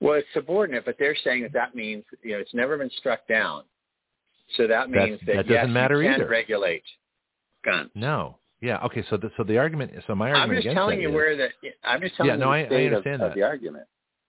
Well, 0.00 0.14
it's 0.14 0.26
subordinate, 0.32 0.84
but 0.84 0.96
they're 0.98 1.16
saying 1.22 1.42
that 1.42 1.52
that 1.52 1.74
means 1.74 2.04
you 2.22 2.32
know 2.32 2.38
it's 2.38 2.54
never 2.54 2.76
been 2.76 2.90
struck 2.98 3.26
down, 3.28 3.62
so 4.56 4.66
that 4.66 4.90
means 4.90 5.20
that, 5.26 5.36
that 5.36 5.48
doesn't 5.48 5.68
yes, 5.68 5.68
matter 5.68 6.02
you 6.02 6.08
can 6.08 6.22
either. 6.22 6.30
regulate 6.30 6.84
guns. 7.64 7.90
No. 7.94 8.38
Yeah. 8.60 8.78
Okay. 8.84 9.04
So 9.08 9.16
the 9.16 9.30
so 9.36 9.44
the 9.44 9.58
argument. 9.58 9.92
So 10.06 10.14
my 10.14 10.30
argument. 10.32 10.58
I'm 10.58 10.62
just 10.64 10.74
telling 10.74 11.00
you 11.00 11.08
is- 11.10 11.14
where 11.14 11.36
the. 11.36 11.48
I'm 11.84 12.00
just 12.00 12.16
telling 12.16 12.28
Yeah, 12.30 12.34
you 12.34 12.40
no, 12.40 12.46
the 12.46 12.52
I- 12.52 12.58
I 12.58 12.62
of- 12.62 12.92
understand 12.92 13.22
of, 13.22 13.28
that. 13.30 13.34
the 13.34 13.42
argument. 13.42 13.84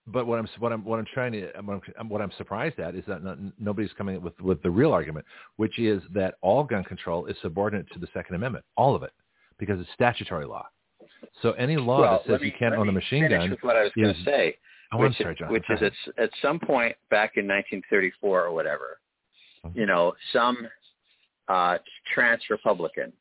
But 0.06 0.26
what 0.26 0.38
I'm 0.38 0.48
what 0.58 0.72
I'm 0.72 0.84
what 0.84 0.98
I'm 0.98 1.04
trying 1.12 1.32
to 1.32 1.50
what 1.62 1.82
I'm, 1.98 2.08
what 2.08 2.20
I'm 2.22 2.32
surprised 2.38 2.78
at 2.80 2.94
is 2.94 3.04
that 3.06 3.22
not, 3.22 3.38
nobody's 3.58 3.92
coming 3.92 4.16
up 4.16 4.22
with 4.22 4.40
with 4.40 4.62
the 4.62 4.70
real 4.70 4.92
argument, 4.92 5.26
which 5.56 5.78
is 5.78 6.02
that 6.14 6.34
all 6.40 6.64
gun 6.64 6.84
control 6.84 7.26
is 7.26 7.36
subordinate 7.42 7.86
to 7.92 7.98
the 7.98 8.08
Second 8.14 8.34
Amendment, 8.34 8.64
all 8.76 8.94
of 8.96 9.02
it, 9.02 9.12
because 9.58 9.78
it's 9.78 9.90
statutory 9.94 10.46
law. 10.46 10.66
So 11.42 11.52
any 11.52 11.76
law 11.76 12.00
well, 12.00 12.22
that 12.26 12.32
says 12.32 12.40
me, 12.40 12.46
you 12.48 12.52
can't 12.58 12.74
own 12.74 12.88
a 12.88 12.92
machine 12.92 13.28
gun, 13.28 13.50
with 13.50 13.62
what 13.62 13.76
I 13.76 13.82
was 13.84 13.92
going 13.94 14.14
to 14.14 14.24
say, 14.24 14.56
oh, 14.92 14.98
which, 14.98 15.08
I'm 15.18 15.22
sorry, 15.22 15.34
John. 15.36 15.52
which 15.52 15.64
is 15.68 15.82
at, 15.82 15.92
at 16.22 16.30
some 16.40 16.58
point 16.58 16.96
back 17.10 17.36
in 17.36 17.46
1934 17.46 18.44
or 18.46 18.52
whatever, 18.52 18.98
Mhm. 19.64 19.76
you 19.76 19.86
know, 19.86 20.14
some 20.32 20.66
uh, 21.48 21.78
trans 22.14 22.42
Republican, 22.48 23.12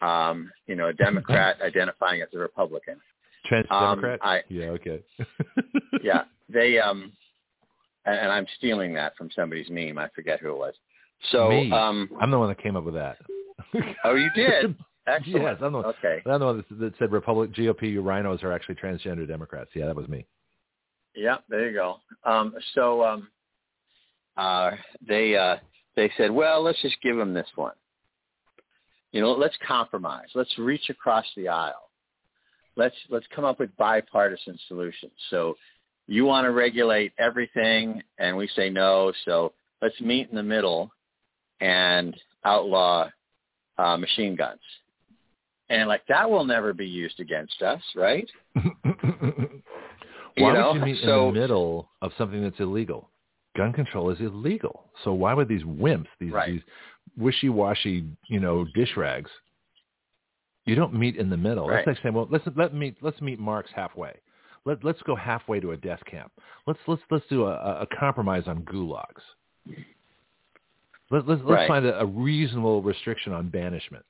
um, 0.00 0.50
you 0.66 0.76
know, 0.76 0.88
a 0.88 0.92
Democrat 0.92 1.56
identifying 1.62 2.22
as 2.22 2.28
a 2.34 2.38
Republican, 2.38 3.00
trans 3.46 3.66
um, 3.70 4.00
Democrat. 4.00 4.20
I- 4.22 4.42
yeah. 4.48 4.66
Okay. 4.66 5.02
yeah, 6.02 6.24
they 6.48 6.78
um, 6.78 7.12
and, 8.06 8.18
and 8.18 8.32
I'm 8.32 8.46
stealing 8.56 8.94
that 8.94 9.16
from 9.16 9.30
somebody's 9.34 9.68
meme. 9.70 9.98
I 9.98 10.08
forget 10.14 10.40
who 10.40 10.50
it 10.50 10.58
was. 10.58 10.74
So, 11.32 11.48
Me. 11.48 11.72
um, 11.72 12.10
I'm 12.20 12.30
the 12.30 12.38
one 12.38 12.48
that 12.48 12.62
came 12.62 12.76
up 12.76 12.84
with 12.84 12.94
that. 12.94 13.16
oh, 14.04 14.14
you 14.14 14.30
did. 14.34 14.76
Excellent. 15.08 15.42
Yes, 15.42 15.56
I'm 15.62 15.72
the 15.72 15.78
one. 15.78 15.86
Okay. 15.86 16.20
I'm 16.26 16.40
the 16.40 16.46
one 16.46 16.56
that, 16.56 16.78
that 16.80 16.92
said 16.98 17.12
Republic 17.12 17.52
GOP 17.54 18.02
rhinos 18.04 18.42
are 18.42 18.52
actually 18.52 18.74
transgender 18.74 19.26
Democrats. 19.26 19.70
Yeah, 19.74 19.86
that 19.86 19.94
was 19.94 20.08
me. 20.08 20.26
Yeah, 21.14 21.36
there 21.48 21.68
you 21.68 21.74
go. 21.74 22.00
Um, 22.24 22.54
so 22.74 23.04
um, 23.04 23.28
uh, 24.36 24.72
they 25.06 25.36
uh, 25.36 25.56
they 25.94 26.10
said, 26.16 26.30
well, 26.30 26.62
let's 26.62 26.80
just 26.82 26.96
give 27.02 27.16
them 27.16 27.32
this 27.32 27.46
one. 27.54 27.72
You 29.16 29.22
know, 29.22 29.32
let's 29.32 29.56
compromise. 29.66 30.26
Let's 30.34 30.58
reach 30.58 30.90
across 30.90 31.24
the 31.38 31.48
aisle. 31.48 31.88
Let's 32.76 32.94
let's 33.08 33.24
come 33.34 33.46
up 33.46 33.58
with 33.58 33.74
bipartisan 33.78 34.58
solutions. 34.68 35.12
So 35.30 35.54
you 36.06 36.26
want 36.26 36.44
to 36.44 36.50
regulate 36.50 37.14
everything, 37.18 38.02
and 38.18 38.36
we 38.36 38.46
say 38.54 38.68
no. 38.68 39.14
So 39.24 39.54
let's 39.80 39.98
meet 40.02 40.28
in 40.28 40.36
the 40.36 40.42
middle 40.42 40.90
and 41.62 42.14
outlaw 42.44 43.08
uh, 43.78 43.96
machine 43.96 44.36
guns. 44.36 44.60
And 45.70 45.88
like 45.88 46.02
that 46.08 46.30
will 46.30 46.44
never 46.44 46.74
be 46.74 46.86
used 46.86 47.18
against 47.18 47.62
us, 47.62 47.80
right? 47.94 48.28
why 48.54 50.52
know, 50.52 50.72
would 50.72 50.78
you 50.78 50.84
meet 50.84 51.02
so- 51.02 51.28
in 51.30 51.34
the 51.34 51.40
middle 51.40 51.88
of 52.02 52.12
something 52.18 52.42
that's 52.42 52.60
illegal? 52.60 53.08
Gun 53.56 53.72
control 53.72 54.10
is 54.10 54.20
illegal. 54.20 54.90
So 55.04 55.14
why 55.14 55.32
would 55.32 55.48
these 55.48 55.62
wimps, 55.62 56.08
these 56.20 56.32
Right. 56.32 56.52
these 56.52 56.62
wishy-washy, 57.18 58.04
you 58.28 58.40
know, 58.40 58.64
dish 58.74 58.96
rags? 58.96 59.30
You 60.64 60.74
don't 60.74 60.94
meet 60.94 61.16
in 61.16 61.30
the 61.30 61.36
middle. 61.36 61.68
Right. 61.68 61.84
That's 61.86 61.96
like 61.96 62.02
saying, 62.02 62.14
well, 62.14 62.28
let's 62.30 62.44
let 62.56 62.74
meet 62.74 62.96
let's 63.00 63.20
meet 63.20 63.38
Marx 63.38 63.70
halfway. 63.74 64.14
Let 64.64 64.82
let's 64.84 65.00
go 65.02 65.14
halfway 65.14 65.60
to 65.60 65.72
a 65.72 65.76
death 65.76 66.00
camp. 66.10 66.32
Let's 66.66 66.80
let's 66.88 67.02
let's 67.10 67.24
do 67.30 67.46
a, 67.46 67.82
a 67.82 67.86
compromise 67.98 68.44
on 68.46 68.62
gulags. 68.62 69.22
Let, 71.10 71.28
let's 71.28 71.40
let's 71.44 71.44
Right. 71.44 71.68
find 71.68 71.86
a, 71.86 72.00
a 72.00 72.04
reasonable 72.06 72.82
restriction 72.82 73.32
on 73.32 73.48
banishment. 73.48 74.04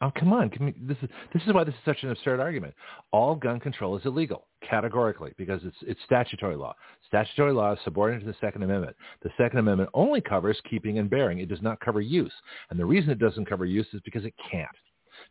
Oh, 0.00 0.10
come 0.18 0.32
on! 0.32 0.50
We, 0.60 0.74
this 0.82 0.98
is 1.02 1.08
this 1.32 1.42
is 1.46 1.52
why 1.54 1.64
this 1.64 1.74
is 1.74 1.80
such 1.84 2.02
an 2.02 2.10
absurd 2.10 2.40
argument. 2.40 2.74
All 3.12 3.34
gun 3.36 3.60
control 3.60 3.96
is 3.96 4.04
illegal 4.04 4.48
categorically 4.68 5.32
because 5.38 5.60
it's 5.64 5.76
it's 5.82 6.00
statutory 6.04 6.56
law. 6.56 6.74
Statutory 7.06 7.52
law 7.52 7.72
is 7.72 7.78
subordinate 7.84 8.26
to 8.26 8.32
the 8.32 8.36
Second 8.40 8.64
Amendment. 8.64 8.96
The 9.22 9.30
Second 9.36 9.60
Amendment 9.60 9.90
only 9.94 10.20
covers 10.20 10.60
keeping 10.68 10.98
and 10.98 11.08
bearing. 11.08 11.38
It 11.38 11.48
does 11.48 11.62
not 11.62 11.80
cover 11.80 12.00
use, 12.00 12.32
and 12.70 12.78
the 12.78 12.84
reason 12.84 13.10
it 13.10 13.20
doesn't 13.20 13.48
cover 13.48 13.64
use 13.64 13.86
is 13.92 14.00
because 14.04 14.24
it 14.24 14.34
can't. 14.50 14.68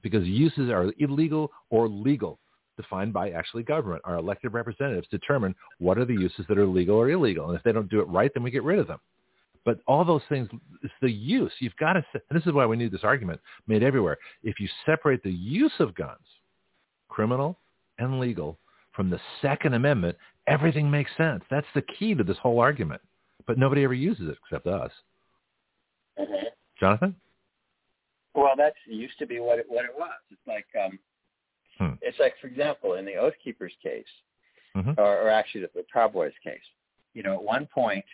Because 0.02 0.26
uses 0.26 0.70
are 0.70 0.94
illegal 1.00 1.52
or 1.70 1.90
legal, 1.90 2.40
defined 2.78 3.12
by 3.12 3.32
actually 3.32 3.64
government. 3.64 4.02
Our 4.06 4.16
elected 4.16 4.54
representatives 4.54 5.10
determine 5.12 5.54
what 5.80 5.98
are 5.98 6.06
the 6.06 6.14
uses 6.14 6.46
that 6.48 6.58
are 6.58 6.66
legal 6.66 6.96
or 6.96 7.10
illegal, 7.10 7.50
and 7.50 7.58
if 7.58 7.64
they 7.64 7.74
don't 7.74 7.90
do 7.90 8.00
it 8.00 8.08
right, 8.08 8.32
then 8.34 8.44
we 8.44 8.52
get 8.52 8.64
rid 8.64 8.80
of 8.80 8.88
them. 8.88 9.00
But 9.66 9.80
all 9.88 10.04
those 10.04 10.22
things, 10.28 10.50
it's 10.82 10.94
the 11.02 11.10
use. 11.12 11.54
You've 11.60 11.76
got 11.78 11.94
to, 11.94 12.04
and 12.14 12.38
this 12.38 12.46
is 12.46 12.52
why 12.54 12.66
we 12.66 12.76
need 12.76 12.92
this 12.92 13.04
argument 13.04 13.40
made 13.68 13.82
everywhere. 13.84 14.18
If 14.44 14.60
you 14.60 14.68
separate 14.86 15.24
the 15.24 15.32
use 15.32 15.72
of 15.80 15.96
guns, 15.96 16.26
criminal 17.08 17.58
and 17.98 18.20
legal, 18.20 18.60
from 18.92 19.10
the 19.10 19.20
Second 19.42 19.74
Amendment, 19.74 20.18
everything 20.48 20.92
makes 20.92 21.12
sense. 21.18 21.44
That's 21.50 21.66
the 21.74 21.82
key 21.82 22.14
to 22.14 22.24
this 22.24 22.38
whole 22.38 22.60
argument. 22.60 23.02
But 23.48 23.58
nobody 23.58 23.84
ever 23.84 23.94
uses 23.94 24.30
it 24.30 24.38
except 24.46 24.68
us. 24.68 24.92
Jonathon? 26.80 27.16
Well, 28.36 28.54
that's 28.58 28.76
used 28.86 29.18
to 29.20 29.26
be 29.26 29.40
what 29.40 29.60
it 29.60 29.66
what 29.68 29.86
it 29.86 29.92
was. 29.98 30.10
It's 30.32 30.42
like 30.48 30.66
um, 30.84 31.00
Hmm. 31.80 31.96
it's 32.02 32.20
like 32.20 32.34
for 32.40 32.48
example, 32.48 32.94
in 32.96 33.06
the 33.06 33.16
Oath 33.16 33.34
Keepers 33.44 33.74
case, 33.82 34.06
Mhm. 34.76 34.98
or, 34.98 35.22
or 35.24 35.30
actually 35.30 35.62
the, 35.62 35.70
the 35.76 35.84
Proud 35.84 36.14
Boys 36.14 36.34
case. 36.44 36.62
You 37.14 37.24
know, 37.24 37.34
at 37.34 37.44
one 37.44 37.66
point, 37.68 38.06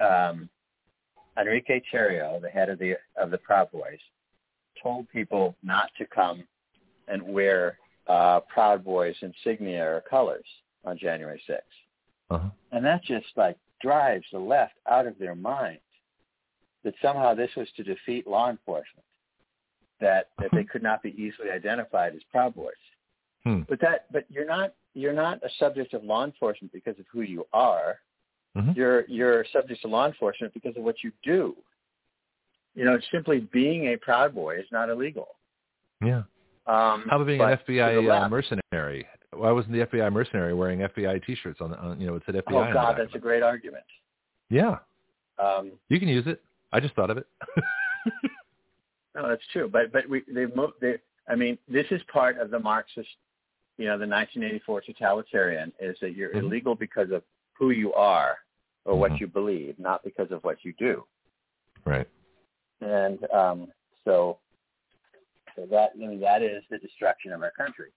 um, 0.00 0.48
Enrique 1.38 1.80
Tarrio, 1.92 2.40
the 2.40 2.48
head 2.48 2.68
of 2.68 2.78
the 2.78 2.94
of 3.16 3.30
the 3.30 3.38
Proud 3.38 3.70
Boys, 3.70 3.98
told 4.82 5.08
people 5.10 5.56
not 5.62 5.90
to 5.98 6.06
come 6.06 6.44
and 7.06 7.22
wear 7.22 7.78
uh, 8.06 8.40
Proud 8.40 8.84
Boys 8.84 9.14
insignia 9.22 9.84
or 9.84 10.02
colors 10.08 10.44
on 10.84 10.98
January 10.98 11.40
6th. 11.48 11.58
Uh-huh. 12.30 12.48
And 12.72 12.84
that 12.84 13.02
just 13.04 13.26
like 13.36 13.56
drives 13.80 14.26
the 14.32 14.38
left 14.38 14.74
out 14.90 15.06
of 15.06 15.18
their 15.18 15.34
mind 15.34 15.78
that 16.84 16.94
somehow 17.02 17.34
this 17.34 17.50
was 17.56 17.68
to 17.76 17.82
defeat 17.82 18.26
law 18.26 18.50
enforcement, 18.50 19.04
that 20.00 20.28
that 20.38 20.50
they 20.52 20.64
could 20.64 20.82
not 20.82 21.02
be 21.02 21.10
easily 21.10 21.50
identified 21.50 22.14
as 22.14 22.22
Proud 22.30 22.54
Boys. 22.54 22.72
Hmm. 23.44 23.60
But 23.68 23.80
that 23.80 24.06
but 24.12 24.24
you're 24.28 24.46
not 24.46 24.74
you're 24.94 25.12
not 25.12 25.42
a 25.44 25.48
subject 25.58 25.94
of 25.94 26.04
law 26.04 26.24
enforcement 26.24 26.72
because 26.72 26.98
of 26.98 27.06
who 27.12 27.22
you 27.22 27.46
are. 27.52 27.98
Mhm. 28.56 28.76
You're 28.76 29.04
you're 29.06 29.44
subject 29.52 29.82
to 29.82 29.88
law 29.88 30.06
enforcement 30.06 30.52
because 30.54 30.76
of 30.76 30.82
what 30.82 30.96
you 31.04 31.12
do. 31.22 31.54
You 32.74 32.84
know, 32.84 32.98
simply 33.12 33.40
being 33.40 33.88
a 33.88 33.96
Proud 33.96 34.34
Boy 34.34 34.58
is 34.58 34.66
not 34.70 34.88
illegal. 34.88 35.36
Yeah. 36.04 36.22
Um, 36.66 37.04
How 37.08 37.16
about 37.16 37.26
being 37.26 37.40
an 37.40 37.58
FBI 37.66 38.24
uh, 38.24 38.28
mercenary? 38.28 39.06
why 39.32 39.50
wasn't 39.52 39.72
the 39.74 39.80
FBI 39.86 40.10
mercenary 40.12 40.54
wearing 40.54 40.80
FBI 40.80 41.24
T-shirts 41.24 41.60
on, 41.60 41.74
on 41.74 42.00
you 42.00 42.06
know 42.06 42.14
it 42.14 42.22
said 42.26 42.34
FBI? 42.34 42.70
Oh 42.70 42.72
God, 42.72 42.96
that's 42.98 43.14
a 43.14 43.18
great 43.18 43.42
argument. 43.42 43.84
Yeah, 44.50 44.76
um, 45.38 45.72
you 45.88 45.98
can 45.98 46.08
use 46.08 46.26
it. 46.26 46.40
I 46.72 46.80
just 46.80 46.94
thought 46.94 47.10
of 47.10 47.18
it. 47.18 47.26
no, 49.14 49.28
that's 49.28 49.42
true. 49.52 49.68
But 49.70 49.92
but 49.92 50.08
we 50.08 50.22
they've 50.32 50.54
moved. 50.54 50.74
They, 50.80 50.96
I 51.28 51.34
mean, 51.34 51.58
this 51.68 51.86
is 51.90 52.00
part 52.10 52.38
of 52.38 52.50
the 52.50 52.58
Marxist, 52.58 53.08
you 53.76 53.84
know, 53.84 53.98
the 53.98 54.06
1984 54.06 54.82
totalitarian 54.82 55.72
is 55.80 55.96
that 56.00 56.14
you're 56.16 56.30
Mhm. 56.30 56.44
illegal 56.44 56.74
because 56.74 57.10
of 57.10 57.22
who 57.58 57.70
you 57.70 57.92
are 57.94 58.38
or 58.84 58.98
what 58.98 59.12
Mhm. 59.12 59.20
you 59.20 59.26
believe, 59.26 59.78
not 59.78 60.02
because 60.04 60.30
of 60.30 60.42
what 60.44 60.64
you 60.64 60.72
do. 60.78 61.04
right. 61.84 62.06
And 62.80 63.18
um, 63.32 63.72
so, 64.04 64.38
so 65.56 65.66
that 65.66 65.90
I 65.94 65.96
mean, 65.96 66.20
that 66.20 66.42
is 66.42 66.62
the 66.70 66.78
destruction 66.78 67.32
of 67.32 67.42
our 67.42 67.50
country, 67.50 67.90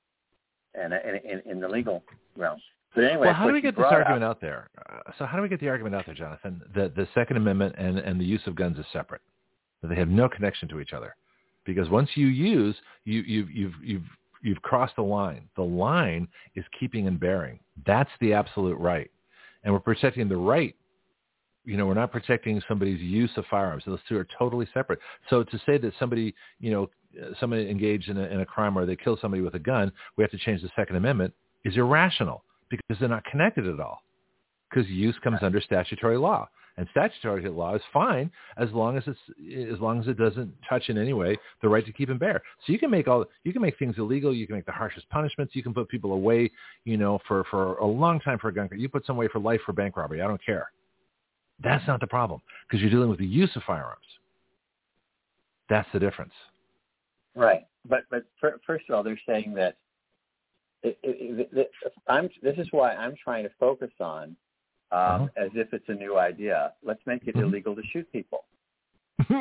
and 0.73 0.93
in, 0.93 1.15
in, 1.29 1.39
in 1.51 1.59
the 1.59 1.67
legal 1.67 2.03
realm. 2.35 2.59
But 2.95 3.03
anyway, 3.05 3.27
Well, 3.27 3.33
how 3.35 3.47
do 3.47 3.53
we 3.53 3.61
get 3.61 3.75
this 3.75 3.85
argument 3.85 4.23
up- 4.23 4.37
out 4.37 4.41
there? 4.41 4.69
Uh, 4.89 5.11
so 5.17 5.25
how 5.25 5.37
do 5.37 5.43
we 5.43 5.49
get 5.49 5.59
the 5.59 5.69
argument 5.69 5.95
out 5.95 6.05
there, 6.05 6.15
Jonathon, 6.15 6.61
that 6.75 6.95
the 6.95 7.07
Second 7.13 7.37
Amendment 7.37 7.75
and, 7.77 7.99
and 7.99 8.19
the 8.19 8.25
use 8.25 8.41
of 8.47 8.55
guns 8.55 8.77
is 8.79 8.85
separate, 8.91 9.21
that 9.81 9.87
they 9.89 9.95
have 9.95 10.09
no 10.09 10.27
connection 10.27 10.67
to 10.69 10.79
each 10.79 10.93
other? 10.93 11.15
Because 11.63 11.89
once 11.89 12.09
you 12.15 12.27
use, 12.27 12.75
you, 13.05 13.21
you've, 13.21 13.51
you've, 13.51 13.73
you've, 13.83 14.03
you've 14.41 14.61
crossed 14.63 14.95
the 14.95 15.03
line. 15.03 15.47
The 15.55 15.63
line 15.63 16.27
is 16.55 16.65
keeping 16.79 17.07
and 17.07 17.19
bearing. 17.19 17.59
That's 17.85 18.09
the 18.19 18.33
absolute 18.33 18.77
right. 18.79 19.11
And 19.63 19.73
we're 19.73 19.79
protecting 19.79 20.27
the 20.27 20.37
right. 20.37 20.75
You 21.63 21.77
know, 21.77 21.85
we're 21.85 21.93
not 21.93 22.11
protecting 22.11 22.61
somebody's 22.67 22.99
use 22.99 23.29
of 23.37 23.45
firearms. 23.49 23.83
Those 23.85 23.99
two 24.09 24.17
are 24.17 24.27
totally 24.37 24.67
separate. 24.73 24.99
So 25.29 25.43
to 25.43 25.57
say 25.65 25.77
that 25.77 25.93
somebody, 25.99 26.33
you 26.59 26.71
know, 26.71 26.89
somebody 27.39 27.69
engaged 27.69 28.09
in 28.09 28.17
a, 28.17 28.23
in 28.23 28.41
a 28.41 28.45
crime 28.45 28.77
or 28.77 28.85
they 28.85 28.95
kill 28.95 29.17
somebody 29.21 29.43
with 29.43 29.53
a 29.53 29.59
gun, 29.59 29.91
we 30.17 30.23
have 30.23 30.31
to 30.31 30.39
change 30.39 30.61
the 30.61 30.69
Second 30.75 30.95
Amendment 30.95 31.33
is 31.63 31.77
irrational 31.77 32.43
because 32.69 32.97
they're 32.99 33.09
not 33.09 33.25
connected 33.25 33.67
at 33.67 33.79
all. 33.79 33.99
Because 34.69 34.89
use 34.89 35.15
comes 35.23 35.39
under 35.41 35.61
statutory 35.61 36.17
law, 36.17 36.47
and 36.77 36.87
statutory 36.91 37.47
law 37.49 37.75
is 37.75 37.81
fine 37.91 38.31
as 38.57 38.69
long 38.71 38.97
as 38.97 39.03
it's 39.07 39.71
as 39.71 39.79
long 39.79 39.99
as 39.99 40.07
it 40.07 40.17
doesn't 40.17 40.53
touch 40.67 40.89
in 40.89 40.97
any 40.97 41.13
way 41.13 41.37
the 41.61 41.69
right 41.69 41.85
to 41.85 41.91
keep 41.91 42.09
and 42.09 42.19
bear. 42.19 42.41
So 42.65 42.73
you 42.73 42.79
can 42.79 42.89
make 42.89 43.07
all 43.07 43.25
you 43.43 43.53
can 43.53 43.61
make 43.61 43.77
things 43.77 43.95
illegal. 43.97 44.33
You 44.33 44.47
can 44.47 44.55
make 44.55 44.65
the 44.65 44.71
harshest 44.71 45.09
punishments. 45.09 45.55
You 45.55 45.63
can 45.63 45.73
put 45.73 45.89
people 45.89 46.13
away, 46.13 46.51
you 46.85 46.97
know, 46.97 47.19
for 47.27 47.43
for 47.49 47.75
a 47.75 47.85
long 47.85 48.19
time 48.19 48.39
for 48.39 48.47
a 48.49 48.53
gun. 48.53 48.69
You 48.75 48.89
put 48.89 49.05
some 49.05 49.17
away 49.17 49.27
for 49.27 49.39
life 49.39 49.61
for 49.65 49.73
bank 49.73 49.97
robbery. 49.97 50.21
I 50.21 50.27
don't 50.27 50.43
care. 50.43 50.71
That's 51.63 51.85
not 51.87 51.99
the 51.99 52.07
problem 52.07 52.41
because 52.67 52.81
you're 52.81 52.89
dealing 52.89 53.09
with 53.09 53.19
the 53.19 53.25
use 53.25 53.51
of 53.55 53.63
firearms. 53.63 53.99
That's 55.69 55.87
the 55.93 55.99
difference. 55.99 56.33
Right, 57.35 57.65
but 57.87 58.03
but 58.09 58.25
fir- 58.39 58.59
first 58.65 58.85
of 58.89 58.95
all, 58.95 59.03
they're 59.03 59.19
saying 59.27 59.53
that 59.55 59.77
it, 60.83 60.97
it, 61.03 61.49
it, 61.53 61.71
I'm. 62.07 62.29
This 62.41 62.57
is 62.57 62.67
why 62.71 62.93
I'm 62.93 63.15
trying 63.23 63.43
to 63.43 63.51
focus 63.59 63.91
on 63.99 64.35
um, 64.91 64.99
Uh-huh. 64.99 65.27
as 65.37 65.51
if 65.55 65.73
it's 65.73 65.87
a 65.89 65.93
new 65.93 66.17
idea. 66.17 66.73
Let's 66.83 67.05
make 67.05 67.27
it 67.27 67.35
Mhm. 67.35 67.43
illegal 67.43 67.75
to 67.75 67.83
shoot 67.91 68.11
people 68.11 68.45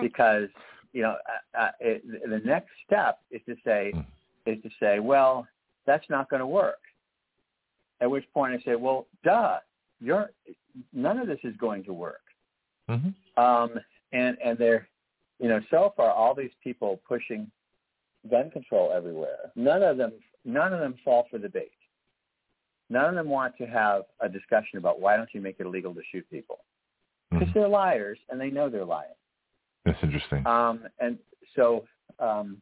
because 0.00 0.48
you 0.92 1.02
know 1.02 1.16
uh, 1.54 1.58
uh, 1.58 1.72
it, 1.80 2.02
the 2.28 2.40
next 2.40 2.70
step 2.86 3.20
is 3.30 3.42
to 3.46 3.56
say 3.64 3.92
Mhm. 3.94 4.06
is 4.46 4.62
to 4.62 4.70
say, 4.80 5.00
well, 5.00 5.46
that's 5.86 6.08
not 6.08 6.28
going 6.30 6.40
to 6.40 6.46
work. 6.46 6.80
At 8.00 8.10
which 8.10 8.30
point 8.32 8.54
I 8.54 8.58
say, 8.64 8.76
well, 8.76 9.06
duh, 9.22 9.58
you're 10.00 10.30
none 10.92 11.18
of 11.18 11.26
this 11.26 11.40
is 11.44 11.56
going 11.56 11.84
to 11.84 11.92
work. 11.92 12.22
Mhm. 12.88 13.14
Um, 13.36 13.80
and 14.12 14.38
and 14.42 14.56
they're, 14.58 14.88
you 15.38 15.48
know, 15.48 15.60
so 15.70 15.92
far 15.96 16.10
all 16.10 16.34
these 16.34 16.54
people 16.62 16.96
pushing 17.06 17.50
gun 18.30 18.50
control 18.50 18.92
everywhere. 18.92 19.50
None 19.54 19.82
of 19.82 19.96
them, 19.96 20.12
none 20.44 20.72
of 20.72 20.80
them 20.80 20.94
fall 21.04 21.24
for 21.30 21.38
the 21.38 21.48
bait. 21.48 21.72
None 22.90 23.04
of 23.04 23.14
them 23.14 23.28
want 23.28 23.56
to 23.58 23.66
have 23.66 24.02
a 24.20 24.28
discussion 24.28 24.78
about 24.78 25.00
why 25.00 25.16
don't 25.16 25.32
you 25.32 25.40
make 25.40 25.56
it 25.60 25.66
illegal 25.66 25.94
to 25.94 26.02
shoot 26.10 26.28
people 26.30 26.64
because 27.30 27.48
Mhm. 27.48 27.52
they're 27.54 27.68
liars 27.68 28.18
and 28.28 28.40
they 28.40 28.50
know 28.50 28.68
they're 28.68 28.84
lying. 28.84 29.14
That's 29.84 30.02
interesting. 30.02 30.46
Um, 30.46 30.88
and 30.98 31.18
so, 31.54 31.86
um, 32.18 32.60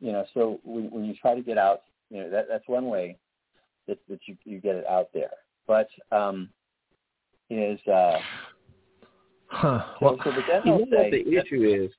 you 0.00 0.12
know, 0.12 0.26
so 0.34 0.60
when, 0.64 0.90
when 0.90 1.04
you 1.04 1.14
try 1.14 1.34
to 1.34 1.42
get 1.42 1.56
out, 1.56 1.82
you 2.10 2.22
know, 2.22 2.30
that, 2.30 2.48
that's 2.48 2.66
one 2.66 2.88
way 2.88 3.16
that, 3.86 3.98
that 4.08 4.20
you, 4.26 4.36
you 4.44 4.58
get 4.60 4.74
it 4.74 4.86
out 4.86 5.10
there. 5.14 5.30
But 5.66 5.88
um, 6.10 6.50
is 7.48 7.80
uh, 7.86 8.18
Huh. 9.46 9.84
so, 9.98 10.04
Well, 10.04 10.16
so 10.24 10.32
but 10.32 10.44
then 10.48 10.62
You 10.64 10.70
know 10.72 10.78
they'll 10.78 10.86
what 10.86 11.04
say 11.04 11.10
the 11.10 11.36
issue 11.36 11.84
is? 11.84 11.92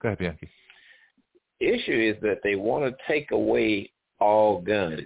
go 0.00 0.08
ahead, 0.08 0.18
Bianchi. 0.18 0.48
issue 1.60 2.14
is 2.14 2.20
that 2.22 2.40
they 2.42 2.54
want 2.56 2.84
to 2.84 2.96
take 3.06 3.30
away 3.32 3.92
all 4.18 4.60
guns. 4.60 5.00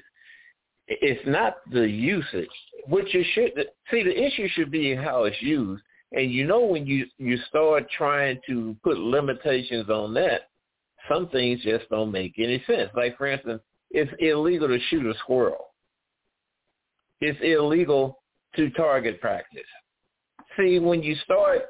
It's 0.86 1.26
not 1.26 1.56
the 1.70 1.88
usage, 1.88 2.48
which 2.88 3.12
you 3.14 3.24
should 3.32 3.52
see. 3.90 4.02
The 4.02 4.24
issue 4.24 4.48
should 4.48 4.70
be 4.70 4.94
how 4.94 5.24
it's 5.24 5.40
used, 5.40 5.82
and 6.12 6.30
you 6.30 6.46
know 6.46 6.60
when 6.64 6.86
you 6.86 7.06
you 7.18 7.38
start 7.48 7.86
trying 7.96 8.38
to 8.48 8.76
put 8.84 8.98
limitations 8.98 9.88
on 9.88 10.12
that, 10.14 10.50
some 11.08 11.28
things 11.28 11.62
just 11.62 11.88
don't 11.88 12.12
make 12.12 12.34
any 12.38 12.62
sense. 12.66 12.90
Like 12.94 13.16
for 13.16 13.26
instance, 13.26 13.62
it's 13.90 14.10
illegal 14.18 14.68
to 14.68 14.78
shoot 14.88 15.06
a 15.06 15.18
squirrel. 15.20 15.68
It's 17.20 17.38
illegal 17.42 18.20
to 18.56 18.68
target 18.70 19.20
practice. 19.20 19.62
See, 20.56 20.78
when 20.78 21.02
you 21.02 21.16
start 21.24 21.62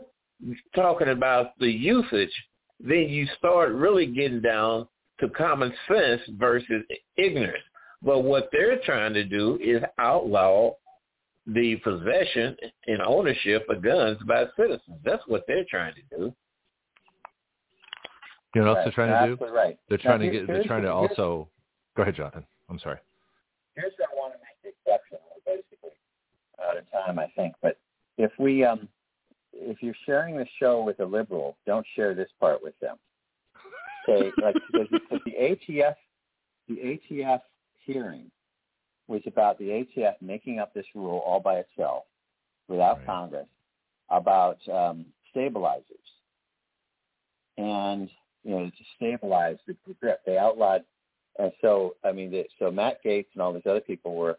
talking 0.74 1.08
about 1.08 1.58
the 1.58 1.70
usage, 1.70 2.32
then 2.80 3.08
you 3.08 3.26
start 3.38 3.72
really 3.72 4.06
getting 4.06 4.40
down 4.40 4.88
to 5.20 5.28
common 5.30 5.72
sense 5.88 6.20
versus 6.30 6.82
ignorance. 7.16 7.62
But 8.04 8.20
what 8.20 8.50
they're 8.52 8.78
trying 8.84 9.14
to 9.14 9.24
do 9.24 9.58
is 9.62 9.82
outlaw 9.98 10.72
the 11.46 11.76
possession 11.76 12.56
and 12.86 13.00
ownership 13.02 13.66
of 13.68 13.82
guns 13.82 14.18
by 14.26 14.44
citizens. 14.56 14.98
That's 15.04 15.22
what 15.26 15.44
they're 15.48 15.64
trying 15.68 15.94
to 15.94 16.16
do. 16.16 16.34
You 18.54 18.62
know 18.62 18.68
what 18.68 18.78
else 18.78 18.84
they're 18.84 19.06
trying 19.06 19.28
to 19.28 19.36
do? 19.36 19.46
right. 19.52 19.78
They're 19.88 19.98
Now, 19.98 20.16
trying 20.16 20.20
to 20.20 20.30
get. 20.30 20.46
They're 20.46 20.64
trying 20.64 20.82
to 20.82 20.92
also. 20.92 21.48
Go 21.96 22.02
ahead, 22.02 22.14
Jonathon. 22.14 22.44
I'm 22.68 22.78
sorry. 22.78 22.98
here's 23.74 23.92
where 23.96 24.08
I 24.12 24.16
want 24.16 24.34
to 24.34 24.38
make 24.38 24.62
the 24.62 24.90
exception. 24.90 25.18
We're 25.46 25.56
basically 25.56 25.90
out 26.62 26.76
of 26.76 26.84
time, 26.92 27.18
I 27.18 27.30
think. 27.36 27.54
But 27.62 27.78
if 28.18 28.30
we, 28.38 28.64
um, 28.64 28.88
if 29.52 29.82
you're 29.82 29.94
sharing 30.06 30.36
the 30.36 30.46
show 30.58 30.82
with 30.82 31.00
a 31.00 31.04
liberal, 31.04 31.56
don't 31.66 31.86
share 31.96 32.14
this 32.14 32.28
part 32.38 32.62
with 32.62 32.78
them. 32.80 32.96
Say 34.06 34.30
like 34.42 34.54
because, 34.72 34.88
because 34.90 35.20
the 35.24 35.32
ATF, 35.32 35.94
the 36.68 36.98
ATF 37.10 37.40
hearing 37.84 38.30
was 39.06 39.22
about 39.26 39.58
the 39.58 39.64
ATF 39.96 40.14
making 40.20 40.58
up 40.58 40.72
this 40.72 40.86
rule 40.94 41.18
all 41.26 41.40
by 41.40 41.56
itself, 41.56 42.04
without 42.68 42.98
Right. 42.98 43.06
Congress, 43.06 43.48
about 44.10 44.58
um, 44.68 45.06
stabilizers, 45.30 45.84
and 47.58 48.10
you 48.42 48.50
know 48.50 48.66
to 48.66 48.84
stabilize 48.96 49.58
the 49.66 49.76
grip. 50.00 50.20
They 50.24 50.38
outlawed 50.38 50.84
and 51.38 51.52
so, 51.60 51.96
I 52.04 52.12
mean, 52.12 52.30
the, 52.30 52.44
so 52.58 52.70
Matt 52.70 53.02
Gaetz 53.04 53.26
and 53.34 53.42
all 53.42 53.52
these 53.52 53.66
other 53.66 53.80
people 53.80 54.14
were, 54.14 54.38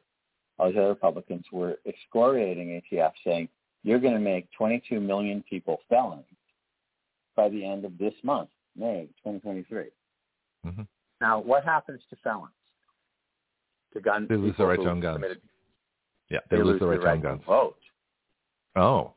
all 0.58 0.70
these 0.70 0.78
other 0.78 0.90
Republicans 0.90 1.46
were 1.52 1.78
excoriating 1.86 2.82
ATF, 2.82 3.12
saying 3.26 3.50
you're 3.84 4.00
going 4.00 4.14
to 4.14 4.20
make 4.20 4.48
22 4.58 5.00
million 5.00 5.44
people 5.50 5.80
felons 5.90 6.24
by 7.36 7.50
the 7.50 7.66
end 7.66 7.84
of 7.84 7.98
this 7.98 8.14
month, 8.24 8.50
May 8.78 9.10
2023. 9.24 9.86
hmm 10.64 10.82
Now, 11.20 11.40
what 11.40 11.66
happens 11.66 12.02
to 12.10 12.16
felons? 12.24 12.54
To 13.96 14.02
gun 14.02 14.28
They 14.30 14.36
lose 14.36 14.54
the 14.58 14.66
right 14.66 14.80
to 14.80 14.90
own 14.90 15.00
guns. 15.00 15.16
committed- 15.16 15.42
Yeah, 16.30 16.40
they, 16.52 16.62
lose, 16.62 16.80
the 16.80 16.86
right 16.88 17.00
to 17.02 17.08
own 17.10 17.18
to 17.18 17.24
guns. 17.24 17.44
vote. 17.46 17.78
Oh, 18.76 19.14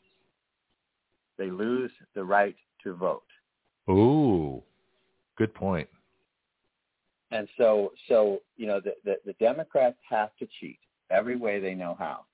They 1.37 1.51
lose 1.51 1.91
the 2.15 2.23
right 2.25 2.57
to 2.85 2.95
vote. 2.95 3.25
ooh, 3.91 4.63
good 5.37 5.53
point. 5.55 5.89
And 7.33 7.49
so, 7.59 7.93
so 8.09 8.41
you 8.57 8.67
know, 8.67 8.81
the, 8.81 8.95
the, 9.05 9.17
the 9.27 9.33
Democrats 9.35 9.99
have 10.09 10.31
to 10.39 10.47
cheat 10.61 10.79
every 11.11 11.37
way 11.37 11.59
they 11.61 11.75
know 11.75 11.95
how 11.99 12.25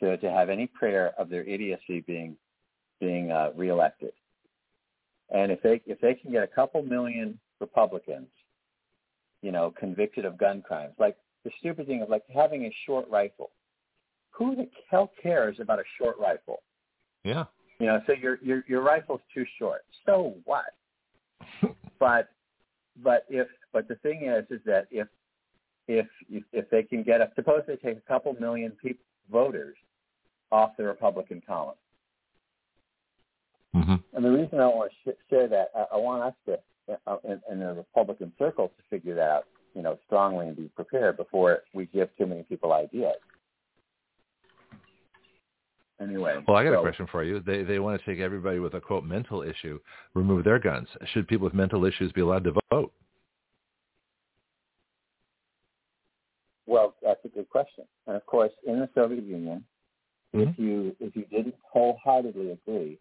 to 0.00 0.16
to 0.16 0.30
have 0.30 0.48
any 0.48 0.66
prayer 0.66 1.12
of 1.18 1.28
their 1.28 1.44
idiocy 1.44 2.00
being 2.00 2.36
being 3.00 3.30
uh, 3.30 3.50
reelected. 3.54 4.12
And 5.30 5.52
if 5.52 5.62
they 5.62 5.82
if 5.86 6.00
they 6.00 6.14
can 6.14 6.32
get 6.32 6.42
a 6.42 6.46
couple 6.48 6.82
million 6.82 7.38
Republicans, 7.60 8.28
you 9.42 9.52
know, 9.52 9.72
convicted 9.78 10.24
of 10.24 10.38
gun 10.38 10.62
crimes, 10.62 10.94
like 10.98 11.16
the 11.44 11.50
stupid 11.58 11.86
thing 11.86 12.02
of 12.02 12.08
like 12.08 12.24
having 12.32 12.64
a 12.64 12.74
short 12.86 13.08
rifle, 13.10 13.50
who 14.30 14.56
the 14.56 14.68
hell 14.90 15.10
cares 15.22 15.58
about 15.60 15.78
a 15.78 15.84
short 15.98 16.18
rifle? 16.18 16.62
Yeah. 17.24 17.44
You 17.78 17.86
know, 17.86 18.00
so 18.06 18.12
your 18.12 18.38
your 18.42 18.64
your 18.68 18.82
rifle's 18.82 19.20
too 19.34 19.44
short. 19.58 19.84
So 20.06 20.34
what? 20.44 20.74
but 21.98 22.30
but 23.02 23.24
if 23.28 23.48
but 23.72 23.88
the 23.88 23.96
thing 23.96 24.24
is 24.24 24.44
is 24.50 24.60
that 24.66 24.86
if 24.90 25.08
if 25.88 26.06
if 26.52 26.70
they 26.70 26.82
can 26.82 27.02
get 27.02 27.20
a 27.20 27.30
suppose 27.34 27.62
they 27.66 27.76
take 27.76 27.98
a 27.98 28.08
couple 28.08 28.34
million 28.38 28.72
people 28.72 29.04
voters 29.30 29.76
off 30.52 30.76
the 30.76 30.84
Republican 30.84 31.42
column. 31.46 31.74
hmm 33.74 33.94
And 34.12 34.24
the 34.24 34.30
reason 34.30 34.60
I 34.60 34.66
want 34.66 34.92
to 35.04 35.10
sh- 35.10 35.16
share 35.30 35.48
that, 35.48 35.70
I, 35.74 35.94
I 35.94 35.96
want 35.96 36.22
us 36.22 36.34
to, 36.46 36.98
uh, 37.06 37.16
in, 37.24 37.40
in 37.50 37.58
the 37.60 37.72
Republican 37.72 38.32
circles, 38.38 38.70
to 38.76 38.82
figure 38.90 39.14
that 39.14 39.28
out. 39.28 39.44
You 39.74 39.82
know, 39.82 39.98
strongly 40.06 40.48
and 40.48 40.56
be 40.56 40.68
prepared 40.74 41.16
before 41.16 41.62
we 41.74 41.86
give 41.86 42.08
too 42.16 42.26
many 42.26 42.42
people 42.44 42.72
ideas. 42.72 43.16
Anyway. 46.00 46.42
Well, 46.46 46.56
I 46.56 46.64
got 46.64 46.72
so, 46.72 46.78
a 46.78 46.82
question 46.82 47.06
for 47.10 47.22
you. 47.22 47.40
They 47.40 47.62
they 47.62 47.78
want 47.78 48.00
to 48.00 48.06
take 48.06 48.20
everybody 48.20 48.58
with 48.58 48.74
a 48.74 48.80
quote 48.80 49.04
mental 49.04 49.42
issue, 49.42 49.78
remove 50.14 50.44
their 50.44 50.58
guns. 50.58 50.88
Should 51.12 51.28
people 51.28 51.44
with 51.44 51.54
mental 51.54 51.84
issues 51.84 52.10
be 52.12 52.22
allowed 52.22 52.44
to 52.44 52.54
vote? 52.70 52.92
Well, 56.66 56.94
that's 57.02 57.24
a 57.24 57.28
good 57.28 57.48
question. 57.50 57.84
And 58.06 58.16
of 58.16 58.26
course, 58.26 58.52
in 58.66 58.80
the 58.80 58.88
Soviet 58.94 59.24
Union, 59.24 59.64
Mhm. 60.34 60.50
if 60.50 60.58
you 60.58 60.96
if 60.98 61.14
you 61.14 61.24
didn't 61.26 61.54
wholeheartedly 61.62 62.50
agree 62.52 62.98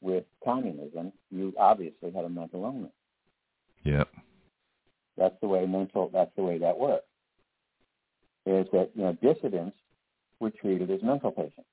with 0.00 0.24
communism, 0.44 1.12
you 1.30 1.54
obviously 1.56 2.10
had 2.10 2.24
a 2.24 2.28
mental 2.28 2.64
illness. 2.64 2.92
Yeah. 3.84 4.04
That's 5.16 5.34
the 5.40 5.48
way 5.48 5.66
mental. 5.66 6.10
That's 6.12 6.30
the 6.36 6.42
way 6.42 6.58
that 6.58 6.78
works. 6.78 7.04
Is 8.46 8.66
that 8.72 8.90
you 8.94 9.02
know 9.02 9.16
dissidents 9.22 9.76
were 10.40 10.50
treated 10.50 10.90
as 10.90 11.02
mental 11.02 11.30
patients. 11.30 11.68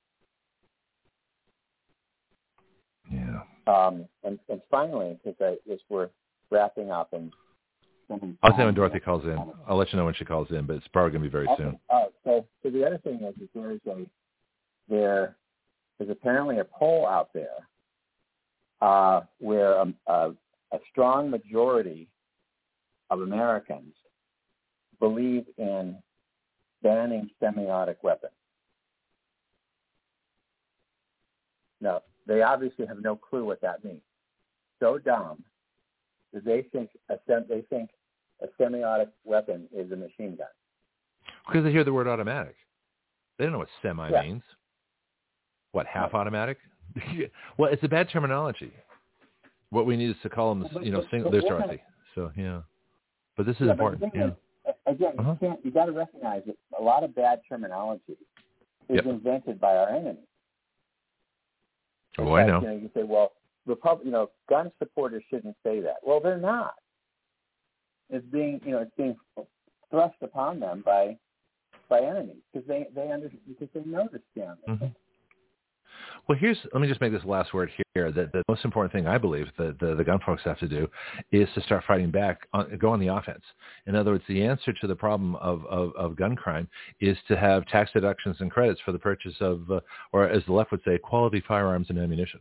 Yeah. 3.10 3.40
Um, 3.66 4.06
and, 4.22 4.38
and 4.48 4.60
finally, 4.70 5.18
because 5.22 5.40
I 5.40 5.72
as 5.72 5.80
we're 5.88 6.10
wrapping 6.50 6.90
up 6.90 7.12
and 7.12 7.32
mm-hmm. 8.10 8.30
I'll 8.42 8.56
say 8.56 8.64
when 8.64 8.74
Dorothy 8.74 9.00
calls 9.00 9.24
in. 9.24 9.38
I'll 9.66 9.76
let 9.76 9.92
you 9.92 9.98
know 9.98 10.04
when 10.04 10.14
she 10.14 10.24
calls 10.24 10.48
in, 10.50 10.66
but 10.66 10.76
it's 10.76 10.88
probably 10.88 11.12
going 11.12 11.22
to 11.22 11.28
be 11.28 11.32
very 11.32 11.48
Okay. 11.48 11.62
soon. 11.64 11.78
All 11.88 12.02
right. 12.02 12.12
So, 12.24 12.46
so 12.62 12.70
the 12.70 12.84
other 12.84 12.98
thing 12.98 13.20
is, 13.22 13.34
is 13.42 13.48
there 13.54 13.72
is 13.72 13.80
a 13.88 14.06
there 14.88 15.36
is 15.98 16.08
apparently 16.10 16.58
a 16.58 16.64
poll 16.64 17.06
out 17.06 17.30
there 17.32 17.68
uh, 18.80 19.22
where 19.38 19.72
a, 19.74 19.92
a, 20.06 20.30
a 20.72 20.78
strong 20.90 21.30
majority 21.30 22.08
of 23.10 23.20
Americans 23.22 23.94
believe 24.98 25.44
in 25.58 25.96
banning 26.82 27.30
semiotic 27.42 27.96
weapons. 28.02 28.32
Now, 31.80 32.02
they 32.26 32.42
obviously 32.42 32.86
have 32.86 33.00
no 33.00 33.16
clue 33.16 33.44
what 33.44 33.60
that 33.62 33.84
means. 33.84 34.02
So 34.78 34.98
dumb 34.98 35.42
that 36.32 36.44
they 36.44 36.62
think 36.72 36.90
a 37.08 37.16
sem- 37.26 37.46
they 37.48 37.62
think 37.62 37.90
a 38.42 38.46
semiotic 38.62 39.08
weapon 39.24 39.68
is 39.74 39.90
a 39.92 39.96
machine 39.96 40.36
gun. 40.36 40.46
Because 41.46 41.64
they 41.64 41.72
hear 41.72 41.84
the 41.84 41.92
word 41.92 42.06
automatic. 42.06 42.54
They 43.38 43.44
don't 43.44 43.52
know 43.52 43.58
what 43.58 43.68
semi 43.82 44.10
Yeah. 44.10 44.22
means. 44.22 44.42
What, 45.72 45.86
half 45.86 46.14
automatic? 46.14 46.58
well, 47.56 47.72
it's 47.72 47.82
a 47.84 47.88
bad 47.88 48.08
terminology. 48.10 48.72
What 49.70 49.86
we 49.86 49.96
need 49.96 50.10
is 50.10 50.16
to 50.22 50.28
call 50.28 50.54
them, 50.54 50.66
you 50.82 50.90
know, 50.90 51.04
single, 51.10 51.30
there's 51.30 51.44
Dorothy. 51.44 51.80
So, 52.14 52.32
yeah. 52.36 52.62
But 53.40 53.46
this 53.46 53.56
is 53.56 53.68
Yeah, 53.68 53.72
important. 53.72 54.14
Yeah. 54.14 54.26
is, 54.66 54.74
again, 54.84 55.14
Uh-huh. 55.18 55.30
you 55.30 55.36
can't. 55.38 55.64
You 55.64 55.70
got 55.70 55.86
to 55.86 55.92
recognize 55.92 56.44
that 56.44 56.58
a 56.78 56.82
lot 56.82 57.04
of 57.04 57.14
bad 57.14 57.40
terminology 57.48 58.18
is 58.90 58.96
Yep. 58.96 59.06
invented 59.06 59.58
by 59.58 59.78
our 59.78 59.88
enemies. 59.88 60.26
Oh, 62.18 62.24
In 62.26 62.28
I 62.34 62.36
fact, 62.40 62.48
know. 62.48 62.60
You 62.60 62.66
know, 62.66 62.82
you 62.82 62.90
say, 62.92 63.02
well, 63.04 63.32
Repub- 63.64 64.04
you 64.04 64.10
know, 64.10 64.30
gun 64.46 64.70
supporters 64.78 65.22
shouldn't 65.30 65.56
say 65.62 65.80
that. 65.80 66.06
Well, 66.06 66.20
they're 66.20 66.36
not. 66.36 66.74
It's 68.10 68.26
being, 68.26 68.60
you 68.62 68.72
know, 68.72 68.80
it's 68.80 68.94
being 68.96 69.16
thrust 69.88 70.20
upon 70.20 70.60
them 70.60 70.82
by 70.82 71.16
by 71.88 72.00
enemies 72.02 72.42
because 72.52 72.68
they 72.68 72.88
they 72.94 73.10
under 73.10 73.30
because 73.48 73.70
they 73.72 73.84
know 73.84 74.06
the 74.12 74.20
scam. 74.36 74.58
Mhm. 74.68 74.94
Well, 76.30 76.38
here's 76.38 76.58
let 76.72 76.80
me 76.80 76.86
just 76.86 77.00
make 77.00 77.10
this 77.10 77.24
last 77.24 77.52
word 77.52 77.72
here. 77.92 78.12
That 78.12 78.30
the 78.30 78.44
most 78.48 78.64
important 78.64 78.92
thing 78.92 79.08
I 79.08 79.18
believe 79.18 79.48
that 79.58 79.80
the, 79.80 79.96
the 79.96 80.04
gun 80.04 80.20
folks 80.24 80.42
have 80.44 80.60
to 80.60 80.68
do 80.68 80.86
is 81.32 81.48
to 81.56 81.60
start 81.62 81.82
fighting 81.88 82.12
back, 82.12 82.46
on, 82.52 82.78
go 82.78 82.90
on 82.90 83.00
the 83.00 83.08
offense. 83.08 83.42
In 83.88 83.96
other 83.96 84.12
words, 84.12 84.22
the 84.28 84.44
answer 84.44 84.72
to 84.80 84.86
the 84.86 84.94
problem 84.94 85.34
of, 85.34 85.66
of, 85.66 85.90
of 85.96 86.14
gun 86.14 86.36
crime 86.36 86.68
is 87.00 87.18
to 87.26 87.36
have 87.36 87.66
tax 87.66 87.90
deductions 87.92 88.36
and 88.38 88.48
credits 88.48 88.80
for 88.84 88.92
the 88.92 88.98
purchase 89.00 89.34
of, 89.40 89.68
uh, 89.72 89.80
or 90.12 90.28
as 90.28 90.44
the 90.46 90.52
left 90.52 90.70
would 90.70 90.84
say, 90.84 90.98
quality 90.98 91.42
firearms 91.48 91.88
and 91.90 91.98
ammunition. 91.98 92.38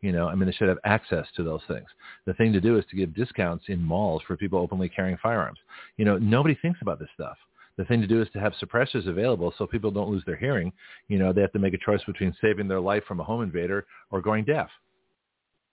You 0.00 0.12
know, 0.12 0.28
I 0.28 0.34
mean, 0.34 0.46
they 0.46 0.52
should 0.52 0.68
have 0.68 0.78
access 0.84 1.26
to 1.36 1.42
those 1.42 1.60
things. 1.68 1.88
The 2.24 2.32
thing 2.32 2.54
to 2.54 2.60
do 2.62 2.78
is 2.78 2.86
to 2.88 2.96
give 2.96 3.14
discounts 3.14 3.66
in 3.68 3.82
malls 3.82 4.22
for 4.26 4.38
people 4.38 4.58
openly 4.58 4.88
carrying 4.88 5.18
firearms. 5.18 5.58
You 5.98 6.06
know, 6.06 6.16
nobody 6.16 6.56
thinks 6.62 6.78
about 6.80 6.98
this 6.98 7.10
stuff. 7.12 7.36
The 7.78 7.84
thing 7.84 8.00
to 8.00 8.06
do 8.06 8.22
is 8.22 8.28
to 8.32 8.40
have 8.40 8.54
suppressors 8.54 9.06
available 9.06 9.52
so 9.58 9.66
people 9.66 9.90
don't 9.90 10.10
lose 10.10 10.24
their 10.24 10.36
hearing. 10.36 10.72
You 11.08 11.18
know, 11.18 11.32
they 11.32 11.42
have 11.42 11.52
to 11.52 11.58
make 11.58 11.74
a 11.74 11.78
choice 11.78 12.00
between 12.06 12.34
saving 12.40 12.68
their 12.68 12.80
life 12.80 13.04
from 13.06 13.20
a 13.20 13.24
home 13.24 13.42
invader 13.42 13.86
or 14.10 14.22
going 14.22 14.44
deaf. 14.44 14.70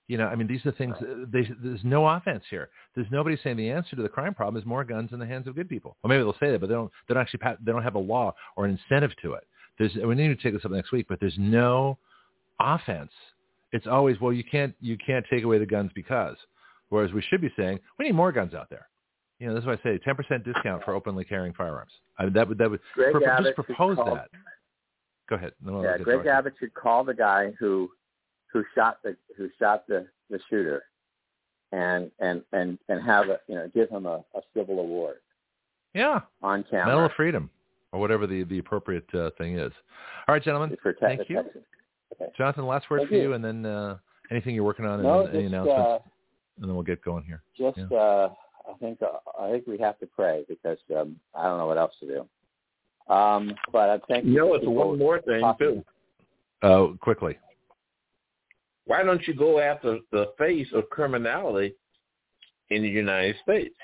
You 0.08 0.18
know, 0.18 0.28
I 0.28 0.36
mean, 0.36 0.48
these 0.48 0.66
are 0.66 0.74
things. 0.74 0.96
Uh, 1.00 1.26
they, 1.32 1.50
there's 1.64 1.84
no 1.84 2.06
offense 2.06 2.44
here. 2.50 2.70
There's 2.94 3.08
nobody 3.10 3.38
saying 3.42 3.56
the 3.56 3.70
answer 3.70 3.96
to 3.96 4.02
the 4.02 4.10
crime 4.10 4.34
problem 4.34 4.62
is 4.62 4.68
more 4.68 4.84
guns 4.84 5.14
in 5.14 5.20
the 5.20 5.26
hands 5.26 5.48
of 5.48 5.56
good 5.56 5.70
people. 5.70 5.96
Or 6.04 6.10
maybe 6.10 6.24
they'll 6.24 6.36
say 6.42 6.52
that, 6.52 6.60
but 6.60 6.68
they 6.68 6.76
don't. 6.76 6.92
They 7.08 7.14
don't 7.14 7.22
actually. 7.22 7.40
They 7.64 7.72
don't 7.72 7.84
have 7.84 7.96
a 7.96 8.00
law 8.00 8.36
or 8.58 8.66
an 8.66 8.72
incentive 8.72 9.12
to 9.22 9.34
it. 9.34 9.48
There's. 9.80 9.96
We 9.96 10.14
need 10.16 10.28
to 10.28 10.36
take 10.36 10.54
this 10.54 10.66
up 10.66 10.72
next 10.72 10.92
week, 10.92 11.06
but 11.08 11.20
there's 11.22 11.38
no 11.38 11.98
offense. 12.60 13.12
It's 13.72 13.88
always 13.88 14.20
well, 14.20 14.34
you 14.34 14.44
can't. 14.44 14.76
You 14.82 14.98
can't 14.98 15.26
take 15.32 15.44
away 15.44 15.58
the 15.58 15.66
guns 15.66 15.92
because. 15.96 16.36
Whereas 16.90 17.12
we 17.12 17.24
should 17.24 17.42
be 17.42 17.52
saying 17.58 17.80
we 17.98 18.06
need 18.06 18.14
more 18.14 18.32
guns 18.32 18.54
out 18.54 18.70
there. 18.70 18.88
You 19.40 19.48
know, 19.48 19.54
that's 19.56 19.66
why 19.66 19.74
I 19.74 19.78
say 19.84 20.00
10% 20.06 20.44
discount 20.46 20.84
for 20.84 20.94
openly 20.94 21.26
carrying 21.26 21.54
firearms. 21.54 21.92
I 22.18 22.26
mean, 22.26 22.34
that 22.34 22.48
would 22.48 22.58
that 22.60 22.70
would 22.70 22.80
Greg 22.94 23.12
pro- 23.14 23.26
Abbott 23.26 23.46
just 23.46 23.68
propose 23.68 23.96
call- 23.98 24.16
that. 24.16 24.30
Go 25.30 25.36
ahead. 25.36 25.54
No, 25.62 25.82
Yeah, 25.84 25.98
Greg. 25.98 26.26
Abbott 26.28 26.54
should 26.60 26.74
call 26.74 27.04
the 27.04 27.14
guy 27.14 27.52
who 27.60 27.90
who 28.52 28.64
shot 28.76 29.00
the 29.04 29.16
who 29.38 29.50
shot 29.60 29.86
the 29.88 30.08
the 30.30 30.40
shooter, 30.50 30.84
and 31.72 32.12
and 32.20 32.44
and 32.54 32.78
and 32.90 33.02
have 33.04 33.30
a 33.30 33.40
you 33.48 33.56
know 33.56 33.70
give 33.74 33.90
him 33.90 34.06
a, 34.06 34.24
a 34.36 34.42
civil 34.56 34.80
award 34.80 35.18
Yeah, 35.94 36.22
on 36.42 36.64
camera. 36.70 36.86
Medal 36.88 37.06
of 37.06 37.12
Freedom 37.14 37.50
or 37.92 38.00
whatever 38.00 38.28
the 38.28 38.44
the 38.44 38.60
appropriate 38.60 39.06
uh, 39.16 39.32
thing 39.38 39.58
is. 39.58 39.72
All 40.28 40.34
right, 40.36 40.44
gentlemen. 40.44 40.78
Thank 41.02 41.30
you. 41.30 41.40
Okay. 41.40 42.32
Jonathan, 42.38 42.68
last 42.68 42.90
word 42.92 43.00
Thank 43.00 43.10
for 43.10 43.16
you. 43.16 43.22
you, 43.24 43.34
and 43.34 43.44
then 43.44 43.66
uh, 43.66 43.98
anything 44.30 44.54
you're 44.54 44.64
working 44.64 44.86
on, 44.86 44.96
and 45.00 45.04
No, 45.04 45.26
then 45.26 45.36
any 45.36 45.46
announcements, 45.48 45.80
uh, 45.82 46.00
and 46.58 46.66
then 46.70 46.76
we'll 46.76 46.84
get 46.84 47.02
going 47.04 47.24
here. 47.24 47.42
just 47.58 47.78
Yeah. 47.90 48.28
I 48.70 48.74
think 48.80 49.00
uh, 49.02 49.08
I 49.40 49.52
think 49.52 49.68
we 49.68 49.78
have 49.80 50.00
to 50.00 50.06
pray 50.08 50.46
because 50.48 50.78
um, 50.96 51.18
I 51.36 51.44
don't 51.44 51.58
know 51.58 51.68
what 51.68 51.78
else 51.78 51.94
to 52.00 52.08
do. 52.08 53.14
Um, 53.14 53.54
but 53.72 53.90
I 53.90 53.98
think 54.08 54.26
You 54.26 54.36
know, 54.36 54.54
it's 54.54 54.66
one 54.66 54.98
more 54.98 55.22
thing 55.22 55.42
talking- 55.42 55.84
too. 56.62 56.68
Uh, 56.68 56.96
quickly. 57.02 57.38
Why 58.86 59.04
don't 59.04 59.26
you 59.28 59.34
go 59.34 59.60
after 59.60 60.00
the 60.12 60.34
face 60.38 60.68
of 60.74 60.90
criminality 60.90 61.76
in 62.70 62.82
the 62.84 62.90
United 62.90 63.36
States? 63.44 63.76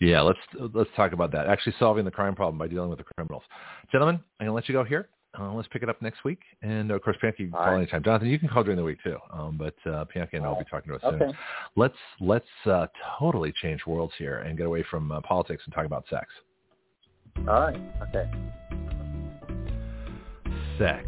Yeah, 0.00 0.20
let's 0.22 0.38
let's 0.74 0.90
talk 0.96 1.12
about 1.12 1.30
that. 1.32 1.46
Actually, 1.46 1.74
solving 1.78 2.04
the 2.04 2.10
crime 2.10 2.34
problem 2.34 2.58
by 2.58 2.66
dealing 2.68 2.90
with 2.90 2.98
the 2.98 3.04
criminals. 3.16 3.42
Gentlemen, 3.92 4.20
I'm 4.38 4.46
gonna 4.46 4.54
let 4.54 4.68
you 4.68 4.74
go 4.74 4.84
here. 4.84 5.08
Uh, 5.38 5.52
let's 5.52 5.66
pick 5.68 5.82
it 5.82 5.88
up 5.88 6.00
next 6.00 6.22
week, 6.22 6.38
and 6.62 6.92
of 6.92 7.02
course, 7.02 7.16
Bianca, 7.20 7.42
you 7.42 7.48
can 7.48 7.54
All 7.54 7.64
call 7.64 7.72
right. 7.72 7.78
anytime. 7.78 8.04
Jonathan, 8.04 8.28
you 8.28 8.38
can 8.38 8.48
call 8.48 8.62
during 8.62 8.76
the 8.76 8.84
week 8.84 8.98
too. 9.02 9.16
Um, 9.32 9.58
but 9.58 9.74
uh, 9.90 10.04
Bianca 10.12 10.36
and 10.36 10.44
I 10.44 10.48
will 10.48 10.58
be 10.58 10.64
talking 10.70 10.92
to 10.92 10.96
us 10.96 11.02
soon. 11.18 11.32
Let's 11.74 11.96
let's 12.20 12.46
uh, 12.66 12.86
totally 13.18 13.52
change 13.60 13.80
worlds 13.86 14.12
here 14.16 14.38
and 14.38 14.56
get 14.56 14.66
away 14.66 14.84
from 14.88 15.10
uh, 15.10 15.20
politics 15.22 15.62
and 15.64 15.74
talk 15.74 15.86
about 15.86 16.04
sex. 16.08 16.26
All 17.48 17.60
right. 17.60 17.80
Okay. 18.08 18.30
Sex. 20.78 21.04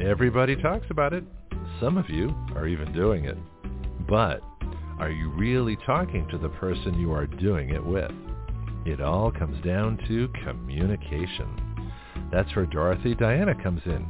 Everybody 0.00 0.56
talks 0.56 0.86
about 0.90 1.12
it. 1.12 1.24
Some 1.80 1.96
of 1.96 2.10
you 2.10 2.34
are 2.56 2.66
even 2.66 2.92
doing 2.92 3.26
it. 3.26 3.38
But 4.08 4.42
are 4.98 5.10
you 5.10 5.30
really 5.30 5.76
talking 5.86 6.26
to 6.30 6.38
the 6.38 6.48
person 6.48 6.98
you 6.98 7.12
are 7.12 7.26
doing 7.26 7.70
it 7.70 7.84
with? 7.84 8.10
It 8.86 9.00
all 9.00 9.30
comes 9.30 9.62
down 9.64 9.98
to 10.08 10.28
communication. 10.44 11.69
That's 12.32 12.54
where 12.54 12.66
Dorothy 12.66 13.14
Diana 13.14 13.54
comes 13.62 13.82
in. 13.86 14.06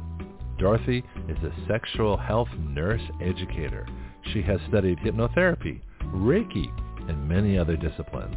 Dorothy 0.59 1.03
is 1.27 1.37
a 1.43 1.67
sexual 1.67 2.17
health 2.17 2.49
nurse 2.59 3.01
educator. 3.21 3.87
She 4.31 4.41
has 4.43 4.59
studied 4.69 4.99
hypnotherapy, 4.99 5.81
Reiki, 6.13 6.67
and 7.09 7.27
many 7.27 7.57
other 7.57 7.75
disciplines. 7.75 8.35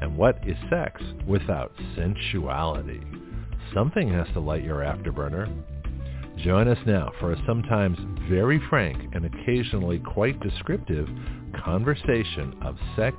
And 0.00 0.16
what 0.16 0.38
is 0.46 0.56
sex 0.68 1.00
without 1.26 1.72
sensuality? 1.96 3.00
Something 3.74 4.12
has 4.12 4.26
to 4.34 4.40
light 4.40 4.62
your 4.62 4.80
afterburner. 4.80 5.50
Join 6.44 6.68
us 6.68 6.78
now 6.86 7.12
for 7.18 7.32
a 7.32 7.42
sometimes 7.46 7.98
very 8.28 8.60
frank 8.68 9.14
and 9.14 9.24
occasionally 9.24 9.98
quite 10.00 10.38
descriptive 10.40 11.08
conversation 11.64 12.54
of 12.62 12.76
sex 12.94 13.16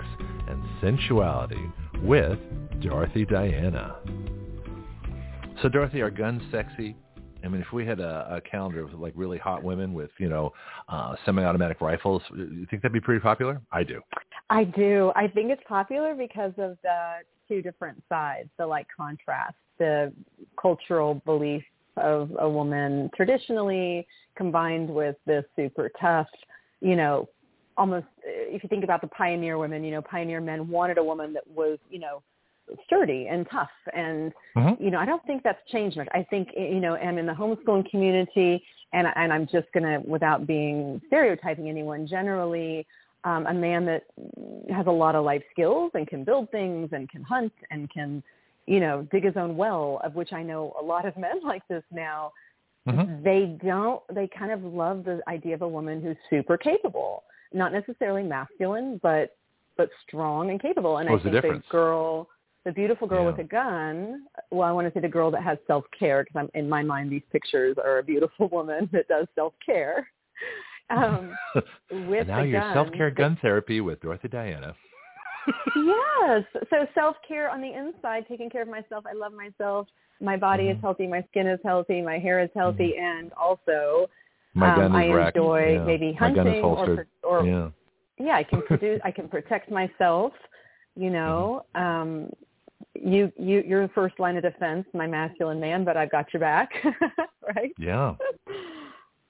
and 0.47 0.63
sensuality 0.81 1.71
with 2.03 2.37
Dorothy 2.81 3.25
Diana. 3.25 3.95
So 5.61 5.69
Dorothy, 5.69 6.01
are 6.01 6.11
guns 6.11 6.43
sexy? 6.51 6.95
I 7.43 7.47
mean, 7.47 7.61
if 7.61 7.71
we 7.73 7.85
had 7.85 7.99
a, 7.99 8.35
a 8.35 8.41
calendar 8.41 8.83
of 8.83 8.93
like 8.93 9.13
really 9.15 9.37
hot 9.37 9.63
women 9.63 9.93
with, 9.93 10.11
you 10.19 10.29
know, 10.29 10.53
uh, 10.87 11.15
semi-automatic 11.25 11.81
rifles, 11.81 12.21
you 12.35 12.67
think 12.69 12.81
that'd 12.81 12.93
be 12.93 12.99
pretty 12.99 13.21
popular? 13.21 13.61
I 13.71 13.83
do. 13.83 14.01
I 14.49 14.63
do. 14.63 15.11
I 15.15 15.27
think 15.27 15.51
it's 15.51 15.61
popular 15.67 16.13
because 16.13 16.53
of 16.57 16.77
the 16.83 17.17
two 17.47 17.61
different 17.61 18.03
sides, 18.07 18.49
the 18.57 18.67
like 18.67 18.87
contrast, 18.95 19.55
the 19.79 20.13
cultural 20.61 21.21
belief 21.25 21.63
of 21.97 22.31
a 22.39 22.47
woman 22.47 23.09
traditionally 23.15 24.05
combined 24.35 24.89
with 24.89 25.15
this 25.25 25.43
super 25.55 25.89
tough, 25.99 26.27
you 26.81 26.95
know, 26.95 27.27
almost 27.77 28.05
if 28.23 28.61
you 28.63 28.69
think 28.69 28.83
about 28.83 29.01
the 29.01 29.07
pioneer 29.07 29.57
women, 29.57 29.83
you 29.83 29.91
know, 29.91 30.01
pioneer 30.01 30.41
men 30.41 30.67
wanted 30.67 30.97
a 30.97 31.03
woman 31.03 31.33
that 31.33 31.47
was, 31.47 31.79
you 31.89 31.99
know, 31.99 32.21
sturdy 32.85 33.27
and 33.27 33.47
tough 33.49 33.69
and 33.93 34.33
Mhm. 34.55 34.79
you 34.79 34.91
know, 34.91 34.99
I 34.99 35.05
don't 35.05 35.23
think 35.25 35.43
that's 35.43 35.63
changed 35.69 35.97
much. 35.97 36.07
I 36.13 36.23
think 36.23 36.49
you 36.55 36.79
know, 36.79 36.95
and 36.95 37.17
in 37.19 37.25
the 37.25 37.33
homeschooling 37.33 37.89
community 37.89 38.63
and 38.93 39.07
and 39.15 39.31
I'm 39.33 39.47
just 39.47 39.71
going 39.73 39.83
to 39.83 39.99
without 40.07 40.45
being 40.47 41.01
stereotyping 41.07 41.69
anyone 41.69 42.07
generally 42.07 42.85
um 43.23 43.47
a 43.47 43.53
man 43.53 43.85
that 43.85 44.03
has 44.69 44.87
a 44.87 44.91
lot 44.91 45.15
of 45.15 45.23
life 45.25 45.43
skills 45.51 45.91
and 45.93 46.07
can 46.07 46.23
build 46.23 46.49
things 46.51 46.89
and 46.93 47.09
can 47.09 47.23
hunt 47.23 47.53
and 47.71 47.89
can 47.89 48.23
you 48.65 48.81
know, 48.81 49.07
dig 49.13 49.23
his 49.23 49.37
own 49.37 49.55
well, 49.55 50.01
of 50.03 50.15
which 50.15 50.33
I 50.33 50.43
know 50.43 50.75
a 50.77 50.83
lot 50.83 51.05
of 51.05 51.15
men 51.25 51.39
like 51.43 51.65
this 51.69 51.83
now 51.91 52.33
Mhm. 52.87 53.21
they 53.23 53.45
don't 53.65 54.01
they 54.13 54.27
kind 54.27 54.51
of 54.51 54.63
love 54.63 55.03
the 55.03 55.21
idea 55.27 55.53
of 55.55 55.61
a 55.61 55.67
woman 55.67 56.01
who's 56.01 56.15
super 56.29 56.57
capable 56.57 57.23
not 57.53 57.71
necessarily 57.73 58.23
masculine 58.23 58.97
but 59.03 59.35
but 59.75 59.89
strong 60.07 60.51
and 60.51 60.61
capable 60.61 60.97
and 60.97 61.09
What's 61.09 61.21
i 61.21 61.23
think 61.23 61.35
the, 61.35 61.41
difference? 61.41 61.65
girl 61.69 62.29
the 62.67 62.73
beautiful 62.73 63.07
girl 63.07 63.23
Yeah. 63.23 63.31
with 63.31 63.39
a 63.39 63.49
gun 63.59 64.25
well 64.51 64.67
i 64.67 64.73
want 64.73 64.85
to 64.87 64.93
say 64.93 64.99
the 64.99 65.07
girl 65.17 65.31
that 65.31 65.41
has 65.41 65.57
self 65.67 65.85
care 65.97 66.23
because 66.23 66.35
i'm 66.41 66.49
in 66.61 66.67
my 66.67 66.83
mind 66.83 67.09
these 67.09 67.27
pictures 67.31 67.77
are 67.83 67.99
a 67.99 68.03
beautiful 68.03 68.47
woman 68.57 68.89
that 68.91 69.07
does 69.07 69.25
self 69.35 69.53
care 69.65 70.05
um 70.89 71.31
with 72.09 72.19
and 72.21 72.27
now 72.27 72.43
your 72.43 72.61
self-care 72.73 73.09
gun 73.11 73.37
therapy 73.41 73.79
with 73.81 74.01
Dorothy 74.01 74.27
Diana. 74.27 74.75
yes. 75.75 76.43
So 76.69 76.85
self 76.93 77.15
care 77.27 77.49
on 77.49 77.61
the 77.61 77.73
inside, 77.73 78.25
taking 78.27 78.49
care 78.49 78.61
of 78.61 78.67
myself. 78.67 79.05
I 79.09 79.13
love 79.13 79.33
myself. 79.33 79.87
My 80.21 80.35
body 80.35 80.65
is 80.69 80.77
Mhm. 80.77 80.81
healthy. 80.81 81.07
My 81.07 81.23
skin 81.29 81.47
is 81.47 81.59
healthy. 81.63 82.01
My 82.01 82.17
hair 82.19 82.39
is 82.41 82.49
healthy, 82.55 82.91
and 82.97 83.31
also 83.33 84.09
My 84.53 84.69
um, 84.71 84.79
gun 84.79 84.91
is 84.91 84.97
I 84.97 85.13
racked. 85.13 85.37
enjoy 85.37 85.73
yeah. 85.73 85.83
maybe 85.85 86.17
My 86.19 86.31
gun 86.31 86.47
is 86.47 86.63
hunting 86.63 86.63
or 86.63 87.05
or 87.23 87.45
yeah. 87.45 87.69
yeah, 88.17 88.35
I 88.35 88.43
can 88.43 88.61
produce. 88.63 88.99
I 89.05 89.11
can 89.11 89.27
protect 89.29 89.71
myself. 89.71 90.33
You 90.95 91.11
know, 91.11 91.63
um, 91.75 92.29
you 92.95 93.31
you 93.37 93.63
you're 93.65 93.87
the 93.87 93.93
first 93.93 94.19
line 94.19 94.37
of 94.37 94.43
defense, 94.43 94.85
my 94.93 95.07
masculine 95.07 95.59
man, 95.59 95.83
but 95.83 95.97
I've 95.97 96.11
got 96.11 96.31
your 96.33 96.39
back, 96.39 96.69
right? 97.55 97.73
Yeah. 97.77 98.15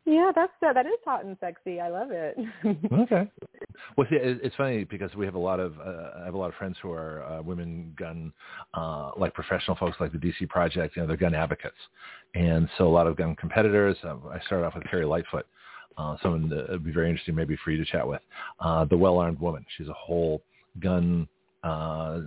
Yeah, 0.08 0.32
that's 0.34 0.54
uh, 0.66 0.72
that 0.72 0.86
is 0.86 0.94
hot 1.04 1.26
and 1.26 1.36
sexy. 1.42 1.82
I 1.82 1.90
love 1.90 2.12
it. 2.12 2.38
Okay. 2.94 3.30
Well, 3.98 4.08
see, 4.10 4.16
it's 4.16 4.56
funny 4.56 4.86
because 4.86 5.14
we 5.16 5.26
have 5.26 5.36
a 5.36 5.40
lot 5.40 5.60
of 5.60 5.78
uh, 5.80 6.22
I 6.22 6.26
have 6.26 6.34
a 6.34 6.38
lot 6.38 6.48
of 6.48 6.56
friends 6.56 6.78
who 6.82 6.92
are 6.92 7.24
uh, 7.24 7.42
women 7.42 7.94
gun 8.00 8.32
uh, 8.74 9.12
like 9.18 9.34
professional 9.34 9.76
folks 9.76 9.98
like 10.00 10.14
the 10.14 10.18
DC 10.18 10.48
Project. 10.48 10.96
You 10.96 11.02
know, 11.02 11.08
they're 11.10 11.18
gun 11.18 11.36
advocates, 11.36 11.76
and 12.36 12.70
so 12.78 12.88
a 12.88 12.90
lot 12.90 13.06
of 13.06 13.18
gun 13.18 13.36
competitors. 13.36 13.98
Uh, 14.02 14.16
I 14.32 14.40
started 14.46 14.66
off 14.66 14.76
with 14.76 14.86
Carrie 14.90 15.06
Lightfoot, 15.06 15.46
uh, 15.98 16.16
someone 16.24 16.48
that 16.50 16.70
would 16.70 16.86
be 16.86 16.92
very 16.92 17.10
interesting 17.10 17.36
maybe 17.36 17.58
for 17.64 17.72
you 17.72 17.78
to 17.78 17.92
chat 17.92 18.08
with. 18.08 18.22
Uh, 18.62 18.86
the 18.86 18.98
well-armed 18.98 19.40
woman. 19.42 19.66
She's 19.78 19.90
a 19.90 19.94
whole 19.94 20.42
gun 20.80 21.28
uh 21.64 22.20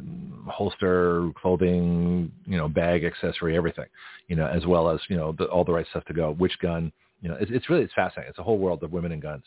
holster 0.49 1.31
clothing 1.41 2.31
you 2.47 2.57
know 2.57 2.69
bag 2.69 3.05
accessory 3.05 3.57
everything 3.57 3.87
you 4.29 4.35
know 4.35 4.47
as 4.47 4.67
well 4.67 4.91
as 4.91 5.01
you 5.09 5.17
know 5.17 5.33
the, 5.39 5.45
all 5.45 5.65
the 5.65 5.73
right 5.73 5.87
stuff 5.91 6.05
to 6.05 6.13
go 6.13 6.33
which 6.35 6.59
gun 6.61 6.93
you 7.23 7.29
know 7.29 7.37
it's, 7.41 7.51
it's 7.55 7.71
really 7.71 7.85
it's 7.85 7.95
fascinating 7.95 8.29
it's 8.29 8.39
a 8.41 8.43
whole 8.43 8.59
world 8.59 8.83
of 8.83 8.93
women 8.93 9.13
and 9.13 9.23
guns 9.23 9.45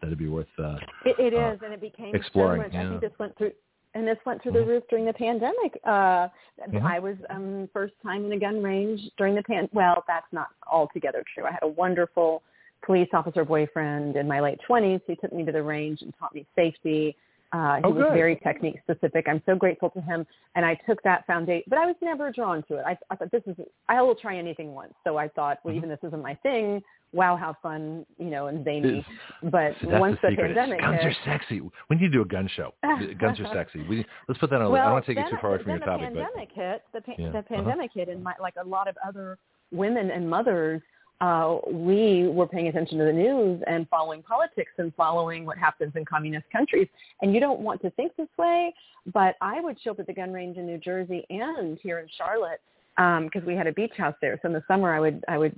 that'd 0.00 0.16
be 0.16 0.28
worth 0.28 0.46
uh 0.58 0.76
It, 1.04 1.18
it 1.18 1.34
uh, 1.34 1.52
is, 1.52 1.60
and 1.62 1.72
it 1.74 1.80
became 1.80 2.14
exploring, 2.14 2.62
so 2.62 2.66
much. 2.68 2.74
I 2.74 2.82
yeah. 2.82 2.88
think 2.88 3.00
this 3.02 3.18
went 3.18 3.36
through, 3.36 3.52
and 3.94 4.06
this 4.06 4.18
went 4.26 4.42
through 4.42 4.52
Mhm. 4.52 4.60
the 4.60 4.64
roof 4.64 4.84
during 4.90 5.04
the 5.04 5.12
pandemic. 5.12 5.78
Uh, 5.84 6.28
Mhm. 6.68 6.82
I 6.82 6.98
was 6.98 7.16
um, 7.30 7.68
first 7.72 7.94
time 8.02 8.24
in 8.24 8.32
a 8.32 8.38
gun 8.38 8.62
range 8.62 9.00
during 9.16 9.34
the 9.34 9.42
pan. 9.42 9.68
Well, 9.72 10.04
that's 10.06 10.30
not 10.32 10.48
altogether 10.70 11.22
true. 11.34 11.44
I 11.44 11.50
had 11.50 11.62
a 11.62 11.68
wonderful 11.68 12.42
police 12.82 13.08
officer 13.12 13.44
boyfriend 13.44 14.16
in 14.16 14.26
my 14.28 14.40
late 14.40 14.60
twenties 14.66 15.00
who 15.06 15.14
took 15.16 15.32
me 15.32 15.44
to 15.44 15.52
the 15.52 15.62
range 15.62 16.02
and 16.02 16.12
taught 16.18 16.34
me 16.34 16.46
safety. 16.54 17.16
Uh, 17.52 17.76
he 17.76 17.82
Oh, 17.84 17.90
was 17.90 18.06
very 18.12 18.36
technique 18.36 18.80
specific. 18.82 19.26
I'm 19.28 19.40
so 19.46 19.54
grateful 19.54 19.88
to 19.90 20.00
him, 20.00 20.26
and 20.56 20.66
I 20.66 20.74
took 20.88 21.00
that 21.04 21.26
foundation. 21.26 21.64
But 21.68 21.78
I 21.78 21.86
was 21.86 21.94
never 22.02 22.32
drawn 22.32 22.62
to 22.64 22.76
it. 22.78 22.84
I, 22.86 22.98
I 23.10 23.16
thought 23.16 23.30
this 23.30 23.42
is. 23.46 23.56
I 23.88 24.02
will 24.02 24.16
try 24.16 24.36
anything 24.36 24.72
once. 24.74 24.94
So 25.04 25.16
I 25.16 25.28
thought, 25.28 25.58
well, 25.62 25.72
Mhm. 25.72 25.78
even 25.78 25.88
this 25.88 26.00
isn't 26.02 26.22
my 26.22 26.34
thing. 26.42 26.82
Wow, 27.12 27.36
how 27.36 27.54
fun, 27.62 28.04
you 28.18 28.26
know, 28.30 28.48
and 28.48 28.64
zany. 28.64 28.98
It's- 28.98 29.50
But 29.50 29.74
once 30.00 30.18
the 30.22 30.30
the. 30.30 30.36
Pandemic 30.36 30.80
guns 30.80 31.00
hit, 31.00 31.06
are 31.06 31.16
sexy. 31.24 31.60
We 31.88 31.96
need 31.96 32.00
to 32.00 32.08
do 32.08 32.22
a 32.22 32.24
gun 32.26 32.48
show. 32.48 32.74
guns 33.18 33.38
are 33.40 33.54
sexy. 33.54 33.82
We 33.88 34.04
let's 34.28 34.38
put 34.40 34.50
that 34.50 34.56
on. 34.56 34.62
I 34.62 34.68
well, 34.68 34.84
don't 34.84 34.92
want 34.94 35.06
to 35.06 35.14
take 35.14 35.24
it 35.24 35.30
too 35.30 35.36
far 35.40 35.50
away 35.54 35.62
from 35.62 35.70
your 35.70 35.78
topic, 35.80 36.08
the 36.10 36.14
but 36.16 36.24
pandemic 36.24 36.50
hit. 36.52 36.82
The, 36.92 37.00
pa- 37.00 37.12
Yeah, 37.16 37.30
the 37.30 37.38
uh-huh. 37.38 37.54
pandemic 37.56 37.90
hit, 37.94 38.08
and 38.08 38.22
my, 38.24 38.34
like 38.40 38.54
a 38.60 38.66
lot 38.66 38.88
of 38.88 38.96
other 39.06 39.38
women 39.72 40.10
and 40.10 40.28
mothers, 40.28 40.82
uh, 41.20 41.58
we 41.70 42.28
were 42.28 42.46
paying 42.46 42.68
attention 42.68 42.98
to 42.98 43.04
the 43.04 43.12
news 43.12 43.62
and 43.66 43.88
following 43.88 44.22
politics 44.22 44.72
and 44.78 44.92
following 44.94 45.46
what 45.46 45.56
happens 45.56 45.92
in 45.96 46.04
communist 46.04 46.44
countries. 46.50 46.88
And 47.22 47.32
you 47.32 47.40
don't 47.40 47.60
want 47.60 47.80
to 47.82 47.90
think 47.90 48.14
this 48.16 48.28
way, 48.38 48.74
but 49.12 49.36
I 49.40 49.60
would 49.60 49.80
show 49.80 49.92
up 49.92 50.00
at 50.00 50.06
the 50.06 50.12
gun 50.12 50.32
range 50.32 50.58
in 50.58 50.66
New 50.66 50.78
Jersey 50.78 51.24
and 51.30 51.78
here 51.82 52.00
in 52.00 52.06
Charlotte 52.16 52.60
because 52.96 53.46
we 53.46 53.54
had 53.54 53.66
a 53.66 53.72
beach 53.72 53.92
house 53.96 54.14
there. 54.20 54.38
So 54.42 54.48
in 54.48 54.54
the 54.54 54.64
summer, 54.68 54.92
I 54.92 55.00
would 55.00 55.24
I 55.28 55.38
would 55.38 55.54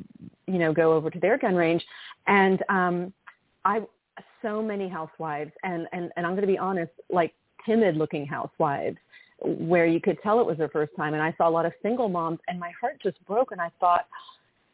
you 0.47 0.59
know 0.59 0.73
go 0.73 0.93
over 0.93 1.11
to 1.11 1.21
their 1.21 1.39
gun 1.39 1.55
range, 1.55 1.85
and 2.27 2.63
um, 2.69 3.13
I 3.65 3.81
so 4.43 4.63
many 4.63 4.89
housewives 4.89 5.53
and 5.63 5.87
and 5.93 6.11
and 6.17 6.27
I'm 6.27 6.33
going 6.33 6.43
to 6.43 6.49
be 6.49 6.59
honest, 6.59 6.93
like 7.11 7.33
timid 7.65 7.97
looking 7.97 8.27
housewives 8.27 8.99
where 9.41 9.87
you 9.87 10.01
could 10.01 10.19
tell 10.23 10.41
it 10.41 10.47
was 10.47 10.59
their 10.59 10.69
first 10.69 10.93
time 10.97 11.15
and 11.15 11.23
I 11.23 11.33
saw 11.39 11.49
a 11.49 11.51
lot 11.51 11.65
of 11.65 11.73
single 11.81 12.09
moms 12.09 12.41
and 12.49 12.59
my 12.59 12.73
heart 12.81 12.99
just 13.01 13.25
broke 13.25 13.53
and 13.53 13.61
I 13.61 13.71
thought 13.79 14.07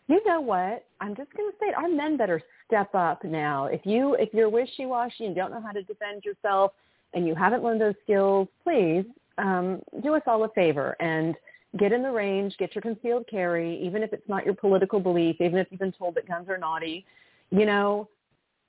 you 0.09 0.23
know 0.27 0.41
what? 0.41 0.85
I'm 1.01 1.17
just 1.17 1.33
going 1.35 1.51
to 1.51 1.57
say 1.61 1.67
it. 1.69 1.75
Our 1.75 1.89
men 1.89 2.17
better 2.17 2.43
step 2.67 2.95
up 2.95 3.25
now. 3.25 3.67
If 3.67 3.81
you 3.85 4.15
if 4.15 4.33
you're 4.33 4.49
wishy-washy 4.49 5.27
and 5.27 5.35
don't 5.35 5.51
know 5.51 5.63
how 5.63 5.73
to 5.73 5.83
defend 5.83 6.25
yourself 6.25 6.73
and 7.15 7.27
you 7.27 7.35
haven't 7.35 7.63
learned 7.63 7.81
those 7.81 7.95
skills 8.03 8.49
please 8.63 9.05
um, 9.39 9.81
do 10.03 10.15
us 10.15 10.23
all 10.27 10.45
a 10.45 10.49
favor 10.51 10.97
and 11.01 11.35
get 11.79 11.93
in 11.93 12.03
the 12.03 12.11
range 12.11 12.55
get 12.59 12.75
your 12.75 12.83
concealed 12.83 13.27
carry 13.29 13.81
even 13.83 14.03
if 14.03 14.13
it's 14.13 14.29
not 14.29 14.45
your 14.45 14.55
political 14.55 15.01
belief 15.01 15.37
even 15.41 15.59
if 15.59 15.67
you've 15.71 15.81
been 15.81 15.93
told 15.93 16.15
that 16.15 16.27
guns 16.29 16.49
are 16.49 16.59
naughty. 16.59 17.05
You 17.51 17.67
know 17.67 18.09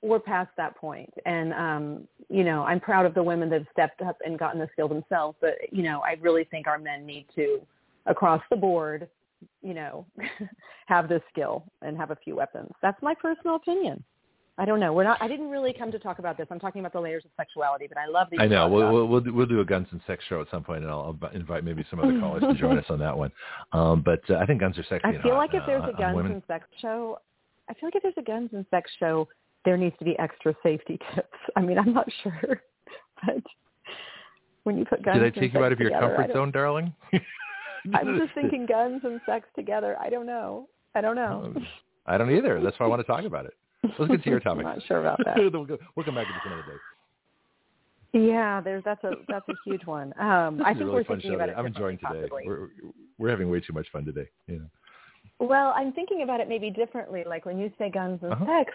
we're 0.02 0.20
past 0.20 0.50
that 0.56 0.76
point. 0.76 1.12
and 1.24 1.52
um 1.54 2.08
you 2.28 2.44
know 2.44 2.62
i'm 2.64 2.80
proud 2.80 3.06
of 3.06 3.14
the 3.14 3.22
women 3.22 3.48
that 3.48 3.60
have 3.60 3.68
stepped 3.72 4.02
up 4.02 4.16
and 4.24 4.38
gotten 4.38 4.60
the 4.60 4.68
skill 4.72 4.88
themselves 4.88 5.36
but 5.40 5.54
you 5.72 5.82
know 5.82 6.00
i 6.00 6.16
really 6.20 6.44
think 6.44 6.66
our 6.66 6.78
men 6.78 7.06
need 7.06 7.26
to 7.34 7.60
across 8.06 8.42
the 8.50 8.56
board 8.56 9.08
you 9.62 9.74
know 9.74 10.06
have 10.86 11.08
this 11.08 11.22
skill 11.32 11.64
and 11.82 11.96
have 11.96 12.10
a 12.10 12.16
few 12.16 12.36
weapons 12.36 12.70
that's 12.82 13.00
my 13.02 13.14
personal 13.14 13.56
opinion 13.56 14.02
i 14.58 14.64
don't 14.64 14.80
know 14.80 14.92
we're 14.92 15.04
not 15.04 15.20
i 15.20 15.28
didn't 15.28 15.50
really 15.50 15.72
come 15.72 15.90
to 15.92 15.98
talk 15.98 16.18
about 16.18 16.36
this 16.36 16.46
i'm 16.50 16.58
talking 16.58 16.80
about 16.80 16.92
the 16.92 17.00
layers 17.00 17.24
of 17.24 17.30
sexuality 17.36 17.86
but 17.86 17.98
i 17.98 18.06
love 18.06 18.28
these 18.30 18.40
I 18.40 18.46
know 18.46 18.68
we'll, 18.68 18.92
we'll 18.92 19.06
we'll 19.06 19.20
do, 19.20 19.32
we'll 19.32 19.46
do 19.46 19.60
a 19.60 19.64
guns 19.64 19.88
and 19.90 20.00
sex 20.06 20.24
show 20.28 20.40
at 20.40 20.48
some 20.50 20.64
point, 20.64 20.82
and 20.82 20.90
I'll, 20.90 21.16
I'll 21.22 21.30
invite 21.30 21.64
maybe 21.64 21.84
some 21.90 22.00
other 22.00 22.18
callers 22.18 22.42
to 22.42 22.54
join 22.54 22.78
us 22.82 22.84
on 22.88 22.98
that 23.00 23.16
one. 23.16 23.30
Um, 23.72 24.02
but 24.02 24.20
uh, 24.30 24.36
I 24.36 24.46
think 24.46 24.60
guns 24.60 24.78
are 24.78 24.84
sexy. 24.88 25.08
I 25.08 25.22
feel 25.22 25.32
hot, 25.32 25.38
like 25.38 25.54
if 25.54 25.62
there's 25.66 25.82
uh, 25.82 25.90
a 25.90 25.92
guns 25.92 26.18
and 26.24 26.42
sex 26.46 26.66
show, 26.80 27.18
I 27.68 27.74
feel 27.74 27.88
like 27.88 27.96
if 27.96 28.02
there's 28.02 28.14
a 28.16 28.22
guns 28.22 28.50
and 28.52 28.64
sex 28.70 28.90
show, 28.98 29.28
there 29.64 29.76
needs 29.76 29.96
to 29.98 30.04
be 30.04 30.18
extra 30.18 30.54
safety 30.62 30.98
tips. 31.14 31.38
I 31.56 31.60
mean, 31.60 31.78
I'm 31.78 31.92
not 31.92 32.08
sure, 32.22 32.62
but 33.24 33.42
when 34.62 34.78
you 34.78 34.84
put 34.84 35.02
guns 35.02 35.20
Did 35.20 35.36
I 35.36 35.40
take 35.40 35.54
you 35.54 35.64
out 35.64 35.72
of 35.72 35.80
your 35.80 35.90
together, 35.90 36.16
comfort 36.16 36.32
zone, 36.32 36.50
darling? 36.50 36.94
I'm 37.94 38.18
just 38.18 38.32
thinking 38.34 38.66
guns 38.66 39.00
and 39.04 39.20
sex 39.26 39.46
together. 39.56 39.96
I 40.00 40.08
don't 40.10 40.26
know. 40.26 40.68
I 40.94 41.00
don't 41.00 41.16
know. 41.16 41.54
I 42.06 42.16
don't 42.18 42.30
either. 42.34 42.60
That's 42.60 42.78
why 42.78 42.86
I 42.86 42.88
want 42.88 43.00
to 43.00 43.06
talk 43.06 43.24
about 43.24 43.46
it. 43.46 43.54
Let's 43.98 44.10
get 44.10 44.24
to 44.24 44.30
your 44.30 44.40
topic. 44.48 44.66
I'm 44.66 44.74
not 44.76 44.86
sure 44.86 45.00
about 45.00 45.18
that. 45.24 45.36
we'll, 45.52 45.64
go, 45.64 45.76
we'll 45.94 46.04
come 46.04 46.14
back 46.14 46.26
to 46.26 46.32
this 46.32 46.42
another 46.46 46.62
day. 46.62 46.78
Yeah, 48.12 48.60
there's 48.62 48.82
that's 48.84 49.02
a 49.04 49.12
that's 49.28 49.46
a 49.48 49.54
huge 49.64 49.84
one. 49.84 50.14
Um, 50.18 50.62
I 50.64 50.68
think 50.72 50.80
really 50.80 50.92
we're 50.94 51.04
fun 51.04 51.16
thinking 51.16 51.32
show. 51.32 51.34
about 51.34 51.48
it. 51.50 51.54
I'm 51.58 51.66
enjoying 51.66 51.98
today. 51.98 52.20
possibly. 52.28 52.44
We're 52.46 52.68
we're 53.18 53.30
having 53.30 53.50
way 53.50 53.60
too 53.60 53.74
much 53.74 53.86
fun 53.92 54.04
today. 54.06 54.26
Yeah. 54.46 54.56
Well, 55.38 55.74
I'm 55.76 55.92
thinking 55.92 56.22
about 56.22 56.40
it 56.40 56.48
maybe 56.48 56.70
differently. 56.70 57.24
Like 57.26 57.44
when 57.44 57.58
you 57.58 57.70
say 57.76 57.90
guns 57.90 58.20
and 58.22 58.32
Uh-huh. 58.32 58.46
sex, 58.46 58.72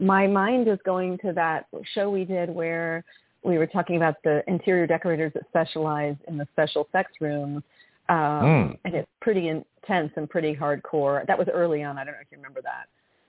my 0.00 0.26
mind 0.26 0.66
is 0.66 0.78
going 0.84 1.18
to 1.18 1.32
that 1.34 1.66
show 1.94 2.10
we 2.10 2.24
did 2.24 2.50
where 2.50 3.04
we 3.44 3.58
were 3.58 3.66
talking 3.66 3.96
about 3.96 4.16
the 4.24 4.42
interior 4.48 4.88
decorators 4.88 5.32
that 5.34 5.44
specialize 5.48 6.16
in 6.26 6.36
the 6.36 6.46
special 6.52 6.88
sex 6.90 7.12
rooms. 7.20 7.62
Um, 8.10 8.16
Mm. 8.44 8.78
And 8.84 8.94
it's 8.94 9.08
pretty 9.22 9.48
intense 9.48 10.12
and 10.16 10.28
pretty 10.28 10.54
hardcore. 10.54 11.26
That 11.26 11.38
was 11.38 11.48
early 11.52 11.82
on. 11.84 11.96
I 11.96 12.04
don't 12.04 12.14
know 12.14 12.20
if 12.20 12.26
you 12.30 12.36
remember 12.36 12.60
that. 12.62 12.86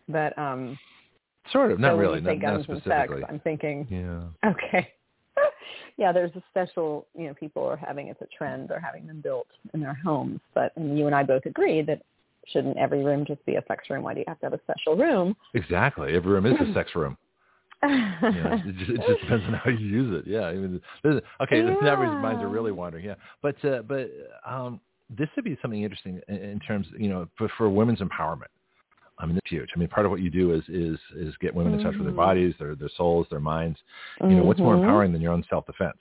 But 0.09 0.37
um, 0.41 0.77
Sort 1.51 1.71
of. 1.71 1.79
Not 1.79 1.91
so 1.93 1.97
really. 1.97 2.19
you 2.19 2.25
say 2.25 2.35
Not, 2.35 2.41
not 2.41 2.51
guns 2.57 2.65
and 2.67 2.77
sex, 2.77 2.85
specifically. 2.85 3.23
I'm 3.29 3.39
thinking, 3.39 3.87
Yeah. 3.89 4.49
okay. 4.51 4.91
yeah, 5.97 6.11
there's 6.11 6.31
a 6.35 6.43
special, 6.49 7.07
you 7.17 7.27
know, 7.27 7.33
people 7.33 7.63
are 7.63 7.77
having 7.77 8.07
it's 8.07 8.21
a 8.21 8.27
trend. 8.37 8.69
They're 8.69 8.79
having 8.79 9.07
them 9.07 9.21
built 9.21 9.47
in 9.73 9.79
their 9.79 9.93
homes. 10.03 10.39
But 10.53 10.71
and 10.75 10.97
you 10.97 11.05
and 11.07 11.15
I 11.15 11.23
both 11.23 11.45
agree 11.45 11.81
that 11.83 12.01
shouldn't 12.47 12.77
every 12.77 13.03
room 13.03 13.23
just 13.25 13.45
be 13.45 13.55
a 13.55 13.63
sex 13.67 13.89
room? 13.89 14.03
Why 14.03 14.13
do 14.13 14.19
you 14.19 14.25
have 14.27 14.39
to 14.39 14.47
have 14.47 14.53
a 14.53 14.59
special 14.63 14.95
room? 14.97 15.35
Exactly. 15.53 16.15
Every 16.15 16.31
room 16.31 16.45
is 16.47 16.59
a 16.59 16.73
sex 16.73 16.91
room. 16.95 17.17
You 17.83 17.89
know, 17.89 18.61
it, 18.65 18.77
just, 18.77 18.91
it 18.91 19.01
just 19.07 19.21
depends 19.21 19.45
on 19.45 19.53
how 19.53 19.69
you 19.71 19.85
use 19.85 20.19
it. 20.23 20.29
Yeah. 20.29 20.41
I 20.41 20.53
mean, 20.53 20.81
okay. 21.41 21.61
This 21.61 21.75
now 21.81 21.95
minds 22.21 22.43
are 22.43 22.49
really 22.49 22.71
wandering. 22.71 23.05
Yeah. 23.05 23.15
But 23.41 23.63
uh, 23.65 23.81
but 23.81 24.09
um, 24.45 24.79
this 25.09 25.29
would 25.35 25.45
be 25.45 25.57
something 25.61 25.83
interesting 25.83 26.21
in, 26.27 26.35
in 26.35 26.59
terms, 26.59 26.87
you 26.97 27.09
know, 27.09 27.27
for, 27.37 27.49
for 27.57 27.69
women's 27.69 27.99
empowerment. 27.99 28.49
I 29.19 29.25
mean, 29.25 29.37
it's 29.37 29.49
huge. 29.49 29.69
I 29.75 29.79
mean, 29.79 29.87
part 29.87 30.05
of 30.05 30.11
what 30.11 30.21
you 30.21 30.29
do 30.29 30.53
is 30.53 30.63
is 30.67 30.97
is 31.15 31.35
get 31.41 31.53
women 31.53 31.73
in 31.73 31.79
touch 31.79 31.95
with 31.97 32.07
their 32.07 32.13
Mhm. 32.13 32.15
bodies, 32.15 32.55
their 32.59 32.75
their 32.75 32.89
souls, 32.97 33.27
their 33.29 33.39
minds. 33.39 33.79
You 34.21 34.35
know, 34.35 34.43
what's 34.43 34.59
more 34.59 34.75
Mhm. 34.75 34.83
empowering 34.83 35.11
than 35.11 35.21
your 35.21 35.33
own 35.33 35.43
self 35.49 35.65
defense? 35.65 35.97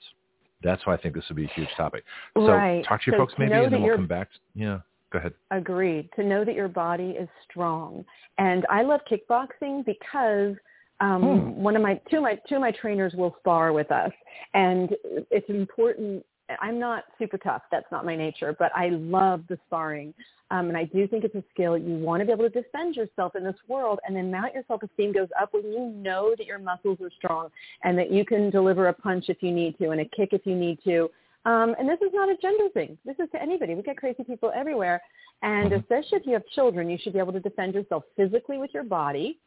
That's 0.63 0.85
why 0.85 0.93
I 0.93 0.97
think 0.97 1.15
this 1.15 1.27
would 1.29 1.35
be 1.35 1.45
a 1.45 1.49
huge 1.49 1.69
topic. 1.75 2.03
So 2.35 2.53
Right. 2.53 2.83
talk 2.85 3.01
to 3.01 3.11
your 3.11 3.17
So 3.17 3.23
folks 3.23 3.37
maybe, 3.37 3.53
and 3.53 3.73
then 3.73 3.81
we'll 3.81 3.95
come 3.95 4.07
back. 4.07 4.29
Yeah, 4.53 4.81
go 5.11 5.19
ahead. 5.19 5.33
Agreed. 5.49 6.11
To 6.13 6.23
know 6.23 6.43
that 6.43 6.55
your 6.55 6.67
body 6.67 7.11
is 7.11 7.29
strong. 7.43 8.05
And 8.37 8.65
I 8.69 8.83
love 8.83 9.01
kickboxing 9.05 9.85
because 9.85 10.55
um, 11.01 11.21
Hmm. 11.21 11.63
one 11.63 11.75
of 11.75 11.81
my 11.81 11.95
two 12.09 12.17
of 12.17 12.23
my 12.23 12.35
two 12.47 12.55
of 12.55 12.61
my 12.61 12.71
trainers 12.71 13.13
will 13.13 13.35
spar 13.39 13.73
with 13.73 13.91
us, 13.91 14.11
and 14.53 14.95
it's 15.29 15.49
important. 15.49 16.25
I'm 16.59 16.79
not 16.79 17.05
super 17.17 17.37
tough. 17.37 17.63
That's 17.71 17.89
not 17.91 18.05
my 18.05 18.15
nature, 18.15 18.55
but 18.57 18.71
I 18.75 18.89
love 18.89 19.43
the 19.47 19.57
sparring. 19.67 20.13
Um, 20.51 20.67
and 20.67 20.77
I 20.77 20.83
do 20.83 21.07
think 21.07 21.23
it's 21.23 21.35
a 21.35 21.43
skill. 21.53 21.77
You 21.77 21.95
want 21.95 22.19
to 22.19 22.25
be 22.25 22.33
able 22.33 22.43
to 22.43 22.49
defend 22.49 22.97
yourself 22.97 23.37
in 23.37 23.43
this 23.43 23.55
world, 23.69 23.99
and 24.05 24.13
then 24.13 24.29
mount 24.29 24.53
your 24.53 24.63
self-esteem 24.67 25.13
goes 25.13 25.29
up 25.41 25.53
when 25.53 25.63
you 25.71 25.79
know 25.79 26.35
that 26.37 26.45
your 26.45 26.59
muscles 26.59 26.99
are 27.01 27.09
strong 27.17 27.47
and 27.83 27.97
that 27.97 28.11
you 28.11 28.25
can 28.25 28.49
deliver 28.49 28.87
a 28.87 28.93
punch 28.93 29.29
if 29.29 29.41
you 29.41 29.51
need 29.51 29.77
to 29.77 29.91
and 29.91 30.01
a 30.01 30.05
kick 30.05 30.33
if 30.33 30.45
you 30.45 30.55
need 30.55 30.77
to. 30.83 31.09
Um, 31.45 31.73
and 31.79 31.87
this 31.87 31.99
is 32.01 32.11
not 32.13 32.29
a 32.29 32.35
gender 32.35 32.67
thing. 32.73 32.97
This 33.05 33.15
is 33.17 33.29
to 33.31 33.41
anybody. 33.41 33.73
We 33.73 33.81
get 33.81 33.97
crazy 33.97 34.23
people 34.23 34.51
everywhere. 34.53 35.01
And 35.41 35.71
Mhm. 35.71 35.79
especially 35.79 36.17
if 36.19 36.25
you 36.27 36.33
have 36.33 36.45
children, 36.47 36.89
you 36.89 36.97
should 36.97 37.13
be 37.13 37.19
able 37.19 37.33
to 37.33 37.39
defend 37.39 37.73
yourself 37.73 38.03
physically 38.17 38.57
with 38.57 38.73
your 38.73 38.83
body. 38.83 39.39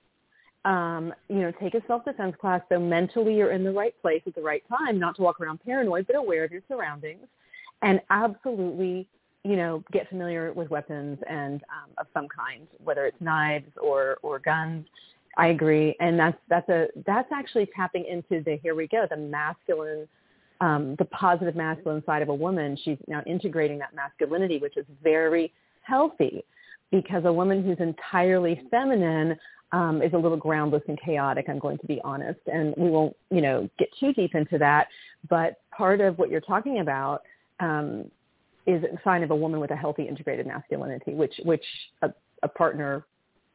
Um, 0.64 1.12
you 1.28 1.40
know, 1.40 1.52
take 1.60 1.74
a 1.74 1.82
self-defense 1.86 2.36
class 2.40 2.62
so 2.70 2.78
mentally 2.78 3.36
you're 3.36 3.52
in 3.52 3.64
the 3.64 3.72
right 3.72 3.94
place 4.00 4.22
at 4.26 4.34
the 4.34 4.40
right 4.40 4.62
time, 4.68 4.98
not 4.98 5.16
to 5.16 5.22
walk 5.22 5.38
around 5.40 5.60
paranoid, 5.62 6.06
but 6.06 6.16
aware 6.16 6.42
of 6.42 6.50
your 6.50 6.62
surroundings. 6.68 7.26
And 7.82 8.00
absolutely, 8.08 9.06
you 9.42 9.56
know, 9.56 9.84
get 9.92 10.08
familiar 10.08 10.54
with 10.54 10.70
weapons 10.70 11.18
and 11.28 11.62
um, 11.64 11.90
of 11.98 12.06
some 12.14 12.28
kind, 12.28 12.66
whether 12.82 13.04
it's 13.04 13.20
knives 13.20 13.70
or, 13.78 14.16
or 14.22 14.38
guns. 14.38 14.86
I 15.36 15.48
agree, 15.48 15.96
and 16.00 16.18
that's 16.18 16.38
that's 16.48 16.68
a 16.68 16.86
that's 17.04 17.28
actually 17.32 17.68
tapping 17.76 18.04
into 18.04 18.42
the 18.42 18.56
here 18.62 18.74
we 18.74 18.86
go 18.86 19.04
the 19.10 19.16
masculine, 19.16 20.06
um, 20.60 20.94
the 20.98 21.04
positive 21.06 21.56
masculine 21.56 22.02
side 22.06 22.22
of 22.22 22.28
a 22.28 22.34
woman. 22.34 22.78
She's 22.84 22.98
now 23.08 23.20
integrating 23.26 23.78
that 23.80 23.94
masculinity, 23.94 24.58
which 24.58 24.76
is 24.76 24.86
very 25.02 25.52
healthy, 25.82 26.44
because 26.90 27.24
a 27.24 27.32
woman 27.32 27.64
who's 27.64 27.80
entirely 27.80 28.62
feminine 28.70 29.36
um, 29.74 30.02
is 30.02 30.12
a 30.12 30.16
little 30.16 30.36
groundless 30.36 30.82
and 30.86 30.98
chaotic. 31.04 31.46
I'm 31.48 31.58
going 31.58 31.78
to 31.78 31.86
be 31.86 32.00
honest, 32.04 32.38
and 32.46 32.74
we 32.76 32.88
won't 32.90 33.14
you 33.30 33.40
know 33.40 33.68
get 33.78 33.88
too 33.98 34.12
deep 34.12 34.34
into 34.34 34.56
that. 34.58 34.86
But 35.28 35.60
part 35.76 36.00
of 36.00 36.16
what 36.16 36.30
you're 36.30 36.40
talking 36.40 36.78
about 36.78 37.22
um, 37.58 38.10
is 38.66 38.82
a 38.84 38.98
sign 39.02 39.22
of 39.24 39.30
a 39.32 39.36
woman 39.36 39.58
with 39.58 39.72
a 39.72 39.76
healthy 39.76 40.04
integrated 40.06 40.46
masculinity, 40.46 41.14
which 41.14 41.34
which 41.44 41.64
a, 42.02 42.10
a 42.44 42.48
partner 42.48 43.04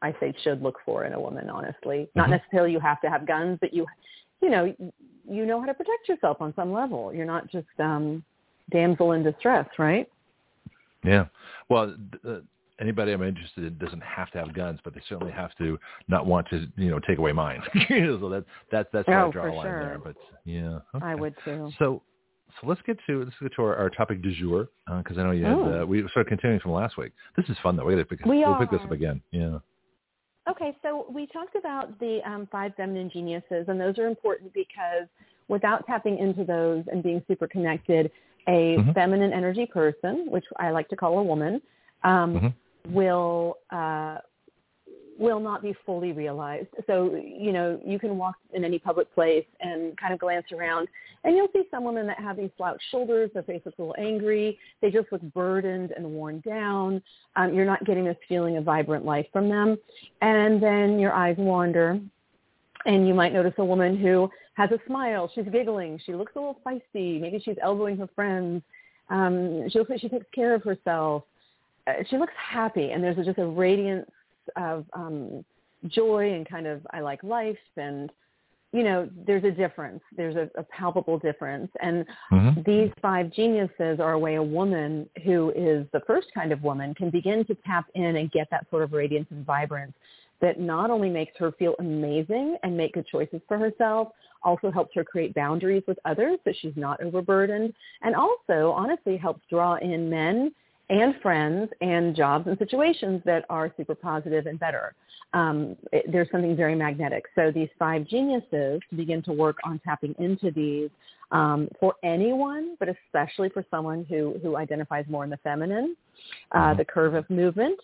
I 0.02 0.14
say 0.20 0.34
should 0.42 0.62
look 0.62 0.78
for 0.84 1.04
in 1.04 1.14
a 1.14 1.20
woman, 1.20 1.48
honestly. 1.48 2.08
Not 2.14 2.28
Mhm. 2.28 2.32
necessarily 2.32 2.72
you 2.72 2.80
have 2.80 3.00
to 3.02 3.10
have 3.10 3.26
guns, 3.26 3.58
but 3.60 3.72
you, 3.74 3.86
you 4.40 4.50
know, 4.50 4.74
you 5.28 5.46
know 5.46 5.60
how 5.60 5.66
to 5.66 5.74
protect 5.74 6.08
yourself 6.08 6.40
on 6.40 6.54
some 6.54 6.72
level. 6.72 7.12
You're 7.12 7.26
not 7.26 7.48
just 7.48 7.68
um, 7.78 8.24
damsel 8.70 9.12
in 9.12 9.22
distress, 9.22 9.68
right? 9.78 10.08
Yeah. 11.02 11.26
Well, 11.68 11.94
uh, 12.26 12.40
anybody 12.80 13.12
I'm 13.12 13.22
interested 13.22 13.64
in 13.64 13.78
doesn't 13.78 14.02
have 14.02 14.30
to 14.32 14.38
have 14.38 14.54
guns, 14.54 14.80
but 14.84 14.94
they 14.94 15.00
certainly 15.08 15.32
have 15.32 15.54
to 15.58 15.78
not 16.08 16.26
want 16.26 16.48
to, 16.50 16.66
you 16.76 16.90
know, 16.90 16.98
take 17.00 17.18
away 17.18 17.32
mine. 17.32 17.62
so 17.88 18.28
that 18.28 18.44
that's 18.70 18.88
that's 18.92 19.06
where 19.08 19.20
I 19.20 19.22
Oh, 19.24 19.32
draw 19.32 19.50
a 19.50 19.54
line 19.54 19.66
sure. 19.66 19.78
there. 19.80 20.00
But 20.02 20.16
yeah, 20.44 20.78
I 21.02 21.14
would 21.14 21.34
too. 21.44 21.70
So, 21.78 22.02
so 22.60 22.66
let's 22.66 22.80
get 22.86 22.96
to 23.06 23.24
let's 23.24 23.36
get 23.40 23.52
to 23.56 23.62
our, 23.62 23.76
our 23.76 23.90
topic 23.90 24.22
du 24.22 24.32
jour 24.34 24.68
because 24.98 25.18
I 25.18 25.22
know 25.22 25.30
you 25.32 25.44
had 25.44 25.54
Oh. 25.54 25.82
uh, 25.82 25.86
we 25.86 26.06
started 26.08 26.28
continuing 26.28 26.60
from 26.60 26.72
last 26.72 26.96
week. 26.96 27.12
This 27.36 27.48
is 27.48 27.56
fun 27.62 27.76
though. 27.76 27.84
We 27.84 27.94
got 27.94 28.00
to 28.00 28.04
pick, 28.16 28.24
We 28.24 28.44
we'll 28.44 28.56
pick 28.56 28.70
this 28.70 28.80
up 28.82 28.92
again. 28.92 29.20
Yeah. 29.30 29.58
Okay, 30.48 30.76
so 30.82 31.06
we 31.14 31.26
talked 31.26 31.54
about 31.54 31.96
the 32.00 32.20
um, 32.28 32.48
five 32.50 32.72
feminine 32.76 33.10
geniuses, 33.10 33.66
and 33.68 33.80
those 33.80 33.98
are 33.98 34.06
important 34.08 34.52
because 34.52 35.06
without 35.48 35.86
tapping 35.86 36.18
into 36.18 36.44
those 36.44 36.82
and 36.90 37.02
being 37.02 37.22
super 37.28 37.46
connected, 37.46 38.10
a 38.48 38.78
Mhm. 38.78 38.94
feminine 38.94 39.32
energy 39.32 39.66
person, 39.66 40.28
which 40.30 40.44
I 40.58 40.70
like 40.70 40.88
to 40.88 40.96
call 40.96 41.18
a 41.18 41.22
woman, 41.22 41.60
um, 42.04 42.34
Mhm. 42.40 42.54
Will 42.88 43.58
uh, 43.70 44.18
will 45.18 45.40
not 45.40 45.62
be 45.62 45.74
fully 45.84 46.12
realized. 46.12 46.68
So 46.86 47.14
you 47.14 47.52
know 47.52 47.80
you 47.84 47.98
can 47.98 48.16
walk 48.16 48.36
in 48.52 48.64
any 48.64 48.78
public 48.78 49.12
place 49.14 49.44
and 49.60 49.96
kind 49.98 50.12
of 50.14 50.18
glance 50.18 50.46
around, 50.52 50.88
and 51.24 51.36
you'll 51.36 51.48
see 51.52 51.64
some 51.70 51.84
women 51.84 52.06
that 52.06 52.18
have 52.18 52.36
these 52.36 52.50
slouched 52.56 52.82
shoulders. 52.90 53.30
Their 53.34 53.42
face 53.42 53.60
looks 53.64 53.78
a 53.78 53.82
little 53.82 53.96
angry. 53.98 54.58
They 54.80 54.90
just 54.90 55.12
look 55.12 55.20
burdened 55.34 55.92
and 55.92 56.06
worn 56.06 56.40
down. 56.40 57.02
Um, 57.36 57.52
you're 57.54 57.66
not 57.66 57.84
getting 57.84 58.04
this 58.04 58.16
feeling 58.28 58.56
of 58.56 58.64
vibrant 58.64 59.04
life 59.04 59.26
from 59.32 59.48
them. 59.48 59.76
And 60.22 60.62
then 60.62 60.98
your 60.98 61.12
eyes 61.12 61.36
wander, 61.38 62.00
and 62.86 63.06
you 63.06 63.12
might 63.12 63.32
notice 63.34 63.54
a 63.58 63.64
woman 63.64 63.98
who 63.98 64.30
has 64.54 64.70
a 64.70 64.78
smile. 64.86 65.30
She's 65.34 65.46
giggling. 65.52 66.00
She 66.04 66.14
looks 66.14 66.32
a 66.36 66.38
little 66.38 66.60
feisty. 66.66 67.20
Maybe 67.20 67.40
she's 67.44 67.56
elbowing 67.62 67.98
her 67.98 68.08
friends. 68.14 68.62
Um, 69.10 69.68
she 69.70 69.78
looks 69.78 69.90
like 69.90 70.00
she 70.00 70.08
takes 70.08 70.26
care 70.34 70.54
of 70.54 70.62
herself. 70.62 71.24
Uh, 71.86 71.94
she 72.08 72.18
looks 72.18 72.32
happy, 72.36 72.90
and 72.90 73.02
there's 73.02 73.16
just 73.24 73.38
a 73.38 73.46
radiance 73.46 74.10
of 74.56 74.84
um, 74.92 75.44
joy 75.88 76.32
and 76.34 76.48
kind 76.48 76.66
of 76.66 76.86
I 76.92 77.00
like 77.00 77.22
life 77.22 77.56
and 77.76 78.10
you 78.72 78.84
know, 78.84 79.08
there's 79.26 79.44
a 79.44 79.50
difference. 79.50 80.00
There's 80.16 80.36
a, 80.36 80.48
a 80.56 80.62
palpable 80.64 81.18
difference. 81.18 81.70
And 81.80 82.06
Mhm. 82.30 82.64
these 82.64 82.92
five 83.02 83.30
geniuses 83.30 83.98
are 83.98 84.12
a 84.12 84.18
way 84.18 84.36
a 84.36 84.42
woman 84.42 85.08
who 85.24 85.50
is 85.56 85.86
the 85.92 86.00
first 86.06 86.32
kind 86.32 86.52
of 86.52 86.62
woman 86.62 86.94
can 86.94 87.10
begin 87.10 87.44
to 87.46 87.54
tap 87.66 87.86
in 87.94 88.16
and 88.16 88.30
get 88.30 88.48
that 88.50 88.68
sort 88.70 88.82
of 88.82 88.92
radiance 88.92 89.26
and 89.30 89.44
vibrance 89.44 89.92
that 90.40 90.58
not 90.60 90.90
only 90.90 91.10
makes 91.10 91.36
her 91.36 91.52
feel 91.52 91.74
amazing 91.80 92.56
and 92.62 92.76
make 92.76 92.94
good 92.94 93.06
choices 93.06 93.42
for 93.48 93.58
herself, 93.58 94.12
also 94.42 94.70
helps 94.70 94.94
her 94.94 95.04
create 95.04 95.34
boundaries 95.34 95.82
with 95.86 95.98
others 96.04 96.38
so 96.44 96.52
she's 96.52 96.76
not 96.76 97.02
overburdened, 97.02 97.74
and 98.02 98.14
also 98.14 98.70
honestly 98.70 99.16
helps 99.16 99.42
draw 99.50 99.74
in 99.76 100.08
men 100.08 100.54
and 100.90 101.14
friends 101.22 101.70
and 101.80 102.14
jobs 102.14 102.46
and 102.48 102.58
situations 102.58 103.22
that 103.24 103.44
are 103.48 103.72
super 103.76 103.94
positive 103.94 104.46
and 104.46 104.58
better. 104.58 104.94
Um, 105.32 105.76
it, 105.92 106.10
there's 106.10 106.28
something 106.32 106.56
very 106.56 106.74
magnetic. 106.74 107.24
So 107.36 107.52
these 107.52 107.68
five 107.78 108.06
geniuses 108.06 108.80
begin 108.96 109.22
to 109.22 109.32
work 109.32 109.56
on 109.64 109.78
tapping 109.84 110.14
into 110.18 110.50
these 110.50 110.90
um, 111.30 111.68
for 111.78 111.94
anyone, 112.02 112.76
but 112.80 112.88
especially 112.88 113.48
for 113.50 113.64
someone 113.70 114.04
who, 114.08 114.38
who 114.42 114.56
identifies 114.56 115.04
more 115.08 115.22
in 115.22 115.30
the 115.30 115.38
feminine. 115.38 115.96
Uh, 116.52 116.74
Mhm. 116.74 116.78
The 116.78 116.84
curve 116.84 117.14
of 117.14 117.30
movement, 117.30 117.78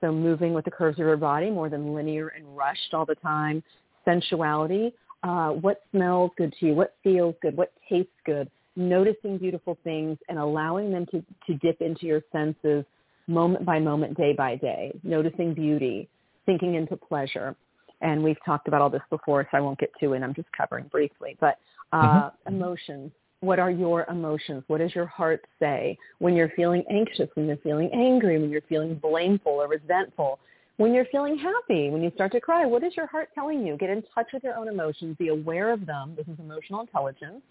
so 0.00 0.12
moving 0.12 0.52
with 0.52 0.64
the 0.64 0.70
curves 0.70 0.98
of 0.98 1.06
your 1.06 1.16
body 1.16 1.50
more 1.50 1.68
than 1.68 1.94
linear 1.94 2.28
and 2.28 2.44
rushed 2.56 2.92
all 2.92 3.06
the 3.06 3.14
time. 3.16 3.62
Sensuality, 4.04 4.92
uh, 5.22 5.50
what 5.50 5.82
smells 5.90 6.30
good 6.36 6.52
to 6.58 6.66
you, 6.66 6.74
what 6.74 6.96
feels 7.02 7.34
good, 7.40 7.56
what 7.56 7.72
tastes 7.88 8.12
good, 8.24 8.50
noticing 8.78 9.36
beautiful 9.36 9.76
things 9.84 10.16
and 10.28 10.38
allowing 10.38 10.90
them 10.90 11.04
to, 11.06 11.22
to 11.46 11.54
dip 11.58 11.80
into 11.82 12.06
your 12.06 12.22
senses 12.32 12.84
moment 13.26 13.66
by 13.66 13.78
moment, 13.78 14.16
day 14.16 14.32
by 14.32 14.56
day, 14.56 14.92
noticing 15.02 15.52
beauty, 15.52 16.08
thinking 16.46 16.76
into 16.76 16.96
pleasure. 16.96 17.54
And 18.00 18.22
we've 18.22 18.42
talked 18.46 18.68
about 18.68 18.80
all 18.80 18.90
this 18.90 19.02
before, 19.10 19.46
so 19.50 19.58
I 19.58 19.60
won't 19.60 19.78
get 19.78 19.90
to 20.00 20.12
it. 20.12 20.22
I'm 20.22 20.34
just 20.34 20.48
covering 20.56 20.86
briefly. 20.86 21.36
But 21.40 21.58
uh, 21.92 22.30
emotions. 22.46 23.12
What 23.40 23.58
are 23.58 23.70
your 23.70 24.04
emotions? 24.10 24.64
What 24.66 24.78
does 24.78 24.94
your 24.94 25.06
heart 25.06 25.44
say 25.60 25.96
when 26.18 26.34
you're 26.34 26.50
feeling 26.56 26.82
anxious, 26.90 27.28
when 27.34 27.46
you're 27.46 27.56
feeling 27.58 27.88
angry, 27.92 28.40
when 28.40 28.50
you're 28.50 28.62
feeling 28.62 28.94
blameful 28.96 29.52
or 29.52 29.68
resentful? 29.68 30.40
When 30.76 30.92
you're 30.92 31.06
feeling 31.06 31.36
happy, 31.36 31.90
when 31.90 32.02
you 32.02 32.10
start 32.14 32.32
to 32.32 32.40
cry, 32.40 32.64
what 32.66 32.84
is 32.84 32.96
your 32.96 33.06
heart 33.06 33.30
telling 33.34 33.66
you? 33.66 33.76
Get 33.76 33.90
in 33.90 34.02
touch 34.14 34.28
with 34.32 34.44
your 34.44 34.54
own 34.54 34.68
emotions. 34.68 35.16
Be 35.18 35.28
aware 35.28 35.72
of 35.72 35.86
them. 35.86 36.14
This 36.16 36.26
is 36.28 36.38
emotional 36.38 36.80
intelligence. 36.80 37.42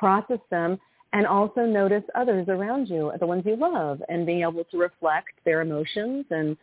Process 0.00 0.38
them 0.50 0.80
and 1.12 1.26
also 1.26 1.66
notice 1.66 2.04
others 2.14 2.48
around 2.48 2.88
you, 2.88 3.12
the 3.20 3.26
ones 3.26 3.42
you 3.44 3.54
love, 3.54 4.00
and 4.08 4.24
being 4.24 4.40
able 4.40 4.64
to 4.64 4.78
reflect 4.78 5.28
their 5.44 5.60
emotions 5.60 6.24
and 6.30 6.56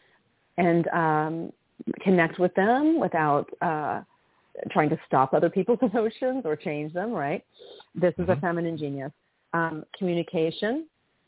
and 0.57 0.87
um, 0.87 1.53
connect 2.01 2.39
with 2.39 2.51
them 2.55 2.99
without 2.99 3.47
uh, 3.61 4.01
trying 4.71 4.89
to 4.89 4.97
stop 5.05 5.35
other 5.35 5.51
people's 5.51 5.77
emotions 5.93 6.41
or 6.45 6.55
change 6.55 6.91
them. 6.93 7.11
Right? 7.11 7.43
This 7.93 8.15
is 8.17 8.27
a 8.27 8.35
Mhm. 8.35 8.41
feminine 8.41 8.75
genius. 8.75 9.11
Um, 9.53 9.85
communication, 9.95 10.87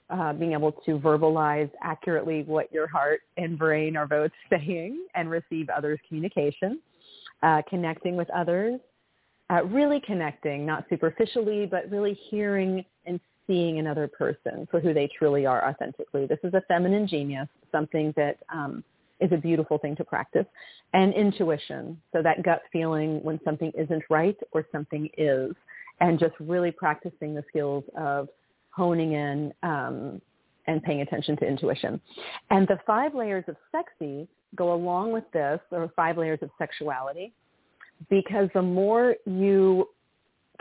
uh, 0.10 0.34
being 0.34 0.54
able 0.54 0.72
to 0.72 0.98
verbalize 0.98 1.70
accurately 1.84 2.42
what 2.42 2.74
your 2.74 2.88
heart 2.88 3.22
and 3.38 3.56
brain 3.56 3.96
are 3.96 4.08
both 4.08 4.32
saying 4.50 5.06
and 5.14 5.30
receive 5.30 5.70
others' 5.70 6.00
communication. 6.08 6.80
Uh, 7.44 7.62
connecting 7.70 8.18
with 8.18 8.30
others, 8.32 8.80
uh, 9.52 9.64
really 9.66 10.00
connecting, 10.02 10.66
not 10.66 10.86
superficially, 10.90 11.66
but 11.66 11.90
really 11.90 12.14
hearing 12.30 12.86
and 13.06 13.20
seeing 13.48 13.80
another 13.80 14.08
person 14.08 14.68
for 14.70 14.80
who 14.80 14.94
they 14.94 15.10
truly 15.18 15.46
are 15.46 15.68
authentically. 15.68 16.28
This 16.28 16.40
is 16.44 16.54
a 16.54 16.62
feminine 16.68 17.08
genius, 17.08 17.48
something 17.72 18.14
that 18.16 18.38
um, 18.54 18.84
is 19.20 19.32
a 19.32 19.38
beautiful 19.38 19.80
thing 19.80 19.96
to 19.96 20.04
practice. 20.04 20.46
And 20.94 21.14
intuition, 21.14 22.00
so 22.14 22.22
that 22.22 22.44
gut 22.44 22.62
feeling 22.72 23.24
when 23.24 23.40
something 23.44 23.72
isn't 23.78 24.04
right 24.10 24.38
or 24.52 24.66
something 24.72 25.10
is, 25.18 25.54
and 26.00 26.20
just 26.20 26.34
really 26.40 26.72
practicing 26.72 27.34
the 27.34 27.44
skills 27.50 27.84
of 27.98 28.30
honing 28.70 29.14
in 29.14 29.54
um, 29.64 30.22
and 30.68 30.82
paying 30.84 31.02
attention 31.02 31.36
to 31.38 31.46
intuition. 31.48 32.00
And 32.52 32.68
the 32.68 32.80
five 32.86 33.16
layers 33.16 33.44
of 33.48 33.56
sexy 33.72 34.28
go 34.56 34.74
along 34.74 35.12
with 35.12 35.30
this. 35.34 35.60
Are 35.72 35.92
five 35.96 36.18
layers 36.18 36.40
of 36.42 36.50
sexuality 36.58 37.34
because 38.10 38.50
the 38.54 38.62
more 38.62 39.16
you 39.26 39.88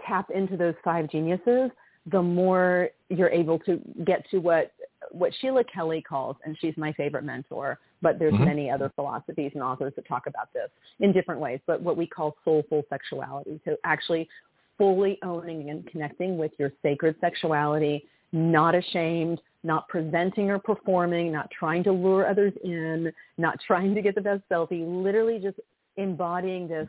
tap 0.06 0.30
into 0.34 0.56
those 0.56 0.74
five 0.84 1.10
geniuses, 1.10 1.70
the 2.10 2.22
more 2.22 2.90
you're 3.08 3.30
able 3.30 3.58
to 3.60 3.80
get 4.04 4.28
to 4.30 4.38
what 4.38 4.72
what 5.10 5.32
Sheila 5.40 5.62
Kelley 5.64 6.02
calls, 6.02 6.36
and 6.44 6.56
she's 6.60 6.76
my 6.76 6.92
favorite 6.92 7.24
mentor, 7.24 7.78
but 8.02 8.18
there's 8.18 8.34
mm-hmm. 8.34 8.44
many 8.44 8.70
other 8.70 8.92
philosophies 8.94 9.52
and 9.54 9.62
authors 9.62 9.92
that 9.96 10.06
talk 10.06 10.26
about 10.26 10.52
this 10.52 10.68
in 11.00 11.12
different 11.12 11.40
ways, 11.40 11.60
but 11.66 11.80
what 11.80 11.96
we 11.96 12.06
call 12.06 12.36
soulful 12.44 12.82
sexuality. 12.90 13.60
So 13.64 13.76
actually 13.84 14.28
fully 14.76 15.18
owning 15.22 15.70
and 15.70 15.86
connecting 15.86 16.36
with 16.36 16.52
your 16.58 16.72
sacred 16.82 17.16
sexuality, 17.20 18.06
not 18.32 18.74
ashamed, 18.74 19.40
not 19.64 19.88
presenting 19.88 20.50
or 20.50 20.58
performing, 20.58 21.32
not 21.32 21.50
trying 21.50 21.82
to 21.84 21.92
lure 21.92 22.28
others 22.28 22.52
in, 22.62 23.12
not 23.38 23.58
trying 23.66 23.94
to 23.94 24.02
get 24.02 24.14
the 24.14 24.20
best 24.20 24.42
selfie, 24.50 24.84
literally 24.86 25.38
just 25.38 25.58
embodying 25.96 26.68
this 26.68 26.88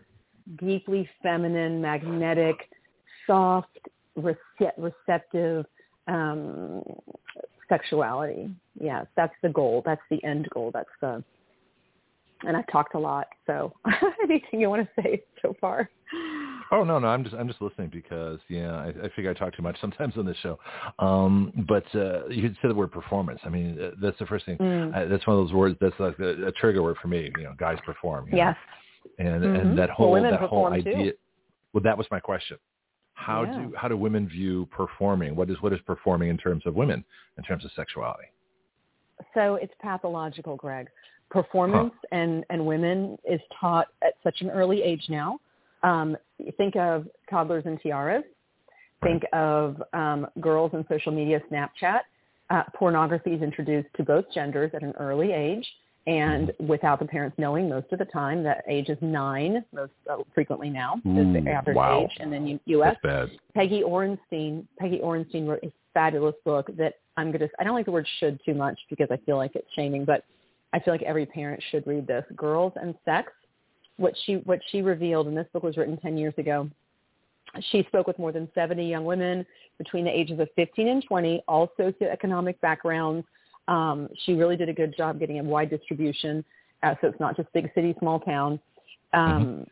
deeply 0.58 1.10
feminine, 1.22 1.82
magnetic, 1.82 2.56
soft, 3.28 3.78
receptive 4.16 5.66
um, 6.08 6.84
sexuality. 7.68 8.50
Yes, 8.80 9.06
that's 9.16 9.34
the 9.44 9.50
goal. 9.50 9.84
That's 9.86 10.02
the 10.10 10.24
end 10.24 10.48
goal. 10.54 10.72
That's 10.74 10.90
the 11.02 11.24
and 12.44 12.56
I've 12.56 12.68
talked 12.68 12.96
a 12.96 13.00
lot. 13.00 13.28
So 13.48 13.74
anything 14.24 14.62
you 14.62 14.70
want 14.70 14.88
to 14.88 15.02
say 15.02 15.22
so 15.42 15.56
far? 15.60 15.90
Oh 16.72 16.84
no, 16.84 17.00
no, 17.00 17.08
I'm 17.08 17.24
just 17.24 17.36
I'm 17.36 17.48
just 17.48 17.62
listening 17.62 17.90
because 17.90 18.40
yeah, 18.48 18.72
I, 18.76 18.88
I 18.88 19.10
figure 19.16 19.30
I 19.30 19.34
talk 19.34 19.56
too 19.56 19.62
much 19.62 19.78
sometimes 19.82 20.16
on 20.18 20.26
this 20.26 20.38
show. 20.42 20.60
Um, 21.00 21.52
but 21.68 21.86
uh, 21.96 22.28
you 22.28 22.42
could 22.42 22.56
say 22.62 22.68
the 22.68 22.76
word 22.76 22.92
performance. 22.92 23.40
I 23.44 23.50
mean, 23.50 23.80
uh, 23.82 23.92
that's 24.02 24.18
the 24.20 24.26
first 24.26 24.46
thing. 24.46 24.58
Mm. 24.58 24.96
I, 24.96 25.06
that's 25.06 25.26
one 25.28 25.38
of 25.38 25.46
those 25.46 25.54
words 25.54 25.78
that's 25.82 26.00
like 26.00 26.18
a, 26.20 26.48
a, 26.48 26.52
trigger 26.54 26.82
word 26.84 26.98
for 27.02 27.08
me. 27.08 27.32
You 27.38 27.44
know, 27.44 27.54
guys 27.58 27.78
perform. 27.86 28.30
Yes. 28.32 28.56
Know? 28.56 28.76
And 29.18 29.44
mm-hmm. 29.44 29.56
and 29.56 29.78
that 29.78 29.90
whole 29.90 30.12
well, 30.12 30.24
that 30.24 30.42
whole 30.42 30.68
idea. 30.68 31.12
Too. 31.12 31.18
Well, 31.74 31.84
that 31.84 31.98
was 31.98 32.08
my 32.10 32.20
question. 32.20 32.58
How 33.14 33.44
yeah. 33.44 33.52
do 33.52 33.74
how 33.78 33.88
do 33.88 33.98
women 33.98 34.28
view 34.28 34.68
performing? 34.72 35.36
What 35.36 35.50
is 35.50 35.58
what 35.62 35.74
is 35.74 35.80
performing 35.86 36.30
in 36.30 36.38
terms 36.38 36.64
of 36.66 36.76
women 36.76 37.04
in 37.38 37.44
terms 37.44 37.66
of 37.66 37.72
sexuality? 37.76 38.26
So 39.34 39.56
it's 39.56 39.74
pathological, 39.82 40.56
Greg. 40.56 40.88
Performance 41.30 41.94
huh. 42.02 42.18
and 42.18 42.46
and 42.50 42.66
women 42.66 43.18
is 43.30 43.42
taught 43.60 43.88
at 44.04 44.14
such 44.24 44.42
an 44.42 44.50
early 44.50 44.82
age 44.82 45.04
now. 45.10 45.40
Um, 45.84 46.18
think 46.58 46.76
of 46.76 47.08
toddlers 47.30 47.66
and 47.66 47.80
tiaras. 47.82 48.24
Think 49.04 49.24
of 49.32 49.82
um, 49.94 50.28
girls 50.42 50.72
in 50.74 50.86
social 50.90 51.12
media, 51.12 51.42
Snapchat. 51.52 52.00
Uh, 52.50 52.64
pornography 52.74 53.32
is 53.32 53.42
introduced 53.42 53.88
to 53.96 54.04
both 54.04 54.26
genders 54.34 54.72
at 54.74 54.82
an 54.82 54.94
early 55.00 55.32
age 55.32 55.66
and 56.08 56.52
without 56.60 57.00
the 57.00 57.06
parents 57.06 57.38
knowing 57.38 57.70
most 57.70 57.88
of 57.92 58.00
the 58.00 58.06
time 58.06 58.44
that 58.44 58.64
age 58.68 58.90
is 58.90 58.98
nine 59.02 59.64
most 59.74 59.92
uh, 60.10 60.18
frequently 60.34 60.70
now 60.70 60.96
is 61.06 61.34
the 61.34 61.44
average 61.50 61.76
wow. 61.76 62.04
age 62.04 62.18
and 62.20 62.32
then 62.32 62.60
U- 62.66 62.84
us 62.84 62.96
That's 63.04 63.30
bad. 63.30 63.40
peggy 63.54 63.84
orenstein 63.86 64.66
peggy 64.80 65.00
orenstein 65.04 65.48
wrote 65.48 65.64
a 65.64 65.72
fabulous 65.94 66.36
book 66.46 66.70
that 66.78 66.96
i'm 67.18 67.32
going 67.32 67.42
to 67.42 67.50
i 67.60 67.64
don't 67.64 67.76
like 67.76 67.86
the 67.86 67.92
word 67.92 68.08
should 68.20 68.40
too 68.46 68.54
much 68.54 68.80
because 68.90 69.08
i 69.12 69.18
feel 69.26 69.38
like 69.38 69.52
it's 69.56 69.68
shaming 69.76 70.06
but 70.06 70.24
i 70.74 70.80
feel 70.80 70.94
like 70.94 71.04
every 71.04 71.26
parent 71.26 71.62
should 71.70 71.86
read 71.86 72.08
this 72.08 72.24
girls 72.36 72.74
and 72.82 72.96
sex 73.04 73.32
what 73.98 74.14
she 74.26 74.36
what 74.46 74.60
she 74.72 74.82
revealed 74.82 75.28
and 75.28 75.36
this 75.36 75.48
book 75.52 75.64
was 75.64 75.76
written 75.76 75.98
10 75.98 76.18
years 76.18 76.34
ago 76.38 76.70
she 77.72 77.84
spoke 77.84 78.08
with 78.08 78.18
more 78.20 78.32
than 78.32 78.48
70 78.56 78.88
young 78.88 79.06
women 79.06 79.46
between 79.78 80.06
the 80.06 80.12
ages 80.12 80.40
of 80.40 80.48
15 80.56 80.88
and 80.88 81.04
20 81.04 81.44
all 81.48 81.70
socioeconomic 81.78 82.60
backgrounds 82.62 83.26
um, 83.70 84.10
she 84.26 84.34
really 84.34 84.58
did 84.58 84.68
a 84.68 84.74
good 84.74 84.96
job 84.98 85.20
getting 85.20 85.40
a 85.40 85.44
wide 85.44 85.70
distribution, 85.70 86.44
uh, 86.84 86.96
so 87.00 87.08
it's 87.08 87.20
not 87.20 87.38
just 87.38 87.52
big 87.54 87.70
city, 87.76 87.96
small 88.00 88.20
town. 88.20 88.60
Um, 89.14 89.66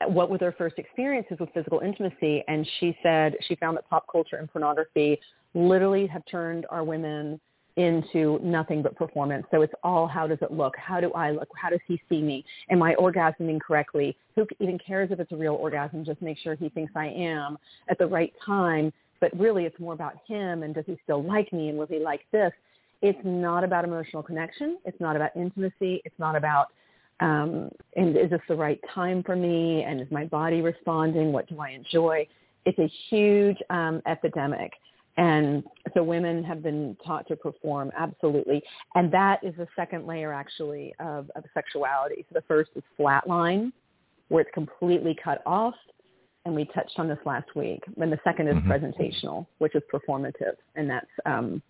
mm-hmm. 0.00 0.14
What 0.14 0.30
were 0.30 0.38
their 0.38 0.52
first 0.52 0.78
experiences 0.78 1.38
with 1.40 1.50
physical 1.52 1.80
intimacy? 1.80 2.44
And 2.46 2.66
she 2.78 2.96
said 3.02 3.34
she 3.48 3.56
found 3.56 3.76
that 3.76 3.90
pop 3.90 4.06
culture 4.10 4.36
and 4.36 4.48
pornography 4.50 5.18
literally 5.54 6.06
have 6.06 6.22
turned 6.30 6.66
our 6.70 6.84
women 6.84 7.40
into 7.76 8.38
nothing 8.42 8.82
but 8.82 8.94
performance. 8.96 9.46
So 9.50 9.62
it's 9.62 9.72
all 9.82 10.06
how 10.06 10.26
does 10.26 10.38
it 10.42 10.52
look? 10.52 10.74
How 10.76 11.00
do 11.00 11.12
I 11.12 11.30
look? 11.30 11.48
How 11.56 11.70
does 11.70 11.80
he 11.86 12.00
see 12.08 12.20
me? 12.20 12.44
Am 12.70 12.82
I 12.82 12.94
orgasming 12.94 13.60
correctly? 13.60 14.16
Who 14.36 14.46
even 14.60 14.78
cares 14.78 15.10
if 15.10 15.18
it's 15.18 15.32
a 15.32 15.36
real 15.36 15.54
orgasm? 15.54 16.04
Just 16.04 16.22
make 16.22 16.38
sure 16.38 16.54
he 16.54 16.68
thinks 16.68 16.92
I 16.94 17.06
am 17.06 17.58
at 17.88 17.98
the 17.98 18.06
right 18.06 18.32
time. 18.44 18.92
But 19.20 19.36
really 19.36 19.64
it's 19.64 19.78
more 19.80 19.94
about 19.94 20.14
him 20.28 20.62
and 20.62 20.74
does 20.74 20.84
he 20.86 20.96
still 21.02 21.24
like 21.24 21.52
me 21.52 21.70
and 21.70 21.78
will 21.78 21.86
he 21.86 21.98
like 21.98 22.22
this? 22.30 22.52
It's 23.02 23.18
not 23.24 23.64
about 23.64 23.84
emotional 23.84 24.22
connection. 24.22 24.78
It's 24.84 25.00
not 25.00 25.16
about 25.16 25.30
intimacy. 25.36 26.02
It's 26.04 26.18
not 26.18 26.36
about 26.36 26.68
um, 27.20 27.70
and 27.96 28.16
is 28.16 28.30
this 28.30 28.40
the 28.48 28.54
right 28.54 28.80
time 28.94 29.22
for 29.24 29.34
me? 29.34 29.82
And 29.82 30.00
is 30.00 30.06
my 30.10 30.24
body 30.24 30.60
responding? 30.60 31.32
What 31.32 31.48
do 31.48 31.60
I 31.60 31.70
enjoy? 31.70 32.26
It's 32.64 32.78
a 32.78 32.90
huge 33.08 33.56
um, 33.70 34.02
epidemic. 34.06 34.72
And 35.16 35.64
so 35.94 36.04
women 36.04 36.44
have 36.44 36.62
been 36.62 36.96
taught 37.04 37.26
to 37.26 37.34
perform 37.34 37.90
absolutely. 37.98 38.62
And 38.94 39.12
that 39.12 39.42
is 39.42 39.52
the 39.56 39.66
second 39.74 40.06
layer 40.06 40.32
actually 40.32 40.94
of, 41.00 41.28
of 41.34 41.42
sexuality. 41.54 42.24
So 42.28 42.34
the 42.34 42.44
first 42.46 42.70
is 42.76 42.84
flatline, 42.98 43.72
where 44.28 44.42
it's 44.42 44.50
completely 44.54 45.16
cut 45.22 45.42
off. 45.44 45.74
And 46.44 46.54
we 46.54 46.66
touched 46.66 46.98
on 46.98 47.08
this 47.08 47.18
last 47.26 47.48
week. 47.56 47.82
And 48.00 48.12
the 48.12 48.20
second 48.22 48.46
is 48.46 48.54
mm-hmm. 48.54 48.70
presentational, 48.70 49.46
which 49.58 49.74
is 49.74 49.82
performative. 49.92 50.54
And 50.76 50.88
that's 50.88 51.06
um, 51.26 51.60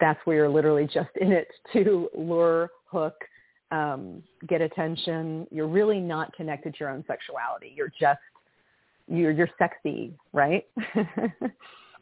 that's 0.00 0.20
where 0.24 0.36
you're 0.36 0.48
literally 0.48 0.84
just 0.84 1.10
in 1.20 1.32
it 1.32 1.48
to 1.72 2.08
lure, 2.16 2.70
hook, 2.86 3.14
um, 3.72 4.22
get 4.46 4.60
attention. 4.60 5.46
You're 5.50 5.68
really 5.68 6.00
not 6.00 6.32
connected 6.34 6.74
to 6.74 6.80
your 6.80 6.90
own 6.90 7.04
sexuality. 7.06 7.72
You're 7.76 7.92
just 7.98 8.20
you're 9.08 9.30
you're 9.30 9.50
sexy, 9.58 10.14
right? 10.32 10.66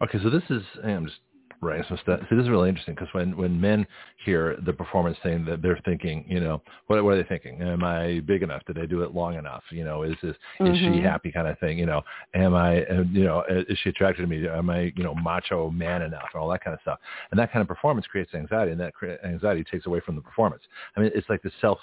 okay, 0.02 0.18
so 0.23 0.31
this 0.31 0.42
is 0.50 0.62
I'm 0.84 1.06
just 1.06 1.18
Right. 1.60 1.84
So, 1.89 1.97
so 2.05 2.18
this 2.31 2.39
is 2.39 2.49
really 2.49 2.68
interesting 2.68 2.94
because 2.94 3.12
when, 3.12 3.36
when 3.36 3.60
men 3.60 3.86
hear 4.24 4.57
the 4.65 4.73
performance 4.73 5.16
thing, 5.23 5.44
that 5.47 5.62
they're 5.62 5.81
thinking, 5.84 6.24
you 6.28 6.41
know, 6.41 6.62
what, 6.86 7.02
what 7.02 7.15
are 7.15 7.23
they 7.23 7.28
thinking? 7.28 7.62
Am 7.62 7.83
I 7.83 8.20
big 8.20 8.42
enough? 8.42 8.62
Did 8.66 8.78
I 8.78 8.86
do 8.86 9.02
it 9.02 9.15
long 9.15 9.36
enough? 9.36 9.62
You 9.70 9.84
know, 9.84 10.02
is 10.02 10.15
this 10.23 10.36
mm-hmm. 10.60 10.66
is 10.66 10.78
she 10.78 10.84
mm-hmm. 10.86 11.05
happy 11.05 11.33
kind 11.33 11.49
of 11.49 11.58
thing? 11.58 11.78
You 11.78 11.86
know, 11.86 12.02
am 12.34 12.55
I, 12.55 12.81
you 13.12 13.24
know, 13.24 13.44
is 13.49 13.78
she 13.83 13.91
attracted 13.91 14.23
to 14.23 14.28
me? 14.28 14.47
Am 14.47 14.68
I, 14.70 14.92
you 14.97 15.05
know, 15.05 15.15
macho 15.15 15.70
man 15.70 16.02
enough? 16.02 16.28
And 16.33 16.41
all 16.41 16.49
that 16.50 16.62
kind 16.62 16.74
of 16.74 16.81
stuff. 16.83 16.99
And 17.31 17.39
that 17.41 17.52
kind 17.52 17.62
of 17.62 17.68
performance 17.68 18.07
creates 18.07 18.34
anxiety, 18.34 18.73
and 18.73 18.81
that 18.81 18.92
anxiety 19.24 19.65
takes 19.65 19.86
away 19.86 20.00
from 20.00 20.16
the 20.16 20.23
performance. 20.23 20.62
I 20.97 21.00
mean, 21.00 21.10
it's 21.15 21.28
like 21.28 21.42
the 21.42 21.50
self 21.60 21.78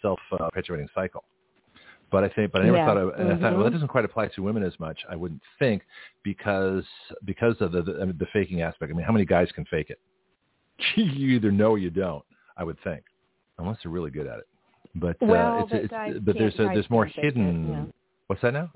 self 0.00 0.18
uh, 0.32 0.48
perpetuating 0.48 0.88
cycle. 0.94 1.24
But 2.12 2.24
I 2.24 2.28
think, 2.28 2.52
but 2.52 2.60
I 2.60 2.66
never 2.66 2.76
yeah. 2.76 2.86
thought 2.86 2.98
of, 2.98 3.08
and 3.14 3.30
mm-hmm. 3.30 3.44
I 3.44 3.48
thought, 3.48 3.56
well, 3.56 3.64
that 3.64 3.72
doesn't 3.72 3.88
quite 3.88 4.04
apply 4.04 4.28
to 4.28 4.42
women 4.42 4.62
as 4.62 4.78
much. 4.78 5.00
I 5.10 5.16
wouldn't 5.16 5.40
think 5.58 5.82
because 6.22 6.84
because 7.24 7.56
of 7.60 7.72
the 7.72 7.82
the, 7.82 7.98
I 8.02 8.04
mean, 8.04 8.16
the 8.18 8.26
faking 8.34 8.60
aspect. 8.60 8.92
I 8.92 8.94
mean, 8.94 9.06
how 9.06 9.12
many 9.12 9.24
guys 9.24 9.48
can 9.54 9.64
fake 9.64 9.88
it? 9.88 9.98
you 10.96 11.30
either 11.30 11.50
know 11.50 11.70
or 11.70 11.78
you 11.78 11.90
don't. 11.90 12.24
I 12.58 12.64
would 12.64 12.76
think, 12.84 13.02
unless 13.58 13.78
they're 13.82 13.90
really 13.90 14.10
good 14.10 14.26
at 14.26 14.38
it. 14.38 14.46
But 14.94 15.16
well, 15.22 15.60
uh, 15.60 15.76
it's, 15.76 15.88
but, 15.90 16.08
it's, 16.08 16.20
but 16.20 16.36
there's 16.36 16.54
a, 16.54 16.64
there's 16.74 16.90
more 16.90 17.06
hidden. 17.06 17.64
It, 17.64 17.70
yeah. 17.70 17.84
What's 18.26 18.42
that 18.42 18.52
now? 18.52 18.70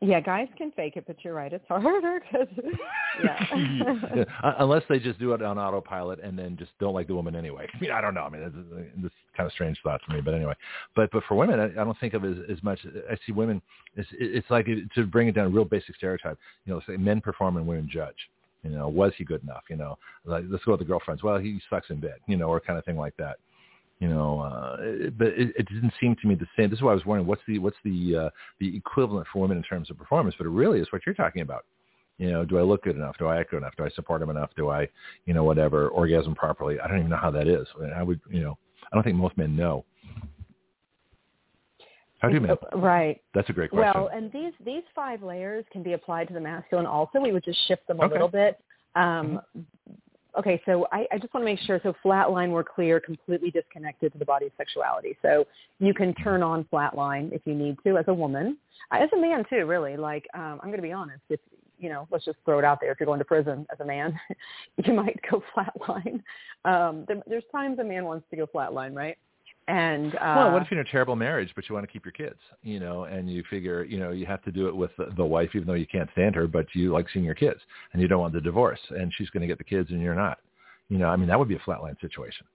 Yeah, 0.00 0.20
guys 0.20 0.46
can 0.56 0.70
fake 0.72 0.96
it, 0.96 1.04
but 1.08 1.16
you're 1.24 1.34
right. 1.34 1.52
It's 1.52 1.64
harder 1.66 2.20
because, 2.20 2.46
yeah. 3.24 4.24
Unless 4.60 4.84
they 4.88 5.00
just 5.00 5.18
do 5.18 5.32
it 5.32 5.42
on 5.42 5.58
autopilot 5.58 6.20
and 6.22 6.38
then 6.38 6.56
just 6.56 6.70
don't 6.78 6.94
like 6.94 7.08
the 7.08 7.16
woman 7.16 7.34
anyway. 7.34 7.66
I 7.74 7.80
mean, 7.80 7.90
I 7.90 8.00
don't 8.00 8.14
know. 8.14 8.22
I 8.22 8.28
mean, 8.28 8.42
it's, 8.42 8.54
it's 9.04 9.14
kind 9.38 9.46
of 9.46 9.52
strange 9.52 9.78
thought 9.82 10.00
for 10.04 10.12
me, 10.12 10.20
but 10.20 10.34
anyway. 10.34 10.54
But 10.94 11.10
but 11.12 11.22
for 11.26 11.36
women, 11.36 11.58
I, 11.58 11.66
I 11.66 11.84
don't 11.84 11.98
think 11.98 12.12
of 12.12 12.24
it 12.24 12.36
as, 12.36 12.58
as 12.58 12.62
much. 12.62 12.80
I 13.10 13.16
see 13.24 13.32
women. 13.32 13.62
It's 13.96 14.08
it's 14.12 14.50
like 14.50 14.66
to 14.66 15.06
bring 15.06 15.28
it 15.28 15.34
down 15.34 15.46
a 15.46 15.50
real 15.50 15.64
basic 15.64 15.96
stereotype. 15.96 16.38
You 16.66 16.74
know, 16.74 16.82
say 16.86 16.96
men 16.96 17.20
perform 17.22 17.56
and 17.56 17.66
women 17.66 17.88
judge. 17.90 18.16
You 18.62 18.70
know, 18.70 18.88
was 18.88 19.12
he 19.16 19.24
good 19.24 19.42
enough? 19.42 19.62
You 19.70 19.76
know, 19.76 19.96
like 20.26 20.44
let's 20.50 20.64
go 20.64 20.72
with 20.72 20.80
the 20.80 20.86
girlfriends. 20.86 21.22
Well, 21.22 21.38
he 21.38 21.60
sucks 21.70 21.88
in 21.88 22.00
bed. 22.00 22.16
You 22.26 22.36
know, 22.36 22.48
or 22.48 22.60
kind 22.60 22.78
of 22.78 22.84
thing 22.84 22.98
like 22.98 23.16
that 23.16 23.38
you 24.00 24.08
know, 24.08 24.40
uh, 24.40 24.76
but 25.18 25.28
it, 25.28 25.52
it 25.58 25.68
didn't 25.68 25.92
seem 26.00 26.14
to 26.22 26.28
me 26.28 26.36
the 26.36 26.46
same. 26.56 26.70
This 26.70 26.78
is 26.78 26.82
why 26.82 26.92
I 26.92 26.94
was 26.94 27.04
wondering 27.04 27.26
what's 27.26 27.42
the 27.48 27.58
what's 27.58 27.76
the 27.84 28.26
uh, 28.26 28.30
the 28.60 28.76
equivalent 28.76 29.26
for 29.32 29.42
women 29.42 29.56
in 29.56 29.62
terms 29.64 29.90
of 29.90 29.98
performance, 29.98 30.36
but 30.38 30.46
it 30.46 30.50
really 30.50 30.78
is 30.78 30.86
what 30.92 31.02
you're 31.04 31.16
talking 31.16 31.42
about. 31.42 31.64
You 32.18 32.30
know, 32.30 32.44
do 32.44 32.58
I 32.58 32.62
look 32.62 32.82
good 32.82 32.96
enough? 32.96 33.16
Do 33.18 33.26
I 33.26 33.38
act 33.38 33.50
good 33.50 33.58
enough? 33.58 33.74
Do 33.76 33.84
I 33.84 33.90
support 33.90 34.22
him 34.22 34.30
enough? 34.30 34.50
Do 34.56 34.70
I, 34.70 34.88
you 35.26 35.34
know, 35.34 35.44
whatever, 35.44 35.88
orgasm 35.88 36.34
properly? 36.34 36.78
I 36.80 36.88
don't 36.88 36.98
even 36.98 37.10
know 37.10 37.16
how 37.16 37.30
that 37.30 37.46
is. 37.46 37.66
I 37.94 38.02
would, 38.02 38.20
you 38.28 38.40
know, 38.40 38.58
I 38.90 38.96
don't 38.96 39.02
think 39.02 39.16
most 39.16 39.36
men 39.36 39.56
know. 39.56 39.84
How 42.20 42.28
do 42.28 42.34
you 42.34 42.40
men? 42.40 42.56
Right. 42.74 43.20
That's 43.32 43.48
a 43.48 43.52
great 43.52 43.70
question. 43.70 43.92
Well, 43.94 44.10
and 44.12 44.32
these 44.32 44.52
these 44.64 44.82
five 44.94 45.22
layers 45.22 45.64
can 45.72 45.82
be 45.82 45.92
applied 45.92 46.26
to 46.28 46.34
the 46.34 46.40
masculine 46.40 46.86
also. 46.86 47.20
We 47.20 47.32
would 47.32 47.44
just 47.44 47.58
shift 47.68 47.86
them 47.86 48.00
a 48.00 48.04
okay. 48.04 48.12
little 48.12 48.28
bit. 48.28 48.58
Um, 48.96 49.40
mm-hmm 49.56 49.60
okay, 50.38 50.60
so 50.64 50.86
I, 50.92 51.06
I 51.12 51.18
just 51.18 51.32
want 51.34 51.42
to 51.42 51.52
make 51.52 51.60
sure. 51.60 51.80
So 51.82 51.94
flatline, 52.04 52.50
we're 52.50 52.64
clear, 52.64 53.00
completely 53.00 53.50
disconnected 53.50 54.12
to 54.12 54.18
the 54.18 54.24
body's 54.24 54.52
sexuality. 54.56 55.16
So 55.22 55.44
you 55.78 55.92
can 55.92 56.14
turn 56.14 56.42
on 56.42 56.64
flatline 56.72 57.32
if 57.32 57.42
you 57.44 57.54
need 57.54 57.76
to 57.84 57.98
as 57.98 58.04
a 58.08 58.14
woman, 58.14 58.56
as 58.92 59.08
a 59.12 59.20
man 59.20 59.44
too. 59.50 59.66
Really, 59.66 59.96
like 59.96 60.26
um, 60.34 60.60
I'm 60.62 60.68
going 60.68 60.76
to 60.76 60.82
be 60.82 60.92
honest. 60.92 61.22
If 61.28 61.40
you 61.78 61.88
know, 61.88 62.06
let's 62.10 62.24
just 62.24 62.38
throw 62.44 62.58
it 62.58 62.64
out 62.64 62.80
there. 62.80 62.90
If 62.92 63.00
you're 63.00 63.06
going 63.06 63.18
to 63.18 63.24
prison 63.24 63.66
as 63.72 63.80
a 63.80 63.84
man, 63.84 64.18
you 64.84 64.92
might 64.92 65.18
go 65.30 65.42
flatline. 65.56 66.22
Um, 66.64 67.04
there, 67.06 67.22
there's 67.26 67.44
times 67.52 67.78
a 67.78 67.84
man 67.84 68.04
wants 68.04 68.26
to 68.30 68.36
go 68.36 68.46
flatline, 68.46 68.94
right? 68.94 69.16
And 69.68 70.14
uh, 70.14 70.34
well, 70.36 70.52
what 70.52 70.62
if 70.62 70.70
you're 70.70 70.80
in 70.80 70.86
a 70.86 70.90
terrible 70.90 71.14
marriage, 71.14 71.50
but 71.54 71.68
you 71.68 71.74
want 71.74 71.86
to 71.86 71.92
keep 71.92 72.06
your 72.06 72.12
kids, 72.12 72.38
you 72.62 72.80
know, 72.80 73.04
and 73.04 73.30
you 73.30 73.44
figure, 73.50 73.84
you 73.84 73.98
know, 73.98 74.12
you 74.12 74.24
have 74.24 74.42
to 74.44 74.50
do 74.50 74.66
it 74.66 74.74
with 74.74 74.90
the, 74.96 75.12
the 75.16 75.24
wife, 75.24 75.50
even 75.54 75.66
though 75.66 75.74
you 75.74 75.86
can't 75.86 76.08
stand 76.12 76.34
her, 76.36 76.46
but 76.46 76.66
you 76.72 76.90
like 76.90 77.06
seeing 77.12 77.24
your 77.24 77.34
kids, 77.34 77.60
and 77.92 78.00
you 78.00 78.08
don't 78.08 78.20
want 78.20 78.32
the 78.32 78.40
divorce, 78.40 78.80
and 78.90 79.12
she's 79.16 79.28
going 79.28 79.42
to 79.42 79.46
get 79.46 79.58
the 79.58 79.64
kids, 79.64 79.90
and 79.90 80.00
you're 80.00 80.14
not. 80.14 80.38
You 80.88 80.96
know, 80.96 81.08
I 81.08 81.16
mean, 81.16 81.28
that 81.28 81.38
would 81.38 81.48
be 81.48 81.56
a 81.56 81.60
flatline 81.60 82.00
situation. 82.00 82.46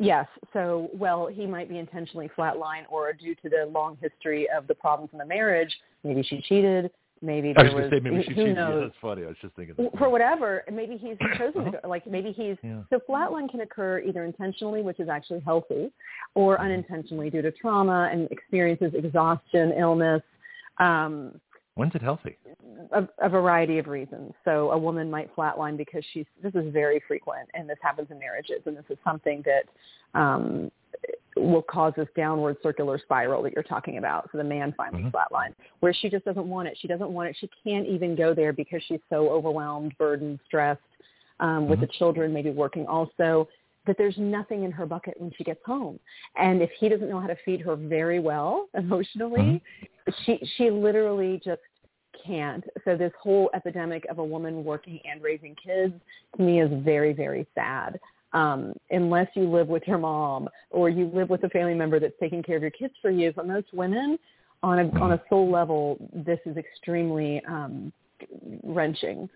Yes. 0.00 0.26
So, 0.52 0.90
well, 0.92 1.28
he 1.28 1.46
might 1.46 1.68
be 1.68 1.78
intentionally 1.78 2.28
flatline 2.36 2.82
or 2.90 3.12
due 3.12 3.36
to 3.36 3.48
the 3.48 3.70
long 3.70 3.96
history 4.02 4.48
of 4.50 4.66
the 4.66 4.74
problems 4.74 5.10
in 5.12 5.18
the 5.18 5.26
marriage. 5.26 5.72
Maybe 6.02 6.24
she 6.24 6.40
cheated. 6.40 6.90
Maybe 7.24 7.54
there 7.54 7.70
I 7.70 7.74
was, 7.74 7.84
was, 7.84 7.90
say 7.90 8.00
maybe 8.00 8.22
she 8.22 8.34
who 8.34 8.40
cheated. 8.42 8.56
knows? 8.56 8.74
Yeah, 8.74 8.80
that's 8.82 8.94
funny. 9.00 9.24
I 9.24 9.28
was 9.28 9.36
just 9.40 9.54
thinking. 9.56 9.74
That. 9.78 9.98
for 9.98 10.10
whatever. 10.10 10.62
Maybe 10.70 10.98
he's 10.98 11.16
chosen 11.38 11.64
to 11.64 11.70
go, 11.82 11.88
like 11.88 12.06
maybe 12.06 12.32
he's 12.32 12.56
Yeah. 12.62 12.82
so 12.90 13.00
flatline 13.08 13.50
can 13.50 13.60
occur 13.62 14.00
either 14.00 14.24
intentionally, 14.24 14.82
which 14.82 15.00
is 15.00 15.08
actually 15.08 15.40
healthy, 15.40 15.90
or 16.34 16.60
unintentionally 16.60 17.30
due 17.30 17.40
to 17.42 17.50
trauma 17.50 18.10
and 18.12 18.30
experiences 18.30 18.92
exhaustion, 18.94 19.72
illness, 19.72 20.22
um, 20.78 21.40
When's 21.76 21.94
it 21.94 22.02
healthy? 22.02 22.36
a, 22.92 23.08
a 23.20 23.28
variety 23.28 23.78
of 23.78 23.86
reasons. 23.88 24.32
So 24.44 24.70
a 24.70 24.78
woman 24.78 25.10
might 25.10 25.34
flatline 25.34 25.76
because 25.76 26.04
she's 26.12 26.26
this 26.42 26.54
is 26.54 26.72
very 26.72 27.02
frequent, 27.08 27.48
and 27.54 27.68
this 27.68 27.78
happens 27.82 28.08
in 28.10 28.18
marriages, 28.18 28.60
and 28.66 28.76
this 28.76 28.84
is 28.90 28.98
something 29.02 29.42
that 29.46 29.64
um, 30.20 30.70
will 31.36 31.62
cause 31.62 31.92
this 31.96 32.08
downward 32.16 32.56
circular 32.62 32.98
spiral 32.98 33.42
that 33.42 33.52
you're 33.52 33.62
talking 33.62 33.98
about. 33.98 34.28
So 34.30 34.38
the 34.38 34.44
man 34.44 34.72
finally 34.76 35.02
Mhm. 35.02 35.12
flatlines, 35.12 35.54
where 35.80 35.92
she 35.92 36.08
just 36.08 36.24
doesn't 36.24 36.48
want 36.48 36.68
it. 36.68 36.76
She 36.78 36.88
doesn't 36.88 37.10
want 37.10 37.28
it. 37.30 37.36
She 37.36 37.48
can't 37.62 37.86
even 37.86 38.14
go 38.14 38.34
there 38.34 38.52
because 38.52 38.82
she's 38.84 39.02
so 39.08 39.28
overwhelmed, 39.30 39.96
burdened, 39.98 40.40
stressed 40.46 40.80
um, 41.40 41.68
with 41.68 41.80
the 41.80 41.86
children, 41.86 42.32
maybe 42.32 42.50
working 42.50 42.86
also. 42.86 43.48
That 43.86 43.98
there's 43.98 44.16
nothing 44.16 44.62
in 44.62 44.72
her 44.72 44.86
bucket 44.86 45.20
when 45.20 45.30
she 45.32 45.44
gets 45.44 45.62
home, 45.64 46.00
and 46.36 46.62
if 46.62 46.70
he 46.72 46.88
doesn't 46.88 47.08
know 47.08 47.20
how 47.20 47.26
to 47.26 47.36
feed 47.44 47.60
her 47.60 47.76
very 47.76 48.18
well 48.18 48.68
emotionally, 48.74 49.60
she 50.24 50.38
she 50.56 50.70
literally 50.70 51.38
just 51.44 51.60
can't. 52.24 52.64
So 52.84 52.96
this 52.96 53.12
whole 53.20 53.50
epidemic 53.54 54.06
of 54.06 54.18
a 54.18 54.24
woman 54.24 54.64
working 54.64 55.00
and 55.04 55.22
raising 55.22 55.54
kids 55.54 55.94
to 56.36 56.42
me 56.42 56.60
is 56.60 56.70
very, 56.82 57.12
very 57.12 57.46
sad. 57.54 58.00
Um, 58.34 58.72
unless 58.90 59.28
you 59.34 59.48
live 59.48 59.68
with 59.68 59.84
your 59.86 59.98
mom 59.98 60.48
or 60.70 60.88
you 60.88 61.08
live 61.14 61.30
with 61.30 61.44
a 61.44 61.48
family 61.50 61.74
member 61.74 62.00
that's 62.00 62.14
taking 62.18 62.42
care 62.42 62.56
of 62.56 62.62
your 62.62 62.72
kids 62.72 62.92
for 63.00 63.10
you, 63.10 63.32
for 63.32 63.44
most 63.44 63.72
women, 63.72 64.18
on 64.64 64.80
a 64.80 65.00
on 65.00 65.12
a 65.12 65.22
soul 65.28 65.50
level, 65.50 65.96
this 66.12 66.40
is 66.44 66.56
extremely 66.56 67.40
um, 67.46 67.92
wrenching. 68.64 69.28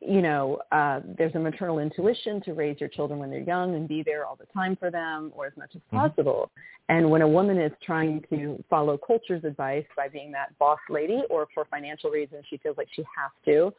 You 0.00 0.20
know, 0.20 0.60
uh, 0.72 1.00
there's 1.16 1.34
a 1.34 1.38
maternal 1.38 1.78
intuition 1.78 2.42
to 2.42 2.52
raise 2.52 2.78
your 2.80 2.88
children 2.88 3.20
when 3.20 3.30
they're 3.30 3.40
young 3.40 3.76
and 3.76 3.88
be 3.88 4.02
there 4.02 4.26
all 4.26 4.36
the 4.36 4.46
time 4.52 4.76
for 4.76 4.90
them 4.90 5.32
or 5.34 5.46
as 5.46 5.52
much 5.56 5.70
as 5.76 5.80
possible. 5.90 6.50
And 6.88 7.08
when 7.08 7.22
a 7.22 7.28
woman 7.28 7.58
is 7.58 7.70
trying 7.86 8.22
to 8.28 8.62
follow 8.68 8.98
culture's 8.98 9.44
advice 9.44 9.86
by 9.96 10.08
being 10.08 10.32
that 10.32 10.58
boss 10.58 10.80
lady 10.90 11.22
or 11.30 11.46
for 11.54 11.64
financial 11.70 12.10
reasons 12.10 12.44
she 12.50 12.56
feels 12.58 12.76
like 12.76 12.88
she 12.92 13.02
has 13.16 13.30
to, 13.44 13.72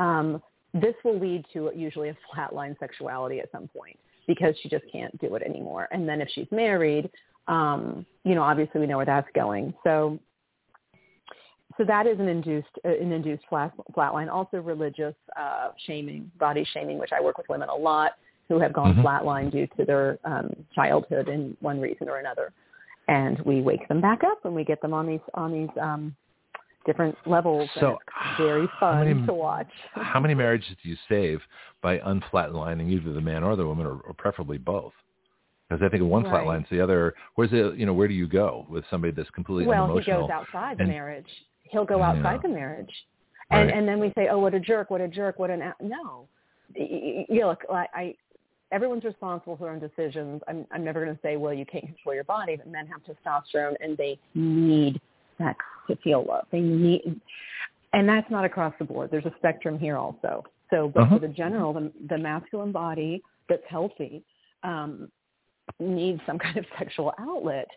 um, 0.00 0.40
this 0.72 0.94
will 1.04 1.18
lead 1.18 1.44
to 1.52 1.72
usually 1.74 2.10
a 2.10 2.16
flatline 2.32 2.78
sexuality 2.78 3.40
at 3.40 3.50
some 3.50 3.68
point 3.68 3.98
because 4.26 4.54
she 4.62 4.68
just 4.68 4.84
can't 4.90 5.18
do 5.20 5.34
it 5.34 5.42
anymore. 5.42 5.88
And 5.90 6.08
then 6.08 6.20
if 6.20 6.28
she's 6.34 6.46
married, 6.50 7.10
um, 7.48 8.06
you 8.24 8.34
know, 8.34 8.42
obviously 8.42 8.80
we 8.80 8.86
know 8.86 8.96
where 8.96 9.06
that's 9.06 9.28
going. 9.34 9.74
So 9.84 10.18
so 11.76 11.84
that 11.84 12.06
is 12.06 12.18
an 12.20 12.28
induced 12.28 12.68
uh, 12.84 12.88
an 12.88 13.12
induced 13.12 13.44
flat, 13.48 13.72
flatline. 13.96 14.30
Also 14.30 14.58
religious 14.58 15.14
uh, 15.36 15.70
shaming, 15.86 16.30
body 16.38 16.66
shaming, 16.72 16.98
which 16.98 17.12
I 17.12 17.20
work 17.20 17.38
with 17.38 17.48
women 17.48 17.68
a 17.68 17.74
lot 17.74 18.12
who 18.48 18.60
have 18.60 18.72
gone 18.72 18.94
Mhm. 18.94 19.02
flatline 19.02 19.50
due 19.50 19.66
to 19.78 19.84
their 19.84 20.18
um, 20.24 20.54
childhood 20.74 21.28
in 21.28 21.56
one 21.60 21.80
reason 21.80 22.08
or 22.08 22.18
another, 22.18 22.52
and 23.08 23.40
we 23.40 23.62
wake 23.62 23.88
them 23.88 24.00
back 24.00 24.22
up 24.22 24.44
and 24.44 24.54
we 24.54 24.64
get 24.64 24.80
them 24.82 24.92
on 24.92 25.06
these 25.06 25.20
on 25.34 25.52
these 25.52 25.70
um, 25.80 26.14
different 26.86 27.16
levels. 27.26 27.68
So, 27.80 27.98
very 28.38 28.68
fun 28.80 29.06
many- 29.08 29.26
to 29.26 29.32
watch. 29.32 29.70
How 29.92 30.20
many 30.20 30.34
marriages 30.34 30.76
do 30.82 30.88
you 30.88 30.96
save 31.08 31.40
by 31.82 31.98
unflatlining 31.98 32.90
either 32.90 33.12
the 33.12 33.20
man 33.20 33.42
or 33.42 33.56
the 33.56 33.66
woman, 33.66 33.86
or, 33.86 34.00
or 34.00 34.14
preferably 34.14 34.58
both? 34.58 34.92
Because 35.68 35.82
I 35.82 35.88
think 35.88 36.02
one 36.04 36.24
Right. 36.24 36.44
flatlines 36.46 36.68
the 36.68 36.80
other. 36.80 37.14
Where's 37.36 37.50
the 37.50 37.74
you 37.76 37.86
know 37.86 37.94
where 37.94 38.08
do 38.08 38.14
you 38.14 38.26
go 38.26 38.66
with 38.68 38.84
somebody 38.90 39.12
that's 39.12 39.30
completely 39.30 39.66
well, 39.66 39.96
he 39.96 40.04
goes 40.04 40.30
outside 40.30 40.78
the 40.78 40.84
marriage. 40.84 41.28
He'll 41.62 41.86
go 41.86 41.98
Yeah. 41.98 42.10
outside 42.10 42.42
the 42.42 42.48
marriage, 42.48 42.92
and 43.50 43.68
Right. 43.68 43.76
and 43.78 43.88
then 43.88 43.98
we 43.98 44.12
say, 44.16 44.28
oh, 44.28 44.38
what 44.38 44.54
a 44.54 44.60
jerk, 44.60 44.90
what 44.90 45.00
a 45.00 45.08
jerk, 45.08 45.38
what 45.38 45.50
an 45.50 45.62
a-" 45.62 45.74
no. 45.80 46.28
You 46.76 47.46
look, 47.46 47.64
I, 47.70 47.86
I 47.94 48.14
everyone's 48.72 49.04
responsible 49.04 49.56
for 49.56 49.64
their 49.64 49.72
own 49.72 49.78
decisions. 49.80 50.42
I'm 50.48 50.66
I'm 50.70 50.84
never 50.84 51.02
going 51.04 51.14
to 51.16 51.22
say, 51.22 51.36
well, 51.36 51.54
you 51.54 51.64
can't 51.64 51.86
control 51.86 52.14
your 52.14 52.24
body, 52.24 52.56
but 52.56 52.66
men 52.66 52.86
have 52.86 53.00
testosterone 53.04 53.74
and 53.80 53.96
they 53.96 54.18
need 54.34 55.00
sex 55.38 55.64
to 55.88 55.96
feel 55.96 56.24
love. 56.24 56.46
They 56.50 56.60
need, 56.60 57.20
and 57.92 58.08
that's 58.08 58.30
not 58.30 58.44
across 58.44 58.74
the 58.78 58.84
board. 58.84 59.10
There's 59.10 59.24
a 59.26 59.34
spectrum 59.38 59.78
here 59.78 59.96
also. 59.96 60.44
So, 60.70 60.90
but 60.94 61.02
Uh-huh. 61.04 61.18
for 61.18 61.26
the 61.26 61.32
general, 61.32 61.72
the, 61.72 61.92
the 62.08 62.18
masculine 62.18 62.72
body 62.72 63.22
that's 63.48 63.62
healthy 63.68 64.24
um, 64.62 65.10
needs 65.78 66.20
some 66.26 66.38
kind 66.44 66.56
of 66.56 66.64
sexual 66.78 67.12
outlet, 67.18 67.68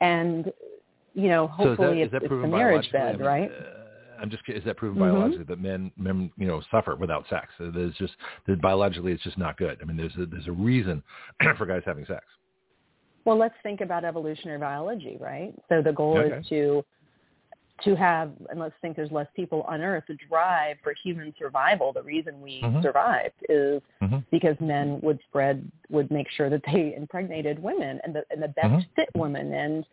and 0.00 0.52
you 1.14 1.28
know, 1.28 1.50
so 1.58 1.72
is 1.72 1.78
that, 1.78 1.84
hopefully 1.84 2.00
is 2.02 2.04
it's, 2.06 2.12
that 2.12 2.22
it's 2.22 2.28
proven 2.28 2.50
the 2.50 2.56
marriage 2.56 2.92
bed, 2.92 3.20
right? 3.20 3.50
Uh, 3.50 4.20
I'm 4.20 4.30
just 4.30 4.42
is 4.48 4.64
that 4.64 4.76
proven 4.76 4.96
Mhm. 4.98 5.00
biologically 5.00 5.44
that 5.44 5.60
men, 5.60 5.90
men, 5.96 6.30
you 6.36 6.46
know, 6.46 6.62
suffer 6.70 6.94
without 6.96 7.26
sex? 7.28 7.52
There's 7.58 7.94
just 7.96 8.14
that 8.46 8.60
biologically, 8.60 9.12
it's 9.12 9.22
just 9.22 9.38
not 9.38 9.56
good. 9.56 9.78
I 9.80 9.84
mean, 9.84 9.96
there's 9.96 10.14
a, 10.16 10.26
there's 10.26 10.46
a 10.46 10.52
reason 10.52 11.02
for 11.58 11.66
guys 11.66 11.82
having 11.84 12.06
sex. 12.06 12.24
Well, 13.24 13.36
let's 13.36 13.54
think 13.62 13.80
about 13.80 14.04
evolutionary 14.04 14.58
biology, 14.58 15.16
right? 15.20 15.52
So 15.68 15.82
the 15.82 15.92
goal 15.92 16.18
Okay. 16.18 16.38
is 16.38 16.46
to 16.48 16.84
to 17.84 17.94
have, 17.94 18.32
and 18.50 18.58
let's 18.58 18.74
think 18.80 18.96
there's 18.96 19.12
less 19.12 19.26
people 19.36 19.62
on 19.68 19.82
Earth. 19.82 20.04
The 20.08 20.16
drive 20.28 20.76
for 20.82 20.94
human 21.04 21.34
survival, 21.38 21.92
the 21.92 22.02
reason 22.02 22.40
we 22.40 22.62
Mhm. 22.62 22.82
survived, 22.82 23.34
is 23.48 23.82
Mhm. 24.02 24.24
because 24.30 24.58
men 24.60 25.00
would 25.02 25.20
spread, 25.28 25.70
would 25.90 26.10
make 26.10 26.28
sure 26.30 26.48
that 26.48 26.62
they 26.72 26.94
impregnated 26.94 27.62
women 27.62 28.00
and 28.04 28.14
the 28.14 28.24
and 28.30 28.42
the 28.42 28.48
best 28.48 28.72
Mhm. 28.72 28.86
fit 28.96 29.08
women. 29.14 29.52
And 29.52 29.86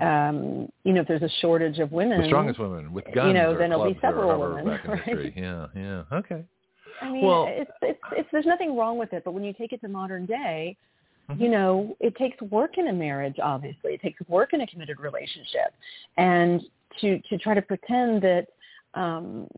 um, 0.00 0.72
you 0.82 0.92
know, 0.92 1.02
if 1.02 1.06
there's 1.06 1.22
a 1.22 1.28
shortage 1.40 1.78
of 1.78 1.92
women, 1.92 2.20
The 2.20 2.26
strongest 2.26 2.58
women 2.58 2.92
with 2.92 3.04
guns, 3.12 3.28
you 3.28 3.32
know, 3.32 3.56
then 3.56 3.70
it'll 3.70 3.92
be 3.92 3.98
several 4.00 4.40
women, 4.40 4.66
right? 4.88 5.36
Yeah, 5.36 5.66
yeah. 5.74 6.02
Okay. 6.10 6.44
I 7.00 7.10
mean, 7.10 7.24
Well- 7.24 7.46
it's, 7.48 7.70
it's 7.82 8.00
it's 8.12 8.28
there's 8.32 8.46
nothing 8.46 8.76
wrong 8.76 8.98
with 8.98 9.12
it, 9.12 9.22
but 9.24 9.32
when 9.32 9.44
you 9.44 9.52
take 9.52 9.72
it 9.72 9.80
to 9.82 9.88
modern 9.88 10.26
day, 10.26 10.76
Mhm. 11.30 11.40
you 11.40 11.48
know, 11.48 11.96
it 12.00 12.16
takes 12.16 12.40
work 12.42 12.76
in 12.76 12.88
a 12.88 12.92
marriage. 12.92 13.38
Obviously, 13.40 13.94
it 13.94 14.02
takes 14.02 14.20
work 14.28 14.52
in 14.52 14.60
a 14.62 14.66
committed 14.66 14.98
relationship, 15.00 15.72
and 16.16 16.62
to 17.00 17.18
to 17.28 17.38
try 17.38 17.54
to 17.54 17.62
pretend 17.62 18.22
that 18.22 18.46
um, 18.94 19.48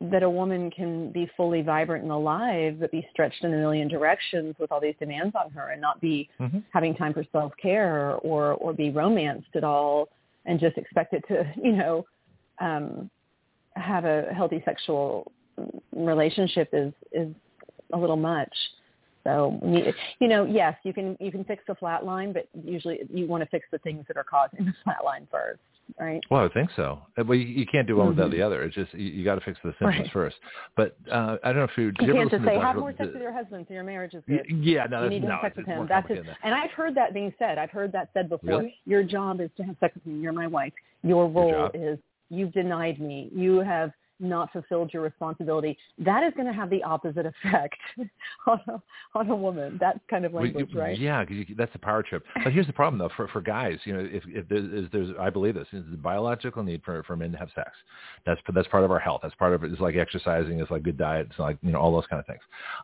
that 0.00 0.22
a 0.22 0.28
woman 0.30 0.70
can 0.70 1.10
be 1.12 1.30
fully 1.36 1.62
vibrant 1.62 2.02
and 2.02 2.12
alive, 2.12 2.76
but 2.80 2.90
be 2.90 3.06
stretched 3.10 3.42
in 3.44 3.54
a 3.54 3.56
million 3.56 3.88
directions 3.88 4.54
with 4.58 4.70
all 4.70 4.80
these 4.80 4.96
demands 4.98 5.34
on 5.34 5.50
her, 5.52 5.70
and 5.70 5.80
not 5.80 6.00
be 6.00 6.28
Mhm. 6.40 6.62
having 6.72 6.94
time 6.94 7.14
for 7.14 7.24
self 7.32 7.56
care 7.56 8.16
or 8.16 8.52
or 8.54 8.72
be 8.72 8.90
romanced 8.90 9.54
at 9.54 9.64
all, 9.64 10.08
and 10.46 10.60
just 10.60 10.76
expect 10.76 11.14
it 11.14 11.24
to, 11.28 11.46
you 11.62 11.72
know, 11.72 12.04
um, 12.60 13.10
have 13.76 14.04
a 14.04 14.32
healthy 14.34 14.62
sexual 14.64 15.30
relationship 15.92 16.68
is 16.72 16.92
is 17.12 17.34
a 17.92 17.96
little 17.98 18.16
much. 18.16 18.54
So 19.24 19.58
you 20.20 20.28
know, 20.28 20.44
yes, 20.44 20.76
you 20.82 20.92
can 20.92 21.16
you 21.18 21.32
can 21.32 21.44
fix 21.44 21.62
the 21.66 21.74
flat 21.76 22.04
line, 22.04 22.32
but 22.32 22.46
usually 22.62 23.00
you 23.10 23.26
want 23.26 23.42
to 23.42 23.48
fix 23.48 23.66
the 23.72 23.78
things 23.78 24.04
that 24.08 24.16
are 24.18 24.24
causing 24.24 24.66
the 24.66 24.74
flat 24.84 25.02
line 25.02 25.26
first, 25.30 25.60
right? 25.98 26.20
Well, 26.30 26.40
I 26.40 26.42
would 26.44 26.54
think 26.54 26.70
so. 26.76 27.00
Uh, 27.18 27.24
Well, 27.24 27.36
you, 27.38 27.46
you 27.46 27.66
can't 27.66 27.86
do 27.86 27.96
one 27.96 28.08
without 28.08 28.28
Mhm. 28.28 28.32
the 28.32 28.42
other. 28.42 28.62
It's 28.62 28.74
just 28.74 28.92
you, 28.94 29.06
you 29.06 29.24
got 29.24 29.36
to 29.36 29.40
fix 29.42 29.58
the 29.62 29.70
symptoms 29.78 30.00
Right. 30.00 30.10
first. 30.12 30.36
But 30.76 30.96
uh, 31.10 31.38
I 31.44 31.48
don't 31.48 31.56
know 31.58 31.64
if 31.64 31.76
you. 31.76 31.92
You 32.00 32.12
can't 32.14 32.30
just 32.30 32.44
say 32.44 32.58
have 32.58 32.76
more 32.76 32.92
sex 32.96 33.10
with 33.12 33.22
your 33.22 33.32
husband 33.32 33.66
so 33.68 33.74
your 33.74 33.84
marriage 33.84 34.14
is 34.14 34.22
good. 34.26 34.44
Yeah, 34.48 34.86
no, 34.86 34.98
you 34.98 35.02
that's, 35.02 35.10
need 35.10 35.20
to 35.22 35.26
no, 35.28 35.32
have 35.34 35.42
sex 35.42 35.56
with 35.56 35.66
him. 35.66 35.86
That's 35.88 36.08
his, 36.08 36.18
that. 36.24 36.36
and 36.42 36.54
I've 36.54 36.70
heard 36.70 36.94
that 36.96 37.14
being 37.14 37.32
said. 37.38 37.58
I've 37.58 37.70
heard 37.70 37.92
that 37.92 38.10
said 38.14 38.28
before. 38.28 38.58
Really? 38.58 38.74
Your 38.86 39.02
job 39.02 39.40
is 39.40 39.50
to 39.56 39.62
have 39.62 39.76
sex 39.80 39.94
with 39.94 40.06
me. 40.06 40.20
You're 40.20 40.32
my 40.32 40.46
wife. 40.46 40.72
Your 41.02 41.28
role 41.28 41.50
job? 41.50 41.70
is 41.74 41.98
you've 42.30 42.52
denied 42.52 43.00
me. 43.00 43.30
You 43.34 43.58
have 43.58 43.92
not 44.20 44.52
fulfilled 44.52 44.90
your 44.92 45.02
responsibility. 45.02 45.76
That 45.98 46.22
is 46.24 46.32
going 46.34 46.46
to 46.46 46.52
have 46.52 46.70
the 46.70 46.82
opposite 46.82 47.26
effect 47.26 47.76
on 48.46 48.60
a, 48.68 48.82
on 49.14 49.28
a 49.30 49.34
woman. 49.36 49.76
That 49.80 50.00
kind 50.08 50.24
of 50.24 50.32
Well, 50.32 50.44
language, 50.44 50.68
you- 50.72 50.80
right? 50.80 50.98
Yeah, 50.98 51.24
'cause 51.24 51.34
you, 51.36 51.54
that's 51.56 51.72
the 51.72 51.78
power 51.78 52.02
trip. 52.02 52.24
But 52.42 52.52
here's 52.52 52.66
the 52.66 52.72
problem, 52.72 52.98
though, 52.98 53.10
for 53.16 53.28
for 53.28 53.40
guys. 53.40 53.78
You 53.84 53.94
know, 53.94 54.08
if 54.10 54.22
if 54.26 54.48
there's, 54.48 54.88
there's 54.92 55.10
I 55.18 55.30
believe 55.30 55.54
this, 55.54 55.68
is 55.72 55.84
the 55.90 55.96
biological 55.96 56.62
need 56.62 56.82
for 56.84 57.02
for 57.02 57.16
men 57.16 57.32
to 57.32 57.38
have 57.38 57.48
sex. 57.54 57.70
That's 58.24 58.40
that's 58.54 58.68
part 58.68 58.84
of 58.84 58.90
our 58.90 58.98
health. 59.00 59.20
That's 59.22 59.34
part 59.34 59.52
of 59.54 59.64
it. 59.64 59.72
It's 59.72 59.80
like 59.80 59.96
exercising. 59.96 60.60
It's 60.60 60.70
like 60.70 60.82
good 60.82 60.96
diet. 60.98 61.26
It's 61.30 61.38
like 61.38 61.58
you 61.62 61.72
know 61.72 61.80
all 61.80 61.92
those 61.92 62.06
kind 62.06 62.20
of 62.20 62.26
things. 62.26 62.42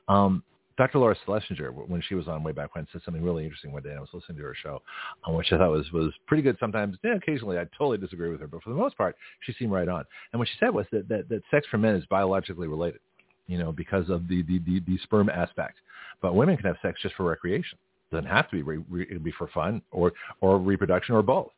Um, 0.09 0.43
Dr. 0.81 0.99
Laura 0.99 1.15
Schlesinger, 1.27 1.73
when 1.73 2.01
she 2.01 2.15
was 2.15 2.27
on 2.27 2.43
way 2.43 2.53
back 2.53 2.75
when, 2.75 2.87
said 2.91 3.03
something 3.05 3.23
really 3.23 3.45
interesting 3.45 3.71
one 3.71 3.83
day. 3.83 3.91
and 3.91 3.99
I 3.99 4.01
was 4.01 4.09
listening 4.15 4.39
to 4.39 4.45
her 4.45 4.55
show, 4.55 4.81
um, 5.27 5.35
which 5.35 5.53
I 5.53 5.59
thought 5.59 5.71
was 5.71 5.93
was 5.93 6.11
pretty 6.27 6.43
good. 6.43 6.57
Sometimes, 6.59 6.97
yeah, 7.05 7.17
occasionally, 7.17 7.59
I 7.59 7.65
totally 7.77 7.99
disagree 7.99 8.31
with 8.31 8.41
her, 8.41 8.47
but 8.47 8.63
for 8.63 8.71
the 8.71 8.77
most 8.77 8.97
part, 8.97 9.15
she 9.41 9.53
seemed 9.53 9.73
right 9.73 9.89
on. 9.89 10.05
And 10.33 10.39
what 10.39 10.49
she 10.49 10.55
said 10.59 10.71
was 10.71 10.87
that 10.91 11.07
that, 11.11 11.29
that 11.29 11.43
sex 11.51 11.67
for 11.71 11.77
men 11.77 11.97
is 11.97 12.07
biologically 12.07 12.67
related, 12.67 13.01
you 13.47 13.59
know, 13.59 13.73
because 13.73 14.09
of 14.09 14.27
the, 14.27 14.41
the 14.45 14.59
the 14.61 14.81
the 14.87 14.97
sperm 15.03 15.29
aspect. 15.29 15.77
But 16.23 16.35
women 16.35 16.57
can 16.57 16.65
have 16.65 16.77
sex 16.81 16.99
just 17.03 17.15
for 17.15 17.25
recreation 17.25 17.79
It 18.11 18.15
doesn't 18.17 18.31
have 18.31 18.49
to 18.49 18.57
be. 18.57 18.63
Re- 18.63 18.85
re- 18.89 19.19
be 19.19 19.33
for 19.33 19.49
fun 19.49 19.83
or 19.91 20.15
or 20.41 20.59
reproduction 20.59 21.15
or 21.15 21.21
both. 21.23 21.51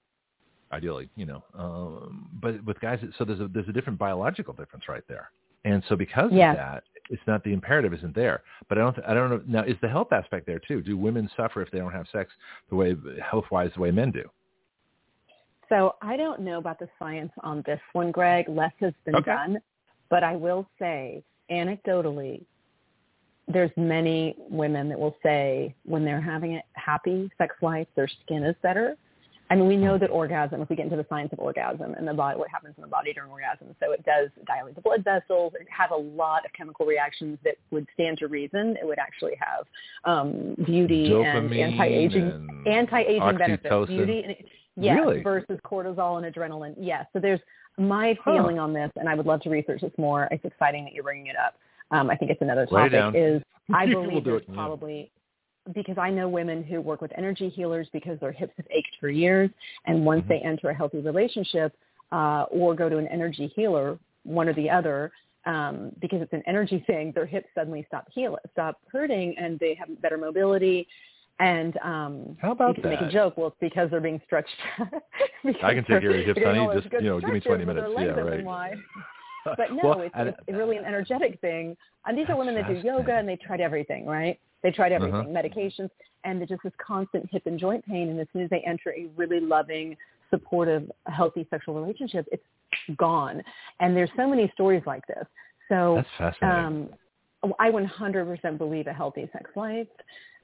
Ideally, 0.73 1.09
you 1.15 1.27
know. 1.27 1.45
Um, 1.57 2.29
but 2.41 2.65
with 2.65 2.81
guys, 2.81 2.99
so 3.19 3.25
there's 3.25 3.39
a 3.39 3.47
there's 3.47 3.69
a 3.69 3.73
different 3.73 4.01
biological 4.01 4.53
difference 4.53 4.89
right 4.89 5.05
there. 5.07 5.31
And 5.65 5.81
so 5.89 5.95
because 5.95 6.31
Yes. 6.33 6.55
of 6.55 6.57
that, 6.57 6.83
it's 7.11 7.23
not 7.27 7.43
the 7.45 7.53
imperative 7.53 7.93
isn't 7.95 8.15
there. 8.15 8.43
But 8.69 8.79
I 8.79 8.81
don't 8.83 8.99
I 9.07 9.15
don't 9.15 9.31
know 9.31 9.43
now 9.47 9.65
is 9.65 9.77
the 9.83 9.89
health 9.89 10.13
aspect 10.13 10.47
there 10.47 10.61
too? 10.61 10.83
Do 10.83 10.97
women 10.97 11.29
suffer 11.37 11.63
if 11.63 11.71
they 11.71 11.79
don't 11.79 11.93
have 11.93 12.07
sex 12.13 12.31
the 12.71 12.77
way 12.77 12.97
health 13.23 13.45
wise 13.51 13.71
the 13.75 13.81
way 13.81 13.91
men 13.91 14.11
do? 14.11 14.25
So 15.69 15.95
I 16.03 16.17
don't 16.17 16.41
know 16.41 16.59
about 16.59 16.79
the 16.79 16.89
science 16.99 17.33
on 17.43 17.63
this 17.65 17.81
one, 17.93 18.11
Greg. 18.11 18.49
Less 18.49 18.73
has 18.81 18.93
been 19.05 19.17
Okay. 19.17 19.31
done, 19.31 19.59
but 20.11 20.23
I 20.23 20.37
will 20.37 20.69
say 20.79 21.25
anecdotally, 21.51 22.45
there's 23.49 23.71
many 23.77 24.37
women 24.39 24.89
that 24.89 24.99
will 24.99 25.17
say 25.23 25.75
when 25.85 26.05
they're 26.05 26.21
having 26.21 26.57
a 26.57 26.63
happy 26.75 27.31
sex 27.39 27.55
life, 27.63 27.87
their 27.95 28.09
skin 28.09 28.45
is 28.45 28.55
better. 28.63 28.97
I 29.53 29.55
mean, 29.55 29.69
we 29.69 29.77
know 29.77 29.99
that 29.99 30.09
orgasm, 30.09 30.63
if 30.63 30.71
we 30.71 30.77
get 30.77 30.85
into 30.85 30.97
the 30.97 31.05
science 31.11 31.31
of 31.31 31.39
orgasm 31.39 31.93
and 31.93 32.09
the 32.09 32.15
body, 32.15 32.39
what 32.39 32.49
happens 32.49 32.75
in 32.79 32.81
the 32.81 32.89
body 32.89 33.13
during 33.13 33.31
orgasm, 33.31 33.77
so 33.81 33.93
it 33.93 34.03
does 34.03 34.31
dilate 34.47 34.77
the 34.77 34.81
blood 34.81 35.05
vessels. 35.05 35.53
It 35.61 35.67
has 35.69 35.91
a 35.93 35.99
lot 35.99 36.47
of 36.47 36.55
chemical 36.55 36.87
reactions 36.87 37.37
that 37.45 37.57
would 37.71 37.87
stand 37.93 38.17
to 38.21 38.29
reason. 38.29 38.79
It 38.81 38.87
would 38.87 38.99
actually 38.99 39.35
have 39.39 39.67
um, 40.05 40.55
beauty 40.65 41.13
and 41.13 41.53
anti-aging, 41.53 42.23
and 42.23 42.67
anti-aging 42.67 43.37
benefits. 43.37 43.89
Beauty 43.89 44.23
and 44.25 44.35
yes, 44.77 44.97
Really? 44.97 45.23
versus 45.23 45.61
cortisol 45.67 46.25
and 46.25 46.35
adrenaline. 46.35 46.75
Yes. 46.79 47.05
So 47.13 47.21
there's 47.21 47.41
my 47.77 48.17
Huh. 48.25 48.33
feeling 48.33 48.59
on 48.59 48.73
this, 48.73 48.91
and 48.97 49.07
I 49.07 49.15
would 49.15 49.27
love 49.27 49.43
to 49.43 49.51
research 49.51 49.83
this 49.83 49.93
more. 49.99 50.29
It's 50.31 50.47
exciting 50.47 50.85
that 50.85 50.95
you're 50.95 51.05
bringing 51.05 51.27
it 51.27 51.37
up. 51.37 51.57
Um, 51.91 52.09
I 52.09 52.17
think 52.17 52.31
it's 52.31 52.41
another 52.41 52.65
topic. 52.65 53.15
Is 53.15 53.43
I 53.71 53.85
We'll 53.85 54.05
believe 54.05 54.25
there's 54.25 54.41
it, 54.41 54.55
probably 54.55 55.11
because 55.75 55.99
I 55.99 56.11
know 56.11 56.29
women 56.29 56.63
who 56.63 56.81
work 56.81 57.01
with 57.01 57.13
energy 57.17 57.49
healers 57.49 57.89
because 57.93 58.19
their 58.21 58.33
hips 58.33 58.53
have 58.57 58.67
ached 58.71 58.97
for 59.01 59.09
years, 59.09 59.51
and 59.87 60.05
once 60.05 60.25
Mhm. 60.25 60.29
they 60.29 60.41
enter 60.41 60.71
a 60.71 60.75
healthy 60.75 61.01
relationship 61.01 61.77
uh, 62.11 62.47
or 62.51 62.75
go 62.75 62.89
to 62.89 62.99
an 62.99 63.07
energy 63.09 63.47
healer, 63.49 63.99
one 64.25 64.49
or 64.49 64.53
the 64.53 64.69
other, 64.69 65.11
um, 65.47 65.93
because 66.01 66.21
it's 66.21 66.33
an 66.33 66.43
energy 66.47 66.79
thing, 66.87 67.13
their 67.13 67.27
hips 67.27 67.49
suddenly 67.55 67.85
stop 67.89 68.09
heal 68.11 68.39
stop 68.53 68.81
hurting, 68.91 69.37
and 69.39 69.59
they 69.59 69.75
have 69.75 70.01
better 70.03 70.19
mobility. 70.19 70.87
And 71.39 71.77
um, 71.79 72.37
How 72.41 72.53
about 72.53 72.77
you 72.77 72.83
can 72.83 72.91
make 72.91 73.01
a 73.01 73.11
joke. 73.11 73.37
Well, 73.37 73.49
it's 73.49 73.57
because 73.59 73.91
they're 73.91 74.01
being 74.01 74.21
stretched. 74.27 74.55
I 75.63 75.75
can 75.75 75.85
take 75.85 75.87
care 75.87 75.97
of 75.97 76.03
your 76.03 76.23
hips, 76.23 76.41
honey. 76.45 76.69
Just, 76.73 76.93
you 76.93 77.09
know, 77.09 77.21
give 77.21 77.33
me 77.33 77.41
20 77.41 77.65
minutes. 77.65 77.89
Yeah, 77.97 78.11
right. 78.11 78.45
But 79.57 79.73
no, 79.73 79.83
Well, 79.85 80.01
it's, 80.01 80.15
it's 80.47 80.57
really 80.57 80.77
an 80.77 80.85
energetic 80.85 81.41
thing. 81.41 81.77
And 82.07 82.17
these 82.17 82.27
are 82.29 82.37
women 82.37 82.55
that 82.57 82.67
do 82.69 82.75
yoga 82.75 83.15
and 83.17 83.29
they 83.29 83.37
tried 83.37 83.61
everything, 83.61 84.07
right? 84.07 84.39
They 84.63 84.71
tried 84.71 84.93
everything, 84.93 85.21
Uh-huh. 85.21 85.43
medications, 85.43 85.91
and 86.25 86.39
there's 86.39 86.51
just 86.51 86.63
this 86.63 86.73
constant 86.85 87.29
hip 87.31 87.43
and 87.47 87.59
joint 87.59 87.85
pain. 87.85 88.09
And 88.11 88.21
as 88.21 88.27
soon 88.33 88.43
as 88.43 88.51
they 88.51 88.61
enter 88.61 88.93
a 88.97 89.07
really 89.17 89.41
loving, 89.41 89.97
supportive, 90.31 90.91
healthy 91.07 91.47
sexual 91.51 91.75
relationship, 91.75 92.27
it's 92.31 92.45
gone. 92.97 93.43
And 93.81 93.97
there's 93.97 94.11
so 94.17 94.29
many 94.29 94.51
stories 94.55 94.83
like 94.87 95.07
this. 95.07 95.27
So 95.69 95.97
That's 95.97 96.09
fascinating. 96.41 96.91
um, 97.45 97.55
I 97.59 97.71
100% 97.71 98.59
believe 98.59 98.87
a 98.87 98.93
healthy 98.93 99.29
sex 99.33 99.51
life, 99.57 99.89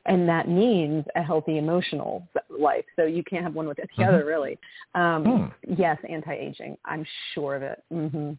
and 0.06 0.28
that 0.28 0.48
means 0.48 1.04
a 1.14 1.22
healthy 1.22 1.58
emotional 1.58 2.26
life. 2.50 2.84
So 2.96 3.04
you 3.04 3.22
can't 3.22 3.44
have 3.44 3.54
one 3.54 3.68
without 3.68 3.86
the 3.96 4.02
Mhm. 4.02 4.08
other, 4.08 4.24
really. 4.24 4.58
Um, 4.94 5.24
Hmm. 5.24 5.74
Yes, 5.76 5.98
anti-aging. 6.08 6.76
I'm 6.84 7.04
sure 7.34 7.54
of 7.54 7.62
it. 7.62 7.82
hmm 7.90 8.32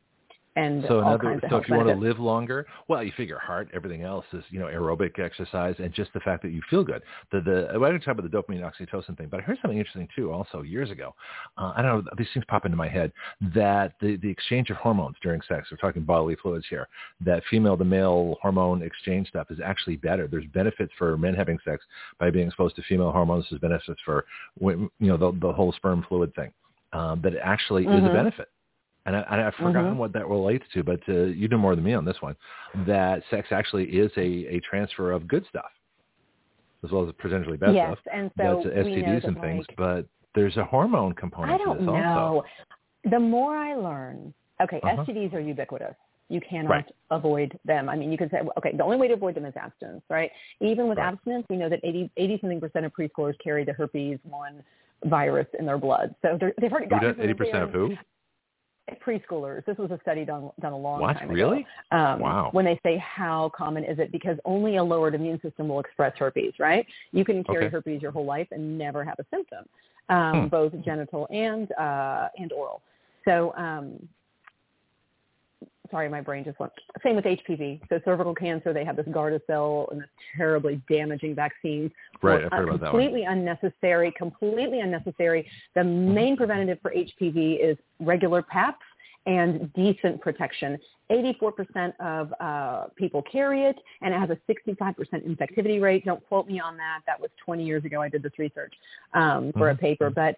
And 0.55 0.83
So, 0.87 0.99
in 0.99 1.05
all 1.05 1.13
other, 1.13 1.23
kinds 1.23 1.43
of 1.43 1.49
so 1.51 1.57
if 1.57 1.69
you 1.69 1.75
want 1.75 1.87
to 1.89 1.95
live 1.95 2.19
longer, 2.19 2.65
well, 2.87 3.03
you 3.03 3.11
figure 3.15 3.37
heart, 3.37 3.69
everything 3.71 4.01
else 4.01 4.25
is 4.33 4.43
you 4.49 4.59
know 4.59 4.65
aerobic 4.65 5.19
exercise, 5.19 5.75
and 5.77 5.93
just 5.93 6.11
the 6.13 6.19
fact 6.21 6.41
that 6.41 6.49
you 6.49 6.61
feel 6.69 6.83
good. 6.83 7.03
The 7.31 7.39
the 7.41 7.69
I 7.69 7.91
didn't 7.91 8.01
talk 8.01 8.17
about 8.17 8.29
the 8.29 8.35
dopamine 8.35 8.61
oxytocin 8.61 9.15
thing, 9.15 9.27
but 9.29 9.39
I 9.39 9.43
heard 9.43 9.59
something 9.61 9.77
interesting 9.77 10.07
too. 10.15 10.31
Also 10.33 10.63
years 10.63 10.89
ago, 10.89 11.13
uh, 11.57 11.73
I 11.75 11.83
don't 11.83 12.03
know 12.03 12.11
these 12.17 12.27
things 12.33 12.45
pop 12.47 12.65
into 12.65 12.75
my 12.75 12.87
head 12.87 13.13
that 13.53 13.93
the 14.01 14.17
the 14.17 14.29
exchange 14.29 14.71
of 14.71 14.77
hormones 14.77 15.17
during 15.21 15.39
sex. 15.47 15.67
We're 15.71 15.77
talking 15.77 16.01
bodily 16.03 16.35
fluids 16.41 16.65
here. 16.67 16.87
That 17.23 17.43
female 17.49 17.77
to 17.77 17.85
male 17.85 18.37
hormone 18.41 18.81
exchange 18.81 19.27
stuff 19.29 19.51
is 19.51 19.59
actually 19.63 19.97
better. 19.97 20.27
There's 20.27 20.47
benefits 20.47 20.91
for 20.97 21.15
men 21.15 21.35
having 21.35 21.59
sex 21.63 21.85
by 22.19 22.31
being 22.31 22.47
exposed 22.47 22.75
to 22.77 22.81
female 22.83 23.11
hormones. 23.11 23.45
There's 23.51 23.61
benefits 23.61 24.01
for 24.03 24.25
you 24.59 24.89
know 24.99 25.15
the 25.15 25.31
the 25.39 25.53
whole 25.53 25.71
sperm 25.73 26.03
fluid 26.09 26.33
thing. 26.33 26.51
Um, 26.91 27.21
that 27.21 27.35
it 27.35 27.41
actually 27.43 27.83
is 27.83 28.03
a 28.03 28.09
Mhm. 28.09 28.13
benefit 28.13 28.49
and 29.09 29.17
I, 29.17 29.25
and 29.31 29.41
I've 29.41 29.55
forgotten 29.55 29.93
Mhm. 29.93 29.97
what 29.97 30.13
that 30.13 30.27
relates 30.27 30.63
to, 30.73 30.83
but 30.83 30.99
uh, 31.09 31.13
you 31.13 31.47
know 31.47 31.57
more 31.57 31.75
than 31.75 31.83
me 31.83 31.93
on 31.95 32.05
this 32.05 32.21
one. 32.21 32.35
That 32.85 33.23
sex 33.31 33.47
actually 33.51 33.85
is 33.85 34.11
a, 34.17 34.55
a 34.55 34.59
transfer 34.59 35.11
of 35.11 35.27
good 35.27 35.45
stuff, 35.47 35.71
as 36.83 36.91
well 36.91 37.07
as 37.07 37.13
potentially 37.17 37.57
bad 37.57 37.71
stuff. 37.71 37.75
yes, 37.75 37.97
stuff. 38.01 38.13
and 38.13 38.31
so 38.37 38.61
That's 38.63 38.85
we 38.85 38.95
know 38.97 39.01
STDs 39.01 39.21
that, 39.21 39.27
and 39.27 39.41
things, 39.41 39.65
like, 39.67 39.77
but 39.77 40.05
there's 40.35 40.57
a 40.57 40.63
hormone 40.63 41.13
component 41.13 41.59
I 41.59 41.63
don't 41.65 41.85
know. 41.85 42.43
also. 42.43 42.45
The 43.09 43.19
more 43.19 43.57
I 43.57 43.75
learn, 43.75 44.31
okay, 44.61 44.79
Uh-huh. 44.83 45.03
STDs 45.03 45.33
are 45.33 45.39
ubiquitous. 45.39 45.95
You 46.27 46.39
cannot 46.41 46.69
Right. 46.69 46.91
avoid 47.09 47.57
them. 47.65 47.89
I 47.89 47.95
mean, 47.95 48.11
you 48.11 48.17
could 48.17 48.29
say, 48.29 48.41
okay, 48.57 48.73
the 48.75 48.83
only 48.83 48.97
way 48.97 49.07
to 49.07 49.15
avoid 49.15 49.33
them 49.33 49.45
is 49.45 49.55
abstinence, 49.55 50.03
right? 50.09 50.31
Even 50.59 50.87
with 50.87 50.99
Right. 50.99 51.07
abstinence, 51.07 51.47
we 51.49 51.55
know 51.57 51.69
that 51.69 51.79
80, 51.83 52.11
80 52.17 52.37
something 52.39 52.59
percent 52.59 52.85
of 52.85 52.93
preschoolers 52.93 53.35
carry 53.39 53.63
the 53.63 53.73
herpes 53.73 54.19
one 54.23 54.63
virus 55.05 55.47
in 55.57 55.65
their 55.65 55.79
blood. 55.79 56.13
So 56.21 56.37
they've 56.37 56.71
already 56.71 56.85
Who 56.85 56.89
gotten 56.89 57.07
does 57.07 57.15
some 57.15 57.23
eighty 57.23 57.33
percent 57.33 57.63
of 57.63 57.71
who? 57.71 57.97
Preschoolers. 58.99 59.65
This 59.65 59.77
was 59.77 59.91
a 59.91 59.99
study 60.01 60.25
done 60.25 60.49
done 60.59 60.73
a 60.73 60.77
long 60.77 61.01
What 61.01 61.13
time 61.17 61.29
really? 61.29 61.65
ago. 61.91 61.97
Um, 61.97 62.19
Wow. 62.19 62.49
When 62.51 62.65
they 62.65 62.79
say 62.83 62.97
how 62.97 63.51
common 63.55 63.83
is 63.83 63.99
it, 63.99 64.11
because 64.11 64.37
only 64.45 64.77
a 64.77 64.83
lowered 64.83 65.15
immune 65.15 65.39
system 65.41 65.67
will 65.67 65.79
express 65.79 66.13
herpes, 66.17 66.53
right? 66.59 66.85
You 67.11 67.23
can 67.25 67.43
carry 67.43 67.65
Okay. 67.65 67.71
herpes 67.71 68.01
your 68.01 68.11
whole 68.11 68.25
life 68.25 68.47
and 68.51 68.77
never 68.77 69.03
have 69.03 69.19
a 69.19 69.25
symptom, 69.31 69.65
um, 70.09 70.41
Hmm. 70.43 70.47
both 70.47 70.73
genital 70.83 71.27
and 71.29 71.71
uh, 71.73 72.29
and 72.37 72.51
oral. 72.51 72.81
So. 73.25 73.53
Um, 73.55 74.07
Sorry, 75.91 76.07
my 76.09 76.21
brain 76.21 76.43
just 76.43 76.59
went. 76.59 76.71
Same 77.03 77.15
with 77.15 77.25
HPV. 77.25 77.81
So 77.89 77.99
cervical 78.05 78.35
cancer, 78.35 78.73
they 78.73 78.85
have 78.85 78.95
this 78.95 79.07
Gardasil 79.07 79.91
and 79.91 80.01
this 80.01 80.09
terribly 80.37 80.81
damaging 80.89 81.35
vaccine 81.35 81.91
Right, 82.21 82.43
I've 82.43 82.51
heard 82.51 82.69
uh, 82.69 82.73
about 82.73 82.79
that 82.81 82.93
one. 82.93 83.01
completely 83.01 83.23
unnecessary, 83.23 84.13
completely 84.17 84.81
unnecessary. 84.81 85.47
The 85.75 85.83
main 85.83 86.37
preventative 86.37 86.79
for 86.81 86.91
HPV 86.91 87.59
is 87.63 87.77
regular 87.99 88.41
PAPs 88.41 88.77
and 89.25 89.71
decent 89.73 90.21
protection. 90.21 90.77
84% 91.11 91.93
of 91.99 92.33
uh, 92.39 92.87
people 92.95 93.23
carry 93.23 93.63
it, 93.63 93.75
and 94.01 94.13
it 94.13 94.19
has 94.19 94.29
a 94.29 94.37
65% 94.51 94.95
infectivity 95.27 95.81
rate. 95.81 96.05
Don't 96.05 96.25
quote 96.27 96.47
me 96.47 96.59
on 96.59 96.77
that. 96.77 97.01
That 97.07 97.19
was 97.19 97.29
20 97.43 97.65
years 97.65 97.83
ago. 97.83 98.01
I 98.01 98.09
did 98.09 98.23
this 98.23 98.37
research 98.37 98.73
um, 99.13 99.51
for 99.53 99.69
a 99.69 99.75
Mhm. 99.75 99.79
paper, 99.79 100.09
but 100.09 100.37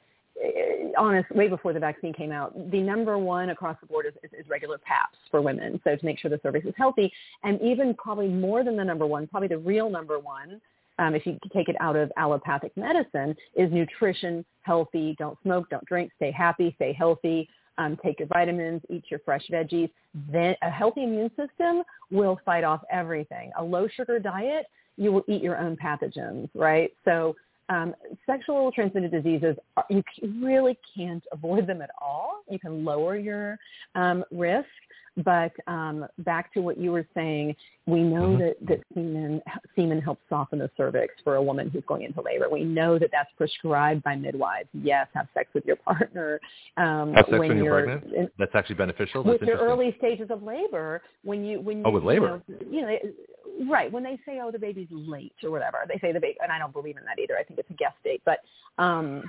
honest, 0.97 1.31
way 1.31 1.47
before 1.47 1.73
the 1.73 1.79
vaccine 1.79 2.13
came 2.13 2.31
out, 2.31 2.53
the 2.71 2.79
number 2.79 3.17
one 3.17 3.49
across 3.49 3.77
the 3.81 3.87
board 3.87 4.05
is, 4.05 4.13
is, 4.23 4.31
is 4.39 4.49
regular 4.49 4.77
PAPs 4.77 5.17
for 5.29 5.41
women. 5.41 5.79
So 5.83 5.95
to 5.95 6.05
make 6.05 6.19
sure 6.19 6.29
the 6.29 6.39
cervix 6.43 6.65
is 6.65 6.73
healthy, 6.77 7.11
and 7.43 7.61
even 7.61 7.93
probably 7.95 8.27
more 8.27 8.63
than 8.63 8.75
the 8.77 8.83
number 8.83 9.05
one, 9.05 9.27
probably 9.27 9.47
the 9.47 9.57
real 9.57 9.89
number 9.89 10.19
one, 10.19 10.61
um, 10.99 11.15
if 11.15 11.25
you 11.25 11.37
take 11.53 11.69
it 11.69 11.75
out 11.79 11.95
of 11.95 12.11
allopathic 12.17 12.75
medicine, 12.75 13.35
is 13.55 13.71
nutrition, 13.71 14.45
healthy, 14.61 15.15
don't 15.17 15.37
smoke, 15.41 15.69
don't 15.69 15.85
drink, 15.85 16.11
stay 16.17 16.31
happy, 16.31 16.73
stay 16.75 16.93
healthy, 16.93 17.49
um, 17.77 17.97
take 18.03 18.19
your 18.19 18.27
vitamins, 18.27 18.81
eat 18.89 19.05
your 19.09 19.19
fresh 19.25 19.43
veggies. 19.51 19.89
Then 20.31 20.55
a 20.61 20.69
healthy 20.69 21.03
immune 21.03 21.31
system 21.31 21.83
will 22.11 22.39
fight 22.45 22.63
off 22.63 22.81
everything. 22.91 23.51
A 23.57 23.63
low 23.63 23.87
sugar 23.87 24.19
diet, 24.19 24.65
you 24.97 25.11
will 25.11 25.23
eat 25.27 25.41
your 25.41 25.57
own 25.57 25.75
pathogens, 25.77 26.49
right? 26.53 26.91
So 27.05 27.35
um, 27.71 27.95
sexual 28.25 28.71
transmitted 28.71 29.11
diseases, 29.11 29.55
are- 29.77 29.85
you 29.89 30.03
really 30.43 30.77
can't 30.95 31.23
avoid 31.31 31.65
them 31.67 31.81
at 31.81 31.91
all. 32.01 32.43
You 32.49 32.59
can 32.59 32.83
lower 32.83 33.15
your 33.15 33.57
um, 33.95 34.25
risk, 34.29 34.67
but 35.17 35.51
um, 35.67 36.05
back 36.19 36.53
to 36.53 36.61
what 36.61 36.77
you 36.77 36.91
were 36.91 37.05
saying, 37.13 37.55
we 37.85 38.01
know 38.01 38.29
Mhm. 38.29 38.37
that, 38.39 38.55
that 38.67 38.79
semen, 38.93 39.41
semen 39.75 40.01
helps 40.01 40.21
soften 40.29 40.59
the 40.59 40.69
cervix 40.77 41.13
for 41.23 41.35
a 41.35 41.43
woman 41.43 41.69
who's 41.69 41.83
going 41.85 42.03
into 42.03 42.21
labor. 42.21 42.47
We 42.49 42.63
know 42.63 42.97
that 42.97 43.09
that's 43.11 43.31
prescribed 43.37 44.03
by 44.03 44.15
midwives. 44.15 44.69
Yes, 44.73 45.07
have 45.13 45.27
sex 45.33 45.49
with 45.53 45.65
your 45.65 45.75
partner. 45.77 46.39
Um, 46.77 47.13
Have 47.13 47.25
sex 47.25 47.31
when 47.31 47.49
when 47.49 47.57
you're 47.57 47.65
you're 47.65 47.83
pregnant? 47.99 48.13
in- 48.13 48.31
That's 48.39 48.55
actually 48.55 48.75
beneficial. 48.75 49.23
That's 49.23 49.39
with 49.41 49.49
your 49.49 49.57
early 49.57 49.93
stages 49.97 50.29
of 50.31 50.43
labor 50.43 51.01
when 51.23 51.43
you 51.43 51.59
when 51.59 51.79
you, 51.79 51.83
Oh, 51.85 51.91
with 51.91 52.03
labor. 52.03 52.41
you 52.47 52.55
know, 52.55 52.71
you 52.71 52.81
know 52.81 52.99
right 53.69 53.91
when 53.91 54.01
they 54.01 54.17
say 54.25 54.39
oh 54.41 54.49
the 54.49 54.57
baby's 54.57 54.87
late 54.91 55.33
or 55.43 55.51
whatever 55.51 55.79
they 55.87 55.99
say 55.99 56.11
the 56.13 56.19
baby 56.19 56.37
and 56.41 56.51
I 56.51 56.57
don't 56.57 56.71
believe 56.71 56.95
in 56.97 57.03
that 57.03 57.19
either 57.19 57.37
I 57.37 57.43
think 57.43 57.59
it's 57.59 57.69
a 57.69 57.73
guess 57.73 57.91
date 58.03 58.21
but 58.25 58.39
um 58.79 59.23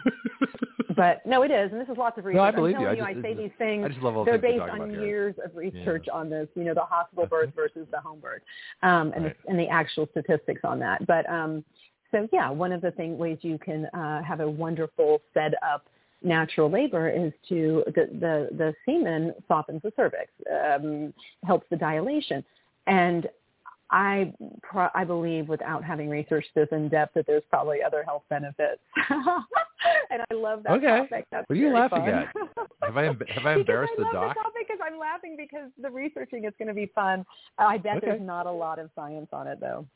but 0.96 1.24
no 1.26 1.42
it 1.42 1.50
is 1.50 1.72
and 1.72 1.80
this 1.80 1.88
is 1.88 1.96
lots 1.98 2.16
of 2.18 2.24
research 2.24 2.36
No, 2.36 2.42
I 2.44 2.48
I'm 2.48 2.54
believe 2.54 2.78
you. 2.78 2.86
telling 2.86 3.00
I 3.02 3.08
I, 3.08 3.12
just- 3.14 3.24
say 3.24 3.34
these 3.34 3.50
things 3.58 3.84
I 3.84 3.88
just 3.88 4.00
love 4.00 4.16
all 4.16 4.24
they're 4.24 4.36
the 4.38 4.42
things 4.42 4.62
we 4.62 4.70
based 4.70 4.80
on 4.80 4.90
years 5.02 5.34
of 5.44 5.54
research 5.56 5.71
on 6.12 6.30
this 6.30 6.48
you 6.54 6.64
know 6.64 6.74
the 6.74 6.80
hospital 6.80 7.26
birth 7.26 7.50
versus 7.56 7.86
the 7.90 8.00
home 8.00 8.20
birth 8.20 8.42
um 8.82 9.12
and 9.14 9.24
Right. 9.24 9.36
the, 9.44 9.50
and 9.50 9.58
the 9.58 9.68
actual 9.68 10.08
statistics 10.10 10.60
on 10.64 10.78
that. 10.80 11.06
But 11.06 11.28
um 11.28 11.64
so 12.10 12.28
yeah 12.32 12.50
one 12.50 12.72
of 12.72 12.80
the 12.80 12.90
thing 12.92 13.18
ways 13.18 13.38
you 13.42 13.58
can 13.58 13.86
uh 13.86 14.22
have 14.22 14.40
a 14.40 14.48
wonderful 14.48 15.22
set 15.34 15.54
up 15.62 15.86
natural 16.22 16.70
labor 16.70 17.08
is 17.08 17.32
to 17.48 17.82
the 17.86 18.06
the, 18.20 18.48
the 18.56 18.74
semen 18.86 19.34
softens 19.48 19.82
the 19.82 19.92
cervix, 19.96 20.30
um, 20.74 21.12
helps 21.44 21.66
the 21.70 21.76
dilation, 21.76 22.44
and 22.86 23.28
I 23.92 24.32
pro- 24.62 24.88
I 24.94 25.04
believe 25.04 25.48
without 25.48 25.84
having 25.84 26.08
researched 26.08 26.48
this 26.54 26.68
in 26.72 26.88
depth 26.88 27.12
that 27.14 27.26
there's 27.26 27.42
probably 27.50 27.82
other 27.82 28.02
health 28.02 28.22
benefits. 28.30 28.80
and 29.10 30.22
I 30.30 30.34
love 30.34 30.62
that 30.62 30.72
okay. 30.72 31.00
topic. 31.00 31.26
That's 31.30 31.48
what 31.48 31.58
are 31.58 31.60
you 31.60 31.72
laughing 31.72 31.98
fun. 32.00 32.08
at? 32.08 32.34
Have 32.82 32.96
I 32.96 33.04
have 33.04 33.46
I 33.46 33.54
embarrassed 33.54 33.92
because 33.96 34.08
I 34.08 34.12
the 34.12 34.18
love 34.18 34.28
doc? 34.28 34.36
The 34.36 34.42
topic 34.42 34.66
because 34.66 34.80
I'm 34.84 34.98
laughing 34.98 35.36
because 35.36 35.70
the 35.80 35.90
researching 35.90 36.46
is 36.46 36.54
going 36.58 36.68
to 36.68 36.74
be 36.74 36.90
fun. 36.94 37.26
I 37.58 37.76
bet 37.76 37.98
Okay. 37.98 38.06
there's 38.06 38.22
not 38.22 38.46
a 38.46 38.50
lot 38.50 38.78
of 38.78 38.88
science 38.94 39.28
on 39.32 39.46
it 39.46 39.60
though. 39.60 39.86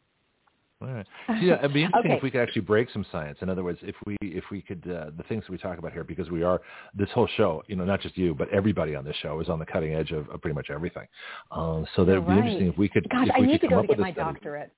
All 0.83 0.89
right. 0.89 1.07
Yeah, 1.41 1.59
it'd 1.59 1.73
be 1.73 1.83
interesting 1.85 2.11
Okay. 2.13 2.17
if 2.19 2.23
we 2.23 2.31
could 2.31 2.41
actually 2.43 2.63
break 2.63 2.91
some 2.91 3.05
science. 3.11 3.39
In 3.41 3.49
other 3.49 3.65
words, 3.65 3.79
if 3.83 3.95
we 4.07 4.17
if 4.23 4.45
we 4.51 4.61
could 4.61 4.83
uh, 4.91 5.11
the 5.17 5.23
things 5.29 5.43
that 5.45 5.51
we 5.51 5.59
talk 5.59 5.79
about 5.79 5.93
here, 5.93 6.05
because 6.05 6.31
we 6.31 6.43
are 6.43 6.61
this 6.95 7.09
whole 7.11 7.29
show, 7.37 7.63
you 7.67 7.77
know, 7.77 7.85
not 7.85 8.01
just 8.01 8.17
you, 8.19 8.35
but 8.35 8.49
everybody 8.51 8.95
on 8.95 9.05
this 9.05 9.17
show 9.23 9.41
is 9.41 9.49
on 9.49 9.59
the 9.59 9.67
cutting 9.67 9.95
edge 9.95 10.11
of, 10.13 10.29
of 10.29 10.41
pretty 10.43 10.55
much 10.55 10.69
everything. 10.71 11.07
Um, 11.51 11.87
so 11.97 12.05
that 12.05 12.15
would 12.15 12.27
be 12.29 12.33
interesting 12.37 12.69
if 12.69 12.77
we 12.79 12.89
could 12.89 13.09
Gosh, 13.09 13.29
I 13.35 13.41
need 13.41 13.61
to 13.63 13.69
go 13.69 13.81
to 13.83 13.89
get 13.89 13.99
my 13.99 14.13
study. 14.13 14.33
doctorate. 14.33 14.73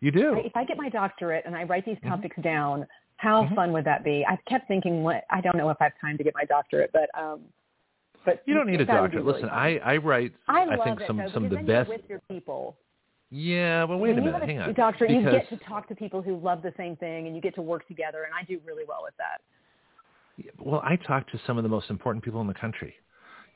You 0.00 0.10
do. 0.10 0.34
If 0.44 0.56
I 0.56 0.64
get 0.64 0.76
my 0.78 0.88
doctorate 0.88 1.44
and 1.46 1.54
I 1.54 1.64
write 1.64 1.84
these 1.86 1.98
Mhm. 1.98 2.08
topics 2.08 2.36
down, 2.42 2.86
how 3.16 3.44
Mhm. 3.44 3.54
fun 3.54 3.72
would 3.72 3.84
that 3.84 4.02
be? 4.04 4.24
I've 4.26 4.44
kept 4.46 4.66
thinking, 4.68 5.02
what 5.02 5.24
I 5.30 5.40
don't 5.40 5.56
know 5.56 5.68
if 5.70 5.76
I 5.80 5.84
have 5.84 5.98
time 6.00 6.16
to 6.18 6.24
get 6.24 6.34
my 6.34 6.44
doctorate, 6.44 6.90
but 6.92 7.08
um, 7.18 7.42
but 8.24 8.42
You 8.46 8.54
don't 8.54 8.66
need 8.66 8.80
a 8.80 8.86
doctorate. 8.86 9.24
really 9.24 9.34
Listen, 9.42 9.50
fun. 9.50 9.58
I 9.58 9.78
I 9.78 9.96
write 9.98 10.32
I 10.48 10.64
love 10.64 10.84
think 10.84 11.00
it 11.02 11.06
some 11.06 11.18
though, 11.18 11.28
some 11.28 11.44
of 11.44 11.50
the 11.50 11.58
best. 11.58 11.88
with 11.90 12.08
your 12.08 12.20
people. 12.30 12.76
Yeah, 13.36 13.84
but 13.84 13.98
wait 13.98 14.16
a 14.16 14.22
minute, 14.22 14.44
hang 14.44 14.58
a 14.58 14.68
on. 14.68 14.74
doctorate, 14.74 15.10
you 15.10 15.22
get 15.28 15.48
to 15.48 15.56
talk 15.56 15.88
to 15.88 15.94
people 15.96 16.22
who 16.22 16.38
love 16.38 16.62
the 16.62 16.72
same 16.76 16.94
thing, 16.94 17.26
and 17.26 17.34
you 17.34 17.42
get 17.42 17.56
to 17.56 17.62
work 17.62 17.84
together, 17.88 18.22
and 18.22 18.32
I 18.32 18.44
do 18.44 18.60
really 18.64 18.84
well 18.86 19.00
with 19.02 19.14
that. 19.18 20.54
well, 20.64 20.80
I 20.84 20.94
talk 20.94 21.28
to 21.32 21.40
some 21.44 21.58
of 21.58 21.64
the 21.64 21.68
most 21.68 21.90
important 21.90 22.24
people 22.24 22.40
in 22.42 22.46
the 22.46 22.54
country. 22.54 22.94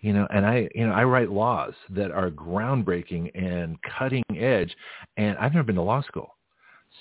You 0.00 0.14
know, 0.14 0.26
and 0.30 0.44
I, 0.44 0.68
you 0.74 0.84
know, 0.84 0.92
I 0.92 1.04
write 1.04 1.30
laws 1.30 1.74
that 1.90 2.10
are 2.10 2.28
groundbreaking 2.28 3.30
and 3.40 3.78
cutting 3.98 4.24
edge, 4.36 4.74
and 5.16 5.38
I've 5.38 5.52
never 5.52 5.64
been 5.64 5.76
to 5.76 5.82
law 5.82 6.02
school. 6.02 6.34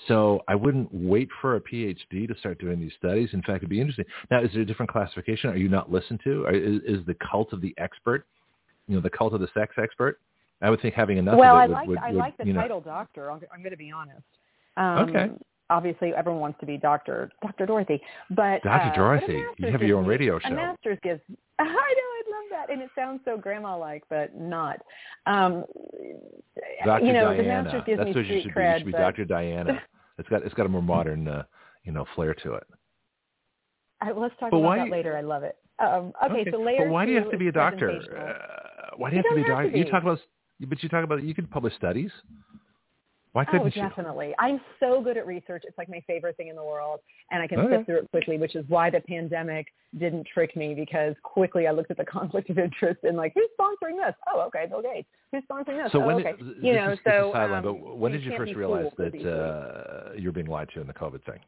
So 0.06 0.42
I 0.46 0.54
wouldn't 0.54 0.88
wait 0.92 1.28
for 1.40 1.56
a 1.56 1.60
PhD 1.60 2.28
to 2.28 2.34
start 2.38 2.60
doing 2.60 2.78
these 2.78 2.92
studies. 2.96 3.30
In 3.32 3.42
fact, 3.42 3.58
it'd 3.58 3.70
be 3.70 3.80
interesting. 3.80 4.04
Now, 4.30 4.42
is 4.42 4.50
there 4.52 4.62
a 4.62 4.64
different 4.64 4.92
classification? 4.92 5.50
Are 5.50 5.56
you 5.56 5.68
not 5.68 5.90
listened 5.90 6.20
to? 6.24 6.44
Or 6.44 6.52
is, 6.52 6.80
is 6.86 7.04
the 7.06 7.16
cult 7.28 7.52
of 7.52 7.60
the 7.60 7.74
expert, 7.78 8.24
you 8.86 8.94
know, 8.94 9.00
the 9.00 9.10
cult 9.10 9.32
of 9.32 9.40
the 9.40 9.48
sex 9.52 9.74
expert? 9.82 10.20
I 10.60 10.70
would 10.70 10.80
think 10.80 10.94
having 10.94 11.18
enough 11.18 11.38
well, 11.38 11.56
I 11.56 11.66
would, 11.66 11.72
like 11.72 11.88
would, 11.88 11.98
I 11.98 12.08
would, 12.10 12.16
like 12.16 12.36
the 12.36 12.46
you 12.46 12.52
know, 12.52 12.60
title 12.60 12.80
doctor. 12.80 13.30
I'm, 13.30 13.40
I'm 13.52 13.60
going 13.60 13.70
to 13.70 13.76
be 13.76 13.90
honest. 13.90 14.22
Um, 14.76 15.08
Okay. 15.08 15.30
Obviously, 15.70 16.14
everyone 16.14 16.40
wants 16.40 16.58
to 16.60 16.66
be 16.66 16.78
Doctor 16.78 17.30
Doctor 17.42 17.66
Dorothy, 17.66 18.00
but 18.30 18.62
Dr. 18.62 18.88
uh, 18.90 18.94
Dorothy, 18.94 19.42
you 19.58 19.70
have 19.70 19.82
your 19.82 19.98
own 19.98 20.06
radio 20.06 20.38
show. 20.38 20.48
A 20.48 20.50
master's 20.50 20.98
gives. 21.02 21.20
I 21.58 21.64
know, 21.64 21.70
I 21.70 22.22
love 22.30 22.44
that, 22.50 22.70
and 22.72 22.80
it 22.80 22.88
sounds 22.94 23.20
so 23.26 23.36
grandma-like, 23.36 24.02
but 24.08 24.34
not. 24.34 24.80
Um, 25.26 25.64
Dr. 26.86 27.04
you 27.04 27.12
know, 27.12 27.36
the 27.36 27.42
Diana. 27.42 27.64
master's 27.64 27.82
gives 27.84 27.98
That's 27.98 28.08
me 28.08 28.14
what 28.14 28.26
you 28.26 28.40
should 28.40 28.54
be. 28.54 28.60
You 28.62 28.74
should 28.78 28.86
be 28.86 28.92
but 28.92 28.98
Dr. 28.98 29.24
Diana. 29.26 29.82
It's 30.18 30.28
got 30.30 30.42
it's 30.42 30.54
got 30.54 30.64
a 30.66 30.68
more 30.70 30.82
modern, 30.82 31.28
uh, 31.28 31.44
you 31.84 31.92
know, 31.92 32.04
flair 32.16 32.34
to 32.34 32.54
it. 32.54 32.66
I, 34.00 34.10
let's 34.12 34.34
talk 34.40 34.50
But 34.50 34.56
about 34.56 34.62
why- 34.66 34.78
that 34.78 34.90
later. 34.90 35.16
I 35.16 35.20
love 35.20 35.42
it. 35.44 35.56
Um, 35.78 36.12
okay, 36.24 36.44
so 36.50 36.64
but 36.78 36.88
why 36.88 37.04
do 37.06 37.12
you 37.12 37.18
have 37.18 37.30
to 37.30 37.36
be 37.38 37.48
a 37.48 37.52
doctor? 37.52 37.90
Uh, 37.90 38.96
why 38.96 39.10
do 39.10 39.16
you 39.16 39.22
You 39.22 39.28
have 39.28 39.36
to 39.36 39.44
be 39.44 39.48
a 39.48 39.54
doctor? 39.54 39.76
You 39.76 39.84
talk 39.84 40.02
about, 40.02 40.18
but 40.66 40.82
you 40.82 40.88
talk 40.88 41.04
about 41.04 41.22
you 41.22 41.34
could 41.34 41.50
publish 41.50 41.74
studies. 41.76 42.10
Why 43.32 43.44
Oh, 43.46 43.50
couldn't 43.50 43.76
you? 43.76 43.82
definitely. 43.82 44.34
I'm 44.38 44.60
so 44.80 45.02
good 45.02 45.16
at 45.16 45.26
research. 45.26 45.62
It's 45.66 45.76
like 45.76 45.88
my 45.88 46.00
favorite 46.06 46.36
thing 46.36 46.48
in 46.48 46.56
the 46.56 46.64
world, 46.64 47.00
and 47.30 47.42
I 47.42 47.46
can 47.46 47.60
Okay. 47.60 47.76
sift 47.76 47.86
through 47.86 47.98
it 47.98 48.10
quickly, 48.10 48.38
which 48.38 48.56
is 48.56 48.68
why 48.68 48.88
the 48.90 49.00
pandemic 49.00 49.66
didn't 49.98 50.26
trick 50.26 50.56
me 50.56 50.74
because 50.74 51.14
quickly 51.22 51.66
I 51.66 51.72
looked 51.72 51.90
at 51.90 51.98
the 51.98 52.04
conflict 52.16 52.48
of 52.50 52.58
interest 52.58 53.00
and 53.04 53.16
like, 53.16 53.34
who's 53.34 53.48
sponsoring 53.60 53.96
this? 54.04 54.14
Oh, 54.32 54.40
okay, 54.40 54.66
Bill 54.66 54.82
Gates. 54.82 55.08
Who's 55.30 55.44
sponsoring 55.44 55.82
this? 55.82 55.92
So 55.92 56.02
oh, 56.02 56.06
when 56.06 56.16
okay. 56.16 56.32
did, 56.38 56.64
you 56.64 56.74
know, 56.74 56.90
is, 56.92 56.98
so 57.04 57.30
sideline, 57.32 57.64
um, 57.66 57.80
but 57.80 57.96
when 57.96 58.12
you 58.12 58.18
did 58.18 58.32
you 58.32 58.36
first 58.36 58.54
realize 58.54 58.90
that 58.96 59.14
uh, 59.14 60.12
you're 60.14 60.32
being 60.32 60.46
lied 60.46 60.70
to 60.74 60.80
in 60.80 60.86
the 60.86 60.94
COVID 60.94 61.22
thing? 61.24 61.40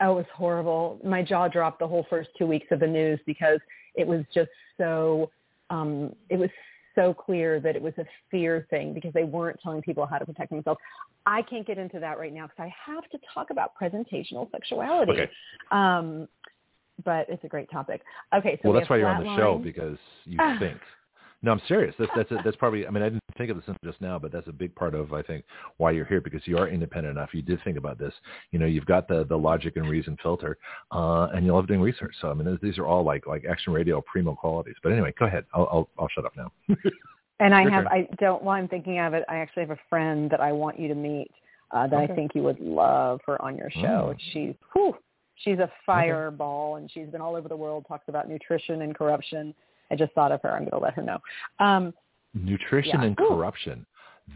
Oh, 0.00 0.12
it 0.12 0.16
was 0.16 0.26
horrible. 0.32 1.00
My 1.02 1.22
jaw 1.22 1.48
dropped 1.48 1.80
the 1.80 1.88
whole 1.88 2.06
first 2.08 2.28
two 2.38 2.46
weeks 2.46 2.66
of 2.70 2.78
the 2.80 2.86
news 2.86 3.18
because 3.26 3.58
it 3.94 4.06
was 4.06 4.24
just 4.32 4.50
so 4.76 5.30
um 5.70 6.14
it 6.30 6.38
was 6.38 6.50
so 6.98 7.14
clear 7.14 7.60
that 7.60 7.76
it 7.76 7.82
was 7.82 7.92
a 7.98 8.04
fear 8.30 8.66
thing 8.70 8.92
because 8.92 9.12
they 9.12 9.24
weren't 9.24 9.58
telling 9.62 9.80
people 9.80 10.04
how 10.04 10.18
to 10.18 10.26
protect 10.26 10.50
themselves. 10.50 10.80
I 11.26 11.42
can't 11.42 11.66
get 11.66 11.78
into 11.78 12.00
that 12.00 12.18
right 12.18 12.32
now 12.32 12.46
because 12.48 12.58
I 12.58 12.92
have 12.92 13.08
to 13.10 13.18
talk 13.32 13.50
about 13.50 13.72
presentational 13.80 14.50
sexuality. 14.50 15.12
Okay. 15.12 15.30
Um 15.70 16.28
but 17.04 17.26
it's 17.28 17.44
a 17.44 17.48
great 17.48 17.70
topic. 17.70 18.02
Okay, 18.34 18.58
so 18.60 18.60
well, 18.64 18.72
we 18.72 18.80
that's 18.80 18.90
why 18.90 18.96
you're 18.96 19.08
on 19.08 19.22
the 19.22 19.36
show 19.36 19.60
because 19.62 19.96
you 20.24 20.36
think. 20.58 20.78
No, 21.40 21.52
I'm 21.52 21.60
serious. 21.68 21.94
That's 21.98 22.10
that's 22.16 22.30
that's 22.44 22.56
probably. 22.56 22.84
I 22.86 22.90
mean, 22.90 23.02
I 23.02 23.08
didn't 23.10 23.22
think 23.36 23.50
of 23.50 23.56
this 23.56 23.76
just 23.84 24.00
now, 24.00 24.18
but 24.18 24.32
that's 24.32 24.48
a 24.48 24.52
big 24.52 24.74
part 24.74 24.94
of 24.94 25.12
I 25.12 25.22
think 25.22 25.44
why 25.76 25.92
you're 25.92 26.04
here 26.04 26.20
because 26.20 26.44
you 26.46 26.58
are 26.58 26.68
independent 26.68 27.16
enough. 27.16 27.32
You 27.32 27.42
did 27.42 27.62
think 27.62 27.78
about 27.78 27.96
this. 27.96 28.12
You 28.50 28.58
know, 28.58 28.66
you've 28.66 28.86
got 28.86 29.06
the 29.06 29.24
the 29.24 29.36
logic 29.38 29.76
and 29.76 29.88
reason 29.88 30.16
filter, 30.20 30.58
uh, 30.90 31.28
and 31.32 31.46
you 31.46 31.54
love 31.54 31.68
doing 31.68 31.80
research. 31.80 32.14
So 32.20 32.30
I 32.30 32.34
mean, 32.34 32.46
these- 32.46 32.58
these 32.60 32.78
are 32.78 32.86
all 32.86 33.04
like 33.04 33.26
like 33.26 33.44
action 33.48 33.72
radio 33.72 34.00
primo 34.00 34.34
qualities. 34.34 34.74
But 34.82 34.92
anyway, 34.92 35.14
go 35.16 35.26
ahead. 35.26 35.44
I'll 35.54 35.68
I'll, 35.70 35.88
I'll 35.98 36.08
shut 36.08 36.24
up 36.24 36.36
now. 36.36 36.50
And 37.40 37.54
I 37.54 37.62
Your 37.62 37.70
have, 37.70 37.84
turn. 37.84 37.92
I 37.92 38.08
don't, 38.18 38.42
while 38.42 38.58
I'm 38.60 38.66
thinking 38.68 38.98
of 38.98 39.14
it, 39.14 39.24
I 39.28 39.36
actually 39.36 39.62
have 39.62 39.70
a 39.70 39.78
friend 39.88 40.28
that 40.30 40.40
I 40.40 40.50
want 40.50 40.78
you 40.78 40.88
to 40.88 40.94
meet 40.94 41.30
uh, 41.70 41.86
that 41.86 41.94
Okay. 42.02 42.12
I 42.12 42.16
think 42.16 42.32
you 42.34 42.42
would 42.42 42.58
love 42.58 43.20
her 43.26 43.40
on 43.40 43.56
your 43.56 43.70
show. 43.70 44.12
Mm. 44.12 44.16
She's, 44.32 44.54
whew, 44.72 44.96
she's 45.36 45.58
a 45.58 45.70
fireball 45.86 46.76
and 46.76 46.90
she's 46.90 47.06
been 47.08 47.20
all 47.20 47.36
over 47.36 47.48
the 47.48 47.56
world, 47.56 47.84
talks 47.86 48.08
about 48.08 48.28
nutrition 48.28 48.82
and 48.82 48.92
corruption. 48.92 49.54
I 49.90 49.96
just 49.96 50.12
thought 50.12 50.32
of 50.32 50.40
her. 50.42 50.50
I'm 50.50 50.60
going 50.60 50.70
to 50.72 50.78
let 50.78 50.94
her 50.94 51.02
know. 51.02 51.18
Um, 51.58 51.94
Nutrition 52.34 53.00
Yeah. 53.00 53.06
and 53.06 53.16
corruption. 53.16 53.86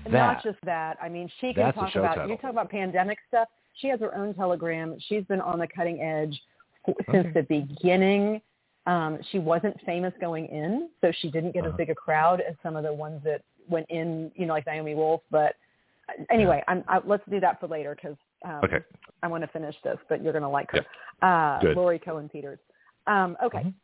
That 0.05 0.13
not 0.13 0.43
just 0.43 0.59
that. 0.65 0.97
I 1.03 1.09
mean, 1.09 1.31
she 1.41 1.53
can 1.53 1.73
talk 1.75 1.95
about, 1.95 2.15
title. 2.17 2.31
you 2.31 2.37
talk 2.39 2.51
about 2.51 2.71
pandemic 2.71 3.19
stuff. 3.29 3.49
She 3.75 3.89
has 3.89 4.01
her 4.01 4.15
own 4.15 4.35
telegram. 4.35 4.97
She's 5.09 5.25
been 5.25 5.41
on 5.41 5.59
the 5.59 5.67
cutting 5.69 6.01
edge 6.01 6.41
since 6.87 7.27
Okay. 7.27 7.31
the 7.35 7.43
beginning. 7.43 8.41
Um, 8.87 9.19
she 9.31 9.39
wasn't 9.39 9.79
famous 9.87 10.13
going 10.21 10.47
in, 10.47 10.89
so 11.01 11.13
she 11.21 11.31
didn't 11.31 11.53
get 11.53 11.65
as 11.65 11.69
Uh-huh. 11.69 11.77
big 11.77 11.91
a 11.91 11.95
crowd 11.95 12.41
as 12.41 12.55
some 12.63 12.75
of 12.75 12.83
the 12.83 12.93
ones 12.93 13.23
that 13.25 13.43
went 13.69 13.87
in, 13.91 14.33
you 14.35 14.47
know, 14.47 14.55
like 14.55 14.67
Naomi 14.67 14.95
Wolf. 14.95 15.21
But 15.31 15.55
anyway, 16.31 16.65
I'm, 16.67 16.83
I, 16.89 17.01
let's 17.05 17.23
do 17.31 17.39
that 17.41 17.61
for 17.61 17.69
later 17.69 17.95
because 17.95 18.17
um, 18.45 18.61
Okay. 18.65 18.81
I 19.23 19.29
want 19.29 19.43
to 19.45 19.49
finish 19.49 19.77
this, 19.85 19.99
but 20.09 20.23
you're 20.23 20.33
going 20.33 20.43
to 20.43 20.49
like 20.49 20.71
her. 20.73 20.79
Yep. 20.79 20.87
Uh. 21.23 21.81
Lori 21.81 21.99
Cohen 21.99 22.29
Peters. 22.29 22.59
Um, 23.07 23.37
okay. 23.43 23.59
Mhm. 23.59 23.75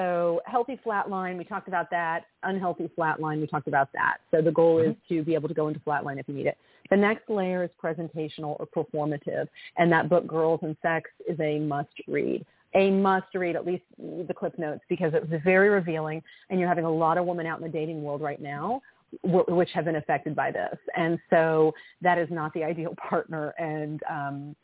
So 0.00 0.40
healthy 0.46 0.80
flatline, 0.84 1.36
we 1.36 1.44
talked 1.44 1.68
about 1.68 1.90
that. 1.90 2.24
Unhealthy 2.42 2.90
flatline, 2.98 3.38
we 3.38 3.46
talked 3.46 3.68
about 3.68 3.92
that. 3.92 4.16
So 4.30 4.40
the 4.40 4.50
goal 4.50 4.78
is 4.78 4.90
Mm-hmm. 4.90 5.14
to 5.14 5.22
be 5.22 5.34
able 5.34 5.48
to 5.48 5.54
go 5.54 5.68
into 5.68 5.78
flatline 5.80 6.18
if 6.18 6.26
you 6.26 6.34
need 6.34 6.46
it. 6.46 6.56
The 6.88 6.96
next 6.96 7.28
layer 7.28 7.62
is 7.62 7.70
presentational 7.82 8.56
or 8.58 8.66
performative, 8.66 9.46
and 9.76 9.92
that 9.92 10.08
book, 10.08 10.26
Girls 10.26 10.60
and 10.62 10.74
Sex, 10.80 11.10
is 11.28 11.38
a 11.38 11.58
must 11.58 11.92
read. 12.08 12.46
A 12.74 12.90
must 12.90 13.34
read, 13.34 13.56
at 13.56 13.66
least 13.66 13.84
the 13.98 14.32
clip 14.34 14.58
notes, 14.58 14.80
because 14.88 15.12
it 15.12 15.28
was 15.28 15.40
very 15.44 15.68
revealing, 15.68 16.22
and 16.48 16.58
you're 16.58 16.68
having 16.68 16.86
a 16.86 16.90
lot 16.90 17.18
of 17.18 17.26
women 17.26 17.46
out 17.46 17.58
in 17.58 17.64
the 17.64 17.70
dating 17.70 18.02
world 18.02 18.22
right 18.22 18.40
now 18.40 18.80
which 19.24 19.70
have 19.74 19.84
been 19.84 19.96
affected 19.96 20.36
by 20.36 20.52
this. 20.52 20.78
And 20.96 21.18
so 21.30 21.74
that 22.00 22.16
is 22.16 22.28
not 22.30 22.54
the 22.54 22.62
ideal 22.72 22.94
partner. 22.96 23.52
And, 23.58 24.00
um, 24.08 24.56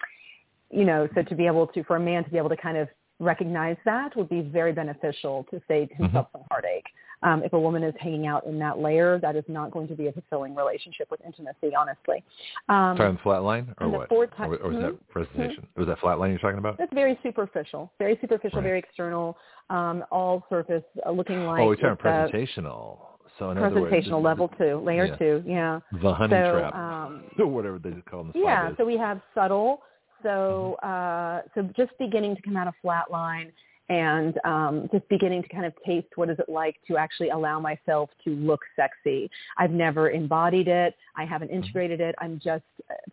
you 0.70 0.84
know, 0.84 1.08
so 1.15 1.23
to 1.23 1.34
be 1.34 1.47
able 1.47 1.66
to, 1.68 1.82
for 1.84 1.97
a 1.97 2.00
man 2.00 2.24
to 2.24 2.31
be 2.31 2.39
able 2.39 2.48
to 2.48 2.56
kind 2.56 2.76
of 2.78 2.89
recognize 3.18 3.76
that 3.84 4.14
would 4.16 4.28
be 4.28 4.40
very 4.42 4.72
beneficial 4.72 5.46
to 5.50 5.60
save 5.68 5.90
himself 5.92 6.28
some 6.32 6.42
heartache. 6.50 6.84
Um, 7.22 7.42
if 7.42 7.54
a 7.54 7.58
woman 7.58 7.82
is 7.82 7.94
hanging 7.98 8.26
out 8.26 8.44
in 8.44 8.58
that 8.58 8.78
layer, 8.78 9.18
that 9.20 9.36
is 9.36 9.44
not 9.48 9.70
going 9.70 9.88
to 9.88 9.94
be 9.94 10.08
a 10.08 10.12
fulfilling 10.12 10.54
relationship 10.54 11.10
with 11.10 11.20
intimacy, 11.24 11.74
honestly. 11.74 12.22
Um, 12.68 12.94
Sorry, 12.96 13.08
on 13.08 13.14
the 13.14 13.20
flat 13.22 13.42
line 13.42 13.74
or 13.80 13.88
what? 13.88 14.08
fourth 14.10 14.30
Or, 14.38 14.56
or 14.56 14.68
was 14.68 14.76
Mhm. 14.76 14.82
that 14.82 15.08
presentation? 15.08 15.66
Was 15.76 15.86
that 15.86 15.98
flat 15.98 16.18
line 16.18 16.30
you're 16.30 16.38
talking 16.38 16.58
about? 16.58 16.76
that's 16.76 16.92
very 16.92 17.18
superficial, 17.22 17.90
very 17.98 18.18
superficial, 18.20 18.58
Right. 18.58 18.64
very 18.64 18.78
external, 18.80 19.38
um, 19.70 20.04
all 20.10 20.44
surface, 20.50 20.84
uh, 21.06 21.10
looking 21.10 21.46
like 21.46 21.62
oh, 21.62 21.68
we're 21.68 21.76
talking 21.76 21.96
presentational. 21.96 22.98
So 23.38 23.50
in 23.50 23.58
other 23.58 23.80
words, 23.80 23.94
presentational 23.94 24.10
the- 24.10 24.16
level 24.18 24.48
two, 24.58 24.78
layer 24.80 25.06
yeah. 25.06 25.16
two, 25.16 25.42
yeah. 25.46 25.80
the 25.92 26.12
honey 26.12 26.34
so, 26.34 26.52
trap, 26.58 26.74
um, 26.74 27.24
or 27.38 27.46
whatever 27.46 27.78
they 27.78 27.92
call 28.02 28.24
them. 28.24 28.32
The 28.32 28.40
Yeah, 28.40 28.76
so 28.76 28.84
we 28.84 28.98
have 28.98 29.22
subtle. 29.34 29.82
So 30.22 30.74
uh, 30.82 31.42
so 31.54 31.62
just 31.76 31.92
beginning 31.98 32.36
to 32.36 32.42
come 32.42 32.56
out 32.56 32.68
of 32.68 32.74
flatline 32.84 33.52
and 33.88 34.38
um, 34.44 34.88
just 34.92 35.08
beginning 35.08 35.42
to 35.42 35.48
kind 35.48 35.64
of 35.64 35.72
taste 35.84 36.08
what 36.16 36.28
is 36.28 36.38
it 36.38 36.48
like 36.48 36.76
to 36.88 36.96
actually 36.96 37.28
allow 37.30 37.60
myself 37.60 38.10
to 38.24 38.30
look 38.30 38.60
sexy. 38.74 39.30
I've 39.58 39.70
never 39.70 40.10
embodied 40.10 40.66
it. 40.68 40.94
I 41.16 41.24
haven't 41.24 41.50
Mm-hmm. 41.52 41.66
integrated 41.66 42.00
it. 42.00 42.14
I'm 42.18 42.40
just, 42.42 42.64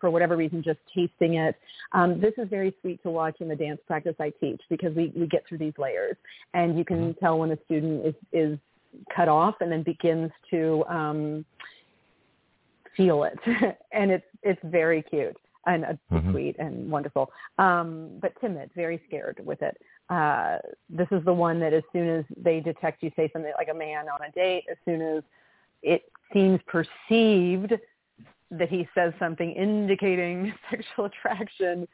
for 0.01 0.09
whatever 0.09 0.35
reason, 0.35 0.64
just 0.64 0.80
tasting 0.95 1.35
it. 1.35 1.56
Um, 1.91 2.19
this 2.19 2.33
is 2.38 2.48
very 2.49 2.73
sweet 2.82 3.01
to 3.03 3.11
watch 3.11 3.35
in 3.40 3.48
the 3.48 3.56
dance 3.56 3.80
practice 3.85 4.15
I 4.19 4.32
teach 4.40 4.61
because 4.69 4.95
we, 4.95 5.14
we 5.15 5.27
get 5.27 5.43
through 5.48 5.59
these 5.59 5.73
layers. 5.77 6.17
And 6.56 6.75
you 6.77 6.85
can 6.85 7.14
Mm-hmm. 7.14 7.19
tell 7.19 7.38
when 7.38 7.51
a 7.51 7.57
student 7.65 8.06
is, 8.07 8.15
is 8.32 8.57
cut 9.15 9.27
off 9.27 9.56
and 9.61 9.72
then 9.72 9.83
begins 9.83 10.32
to 10.49 10.83
um, 10.90 11.45
feel 12.98 13.25
it. 13.25 13.38
and 13.91 14.09
it's, 14.09 14.25
it's 14.41 14.61
very 14.64 15.03
cute 15.03 15.38
and 15.66 15.85
uh, 15.85 15.93
Mhm. 16.11 16.32
sweet 16.32 16.56
and 16.59 16.92
wonderful, 16.92 17.32
um, 17.58 18.17
but 18.19 18.40
timid, 18.42 18.72
very 18.75 19.01
scared 19.08 19.40
with 19.45 19.61
it. 19.61 19.77
Uh, 20.09 20.59
this 20.90 21.08
is 21.11 21.24
the 21.25 21.33
one 21.33 21.59
that 21.59 21.74
as 21.74 21.83
soon 21.93 22.08
as 22.08 22.25
they 22.38 22.59
detect 22.59 23.01
you 23.03 23.11
say 23.16 23.30
something 23.32 23.53
like 23.58 23.69
a 23.69 23.74
man 23.74 24.09
on 24.09 24.22
a 24.24 24.32
date, 24.32 24.66
as 24.69 24.77
soon 24.85 25.01
as 25.01 25.24
it 25.82 26.03
seems 26.32 26.59
perceived 26.64 27.74
that 28.51 28.69
he 28.69 28.88
says 28.93 29.14
something 29.19 29.51
indicating 29.53 30.53
sexual 30.69 31.06
attraction, 31.06 31.88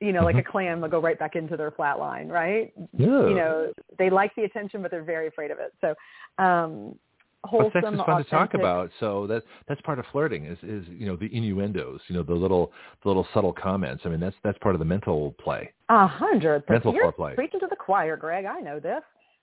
you 0.00 0.12
know, 0.12 0.22
like 0.22 0.36
a 0.36 0.42
clam 0.42 0.80
will 0.80 0.88
go 0.88 1.00
right 1.00 1.18
back 1.18 1.36
into 1.36 1.56
their 1.56 1.70
flat 1.70 1.98
line, 1.98 2.28
right? 2.28 2.72
Yeah. 2.92 3.28
You 3.28 3.34
know, 3.34 3.72
they 3.98 4.10
like 4.10 4.34
the 4.34 4.42
attention, 4.44 4.82
but 4.82 4.90
they're 4.90 5.02
very 5.02 5.28
afraid 5.28 5.50
of 5.50 5.58
it. 5.58 5.72
So, 5.80 5.94
um, 6.42 6.98
wholesome, 7.44 7.70
But 7.74 7.82
sex 7.82 7.94
is 7.94 8.00
fun 8.06 8.24
to 8.24 8.30
talk 8.30 8.54
about. 8.54 8.90
So 9.00 9.26
that 9.28 9.42
that's 9.68 9.80
part 9.82 9.98
of 9.98 10.04
flirting 10.12 10.46
is 10.46 10.58
is 10.62 10.84
you 10.88 11.06
know 11.06 11.16
the 11.16 11.26
innuendos, 11.34 12.00
you 12.08 12.16
know 12.16 12.22
the 12.22 12.34
little 12.34 12.72
the 13.02 13.08
little 13.08 13.26
subtle 13.34 13.52
comments. 13.52 14.02
I 14.04 14.08
mean 14.08 14.20
that's 14.20 14.36
that's 14.42 14.58
part 14.58 14.74
of 14.74 14.78
the 14.78 14.84
mental 14.84 15.34
play. 15.42 15.72
A 15.88 16.06
hundred 16.06 16.64
Mental 16.68 16.92
percent. 16.92 16.94
You're 16.96 17.12
foreplay. 17.12 17.34
preaching 17.34 17.60
to 17.60 17.66
the 17.68 17.76
choir, 17.76 18.16
Greg. 18.16 18.44
I 18.46 18.60
know 18.60 18.80
this. 18.80 19.02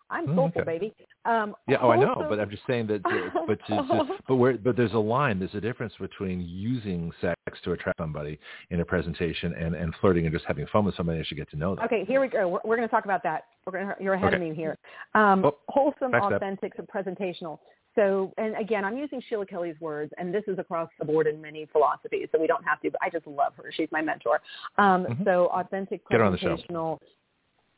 I'm 0.10 0.28
Mm, 0.28 0.36
soulful, 0.36 0.62
okay. 0.62 0.78
baby. 0.78 0.94
Um, 1.24 1.56
Yeah, 1.70 1.78
oh 1.82 1.90
I 1.92 1.96
know, 1.96 2.26
but 2.28 2.38
I'm 2.38 2.50
just 2.50 2.64
saying 2.68 2.88
that. 2.88 3.02
But 3.48 3.60
just, 3.70 4.12
but 4.28 4.36
where 4.36 4.58
but 4.58 4.76
there's 4.76 4.92
a 4.92 5.00
line. 5.00 5.40
There's 5.40 5.56
a 5.56 5.62
difference 5.62 5.94
between 6.02 6.42
using 6.42 7.14
sex 7.22 7.38
to 7.64 7.72
attract 7.72 7.98
somebody 7.98 8.38
in 8.72 8.82
a 8.82 8.86
presentation 8.86 9.54
and 9.54 9.74
and 9.74 9.96
flirting 10.02 10.26
and 10.26 10.34
just 10.34 10.44
having 10.46 10.68
fun 10.68 10.84
with 10.84 10.96
somebody 10.98 11.20
as 11.20 11.22
you 11.22 11.30
should 11.30 11.38
get 11.38 11.50
to 11.52 11.56
know 11.58 11.76
them. 11.76 11.86
Okay, 11.86 12.04
here 12.04 12.20
we 12.20 12.28
go. 12.28 12.48
We're, 12.50 12.60
we're 12.66 12.76
going 12.76 12.88
to 12.90 12.92
talk 12.94 13.06
about 13.06 13.24
that. 13.24 13.46
We're 13.66 13.72
going 13.72 13.88
to, 13.88 13.96
you're 14.04 14.16
ahead 14.16 14.34
of 14.34 14.42
me 14.42 14.54
here. 14.54 14.78
Um, 15.16 15.46
Oh, 15.46 15.58
wholesome, 15.70 16.14
authentic, 16.14 16.74
and 16.78 16.88
presentational. 16.90 17.60
So, 17.96 18.32
and 18.38 18.56
again, 18.56 18.86
I'm 18.86 18.98
using 18.98 19.22
Sheila 19.28 19.46
Kelley's 19.46 19.80
words, 19.82 20.14
and 20.18 20.34
this 20.34 20.44
is 20.48 20.58
across 20.60 20.90
the 20.98 21.06
board 21.06 21.28
in 21.28 21.42
many 21.42 21.68
philosophies, 21.72 22.30
so 22.32 22.40
we 22.40 22.48
don't 22.48 22.64
have 22.64 22.80
to, 22.82 22.92
but 22.92 23.02
I 23.04 23.10
just 23.10 23.28
love 23.28 23.54
her. 23.58 23.72
She's 23.76 23.90
my 23.92 24.02
mentor. 24.02 24.42
Um, 24.78 25.06
Mhm. 25.06 25.24
So 25.26 25.48
authentic, 25.48 26.08
Get 26.10 26.20
her 26.20 26.26
on 26.26 26.32
the 26.32 26.38
show. 26.38 26.58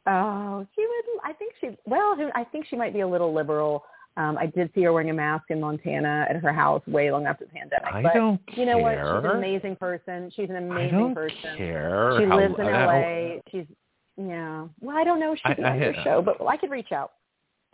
Oh, 0.06 0.67
she 0.75 0.85
would, 0.85 1.19
I 1.24 1.33
think 1.33 1.53
she, 1.61 1.77
well, 1.85 2.16
I 2.35 2.43
think 2.43 2.66
she 2.66 2.75
might 2.75 2.93
be 2.93 3.00
a 3.00 3.08
little 3.08 3.33
liberal. 3.33 3.85
Um, 4.17 4.38
I 4.38 4.45
did 4.45 4.72
see 4.75 4.83
her 4.83 4.93
wearing 4.93 5.09
a 5.09 5.14
mask 5.14 5.45
in 5.50 5.59
Montana 5.59 6.27
at 6.30 6.35
her 6.35 6.53
house 6.53 6.85
way 6.85 7.09
long 7.11 7.25
after 7.25 7.45
the 7.45 7.51
pandemic. 7.51 7.88
I 7.92 8.03
but 8.03 8.14
don't 8.14 8.42
you 8.56 8.66
know 8.66 8.77
what? 8.77 8.95
She's 8.95 9.32
an 9.32 9.38
amazing 9.38 9.75
person. 9.77 10.30
She's 10.35 10.50
an 10.50 10.58
amazing 10.58 10.98
I 10.98 11.00
don't 11.00 11.16
person. 11.16 11.58
care. 11.58 12.19
She 12.19 12.25
lives 12.25 12.53
in 12.59 12.66
LA. 12.66 13.40
She's 13.50 13.66
yeah. 14.17 14.67
Well, 14.82 14.95
I 14.95 15.03
don't 15.03 15.19
know 15.19 15.33
be 15.33 15.64
on 15.64 15.80
your 15.80 15.95
show, 16.03 16.22
but 16.22 16.38
I 16.45 16.58
could 16.58 16.69
reach 16.69 16.92
out. 16.92 17.14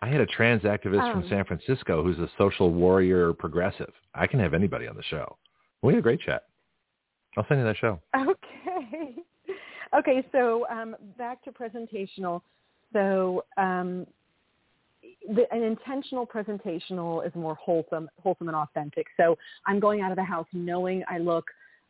I 0.02 0.08
had 0.08 0.22
a 0.22 0.26
trans 0.26 0.64
activist 0.64 1.12
from 1.12 1.24
Um, 1.24 1.30
San 1.30 1.46
Francisco 1.46 2.04
who's 2.04 2.20
a 2.20 2.30
social 2.38 2.72
warrior 2.72 3.34
progressive. 3.34 3.94
I 4.16 4.28
can 4.28 4.40
have 4.40 4.54
anybody 4.54 4.88
on 4.88 4.96
the 4.96 5.04
show. 5.04 5.38
We 5.82 5.94
had 5.94 6.00
a 6.00 6.02
great 6.02 6.22
chat. 6.22 6.46
I'll 7.38 7.46
send 7.48 7.60
you 7.60 7.66
that 7.66 7.78
show. 7.78 8.00
Okay. 8.16 9.16
Okay, 9.92 10.24
so 10.32 10.68
um, 10.70 10.96
back 11.18 11.44
to 11.44 11.52
presentational. 11.52 12.42
So 12.94 13.44
um, 13.58 14.06
the, 15.28 15.52
an 15.52 15.64
intentional 15.64 16.28
presentational 16.28 17.26
is 17.26 17.34
more 17.34 17.56
wholesome, 17.56 18.08
wholesome 18.22 18.50
and 18.50 18.56
authentic. 18.56 19.08
So 19.18 19.36
I'm 19.66 19.80
going 19.80 20.02
out 20.02 20.12
of 20.12 20.18
the 20.18 20.24
house 20.24 20.46
knowing 20.54 21.04
I 21.10 21.18
look 21.18 21.46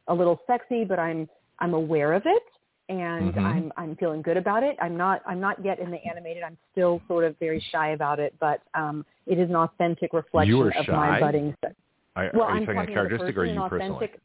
a 0.08 0.14
little 0.14 0.40
sexy, 0.48 0.86
but 0.86 0.98
I'm 1.00 1.28
I'm 1.60 1.74
aware 1.74 2.14
of 2.14 2.24
it 2.26 2.44
and 2.90 3.34
Mhm. 3.36 3.46
I'm 3.46 3.74
I'm 3.78 3.96
feeling 3.96 4.22
good 4.22 4.36
about 4.38 4.64
it. 4.64 4.76
I'm 4.82 4.98
not 4.98 5.22
I'm 5.26 5.40
not 5.40 5.64
yet 5.64 5.80
in 5.80 5.92
the 5.92 6.04
animated. 6.06 6.44
I'm 6.44 6.58
still 6.72 7.02
sort 7.08 7.24
of 7.24 7.38
very 7.38 7.60
shy 7.72 7.90
about 7.90 8.20
it, 8.20 8.34
but 8.40 8.62
um, 8.74 9.06
it 9.28 9.38
is 9.38 9.50
an 9.50 9.56
authentic 9.56 10.12
reflection 10.12 10.72
of 10.74 10.88
my 10.88 11.20
budding. 11.20 11.56
Are, 12.16 12.32
Well, 12.34 12.44
are 12.44 12.56
you 12.56 12.62
I'm 12.62 12.66
talking 12.66 12.94
characteristic 12.94 13.38
or 13.38 13.46
the 13.46 13.54
person 13.54 13.64
you 13.64 13.70
personally? 13.70 13.96
authentic. 13.96 14.22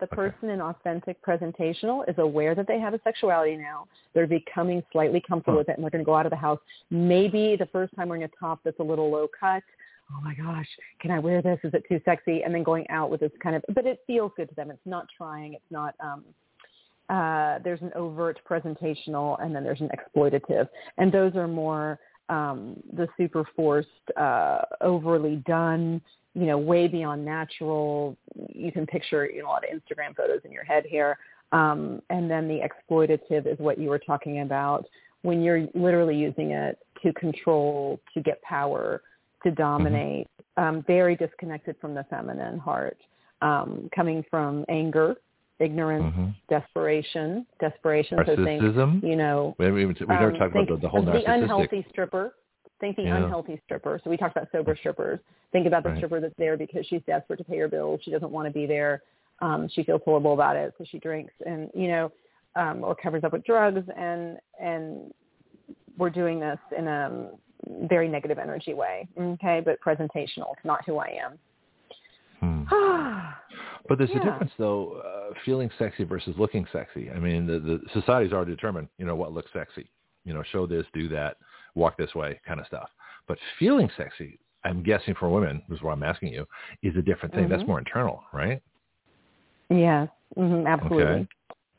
The 0.00 0.06
Okay. 0.06 0.16
person 0.16 0.50
in 0.50 0.60
authentic 0.60 1.22
presentational 1.22 2.08
is 2.08 2.18
aware 2.18 2.54
that 2.56 2.66
they 2.66 2.80
have 2.80 2.94
a 2.94 3.00
sexuality 3.04 3.56
now. 3.56 3.86
They're 4.14 4.26
becoming 4.26 4.82
slightly 4.90 5.20
comfortable 5.20 5.54
Huh. 5.54 5.58
with 5.58 5.68
it, 5.68 5.72
and 5.76 5.84
they're 5.84 5.90
going 5.90 6.04
to 6.04 6.06
go 6.06 6.14
out 6.16 6.26
of 6.26 6.30
the 6.30 6.36
house. 6.36 6.58
Maybe 6.90 7.56
the 7.56 7.66
first 7.66 7.94
time 7.94 8.08
wearing 8.08 8.24
a 8.24 8.28
top 8.28 8.60
that's 8.64 8.80
a 8.80 8.82
little 8.82 9.10
low 9.10 9.28
cut. 9.28 9.62
Oh 10.10 10.20
my 10.22 10.34
gosh, 10.34 10.68
can 11.00 11.10
I 11.10 11.18
wear 11.18 11.40
this? 11.40 11.58
Is 11.62 11.72
it 11.74 11.84
too 11.88 12.00
sexy? 12.04 12.42
And 12.42 12.52
then 12.54 12.62
going 12.62 12.88
out 12.90 13.10
with 13.10 13.20
this 13.20 13.30
kind 13.42 13.54
of, 13.54 13.64
but 13.74 13.86
it 13.86 14.00
feels 14.06 14.32
good 14.36 14.48
to 14.48 14.54
them. 14.54 14.70
It's 14.70 14.86
not 14.86 15.06
trying. 15.16 15.54
It's 15.54 15.70
not. 15.70 15.94
um 16.00 16.24
uh, 17.12 17.58
there's 17.62 17.82
an 17.82 17.92
overt 17.94 18.40
presentational 18.48 19.40
and 19.42 19.54
then 19.54 19.62
there's 19.62 19.82
an 19.82 19.90
exploitative. 19.90 20.66
And 20.96 21.12
those 21.12 21.36
are 21.36 21.46
more 21.46 22.00
um, 22.30 22.82
the 22.94 23.06
super 23.18 23.44
forced, 23.54 23.88
uh, 24.16 24.62
overly 24.80 25.36
done, 25.46 26.00
you 26.34 26.46
know, 26.46 26.56
way 26.56 26.88
beyond 26.88 27.22
natural. 27.22 28.16
You 28.48 28.72
can 28.72 28.86
picture, 28.86 29.26
you 29.26 29.42
know, 29.42 29.48
a 29.48 29.50
lot 29.50 29.64
of 29.64 29.78
Instagram 29.78 30.16
photos 30.16 30.40
in 30.44 30.52
your 30.52 30.64
head 30.64 30.84
here. 30.88 31.18
Um, 31.52 32.00
and 32.08 32.30
then 32.30 32.48
the 32.48 32.60
exploitative 32.60 33.46
is 33.46 33.58
what 33.58 33.78
you 33.78 33.90
were 33.90 33.98
talking 33.98 34.40
about 34.40 34.86
when 35.20 35.42
you're 35.42 35.68
literally 35.74 36.16
using 36.16 36.52
it 36.52 36.78
to 37.02 37.12
control, 37.12 38.00
to 38.14 38.22
get 38.22 38.40
power, 38.40 39.02
to 39.44 39.50
dominate, 39.50 40.28
um, 40.56 40.82
very 40.86 41.14
disconnected 41.14 41.76
from 41.78 41.92
the 41.94 42.04
feminine 42.08 42.58
heart, 42.58 42.96
um, 43.42 43.90
coming 43.94 44.24
from 44.30 44.64
anger, 44.70 45.16
ignorance, 45.62 46.14
hmm 46.14 46.28
desperation, 46.48 47.46
desperation. 47.60 48.18
So 48.26 48.36
think, 48.44 48.62
Narcissism. 48.62 49.02
you 49.02 49.16
know, 49.16 49.54
we, 49.58 49.70
we, 49.70 49.86
we 49.86 49.94
never 50.06 50.26
um, 50.26 50.34
talked 50.34 50.54
about 50.54 50.68
the, 50.68 50.76
the 50.76 50.88
whole 50.88 51.02
narcissistic. 51.02 51.24
the 51.24 51.32
unhealthy 51.32 51.86
stripper. 51.90 52.34
Think 52.80 52.96
the 52.96 53.04
Yeah. 53.04 53.16
unhealthy 53.24 53.60
stripper. 53.64 54.00
So 54.02 54.10
we 54.10 54.16
talked 54.16 54.36
about 54.36 54.48
sober 54.52 54.76
strippers. 54.76 55.20
Think 55.52 55.66
about 55.66 55.84
the 55.84 55.90
Right. 55.90 55.98
stripper 55.98 56.20
that's 56.20 56.34
there 56.36 56.56
because 56.56 56.84
she's 56.86 57.00
desperate 57.06 57.38
to 57.38 57.44
pay 57.44 57.58
her 57.58 57.68
bills. 57.68 58.00
She 58.02 58.10
doesn't 58.10 58.30
want 58.30 58.46
to 58.48 58.52
be 58.52 58.66
there. 58.66 59.02
Um, 59.40 59.68
she 59.68 59.82
feels 59.82 60.02
horrible 60.04 60.34
about 60.34 60.56
it, 60.56 60.74
so 60.78 60.84
she 60.90 60.98
drinks 60.98 61.32
and 61.46 61.70
you 61.74 61.88
know, 61.88 62.12
um, 62.56 62.84
or 62.84 62.94
covers 62.94 63.24
up 63.24 63.32
with 63.32 63.44
drugs. 63.44 63.84
And 63.96 64.38
and 64.60 65.14
we're 65.96 66.10
doing 66.10 66.40
this 66.40 66.58
in 66.76 66.86
a 66.88 67.30
very 67.82 68.08
negative 68.08 68.38
energy 68.38 68.74
way. 68.74 69.08
Okay, 69.18 69.60
but 69.64 69.80
presentational. 69.80 70.52
It's 70.56 70.64
not 70.64 70.84
who 70.84 70.98
I 70.98 71.18
Hmm. 72.42 72.64
But 73.88 73.98
there's 73.98 74.10
a 74.10 74.20
difference, 74.20 74.52
though, 74.58 75.02
uh, 75.04 75.34
feeling 75.44 75.68
sexy 75.76 76.04
versus 76.04 76.34
looking 76.38 76.64
sexy. 76.72 77.10
I 77.10 77.18
mean, 77.18 77.46
the, 77.48 77.58
the 77.58 77.80
society's 77.92 78.32
already 78.32 78.52
determined, 78.52 78.88
you 78.96 79.04
know, 79.04 79.16
what 79.16 79.32
looks 79.32 79.50
sexy. 79.52 79.90
You 80.24 80.32
know, 80.32 80.42
show 80.52 80.66
this, 80.68 80.86
do 80.94 81.08
that, 81.08 81.36
walk 81.74 81.98
this 81.98 82.14
way, 82.14 82.40
kind 82.46 82.60
of 82.60 82.66
stuff. 82.66 82.88
But 83.26 83.38
feeling 83.58 83.90
sexy, 83.96 84.38
I'm 84.64 84.84
guessing 84.84 85.14
for 85.18 85.28
women, 85.28 85.62
is 85.70 85.82
what 85.82 85.90
I'm 85.92 86.04
asking 86.04 86.32
you, 86.32 86.46
is 86.84 86.96
a 86.96 87.02
different 87.02 87.34
thing. 87.34 87.48
That's 87.48 87.64
Mhm. 87.64 87.68
more 87.68 87.78
internal, 87.80 88.22
right? 88.32 88.62
Yes, 89.68 90.08
hmm 90.36 90.64
absolutely. 90.66 91.02
Okay. 91.04 91.28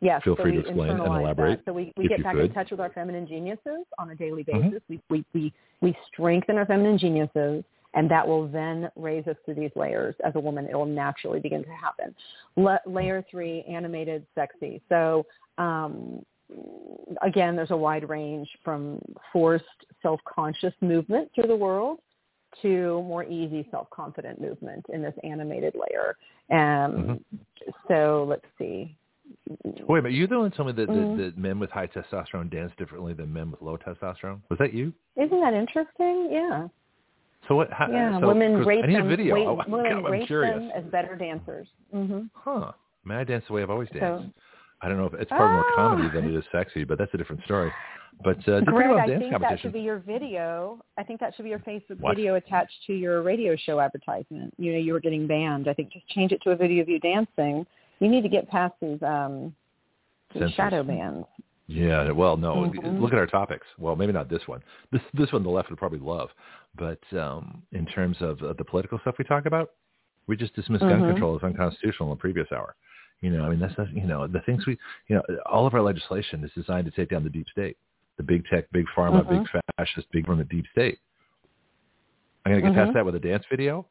Yes. 0.02 0.22
Feel 0.24 0.36
so 0.36 0.44
free 0.44 0.52
to 0.52 0.60
explain 0.60 0.90
and 0.92 1.00
elaborate, 1.00 1.60
That. 1.60 1.66
So 1.66 1.74
we, 1.74 1.94
we 1.96 2.10
get 2.10 2.22
back 2.22 2.36
could. 2.36 2.46
in 2.46 2.54
touch 2.54 2.70
with 2.72 2.82
our 2.82 2.90
feminine 2.90 3.26
geniuses 3.26 3.86
on 3.98 4.10
a 4.10 4.16
daily 4.16 4.44
Mhm. 4.44 4.72
basis. 4.72 4.84
We, 4.90 5.00
we, 5.10 5.26
we, 5.34 5.54
we 5.80 5.98
strengthen 6.08 6.58
our 6.58 6.66
feminine 6.66 6.98
geniuses, 6.98 7.64
and 7.94 8.10
that 8.10 8.28
will 8.28 8.48
then 8.48 8.90
raise 8.96 9.28
us 9.28 9.36
through 9.46 9.56
these 9.56 9.72
layers. 9.76 10.16
As 10.26 10.34
a 10.36 10.40
woman, 10.40 10.68
it 10.70 10.76
will 10.76 10.86
naturally 10.86 11.40
begin 11.40 11.64
to 11.64 11.70
happen. 11.72 12.16
La- 12.56 12.78
layer 12.86 13.24
three, 13.30 13.64
animated, 13.64 14.26
sexy. 14.36 14.82
So 14.90 15.26
um, 15.58 16.24
again, 17.22 17.56
there's 17.56 17.72
a 17.72 17.78
wide 17.78 18.08
range 18.10 18.50
from 18.64 19.00
forced 19.32 19.66
self-conscious 20.02 20.74
movement 20.82 21.30
through 21.34 21.48
the 21.48 21.56
world 21.56 22.00
to 22.62 23.02
more 23.08 23.24
easy 23.24 23.68
self-confident 23.72 24.40
movement 24.40 24.86
in 24.94 25.02
this 25.02 25.16
animated 25.24 25.74
layer. 25.76 26.16
Um, 26.52 27.24
So 27.88 28.26
let's 28.28 28.46
see. 28.58 28.96
Wait 29.88 30.00
a 30.00 30.02
minute, 30.02 30.14
you 30.14 30.28
the 30.28 30.38
one 30.38 30.52
who 30.52 30.58
told 30.58 30.68
me 30.68 30.74
that, 30.74 30.90
Mhm. 30.90 31.18
that, 31.18 31.24
that 31.24 31.38
men 31.38 31.58
with 31.58 31.72
high 31.72 31.88
testosterone 31.88 32.50
dance 32.50 32.72
differently 32.78 33.14
than 33.14 33.32
men 33.32 33.50
with 33.50 33.62
low 33.62 33.78
testosterone? 33.78 34.42
Was 34.50 34.60
that 34.60 34.74
you? 34.74 34.94
Isn't 35.16 35.40
that 35.40 35.54
interesting? 35.54 36.30
Yeah. 36.32 36.68
So 37.48 37.56
what? 37.56 37.72
How, 37.72 37.88
Yeah. 37.92 38.20
so, 38.20 38.28
women 38.28 38.64
rate 38.66 38.84
I 38.84 38.88
need 38.88 38.96
them. 38.98 39.06
a 39.06 39.10
video. 39.10 39.34
wait- 39.36 39.48
oh, 39.48 39.56
women 39.68 39.92
God, 39.92 40.06
I'm 40.06 40.12
rate 40.12 40.28
curious. 40.28 40.56
them 40.56 40.72
as 40.74 40.84
better 40.86 41.16
dancers. 41.16 41.68
hmm 41.92 42.22
Huh. 42.34 42.72
I 43.06 43.10
mean, 43.10 43.18
I 43.18 43.24
dance 43.24 43.46
the 43.48 43.54
way 43.54 43.62
I've 43.64 43.70
always 43.70 43.90
So- 43.90 44.00
danced. 44.00 44.38
I 44.82 44.90
don't 44.90 44.98
know 44.98 45.06
if 45.06 45.14
it's 45.14 45.30
probably 45.30 45.54
more 45.54 45.66
Ah. 45.72 45.76
comedy 45.76 46.10
than 46.10 46.26
it 46.30 46.36
is 46.36 46.44
sexy, 46.52 46.84
but 46.84 46.98
that's 46.98 47.14
a 47.14 47.18
different 47.18 47.44
story. 47.46 47.72
But 48.24 48.38
uh, 48.48 48.62
Greg, 48.62 48.92
I 48.92 49.08
dance 49.08 49.24
think 49.24 49.40
that 49.42 49.60
should 49.60 49.74
be 49.74 49.80
your 49.82 49.98
video. 50.00 50.80
I 50.98 51.04
think 51.04 51.20
that 51.20 51.34
should 51.36 51.44
be 51.44 51.50
your 51.50 51.60
Facebook 51.60 52.00
What? 52.00 52.16
video 52.16 52.36
attached 52.36 52.84
to 52.88 52.94
your 52.94 53.22
radio 53.24 53.56
show 53.56 53.80
advertisement. 53.80 54.54
You 54.58 54.74
know, 54.74 54.78
you 54.80 54.94
were 54.94 55.00
getting 55.00 55.26
banned. 55.26 55.68
I 55.68 55.74
think 55.74 55.92
just 55.92 56.08
change 56.10 56.32
it 56.32 56.42
to 56.44 56.52
a 56.52 56.56
video 56.56 56.82
of 56.84 56.90
you 56.90 57.00
dancing. 57.00 57.66
You 58.00 58.10
need 58.10 58.22
to 58.22 58.30
get 58.30 58.48
past 58.50 58.74
these 58.82 59.02
um 59.04 59.56
these 60.34 60.52
shadow 60.52 60.84
bans. 60.84 61.26
Yeah, 61.68 62.12
well, 62.12 62.36
no. 62.36 62.56
Mhm. 62.56 63.00
Look 63.00 63.14
at 63.14 63.20
our 63.20 63.26
topics. 63.28 63.66
Well, 63.78 63.96
maybe 63.96 64.12
not 64.12 64.30
this 64.30 64.46
one. 64.48 64.62
This 64.92 65.02
this 65.14 65.32
one 65.32 65.44
the 65.44 65.50
left 65.50 65.70
would 65.70 65.80
probably 65.80 66.00
love, 66.00 66.30
but 66.76 67.00
um, 67.18 67.64
in 67.72 67.86
terms 67.86 68.18
of 68.22 68.42
uh, 68.44 68.54
the 68.54 68.66
political 68.66 69.00
stuff 69.00 69.16
we 69.18 69.24
talk 69.24 69.46
about, 69.46 69.72
we 70.28 70.36
just 70.36 70.54
dismissed 70.56 70.84
gun 70.84 71.02
Mhm. 71.02 71.08
control 71.12 71.36
as 71.38 71.44
unconstitutional 71.44 72.12
in 72.12 72.18
the 72.18 72.20
previous 72.22 72.52
hour. 72.52 72.76
You 73.22 73.30
know, 73.30 73.46
I 73.46 73.50
mean, 73.50 73.60
that's, 73.60 73.74
that's 73.78 73.90
you 73.92 74.04
know 74.06 74.28
the 74.28 74.42
things 74.42 74.66
we, 74.66 74.78
you 75.08 75.16
know, 75.16 75.24
all 75.46 75.66
of 75.66 75.74
our 75.74 75.82
legislation 75.82 76.44
is 76.44 76.52
designed 76.54 76.86
to 76.86 76.92
take 76.92 77.10
down 77.10 77.24
the 77.24 77.30
deep 77.30 77.48
state, 77.50 77.78
the 78.18 78.24
big 78.24 78.46
tech, 78.48 78.70
big 78.72 78.86
pharma, 78.96 79.24
Mhm. 79.24 79.30
big 79.30 79.64
fascist, 79.78 80.12
big 80.12 80.26
from 80.26 80.40
the 80.40 80.44
deep 80.44 80.66
state. 80.68 81.00
I'm 82.46 82.52
gonna 82.52 82.62
get 82.62 82.74
past 82.74 82.90
Mhm. 82.90 82.94
that 82.96 83.06
with 83.06 83.16
a 83.16 83.20
dance 83.22 83.46
video. 83.50 83.86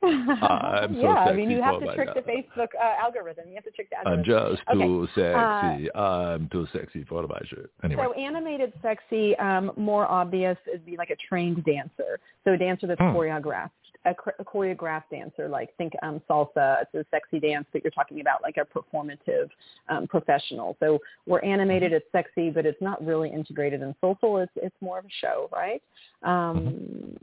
I'm 0.02 0.94
so 0.94 1.00
yeah, 1.00 1.14
I 1.24 1.32
mean, 1.32 1.50
you 1.50 1.60
have 1.60 1.80
to 1.80 1.94
trick 1.94 2.08
the 2.14 2.20
Facebook 2.20 2.68
uh, 2.80 3.02
algorithm. 3.02 3.48
You 3.48 3.54
have 3.56 3.64
to 3.64 3.70
trick 3.72 3.90
the 3.90 3.98
algorithm. 3.98 4.20
I'm 4.20 4.24
just 4.24 4.62
Okay. 4.68 4.78
too 4.78 5.08
sexy. 5.14 5.94
I'm 5.94 6.48
too 6.50 6.66
sexy 6.72 7.04
for 7.04 7.26
my 7.26 7.40
shirt. 7.46 7.70
Anyway. 7.82 8.04
So 8.04 8.12
animated, 8.12 8.72
sexy, 8.80 9.36
um, 9.38 9.72
more 9.76 10.06
obvious 10.08 10.56
is 10.72 10.80
be 10.82 10.96
like 10.96 11.10
a 11.10 11.16
trained 11.28 11.64
dancer. 11.64 12.20
So 12.44 12.52
a 12.52 12.56
dancer 12.56 12.86
that's 12.86 13.00
Hmm. 13.00 13.16
choreographed. 13.16 13.70
a, 14.04 14.14
a 14.38 14.44
choreographed 14.44 15.10
dancer, 15.10 15.48
like 15.48 15.76
think 15.76 15.92
um, 16.02 16.20
salsa. 16.30 16.82
It's 16.82 16.94
a 16.94 17.04
sexy 17.10 17.40
dance, 17.40 17.66
but 17.72 17.82
you're 17.82 17.90
talking 17.90 18.20
about 18.20 18.40
like 18.42 18.56
a 18.56 18.64
performative 18.64 19.50
um, 19.88 20.06
professional. 20.06 20.76
So 20.78 21.00
we're 21.26 21.40
animated, 21.40 21.92
it's 21.92 22.06
sexy, 22.12 22.48
but 22.50 22.64
it's 22.64 22.80
not 22.80 23.04
really 23.04 23.30
integrated 23.30 23.82
in 23.82 23.94
soulful. 24.00 24.38
It's 24.38 24.52
it's 24.56 24.76
more 24.80 24.98
of 25.00 25.04
a 25.04 25.08
show, 25.20 25.50
right? 25.52 25.82
Um, 26.22 27.16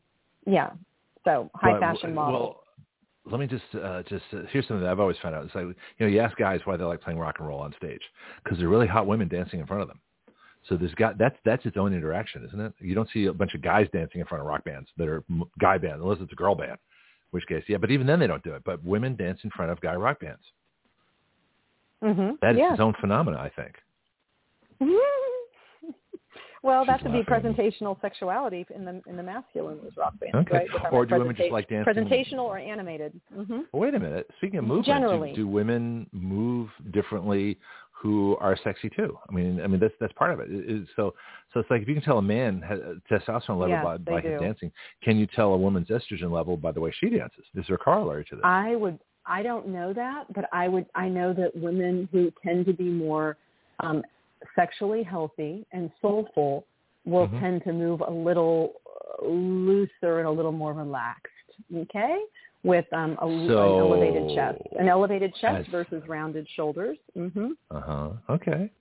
yeah. 0.46 0.72
So 1.24 1.50
high 1.56 1.72
But, 1.72 1.80
fashion 1.80 2.14
model. 2.14 2.40
Well, 2.40 2.62
let 3.30 3.40
me 3.40 3.48
just 3.48 3.64
uh, 3.84 4.04
just 4.04 4.24
uh, 4.34 4.42
here's 4.52 4.68
something 4.68 4.84
that 4.84 4.90
I've 4.90 5.00
always 5.00 5.18
found 5.22 5.36
out. 5.36 5.46
It's 5.46 5.56
like 5.56 5.66
you 5.66 5.76
know 6.00 6.08
you 6.08 6.20
ask 6.20 6.38
guys 6.38 6.60
why 6.66 6.78
they 6.78 6.84
like 6.84 7.02
playing 7.02 7.20
rock 7.20 7.36
and 7.40 7.48
roll 7.48 7.60
on 7.60 7.74
stage 7.78 8.02
because 8.44 8.58
they're 8.60 8.70
really 8.70 8.88
hot 8.88 9.08
women 9.08 9.28
dancing 9.28 9.60
in 9.60 9.66
front 9.66 9.82
of 9.82 9.88
them. 9.88 10.00
So 10.70 10.78
there's 10.78 10.94
got 10.96 11.18
that's 11.18 11.36
that's 11.46 11.66
its 11.66 11.78
own 11.78 11.94
interaction, 11.94 12.46
isn't 12.46 12.60
it? 12.60 12.74
You 12.80 12.96
don't 12.96 13.10
see 13.12 13.26
a 13.26 13.34
bunch 13.34 13.54
of 13.54 13.62
guys 13.62 13.88
dancing 13.94 14.22
in 14.22 14.28
front 14.28 14.42
of 14.42 14.48
rock 14.48 14.64
bands 14.64 14.90
that 14.98 15.08
are 15.08 15.24
guy 15.60 15.78
bands 15.78 16.02
unless 16.02 16.20
it's 16.22 16.32
a 16.32 16.36
girl 16.36 16.56
band, 16.56 16.78
which 17.32 17.46
case 17.48 17.64
yeah. 17.68 17.78
But 17.78 17.92
even 17.92 18.08
then 18.08 18.20
they 18.20 18.28
don't 18.28 18.44
do 18.44 18.54
it. 18.54 18.64
But 18.66 18.84
women 18.84 19.16
dance 19.16 19.40
in 19.44 19.50
front 19.52 19.72
of 19.72 19.82
guy 19.82 19.96
rock 19.96 20.20
bands. 20.20 20.42
mm-hmm. 22.04 22.36
That 22.42 22.52
is 22.52 22.60
yeah. 22.60 22.74
its 22.74 22.82
own 22.82 22.94
phenomena, 23.00 23.38
I 23.38 23.50
think. 23.50 23.76
well, 26.66 26.84
that 26.86 27.02
could 27.02 27.12
be 27.14 27.22
presentational 27.22 28.00
sexuality 28.02 28.66
in 28.74 28.84
the 28.86 29.02
in 29.08 29.16
the 29.16 29.24
masculine 29.24 29.78
with 29.84 29.96
rock 29.96 30.14
bands, 30.20 30.36
Okay. 30.36 30.66
right? 30.74 30.92
Or 30.94 31.06
do 31.06 31.20
women 31.20 31.36
just 31.36 31.52
like 31.52 31.70
dancing- 31.70 31.94
Presentational 31.94 32.46
or 32.46 32.58
animated. 32.58 33.14
Mm-hmm. 33.38 33.60
Wait 33.72 33.94
a 33.94 34.00
minute. 34.00 34.28
Speaking 34.38 34.60
of 34.60 34.66
movement, 34.66 34.88
Generally. 34.88 35.30
do, 35.32 35.36
do 35.44 35.48
women 35.48 36.08
move 36.12 36.70
differently 36.92 37.58
who 37.92 38.36
are 38.42 38.58
sexy 38.64 38.90
too? 38.90 39.18
I 39.30 39.32
mean, 39.34 39.62
I 39.62 39.68
mean 39.68 39.80
that's 39.80 39.94
that's 40.00 40.14
part 40.14 40.32
of 40.34 40.40
it. 40.40 40.52
It- 40.52 40.70
it- 40.70 40.88
so 40.96 41.14
so 41.54 41.60
it's 41.60 41.70
like 41.70 41.84
if 41.84 41.88
you 41.88 41.94
can 41.94 42.04
tell 42.04 42.18
a 42.18 42.22
man 42.22 42.62
has 42.64 42.80
testosterone 43.10 43.60
level 43.60 43.70
Yes, 43.70 43.84
by, 43.86 43.98
by 43.98 44.22
his 44.22 44.42
dancing, 44.42 44.72
can 45.04 45.18
you 45.18 45.28
tell 45.28 45.54
a 45.54 45.58
woman's 45.58 45.88
estrogen 45.90 46.32
level 46.32 46.58
by 46.58 46.72
the 46.72 46.82
way 46.82 46.92
she 47.00 47.10
dances? 47.10 47.46
Is 47.56 47.66
there 47.68 47.76
a 47.76 47.80
corollary 47.80 48.26
to 48.26 48.36
this? 48.38 48.44
I 48.44 48.76
would. 48.76 48.98
I 49.28 49.42
don't 49.44 49.68
know 49.68 49.94
that, 49.94 50.32
but 50.34 50.46
I 50.52 50.68
would. 50.68 50.88
I 50.96 51.10
know 51.10 51.32
that 51.34 51.56
women 51.56 52.10
who 52.12 52.32
tend 52.44 52.66
to 52.66 52.74
be 52.74 52.90
more 52.90 53.38
um, 53.82 54.04
sexually 54.56 55.04
healthy 55.04 55.66
and 55.72 55.92
soulful 56.02 56.68
will 57.06 57.28
Mhm. 57.28 57.40
tend 57.40 57.64
to 57.64 57.74
move 57.74 58.02
a 58.02 58.12
little 58.12 58.74
uh, 59.22 59.26
looser 59.26 60.20
and 60.20 60.28
a 60.28 60.32
little 60.32 60.52
more 60.52 60.74
relaxed. 60.74 61.32
Okay, 61.74 62.20
with 62.64 62.92
um, 62.94 63.18
a, 63.22 63.28
an 63.28 63.52
elevated 63.52 64.36
chest, 64.36 64.62
an 64.80 64.90
elevated 64.90 65.34
chest 65.36 65.70
versus 65.70 66.04
rounded 66.08 66.48
shoulders. 66.56 66.98
hmm 67.14 67.52
Uh 67.72 67.80
huh. 67.80 68.10
Okay. 68.30 68.72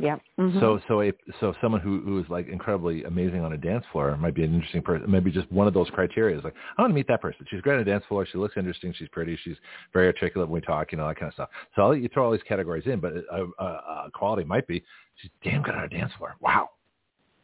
Yeah. 0.00 0.16
Mhm. 0.38 0.60
So 0.60 0.80
so 0.86 1.02
a 1.02 1.12
so 1.40 1.54
someone 1.60 1.80
who 1.80 2.00
who 2.00 2.20
is 2.20 2.26
like 2.28 2.46
incredibly 2.48 3.02
amazing 3.04 3.40
on 3.40 3.52
a 3.52 3.56
dance 3.56 3.84
floor 3.90 4.16
might 4.16 4.34
be 4.34 4.44
an 4.44 4.54
interesting 4.54 4.82
person. 4.82 5.10
Maybe 5.10 5.30
just 5.30 5.50
one 5.50 5.66
of 5.66 5.74
those 5.74 5.90
criteria 5.90 6.38
is 6.38 6.44
like 6.44 6.54
I 6.76 6.82
want 6.82 6.90
to 6.90 6.94
meet 6.94 7.08
that 7.08 7.20
person. 7.20 7.44
She's 7.50 7.60
great 7.60 7.74
on 7.74 7.80
a 7.80 7.84
dance 7.84 8.04
floor. 8.08 8.24
She 8.24 8.38
looks 8.38 8.56
interesting. 8.56 8.92
She's 8.96 9.08
pretty. 9.08 9.36
She's 9.42 9.56
very 9.92 10.06
articulate 10.06 10.48
when 10.48 10.60
we 10.60 10.66
talk. 10.66 10.92
You 10.92 10.98
know 10.98 11.08
that 11.08 11.16
kind 11.16 11.28
of 11.28 11.34
stuff. 11.34 11.48
So 11.74 11.82
I'll 11.82 11.90
let 11.90 12.00
you 12.00 12.08
throw 12.14 12.24
all 12.26 12.30
these 12.32 12.42
categories 12.46 12.84
in, 12.86 13.00
but 13.00 13.12
a, 13.12 13.46
a, 13.58 13.64
a 13.64 14.10
quality 14.14 14.44
might 14.44 14.66
be 14.68 14.82
she's 15.16 15.30
damn 15.42 15.62
good 15.62 15.74
on 15.74 15.84
a 15.84 15.88
dance 15.88 16.12
floor. 16.16 16.36
Wow. 16.40 16.70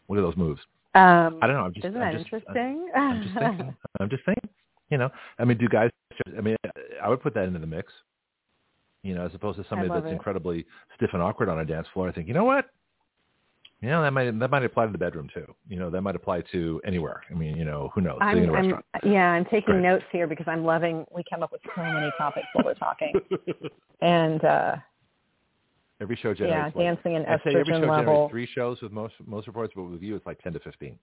what 0.07 0.18
are 0.18 0.23
those 0.23 0.36
moves. 0.36 0.60
um, 0.94 1.41
I 1.42 1.47
don't 1.49 1.57
know. 1.57 1.65
I'm 1.65 1.74
just 1.74 1.86
isn't 1.86 2.00
I'm 2.00 2.12
that 2.15 2.18
just, 2.23 2.33
interesting? 2.33 2.89
I'm 2.94 3.23
just 3.24 3.34
thinking. 3.39 3.76
I'm 4.00 4.08
just 4.10 4.24
thinking. 4.24 4.50
You 4.91 4.99
know, 4.99 5.10
I 5.41 5.44
mean, 5.44 5.58
do 5.58 5.66
guys? 5.68 5.91
I 6.39 6.41
mean, 6.41 6.57
I 7.02 7.08
would 7.08 7.20
put 7.20 7.34
that 7.34 7.44
into 7.47 7.58
the 7.58 7.66
mix. 7.66 7.92
You 9.05 9.15
know, 9.15 9.24
as 9.24 9.34
opposed 9.34 9.58
to 9.58 9.66
somebody 9.68 9.91
that's 9.91 10.07
it. 10.07 10.12
incredibly 10.12 10.66
stiff 10.97 11.10
and 11.12 11.23
awkward 11.23 11.49
on 11.49 11.60
a 11.60 11.65
dance 11.65 11.86
floor. 11.92 12.08
I 12.08 12.12
think, 12.12 12.26
you 12.26 12.34
know 12.34 12.44
what? 12.44 12.70
You 13.84 13.91
know, 13.91 14.02
that 14.02 14.12
might 14.12 14.39
that 14.39 14.50
might 14.50 14.65
apply 14.65 14.86
to 14.86 14.92
the 14.92 14.99
bedroom 14.99 15.28
too. 15.33 15.47
You 15.68 15.78
know, 15.78 15.91
that 15.91 16.00
might 16.00 16.16
apply 16.16 16.41
to 16.52 16.81
anywhere. 16.86 17.20
I 17.31 17.34
mean, 17.34 17.55
you 17.55 17.66
know, 17.66 17.91
who 17.94 18.00
knows? 18.00 18.18
Sitting 18.26 18.44
in 18.44 18.49
a 18.49 18.52
I'm, 18.55 18.62
restaurant. 18.62 18.84
yeah, 19.02 19.31
I'm 19.33 19.44
taking 19.44 19.74
Great. 19.74 19.83
notes 19.83 20.05
here 20.10 20.26
because 20.26 20.47
I'm 20.49 20.65
loving. 20.65 21.05
We 21.15 21.23
come 21.28 21.42
up 21.42 21.52
with 21.52 21.60
so 21.76 21.83
many 21.83 22.10
topics 22.16 22.47
while 22.55 22.65
we're 22.65 22.74
talking, 22.74 23.12
and 24.00 24.42
uh, 24.42 24.76
every 26.00 26.16
show 26.16 26.31
yeah, 26.31 26.34
generates. 26.34 26.76
like, 26.76 26.84
dancing 26.86 27.16
and 27.16 27.26
I'd 27.26 27.41
say 27.44 27.50
every 27.50 27.65
show 27.66 27.78
level. 27.81 27.97
generates 27.97 28.31
three 28.31 28.49
shows 28.55 28.81
with 28.81 28.91
most 28.91 29.15
most 29.26 29.47
reports, 29.49 29.74
but 29.76 29.83
with 29.83 30.00
you 30.00 30.16
it's 30.16 30.24
like 30.24 30.41
ten 30.41 30.55
to 30.55 30.60
fifteen. 30.60 30.99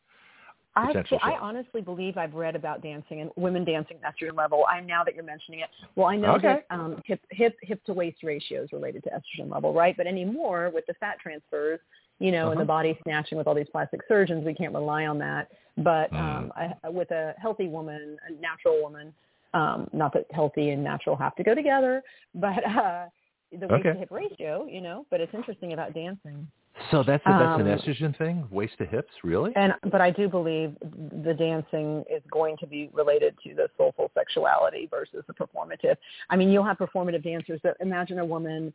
I, 0.75 0.93
I 1.21 1.33
honestly 1.41 1.81
believe 1.81 2.17
I've 2.17 2.33
read 2.33 2.55
about 2.55 2.81
dancing 2.81 3.21
and 3.21 3.29
women 3.35 3.65
dancing 3.65 3.97
at 4.03 4.15
estrogen 4.15 4.37
level. 4.37 4.65
I 4.69 4.79
now 4.79 5.03
that 5.03 5.15
you're 5.15 5.23
mentioning 5.23 5.59
it. 5.59 5.69
Well, 5.95 6.07
I 6.07 6.15
know 6.15 6.35
Okay. 6.35 6.61
that 6.69 6.73
um, 6.73 7.01
hip 7.05 7.19
hip 7.29 7.57
hip 7.61 7.83
to 7.85 7.93
waist 7.93 8.23
ratio 8.23 8.63
is 8.63 8.71
related 8.71 9.03
to 9.03 9.09
estrogen 9.09 9.51
level, 9.51 9.73
right? 9.73 9.95
But 9.97 10.07
anymore 10.07 10.71
with 10.73 10.85
the 10.87 10.93
fat 10.95 11.17
transfers, 11.21 11.79
you 12.19 12.31
know, 12.31 12.51
and 12.51 12.51
Uh-huh. 12.51 12.61
the 12.61 12.65
body 12.65 12.97
snatching 13.03 13.37
with 13.37 13.47
all 13.47 13.55
these 13.55 13.69
plastic 13.69 14.01
surgeons, 14.07 14.45
we 14.45 14.53
can't 14.53 14.73
rely 14.73 15.07
on 15.07 15.17
that. 15.19 15.51
But 15.77 16.13
um, 16.13 16.51
Mm. 16.57 16.77
I, 16.83 16.89
with 16.89 17.11
a 17.11 17.33
healthy 17.37 17.67
woman, 17.67 18.17
a 18.27 18.31
natural 18.41 18.81
woman, 18.81 19.13
um, 19.53 19.89
not 19.91 20.13
that 20.13 20.25
healthy 20.31 20.69
and 20.69 20.81
natural 20.83 21.17
have 21.17 21.35
to 21.35 21.43
go 21.43 21.53
together, 21.53 22.01
but 22.35 22.63
uh, 22.65 23.07
the 23.51 23.67
waist 23.67 23.87
Okay. 23.87 23.93
to 23.93 23.99
hip 23.99 24.11
ratio, 24.11 24.65
you 24.65 24.79
know. 24.79 25.05
But 25.09 25.19
it's 25.19 25.33
interesting 25.33 25.73
about 25.73 25.93
dancing. 25.93 26.47
So 26.89 27.03
that's 27.03 27.25
a, 27.25 27.29
that's 27.29 27.59
an 27.59 27.67
Um, 27.67 27.77
estrogen 27.77 28.17
thing, 28.17 28.47
waist 28.49 28.77
to 28.79 28.85
hips, 28.85 29.11
really? 29.23 29.53
And 29.55 29.73
but 29.91 30.01
I 30.01 30.09
do 30.09 30.27
believe 30.27 30.75
the 31.23 31.33
dancing 31.33 32.03
is 32.09 32.21
going 32.31 32.57
to 32.57 32.67
be 32.67 32.89
related 32.93 33.37
to 33.43 33.53
the 33.53 33.69
soulful 33.77 34.09
sexuality 34.13 34.87
versus 34.87 35.23
the 35.27 35.33
performative. 35.33 35.97
I 36.29 36.35
mean, 36.35 36.49
you'll 36.49 36.63
have 36.63 36.77
performative 36.77 37.23
dancers, 37.23 37.59
but 37.63 37.77
imagine 37.79 38.19
a 38.19 38.25
woman. 38.25 38.73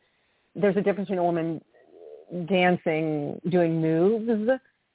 There's 0.55 0.77
a 0.77 0.83
difference 0.83 1.09
between 1.09 1.19
a 1.19 1.25
woman 1.25 1.63
dancing, 2.47 3.41
doing 3.51 3.81
moves, 3.81 4.51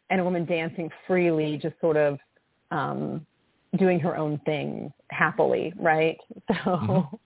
and 0.09 0.21
a 0.21 0.23
woman 0.23 0.45
dancing 0.45 0.89
freely, 1.07 1.57
just 1.57 1.79
sort 1.79 1.97
of 1.97 2.19
um, 2.71 3.25
doing 3.77 3.99
her 3.99 4.17
own 4.17 4.39
thing 4.45 4.91
happily, 5.09 5.73
right? 5.77 6.17
So. 6.63 6.71
Mhm. 6.71 7.19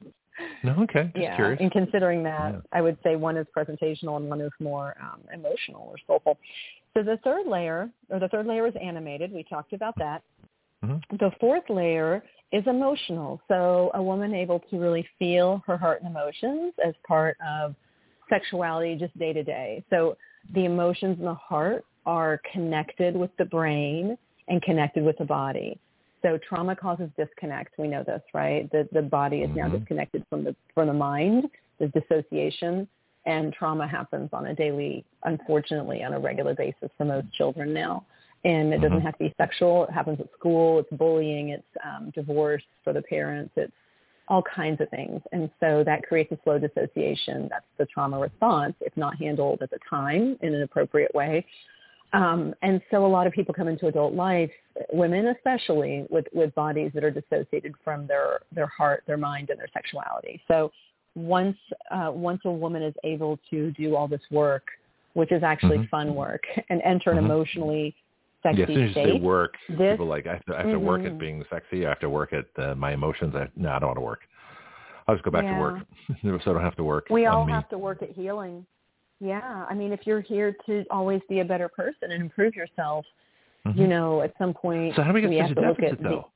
No, 0.64 0.74
okay. 0.84 1.04
Just 1.14 1.18
Yeah, 1.18 1.36
curious. 1.36 1.62
and 1.62 1.72
considering 1.72 2.24
that, 2.24 2.54
Yeah. 2.54 2.62
I 2.72 2.82
would 2.82 2.98
say 3.04 3.16
one 3.16 3.38
is 3.38 3.48
presentational 3.56 4.18
and 4.18 4.30
one 4.30 4.42
is 4.42 4.52
more 4.60 4.96
um, 5.00 5.22
emotional 5.34 5.88
or 5.90 5.98
soulful. 6.06 6.38
So 6.94 7.04
the 7.04 7.18
third 7.24 7.48
layer, 7.48 7.90
or 8.10 8.20
the 8.20 8.30
third 8.30 8.48
layer 8.48 8.66
is 8.68 8.76
animated. 8.76 9.32
We 9.32 9.44
talked 9.44 9.74
about 9.74 9.96
that. 9.98 10.24
Mhm. 10.84 11.02
The 11.20 11.32
fourth 11.40 11.70
layer 11.70 12.24
is 12.52 12.66
emotional. 12.68 13.42
So 13.48 13.92
a 13.94 14.02
woman 14.02 14.34
able 14.34 14.60
to 14.60 14.80
really 14.80 15.08
feel 15.20 15.64
her 15.68 15.78
heart 15.78 16.02
and 16.02 16.10
emotions 16.10 16.74
as 16.84 16.96
part 17.08 17.38
of 17.46 17.76
sexuality 18.30 18.96
just 18.96 19.18
day 19.18 19.34
to 19.34 19.44
day. 19.44 19.84
So 19.90 20.18
the 20.54 20.66
emotions 20.66 21.20
in 21.20 21.26
the 21.26 21.34
heart 21.34 21.86
are 22.06 22.40
connected 22.52 23.16
with 23.16 23.36
the 23.38 23.46
brain 23.46 24.18
and 24.48 24.62
connected 24.62 25.04
with 25.04 25.18
the 25.18 25.26
body. 25.26 25.80
So 26.26 26.40
trauma 26.40 26.76
causes 26.76 27.10
disconnect. 27.18 27.78
We 27.78 27.88
know 27.88 28.04
this, 28.04 28.22
right? 28.34 28.70
The 28.72 28.90
the 28.92 29.04
body 29.04 29.44
is 29.44 29.56
now 29.56 29.68
Mhm. 29.68 29.80
disconnected 29.80 30.26
from 30.28 30.44
the 30.44 30.56
from 30.74 30.88
the 30.88 30.94
mind. 30.94 31.52
There's 31.78 31.92
dissociation, 31.92 32.88
and 33.26 33.54
trauma 33.54 33.86
happens 33.88 34.32
on 34.34 34.48
a 34.48 34.56
daily, 34.56 35.06
unfortunately, 35.24 36.04
on 36.04 36.14
a 36.14 36.20
regular 36.20 36.56
basis 36.56 36.90
for 36.98 37.06
most 37.06 37.32
children 37.34 37.74
now. 37.74 38.06
And 38.44 38.74
it 38.74 38.80
doesn't 38.82 39.02
Mhm. 39.02 39.04
have 39.04 39.18
to 39.20 39.26
be 39.26 39.34
sexual. 39.38 39.84
It 39.84 39.92
happens 39.92 40.20
at 40.20 40.32
school. 40.34 40.80
It's 40.80 40.90
bullying. 40.92 41.50
It's 41.50 41.78
um, 41.84 42.10
divorce 42.12 42.64
for 42.84 42.92
the 42.92 43.04
parents. 43.04 43.54
It's 43.56 43.72
all 44.28 44.42
kinds 44.42 44.82
of 44.82 44.90
things. 44.90 45.22
And 45.32 45.52
so 45.60 45.84
that 45.84 46.02
creates 46.04 46.32
a 46.32 46.40
slow 46.44 46.58
dissociation. 46.58 47.48
That's 47.50 47.66
the 47.78 47.86
trauma 47.86 48.18
response 48.18 48.76
if 48.82 48.96
not 48.98 49.16
handled 49.18 49.62
at 49.62 49.70
the 49.70 49.80
time 49.88 50.38
in 50.42 50.56
an 50.56 50.64
appropriate 50.64 51.14
way. 51.14 51.46
Um, 52.14 52.54
and 52.62 52.82
so 52.92 53.06
a 53.06 53.08
lot 53.08 53.28
of 53.28 53.34
people 53.34 53.54
come 53.54 53.68
into 53.68 53.88
adult 53.88 54.14
life, 54.14 54.52
women 54.94 55.28
especially, 55.28 56.06
with, 56.10 56.26
with 56.34 56.54
bodies 56.56 56.92
that 56.94 57.04
are 57.04 57.12
dissociated 57.12 57.74
from 57.84 58.08
their, 58.08 58.40
their 58.54 58.68
heart, 58.68 59.04
their 59.06 59.18
mind, 59.18 59.50
and 59.50 59.60
their 59.60 59.68
sexuality. 59.74 60.42
So 60.48 60.72
once 61.16 61.58
uh, 61.92 62.12
once 62.14 62.42
a 62.46 62.52
woman 62.52 62.84
is 62.84 62.94
able 63.04 63.40
to 63.50 63.72
do 63.72 63.96
all 63.96 64.08
this 64.08 64.22
work, 64.32 64.68
which 65.14 65.32
is 65.32 65.44
actually 65.44 65.78
Mhm. 65.78 65.90
fun 65.90 66.16
work, 66.16 66.44
and 66.70 66.82
enter 66.82 67.12
an 67.12 67.18
Mhm. 67.18 67.26
emotionally 67.26 67.96
sexy 68.44 68.58
yeah, 68.60 68.64
as 68.64 68.68
soon 68.68 68.78
as 68.84 68.88
you 68.90 68.92
state, 68.92 69.14
say 69.14 69.20
work, 69.20 69.58
this- 69.70 69.94
people 69.94 70.06
are 70.06 70.10
like 70.10 70.28
I 70.28 70.34
have 70.34 70.46
to, 70.46 70.56
I 70.56 70.62
have 70.62 70.72
to 70.72 70.80
work 70.80 71.06
at 71.06 71.14
Mhm. 71.14 71.20
being 71.20 71.46
sexy. 71.50 71.86
I 71.86 71.90
have 71.90 72.00
to 72.02 72.10
work 72.10 72.34
at 72.34 72.48
uh, 72.58 72.76
my 72.76 72.92
emotions. 72.92 73.34
I, 73.36 73.50
no, 73.56 73.72
I 73.72 73.80
don't 73.80 73.88
want 73.90 73.98
to 73.98 74.02
work. 74.02 74.28
I'll 75.08 75.16
just 75.16 75.24
go 75.24 75.32
back 75.32 75.48
to 75.48 75.56
work, 75.58 75.76
so 76.22 76.52
I 76.52 76.54
don't 76.54 76.62
have 76.62 76.76
to 76.76 76.84
work. 76.84 77.08
we 77.10 77.28
all 77.28 77.46
me. 77.46 77.54
have 77.54 77.70
to 77.70 77.78
work 77.78 78.02
at 78.04 78.12
healing. 78.12 78.66
Yeah, 79.20 79.66
I 79.70 79.74
mean, 79.74 79.92
if 79.94 80.06
you're 80.06 80.22
here 80.22 80.56
to 80.66 80.84
always 80.90 81.22
be 81.30 81.40
a 81.40 81.46
better 81.46 81.70
person 81.70 82.12
and 82.12 82.22
improve 82.22 82.56
yourself, 82.56 83.06
Mhm. 83.66 83.78
you 83.78 83.88
know, 83.88 84.22
at 84.22 84.38
some 84.38 84.54
point 84.54 84.96
So 84.96 85.02
how 85.02 85.10
do 85.12 85.16
we 85.16 85.22
get 85.22 85.32
have 85.40 85.50
such 85.50 85.56
to 85.56 85.62
a 85.66 85.68
look 85.70 85.78
deficit 85.78 86.00
at 86.00 86.04
the, 86.04 86.10
though? 86.10 86.28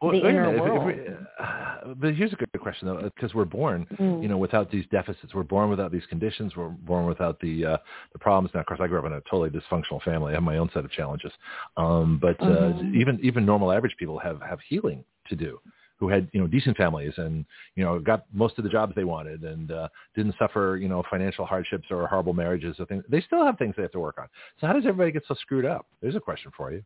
Well, 0.00 0.12
the 0.12 0.18
inner 0.28 0.46
minute, 0.52 0.54
if- 0.54 0.66
if 0.66 0.72
world. 0.72 0.86
we- 0.86 1.44
uh, 1.44 1.94
but 1.96 2.14
here's 2.14 2.32
a 2.32 2.36
good 2.36 2.48
question 2.60 2.86
though, 2.86 3.02
because 3.02 3.34
we're 3.34 3.44
born, 3.44 3.84
Mm. 3.98 4.22
you 4.22 4.28
know, 4.28 4.38
without 4.38 4.70
these 4.70 4.86
deficits. 4.86 5.34
We're 5.34 5.42
born 5.42 5.70
without 5.70 5.90
these 5.90 6.06
conditions. 6.06 6.56
We're 6.56 6.68
born 6.68 7.06
without 7.06 7.40
the 7.40 7.66
uh, 7.66 7.78
the 8.12 8.18
problems. 8.20 8.54
Now, 8.54 8.60
of 8.60 8.66
course, 8.66 8.78
I 8.80 8.86
grew 8.86 9.00
up 9.00 9.06
in 9.06 9.12
a 9.12 9.20
totally 9.22 9.50
dysfunctional 9.50 10.00
family. 10.02 10.30
I 10.30 10.34
have 10.34 10.44
my 10.44 10.58
own 10.58 10.70
set 10.70 10.84
of 10.84 10.92
challenges. 10.92 11.32
Um, 11.76 12.18
but 12.18 12.40
uh, 12.40 12.72
Mhm. 12.74 12.94
even 12.94 13.18
even 13.22 13.44
normal 13.44 13.72
average 13.72 13.96
people 13.96 14.18
have 14.20 14.40
have 14.40 14.60
healing 14.60 15.04
to 15.28 15.34
do. 15.34 15.60
Who 15.98 16.08
had 16.08 16.28
you 16.32 16.40
know 16.40 16.46
decent 16.46 16.76
families 16.76 17.12
and 17.16 17.44
you 17.74 17.84
know 17.84 17.98
got 17.98 18.24
most 18.32 18.58
of 18.58 18.64
the 18.64 18.70
jobs 18.70 18.94
they 18.94 19.04
wanted 19.04 19.42
and 19.42 19.72
uh, 19.72 19.88
didn't 20.14 20.34
suffer 20.38 20.78
you 20.80 20.88
know 20.88 21.02
financial 21.10 21.44
hardships 21.44 21.86
or 21.90 22.06
horrible 22.06 22.34
marriages 22.34 22.76
or 22.78 22.86
things. 22.86 23.04
They 23.08 23.20
still 23.20 23.44
have 23.44 23.58
things 23.58 23.74
they 23.76 23.82
have 23.82 23.92
to 23.92 24.00
work 24.00 24.18
on. 24.18 24.28
So 24.60 24.66
how 24.66 24.72
does 24.72 24.84
everybody 24.86 25.12
get 25.12 25.24
so 25.26 25.34
screwed 25.34 25.64
up? 25.64 25.86
There's 26.00 26.16
a 26.16 26.20
question 26.20 26.52
for 26.56 26.72
you. 26.72 26.82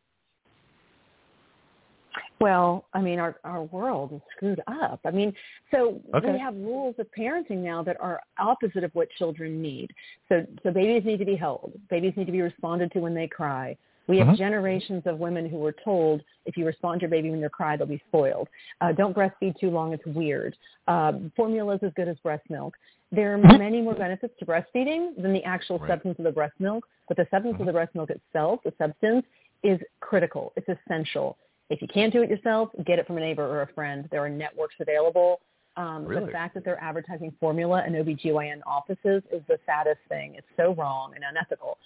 Well, 2.41 2.87
I 2.93 3.01
mean, 3.01 3.19
our 3.19 3.37
our 3.45 3.63
world 3.63 4.13
is 4.13 4.21
screwed 4.37 4.61
up. 4.67 5.01
I 5.05 5.11
mean, 5.11 5.33
so 5.71 6.01
Okay. 6.15 6.33
we 6.33 6.39
have 6.39 6.55
rules 6.57 6.95
of 6.99 7.07
parenting 7.17 7.59
now 7.59 7.83
that 7.85 7.97
are 8.01 8.21
opposite 8.39 8.85
of 8.85 8.93
what 8.95 9.09
children 9.11 9.63
need. 9.63 9.93
So 10.29 10.45
so 10.63 10.73
babies 10.73 11.05
need 11.05 11.19
to 11.19 11.25
be 11.25 11.37
held. 11.37 11.73
Babies 11.89 12.15
need 12.17 12.27
to 12.27 12.33
be 12.33 12.43
responded 12.43 12.91
to 12.93 12.99
when 12.99 13.15
they 13.15 13.29
cry. 13.29 13.77
We 14.09 14.19
have 14.19 14.29
Mhm. 14.29 14.37
generations 14.37 15.07
of 15.07 15.21
women 15.21 15.49
who 15.49 15.59
were 15.59 15.73
told 15.73 16.25
if 16.45 16.57
you 16.57 16.67
respond 16.67 17.01
to 17.01 17.05
your 17.05 17.11
baby 17.11 17.31
when 17.31 17.41
they 17.41 17.49
cry, 17.49 17.77
they'll 17.77 17.87
be 17.87 18.03
spoiled. 18.09 18.49
Uh, 18.81 18.93
don't 18.93 19.15
breastfeed 19.15 19.59
too 19.59 19.71
long; 19.71 19.93
it's 19.93 20.05
weird. 20.07 20.57
Um, 20.89 21.31
formula 21.37 21.75
is 21.75 21.83
as 21.83 21.93
good 21.95 22.09
as 22.09 22.19
breast 22.21 22.49
milk. 22.51 22.77
There 23.13 23.35
are 23.35 23.39
many 23.39 23.81
more 23.81 23.95
benefits 23.95 24.37
to 24.39 24.47
breastfeeding 24.47 25.15
than 25.21 25.33
the 25.33 25.45
actual 25.45 25.79
Right. 25.79 25.91
substance 25.91 26.19
of 26.19 26.25
the 26.25 26.33
breast 26.33 26.59
milk, 26.59 26.89
but 27.09 27.17
the 27.17 27.27
substance 27.27 27.61
of 27.61 27.67
the 27.67 27.73
breast 27.73 27.95
milk 27.95 28.11
itself, 28.11 28.63
the 28.63 28.73
substance, 28.79 29.27
is 29.63 29.81
critical. 30.01 30.53
It's 30.57 30.69
essential. 30.69 31.37
If 31.69 31.81
you 31.81 31.89
can't 31.89 32.13
do 32.13 32.23
it 32.23 32.31
yourself, 32.31 32.71
get 32.85 32.99
it 32.99 33.07
from 33.07 33.19
a 33.19 33.21
neighbor 33.21 33.45
or 33.45 33.63
a 33.63 33.67
friend. 33.69 34.09
There 34.11 34.25
are 34.25 34.29
networks 34.29 34.75
available. 34.81 35.41
Um, 35.77 36.05
Really? 36.05 36.27
The 36.27 36.33
fact 36.33 36.55
that 36.55 36.65
they're 36.65 36.83
advertising 36.83 37.31
formula 37.41 37.85
in 37.87 37.95
OBGYN 37.95 38.63
offices 38.67 39.23
is 39.31 39.43
the 39.47 39.59
saddest 39.65 40.01
thing. 40.09 40.35
It's 40.35 40.47
so 40.57 40.75
wrong 40.75 41.15
and 41.15 41.25
unethical. 41.25 41.79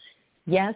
Yes, 0.47 0.75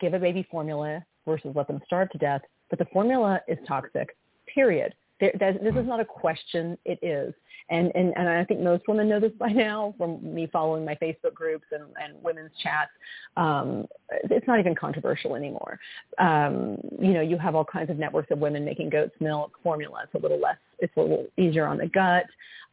give 0.00 0.14
a 0.14 0.18
baby 0.18 0.46
formula 0.50 1.04
versus 1.26 1.52
let 1.54 1.66
them 1.68 1.80
starve 1.86 2.10
to 2.10 2.18
death, 2.18 2.40
but 2.70 2.78
the 2.78 2.86
formula 2.86 3.40
is 3.48 3.58
toxic, 3.68 4.16
period. 4.52 4.94
There, 5.20 5.32
that, 5.38 5.62
this 5.62 5.74
is 5.74 5.86
not 5.86 6.00
a 6.00 6.04
question. 6.04 6.78
It 6.86 6.98
is. 7.02 7.34
And, 7.68 7.92
and, 7.94 8.14
and 8.16 8.26
I 8.26 8.44
think 8.44 8.60
most 8.60 8.88
women 8.88 9.08
know 9.08 9.20
this 9.20 9.32
by 9.38 9.48
now 9.48 9.94
from 9.98 10.34
me 10.34 10.48
following 10.50 10.84
my 10.84 10.94
Facebook 10.94 11.34
groups 11.34 11.66
and, 11.72 11.84
and 12.02 12.22
women's 12.22 12.50
chats. 12.62 12.90
Um, 13.36 13.86
it's 14.08 14.46
not 14.46 14.58
even 14.58 14.74
controversial 14.74 15.36
anymore. 15.36 15.78
Um, 16.18 16.78
you 16.98 17.12
know, 17.12 17.20
you 17.20 17.36
have 17.36 17.54
all 17.54 17.66
kinds 17.66 17.90
of 17.90 17.98
networks 17.98 18.30
of 18.30 18.38
women 18.38 18.64
making 18.64 18.88
goat's 18.88 19.14
milk 19.20 19.52
formula. 19.62 20.04
It's 20.04 20.14
a 20.14 20.18
little 20.18 20.40
less, 20.40 20.56
it's 20.78 20.96
a 20.96 21.00
little 21.00 21.26
easier 21.36 21.66
on 21.66 21.76
the 21.76 21.86
gut. 21.86 22.24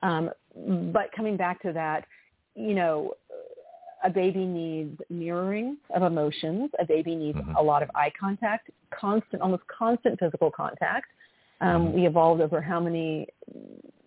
Um, 0.02 0.32
but 0.94 1.12
coming 1.16 1.36
back 1.36 1.62
to 1.64 1.74
that, 1.74 2.06
you 2.56 2.74
know, 2.74 3.14
a 4.04 4.10
baby 4.10 4.46
needs 4.46 5.00
mirroring 5.10 5.78
of 5.96 6.04
emotions. 6.04 6.70
A 6.80 6.86
baby 6.86 7.16
needs 7.16 7.38
Mhm. 7.40 7.56
a 7.58 7.64
lot 7.64 7.82
of 7.84 7.90
eye 7.96 8.12
contact, 8.20 8.70
constant, 8.92 9.42
almost 9.42 9.66
constant 9.68 10.20
physical 10.20 10.52
contact. 10.52 11.12
Um, 11.62 11.88
Mhm. 11.88 11.94
We 11.94 12.06
evolved 12.06 12.42
over 12.42 12.62
how 12.62 12.80
many, 12.80 13.28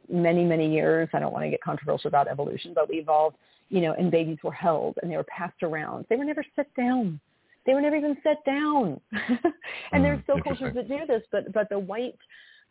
many, 0.09 0.44
many 0.44 0.70
years. 0.73 1.09
I 1.12 1.19
don't 1.19 1.33
want 1.33 1.44
to 1.44 1.51
get 1.51 1.60
controversial 1.60 2.09
about 2.09 2.28
evolution, 2.28 2.73
but 2.75 2.89
we 2.89 2.99
evolved, 2.99 3.36
you 3.69 3.81
know, 3.81 3.93
and 3.94 4.10
babies 4.10 4.39
were 4.43 4.52
held 4.52 4.99
and 5.02 5.10
they 5.10 5.17
were 5.17 5.25
passed 5.25 5.62
around. 5.62 6.07
They 6.09 6.17
were 6.17 6.25
never 6.25 6.44
set 6.55 6.73
down. 6.75 7.20
They 7.67 7.75
were 7.75 7.81
never 7.81 7.97
even 7.97 8.17
set 8.23 8.43
down. 8.44 9.01
and 9.93 10.05
there's 10.05 10.20
Mm, 10.20 10.23
still 10.23 10.43
cultures 10.43 10.75
that 10.75 10.89
do 10.89 11.07
this, 11.07 11.23
but 11.31 11.52
but 11.52 11.69
the 11.69 11.78
white 11.78 12.19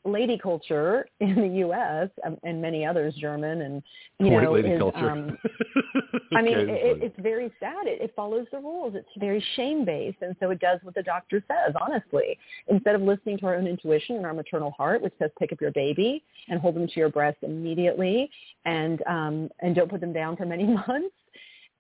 lady 0.06 0.38
culture 0.38 1.08
in 1.20 1.36
the 1.36 1.48
U.S. 1.60 2.10
um, 2.26 2.38
and 2.44 2.62
many 2.62 2.86
others, 2.86 3.14
German 3.16 3.62
and 3.62 3.84
you 4.20 4.32
White 4.32 4.44
know, 4.44 4.54
lady 4.54 4.70
is 4.70 4.80
culture. 4.80 5.10
um, 5.10 5.38
I 6.36 6.42
mean, 6.42 6.58
Okay, 6.58 6.72
it, 6.72 7.04
it's 7.04 7.20
very 7.20 7.52
sad. 7.60 7.88
It, 7.88 8.02
it 8.02 8.14
follows 8.16 8.48
the 8.52 8.60
rules. 8.60 8.94
It's 8.96 9.08
very 9.18 9.44
shame 9.56 9.86
based, 9.86 10.18
and 10.22 10.36
so 10.40 10.52
it 10.52 10.60
does 10.60 10.80
what 10.84 10.96
the 10.96 11.04
doctor 11.04 11.44
says. 11.48 11.74
Honestly, 11.82 12.38
instead 12.68 12.96
of 12.96 13.02
listening 13.02 13.38
to 13.40 13.48
our 13.48 13.56
own 13.56 13.68
intuition 13.68 14.16
and 14.16 14.26
our 14.26 14.34
maternal 14.34 14.72
heart, 14.72 15.02
which 15.02 15.14
says 15.20 15.32
pick 15.40 15.52
up 15.52 15.60
your 15.62 15.72
baby 15.72 16.24
and 16.48 16.60
hold 16.60 16.76
them 16.76 16.88
to 16.88 16.94
your 16.96 17.10
breast 17.10 17.38
immediately, 17.42 18.30
and 18.66 19.02
um, 19.08 19.50
and 19.62 19.76
don't 19.76 19.90
put 19.90 20.02
them 20.02 20.14
down 20.14 20.36
for 20.36 20.46
many 20.46 20.64
months, 20.88 21.16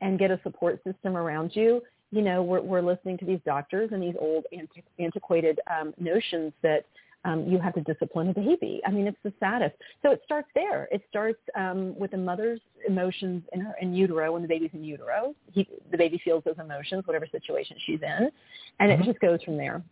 and 0.01 0.17
get 0.19 0.31
a 0.31 0.39
support 0.43 0.81
system 0.83 1.15
around 1.15 1.51
you. 1.53 1.81
You 2.11 2.23
know, 2.23 2.41
we're 2.41 2.61
we're 2.61 2.81
listening 2.81 3.17
to 3.19 3.25
these 3.25 3.39
doctors 3.45 3.91
and 3.91 4.01
these 4.01 4.15
old 4.19 4.45
anti- 4.51 4.83
antiquated 4.99 5.59
um, 5.69 5.93
notions 5.99 6.53
that 6.63 6.85
um, 7.25 7.47
you 7.47 7.59
have 7.59 7.73
to 7.73 7.81
discipline 7.81 8.29
a 8.29 8.33
baby. 8.33 8.81
I 8.85 8.91
mean, 8.91 9.07
it's 9.07 9.17
the 9.23 9.33
saddest. 9.39 9.75
So 10.01 10.11
it 10.11 10.21
starts 10.23 10.47
there. 10.55 10.87
It 10.91 11.01
starts 11.09 11.39
um, 11.55 11.97
with 11.97 12.11
the 12.11 12.17
mother's 12.17 12.61
emotions 12.87 13.43
in 13.53 13.61
her 13.61 13.73
in 13.81 13.93
utero 13.93 14.33
when 14.33 14.41
the 14.41 14.47
baby's 14.47 14.71
in 14.73 14.83
utero. 14.83 15.35
He, 15.51 15.67
the 15.91 15.97
baby 15.97 16.21
feels 16.23 16.43
those 16.43 16.57
emotions, 16.59 17.05
whatever 17.05 17.27
situation 17.27 17.77
she's 17.85 18.01
in, 18.01 18.31
and 18.79 18.91
Mhm. 18.91 19.01
it 19.01 19.05
just 19.05 19.19
goes 19.19 19.43
from 19.43 19.57
there. 19.57 19.83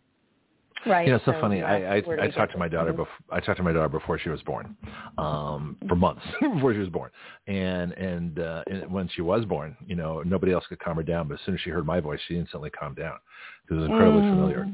Right. 0.86 1.06
You 1.06 1.10
know, 1.10 1.16
it's 1.16 1.24
so 1.24 1.32
So, 1.32 1.40
funny. 1.40 1.60
I 1.60 1.74
I, 1.76 1.96
asked, 1.98 2.06
where 2.06 2.16
do 2.16 2.22
I 2.22 2.28
talked 2.28 2.52
to 2.52 2.58
my 2.58 2.68
daughter 2.68 2.92
Mhm. 2.92 2.98
before 2.98 3.16
I 3.30 3.40
talked 3.40 3.56
to 3.56 3.64
my 3.64 3.72
daughter 3.72 3.88
before 3.88 4.16
she 4.18 4.28
was 4.28 4.40
born, 4.42 4.76
um, 5.18 5.76
for 5.88 5.96
months 5.96 6.22
before 6.40 6.72
she 6.72 6.78
was 6.78 6.88
born, 6.88 7.10
and 7.48 7.92
and, 7.94 8.38
uh, 8.38 8.62
and 8.68 8.90
when 8.90 9.08
she 9.08 9.20
was 9.22 9.44
born, 9.44 9.76
you 9.86 9.96
know, 9.96 10.22
nobody 10.22 10.52
else 10.52 10.64
could 10.68 10.78
calm 10.78 10.96
her 10.96 11.02
down. 11.02 11.26
But 11.26 11.34
as 11.34 11.40
soon 11.40 11.56
as 11.56 11.60
she 11.62 11.70
heard 11.70 11.84
my 11.84 11.98
voice, 12.00 12.20
she 12.28 12.38
instantly 12.38 12.70
calmed 12.70 12.96
down 12.96 13.18
it 13.68 13.74
was 13.74 13.84
incredibly 13.84 14.22
Mm. 14.22 14.30
familiar. 14.30 14.68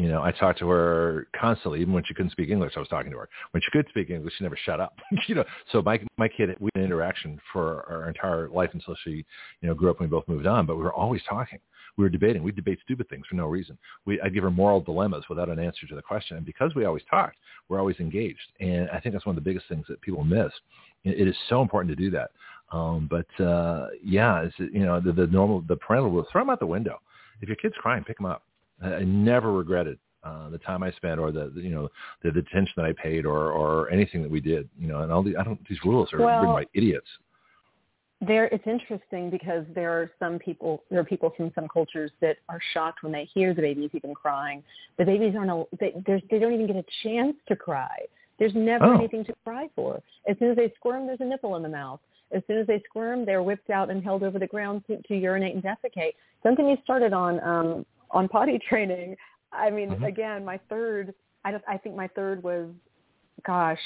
You 0.00 0.08
know, 0.08 0.22
I 0.22 0.32
talked 0.32 0.58
to 0.60 0.68
her 0.70 1.26
constantly, 1.38 1.82
even 1.82 1.92
when 1.92 2.02
she 2.04 2.14
couldn't 2.14 2.32
speak 2.32 2.48
English. 2.48 2.72
I 2.74 2.78
was 2.78 2.88
talking 2.88 3.10
to 3.12 3.18
her. 3.18 3.28
When 3.50 3.60
she 3.60 3.70
could 3.70 3.86
speak 3.90 4.08
English, 4.08 4.32
she 4.38 4.44
never 4.44 4.56
shut 4.64 4.80
up. 4.80 4.94
you 5.28 5.34
know, 5.34 5.44
so 5.70 5.82
my 5.82 6.00
my 6.16 6.26
kid, 6.26 6.56
we 6.58 6.70
had 6.74 6.84
interaction 6.84 7.38
for 7.52 7.84
our 7.86 8.08
entire 8.08 8.48
life 8.48 8.70
until 8.72 8.96
she, 9.04 9.26
you 9.60 9.68
know, 9.68 9.74
grew 9.74 9.90
up 9.90 10.00
and 10.00 10.08
we 10.08 10.16
both 10.16 10.26
moved 10.26 10.46
on. 10.46 10.64
But 10.64 10.76
we 10.76 10.84
were 10.84 10.94
always 10.94 11.20
talking. 11.28 11.58
We 11.98 12.04
were 12.04 12.08
debating. 12.08 12.42
We 12.42 12.50
debate 12.50 12.78
stupid 12.82 13.10
things 13.10 13.26
for 13.28 13.34
no 13.34 13.44
reason. 13.44 13.76
We 14.06 14.18
I'd 14.22 14.32
give 14.32 14.42
her 14.42 14.50
moral 14.50 14.80
dilemmas 14.80 15.26
without 15.28 15.50
an 15.50 15.58
answer 15.58 15.86
to 15.86 15.94
the 15.94 16.00
question. 16.00 16.38
And 16.38 16.46
because 16.46 16.74
we 16.74 16.86
always 16.86 17.02
talked, 17.10 17.36
we're 17.68 17.78
always 17.78 18.00
engaged. 18.00 18.40
And 18.58 18.88
I 18.88 19.00
think 19.00 19.14
that's 19.14 19.26
one 19.26 19.36
of 19.36 19.44
the 19.44 19.50
biggest 19.50 19.68
things 19.68 19.84
that 19.90 20.00
people 20.00 20.24
miss. 20.24 20.50
It, 21.04 21.28
is 21.28 21.36
so 21.50 21.60
important 21.60 21.94
to 21.94 22.02
do 22.02 22.10
that. 22.12 22.30
Um, 22.72 23.06
but 23.10 23.44
uh, 23.44 23.88
yeah, 24.02 24.44
it's, 24.44 24.54
you 24.58 24.86
know, 24.86 24.98
the, 24.98 25.12
the 25.12 25.26
normal, 25.26 25.62
the 25.68 25.76
parental 25.76 26.10
rule, 26.10 26.26
throw 26.32 26.40
them 26.40 26.48
out 26.48 26.60
the 26.60 26.66
window. 26.66 27.00
If 27.42 27.48
your 27.48 27.56
kid's 27.56 27.74
crying, 27.78 28.04
pick 28.04 28.16
them 28.16 28.26
up. 28.26 28.44
I 28.82 29.04
never 29.04 29.52
regretted 29.52 29.98
uh, 30.24 30.50
the 30.50 30.58
time 30.58 30.82
I 30.82 30.90
spent 30.92 31.18
or 31.20 31.32
the, 31.32 31.50
the 31.54 31.60
you 31.60 31.70
know 31.70 31.88
the, 32.22 32.30
the 32.30 32.40
attention 32.40 32.72
that 32.76 32.84
I 32.86 32.92
paid 32.92 33.24
or 33.26 33.52
or 33.52 33.90
anything 33.90 34.22
that 34.22 34.30
we 34.30 34.40
did. 34.40 34.68
You 34.78 34.88
know, 34.88 35.00
and 35.02 35.12
all 35.12 35.22
the 35.22 35.36
I 35.36 35.44
don't 35.44 35.60
these 35.68 35.78
rules 35.84 36.12
are 36.12 36.18
Well- 36.18 36.40
written 36.40 36.54
by 36.54 36.66
idiots. 36.74 37.08
There, 38.26 38.44
it's 38.48 38.66
interesting 38.66 39.30
because 39.30 39.64
there 39.74 39.90
are 39.92 40.10
some 40.18 40.38
people, 40.38 40.82
there 40.90 41.00
are 41.00 41.04
people 41.04 41.32
from 41.38 41.50
some 41.54 41.66
cultures 41.68 42.10
that 42.20 42.36
are 42.50 42.60
shocked 42.74 43.02
when 43.02 43.12
they 43.12 43.24
hear 43.32 43.54
the 43.54 43.62
babies 43.62 43.88
even 43.94 44.12
crying. 44.14 44.62
The 44.98 45.06
babies 45.06 45.34
aren't, 45.34 45.50
a, 45.50 45.64
they, 45.80 45.94
they 46.30 46.38
don't 46.38 46.52
even 46.52 46.66
get 46.66 46.76
a 46.76 46.84
chance 47.02 47.34
to 47.48 47.56
cry. 47.56 47.96
There's 48.38 48.54
never 48.54 48.84
Oh. 48.84 48.98
anything 48.98 49.24
to 49.24 49.32
cry 49.42 49.70
for. 49.74 50.02
As 50.28 50.38
soon 50.38 50.50
as 50.50 50.56
they 50.58 50.70
squirm, 50.76 51.06
there's 51.06 51.20
a 51.22 51.24
nipple 51.24 51.56
in 51.56 51.62
the 51.62 51.70
mouth. 51.70 51.98
As 52.30 52.42
soon 52.46 52.58
as 52.58 52.66
they 52.66 52.82
squirm, 52.86 53.24
they're 53.24 53.42
whipped 53.42 53.70
out 53.70 53.90
and 53.90 54.04
held 54.04 54.22
over 54.22 54.38
the 54.38 54.46
ground 54.46 54.84
to, 54.88 55.00
to 55.00 55.16
urinate 55.16 55.54
and 55.54 55.64
defecate. 55.64 56.12
Something 56.42 56.68
you 56.68 56.76
started 56.84 57.14
on 57.14 57.40
um, 57.42 57.86
on 58.12 58.28
potty 58.28 58.58
training. 58.68 59.16
I 59.52 59.70
mean, 59.70 59.90
Mhm. 59.90 60.06
again, 60.06 60.44
my 60.44 60.58
third, 60.68 61.14
I, 61.44 61.50
don't, 61.50 61.64
I 61.68 61.76
think 61.78 61.96
my 61.96 62.08
third 62.08 62.42
was, 62.42 62.68
gosh, 63.46 63.80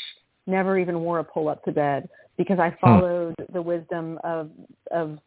never 0.46 0.78
even 0.78 1.00
wore 1.00 1.20
a 1.20 1.24
pull 1.24 1.48
up 1.48 1.62
to 1.64 1.72
bed 1.72 2.08
because 2.36 2.58
I 2.58 2.70
followed 2.80 3.34
the 3.52 3.62
wisdom 3.62 4.18
of 4.24 4.50
of 4.90 5.18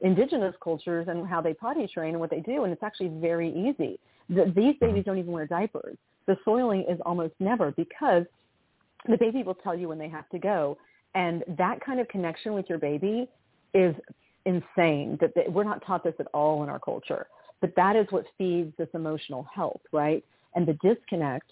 indigenous 0.00 0.54
cultures 0.62 1.08
and 1.08 1.26
how 1.26 1.40
they 1.40 1.52
potty 1.52 1.86
train 1.88 2.10
and 2.10 2.20
what 2.20 2.30
they 2.30 2.40
do, 2.40 2.64
and 2.64 2.72
it's 2.72 2.82
actually 2.82 3.08
very 3.08 3.50
easy. 3.50 3.98
The, 4.28 4.52
these 4.54 4.76
babies 4.80 5.04
don't 5.04 5.18
even 5.18 5.32
wear 5.32 5.46
diapers. 5.46 5.96
The 6.26 6.36
soiling 6.44 6.84
is 6.88 7.00
almost 7.04 7.34
never 7.40 7.72
because 7.72 8.24
the 9.08 9.16
baby 9.16 9.42
will 9.42 9.56
tell 9.56 9.74
you 9.74 9.88
when 9.88 9.98
they 9.98 10.08
have 10.08 10.28
to 10.30 10.38
go, 10.38 10.78
and 11.14 11.42
that 11.56 11.80
kind 11.84 11.98
of 11.98 12.08
connection 12.08 12.54
with 12.54 12.68
your 12.68 12.78
baby 12.78 13.28
is 13.74 13.94
insane. 14.44 15.18
That 15.20 15.34
that 15.34 15.52
we're 15.52 15.64
not 15.64 15.84
taught 15.84 16.04
this 16.04 16.14
at 16.20 16.26
all 16.32 16.62
in 16.62 16.68
our 16.68 16.78
culture, 16.78 17.26
but 17.60 17.74
that 17.76 17.96
is 17.96 18.06
what 18.10 18.24
feeds 18.36 18.72
this 18.78 18.88
emotional 18.94 19.46
health, 19.54 19.80
right? 19.92 20.24
And 20.54 20.66
the 20.66 20.74
disconnect 20.74 21.50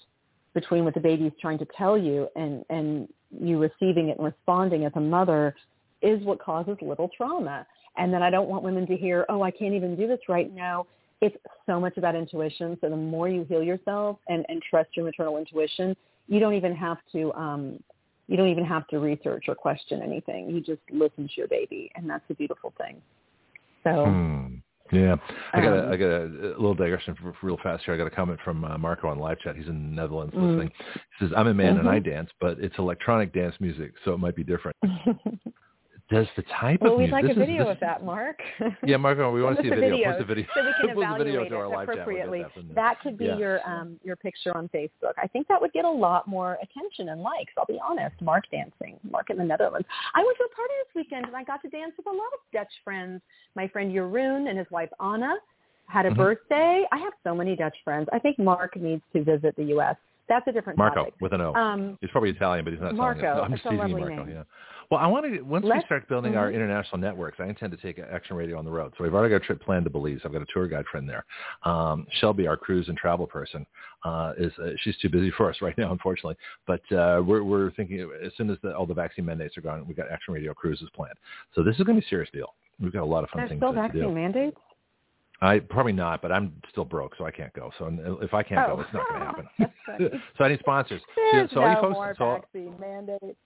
between 0.55 0.85
what 0.85 0.95
the 0.95 1.01
baby 1.01 1.27
is 1.27 1.33
trying 1.41 1.59
to 1.59 1.67
tell 1.77 1.99
you 1.99 2.29
and 2.37 2.65
and 2.71 3.09
you 3.31 3.59
receiving 3.59 4.09
it 4.09 4.19
and 4.19 4.25
responding 4.25 4.85
as 4.85 4.93
a 4.95 5.01
mother 5.01 5.55
is 6.03 6.23
what 6.25 6.41
causes 6.41 6.77
little 6.81 7.11
trauma. 7.17 7.67
And 7.97 8.13
then 8.13 8.23
I 8.23 8.31
don't 8.31 8.49
want 8.49 8.63
women 8.63 8.87
to 8.87 8.97
hear, 8.97 9.27
oh, 9.29 9.43
I 9.43 9.51
can't 9.51 9.75
even 9.75 9.97
do 9.97 10.07
this 10.07 10.21
right 10.29 10.55
now. 10.55 10.87
It's 11.21 11.37
so 11.65 11.81
much 11.81 11.97
about 11.97 12.15
intuition. 12.15 12.77
So 12.81 12.91
the 12.91 12.97
more 12.97 13.29
you 13.29 13.45
heal 13.45 13.63
yourself 13.63 14.19
and, 14.29 14.45
and 14.49 14.63
trust 14.63 14.91
your 14.95 15.07
maternal 15.07 15.39
intuition, 15.39 15.97
you 16.29 16.39
don't 16.39 16.55
even 16.55 16.75
have 16.75 16.99
to 17.13 17.33
um, 17.35 17.83
you 18.29 18.37
don't 18.37 18.49
even 18.49 18.65
have 18.65 18.87
to 18.89 18.99
research 18.99 19.45
or 19.49 19.55
question 19.55 20.03
anything. 20.03 20.51
You 20.51 20.61
just 20.61 20.83
listen 20.91 21.29
to 21.29 21.35
your 21.37 21.49
baby, 21.49 21.91
and 21.95 22.09
that's 22.09 22.25
a 22.29 22.35
beautiful 22.35 22.73
thing. 22.77 23.01
So 23.85 24.05
Hmm. 24.05 24.57
Yeah, 24.93 25.17
I 25.53 25.61
got 25.61 25.73
a, 25.73 25.87
Um, 25.87 25.93
I 25.93 25.97
got 25.97 26.07
a, 26.07 26.23
a 26.25 26.59
little 26.61 26.75
digression 26.75 27.15
for, 27.17 27.33
for 27.33 27.47
real 27.47 27.59
fast 27.63 27.85
here. 27.85 27.95
I 27.95 27.97
got 27.97 28.07
a 28.07 28.11
comment 28.11 28.39
from 28.45 28.65
uh, 28.65 28.79
Marco 28.79 29.09
on 29.09 29.19
live 29.19 29.41
chat. 29.41 29.57
He's 29.57 29.67
in 29.67 29.91
the 29.91 30.03
Netherlands 30.03 30.35
Mm. 30.35 30.49
listening. 30.49 30.71
He 30.95 31.25
says, 31.27 31.33
"I'm 31.37 31.49
a 31.49 31.55
man 31.55 31.79
and 31.79 31.89
I 31.89 31.99
Mhm. 31.99 32.05
dance, 32.05 32.31
but 32.41 32.59
it's 32.61 32.79
electronic 32.79 33.33
dance 33.33 33.55
music, 33.61 33.93
so 34.05 34.13
it 34.15 34.19
might 34.19 34.37
be 34.37 34.45
different." 34.45 34.77
Does 36.09 36.27
the 36.37 36.43
type 36.61 36.83
well, 36.83 36.93
of 36.93 36.99
we'd 36.99 37.11
music? 37.11 37.25
like 37.29 37.37
a 37.37 37.39
video 37.39 37.63
is, 37.65 37.73
of 37.73 37.81
that, 37.81 38.05
Mark. 38.05 38.39
Yeah, 38.87 38.97
Marco, 38.97 39.33
we 39.33 39.43
want 39.43 39.57
to 39.57 39.63
see 39.65 39.71
a 39.71 39.75
video. 39.75 40.05
Post 40.13 40.21
a 40.21 40.25
video. 40.25 40.47
so 40.55 40.61
we 40.65 40.73
can 40.81 40.95
Post 40.95 41.07
a 41.15 41.19
video 41.19 41.43
evaluate 41.43 41.49
to 41.51 41.57
our 41.57 41.69
live 41.69 41.89
chat. 41.89 41.99
Appropriately. 41.99 42.45
that. 42.77 43.01
Could 43.01 43.19
be 43.19 43.25
Yeah. 43.25 43.39
your 43.39 43.69
um, 43.69 43.99
your 44.05 44.15
picture 44.15 44.57
on 44.57 44.69
Facebook. 44.69 45.15
I 45.21 45.27
think 45.27 45.49
that 45.49 45.61
would 45.61 45.73
get 45.73 45.85
a 45.85 45.91
lot 45.91 46.29
more 46.29 46.59
attention 46.63 47.09
and 47.09 47.23
likes. 47.23 47.53
I'll 47.59 47.67
be 47.67 47.81
honest. 47.85 48.15
Mark 48.23 48.45
dancing, 48.53 49.01
Mark 49.11 49.31
in 49.31 49.37
the 49.37 49.45
Netherlands. 49.45 49.87
I 50.15 50.23
went 50.25 50.39
to 50.39 50.45
a 50.45 50.55
party 50.55 50.75
this 50.85 50.95
weekend 50.95 51.27
and 51.27 51.35
I 51.35 51.43
got 51.43 51.61
to 51.63 51.69
dance 51.71 51.93
with 51.97 52.07
a 52.07 52.11
lot 52.11 52.31
of 52.35 52.41
Dutch 52.53 52.73
friends. 52.85 53.21
My 53.57 53.67
friend 53.67 53.93
Jeroen 53.93 54.49
and 54.49 54.57
his 54.57 54.71
wife 54.71 54.91
Anna 55.01 55.35
had 55.89 56.07
a 56.07 56.11
Mhm. 56.11 56.17
birthday. 56.17 56.85
I 56.93 56.99
have 56.99 57.15
so 57.25 57.35
many 57.35 57.57
Dutch 57.57 57.77
friends. 57.83 58.09
I 58.13 58.21
think 58.21 58.39
Mark 58.39 58.77
needs 58.77 59.03
to 59.13 59.25
visit 59.25 59.57
the 59.57 59.65
U.S. 59.75 59.97
That's 60.29 60.47
a 60.49 60.53
different 60.53 60.77
Marco 60.79 61.05
topic. 61.05 61.15
with 61.21 61.33
an 61.33 61.41
O. 61.41 61.53
Um, 61.55 61.99
he's 62.01 62.11
probably 62.11 62.31
Italian, 62.31 62.65
but 62.65 62.73
he's 62.73 62.83
not 62.83 62.95
Marco, 62.95 63.21
Italian. 63.21 63.37
No, 63.39 63.43
I'm 63.45 63.53
just 63.53 63.67
a 63.67 63.71
teasing 63.71 63.91
Marco. 64.01 64.25
name. 64.25 64.29
Yeah. 64.29 64.43
Well, 64.91 65.01
I 65.01 65.07
want 65.07 65.27
to 65.27 65.41
once 65.43 65.65
we 65.65 65.71
Let's- 65.71 65.85
start 65.87 66.09
building 66.09 66.37
our 66.37 66.51
mhm. 66.51 66.55
international 66.55 66.99
networks, 66.99 67.41
I 67.41 67.47
intend 67.47 67.73
to 67.73 67.79
take 67.79 67.99
Action 67.99 68.37
Radio 68.37 68.59
on 68.59 68.65
the 68.65 68.71
road. 68.71 68.93
So 68.97 69.05
we've 69.05 69.15
already 69.15 69.31
got 69.31 69.43
a 69.43 69.47
trip 69.47 69.61
planned 69.61 69.85
to 69.85 69.91
Belize. 69.91 70.21
I've 70.25 70.33
got 70.33 70.43
a 70.43 70.47
tour 70.53 70.69
guide 70.69 70.87
friend 70.87 71.09
there. 71.09 71.25
Um, 71.65 72.07
Shelby, 72.21 72.47
our 72.47 72.57
cruise 72.57 72.89
and 72.89 72.97
travel 72.97 73.27
person, 73.27 73.67
uh, 74.05 74.33
is 74.39 74.53
uh, 74.59 74.71
she's 74.83 74.97
too 74.99 75.09
busy 75.09 75.31
for 75.37 75.51
us 75.51 75.57
right 75.63 75.77
now, 75.77 75.91
unfortunately. 75.93 76.37
But 76.67 76.81
uh, 76.93 77.23
we're 77.27 77.43
we're 77.43 77.71
thinking 77.73 78.09
as 78.25 78.33
soon 78.37 78.51
as 78.51 78.59
the, 78.63 78.77
all 78.77 78.87
the 78.87 78.95
vaccine 78.95 79.25
mandates 79.25 79.57
are 79.59 79.63
gone, 79.63 79.85
we've 79.87 79.97
got 79.97 80.09
Action 80.11 80.35
Radio 80.35 80.55
cruises 80.55 80.89
planned. 80.95 81.17
So 81.55 81.63
this 81.63 81.77
is 81.79 81.83
going 81.85 81.97
to 81.97 82.01
be 82.03 82.07
a 82.07 82.09
serious 82.09 82.31
deal. 82.33 82.55
We've 82.81 82.93
got 82.93 83.03
a 83.03 83.05
lot 83.05 83.25
of 83.25 83.31
fun 83.31 83.41
there's 83.41 83.51
things 83.51 83.61
still 83.61 83.71
to, 83.73 83.77
to 83.77 83.83
vaccine 83.83 84.03
do. 84.03 84.13
mandates. 84.13 84.59
I 85.43 85.59
probably 85.59 85.93
not, 85.93 86.23
but 86.23 86.33
I'm 86.33 86.53
still 86.71 86.85
broke, 86.87 87.15
so 87.19 87.27
I 87.27 87.31
can't 87.31 87.53
go. 87.53 87.71
So 87.79 88.19
if 88.23 88.33
I 88.33 88.43
can't 88.43 88.69
Oh. 88.71 88.77
go, 88.77 88.83
it's 88.83 88.93
not 88.95 89.07
going 89.09 89.21
to 89.21 89.27
happen. 89.27 89.49
That's 89.87 90.15
so 90.39 90.45
I 90.45 90.49
need 90.49 90.61
sponsors. 90.61 91.03
There's 91.33 91.51
so 91.53 91.61
all 91.61 91.69
you 91.69 91.75
no 91.75 91.81
folks, 91.83 91.95
more 91.95 92.15
so 92.19 92.35
vaccine 92.41 92.75
mandates. 92.81 93.39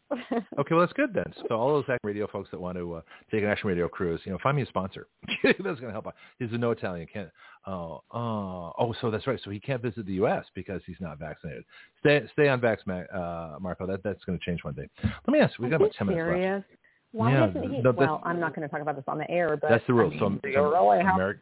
Okay, 0.58 0.74
well 0.74 0.80
that's 0.80 0.92
good 0.94 1.12
then. 1.12 1.32
So 1.48 1.56
all 1.56 1.68
those 1.74 1.84
Action 1.84 1.98
Radio 2.04 2.26
folks 2.28 2.48
that 2.52 2.60
want 2.60 2.78
to 2.78 2.94
uh, 2.94 3.00
take 3.30 3.42
an 3.42 3.48
Action 3.48 3.68
Radio 3.68 3.88
cruise, 3.88 4.20
you 4.24 4.32
know, 4.32 4.38
find 4.42 4.56
me 4.56 4.62
a 4.62 4.66
sponsor. 4.66 5.06
that's 5.42 5.58
going 5.60 5.74
to 5.80 5.90
help. 5.92 6.06
out. 6.06 6.14
He's 6.38 6.52
a 6.52 6.58
no 6.58 6.70
Italian. 6.70 7.06
Can't. 7.12 7.28
Oh, 7.66 8.00
oh, 8.12 8.72
oh. 8.78 8.94
So 9.00 9.10
that's 9.10 9.26
right. 9.26 9.38
So 9.44 9.50
he 9.50 9.60
can't 9.60 9.82
visit 9.82 10.06
the 10.06 10.14
U.S. 10.14 10.44
because 10.54 10.80
he's 10.86 10.96
not 11.00 11.18
vaccinated. 11.18 11.64
Stay, 12.00 12.22
stay 12.32 12.48
on 12.48 12.60
vax, 12.60 12.78
Ma- 12.86 13.16
uh, 13.18 13.58
Marco. 13.60 13.86
That 13.86 14.02
that's 14.02 14.24
going 14.24 14.38
to 14.38 14.44
change 14.44 14.62
one 14.64 14.74
day. 14.74 14.88
Let 15.02 15.28
me 15.28 15.40
ask. 15.40 15.58
We 15.58 15.68
got 15.68 15.80
you 15.80 15.86
about 15.86 15.94
ten 15.96 16.06
minutes 16.06 16.26
left. 16.26 16.36
serious? 16.38 16.64
Why 17.12 17.32
Yeah, 17.32 17.46
doesn't 17.48 17.70
he? 17.72 17.80
no, 17.82 17.90
well, 17.90 18.20
I'm 18.24 18.38
not 18.40 18.54
going 18.54 18.66
to 18.66 18.72
talk 18.72 18.80
about 18.82 18.94
this 18.96 19.04
on 19.08 19.18
the 19.18 19.28
air, 19.30 19.56
but 19.60 19.68
That's 19.68 19.86
the 19.88 19.94
rule. 19.94 20.12
I 20.14 20.18
So 20.18 20.30
mean, 20.30 20.40
do 20.42 20.48
you 20.48 20.62
really 20.62 21.04
have 21.04 21.16
Ameri- 21.16 21.38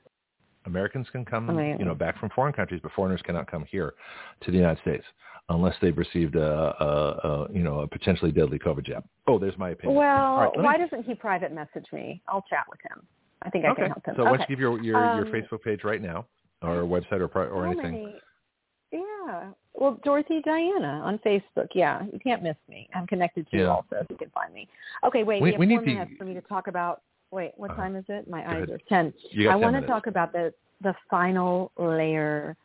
Americans 0.68 1.06
can 1.10 1.24
come, 1.24 1.48
you 1.78 1.84
know, 1.84 1.94
back 1.94 2.18
from 2.20 2.30
foreign 2.30 2.52
countries, 2.52 2.80
but 2.82 2.92
foreigners 2.92 3.20
cannot 3.22 3.50
come 3.50 3.64
here 3.64 3.94
to 4.42 4.50
the 4.50 4.56
United 4.56 4.80
States 4.82 5.04
unless 5.48 5.74
they've 5.80 5.96
received 5.96 6.36
a, 6.36 6.42
a, 6.84 7.28
a 7.28 7.52
you 7.52 7.62
know, 7.62 7.80
a 7.80 7.86
potentially 7.88 8.30
deadly 8.30 8.58
COVID 8.58 8.84
jab. 8.84 9.04
Oh, 9.26 9.38
there's 9.38 9.56
my 9.58 9.70
opinion. 9.70 9.96
Well, 9.98 10.36
right, 10.36 10.48
let 10.50 10.58
me- 10.58 10.64
why 10.64 10.76
doesn't 10.76 11.04
he 11.04 11.14
private 11.14 11.52
message 11.52 11.86
me? 11.92 12.22
I'll 12.28 12.44
chat 12.48 12.64
with 12.70 12.80
him. 12.88 13.04
I 13.42 13.50
think 13.50 13.64
I 13.64 13.68
okay. 13.70 13.82
can 13.82 13.90
help 13.92 14.06
him. 14.06 14.14
So 14.16 14.24
why 14.24 14.36
don't 14.36 14.40
you 14.40 14.46
give 14.56 14.60
your 14.60 14.80
your, 14.82 15.00
your 15.16 15.26
Um, 15.26 15.32
Facebook 15.32 15.62
page 15.62 15.84
right 15.84 16.02
now, 16.02 16.26
or 16.62 16.82
website, 16.82 17.20
or 17.20 17.30
or 17.48 17.66
anything? 17.66 17.92
many- 17.92 18.14
Yeah. 18.92 19.50
Well, 19.74 19.98
Dorothy 20.02 20.40
Diana 20.44 21.02
on 21.04 21.18
Facebook. 21.18 21.68
Yeah, 21.74 22.02
you 22.12 22.18
can't 22.18 22.42
miss 22.42 22.56
me. 22.68 22.88
I'm 22.94 23.06
connected 23.06 23.48
to 23.50 23.56
you 23.56 23.66
also, 23.68 23.96
if 24.00 24.06
you 24.10 24.16
can 24.16 24.30
find 24.30 24.52
me. 24.52 24.66
Okay, 25.04 25.22
wait. 25.22 25.40
We- 25.40 25.48
We, 25.48 25.52
have 25.52 25.60
we 25.60 25.66
need 25.66 26.08
the- 26.10 26.16
for 26.16 26.24
me 26.24 26.34
to 26.34 26.40
talk 26.42 26.66
about. 26.66 27.02
Wait, 27.30 27.52
what 27.56 27.70
Uh, 27.72 27.74
time 27.74 27.96
is 27.96 28.04
it? 28.08 28.28
My 28.28 28.48
eyes 28.50 28.68
are 28.70 28.78
ten. 28.88 29.12
You 29.30 29.44
got 29.44 29.50
I 29.50 29.60
10 29.60 29.62
want 29.62 29.76
to 29.76 29.86
talk 29.86 30.06
about 30.06 30.32
the 30.32 30.52
the 30.80 30.94
final 31.10 31.72
layer 31.76 32.56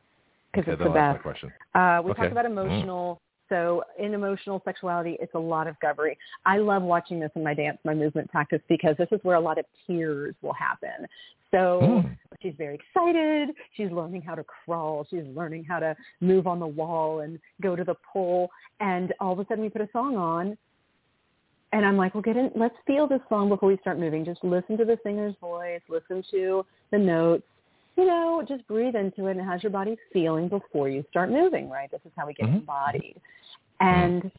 because 0.52 0.64
okay, 0.72 0.74
it's 0.74 0.84
the 0.84 0.90
best. 0.90 1.26
Uh, 1.74 2.02
we 2.04 2.12
Okay. 2.12 2.22
talked 2.22 2.32
about 2.32 2.46
Mm. 2.46 2.52
emotional. 2.52 3.20
So 3.50 3.84
in 3.98 4.14
emotional 4.14 4.62
sexuality, 4.64 5.18
it's 5.20 5.34
a 5.34 5.40
lot 5.40 5.68
of 5.68 5.78
govery. 5.80 6.16
I 6.46 6.58
love 6.58 6.84
watching 6.84 7.20
this 7.20 7.32
in 7.36 7.44
my 7.44 7.54
dance, 7.54 7.78
my 7.84 7.94
movement 7.94 8.32
practice 8.32 8.62
because 8.68 8.96
this 8.98 9.12
is 9.12 9.24
where 9.24 9.36
a 9.36 9.40
lot 9.40 9.58
of 9.58 9.66
tears 9.86 10.36
will 10.42 10.54
happen. 10.54 11.08
So 11.52 11.82
Mm. 11.82 12.18
she's 12.42 12.56
very 12.56 12.76
excited. 12.76 13.56
She's 13.74 13.92
learning 13.92 14.22
how 14.22 14.36
to 14.36 14.44
crawl. 14.44 15.04
She's 15.06 15.26
learning 15.28 15.66
how 15.66 15.80
to 15.80 15.96
move 16.22 16.48
on 16.48 16.60
the 16.60 16.68
wall 16.68 17.20
and 17.20 17.40
go 17.62 17.76
to 17.76 17.84
the 17.84 17.96
pole. 17.96 18.50
And 18.80 19.14
all 19.20 19.34
of 19.34 19.40
a 19.40 19.46
sudden 19.46 19.64
we 19.64 19.70
put 19.70 19.82
a 19.82 19.90
song 19.92 20.16
on 20.18 20.58
and 21.74 21.86
I'm 21.86 21.98
like, 21.98 22.14
well, 22.14 22.22
get 22.22 22.38
in, 22.38 22.52
let's 22.56 22.76
feel 22.86 23.08
this 23.08 23.20
song 23.28 23.50
before 23.50 23.68
we 23.68 23.78
start 23.78 24.00
moving. 24.00 24.24
Just 24.24 24.44
listen 24.44 24.78
to 24.78 24.86
the 24.86 24.98
singer's 25.04 25.36
voice, 25.42 25.82
listen 25.90 26.24
to 26.32 26.64
the 26.92 27.00
notes, 27.00 27.44
you 27.98 28.06
know, 28.06 28.44
just 28.48 28.66
breathe 28.68 28.96
into 28.96 29.26
it 29.28 29.38
and 29.38 29.46
how's 29.46 29.64
your 29.64 29.72
body 29.72 29.98
feeling 30.14 30.48
before 30.48 30.88
you 30.88 31.04
start 31.10 31.32
moving, 31.32 31.70
right? 31.70 31.90
This 31.92 32.02
is 32.06 32.12
how 32.16 32.28
we 32.28 32.34
get 32.34 32.48
Mhm. 32.48 32.60
embodied. 32.62 33.20
And 33.80 34.32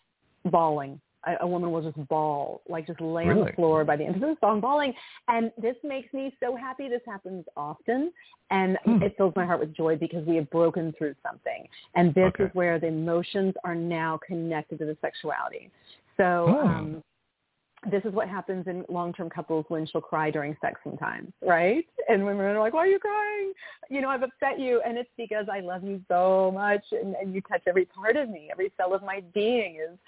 bawling. 0.44 1.00
A, 1.26 1.36
a 1.40 1.46
woman 1.46 1.72
will 1.72 1.82
just 1.82 2.08
bawl, 2.08 2.60
like 2.68 2.86
just 2.86 3.00
lay 3.00 3.28
on 3.28 3.40
the 3.40 3.52
floor 3.54 3.84
by 3.84 3.96
the 3.96 4.04
end 4.04 4.16
of 4.16 4.20
the 4.20 4.36
song 4.40 4.60
bawling. 4.60 4.94
And 5.28 5.50
this 5.60 5.76
makes 5.82 6.12
me 6.12 6.36
so 6.38 6.54
happy. 6.54 6.88
This 6.88 7.02
happens 7.06 7.44
often. 7.56 8.12
And 8.50 8.78
Hmm. 8.84 9.02
it 9.02 9.16
fills 9.16 9.34
my 9.34 9.46
heart 9.46 9.58
with 9.58 9.74
joy 9.74 9.96
because 9.96 10.24
we 10.26 10.36
have 10.36 10.48
broken 10.50 10.92
through 10.92 11.14
something. 11.26 11.66
And 11.94 12.14
this 12.14 12.28
Okay. 12.28 12.44
is 12.44 12.54
where 12.54 12.78
the 12.78 12.88
emotions 12.88 13.54
are 13.64 13.74
now 13.74 14.18
connected 14.24 14.78
to 14.80 14.84
the 14.84 14.96
sexuality. 15.00 15.70
So 16.16 16.58
Hmm. 16.60 16.68
um, 16.68 17.04
this 17.90 18.04
is 18.04 18.12
what 18.12 18.28
happens 18.28 18.66
in 18.66 18.84
long-term 18.88 19.30
couples 19.30 19.64
when 19.68 19.86
she'll 19.86 20.00
cry 20.00 20.30
during 20.30 20.56
sex 20.60 20.80
sometimes, 20.84 21.32
right? 21.42 21.84
And 22.08 22.24
women 22.24 22.44
are 22.46 22.58
like, 22.60 22.72
why 22.74 22.80
are 22.80 22.86
you 22.86 22.98
crying? 22.98 23.52
You 23.90 24.00
know, 24.00 24.08
I've 24.08 24.22
upset 24.22 24.58
you. 24.58 24.80
And 24.86 24.96
it's 24.98 25.10
because 25.16 25.46
I 25.52 25.60
love 25.60 25.84
you 25.84 26.00
so 26.08 26.50
much 26.54 26.82
and, 26.92 27.14
and 27.14 27.34
you 27.34 27.40
touch 27.42 27.62
every 27.66 27.84
part 27.86 28.16
of 28.16 28.28
me. 28.28 28.48
Every 28.50 28.72
cell 28.76 28.94
of 28.94 29.02
my 29.02 29.22
being 29.34 29.76
is, 29.76 29.98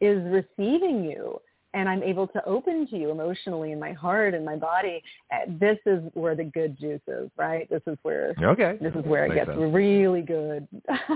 is 0.00 0.22
receiving 0.24 1.04
you. 1.04 1.40
And 1.74 1.88
I'm 1.88 2.02
able 2.02 2.26
to 2.28 2.44
open 2.44 2.86
to 2.88 2.96
you 2.98 3.10
emotionally 3.10 3.72
in 3.72 3.80
my 3.80 3.92
heart 3.92 4.34
and 4.34 4.44
my 4.44 4.56
body. 4.56 5.02
Uh, 5.32 5.46
This 5.58 5.78
is 5.86 6.02
where 6.12 6.34
the 6.34 6.44
good 6.44 6.78
juice 6.78 7.00
is, 7.08 7.30
right? 7.38 7.66
This 7.70 7.80
is 7.86 7.96
where 8.02 8.34
Okay. 8.42 8.76
this 8.80 8.94
is 8.94 9.04
where 9.06 9.24
it 9.24 9.30
Makes 9.30 9.46
gets 9.46 9.58
sense. 9.58 9.72
really 9.74 10.20
good. 10.22 10.68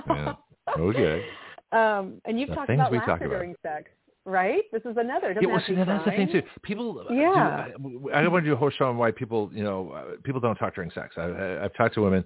Yeah. 0.08 0.34
Okay. 0.78 1.24
Um, 1.72 2.22
and 2.24 2.38
you've 2.38 2.48
The 2.50 2.54
talked 2.54 2.70
about 2.70 2.92
we 2.92 2.98
talk 3.00 3.08
laughter 3.08 3.26
about. 3.26 3.34
during 3.38 3.54
sex, 3.60 3.90
right? 4.26 4.64
This 4.72 4.82
is 4.84 4.96
another. 4.98 5.34
Yeah, 5.40 5.46
well, 5.48 5.62
see, 5.66 5.74
that's 5.74 6.05
the 6.05 6.10
thing 6.10 6.28
too. 6.30 6.42
People, 6.62 7.06
uh, 7.08 7.12
Yeah. 7.14 7.68
do, 7.78 8.10
I, 8.12 8.22
I 8.22 8.28
want 8.28 8.44
to 8.44 8.50
do 8.50 8.55
a 8.55 8.56
whole 8.56 8.70
show 8.70 8.86
on 8.86 8.98
why 8.98 9.12
people, 9.12 9.50
you 9.55 9.62
know, 9.62 9.92
uh, 9.92 10.16
people 10.24 10.40
don't 10.40 10.56
talk 10.56 10.74
during 10.74 10.90
sex. 10.90 11.14
I, 11.16 11.22
I, 11.22 11.64
I've 11.64 11.74
talked 11.74 11.94
to 11.94 12.02
women, 12.02 12.24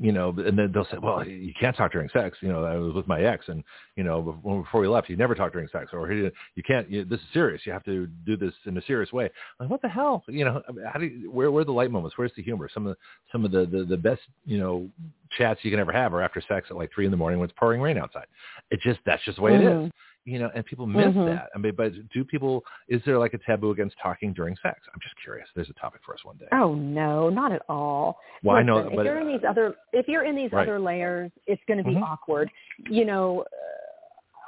you 0.00 0.10
know, 0.12 0.30
and 0.30 0.58
then 0.58 0.72
they'll 0.72 0.86
say, 0.86 0.96
"Well, 1.00 1.26
you 1.26 1.52
can't 1.60 1.76
talk 1.76 1.92
during 1.92 2.08
sex." 2.08 2.38
You 2.40 2.48
know, 2.48 2.64
I 2.64 2.76
was 2.76 2.94
with 2.94 3.06
my 3.06 3.20
ex, 3.22 3.48
and 3.48 3.62
you 3.94 4.02
know, 4.02 4.22
before, 4.22 4.80
we 4.80 4.88
left, 4.88 5.10
you 5.10 5.16
never 5.16 5.34
talked 5.34 5.52
during 5.52 5.68
sex, 5.68 5.90
or 5.92 6.10
you 6.10 6.30
you 6.54 6.62
can't. 6.62 6.90
You, 6.90 7.04
this 7.04 7.20
is 7.20 7.26
serious. 7.34 7.60
You 7.66 7.72
have 7.72 7.84
to 7.84 8.06
do 8.24 8.36
this 8.38 8.54
in 8.64 8.76
a 8.78 8.82
serious 8.82 9.12
way. 9.12 9.26
I'm 9.26 9.64
like, 9.66 9.70
what 9.70 9.82
the 9.82 9.88
hell? 9.88 10.24
You 10.28 10.46
know, 10.46 10.62
how 10.90 10.98
do 10.98 11.04
you, 11.04 11.30
where 11.30 11.50
where 11.50 11.60
are 11.60 11.66
the 11.66 11.72
light 11.72 11.90
moments? 11.90 12.16
Where's 12.16 12.32
the 12.36 12.42
humor? 12.42 12.70
Some 12.72 12.86
of 12.86 12.94
the, 12.94 12.98
some 13.30 13.44
of 13.44 13.50
the, 13.52 13.66
the 13.66 13.84
the 13.84 13.96
best, 13.98 14.22
you 14.46 14.58
know, 14.58 14.88
chats 15.36 15.60
you 15.62 15.70
can 15.70 15.80
ever 15.80 15.92
have 15.92 16.14
are 16.14 16.22
after 16.22 16.42
sex 16.48 16.68
at 16.70 16.76
like 16.76 16.90
three 16.94 17.04
in 17.04 17.10
the 17.10 17.16
morning 17.18 17.38
when 17.38 17.48
it's 17.48 17.58
pouring 17.58 17.82
rain 17.82 17.98
outside. 17.98 18.26
It 18.70 18.80
just 18.80 19.00
that's 19.04 19.22
just 19.24 19.36
the 19.36 19.42
way 19.42 19.54
it 19.54 19.60
is 19.60 19.66
Mhm. 19.76 19.90
You 20.26 20.38
know, 20.40 20.50
and 20.54 20.64
people 20.66 20.86
miss 20.86 21.14
Mhm. 21.14 21.26
that. 21.26 21.48
I 21.54 21.58
mean, 21.58 21.74
but 21.76 21.92
do 22.12 22.24
people? 22.24 22.64
Is 22.88 23.00
there 23.06 23.18
like 23.18 23.32
a 23.32 23.38
taboo 23.38 23.70
against 23.70 23.96
talking 24.02 24.32
during 24.32 24.56
sex? 24.56 24.80
I'm 24.92 25.00
just 25.00 25.14
curious. 25.22 25.48
There's 25.54 25.70
a 25.70 25.74
topic 25.74 26.00
for 26.04 26.12
us 26.14 26.24
one 26.24 26.36
day. 26.36 26.48
Oh 26.52 26.74
no, 26.74 27.30
not 27.30 27.52
at 27.52 27.62
all. 27.68 28.18
well, 28.42 28.56
I 28.56 28.62
know, 28.62 28.76
Listen, 28.78 28.96
but 28.96 29.06
if 29.06 29.12
you're 29.12 29.20
in 29.20 29.28
these 29.28 29.44
other 29.48 29.74
if 29.92 30.08
you're 30.08 30.24
in 30.24 30.34
these 30.36 30.52
Right. 30.52 30.68
other 30.68 30.78
layers, 30.80 31.30
it's 31.46 31.62
going 31.66 31.78
to 31.78 31.84
be 31.84 31.94
Mhm. 31.94 32.02
awkward. 32.02 32.50
You 32.90 33.04
know, 33.04 33.42
uh, 33.42 33.46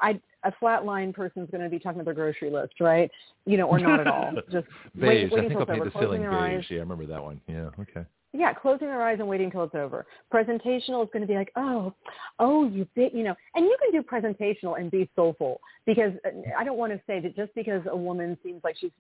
I 0.03 0.21
a 0.45 0.53
flatline 0.53 1.13
person's 1.15 1.51
going 1.51 1.63
to 1.65 1.69
be 1.71 1.79
talking 1.79 2.01
about 2.01 2.05
their 2.05 2.15
grocery 2.15 2.51
list, 2.51 2.81
right? 2.81 3.11
You 3.47 3.57
know, 3.57 3.67
or 3.69 3.79
not 3.79 3.99
at 4.01 4.07
all. 4.07 4.33
Just 4.51 4.67
beige. 4.95 5.31
wait, 5.31 5.33
wait 5.33 5.45
I 5.45 5.49
think 5.49 5.61
I'll 5.61 5.67
paint 5.67 5.85
the 5.85 5.91
ceiling 5.91 6.07
Closing 6.07 6.21
their 6.23 6.31
eyes. 6.33 6.59
beige. 6.61 6.71
Yeah, 6.71 6.77
I 6.79 6.81
remember 6.81 7.07
that 7.07 7.23
one. 7.23 7.41
Yeah. 7.49 7.71
Okay. 7.81 8.05
Yeah, 8.35 8.53
closing 8.53 8.89
their 8.89 9.03
eyes 9.03 9.19
and 9.21 9.29
waiting 9.29 9.47
until 9.47 9.65
it's 9.65 9.75
over. 9.75 10.05
Presentational 10.33 11.03
is 11.03 11.09
going 11.13 11.23
to 11.23 11.27
be 11.27 11.35
like, 11.35 11.51
oh, 11.57 11.95
oh, 12.39 12.69
you 12.69 12.87
bit, 12.95 13.15
you 13.15 13.23
know, 13.23 13.35
and 13.55 13.65
you 13.65 13.77
can 13.81 13.91
do 13.91 14.07
presentational 14.07 14.79
and 14.79 14.91
be 14.91 15.09
soulful 15.17 15.61
because 15.87 16.13
uh, 16.27 16.31
I 16.59 16.63
don't 16.63 16.77
want 16.77 16.93
to 16.93 17.01
say 17.07 17.21
that 17.21 17.35
just 17.35 17.55
because 17.55 17.81
a 17.91 17.97
woman 17.97 18.37
seems 18.43 18.63
like 18.63 18.77
she's 18.79 18.91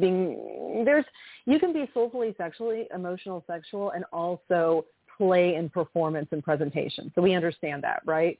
being 0.00 0.82
there's 0.84 1.04
you 1.46 1.58
can 1.58 1.72
be 1.72 1.88
soulfully 1.92 2.34
sexually 2.38 2.86
emotional 2.94 3.44
sexual 3.46 3.90
and 3.90 4.04
also 4.12 4.84
play 5.16 5.56
in 5.56 5.68
performance 5.68 6.28
and 6.30 6.42
presentation. 6.42 7.12
So 7.14 7.22
we 7.22 7.34
understand 7.34 7.82
that, 7.82 8.02
right? 8.06 8.38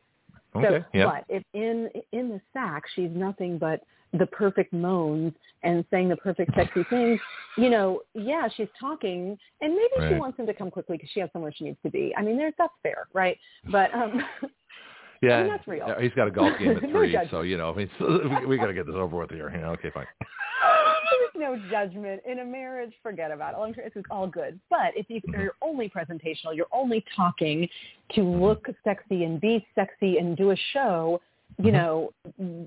Okay. 0.55 0.67
So, 0.67 0.85
yeah. 0.95 1.05
but 1.07 1.25
if 1.29 1.43
in 1.53 1.91
in 2.13 2.29
the 2.31 2.41
sack 2.53 2.85
she's 2.95 3.11
nothing 3.13 3.59
but 3.59 3.83
the 4.13 4.27
perfect 4.27 4.73
moans 4.73 5.33
and 5.63 5.85
saying 5.91 6.09
the 6.09 6.17
perfect 6.17 6.55
sexy 6.55 6.85
things, 6.89 7.21
you 7.57 7.69
know, 7.71 8.01
yeah, 8.15 8.49
she's 8.57 8.69
talking, 8.81 9.37
and 9.61 9.75
maybe 9.75 10.09
she 10.09 10.15
wants 10.15 10.39
him 10.39 10.47
to 10.47 10.55
come 10.55 10.71
quickly 10.71 10.97
because 10.97 11.11
she 11.13 11.21
has 11.21 11.29
somewhere 11.33 11.53
she 11.57 11.65
needs 11.65 11.79
to 11.85 11.91
be. 11.91 12.15
I 12.17 12.23
mean, 12.23 12.37
there's 12.37 12.55
that's 12.59 12.73
fair, 12.83 13.07
right? 13.13 13.37
But 13.71 13.93
um, 13.95 14.23
yeah. 15.23 15.43
mean, 15.43 15.49
that's 15.51 15.67
real. 15.67 15.95
He's 16.01 16.13
got 16.13 16.29
a 16.29 16.31
golf 16.31 16.59
game 16.59 16.77
at 16.83 16.91
three, 16.91 17.13
judgment. 17.13 17.31
so 17.31 17.43
you 17.43 17.59
know, 17.59 17.71
I 17.73 17.77
mean, 17.77 17.91
so 17.99 18.21
we, 18.41 18.47
we 18.47 18.57
got 18.57 18.67
to 18.67 18.75
get 18.75 18.87
this 18.87 18.95
over 18.97 19.17
with 19.19 19.31
here. 19.31 19.51
Yeah. 19.55 19.71
Okay. 19.71 19.91
Fine. 19.91 20.07
there's 20.21 21.35
no 21.35 21.71
judgment 21.71 22.23
in 22.27 22.39
a 22.39 22.45
marriage. 22.45 22.93
Forget 23.03 23.31
about 23.31 23.55
it. 23.69 23.77
It's 23.95 24.07
all 24.11 24.27
good. 24.27 24.59
But 24.71 24.93
if 24.97 25.07
you, 25.09 25.21
Mm-hmm. 25.29 25.41
you're 25.41 25.55
only 25.63 25.89
presentational, 25.91 26.55
you're 26.55 26.67
only 26.73 27.05
talking 27.17 27.69
to 28.15 28.23
look 28.23 28.67
sexy 28.85 29.25
and 29.25 29.41
be 29.41 29.67
sexy 29.75 30.19
and 30.19 30.37
do 30.37 30.53
a 30.53 30.57
show. 30.73 31.21
You 31.57 31.71
Mhm. 31.71 31.73
know, 31.73 32.13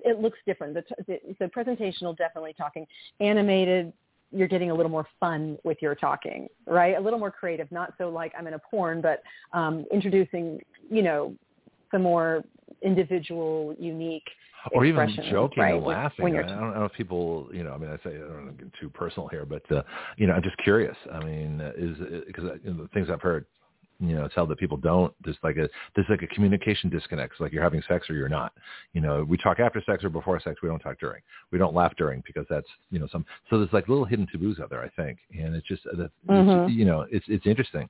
it 0.03 0.19
looks 0.19 0.39
different. 0.45 0.73
The, 0.73 0.83
the, 1.07 1.35
so 1.39 1.47
presentational, 1.47 2.17
definitely 2.17 2.53
talking. 2.53 2.85
Animated, 3.19 3.93
you're 4.31 4.47
getting 4.47 4.71
a 4.71 4.73
little 4.73 4.91
more 4.91 5.07
fun 5.19 5.57
with 5.63 5.81
your 5.81 5.95
talking, 5.95 6.49
right? 6.65 6.97
A 6.97 6.99
little 6.99 7.19
more 7.19 7.31
creative. 7.31 7.71
Not 7.71 7.93
so 7.97 8.09
like 8.09 8.33
I'm 8.37 8.47
in 8.47 8.53
a 8.53 8.59
porn, 8.59 9.01
but 9.01 9.21
um, 9.53 9.85
introducing, 9.91 10.59
you 10.89 11.03
know, 11.03 11.35
some 11.91 12.01
more 12.01 12.43
individual, 12.81 13.75
unique 13.77 14.27
or 14.71 14.85
even 14.85 15.17
joking 15.29 15.63
right? 15.63 15.75
and 15.75 15.83
laughing. 15.83 16.23
when 16.23 16.33
I 16.33 16.35
you're 16.35 16.43
don't, 16.43 16.57
I 16.57 16.61
don't 16.61 16.73
know 16.75 16.85
if 16.85 16.93
people, 16.93 17.49
you 17.51 17.63
know, 17.63 17.73
I 17.73 17.77
mean, 17.77 17.89
I 17.89 17.97
say 18.03 18.15
I 18.15 18.19
don't 18.19 18.57
to 18.57 18.63
get 18.63 18.73
too 18.79 18.89
personal 18.89 19.27
here, 19.27 19.45
but 19.45 19.69
uh, 19.71 19.81
you 20.17 20.27
know, 20.27 20.33
I'm 20.33 20.43
just 20.43 20.57
curious. 20.57 20.95
I 21.11 21.23
mean, 21.23 21.61
uh, 21.61 21.71
is 21.75 21.97
because 22.27 22.45
you 22.63 22.73
know, 22.73 22.83
the 22.83 22.89
things 22.93 23.09
I've 23.11 23.21
heard, 23.21 23.45
You 24.01 24.15
know, 24.15 24.25
it's 24.25 24.33
held 24.33 24.49
that 24.49 24.57
people 24.57 24.77
don't. 24.77 25.13
There's 25.23 25.37
like 25.43 25.57
a 25.57 25.69
there's 25.95 26.07
like 26.09 26.23
a 26.23 26.27
communication 26.27 26.89
disconnect. 26.89 27.33
It's 27.33 27.39
like 27.39 27.51
you're 27.53 27.61
having 27.61 27.83
sex 27.87 28.09
or 28.09 28.15
you're 28.15 28.27
not. 28.29 28.51
You 28.93 29.01
know, 29.01 29.23
we 29.23 29.37
talk 29.37 29.59
after 29.59 29.81
sex 29.85 30.03
or 30.03 30.09
before 30.09 30.39
sex. 30.41 30.61
We 30.63 30.69
don't 30.69 30.79
talk 30.79 30.99
during. 30.99 31.21
We 31.51 31.59
don't 31.59 31.75
laugh 31.75 31.93
during 31.97 32.23
because 32.25 32.47
that's 32.49 32.67
you 32.89 32.97
know 32.97 33.07
some. 33.11 33.25
So 33.49 33.59
there's 33.59 33.71
like 33.71 33.87
little 33.87 34.03
hidden 34.05 34.25
taboos 34.31 34.59
out 34.59 34.71
there, 34.71 34.81
I 34.81 34.89
think, 34.89 35.19
and 35.37 35.55
it's 35.55 35.67
just 35.67 35.83
that 35.83 36.09
Mhm. 36.27 36.73
you 36.73 36.83
know 36.83 37.05
it's 37.11 37.25
it's 37.29 37.45
interesting. 37.45 37.87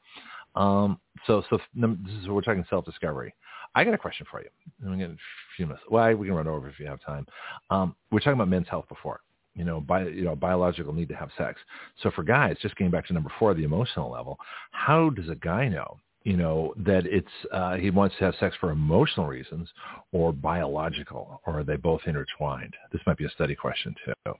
Um, 0.55 0.99
so 1.25 1.43
so 1.49 1.59
this 1.73 2.13
is 2.21 2.27
we're 2.27 2.41
talking 2.41 2.65
self 2.69 2.83
discovery. 2.83 3.33
I 3.73 3.85
got 3.85 3.93
a 3.93 3.97
question 3.97 4.25
for 4.29 4.41
you. 4.41 4.49
I'm 4.83 4.97
going 4.99 5.11
to 5.11 5.17
few 5.55 5.65
minutes. 5.65 5.83
Well, 5.89 6.13
we 6.15 6.27
can 6.27 6.35
run 6.35 6.47
over 6.47 6.67
if 6.67 6.77
you 6.77 6.87
have 6.87 6.99
time. 7.01 7.25
Um, 7.69 7.95
we're 8.11 8.19
talking 8.19 8.33
about 8.33 8.49
men's 8.49 8.67
health 8.67 8.85
before. 8.89 9.21
You 9.55 9.65
know, 9.65 9.81
bi- 9.81 10.07
you 10.07 10.23
know, 10.23 10.35
biological 10.35 10.93
need 10.93 11.09
to 11.09 11.15
have 11.15 11.29
sex. 11.37 11.59
So 12.01 12.11
for 12.11 12.23
guys, 12.23 12.55
just 12.61 12.75
getting 12.77 12.91
back 12.91 13.05
to 13.07 13.13
number 13.13 13.31
four, 13.37 13.53
the 13.53 13.63
emotional 13.63 14.09
level, 14.09 14.39
how 14.71 15.09
does 15.09 15.29
a 15.29 15.35
guy 15.35 15.67
know, 15.67 15.97
you 16.23 16.37
know, 16.37 16.73
that 16.77 17.05
it's 17.05 17.27
uh, 17.51 17.75
he 17.75 17.89
wants 17.89 18.15
to 18.19 18.25
have 18.25 18.35
sex 18.39 18.55
for 18.59 18.71
emotional 18.71 19.27
reasons 19.27 19.67
or 20.13 20.31
biological, 20.31 21.41
or 21.45 21.59
are 21.59 21.63
they 21.63 21.75
both 21.75 22.01
intertwined? 22.05 22.73
This 22.91 23.01
might 23.05 23.17
be 23.17 23.25
a 23.25 23.29
study 23.29 23.55
question 23.55 23.93
too. 24.05 24.33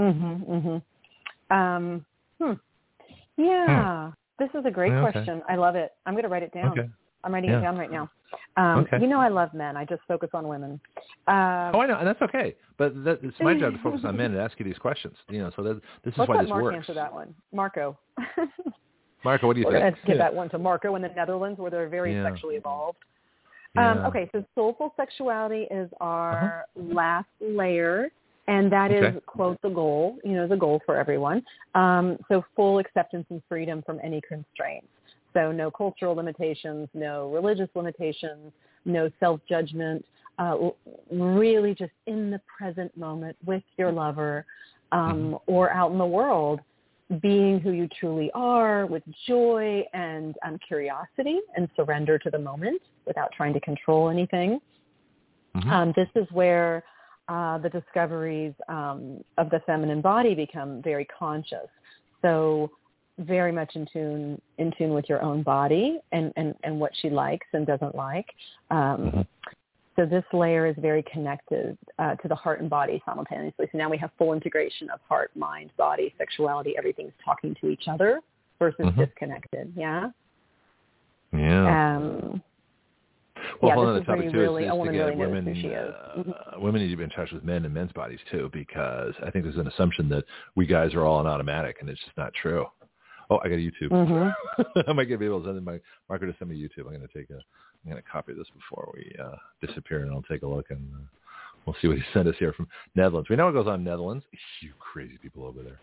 Mhm. 0.00 0.82
Mhm. 1.50 1.54
Um, 1.54 2.06
hmm. 2.40 2.52
Yeah. 3.36 4.12
This 4.38 4.50
is 4.54 4.64
a 4.64 4.70
great 4.70 4.92
Okay. 4.92 5.12
question. 5.12 5.42
I 5.48 5.56
love 5.56 5.76
it. 5.76 5.92
I'm 6.06 6.14
going 6.14 6.24
to 6.24 6.28
write 6.28 6.42
it 6.42 6.52
down. 6.52 6.72
Okay. 6.72 6.88
I'm 7.24 7.32
writing 7.34 7.50
Yeah. 7.50 7.58
it 7.58 7.62
down 7.62 7.76
right 7.78 7.90
now. 7.90 8.08
Um, 8.56 8.80
Okay. 8.80 9.00
You 9.00 9.06
know 9.06 9.20
I 9.20 9.28
love 9.28 9.54
men. 9.54 9.76
I 9.76 9.84
just 9.84 10.02
focus 10.06 10.30
on 10.34 10.46
women. 10.48 10.80
Uh, 11.26 11.70
Oh, 11.74 11.80
I 11.80 11.86
know, 11.86 11.96
and 11.98 12.06
that's 12.06 12.20
okay. 12.22 12.54
But 12.76 13.04
that, 13.04 13.20
it's 13.22 13.38
my 13.40 13.54
job 13.58 13.72
to 13.74 13.78
focus 13.80 14.02
on 14.04 14.16
men 14.16 14.30
and 14.32 14.40
ask 14.40 14.58
you 14.58 14.64
these 14.64 14.78
questions. 14.78 15.16
You 15.28 15.38
know, 15.38 15.50
so 15.56 15.62
that, 15.62 15.80
this 16.04 16.12
is 16.12 16.18
let's 16.18 16.28
why 16.28 16.36
let 16.36 16.42
this 16.42 16.50
Mark 16.50 16.62
works. 16.64 16.76
answer 16.76 16.94
that 16.94 17.12
one. 17.12 17.34
Marco. 17.52 17.96
Marco, 19.24 19.46
what 19.46 19.54
do 19.54 19.60
you 19.60 19.66
We're 19.66 19.72
think? 19.72 19.82
going 19.82 19.94
to 19.94 20.00
give 20.06 20.16
Yeah. 20.16 20.22
that 20.24 20.34
one 20.34 20.48
to 20.50 20.58
Marco 20.58 20.94
in 20.96 21.02
the 21.02 21.08
Netherlands 21.08 21.58
where 21.58 21.70
they're 21.70 21.88
very 21.88 22.14
Yeah. 22.14 22.24
sexually 22.24 22.56
evolved. 22.56 22.98
Um, 23.76 23.98
Yeah. 23.98 24.06
okay, 24.08 24.28
so 24.32 24.44
soulful 24.54 24.92
sexuality 24.96 25.62
is 25.70 25.90
our 26.00 26.66
last 26.76 27.28
layer, 27.40 28.10
and 28.46 28.70
that 28.70 28.90
is 28.92 29.02
Okay. 29.04 29.20
quote 29.26 29.60
the 29.62 29.70
goal. 29.70 30.18
You 30.24 30.32
know, 30.34 30.46
the 30.46 30.56
goal 30.56 30.80
for 30.84 30.96
everyone. 30.96 31.42
Um, 31.74 32.18
so 32.28 32.44
full 32.54 32.78
acceptance 32.78 33.26
and 33.30 33.42
freedom 33.48 33.82
from 33.82 33.98
any 34.02 34.20
constraints. 34.20 34.88
So 35.34 35.52
no 35.52 35.70
cultural 35.70 36.14
limitations, 36.14 36.88
no 36.94 37.30
religious 37.32 37.68
limitations, 37.74 38.52
no 38.84 39.10
self 39.20 39.40
judgment. 39.48 40.04
Uh, 40.36 40.70
really, 41.12 41.74
just 41.74 41.92
in 42.06 42.30
the 42.30 42.40
present 42.58 42.96
moment 42.96 43.36
with 43.44 43.62
your 43.76 43.92
lover, 43.92 44.44
um, 44.90 45.38
or 45.46 45.70
out 45.72 45.92
in 45.92 45.98
the 45.98 46.06
world, 46.06 46.60
being 47.20 47.60
who 47.60 47.70
you 47.70 47.88
truly 48.00 48.30
are 48.34 48.86
with 48.86 49.02
joy 49.28 49.84
and 49.92 50.34
um, 50.44 50.58
curiosity 50.66 51.38
and 51.56 51.68
surrender 51.76 52.18
to 52.18 52.30
the 52.30 52.38
moment 52.38 52.80
without 53.06 53.30
trying 53.36 53.52
to 53.52 53.60
control 53.60 54.08
anything. 54.08 54.60
Mhm. 55.54 55.70
Um, 55.70 55.92
this 55.94 56.08
is 56.14 56.26
where 56.32 56.82
uh, 57.28 57.58
the 57.58 57.68
discoveries 57.68 58.54
um, 58.68 59.22
of 59.38 59.50
the 59.50 59.60
feminine 59.60 60.00
body 60.00 60.34
become 60.34 60.82
very 60.82 61.06
conscious. 61.06 61.68
So 62.22 62.70
very 63.18 63.52
much 63.52 63.76
in 63.76 63.86
tune 63.92 64.40
in 64.58 64.72
tune 64.76 64.92
with 64.92 65.08
your 65.08 65.22
own 65.22 65.42
body 65.42 66.00
and, 66.12 66.32
and, 66.36 66.54
and 66.64 66.78
what 66.80 66.90
she 67.00 67.08
likes 67.10 67.46
and 67.52 67.66
doesn't 67.66 67.94
like. 67.94 68.26
Um, 68.70 69.10
Mhm. 69.12 69.26
So 69.96 70.04
this 70.04 70.24
layer 70.32 70.66
is 70.66 70.74
very 70.80 71.04
connected 71.04 71.78
uh, 72.00 72.16
to 72.16 72.26
the 72.26 72.34
heart 72.34 72.60
and 72.60 72.68
body 72.68 73.00
simultaneously. 73.06 73.68
So 73.70 73.78
now 73.78 73.88
we 73.88 73.96
have 73.98 74.10
full 74.18 74.32
integration 74.32 74.90
of 74.90 74.98
heart, 75.08 75.30
mind, 75.36 75.70
body, 75.76 76.12
sexuality. 76.18 76.76
Everything's 76.76 77.12
talking 77.24 77.54
to 77.60 77.68
each 77.68 77.86
other 77.86 78.20
versus 78.58 78.86
Mhm. 78.86 78.96
disconnected. 78.96 79.72
Yeah. 79.76 80.10
Yeah. 81.32 81.96
Um, 81.96 82.42
Well, 83.62 83.70
yeah, 83.70 83.76
one 83.76 83.88
of 83.88 83.94
the 83.94 84.00
topics 84.02 84.32
too 84.32 84.38
really- 84.40 84.64
is, 84.64 84.72
is 84.72 84.78
to 84.84 84.92
get 84.92 85.04
really 85.04 85.16
women. 85.16 85.54
she. 85.54 85.68
Mm-hmm. 85.68 86.30
Uh, 86.56 86.60
women 86.60 86.82
need 86.82 86.90
to 86.90 86.96
be 86.96 87.04
in 87.04 87.10
touch 87.10 87.30
with 87.30 87.44
men 87.44 87.64
and 87.64 87.72
men's 87.72 87.92
bodies 87.92 88.20
too, 88.32 88.50
because 88.52 89.14
I 89.22 89.30
think 89.30 89.44
there's 89.44 89.58
an 89.58 89.68
assumption 89.68 90.08
that 90.08 90.24
we 90.56 90.66
guys 90.66 90.92
are 90.94 91.02
all 91.04 91.18
on 91.18 91.28
automatic, 91.28 91.76
and 91.80 91.88
it's 91.88 92.00
just 92.02 92.16
not 92.16 92.32
true. 92.34 92.66
Oh, 93.30 93.38
I 93.44 93.48
got 93.48 93.54
a 93.54 93.58
YouTube. 93.58 93.90
Mhm. 93.90 94.34
I 94.88 94.92
might 94.92 95.04
get 95.04 95.22
able 95.22 95.40
to 95.40 95.46
send 95.48 95.64
my 95.64 95.80
marker 96.08 96.26
to 96.30 96.34
send 96.38 96.50
me 96.50 96.56
YouTube. 96.60 96.86
I'm 96.86 96.94
going 96.96 97.00
to 97.00 97.08
take 97.08 97.30
a. 97.30 97.34
I'm 97.84 97.90
going 97.90 98.02
to 98.02 98.08
copy 98.08 98.32
this 98.32 98.46
before 98.54 98.90
we 98.94 99.14
uh, 99.22 99.36
disappear, 99.66 100.00
and 100.00 100.10
I'll 100.10 100.22
take 100.22 100.42
a 100.42 100.46
look, 100.46 100.70
and 100.70 100.80
uh, 100.94 100.98
we'll 101.66 101.76
see 101.82 101.88
what 101.88 101.96
he 101.98 102.02
sent 102.14 102.28
us 102.28 102.34
here 102.38 102.52
from 102.52 102.66
Netherlands. 102.94 103.28
We 103.28 103.36
know 103.36 103.46
what 103.46 103.52
goes 103.54 103.66
on 103.66 103.84
Netherlands. 103.84 104.24
You 104.60 104.70
crazy 104.78 105.18
people 105.22 105.44
over 105.44 105.62
there. 105.62 105.80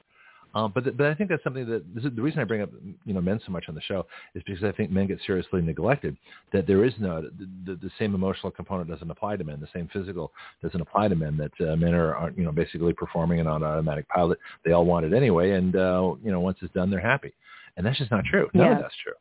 Um, 0.54 0.72
but 0.76 0.84
th- 0.84 0.98
but 0.98 1.08
I 1.08 1.14
think 1.14 1.30
that's 1.30 1.44
something 1.44 1.66
that 1.70 1.84
this 1.96 2.04
is 2.04 2.12
the 2.16 2.22
reason 2.22 2.40
I 2.40 2.44
bring 2.44 2.62
up 2.62 2.70
you 3.06 3.14
know 3.14 3.22
men 3.22 3.40
so 3.46 3.52
much 3.52 3.66
on 3.70 3.76
the 3.76 3.82
show 3.82 4.06
is 4.36 4.44
because 4.46 4.64
I 4.64 4.72
think 4.72 4.92
men 4.92 5.08
get 5.08 5.20
seriously 5.26 5.62
neglected. 5.62 6.18
That 6.52 6.68
there 6.68 6.84
is 6.84 6.94
no 7.00 7.22
the, 7.22 7.48
the, 7.66 7.76
the 7.76 7.92
same 7.98 8.16
emotional 8.16 8.52
component 8.52 8.90
doesn't 8.90 9.10
apply 9.10 9.38
to 9.38 9.44
men. 9.44 9.60
The 9.62 9.68
same 9.74 9.90
physical 9.94 10.32
doesn't 10.62 10.82
apply 10.82 11.08
to 11.08 11.16
men. 11.16 11.38
That 11.38 11.72
uh, 11.72 11.76
men 11.78 11.94
are, 11.94 12.16
are 12.16 12.32
you 12.32 12.44
know 12.44 12.52
basically 12.52 12.94
performing 12.94 13.40
an 13.40 13.48
on 13.48 13.64
automatic 13.64 14.08
pilot. 14.10 14.40
They 14.66 14.72
all 14.74 14.86
want 14.86 15.06
it 15.06 15.14
anyway, 15.14 15.52
and 15.52 15.76
uh, 15.76 16.16
you 16.24 16.32
know 16.32 16.42
once 16.42 16.58
it's 16.62 16.74
done, 16.74 16.90
they're 16.90 17.00
happy. 17.00 17.34
And 17.78 17.86
that's 17.86 17.98
just 17.98 18.12
not 18.12 18.26
true. 18.26 18.50
None 18.54 18.66
Yeah. 18.66 18.76
of 18.76 18.82
that's 18.82 18.96
true. 19.02 19.14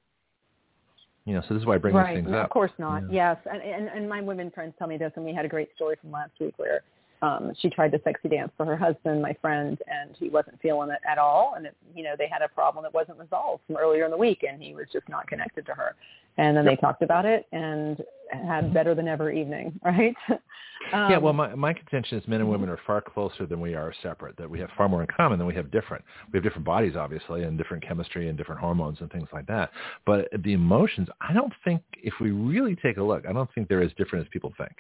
You 1.27 1.35
know, 1.35 1.43
so 1.47 1.55
this 1.55 1.61
is 1.61 1.67
why 1.67 1.75
I 1.75 1.79
bring 1.79 1.95
right. 1.95 2.15
these 2.17 2.25
things 2.25 2.33
No, 2.33 2.39
up. 2.39 2.45
Of 2.47 2.51
course 2.51 2.73
not. 2.79 3.03
Yeah. 3.13 3.35
Yes. 3.35 3.47
And, 3.53 3.63
and 3.63 3.89
and 3.89 4.09
my 4.09 4.21
women 4.21 4.51
friends 4.51 4.75
tell 4.79 4.89
me 4.89 4.97
this, 4.97 5.13
and 5.15 5.25
we 5.25 5.33
had 5.33 5.45
a 5.45 5.49
great 5.49 5.69
story 5.77 5.97
from 6.01 6.11
last 6.11 6.33
week 6.41 6.55
where 6.57 6.83
um, 7.23 7.53
she 7.61 7.69
tried 7.69 7.93
to 7.93 8.01
sexy 8.03 8.29
dance 8.29 8.51
for 8.57 8.65
her 8.65 8.77
husband, 8.77 9.21
my 9.21 9.37
friend, 9.41 9.79
and 9.87 10.17
he 10.19 10.29
wasn't 10.29 10.61
feeling 10.61 10.91
it 10.91 11.01
at 11.09 11.19
all. 11.19 11.55
And 11.57 11.67
it, 11.67 11.77
you 11.95 12.03
know, 12.03 12.15
they 12.19 12.29
had 12.29 12.43
a 12.43 12.49
problem 12.49 12.83
that 12.85 12.95
wasn't 12.95 13.19
resolved 13.19 13.63
from 13.67 13.77
earlier 13.77 14.05
in 14.05 14.11
the 14.11 14.17
week, 14.17 14.45
and 14.49 14.63
he 14.63 14.75
was 14.75 14.87
just 14.93 15.09
not 15.09 15.27
connected 15.27 15.67
to 15.67 15.73
her. 15.73 15.95
And 16.39 16.57
then 16.57 16.65
they 16.65 16.77
talked 16.77 17.03
about 17.03 17.27
it 17.27 17.47
and 17.53 18.03
had 18.33 18.73
better 18.73 18.95
than 18.95 19.09
ever 19.09 19.31
evening, 19.31 19.79
right? 19.85 20.15
um, 20.31 21.11
yeah, 21.11 21.19
well, 21.19 21.33
my 21.33 21.55
my 21.55 21.75
contention 21.75 22.19
is 22.19 22.27
men 22.27 22.41
and 22.41 22.49
women 22.49 22.69
are 22.71 22.79
far 22.87 23.03
closer 23.03 23.45
than 23.45 23.61
we 23.61 23.75
are 23.75 23.93
separate. 24.03 24.37
That 24.39 24.49
we 24.49 24.59
have 24.61 24.71
far 24.77 24.89
more 24.89 25.03
in 25.03 25.09
common 25.15 25.39
than 25.39 25.47
we 25.47 25.55
have 25.55 25.71
different. 25.71 26.03
We 26.33 26.39
have 26.39 26.45
different 26.45 26.65
bodies, 26.65 26.97
obviously, 26.97 27.43
and 27.43 27.59
different 27.59 27.87
chemistry 27.87 28.29
and 28.29 28.39
different 28.39 28.61
hormones 28.61 28.99
and 29.01 29.11
things 29.11 29.29
like 29.33 29.47
that. 29.49 29.71
But 30.07 30.29
the 30.45 30.53
emotions, 30.55 31.09
I 31.21 31.35
don't 31.35 31.53
think, 31.65 31.83
if 32.03 32.15
we 32.21 32.31
really 32.31 32.77
take 32.77 32.97
a 32.97 33.03
look, 33.03 33.27
I 33.29 33.33
don't 33.33 33.51
think 33.55 33.69
they're 33.69 33.83
as 33.83 33.93
different 33.99 34.25
as 34.25 34.31
people 34.31 34.55
think. 34.57 34.73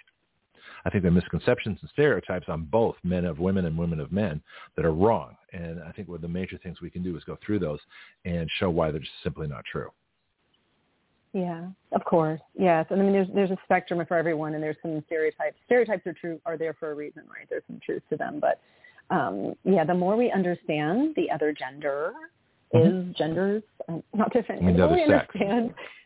I 0.84 0.91
think 0.91 1.02
there 1.02 1.10
are 1.10 1.15
misconceptions 1.15 1.78
and 1.81 1.91
stereotypes 1.91 2.49
on 2.49 2.65
both 2.65 2.97
men 3.02 3.25
of 3.25 3.39
women 3.39 3.67
and 3.67 3.76
women 3.76 4.00
of 4.00 4.12
men 4.12 4.42
that 4.76 4.84
are 4.84 4.92
wrong. 4.92 5.36
And 5.52 5.83
I 5.83 5.92
think 5.92 6.09
one 6.09 6.17
of 6.17 6.23
the 6.23 6.28
major 6.28 6.59
things 6.62 6.81
we 6.81 6.91
can 6.91 7.02
do 7.02 7.17
is 7.17 7.25
go 7.25 7.39
through 7.44 7.59
those 7.59 7.81
and 8.25 8.49
show 8.59 8.70
why 8.70 8.91
they're 8.91 9.00
just 9.00 9.12
simply 9.23 9.47
not 9.47 9.65
true. 9.70 9.91
Yeah, 11.33 11.67
of 11.92 12.05
course. 12.05 12.41
Yes. 12.59 12.86
And 12.91 13.00
I 13.00 13.05
mean, 13.05 13.12
there's 13.12 13.28
there's 13.33 13.50
a 13.50 13.59
spectrum 13.65 14.05
for 14.07 14.17
everyone, 14.17 14.55
and 14.55 14.62
there's 14.62 14.76
some 14.83 15.02
stereotypes. 15.07 15.57
Stereotypes 15.67 16.05
are 16.07 16.12
true 16.12 16.41
are 16.44 16.59
there 16.59 16.75
for 16.75 16.91
a 16.91 16.94
reason, 16.94 17.23
right? 17.28 17.47
There's 17.49 17.62
some 17.68 17.78
truth 17.84 18.02
to 18.10 18.17
them, 18.17 18.41
but 18.41 18.60
um, 19.15 19.55
yeah, 19.65 19.84
the 19.84 19.94
more 19.94 20.17
we 20.17 20.31
understand 20.33 21.15
the 21.17 21.31
other 21.31 21.52
gender 21.52 22.12
is 22.73 23.15
genders 23.17 23.62
um, 23.89 24.02
not 24.15 24.33
different. 24.33 24.62
I 24.62 24.73
the 24.73 24.78
the 24.78 24.84
other 24.84 25.05
sex. 25.09 25.36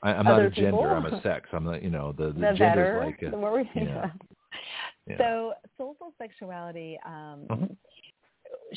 I, 0.03 0.13
I'm 0.13 0.25
not 0.25 0.41
a 0.41 0.51
gender. 0.51 0.71
people? 0.71 0.85
I'm 0.85 1.07
a 1.07 1.23
sex. 1.23 1.49
I'm 1.53 1.65
not, 1.65 1.83
you 1.83 1.91
know, 1.91 2.15
the, 2.17 2.29
the, 2.29 2.33
the, 2.33 2.41
gender's 2.41 2.59
better, 2.59 3.03
like, 3.05 3.23
a, 3.23 3.31
the 3.31 3.37
more 3.37 3.53
we 3.53 3.71
yeah. 3.75 4.11
Yeah. 5.07 5.19
So 5.19 5.55
soulful 5.77 6.13
sexuality. 6.19 6.99
Um, 7.05 7.47
Mhm. 7.49 7.77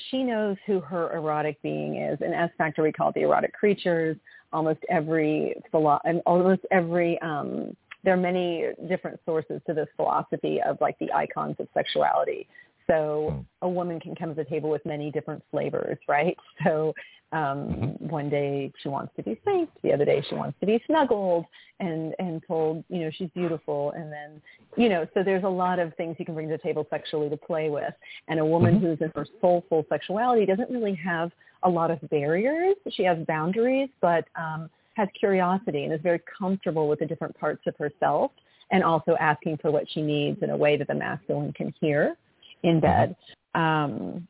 She 0.10 0.24
knows 0.24 0.58
who 0.66 0.80
her 0.80 1.16
erotic 1.16 1.62
being 1.62 1.98
is, 1.98 2.20
and 2.22 2.34
S 2.34 2.52
Factor 2.58 2.84
we 2.84 2.92
call 2.92 3.10
it 3.10 3.16
the 3.16 3.22
erotic 3.22 3.54
creatures. 3.54 4.18
Almost 4.54 4.80
every 4.90 5.56
philo- 5.72 6.02
and 6.04 6.22
almost 6.26 6.66
every 6.72 7.20
um, 7.22 7.76
there 8.04 8.14
are 8.14 8.18
many 8.18 8.70
different 8.88 9.20
sources 9.26 9.62
to 9.68 9.74
this 9.74 9.88
philosophy 9.96 10.62
of 10.62 10.80
like 10.82 10.98
the 11.00 11.12
icons 11.12 11.56
of 11.60 11.68
sexuality. 11.74 12.48
So 12.90 13.32
Hmm. 13.62 13.68
a 13.68 13.70
woman 13.70 14.00
can 14.00 14.16
come 14.16 14.30
to 14.30 14.36
the 14.36 14.50
table 14.50 14.70
with 14.70 14.86
many 14.86 15.12
different 15.12 15.44
flavors, 15.52 15.98
right? 16.08 16.38
So 16.64 16.94
um, 17.34 17.68
Mm-hmm. 17.68 18.08
one 18.08 18.30
day 18.30 18.72
she 18.82 18.88
wants 18.88 19.14
to 19.18 19.24
be 19.24 19.38
spanked, 19.42 19.82
the 19.84 19.92
other 19.92 20.06
day 20.06 20.24
she 20.30 20.36
wants 20.36 20.58
to 20.62 20.66
be 20.66 20.82
snuggled 20.86 21.46
and 21.82 22.16
and 22.20 22.42
told, 22.48 22.86
you 22.88 23.00
know, 23.00 23.12
she's 23.12 23.30
beautiful, 23.36 23.92
and 23.92 24.12
then 24.12 24.42
you 24.78 24.88
know, 24.88 25.06
so 25.14 25.24
there's 25.24 25.44
a 25.44 25.50
lot 25.50 25.78
of 25.80 25.94
things 25.96 26.16
you 26.20 26.26
can 26.26 26.36
bring 26.36 26.48
to 26.48 26.56
the 26.56 26.64
table 26.64 26.88
sexually 26.90 27.30
to 27.30 27.36
play 27.36 27.70
with. 27.70 27.94
And 28.30 28.40
a 28.40 28.46
woman 28.46 28.76
Mhm. 28.76 28.82
who's 28.82 29.02
in 29.02 29.12
her 29.16 29.26
soulful 29.42 29.86
sexuality 29.90 30.46
doesn't 30.46 30.70
really 30.70 30.94
have 30.96 31.34
a 31.64 31.70
lot 31.70 31.92
of 31.92 32.00
barriers. 32.10 32.76
She 32.92 33.04
has 33.04 33.18
boundaries, 33.26 33.90
but 34.00 34.26
um, 34.36 34.70
has 34.96 35.10
curiosity 35.20 35.84
and 35.84 35.94
is 35.94 36.02
very 36.02 36.20
comfortable 36.20 36.88
with 36.88 37.00
the 37.00 37.06
different 37.06 37.38
parts 37.38 37.68
of 37.68 37.76
herself 37.76 38.32
and 38.72 38.84
also 38.84 39.16
asking 39.20 39.58
for 39.58 39.70
what 39.72 39.90
she 39.90 40.02
needs 40.02 40.42
in 40.44 40.50
a 40.50 40.58
way 40.58 40.78
that 40.78 40.88
the 40.88 40.94
masculine 40.94 41.54
can 41.54 41.74
hear 41.80 42.16
in 42.64 42.80
bed. 42.80 43.16
Um, 43.56 44.28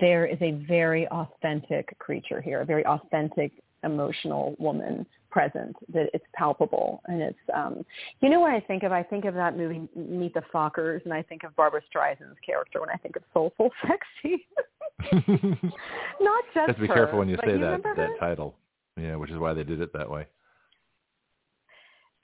there 0.00 0.26
is 0.26 0.38
a 0.40 0.52
very 0.66 1.06
authentic 1.08 1.96
creature 1.98 2.40
here, 2.40 2.60
a 2.60 2.64
very 2.64 2.84
authentic 2.86 3.52
emotional 3.84 4.54
woman 4.58 5.04
present 5.30 5.74
that 5.92 6.08
it's 6.14 6.24
palpable 6.34 7.02
and 7.06 7.20
it's 7.20 7.38
um 7.54 7.84
you 8.20 8.28
know 8.28 8.38
what 8.38 8.52
I 8.52 8.60
think 8.60 8.84
of? 8.84 8.92
I 8.92 9.02
think 9.02 9.24
of 9.24 9.34
that 9.34 9.56
movie 9.56 9.88
Meet 9.96 10.34
the 10.34 10.42
Fockers 10.54 11.02
and 11.04 11.12
I 11.12 11.22
think 11.22 11.42
of 11.42 11.56
Barbra 11.56 11.80
Streisand's 11.92 12.38
character 12.46 12.80
when 12.80 12.90
I 12.90 12.96
think 12.96 13.16
of 13.16 13.22
soulful 13.32 13.70
sexy. 13.82 14.46
Not 16.20 16.44
just 16.54 16.68
have 16.68 16.76
to 16.76 16.80
be 16.80 16.86
her, 16.86 16.94
careful 16.94 17.18
when 17.18 17.28
you 17.28 17.36
say 17.44 17.52
you 17.52 17.58
that 17.58 17.82
that 17.82 17.96
her? 17.96 18.16
title. 18.20 18.54
Yeah, 18.96 19.16
which 19.16 19.30
is 19.30 19.38
why 19.38 19.54
they 19.54 19.64
did 19.64 19.80
it 19.80 19.92
that 19.94 20.08
way. 20.08 20.26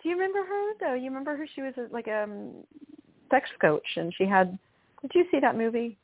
Do 0.03 0.09
you 0.09 0.15
remember 0.15 0.45
her 0.45 0.73
though? 0.81 0.95
You 0.95 1.07
remember 1.07 1.37
her? 1.37 1.47
She 1.55 1.63
was 1.63 1.75
a, 1.77 1.93
like 1.93 2.07
a 2.07 2.25
um, 2.25 2.53
sex 3.31 3.49
coach, 3.61 3.87
and 3.97 4.15
she 4.17 4.25
had. 4.25 4.59
Did 5.03 5.13
you 5.15 5.25
see 5.31 5.41
that 5.41 5.57
movie? 5.57 5.97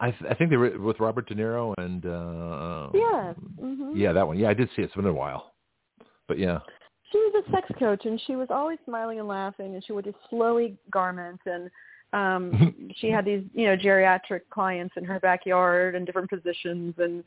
I 0.00 0.10
th- 0.10 0.30
I 0.30 0.34
think 0.34 0.50
they 0.50 0.56
were 0.56 0.78
with 0.78 1.00
Robert 1.00 1.28
De 1.28 1.34
Niro 1.34 1.74
and 1.78 2.06
uh 2.06 2.88
Yeah. 2.94 3.32
hmm 3.58 3.96
yeah 3.96 4.12
that 4.12 4.26
one 4.26 4.38
yeah 4.38 4.48
I 4.48 4.54
did 4.54 4.68
see 4.74 4.82
it 4.82 4.86
it's 4.86 4.94
been 4.94 5.06
a 5.06 5.12
while 5.12 5.52
but 6.28 6.38
yeah 6.38 6.60
She 7.10 7.18
was 7.18 7.44
a 7.46 7.50
sex 7.50 7.68
coach, 7.78 8.06
and 8.06 8.18
she 8.26 8.36
was 8.36 8.48
always 8.50 8.78
smiling 8.86 9.18
and 9.18 9.28
laughing, 9.28 9.74
and 9.74 9.84
she 9.84 9.92
wore 9.92 10.00
these 10.02 10.14
flowy 10.30 10.76
garments, 10.90 11.42
and 11.46 11.70
um 12.12 12.90
she 12.96 13.08
had 13.10 13.24
these 13.24 13.42
you 13.54 13.66
know 13.66 13.76
geriatric 13.76 14.42
clients 14.50 14.94
in 14.96 15.04
her 15.04 15.20
backyard 15.20 15.94
in 15.94 16.04
different 16.04 16.30
positions, 16.30 16.94
and 16.98 17.22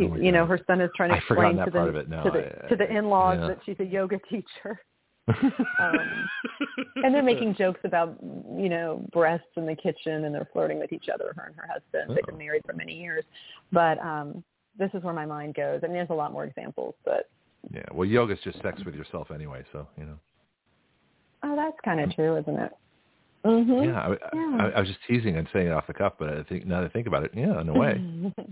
Oh 0.00 0.08
my 0.08 0.16
you 0.18 0.30
know 0.30 0.46
her 0.46 0.60
son 0.66 0.80
is 0.80 0.90
trying 0.96 1.10
to 1.10 1.20
forgotten 1.26 1.58
explain 1.58 1.66
to 1.66 1.70
part 1.72 1.84
the 1.84 1.88
of 1.90 1.96
it 1.96 2.08
now. 2.08 2.22
to 2.22 2.30
the 2.30 2.64
I- 2.64 2.68
to 2.68 2.76
the 2.76 2.88
in-laws 2.96 3.38
yeah. 3.40 3.48
that 3.48 3.58
she's 3.66 3.80
a 3.80 3.84
yoga 3.84 4.18
teacher. 4.30 4.80
Um, 5.80 6.28
and 7.04 7.14
they're 7.14 7.22
making 7.22 7.54
jokes 7.54 7.80
about 7.84 8.16
you 8.56 8.68
know 8.68 9.04
breasts 9.12 9.46
in 9.56 9.66
the 9.66 9.74
kitchen 9.74 10.24
and 10.24 10.34
they're 10.34 10.48
flirting 10.52 10.78
with 10.78 10.92
each 10.92 11.08
other 11.12 11.32
her 11.36 11.44
and 11.46 11.56
her 11.56 11.66
husband. 11.72 12.10
They've 12.16 12.24
Oh. 12.28 12.30
been 12.32 12.38
married 12.38 12.62
for 12.66 12.72
many 12.74 12.94
years. 12.94 13.24
But 13.72 13.98
um 13.98 14.42
this 14.78 14.90
is 14.94 15.02
where 15.02 15.14
my 15.14 15.26
mind 15.26 15.54
goes. 15.54 15.80
I 15.82 15.86
mean 15.86 15.96
there's 15.96 16.10
a 16.10 16.14
lot 16.14 16.32
more 16.32 16.44
examples 16.44 16.94
but 17.04 17.28
yeah 17.72 17.82
well 17.92 18.08
yoga's 18.08 18.38
just 18.44 18.60
sex 18.62 18.82
with 18.84 18.94
yourself 18.94 19.30
anyway 19.30 19.64
so 19.72 19.86
you 19.98 20.04
know. 20.04 20.18
Oh 21.42 21.56
that's 21.56 21.76
kind 21.84 22.00
of 22.00 22.14
true 22.14 22.36
isn't 22.36 22.56
it? 22.58 22.72
Mhm 23.44 23.84
yeah 23.86 24.00
I, 24.00 24.10
Yeah. 24.34 24.56
I, 24.60 24.68
I 24.76 24.80
was 24.80 24.88
just 24.88 25.00
teasing 25.06 25.36
and 25.36 25.48
saying 25.52 25.66
it 25.68 25.72
off 25.72 25.86
the 25.86 25.94
cuff 25.94 26.14
but 26.18 26.28
I 26.30 26.42
think 26.44 26.66
now 26.66 26.80
that 26.80 26.86
I 26.86 26.92
think 26.92 27.06
about 27.06 27.24
it 27.24 27.32
yeah 27.34 27.60
in 27.60 27.68
a 27.68 27.74
way 27.74 28.02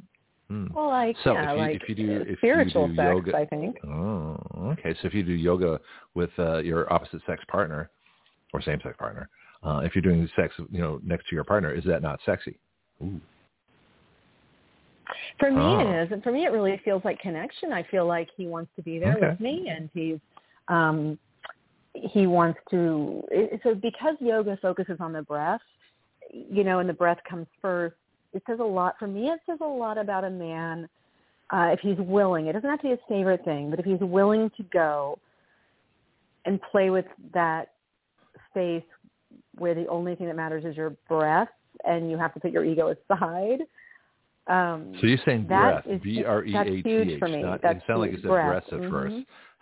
Hmm. 0.49 0.67
well 0.75 0.89
like 0.89 1.17
So 1.25 1.33
yeah 1.33 1.51
if 1.51 1.57
you- 1.57 1.63
like 1.63 1.83
if 1.83 1.89
you 1.89 1.95
do- 1.97 2.21
if 2.23 2.29
you 2.29 2.37
spiritual 2.37 2.87
do 2.89 2.95
sex 2.97 3.09
yoga- 3.09 3.37
i 3.37 3.45
think 3.47 3.79
Oh, 3.85 4.37
okay. 4.73 4.95
So 5.01 5.09
if 5.09 5.15
you 5.15 5.23
do 5.25 5.33
yoga 5.33 5.81
with 6.15 6.31
uh, 6.39 6.59
your 6.59 6.93
opposite 6.93 7.21
sex 7.27 7.43
partner 7.49 7.91
or 8.53 8.61
same 8.63 8.81
sex 8.83 8.97
partner, 8.97 9.29
uh, 9.65 9.81
if 9.85 9.95
you're 9.97 10.03
doing 10.03 10.29
sex, 10.37 10.55
you 10.71 10.79
know, 10.81 11.01
next 11.03 11.29
to 11.29 11.35
your 11.35 11.43
partner, 11.45 11.73
is 11.73 11.83
that 11.85 12.01
not 12.03 12.21
sexy? 12.25 12.57
Ooh. 13.03 13.21
For 15.39 15.51
me, 15.51 15.61
Oh. 15.61 15.81
it 15.81 16.03
is. 16.05 16.13
And 16.13 16.23
for 16.23 16.31
me, 16.33 16.45
it 16.45 16.51
really 16.53 16.77
feels 16.85 17.05
like 17.05 17.19
connection. 17.21 17.73
I 17.73 17.83
feel 17.85 18.07
like 18.07 18.29
he 18.37 18.47
wants 18.47 18.71
to 18.77 18.83
be 18.83 18.99
there 18.99 19.17
Okay. 19.17 19.31
with 19.31 19.41
me, 19.41 19.69
and 19.69 19.89
he's 19.95 20.19
um, 20.69 21.19
he 21.95 22.27
wants 22.27 22.59
to. 22.71 23.25
So 23.63 23.75
because 23.75 24.17
yoga 24.21 24.57
focuses 24.63 24.99
on 25.01 25.13
the 25.13 25.23
breath, 25.23 25.61
you 26.33 26.63
know, 26.65 26.79
and 26.81 26.89
the 26.89 26.93
breath 26.95 27.19
comes 27.29 27.47
first. 27.63 27.97
It 28.33 28.43
says 28.47 28.59
a 28.61 28.65
lot 28.65 28.97
for 28.99 29.07
me. 29.07 29.29
It 29.29 29.41
says 29.47 29.59
a 29.61 29.67
lot 29.67 29.99
about 29.99 30.25
a 30.25 30.31
man 30.31 30.89
uh, 31.51 31.71
if 31.73 31.81
he's 31.81 31.99
willing. 31.99 32.47
It 32.47 32.53
doesn't 32.53 32.69
have 32.69 32.81
to 32.81 32.85
be 32.85 32.91
his 32.91 32.99
favorite 33.09 33.45
thing, 33.45 33.71
but 33.71 33.79
if 33.79 33.85
he's 33.85 34.01
willing 34.01 34.51
to 34.57 34.63
go 34.65 35.19
and 36.45 36.61
play 36.71 36.91
with 36.91 37.07
that 37.35 37.73
space 38.51 38.83
where 39.57 39.75
the 39.75 39.87
only 39.89 40.15
thing 40.15 40.27
that 40.27 40.37
matters 40.37 40.65
is 40.65 40.77
your 40.77 40.91
breath, 41.09 41.49
and 41.85 42.11
you 42.11 42.17
have 42.17 42.33
to 42.35 42.41
put 42.41 42.53
your 42.53 42.65
ego 42.65 42.95
aside. 43.11 43.61
Um, 44.47 44.93
So 45.01 45.07
you're 45.07 45.19
saying 45.27 45.47
breath, 45.47 45.85
B 46.03 46.25
R 46.25 46.45
E 46.45 46.51
A 46.51 46.53
that's 46.53 46.71
huge 46.85 47.19
for 47.19 47.29
me. 47.29 47.43
Not, 47.43 47.63
That's 47.63 47.79
it 47.79 47.83
sounded 47.87 48.01
like 48.01 48.11
you 48.13 48.17
huge. 48.19 48.23
said 48.23 48.29
Breath. 48.29 48.65
at 48.73 48.91
first. 48.91 49.17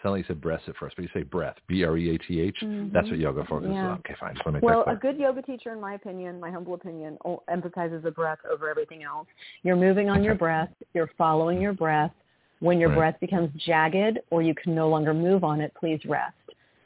Sound 0.05 0.17
like 0.17 0.25
you 0.29 0.35
said 0.35 0.43
breasts 0.43 0.69
at 0.69 0.77
first, 0.77 0.97
but 0.97 1.03
you 1.03 1.09
say 1.15 1.23
breath, 1.23 1.57
B 1.67 1.83
R 1.83 1.97
E 1.97 2.15
A 2.15 2.19
T 2.19 2.39
H. 2.39 2.55
Mm-hmm. 2.63 2.93
That's 2.93 3.09
what 3.09 3.19
yoga 3.19 3.43
focuses 3.47 3.73
Yeah. 3.73 3.87
on. 3.87 3.99
Okay, 4.01 4.15
fine. 4.21 4.35
Just 4.35 4.45
want 4.45 4.57
to 4.57 4.61
make 4.61 4.63
well, 4.63 4.85
a 4.87 4.95
good 4.95 5.17
yoga 5.17 5.41
teacher, 5.41 5.73
in 5.73 5.81
my 5.81 5.95
opinion, 5.95 6.39
my 6.39 6.51
humble 6.51 6.75
opinion, 6.75 7.17
emphasizes 7.49 8.03
the 8.03 8.11
breath 8.11 8.41
over 8.51 8.69
everything 8.69 9.03
else. 9.03 9.27
You're 9.63 9.77
moving 9.77 10.11
on 10.11 10.23
your 10.23 10.35
breath. 10.35 10.69
You're 10.93 11.11
following 11.17 11.59
your 11.59 11.73
breath. 11.73 12.13
When 12.61 12.79
your 12.79 12.91
Right. 12.91 12.97
breath 12.97 13.21
becomes 13.21 13.51
jagged 13.55 14.19
or 14.31 14.43
you 14.43 14.55
can 14.55 14.75
no 14.75 14.91
longer 14.91 15.15
move 15.15 15.43
on 15.43 15.63
it, 15.63 15.73
please 15.75 16.05
rest. 16.05 16.37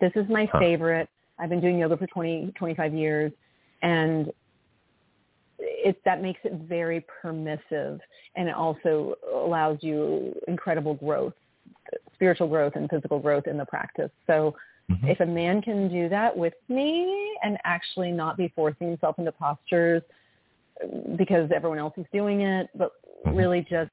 This 0.00 0.12
is 0.14 0.28
my 0.28 0.44
Huh. 0.44 0.60
favorite. 0.60 1.08
I've 1.40 1.48
been 1.48 1.60
doing 1.60 1.76
yoga 1.76 1.97
for 1.97 2.06
20, 2.06 2.52
25 2.52 2.94
years, 2.94 3.32
and 3.82 4.32
it 5.58 6.00
that 6.05 6.22
makes 6.22 6.38
it 6.44 6.52
very 6.52 7.00
permissive, 7.00 8.00
and 8.36 8.48
it 8.48 8.55
also 8.55 9.16
allows 9.34 9.82
you 9.82 10.40
incredible 10.47 10.94
growth, 10.94 11.34
spiritual 12.18 12.48
growth 12.48 12.72
and 12.74 12.90
physical 12.90 13.20
growth 13.20 13.47
in 13.47 13.56
the 13.56 13.64
practice. 13.64 14.10
So 14.26 14.56
Mhm. 14.90 15.08
if 15.08 15.20
a 15.20 15.26
man 15.26 15.62
can 15.62 15.88
do 15.88 16.08
that 16.08 16.36
with 16.36 16.55
me 16.68 17.36
and 17.44 17.56
actually 17.64 18.10
not 18.10 18.36
be 18.36 18.48
forcing 18.48 18.88
himself 18.88 19.18
into 19.18 19.30
postures 19.30 20.02
because 21.16 21.50
everyone 21.55 21.78
else 21.78 21.97
is 21.97 22.06
doing 22.12 22.40
it, 22.40 22.68
but 22.74 22.92
Mhm. 23.24 23.36
really 23.36 23.60
just 23.62 23.90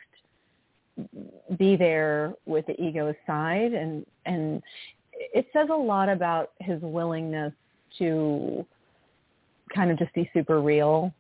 be 1.58 1.76
there 1.76 2.34
with 2.46 2.66
the 2.68 2.82
ego 2.82 3.08
aside 3.08 3.74
and 3.74 4.06
and 4.26 4.64
it 5.12 5.46
says 5.52 5.70
a 5.70 5.76
lot 5.76 6.08
about 6.08 6.52
his 6.60 6.82
willingness 6.82 7.54
to 7.98 8.66
kind 9.74 9.92
of 9.92 9.98
just 9.98 10.14
be 10.14 10.30
super 10.34 10.62
real 10.62 11.14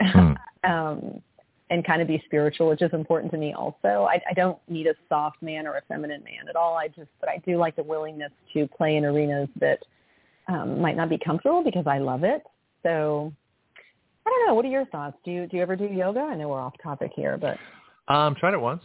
Hmm. 0.00 0.34
um 0.64 1.22
and 1.70 1.86
kind 1.86 2.00
of 2.00 2.08
be 2.08 2.22
spiritual, 2.24 2.68
which 2.68 2.82
is 2.82 2.92
important 2.92 3.30
to 3.32 3.38
me 3.38 3.52
also. 3.52 4.08
I, 4.10 4.20
I 4.30 4.34
don't 4.34 4.58
need 4.68 4.86
a 4.86 4.94
soft 5.08 5.42
man 5.42 5.66
or 5.66 5.76
a 5.76 5.82
feminine 5.88 6.24
man 6.24 6.48
at 6.48 6.56
all. 6.56 6.76
I 6.76 6.88
just, 6.88 7.10
but 7.20 7.28
I 7.28 7.38
do 7.46 7.58
like 7.58 7.76
the 7.76 7.82
willingness 7.82 8.32
to 8.54 8.66
play 8.68 8.96
in 8.96 9.04
arenas 9.04 9.48
that 9.60 9.80
um, 10.48 10.80
might 10.80 10.96
not 10.96 11.08
be 11.10 11.18
comfortable 11.18 11.62
because 11.62 11.86
I 11.86 11.98
love 11.98 12.24
it. 12.24 12.42
So 12.82 13.32
I 14.26 14.30
don't 14.30 14.46
know. 14.46 14.54
What 14.54 14.64
are 14.64 14.68
your 14.68 14.86
thoughts? 14.86 15.16
Do 15.24 15.30
you 15.30 15.46
do 15.46 15.56
you 15.56 15.62
ever 15.62 15.76
do 15.76 15.84
yoga? 15.84 16.20
I 16.20 16.36
know 16.36 16.48
we're 16.48 16.60
off 16.60 16.74
topic 16.82 17.12
here, 17.14 17.36
but 17.36 17.56
Um, 18.12 18.34
tried 18.34 18.54
it 18.54 18.60
once. 18.60 18.82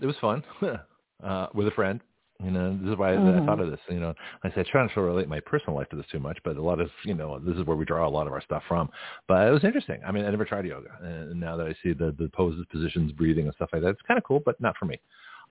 It 0.00 0.06
was 0.06 0.16
fun 0.20 0.42
uh, 1.24 1.46
with 1.54 1.68
a 1.68 1.72
friend. 1.72 2.00
You 2.42 2.50
know, 2.50 2.76
this 2.80 2.92
is 2.92 2.96
why 2.98 3.10
I, 3.10 3.14
I 3.14 3.16
Mhm. 3.18 3.44
thought 3.44 3.60
of 3.60 3.70
this. 3.70 3.80
You 3.88 4.00
know, 4.00 4.14
I 4.44 4.48
said 4.50 4.66
I 4.66 4.70
try 4.70 4.82
not 4.82 4.92
to 4.94 5.00
relate 5.02 5.28
my 5.28 5.40
personal 5.40 5.76
life 5.76 5.88
to 5.90 5.96
this 5.96 6.06
too 6.10 6.18
much, 6.20 6.38
but 6.42 6.56
a 6.56 6.62
lot 6.62 6.80
of 6.80 6.90
you 7.04 7.14
know, 7.14 7.38
this 7.38 7.56
is 7.56 7.64
where 7.64 7.76
we 7.76 7.84
draw 7.84 8.06
a 8.06 8.08
lot 8.08 8.26
of 8.26 8.32
our 8.32 8.40
stuff 8.40 8.62
from. 8.66 8.88
But 9.28 9.46
it 9.48 9.50
was 9.50 9.64
interesting. 9.64 10.00
I 10.06 10.10
mean, 10.12 10.24
I 10.24 10.30
never 10.30 10.44
tried 10.44 10.64
yoga, 10.66 10.88
and 11.02 11.38
now 11.38 11.56
that 11.56 11.66
I 11.66 11.74
see 11.82 11.92
the 11.92 12.12
the 12.18 12.28
poses, 12.30 12.64
positions, 12.70 13.12
breathing, 13.12 13.46
and 13.46 13.54
stuff 13.54 13.70
like 13.72 13.82
that, 13.82 13.88
it's 13.90 14.02
kind 14.02 14.18
of 14.18 14.24
cool, 14.24 14.40
but 14.44 14.60
not 14.60 14.76
for 14.78 14.86
me. 14.86 14.98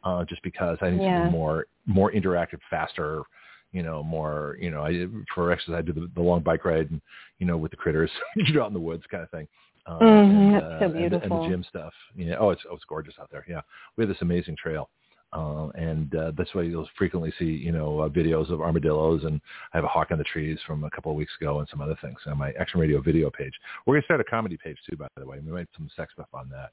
Uh, 0.03 0.23
just 0.25 0.41
because 0.43 0.77
I 0.81 0.89
need 0.91 1.01
Yeah. 1.03 1.25
be 1.25 1.31
more 1.31 1.67
more 1.85 2.11
interactive, 2.11 2.59
faster. 2.69 3.21
You 3.71 3.83
know, 3.83 4.01
more. 4.01 4.57
You 4.59 4.71
know, 4.71 4.81
I 4.83 5.05
for 5.35 5.51
exercise 5.51 5.75
I 5.75 5.81
do 5.83 5.93
the, 5.93 6.09
the 6.15 6.21
long 6.21 6.41
bike 6.41 6.65
ride, 6.65 6.89
and 6.89 7.01
you 7.37 7.45
know, 7.45 7.57
with 7.57 7.69
the 7.71 7.77
critters, 7.77 8.09
you 8.35 8.51
know, 8.53 8.63
out 8.63 8.67
in 8.67 8.73
the 8.73 8.79
woods 8.79 9.03
kind 9.11 9.21
of 9.23 9.29
thing. 9.29 9.47
Um, 9.85 9.99
Mhm, 10.01 10.51
that's 10.51 10.65
so 10.79 10.85
and 10.97 11.11
the- 11.13 11.23
And 11.23 11.31
the, 11.31 11.47
gym 11.47 11.63
stuff. 11.69 11.93
You 12.15 12.31
know, 12.31 12.37
Oh, 12.39 12.49
it's 12.49 12.61
oh, 12.69 12.75
it's 12.75 12.83
gorgeous 12.85 13.13
out 13.21 13.29
there. 13.31 13.45
Yeah, 13.47 13.61
we 13.95 14.01
have 14.03 14.09
this 14.09 14.21
amazing 14.21 14.55
trail, 14.55 14.89
uh, 15.33 15.67
and 15.75 16.13
uh, 16.15 16.31
that's 16.37 16.53
why 16.55 16.63
you'll 16.63 16.87
frequently 16.97 17.31
see 17.37 17.45
you 17.45 17.71
know 17.71 17.99
uh, 17.99 18.09
videos 18.09 18.49
of 18.51 18.61
armadillos, 18.61 19.23
and 19.23 19.39
I 19.73 19.77
have 19.77 19.83
a 19.83 19.87
hawk 19.87 20.07
on 20.11 20.17
the 20.17 20.23
trees 20.23 20.57
from 20.65 20.83
a 20.83 20.89
couple 20.89 21.11
of 21.11 21.17
weeks 21.17 21.31
ago, 21.39 21.59
and 21.59 21.67
some 21.69 21.81
other 21.81 21.97
things 22.01 22.17
on 22.25 22.37
my 22.37 22.51
Action 22.59 22.79
Radio 22.79 23.01
video 23.01 23.29
page. 23.29 23.53
We're 23.85 23.95
gonna 23.95 24.05
start 24.05 24.21
a 24.21 24.23
comedy 24.23 24.57
page 24.57 24.77
too, 24.89 24.97
by 24.97 25.07
the 25.17 25.25
way. 25.25 25.39
We 25.45 25.51
might 25.51 25.59
have 25.59 25.67
some 25.77 25.89
sex 25.95 26.13
stuff 26.13 26.29
on 26.33 26.49
that. 26.49 26.71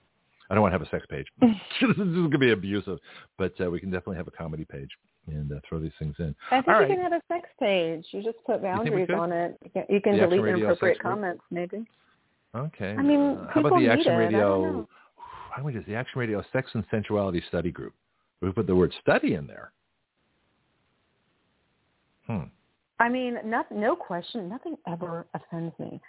I 0.49 0.55
don't 0.55 0.63
want 0.63 0.73
to 0.73 0.79
have 0.79 0.87
a 0.87 0.91
sex 0.91 1.05
page. 1.11 1.27
this 1.41 1.91
is 1.91 1.97
gonna 1.97 2.39
be 2.39 2.53
abusive, 2.53 2.99
but 3.37 3.53
uh, 3.61 3.71
we 3.71 3.81
can 3.81 3.91
definitely 3.91 4.17
have 4.17 4.29
a 4.29 4.33
comedy 4.33 4.65
page 4.65 4.91
and 5.27 5.53
uh, 5.53 5.57
throw 5.69 5.79
these 5.79 5.93
things 5.99 6.15
in. 6.19 6.35
I 6.51 6.57
think 6.57 6.69
All 6.69 6.75
you 6.75 6.81
right. 6.81 6.89
can 6.89 7.01
have 7.01 7.13
a 7.13 7.23
sex 7.29 7.49
page. 7.61 8.07
You 8.13 8.23
just 8.23 8.39
put 8.47 8.63
boundaries 8.63 9.09
on 9.15 9.33
it. 9.33 9.59
You 9.65 9.71
can, 9.71 9.85
you 9.89 10.01
can 10.01 10.17
delete 10.17 10.41
inappropriate 10.41 10.79
sex 10.79 10.81
group? 10.81 11.03
comments, 11.03 11.43
maybe. 11.51 11.85
Okay. 12.55 12.95
I 12.97 13.03
mean, 13.03 13.21
uh, 13.21 13.49
how 13.53 13.61
about 13.61 13.79
the 13.79 13.89
Action 13.89 14.13
don't 14.13 14.19
Radio? 14.19 14.39
know. 14.39 14.89
How 15.51 15.63
do 15.63 15.65
we 15.65 15.73
this? 15.73 15.85
The 15.87 15.95
Action 15.95 16.19
Radio 16.21 16.45
Sex 16.53 16.71
and 16.75 16.85
Sensuality 16.91 17.43
Study 17.49 17.71
Group. 17.71 17.95
We 18.41 18.53
put 18.53 18.67
the 18.67 18.77
word 18.77 18.93
study 19.01 19.35
in 19.35 19.47
there. 19.47 19.73
Hmm. 22.27 22.45
I 22.99 23.09
mean, 23.09 23.39
not, 23.45 23.71
no 23.71 23.95
question, 23.95 24.49
nothing 24.49 24.77
ever 24.89 25.27
offends 25.35 25.75
me. 25.79 26.01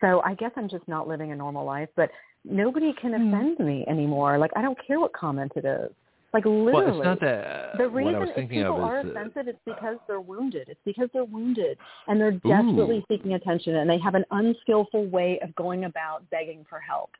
So 0.00 0.20
I 0.24 0.34
guess 0.34 0.50
I'm 0.56 0.68
just 0.68 0.86
not 0.88 1.06
living 1.08 1.32
a 1.32 1.36
normal 1.36 1.64
life, 1.64 1.88
but 1.96 2.10
nobody 2.44 2.92
can 3.00 3.12
Hmm. 3.14 3.32
offend 3.32 3.58
me 3.60 3.84
anymore. 3.88 4.38
Like 4.38 4.50
I 4.56 4.62
don't 4.62 4.78
care 4.86 5.00
what 5.00 5.12
comment 5.12 5.52
it 5.56 5.64
is. 5.64 5.92
Like 6.32 6.44
literally. 6.46 6.72
Well, 6.72 6.88
it's 6.88 7.04
not 7.04 7.20
that. 7.20 7.76
the 7.76 7.88
what 7.88 7.92
I 7.92 7.96
reason 7.96 8.20
was 8.20 8.28
if 8.30 8.34
thinking 8.34 8.62
people 8.62 8.80
are 8.80 9.00
is, 9.00 9.04
uh, 9.04 9.10
offended, 9.10 9.48
it's 9.48 9.58
because 9.66 9.98
they're 10.06 10.20
wounded. 10.20 10.68
It's 10.68 10.80
because 10.84 11.08
they're 11.12 11.24
wounded 11.24 11.76
and 12.08 12.18
they're 12.20 12.32
desperately 12.32 12.98
Ooh. 12.98 13.04
seeking 13.08 13.34
attention 13.34 13.76
and 13.76 13.88
they 13.88 13.98
have 13.98 14.14
an 14.14 14.24
unskillful 14.30 15.06
way 15.08 15.38
of 15.40 15.54
going 15.54 15.84
about 15.84 16.28
begging 16.30 16.64
for 16.68 16.80
help. 16.80 17.10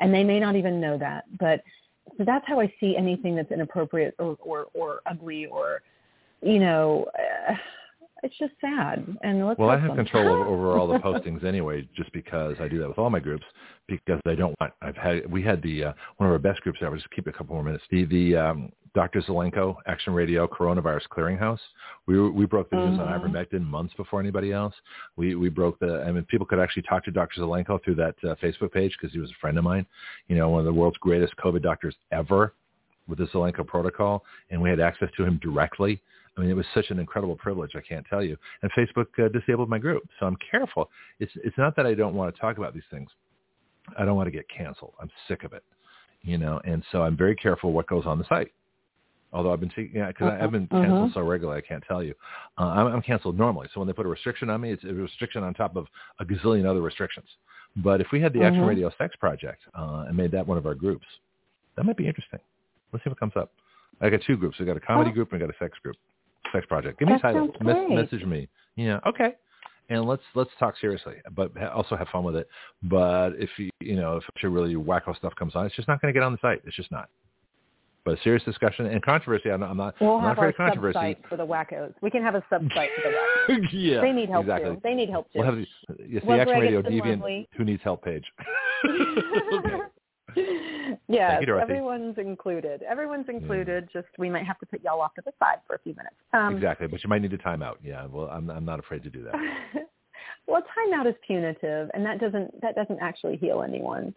And 0.00 0.12
they 0.12 0.24
may 0.24 0.40
not 0.40 0.56
even 0.56 0.80
know 0.80 0.98
that. 0.98 1.24
But 1.38 1.62
so 2.16 2.24
that's 2.24 2.46
how 2.46 2.60
I 2.60 2.72
see 2.80 2.96
anything 2.96 3.36
that's 3.36 3.50
inappropriate 3.50 4.14
or, 4.18 4.36
or, 4.40 4.66
or 4.74 5.00
ugly 5.06 5.46
or, 5.46 5.82
you 6.42 6.58
know, 6.58 7.06
uh, 7.18 7.54
it's 8.22 8.36
just 8.38 8.52
sad. 8.60 9.04
And 9.22 9.46
let's 9.46 9.58
well, 9.58 9.70
I 9.70 9.78
have 9.78 9.94
them. 9.96 10.04
control 10.06 10.28
over, 10.44 10.78
all 10.78 10.86
the 10.86 10.98
postings 11.08 11.44
anyway, 11.44 11.88
just 11.96 12.12
because 12.12 12.56
I 12.60 12.68
do 12.68 12.78
that 12.80 12.88
with 12.88 12.98
all 12.98 13.10
my 13.10 13.20
groups. 13.20 13.44
Because 13.88 14.20
I 14.26 14.34
don't 14.34 14.54
want. 14.60 14.72
I've 14.82 14.96
had. 14.96 15.30
We 15.30 15.42
had 15.42 15.62
the 15.62 15.84
uh, 15.84 15.92
one 16.16 16.28
of 16.28 16.32
our 16.32 16.38
best 16.40 16.60
groups 16.62 16.78
ever. 16.82 16.96
Just 16.96 17.10
keep 17.10 17.26
it 17.28 17.34
a 17.34 17.38
couple 17.38 17.54
more 17.54 17.62
minutes. 17.62 17.84
The 17.90 18.04
the 18.06 18.36
um, 18.36 18.72
Dr. 18.94 19.20
Zelenko 19.22 19.76
Action 19.86 20.12
Radio 20.12 20.48
Coronavirus 20.48 21.02
Clearinghouse. 21.16 21.60
We 22.06 22.28
we 22.30 22.46
broke 22.46 22.68
the 22.70 22.76
news 22.76 22.98
on 22.98 23.06
Mhm. 23.06 23.20
ivermectin 23.20 23.64
months 23.64 23.94
before 23.94 24.18
anybody 24.18 24.52
else. 24.52 24.74
We 25.16 25.36
we 25.36 25.50
broke 25.50 25.78
the. 25.78 26.02
I 26.04 26.10
mean, 26.10 26.24
people 26.24 26.46
could 26.46 26.58
actually 26.58 26.82
talk 26.82 27.04
to 27.04 27.12
Dr. 27.12 27.42
Zelenko 27.42 27.84
through 27.84 27.94
that 27.96 28.16
uh, 28.24 28.34
Facebook 28.42 28.72
page 28.72 28.96
because 29.00 29.12
he 29.12 29.20
was 29.20 29.30
a 29.30 29.34
friend 29.40 29.56
of 29.56 29.62
mine. 29.62 29.86
You 30.26 30.34
know, 30.36 30.48
one 30.48 30.60
of 30.60 30.66
the 30.66 30.72
world's 30.72 30.98
greatest 30.98 31.36
COVID 31.36 31.62
doctors 31.62 31.94
ever. 32.10 32.54
with 33.08 33.18
the 33.18 33.26
Zelenko 33.26 33.64
protocol, 33.64 34.24
and 34.50 34.60
we 34.60 34.68
had 34.68 34.80
access 34.80 35.08
to 35.16 35.24
him 35.24 35.38
directly. 35.40 36.02
I 36.36 36.42
mean, 36.42 36.50
it 36.50 36.54
was 36.54 36.66
such 36.74 36.90
an 36.90 36.98
incredible 36.98 37.36
privilege. 37.36 37.72
I 37.76 37.80
can't 37.80 38.04
tell 38.08 38.22
you. 38.22 38.36
And 38.62 38.70
Facebook 38.72 39.06
uh, 39.18 39.28
disabled 39.28 39.70
my 39.70 39.78
group, 39.78 40.02
so 40.20 40.26
I'm 40.26 40.36
careful. 40.50 40.90
It's 41.18 41.32
it's 41.36 41.56
not 41.56 41.74
that 41.76 41.86
I 41.86 41.94
don't 41.94 42.14
want 42.14 42.34
to 42.34 42.40
talk 42.40 42.58
about 42.58 42.74
these 42.74 42.82
things. 42.90 43.10
I 43.98 44.04
don't 44.04 44.16
want 44.16 44.26
to 44.26 44.30
get 44.30 44.46
canceled. 44.48 44.94
I'm 45.00 45.10
sick 45.28 45.44
of 45.44 45.52
it, 45.52 45.64
you 46.22 46.36
know. 46.38 46.60
And 46.64 46.82
so 46.92 47.02
I'm 47.02 47.16
very 47.16 47.36
careful 47.36 47.72
what 47.72 47.86
goes 47.86 48.04
on 48.04 48.18
the 48.18 48.24
site. 48.28 48.52
Although 49.32 49.52
I've 49.52 49.60
been 49.60 49.70
because 49.74 49.90
yeah, 49.92 50.08
uh-huh. 50.08 50.38
I've 50.40 50.50
been 50.50 50.66
canceled 50.66 51.10
uh-huh. 51.10 51.14
so 51.14 51.22
regularly, 51.22 51.62
I 51.62 51.66
can't 51.66 51.82
tell 51.86 52.02
you. 52.02 52.14
Uh, 52.58 52.66
I'm, 52.66 52.86
I'm 52.86 53.02
canceled 53.02 53.36
normally. 53.38 53.68
So 53.72 53.80
when 53.80 53.86
they 53.86 53.92
put 53.92 54.06
a 54.06 54.08
restriction 54.08 54.50
on 54.50 54.60
me, 54.60 54.72
it's 54.72 54.84
a 54.84 54.92
restriction 54.92 55.42
on 55.42 55.54
top 55.54 55.76
of 55.76 55.86
a 56.20 56.24
gazillion 56.24 56.66
other 56.66 56.80
restrictions. 56.80 57.26
But 57.76 58.00
if 58.00 58.08
we 58.12 58.20
had 58.20 58.32
the 58.32 58.40
uh-huh. 58.40 58.48
Action 58.48 58.64
Radio 58.64 58.90
Sex 58.98 59.16
Project 59.16 59.62
uh, 59.74 60.04
and 60.08 60.16
made 60.16 60.30
that 60.32 60.46
one 60.46 60.58
of 60.58 60.66
our 60.66 60.74
groups, 60.74 61.06
that 61.76 61.84
might 61.84 61.96
be 61.96 62.06
interesting. 62.06 62.40
Let's 62.92 63.04
see 63.04 63.10
what 63.10 63.20
comes 63.20 63.34
up. 63.36 63.52
I 64.00 64.10
got 64.10 64.20
two 64.26 64.36
groups. 64.36 64.56
I 64.60 64.64
got 64.64 64.76
a 64.76 64.80
comedy 64.80 65.10
oh. 65.10 65.14
group 65.14 65.32
and 65.32 65.42
I 65.42 65.46
got 65.46 65.54
a 65.54 65.58
sex 65.58 65.76
group. 65.82 65.96
Sex 66.52 66.66
project. 66.66 66.98
Give 66.98 67.08
me 67.08 67.14
a 67.14 67.18
title. 67.18 67.48
Mes- 67.60 67.90
message 67.90 68.24
me. 68.24 68.48
Yeah. 68.76 69.00
Okay. 69.06 69.34
And 69.88 70.04
let's 70.04 70.22
let's 70.34 70.50
talk 70.58 70.74
seriously, 70.80 71.14
but 71.34 71.56
also 71.68 71.96
have 71.96 72.08
fun 72.08 72.24
with 72.24 72.36
it. 72.36 72.48
But 72.82 73.30
if 73.38 73.50
you 73.56 73.70
you 73.80 73.96
know 73.96 74.16
if 74.16 74.24
some 74.40 74.52
really 74.52 74.74
wacko 74.74 75.16
stuff 75.16 75.34
comes 75.36 75.54
on, 75.54 75.66
it's 75.66 75.76
just 75.76 75.86
not 75.86 76.00
going 76.00 76.12
to 76.12 76.18
get 76.18 76.24
on 76.24 76.32
the 76.32 76.38
site. 76.42 76.60
It's 76.64 76.76
just 76.76 76.90
not. 76.90 77.08
But 78.04 78.18
a 78.18 78.22
serious 78.22 78.42
discussion 78.44 78.86
and 78.86 79.02
controversy. 79.02 79.50
I'm 79.50 79.60
not. 79.60 79.70
I'm 79.70 79.76
not, 79.76 79.94
we'll 80.00 80.16
I'm 80.16 80.22
not 80.22 80.32
afraid 80.32 80.50
of 80.50 80.56
controversy. 80.56 81.16
for 81.28 81.36
the 81.36 81.46
wackos. 81.46 81.92
We 82.02 82.10
can 82.10 82.22
have 82.22 82.36
a 82.36 82.44
sub 82.48 82.62
site 82.74 82.90
for 82.94 83.10
the 83.10 83.16
wackos. 83.54 83.68
yeah. 83.72 84.00
They 84.00 84.12
need 84.12 84.28
help 84.28 84.42
exactly. 84.44 84.74
too. 84.74 84.80
They 84.82 84.94
need 84.94 85.10
help 85.10 85.26
too. 85.32 85.40
We'll 85.40 85.46
have 85.46 85.56
the, 85.56 85.66
yes, 86.08 86.22
the 86.24 86.32
Action 86.32 86.58
Radio 86.58 86.82
Deviant 86.82 87.46
Who 87.56 87.64
Needs 87.64 87.82
Help 87.82 88.04
page. 88.04 88.24
okay. 88.88 89.76
yes, 91.08 91.42
everyone's 91.60 92.18
included. 92.18 92.82
Everyone's 92.82 93.26
included. 93.28 93.88
Yeah. 93.94 94.02
Just 94.02 94.12
we 94.18 94.30
might 94.30 94.46
have 94.46 94.58
to 94.60 94.66
put 94.66 94.82
y'all 94.82 95.00
off 95.00 95.14
to 95.14 95.22
the 95.24 95.32
side 95.38 95.58
for 95.66 95.76
a 95.76 95.78
few 95.80 95.94
minutes. 95.94 96.16
Um, 96.32 96.54
exactly, 96.54 96.86
but 96.86 97.02
you 97.02 97.08
might 97.08 97.22
need 97.22 97.32
a 97.32 97.38
timeout. 97.38 97.76
Yeah, 97.82 98.06
well, 98.06 98.28
I'm 98.28 98.50
I'm 98.50 98.64
not 98.64 98.78
afraid 98.78 99.02
to 99.04 99.10
do 99.10 99.22
that. 99.24 99.34
well, 100.46 100.62
timeout 100.62 101.08
is 101.08 101.14
punitive, 101.26 101.90
and 101.94 102.04
that 102.04 102.20
doesn't 102.20 102.60
that 102.60 102.74
doesn't 102.74 102.98
actually 103.00 103.36
heal 103.36 103.62
anyone. 103.66 104.14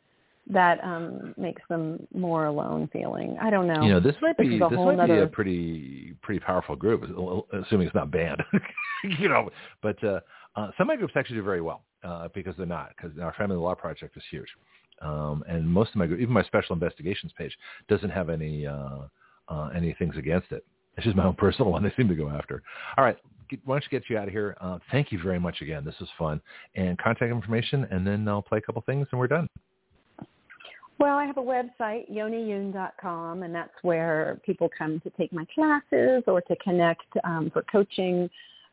That 0.51 0.83
um 0.83 1.33
makes 1.37 1.61
them 1.69 2.07
more 2.13 2.45
alone 2.45 2.89
feeling. 2.91 3.37
I 3.41 3.49
don't 3.49 3.67
know. 3.67 3.81
You 3.83 3.91
know, 3.93 3.99
this 3.99 4.15
might 4.21 4.37
this 4.37 4.47
be 4.47 4.59
this 4.59 4.71
might 4.71 4.95
nother... 4.95 5.15
be 5.15 5.21
a 5.21 5.27
pretty 5.27 6.15
pretty 6.21 6.39
powerful 6.39 6.75
group, 6.75 7.03
assuming 7.53 7.87
it's 7.87 7.95
not 7.95 8.11
banned. 8.11 8.41
you 9.19 9.29
know, 9.29 9.49
but 9.81 10.03
uh, 10.03 10.19
uh, 10.55 10.71
some 10.77 10.85
of 10.85 10.87
my 10.87 10.95
groups 10.95 11.13
actually 11.15 11.37
do 11.37 11.43
very 11.43 11.61
well 11.61 11.83
uh, 12.03 12.27
because 12.33 12.55
they're 12.57 12.65
not. 12.65 12.91
Because 12.95 13.17
our 13.19 13.33
Family 13.33 13.55
Law 13.57 13.75
Project 13.75 14.17
is 14.17 14.23
huge. 14.29 14.47
Um, 15.01 15.43
and 15.47 15.67
most 15.67 15.91
of 15.91 15.95
my, 15.97 16.05
even 16.05 16.29
my 16.29 16.43
special 16.43 16.73
investigations 16.73 17.31
page 17.37 17.57
doesn't 17.87 18.09
have 18.09 18.29
any, 18.29 18.67
uh, 18.67 18.99
uh, 19.47 19.69
any 19.75 19.93
things 19.93 20.15
against 20.17 20.51
it. 20.51 20.65
It's 20.97 21.05
just 21.05 21.15
my 21.15 21.25
own 21.25 21.35
personal 21.37 21.71
one 21.71 21.83
they 21.83 21.93
seem 21.97 22.07
to 22.07 22.15
go 22.15 22.29
after. 22.29 22.61
All 22.97 23.03
right. 23.03 23.17
Why 23.65 23.75
don't 23.75 23.83
you 23.83 23.99
get 23.99 24.09
you 24.09 24.17
out 24.17 24.27
of 24.27 24.33
here? 24.33 24.55
Uh, 24.61 24.77
thank 24.91 25.11
you 25.11 25.19
very 25.21 25.39
much 25.39 25.61
again. 25.61 25.83
This 25.83 25.95
was 25.99 26.09
fun. 26.19 26.39
And 26.75 26.97
contact 26.99 27.31
information, 27.31 27.87
and 27.89 28.05
then 28.05 28.27
I'll 28.27 28.43
play 28.43 28.59
a 28.59 28.61
couple 28.61 28.83
things, 28.85 29.07
and 29.11 29.19
we're 29.19 29.27
done. 29.27 29.49
Well, 30.99 31.17
I 31.17 31.25
have 31.25 31.37
a 31.37 31.41
website, 31.41 32.11
yoniyun.com, 32.11 33.43
and 33.43 33.55
that's 33.55 33.71
where 33.83 34.39
people 34.45 34.69
come 34.77 34.99
to 34.99 35.09
take 35.11 35.31
my 35.31 35.45
classes 35.55 36.23
or 36.27 36.41
to 36.41 36.55
connect 36.57 37.05
um, 37.23 37.49
for 37.51 37.63
coaching. 37.71 38.29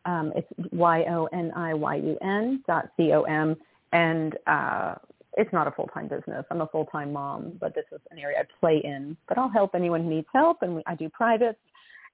Um, 0.06 0.32
it's 0.34 0.48
Y-O-N-I-Y-U-N 0.72 2.64
dot 2.66 2.88
C-O-M. 2.96 3.56
And 3.92 4.36
uh, 4.48 4.94
it's 5.36 5.52
not 5.52 5.66
a 5.66 5.70
full-time 5.70 6.08
business. 6.08 6.44
I'm 6.50 6.62
a 6.62 6.66
full-time 6.66 7.12
mom, 7.12 7.52
but 7.60 7.74
this 7.74 7.84
is 7.92 8.00
an 8.10 8.18
area 8.18 8.38
I 8.40 8.44
play 8.60 8.80
in. 8.82 9.16
But 9.28 9.38
I'll 9.38 9.50
help 9.50 9.74
anyone 9.74 10.02
who 10.04 10.10
needs 10.10 10.26
help, 10.32 10.62
and 10.62 10.82
I 10.86 10.94
do 10.94 11.08
privates. 11.08 11.58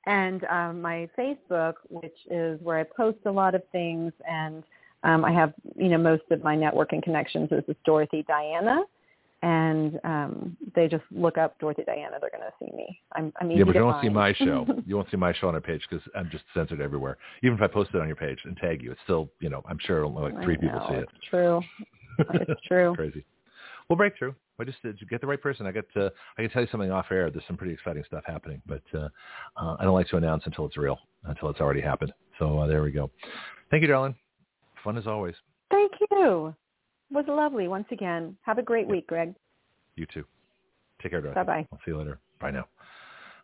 And 0.07 0.45
um, 0.45 0.83
my 0.83 1.09
Facebook, 1.17 1.75
which 1.89 2.17
is 2.29 2.61
where 2.61 2.79
I 2.79 2.83
post 2.85 3.19
a 3.27 3.31
lot 3.31 3.55
of 3.55 3.63
things, 3.71 4.13
and 4.29 4.65
um, 5.05 5.25
I 5.25 5.33
have, 5.33 5.53
you 5.77 5.89
know, 5.89 5.99
most 5.99 6.25
of 6.31 6.43
my 6.43 6.57
networking 6.57 7.03
connections 7.03 7.49
is 7.53 7.63
with 7.69 7.77
Dorothy 7.85 8.25
Diana, 8.27 8.83
and 9.43 10.01
um, 10.03 10.57
they 10.75 10.89
just 10.89 11.05
look 11.13 11.39
up 11.39 11.59
Dorothy 11.61 11.83
Diana. 11.85 12.17
They're 12.21 12.31
going 12.31 12.43
to 12.43 12.53
see 12.59 12.77
me. 12.77 13.01
I'm, 13.15 13.33
I'm 13.41 13.51
yeah, 13.51 13.65
but 13.65 13.75
you 13.75 13.85
won't 13.85 14.03
see 14.03 14.09
my 14.09 14.33
show. 14.39 14.67
you 14.87 14.97
won't 14.97 15.11
see 15.11 15.17
my 15.17 15.33
show 15.33 15.49
on 15.49 15.55
our 15.55 15.61
page 15.61 15.83
because 15.89 16.05
I'm 16.17 16.29
just 16.31 16.45
censored 16.55 16.81
everywhere. 16.81 17.19
Even 17.45 17.57
if 17.57 17.63
I 17.63 17.69
post 17.69 17.91
it 17.95 18.01
on 18.01 18.07
your 18.09 18.17
page 18.17 18.39
and 18.45 18.57
tag 18.57 18.83
you, 18.83 18.91
it's 18.93 19.01
still, 19.05 19.29
you 19.41 19.49
know, 19.49 19.63
I'm 19.69 19.79
sure 19.81 20.05
only 20.05 20.23
like 20.23 20.43
three 20.43 20.55
know, 20.55 20.61
people 20.61 20.87
see 20.89 20.95
it. 20.95 21.09
True. 21.29 21.61
It's 22.19 22.61
true. 22.67 22.95
Crazy. 22.95 23.25
We'll 23.89 23.97
break 23.97 24.17
through. 24.19 24.35
I 24.59 24.65
just 24.65 24.79
uh, 24.85 24.91
get 25.11 25.21
the 25.21 25.27
right 25.27 25.41
person. 25.41 25.67
I 25.67 25.73
got 25.73 25.85
to, 25.95 26.13
I 26.39 26.43
can 26.43 26.51
tell 26.51 26.63
you 26.63 26.69
something 26.71 26.91
off 26.91 27.07
air. 27.11 27.31
There's 27.31 27.45
some 27.47 27.57
pretty 27.57 27.73
exciting 27.73 28.05
stuff 28.07 28.23
happening, 28.27 28.63
but 28.65 28.83
uh, 28.95 29.09
uh, 29.57 29.77
I 29.79 29.85
don't 29.85 29.95
like 29.95 30.09
to 30.09 30.17
announce 30.17 30.45
until 30.47 30.67
it's 30.67 30.77
real, 30.77 30.99
until 31.25 31.51
it's 31.51 31.61
already 31.61 31.81
happened. 31.81 32.13
So 32.39 32.59
uh, 32.61 32.67
there 32.69 32.83
we 32.83 32.93
go. 32.93 33.11
Thank 33.71 33.83
you, 33.83 33.89
darling. 33.89 34.15
Fun 34.85 34.97
as 34.97 35.07
always. 35.07 35.35
Thank 35.71 35.93
you. 36.11 36.55
It 37.11 37.15
was 37.15 37.25
lovely 37.29 37.67
once 37.69 37.87
again. 37.91 38.37
Have 38.43 38.59
a 38.59 38.63
great 38.63 38.87
week, 38.87 39.07
Greg. 39.09 39.35
You 39.97 40.07
too. 40.07 40.25
Take 41.03 41.13
care, 41.13 41.21
darling. 41.21 41.35
Bye-bye. 41.35 41.69
I'll 41.73 41.79
see 41.85 41.91
you 41.91 41.99
later. 41.99 42.19
Bye 42.41 42.53
now. 42.53 42.67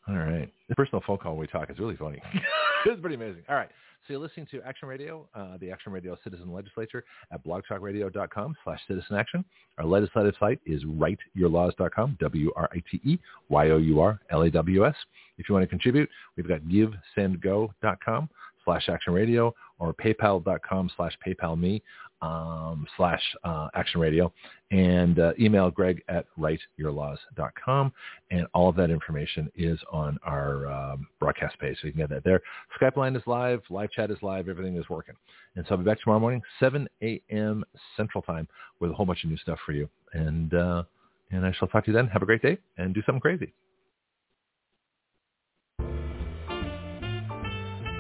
All 0.09 0.17
right. 0.17 0.51
The 0.69 0.75
personal 0.75 1.03
phone 1.07 1.19
call 1.19 1.33
when 1.33 1.41
we 1.41 1.47
talk 1.47 1.71
is 1.71 1.79
really 1.79 1.97
funny. 1.97 2.23
it's 2.87 3.01
pretty 3.01 3.17
amazing. 3.17 3.43
All 3.49 3.57
right. 3.57 3.69
So 4.07 4.13
you're 4.15 4.23
listening 4.23 4.47
to 4.53 4.63
Action 4.63 4.89
Radio, 4.89 5.29
uh, 5.35 5.59
the 5.61 5.71
Action 5.71 5.93
Radio 5.93 6.17
Citizen 6.25 6.51
Legislature 6.53 7.05
at 7.31 7.45
blogtalkradio.com 7.45 8.57
slash 8.65 8.81
citizen 8.89 9.17
action. 9.17 9.45
Our 9.77 9.85
legislative 9.85 10.35
site 10.41 10.61
is 10.65 10.83
writeyourlaws.com, 10.85 12.17
W-R-I-T-E-Y-O-U-R-L-A-W-S. 12.19 14.95
If 15.37 15.49
you 15.49 15.55
want 15.55 15.63
to 15.63 15.69
contribute, 15.69 16.09
we've 16.37 16.49
got 16.49 16.63
givesendgo.com 16.63 18.29
slash 18.65 18.89
action 18.89 19.13
radio 19.13 19.55
or 19.79 19.95
paypal.com 19.95 20.91
slash 20.97 21.13
paypal 21.27 21.59
me 21.59 21.83
um, 22.23 22.87
slash 22.97 23.23
uh, 23.45 23.69
action 23.75 24.01
radio 24.01 24.33
and 24.71 25.19
uh, 25.19 25.33
email 25.39 25.71
greg 25.71 26.03
at 26.09 26.27
writeyourlaws.com 26.39 27.93
and 28.31 28.47
all 28.55 28.69
of 28.69 28.77
that 28.77 28.91
information 28.91 29.51
is 29.57 29.79
on 29.91 30.19
our 30.25 30.67
um, 30.67 31.07
broadcast 31.21 31.59
page. 31.59 31.77
So 31.81 31.87
you 31.87 31.93
can 31.93 32.03
get 32.03 32.11
that 32.11 32.25
there. 32.25 32.43
Skype 32.81 32.97
line 32.97 33.17
is 33.17 33.23
live 33.27 33.61
live 33.71 33.91
chat 33.91 34.11
is 34.11 34.19
live 34.23 34.49
everything 34.49 34.77
is 34.77 34.89
working. 34.89 35.15
And 35.57 35.65
so 35.67 35.73
i'll 35.73 35.79
be 35.79 35.85
back 35.85 36.01
tomorrow 36.01 36.21
morning 36.21 36.43
7 36.61 36.89
a.m 37.03 37.65
central 37.97 38.23
time 38.23 38.49
with 38.81 38.91
a 38.91 38.95
whole 38.95 39.07
bunch 39.07 39.25
of 39.25 39.31
new 39.31 39.39
stuff 39.39 39.59
for 39.65 39.73
you. 39.73 39.89
And 40.13 40.55
uh, 40.55 40.83
and 41.31 41.45
i 41.45 41.53
shall 41.53 41.69
talk 41.69 41.85
to 41.85 41.91
you 41.91 41.97
then. 41.97 42.09
Have 42.09 42.23
a 42.23 42.27
great 42.27 42.43
day 42.43 42.59
and 42.77 42.95
do 42.95 43.03
something 43.07 43.21
crazy 43.21 43.53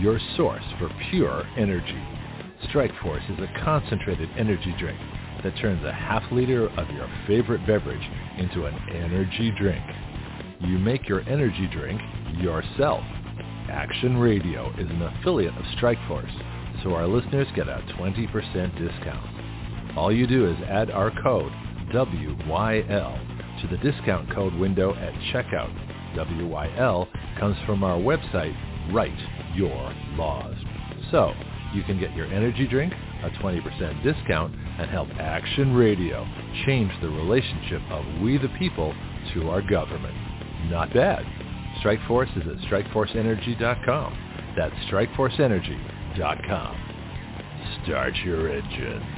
your 0.00 0.18
source 0.36 0.64
for 0.78 0.88
pure 1.10 1.44
energy. 1.56 2.02
Strikeforce 2.70 3.30
is 3.32 3.38
a 3.38 3.64
concentrated 3.64 4.28
energy 4.36 4.74
drink 4.78 4.98
that 5.42 5.56
turns 5.58 5.84
a 5.84 5.92
half 5.92 6.22
liter 6.32 6.68
of 6.68 6.90
your 6.90 7.08
favorite 7.26 7.64
beverage 7.66 8.02
into 8.38 8.66
an 8.66 8.74
energy 8.90 9.52
drink. 9.58 9.84
You 10.60 10.78
make 10.78 11.08
your 11.08 11.20
energy 11.28 11.68
drink 11.72 12.00
yourself. 12.38 13.02
Action 13.70 14.16
Radio 14.18 14.70
is 14.78 14.88
an 14.88 15.02
affiliate 15.02 15.56
of 15.56 15.64
Strikeforce, 15.76 16.82
so 16.82 16.94
our 16.94 17.06
listeners 17.06 17.46
get 17.54 17.68
a 17.68 17.82
20% 17.98 18.78
discount. 18.78 19.96
All 19.96 20.12
you 20.12 20.26
do 20.26 20.48
is 20.50 20.56
add 20.68 20.90
our 20.90 21.10
code 21.22 21.52
WYL 21.92 23.60
to 23.60 23.66
the 23.68 23.78
discount 23.78 24.32
code 24.34 24.54
window 24.54 24.94
at 24.94 25.12
checkout 25.32 25.72
WYL 26.14 27.06
comes 27.38 27.56
from 27.66 27.84
our 27.84 27.98
website, 27.98 28.56
Write 28.92 29.18
Your 29.54 29.92
Laws. 30.16 30.56
So 31.10 31.32
you 31.74 31.82
can 31.82 31.98
get 31.98 32.14
your 32.14 32.26
energy 32.26 32.66
drink, 32.66 32.92
a 33.22 33.30
20% 33.30 34.02
discount, 34.02 34.54
and 34.78 34.90
help 34.90 35.08
Action 35.18 35.74
Radio 35.74 36.26
change 36.66 36.92
the 37.00 37.08
relationship 37.08 37.82
of 37.90 38.04
we 38.22 38.38
the 38.38 38.48
people 38.58 38.94
to 39.34 39.50
our 39.50 39.62
government. 39.62 40.16
Not 40.70 40.92
bad. 40.94 41.24
Strikeforce 41.82 42.36
is 42.36 42.46
at 42.48 42.58
strikeforceenergy.com. 42.70 44.54
That's 44.56 44.74
strikeforceenergy.com. 44.90 46.84
Start 47.84 48.14
your 48.24 48.50
engines. 48.50 49.17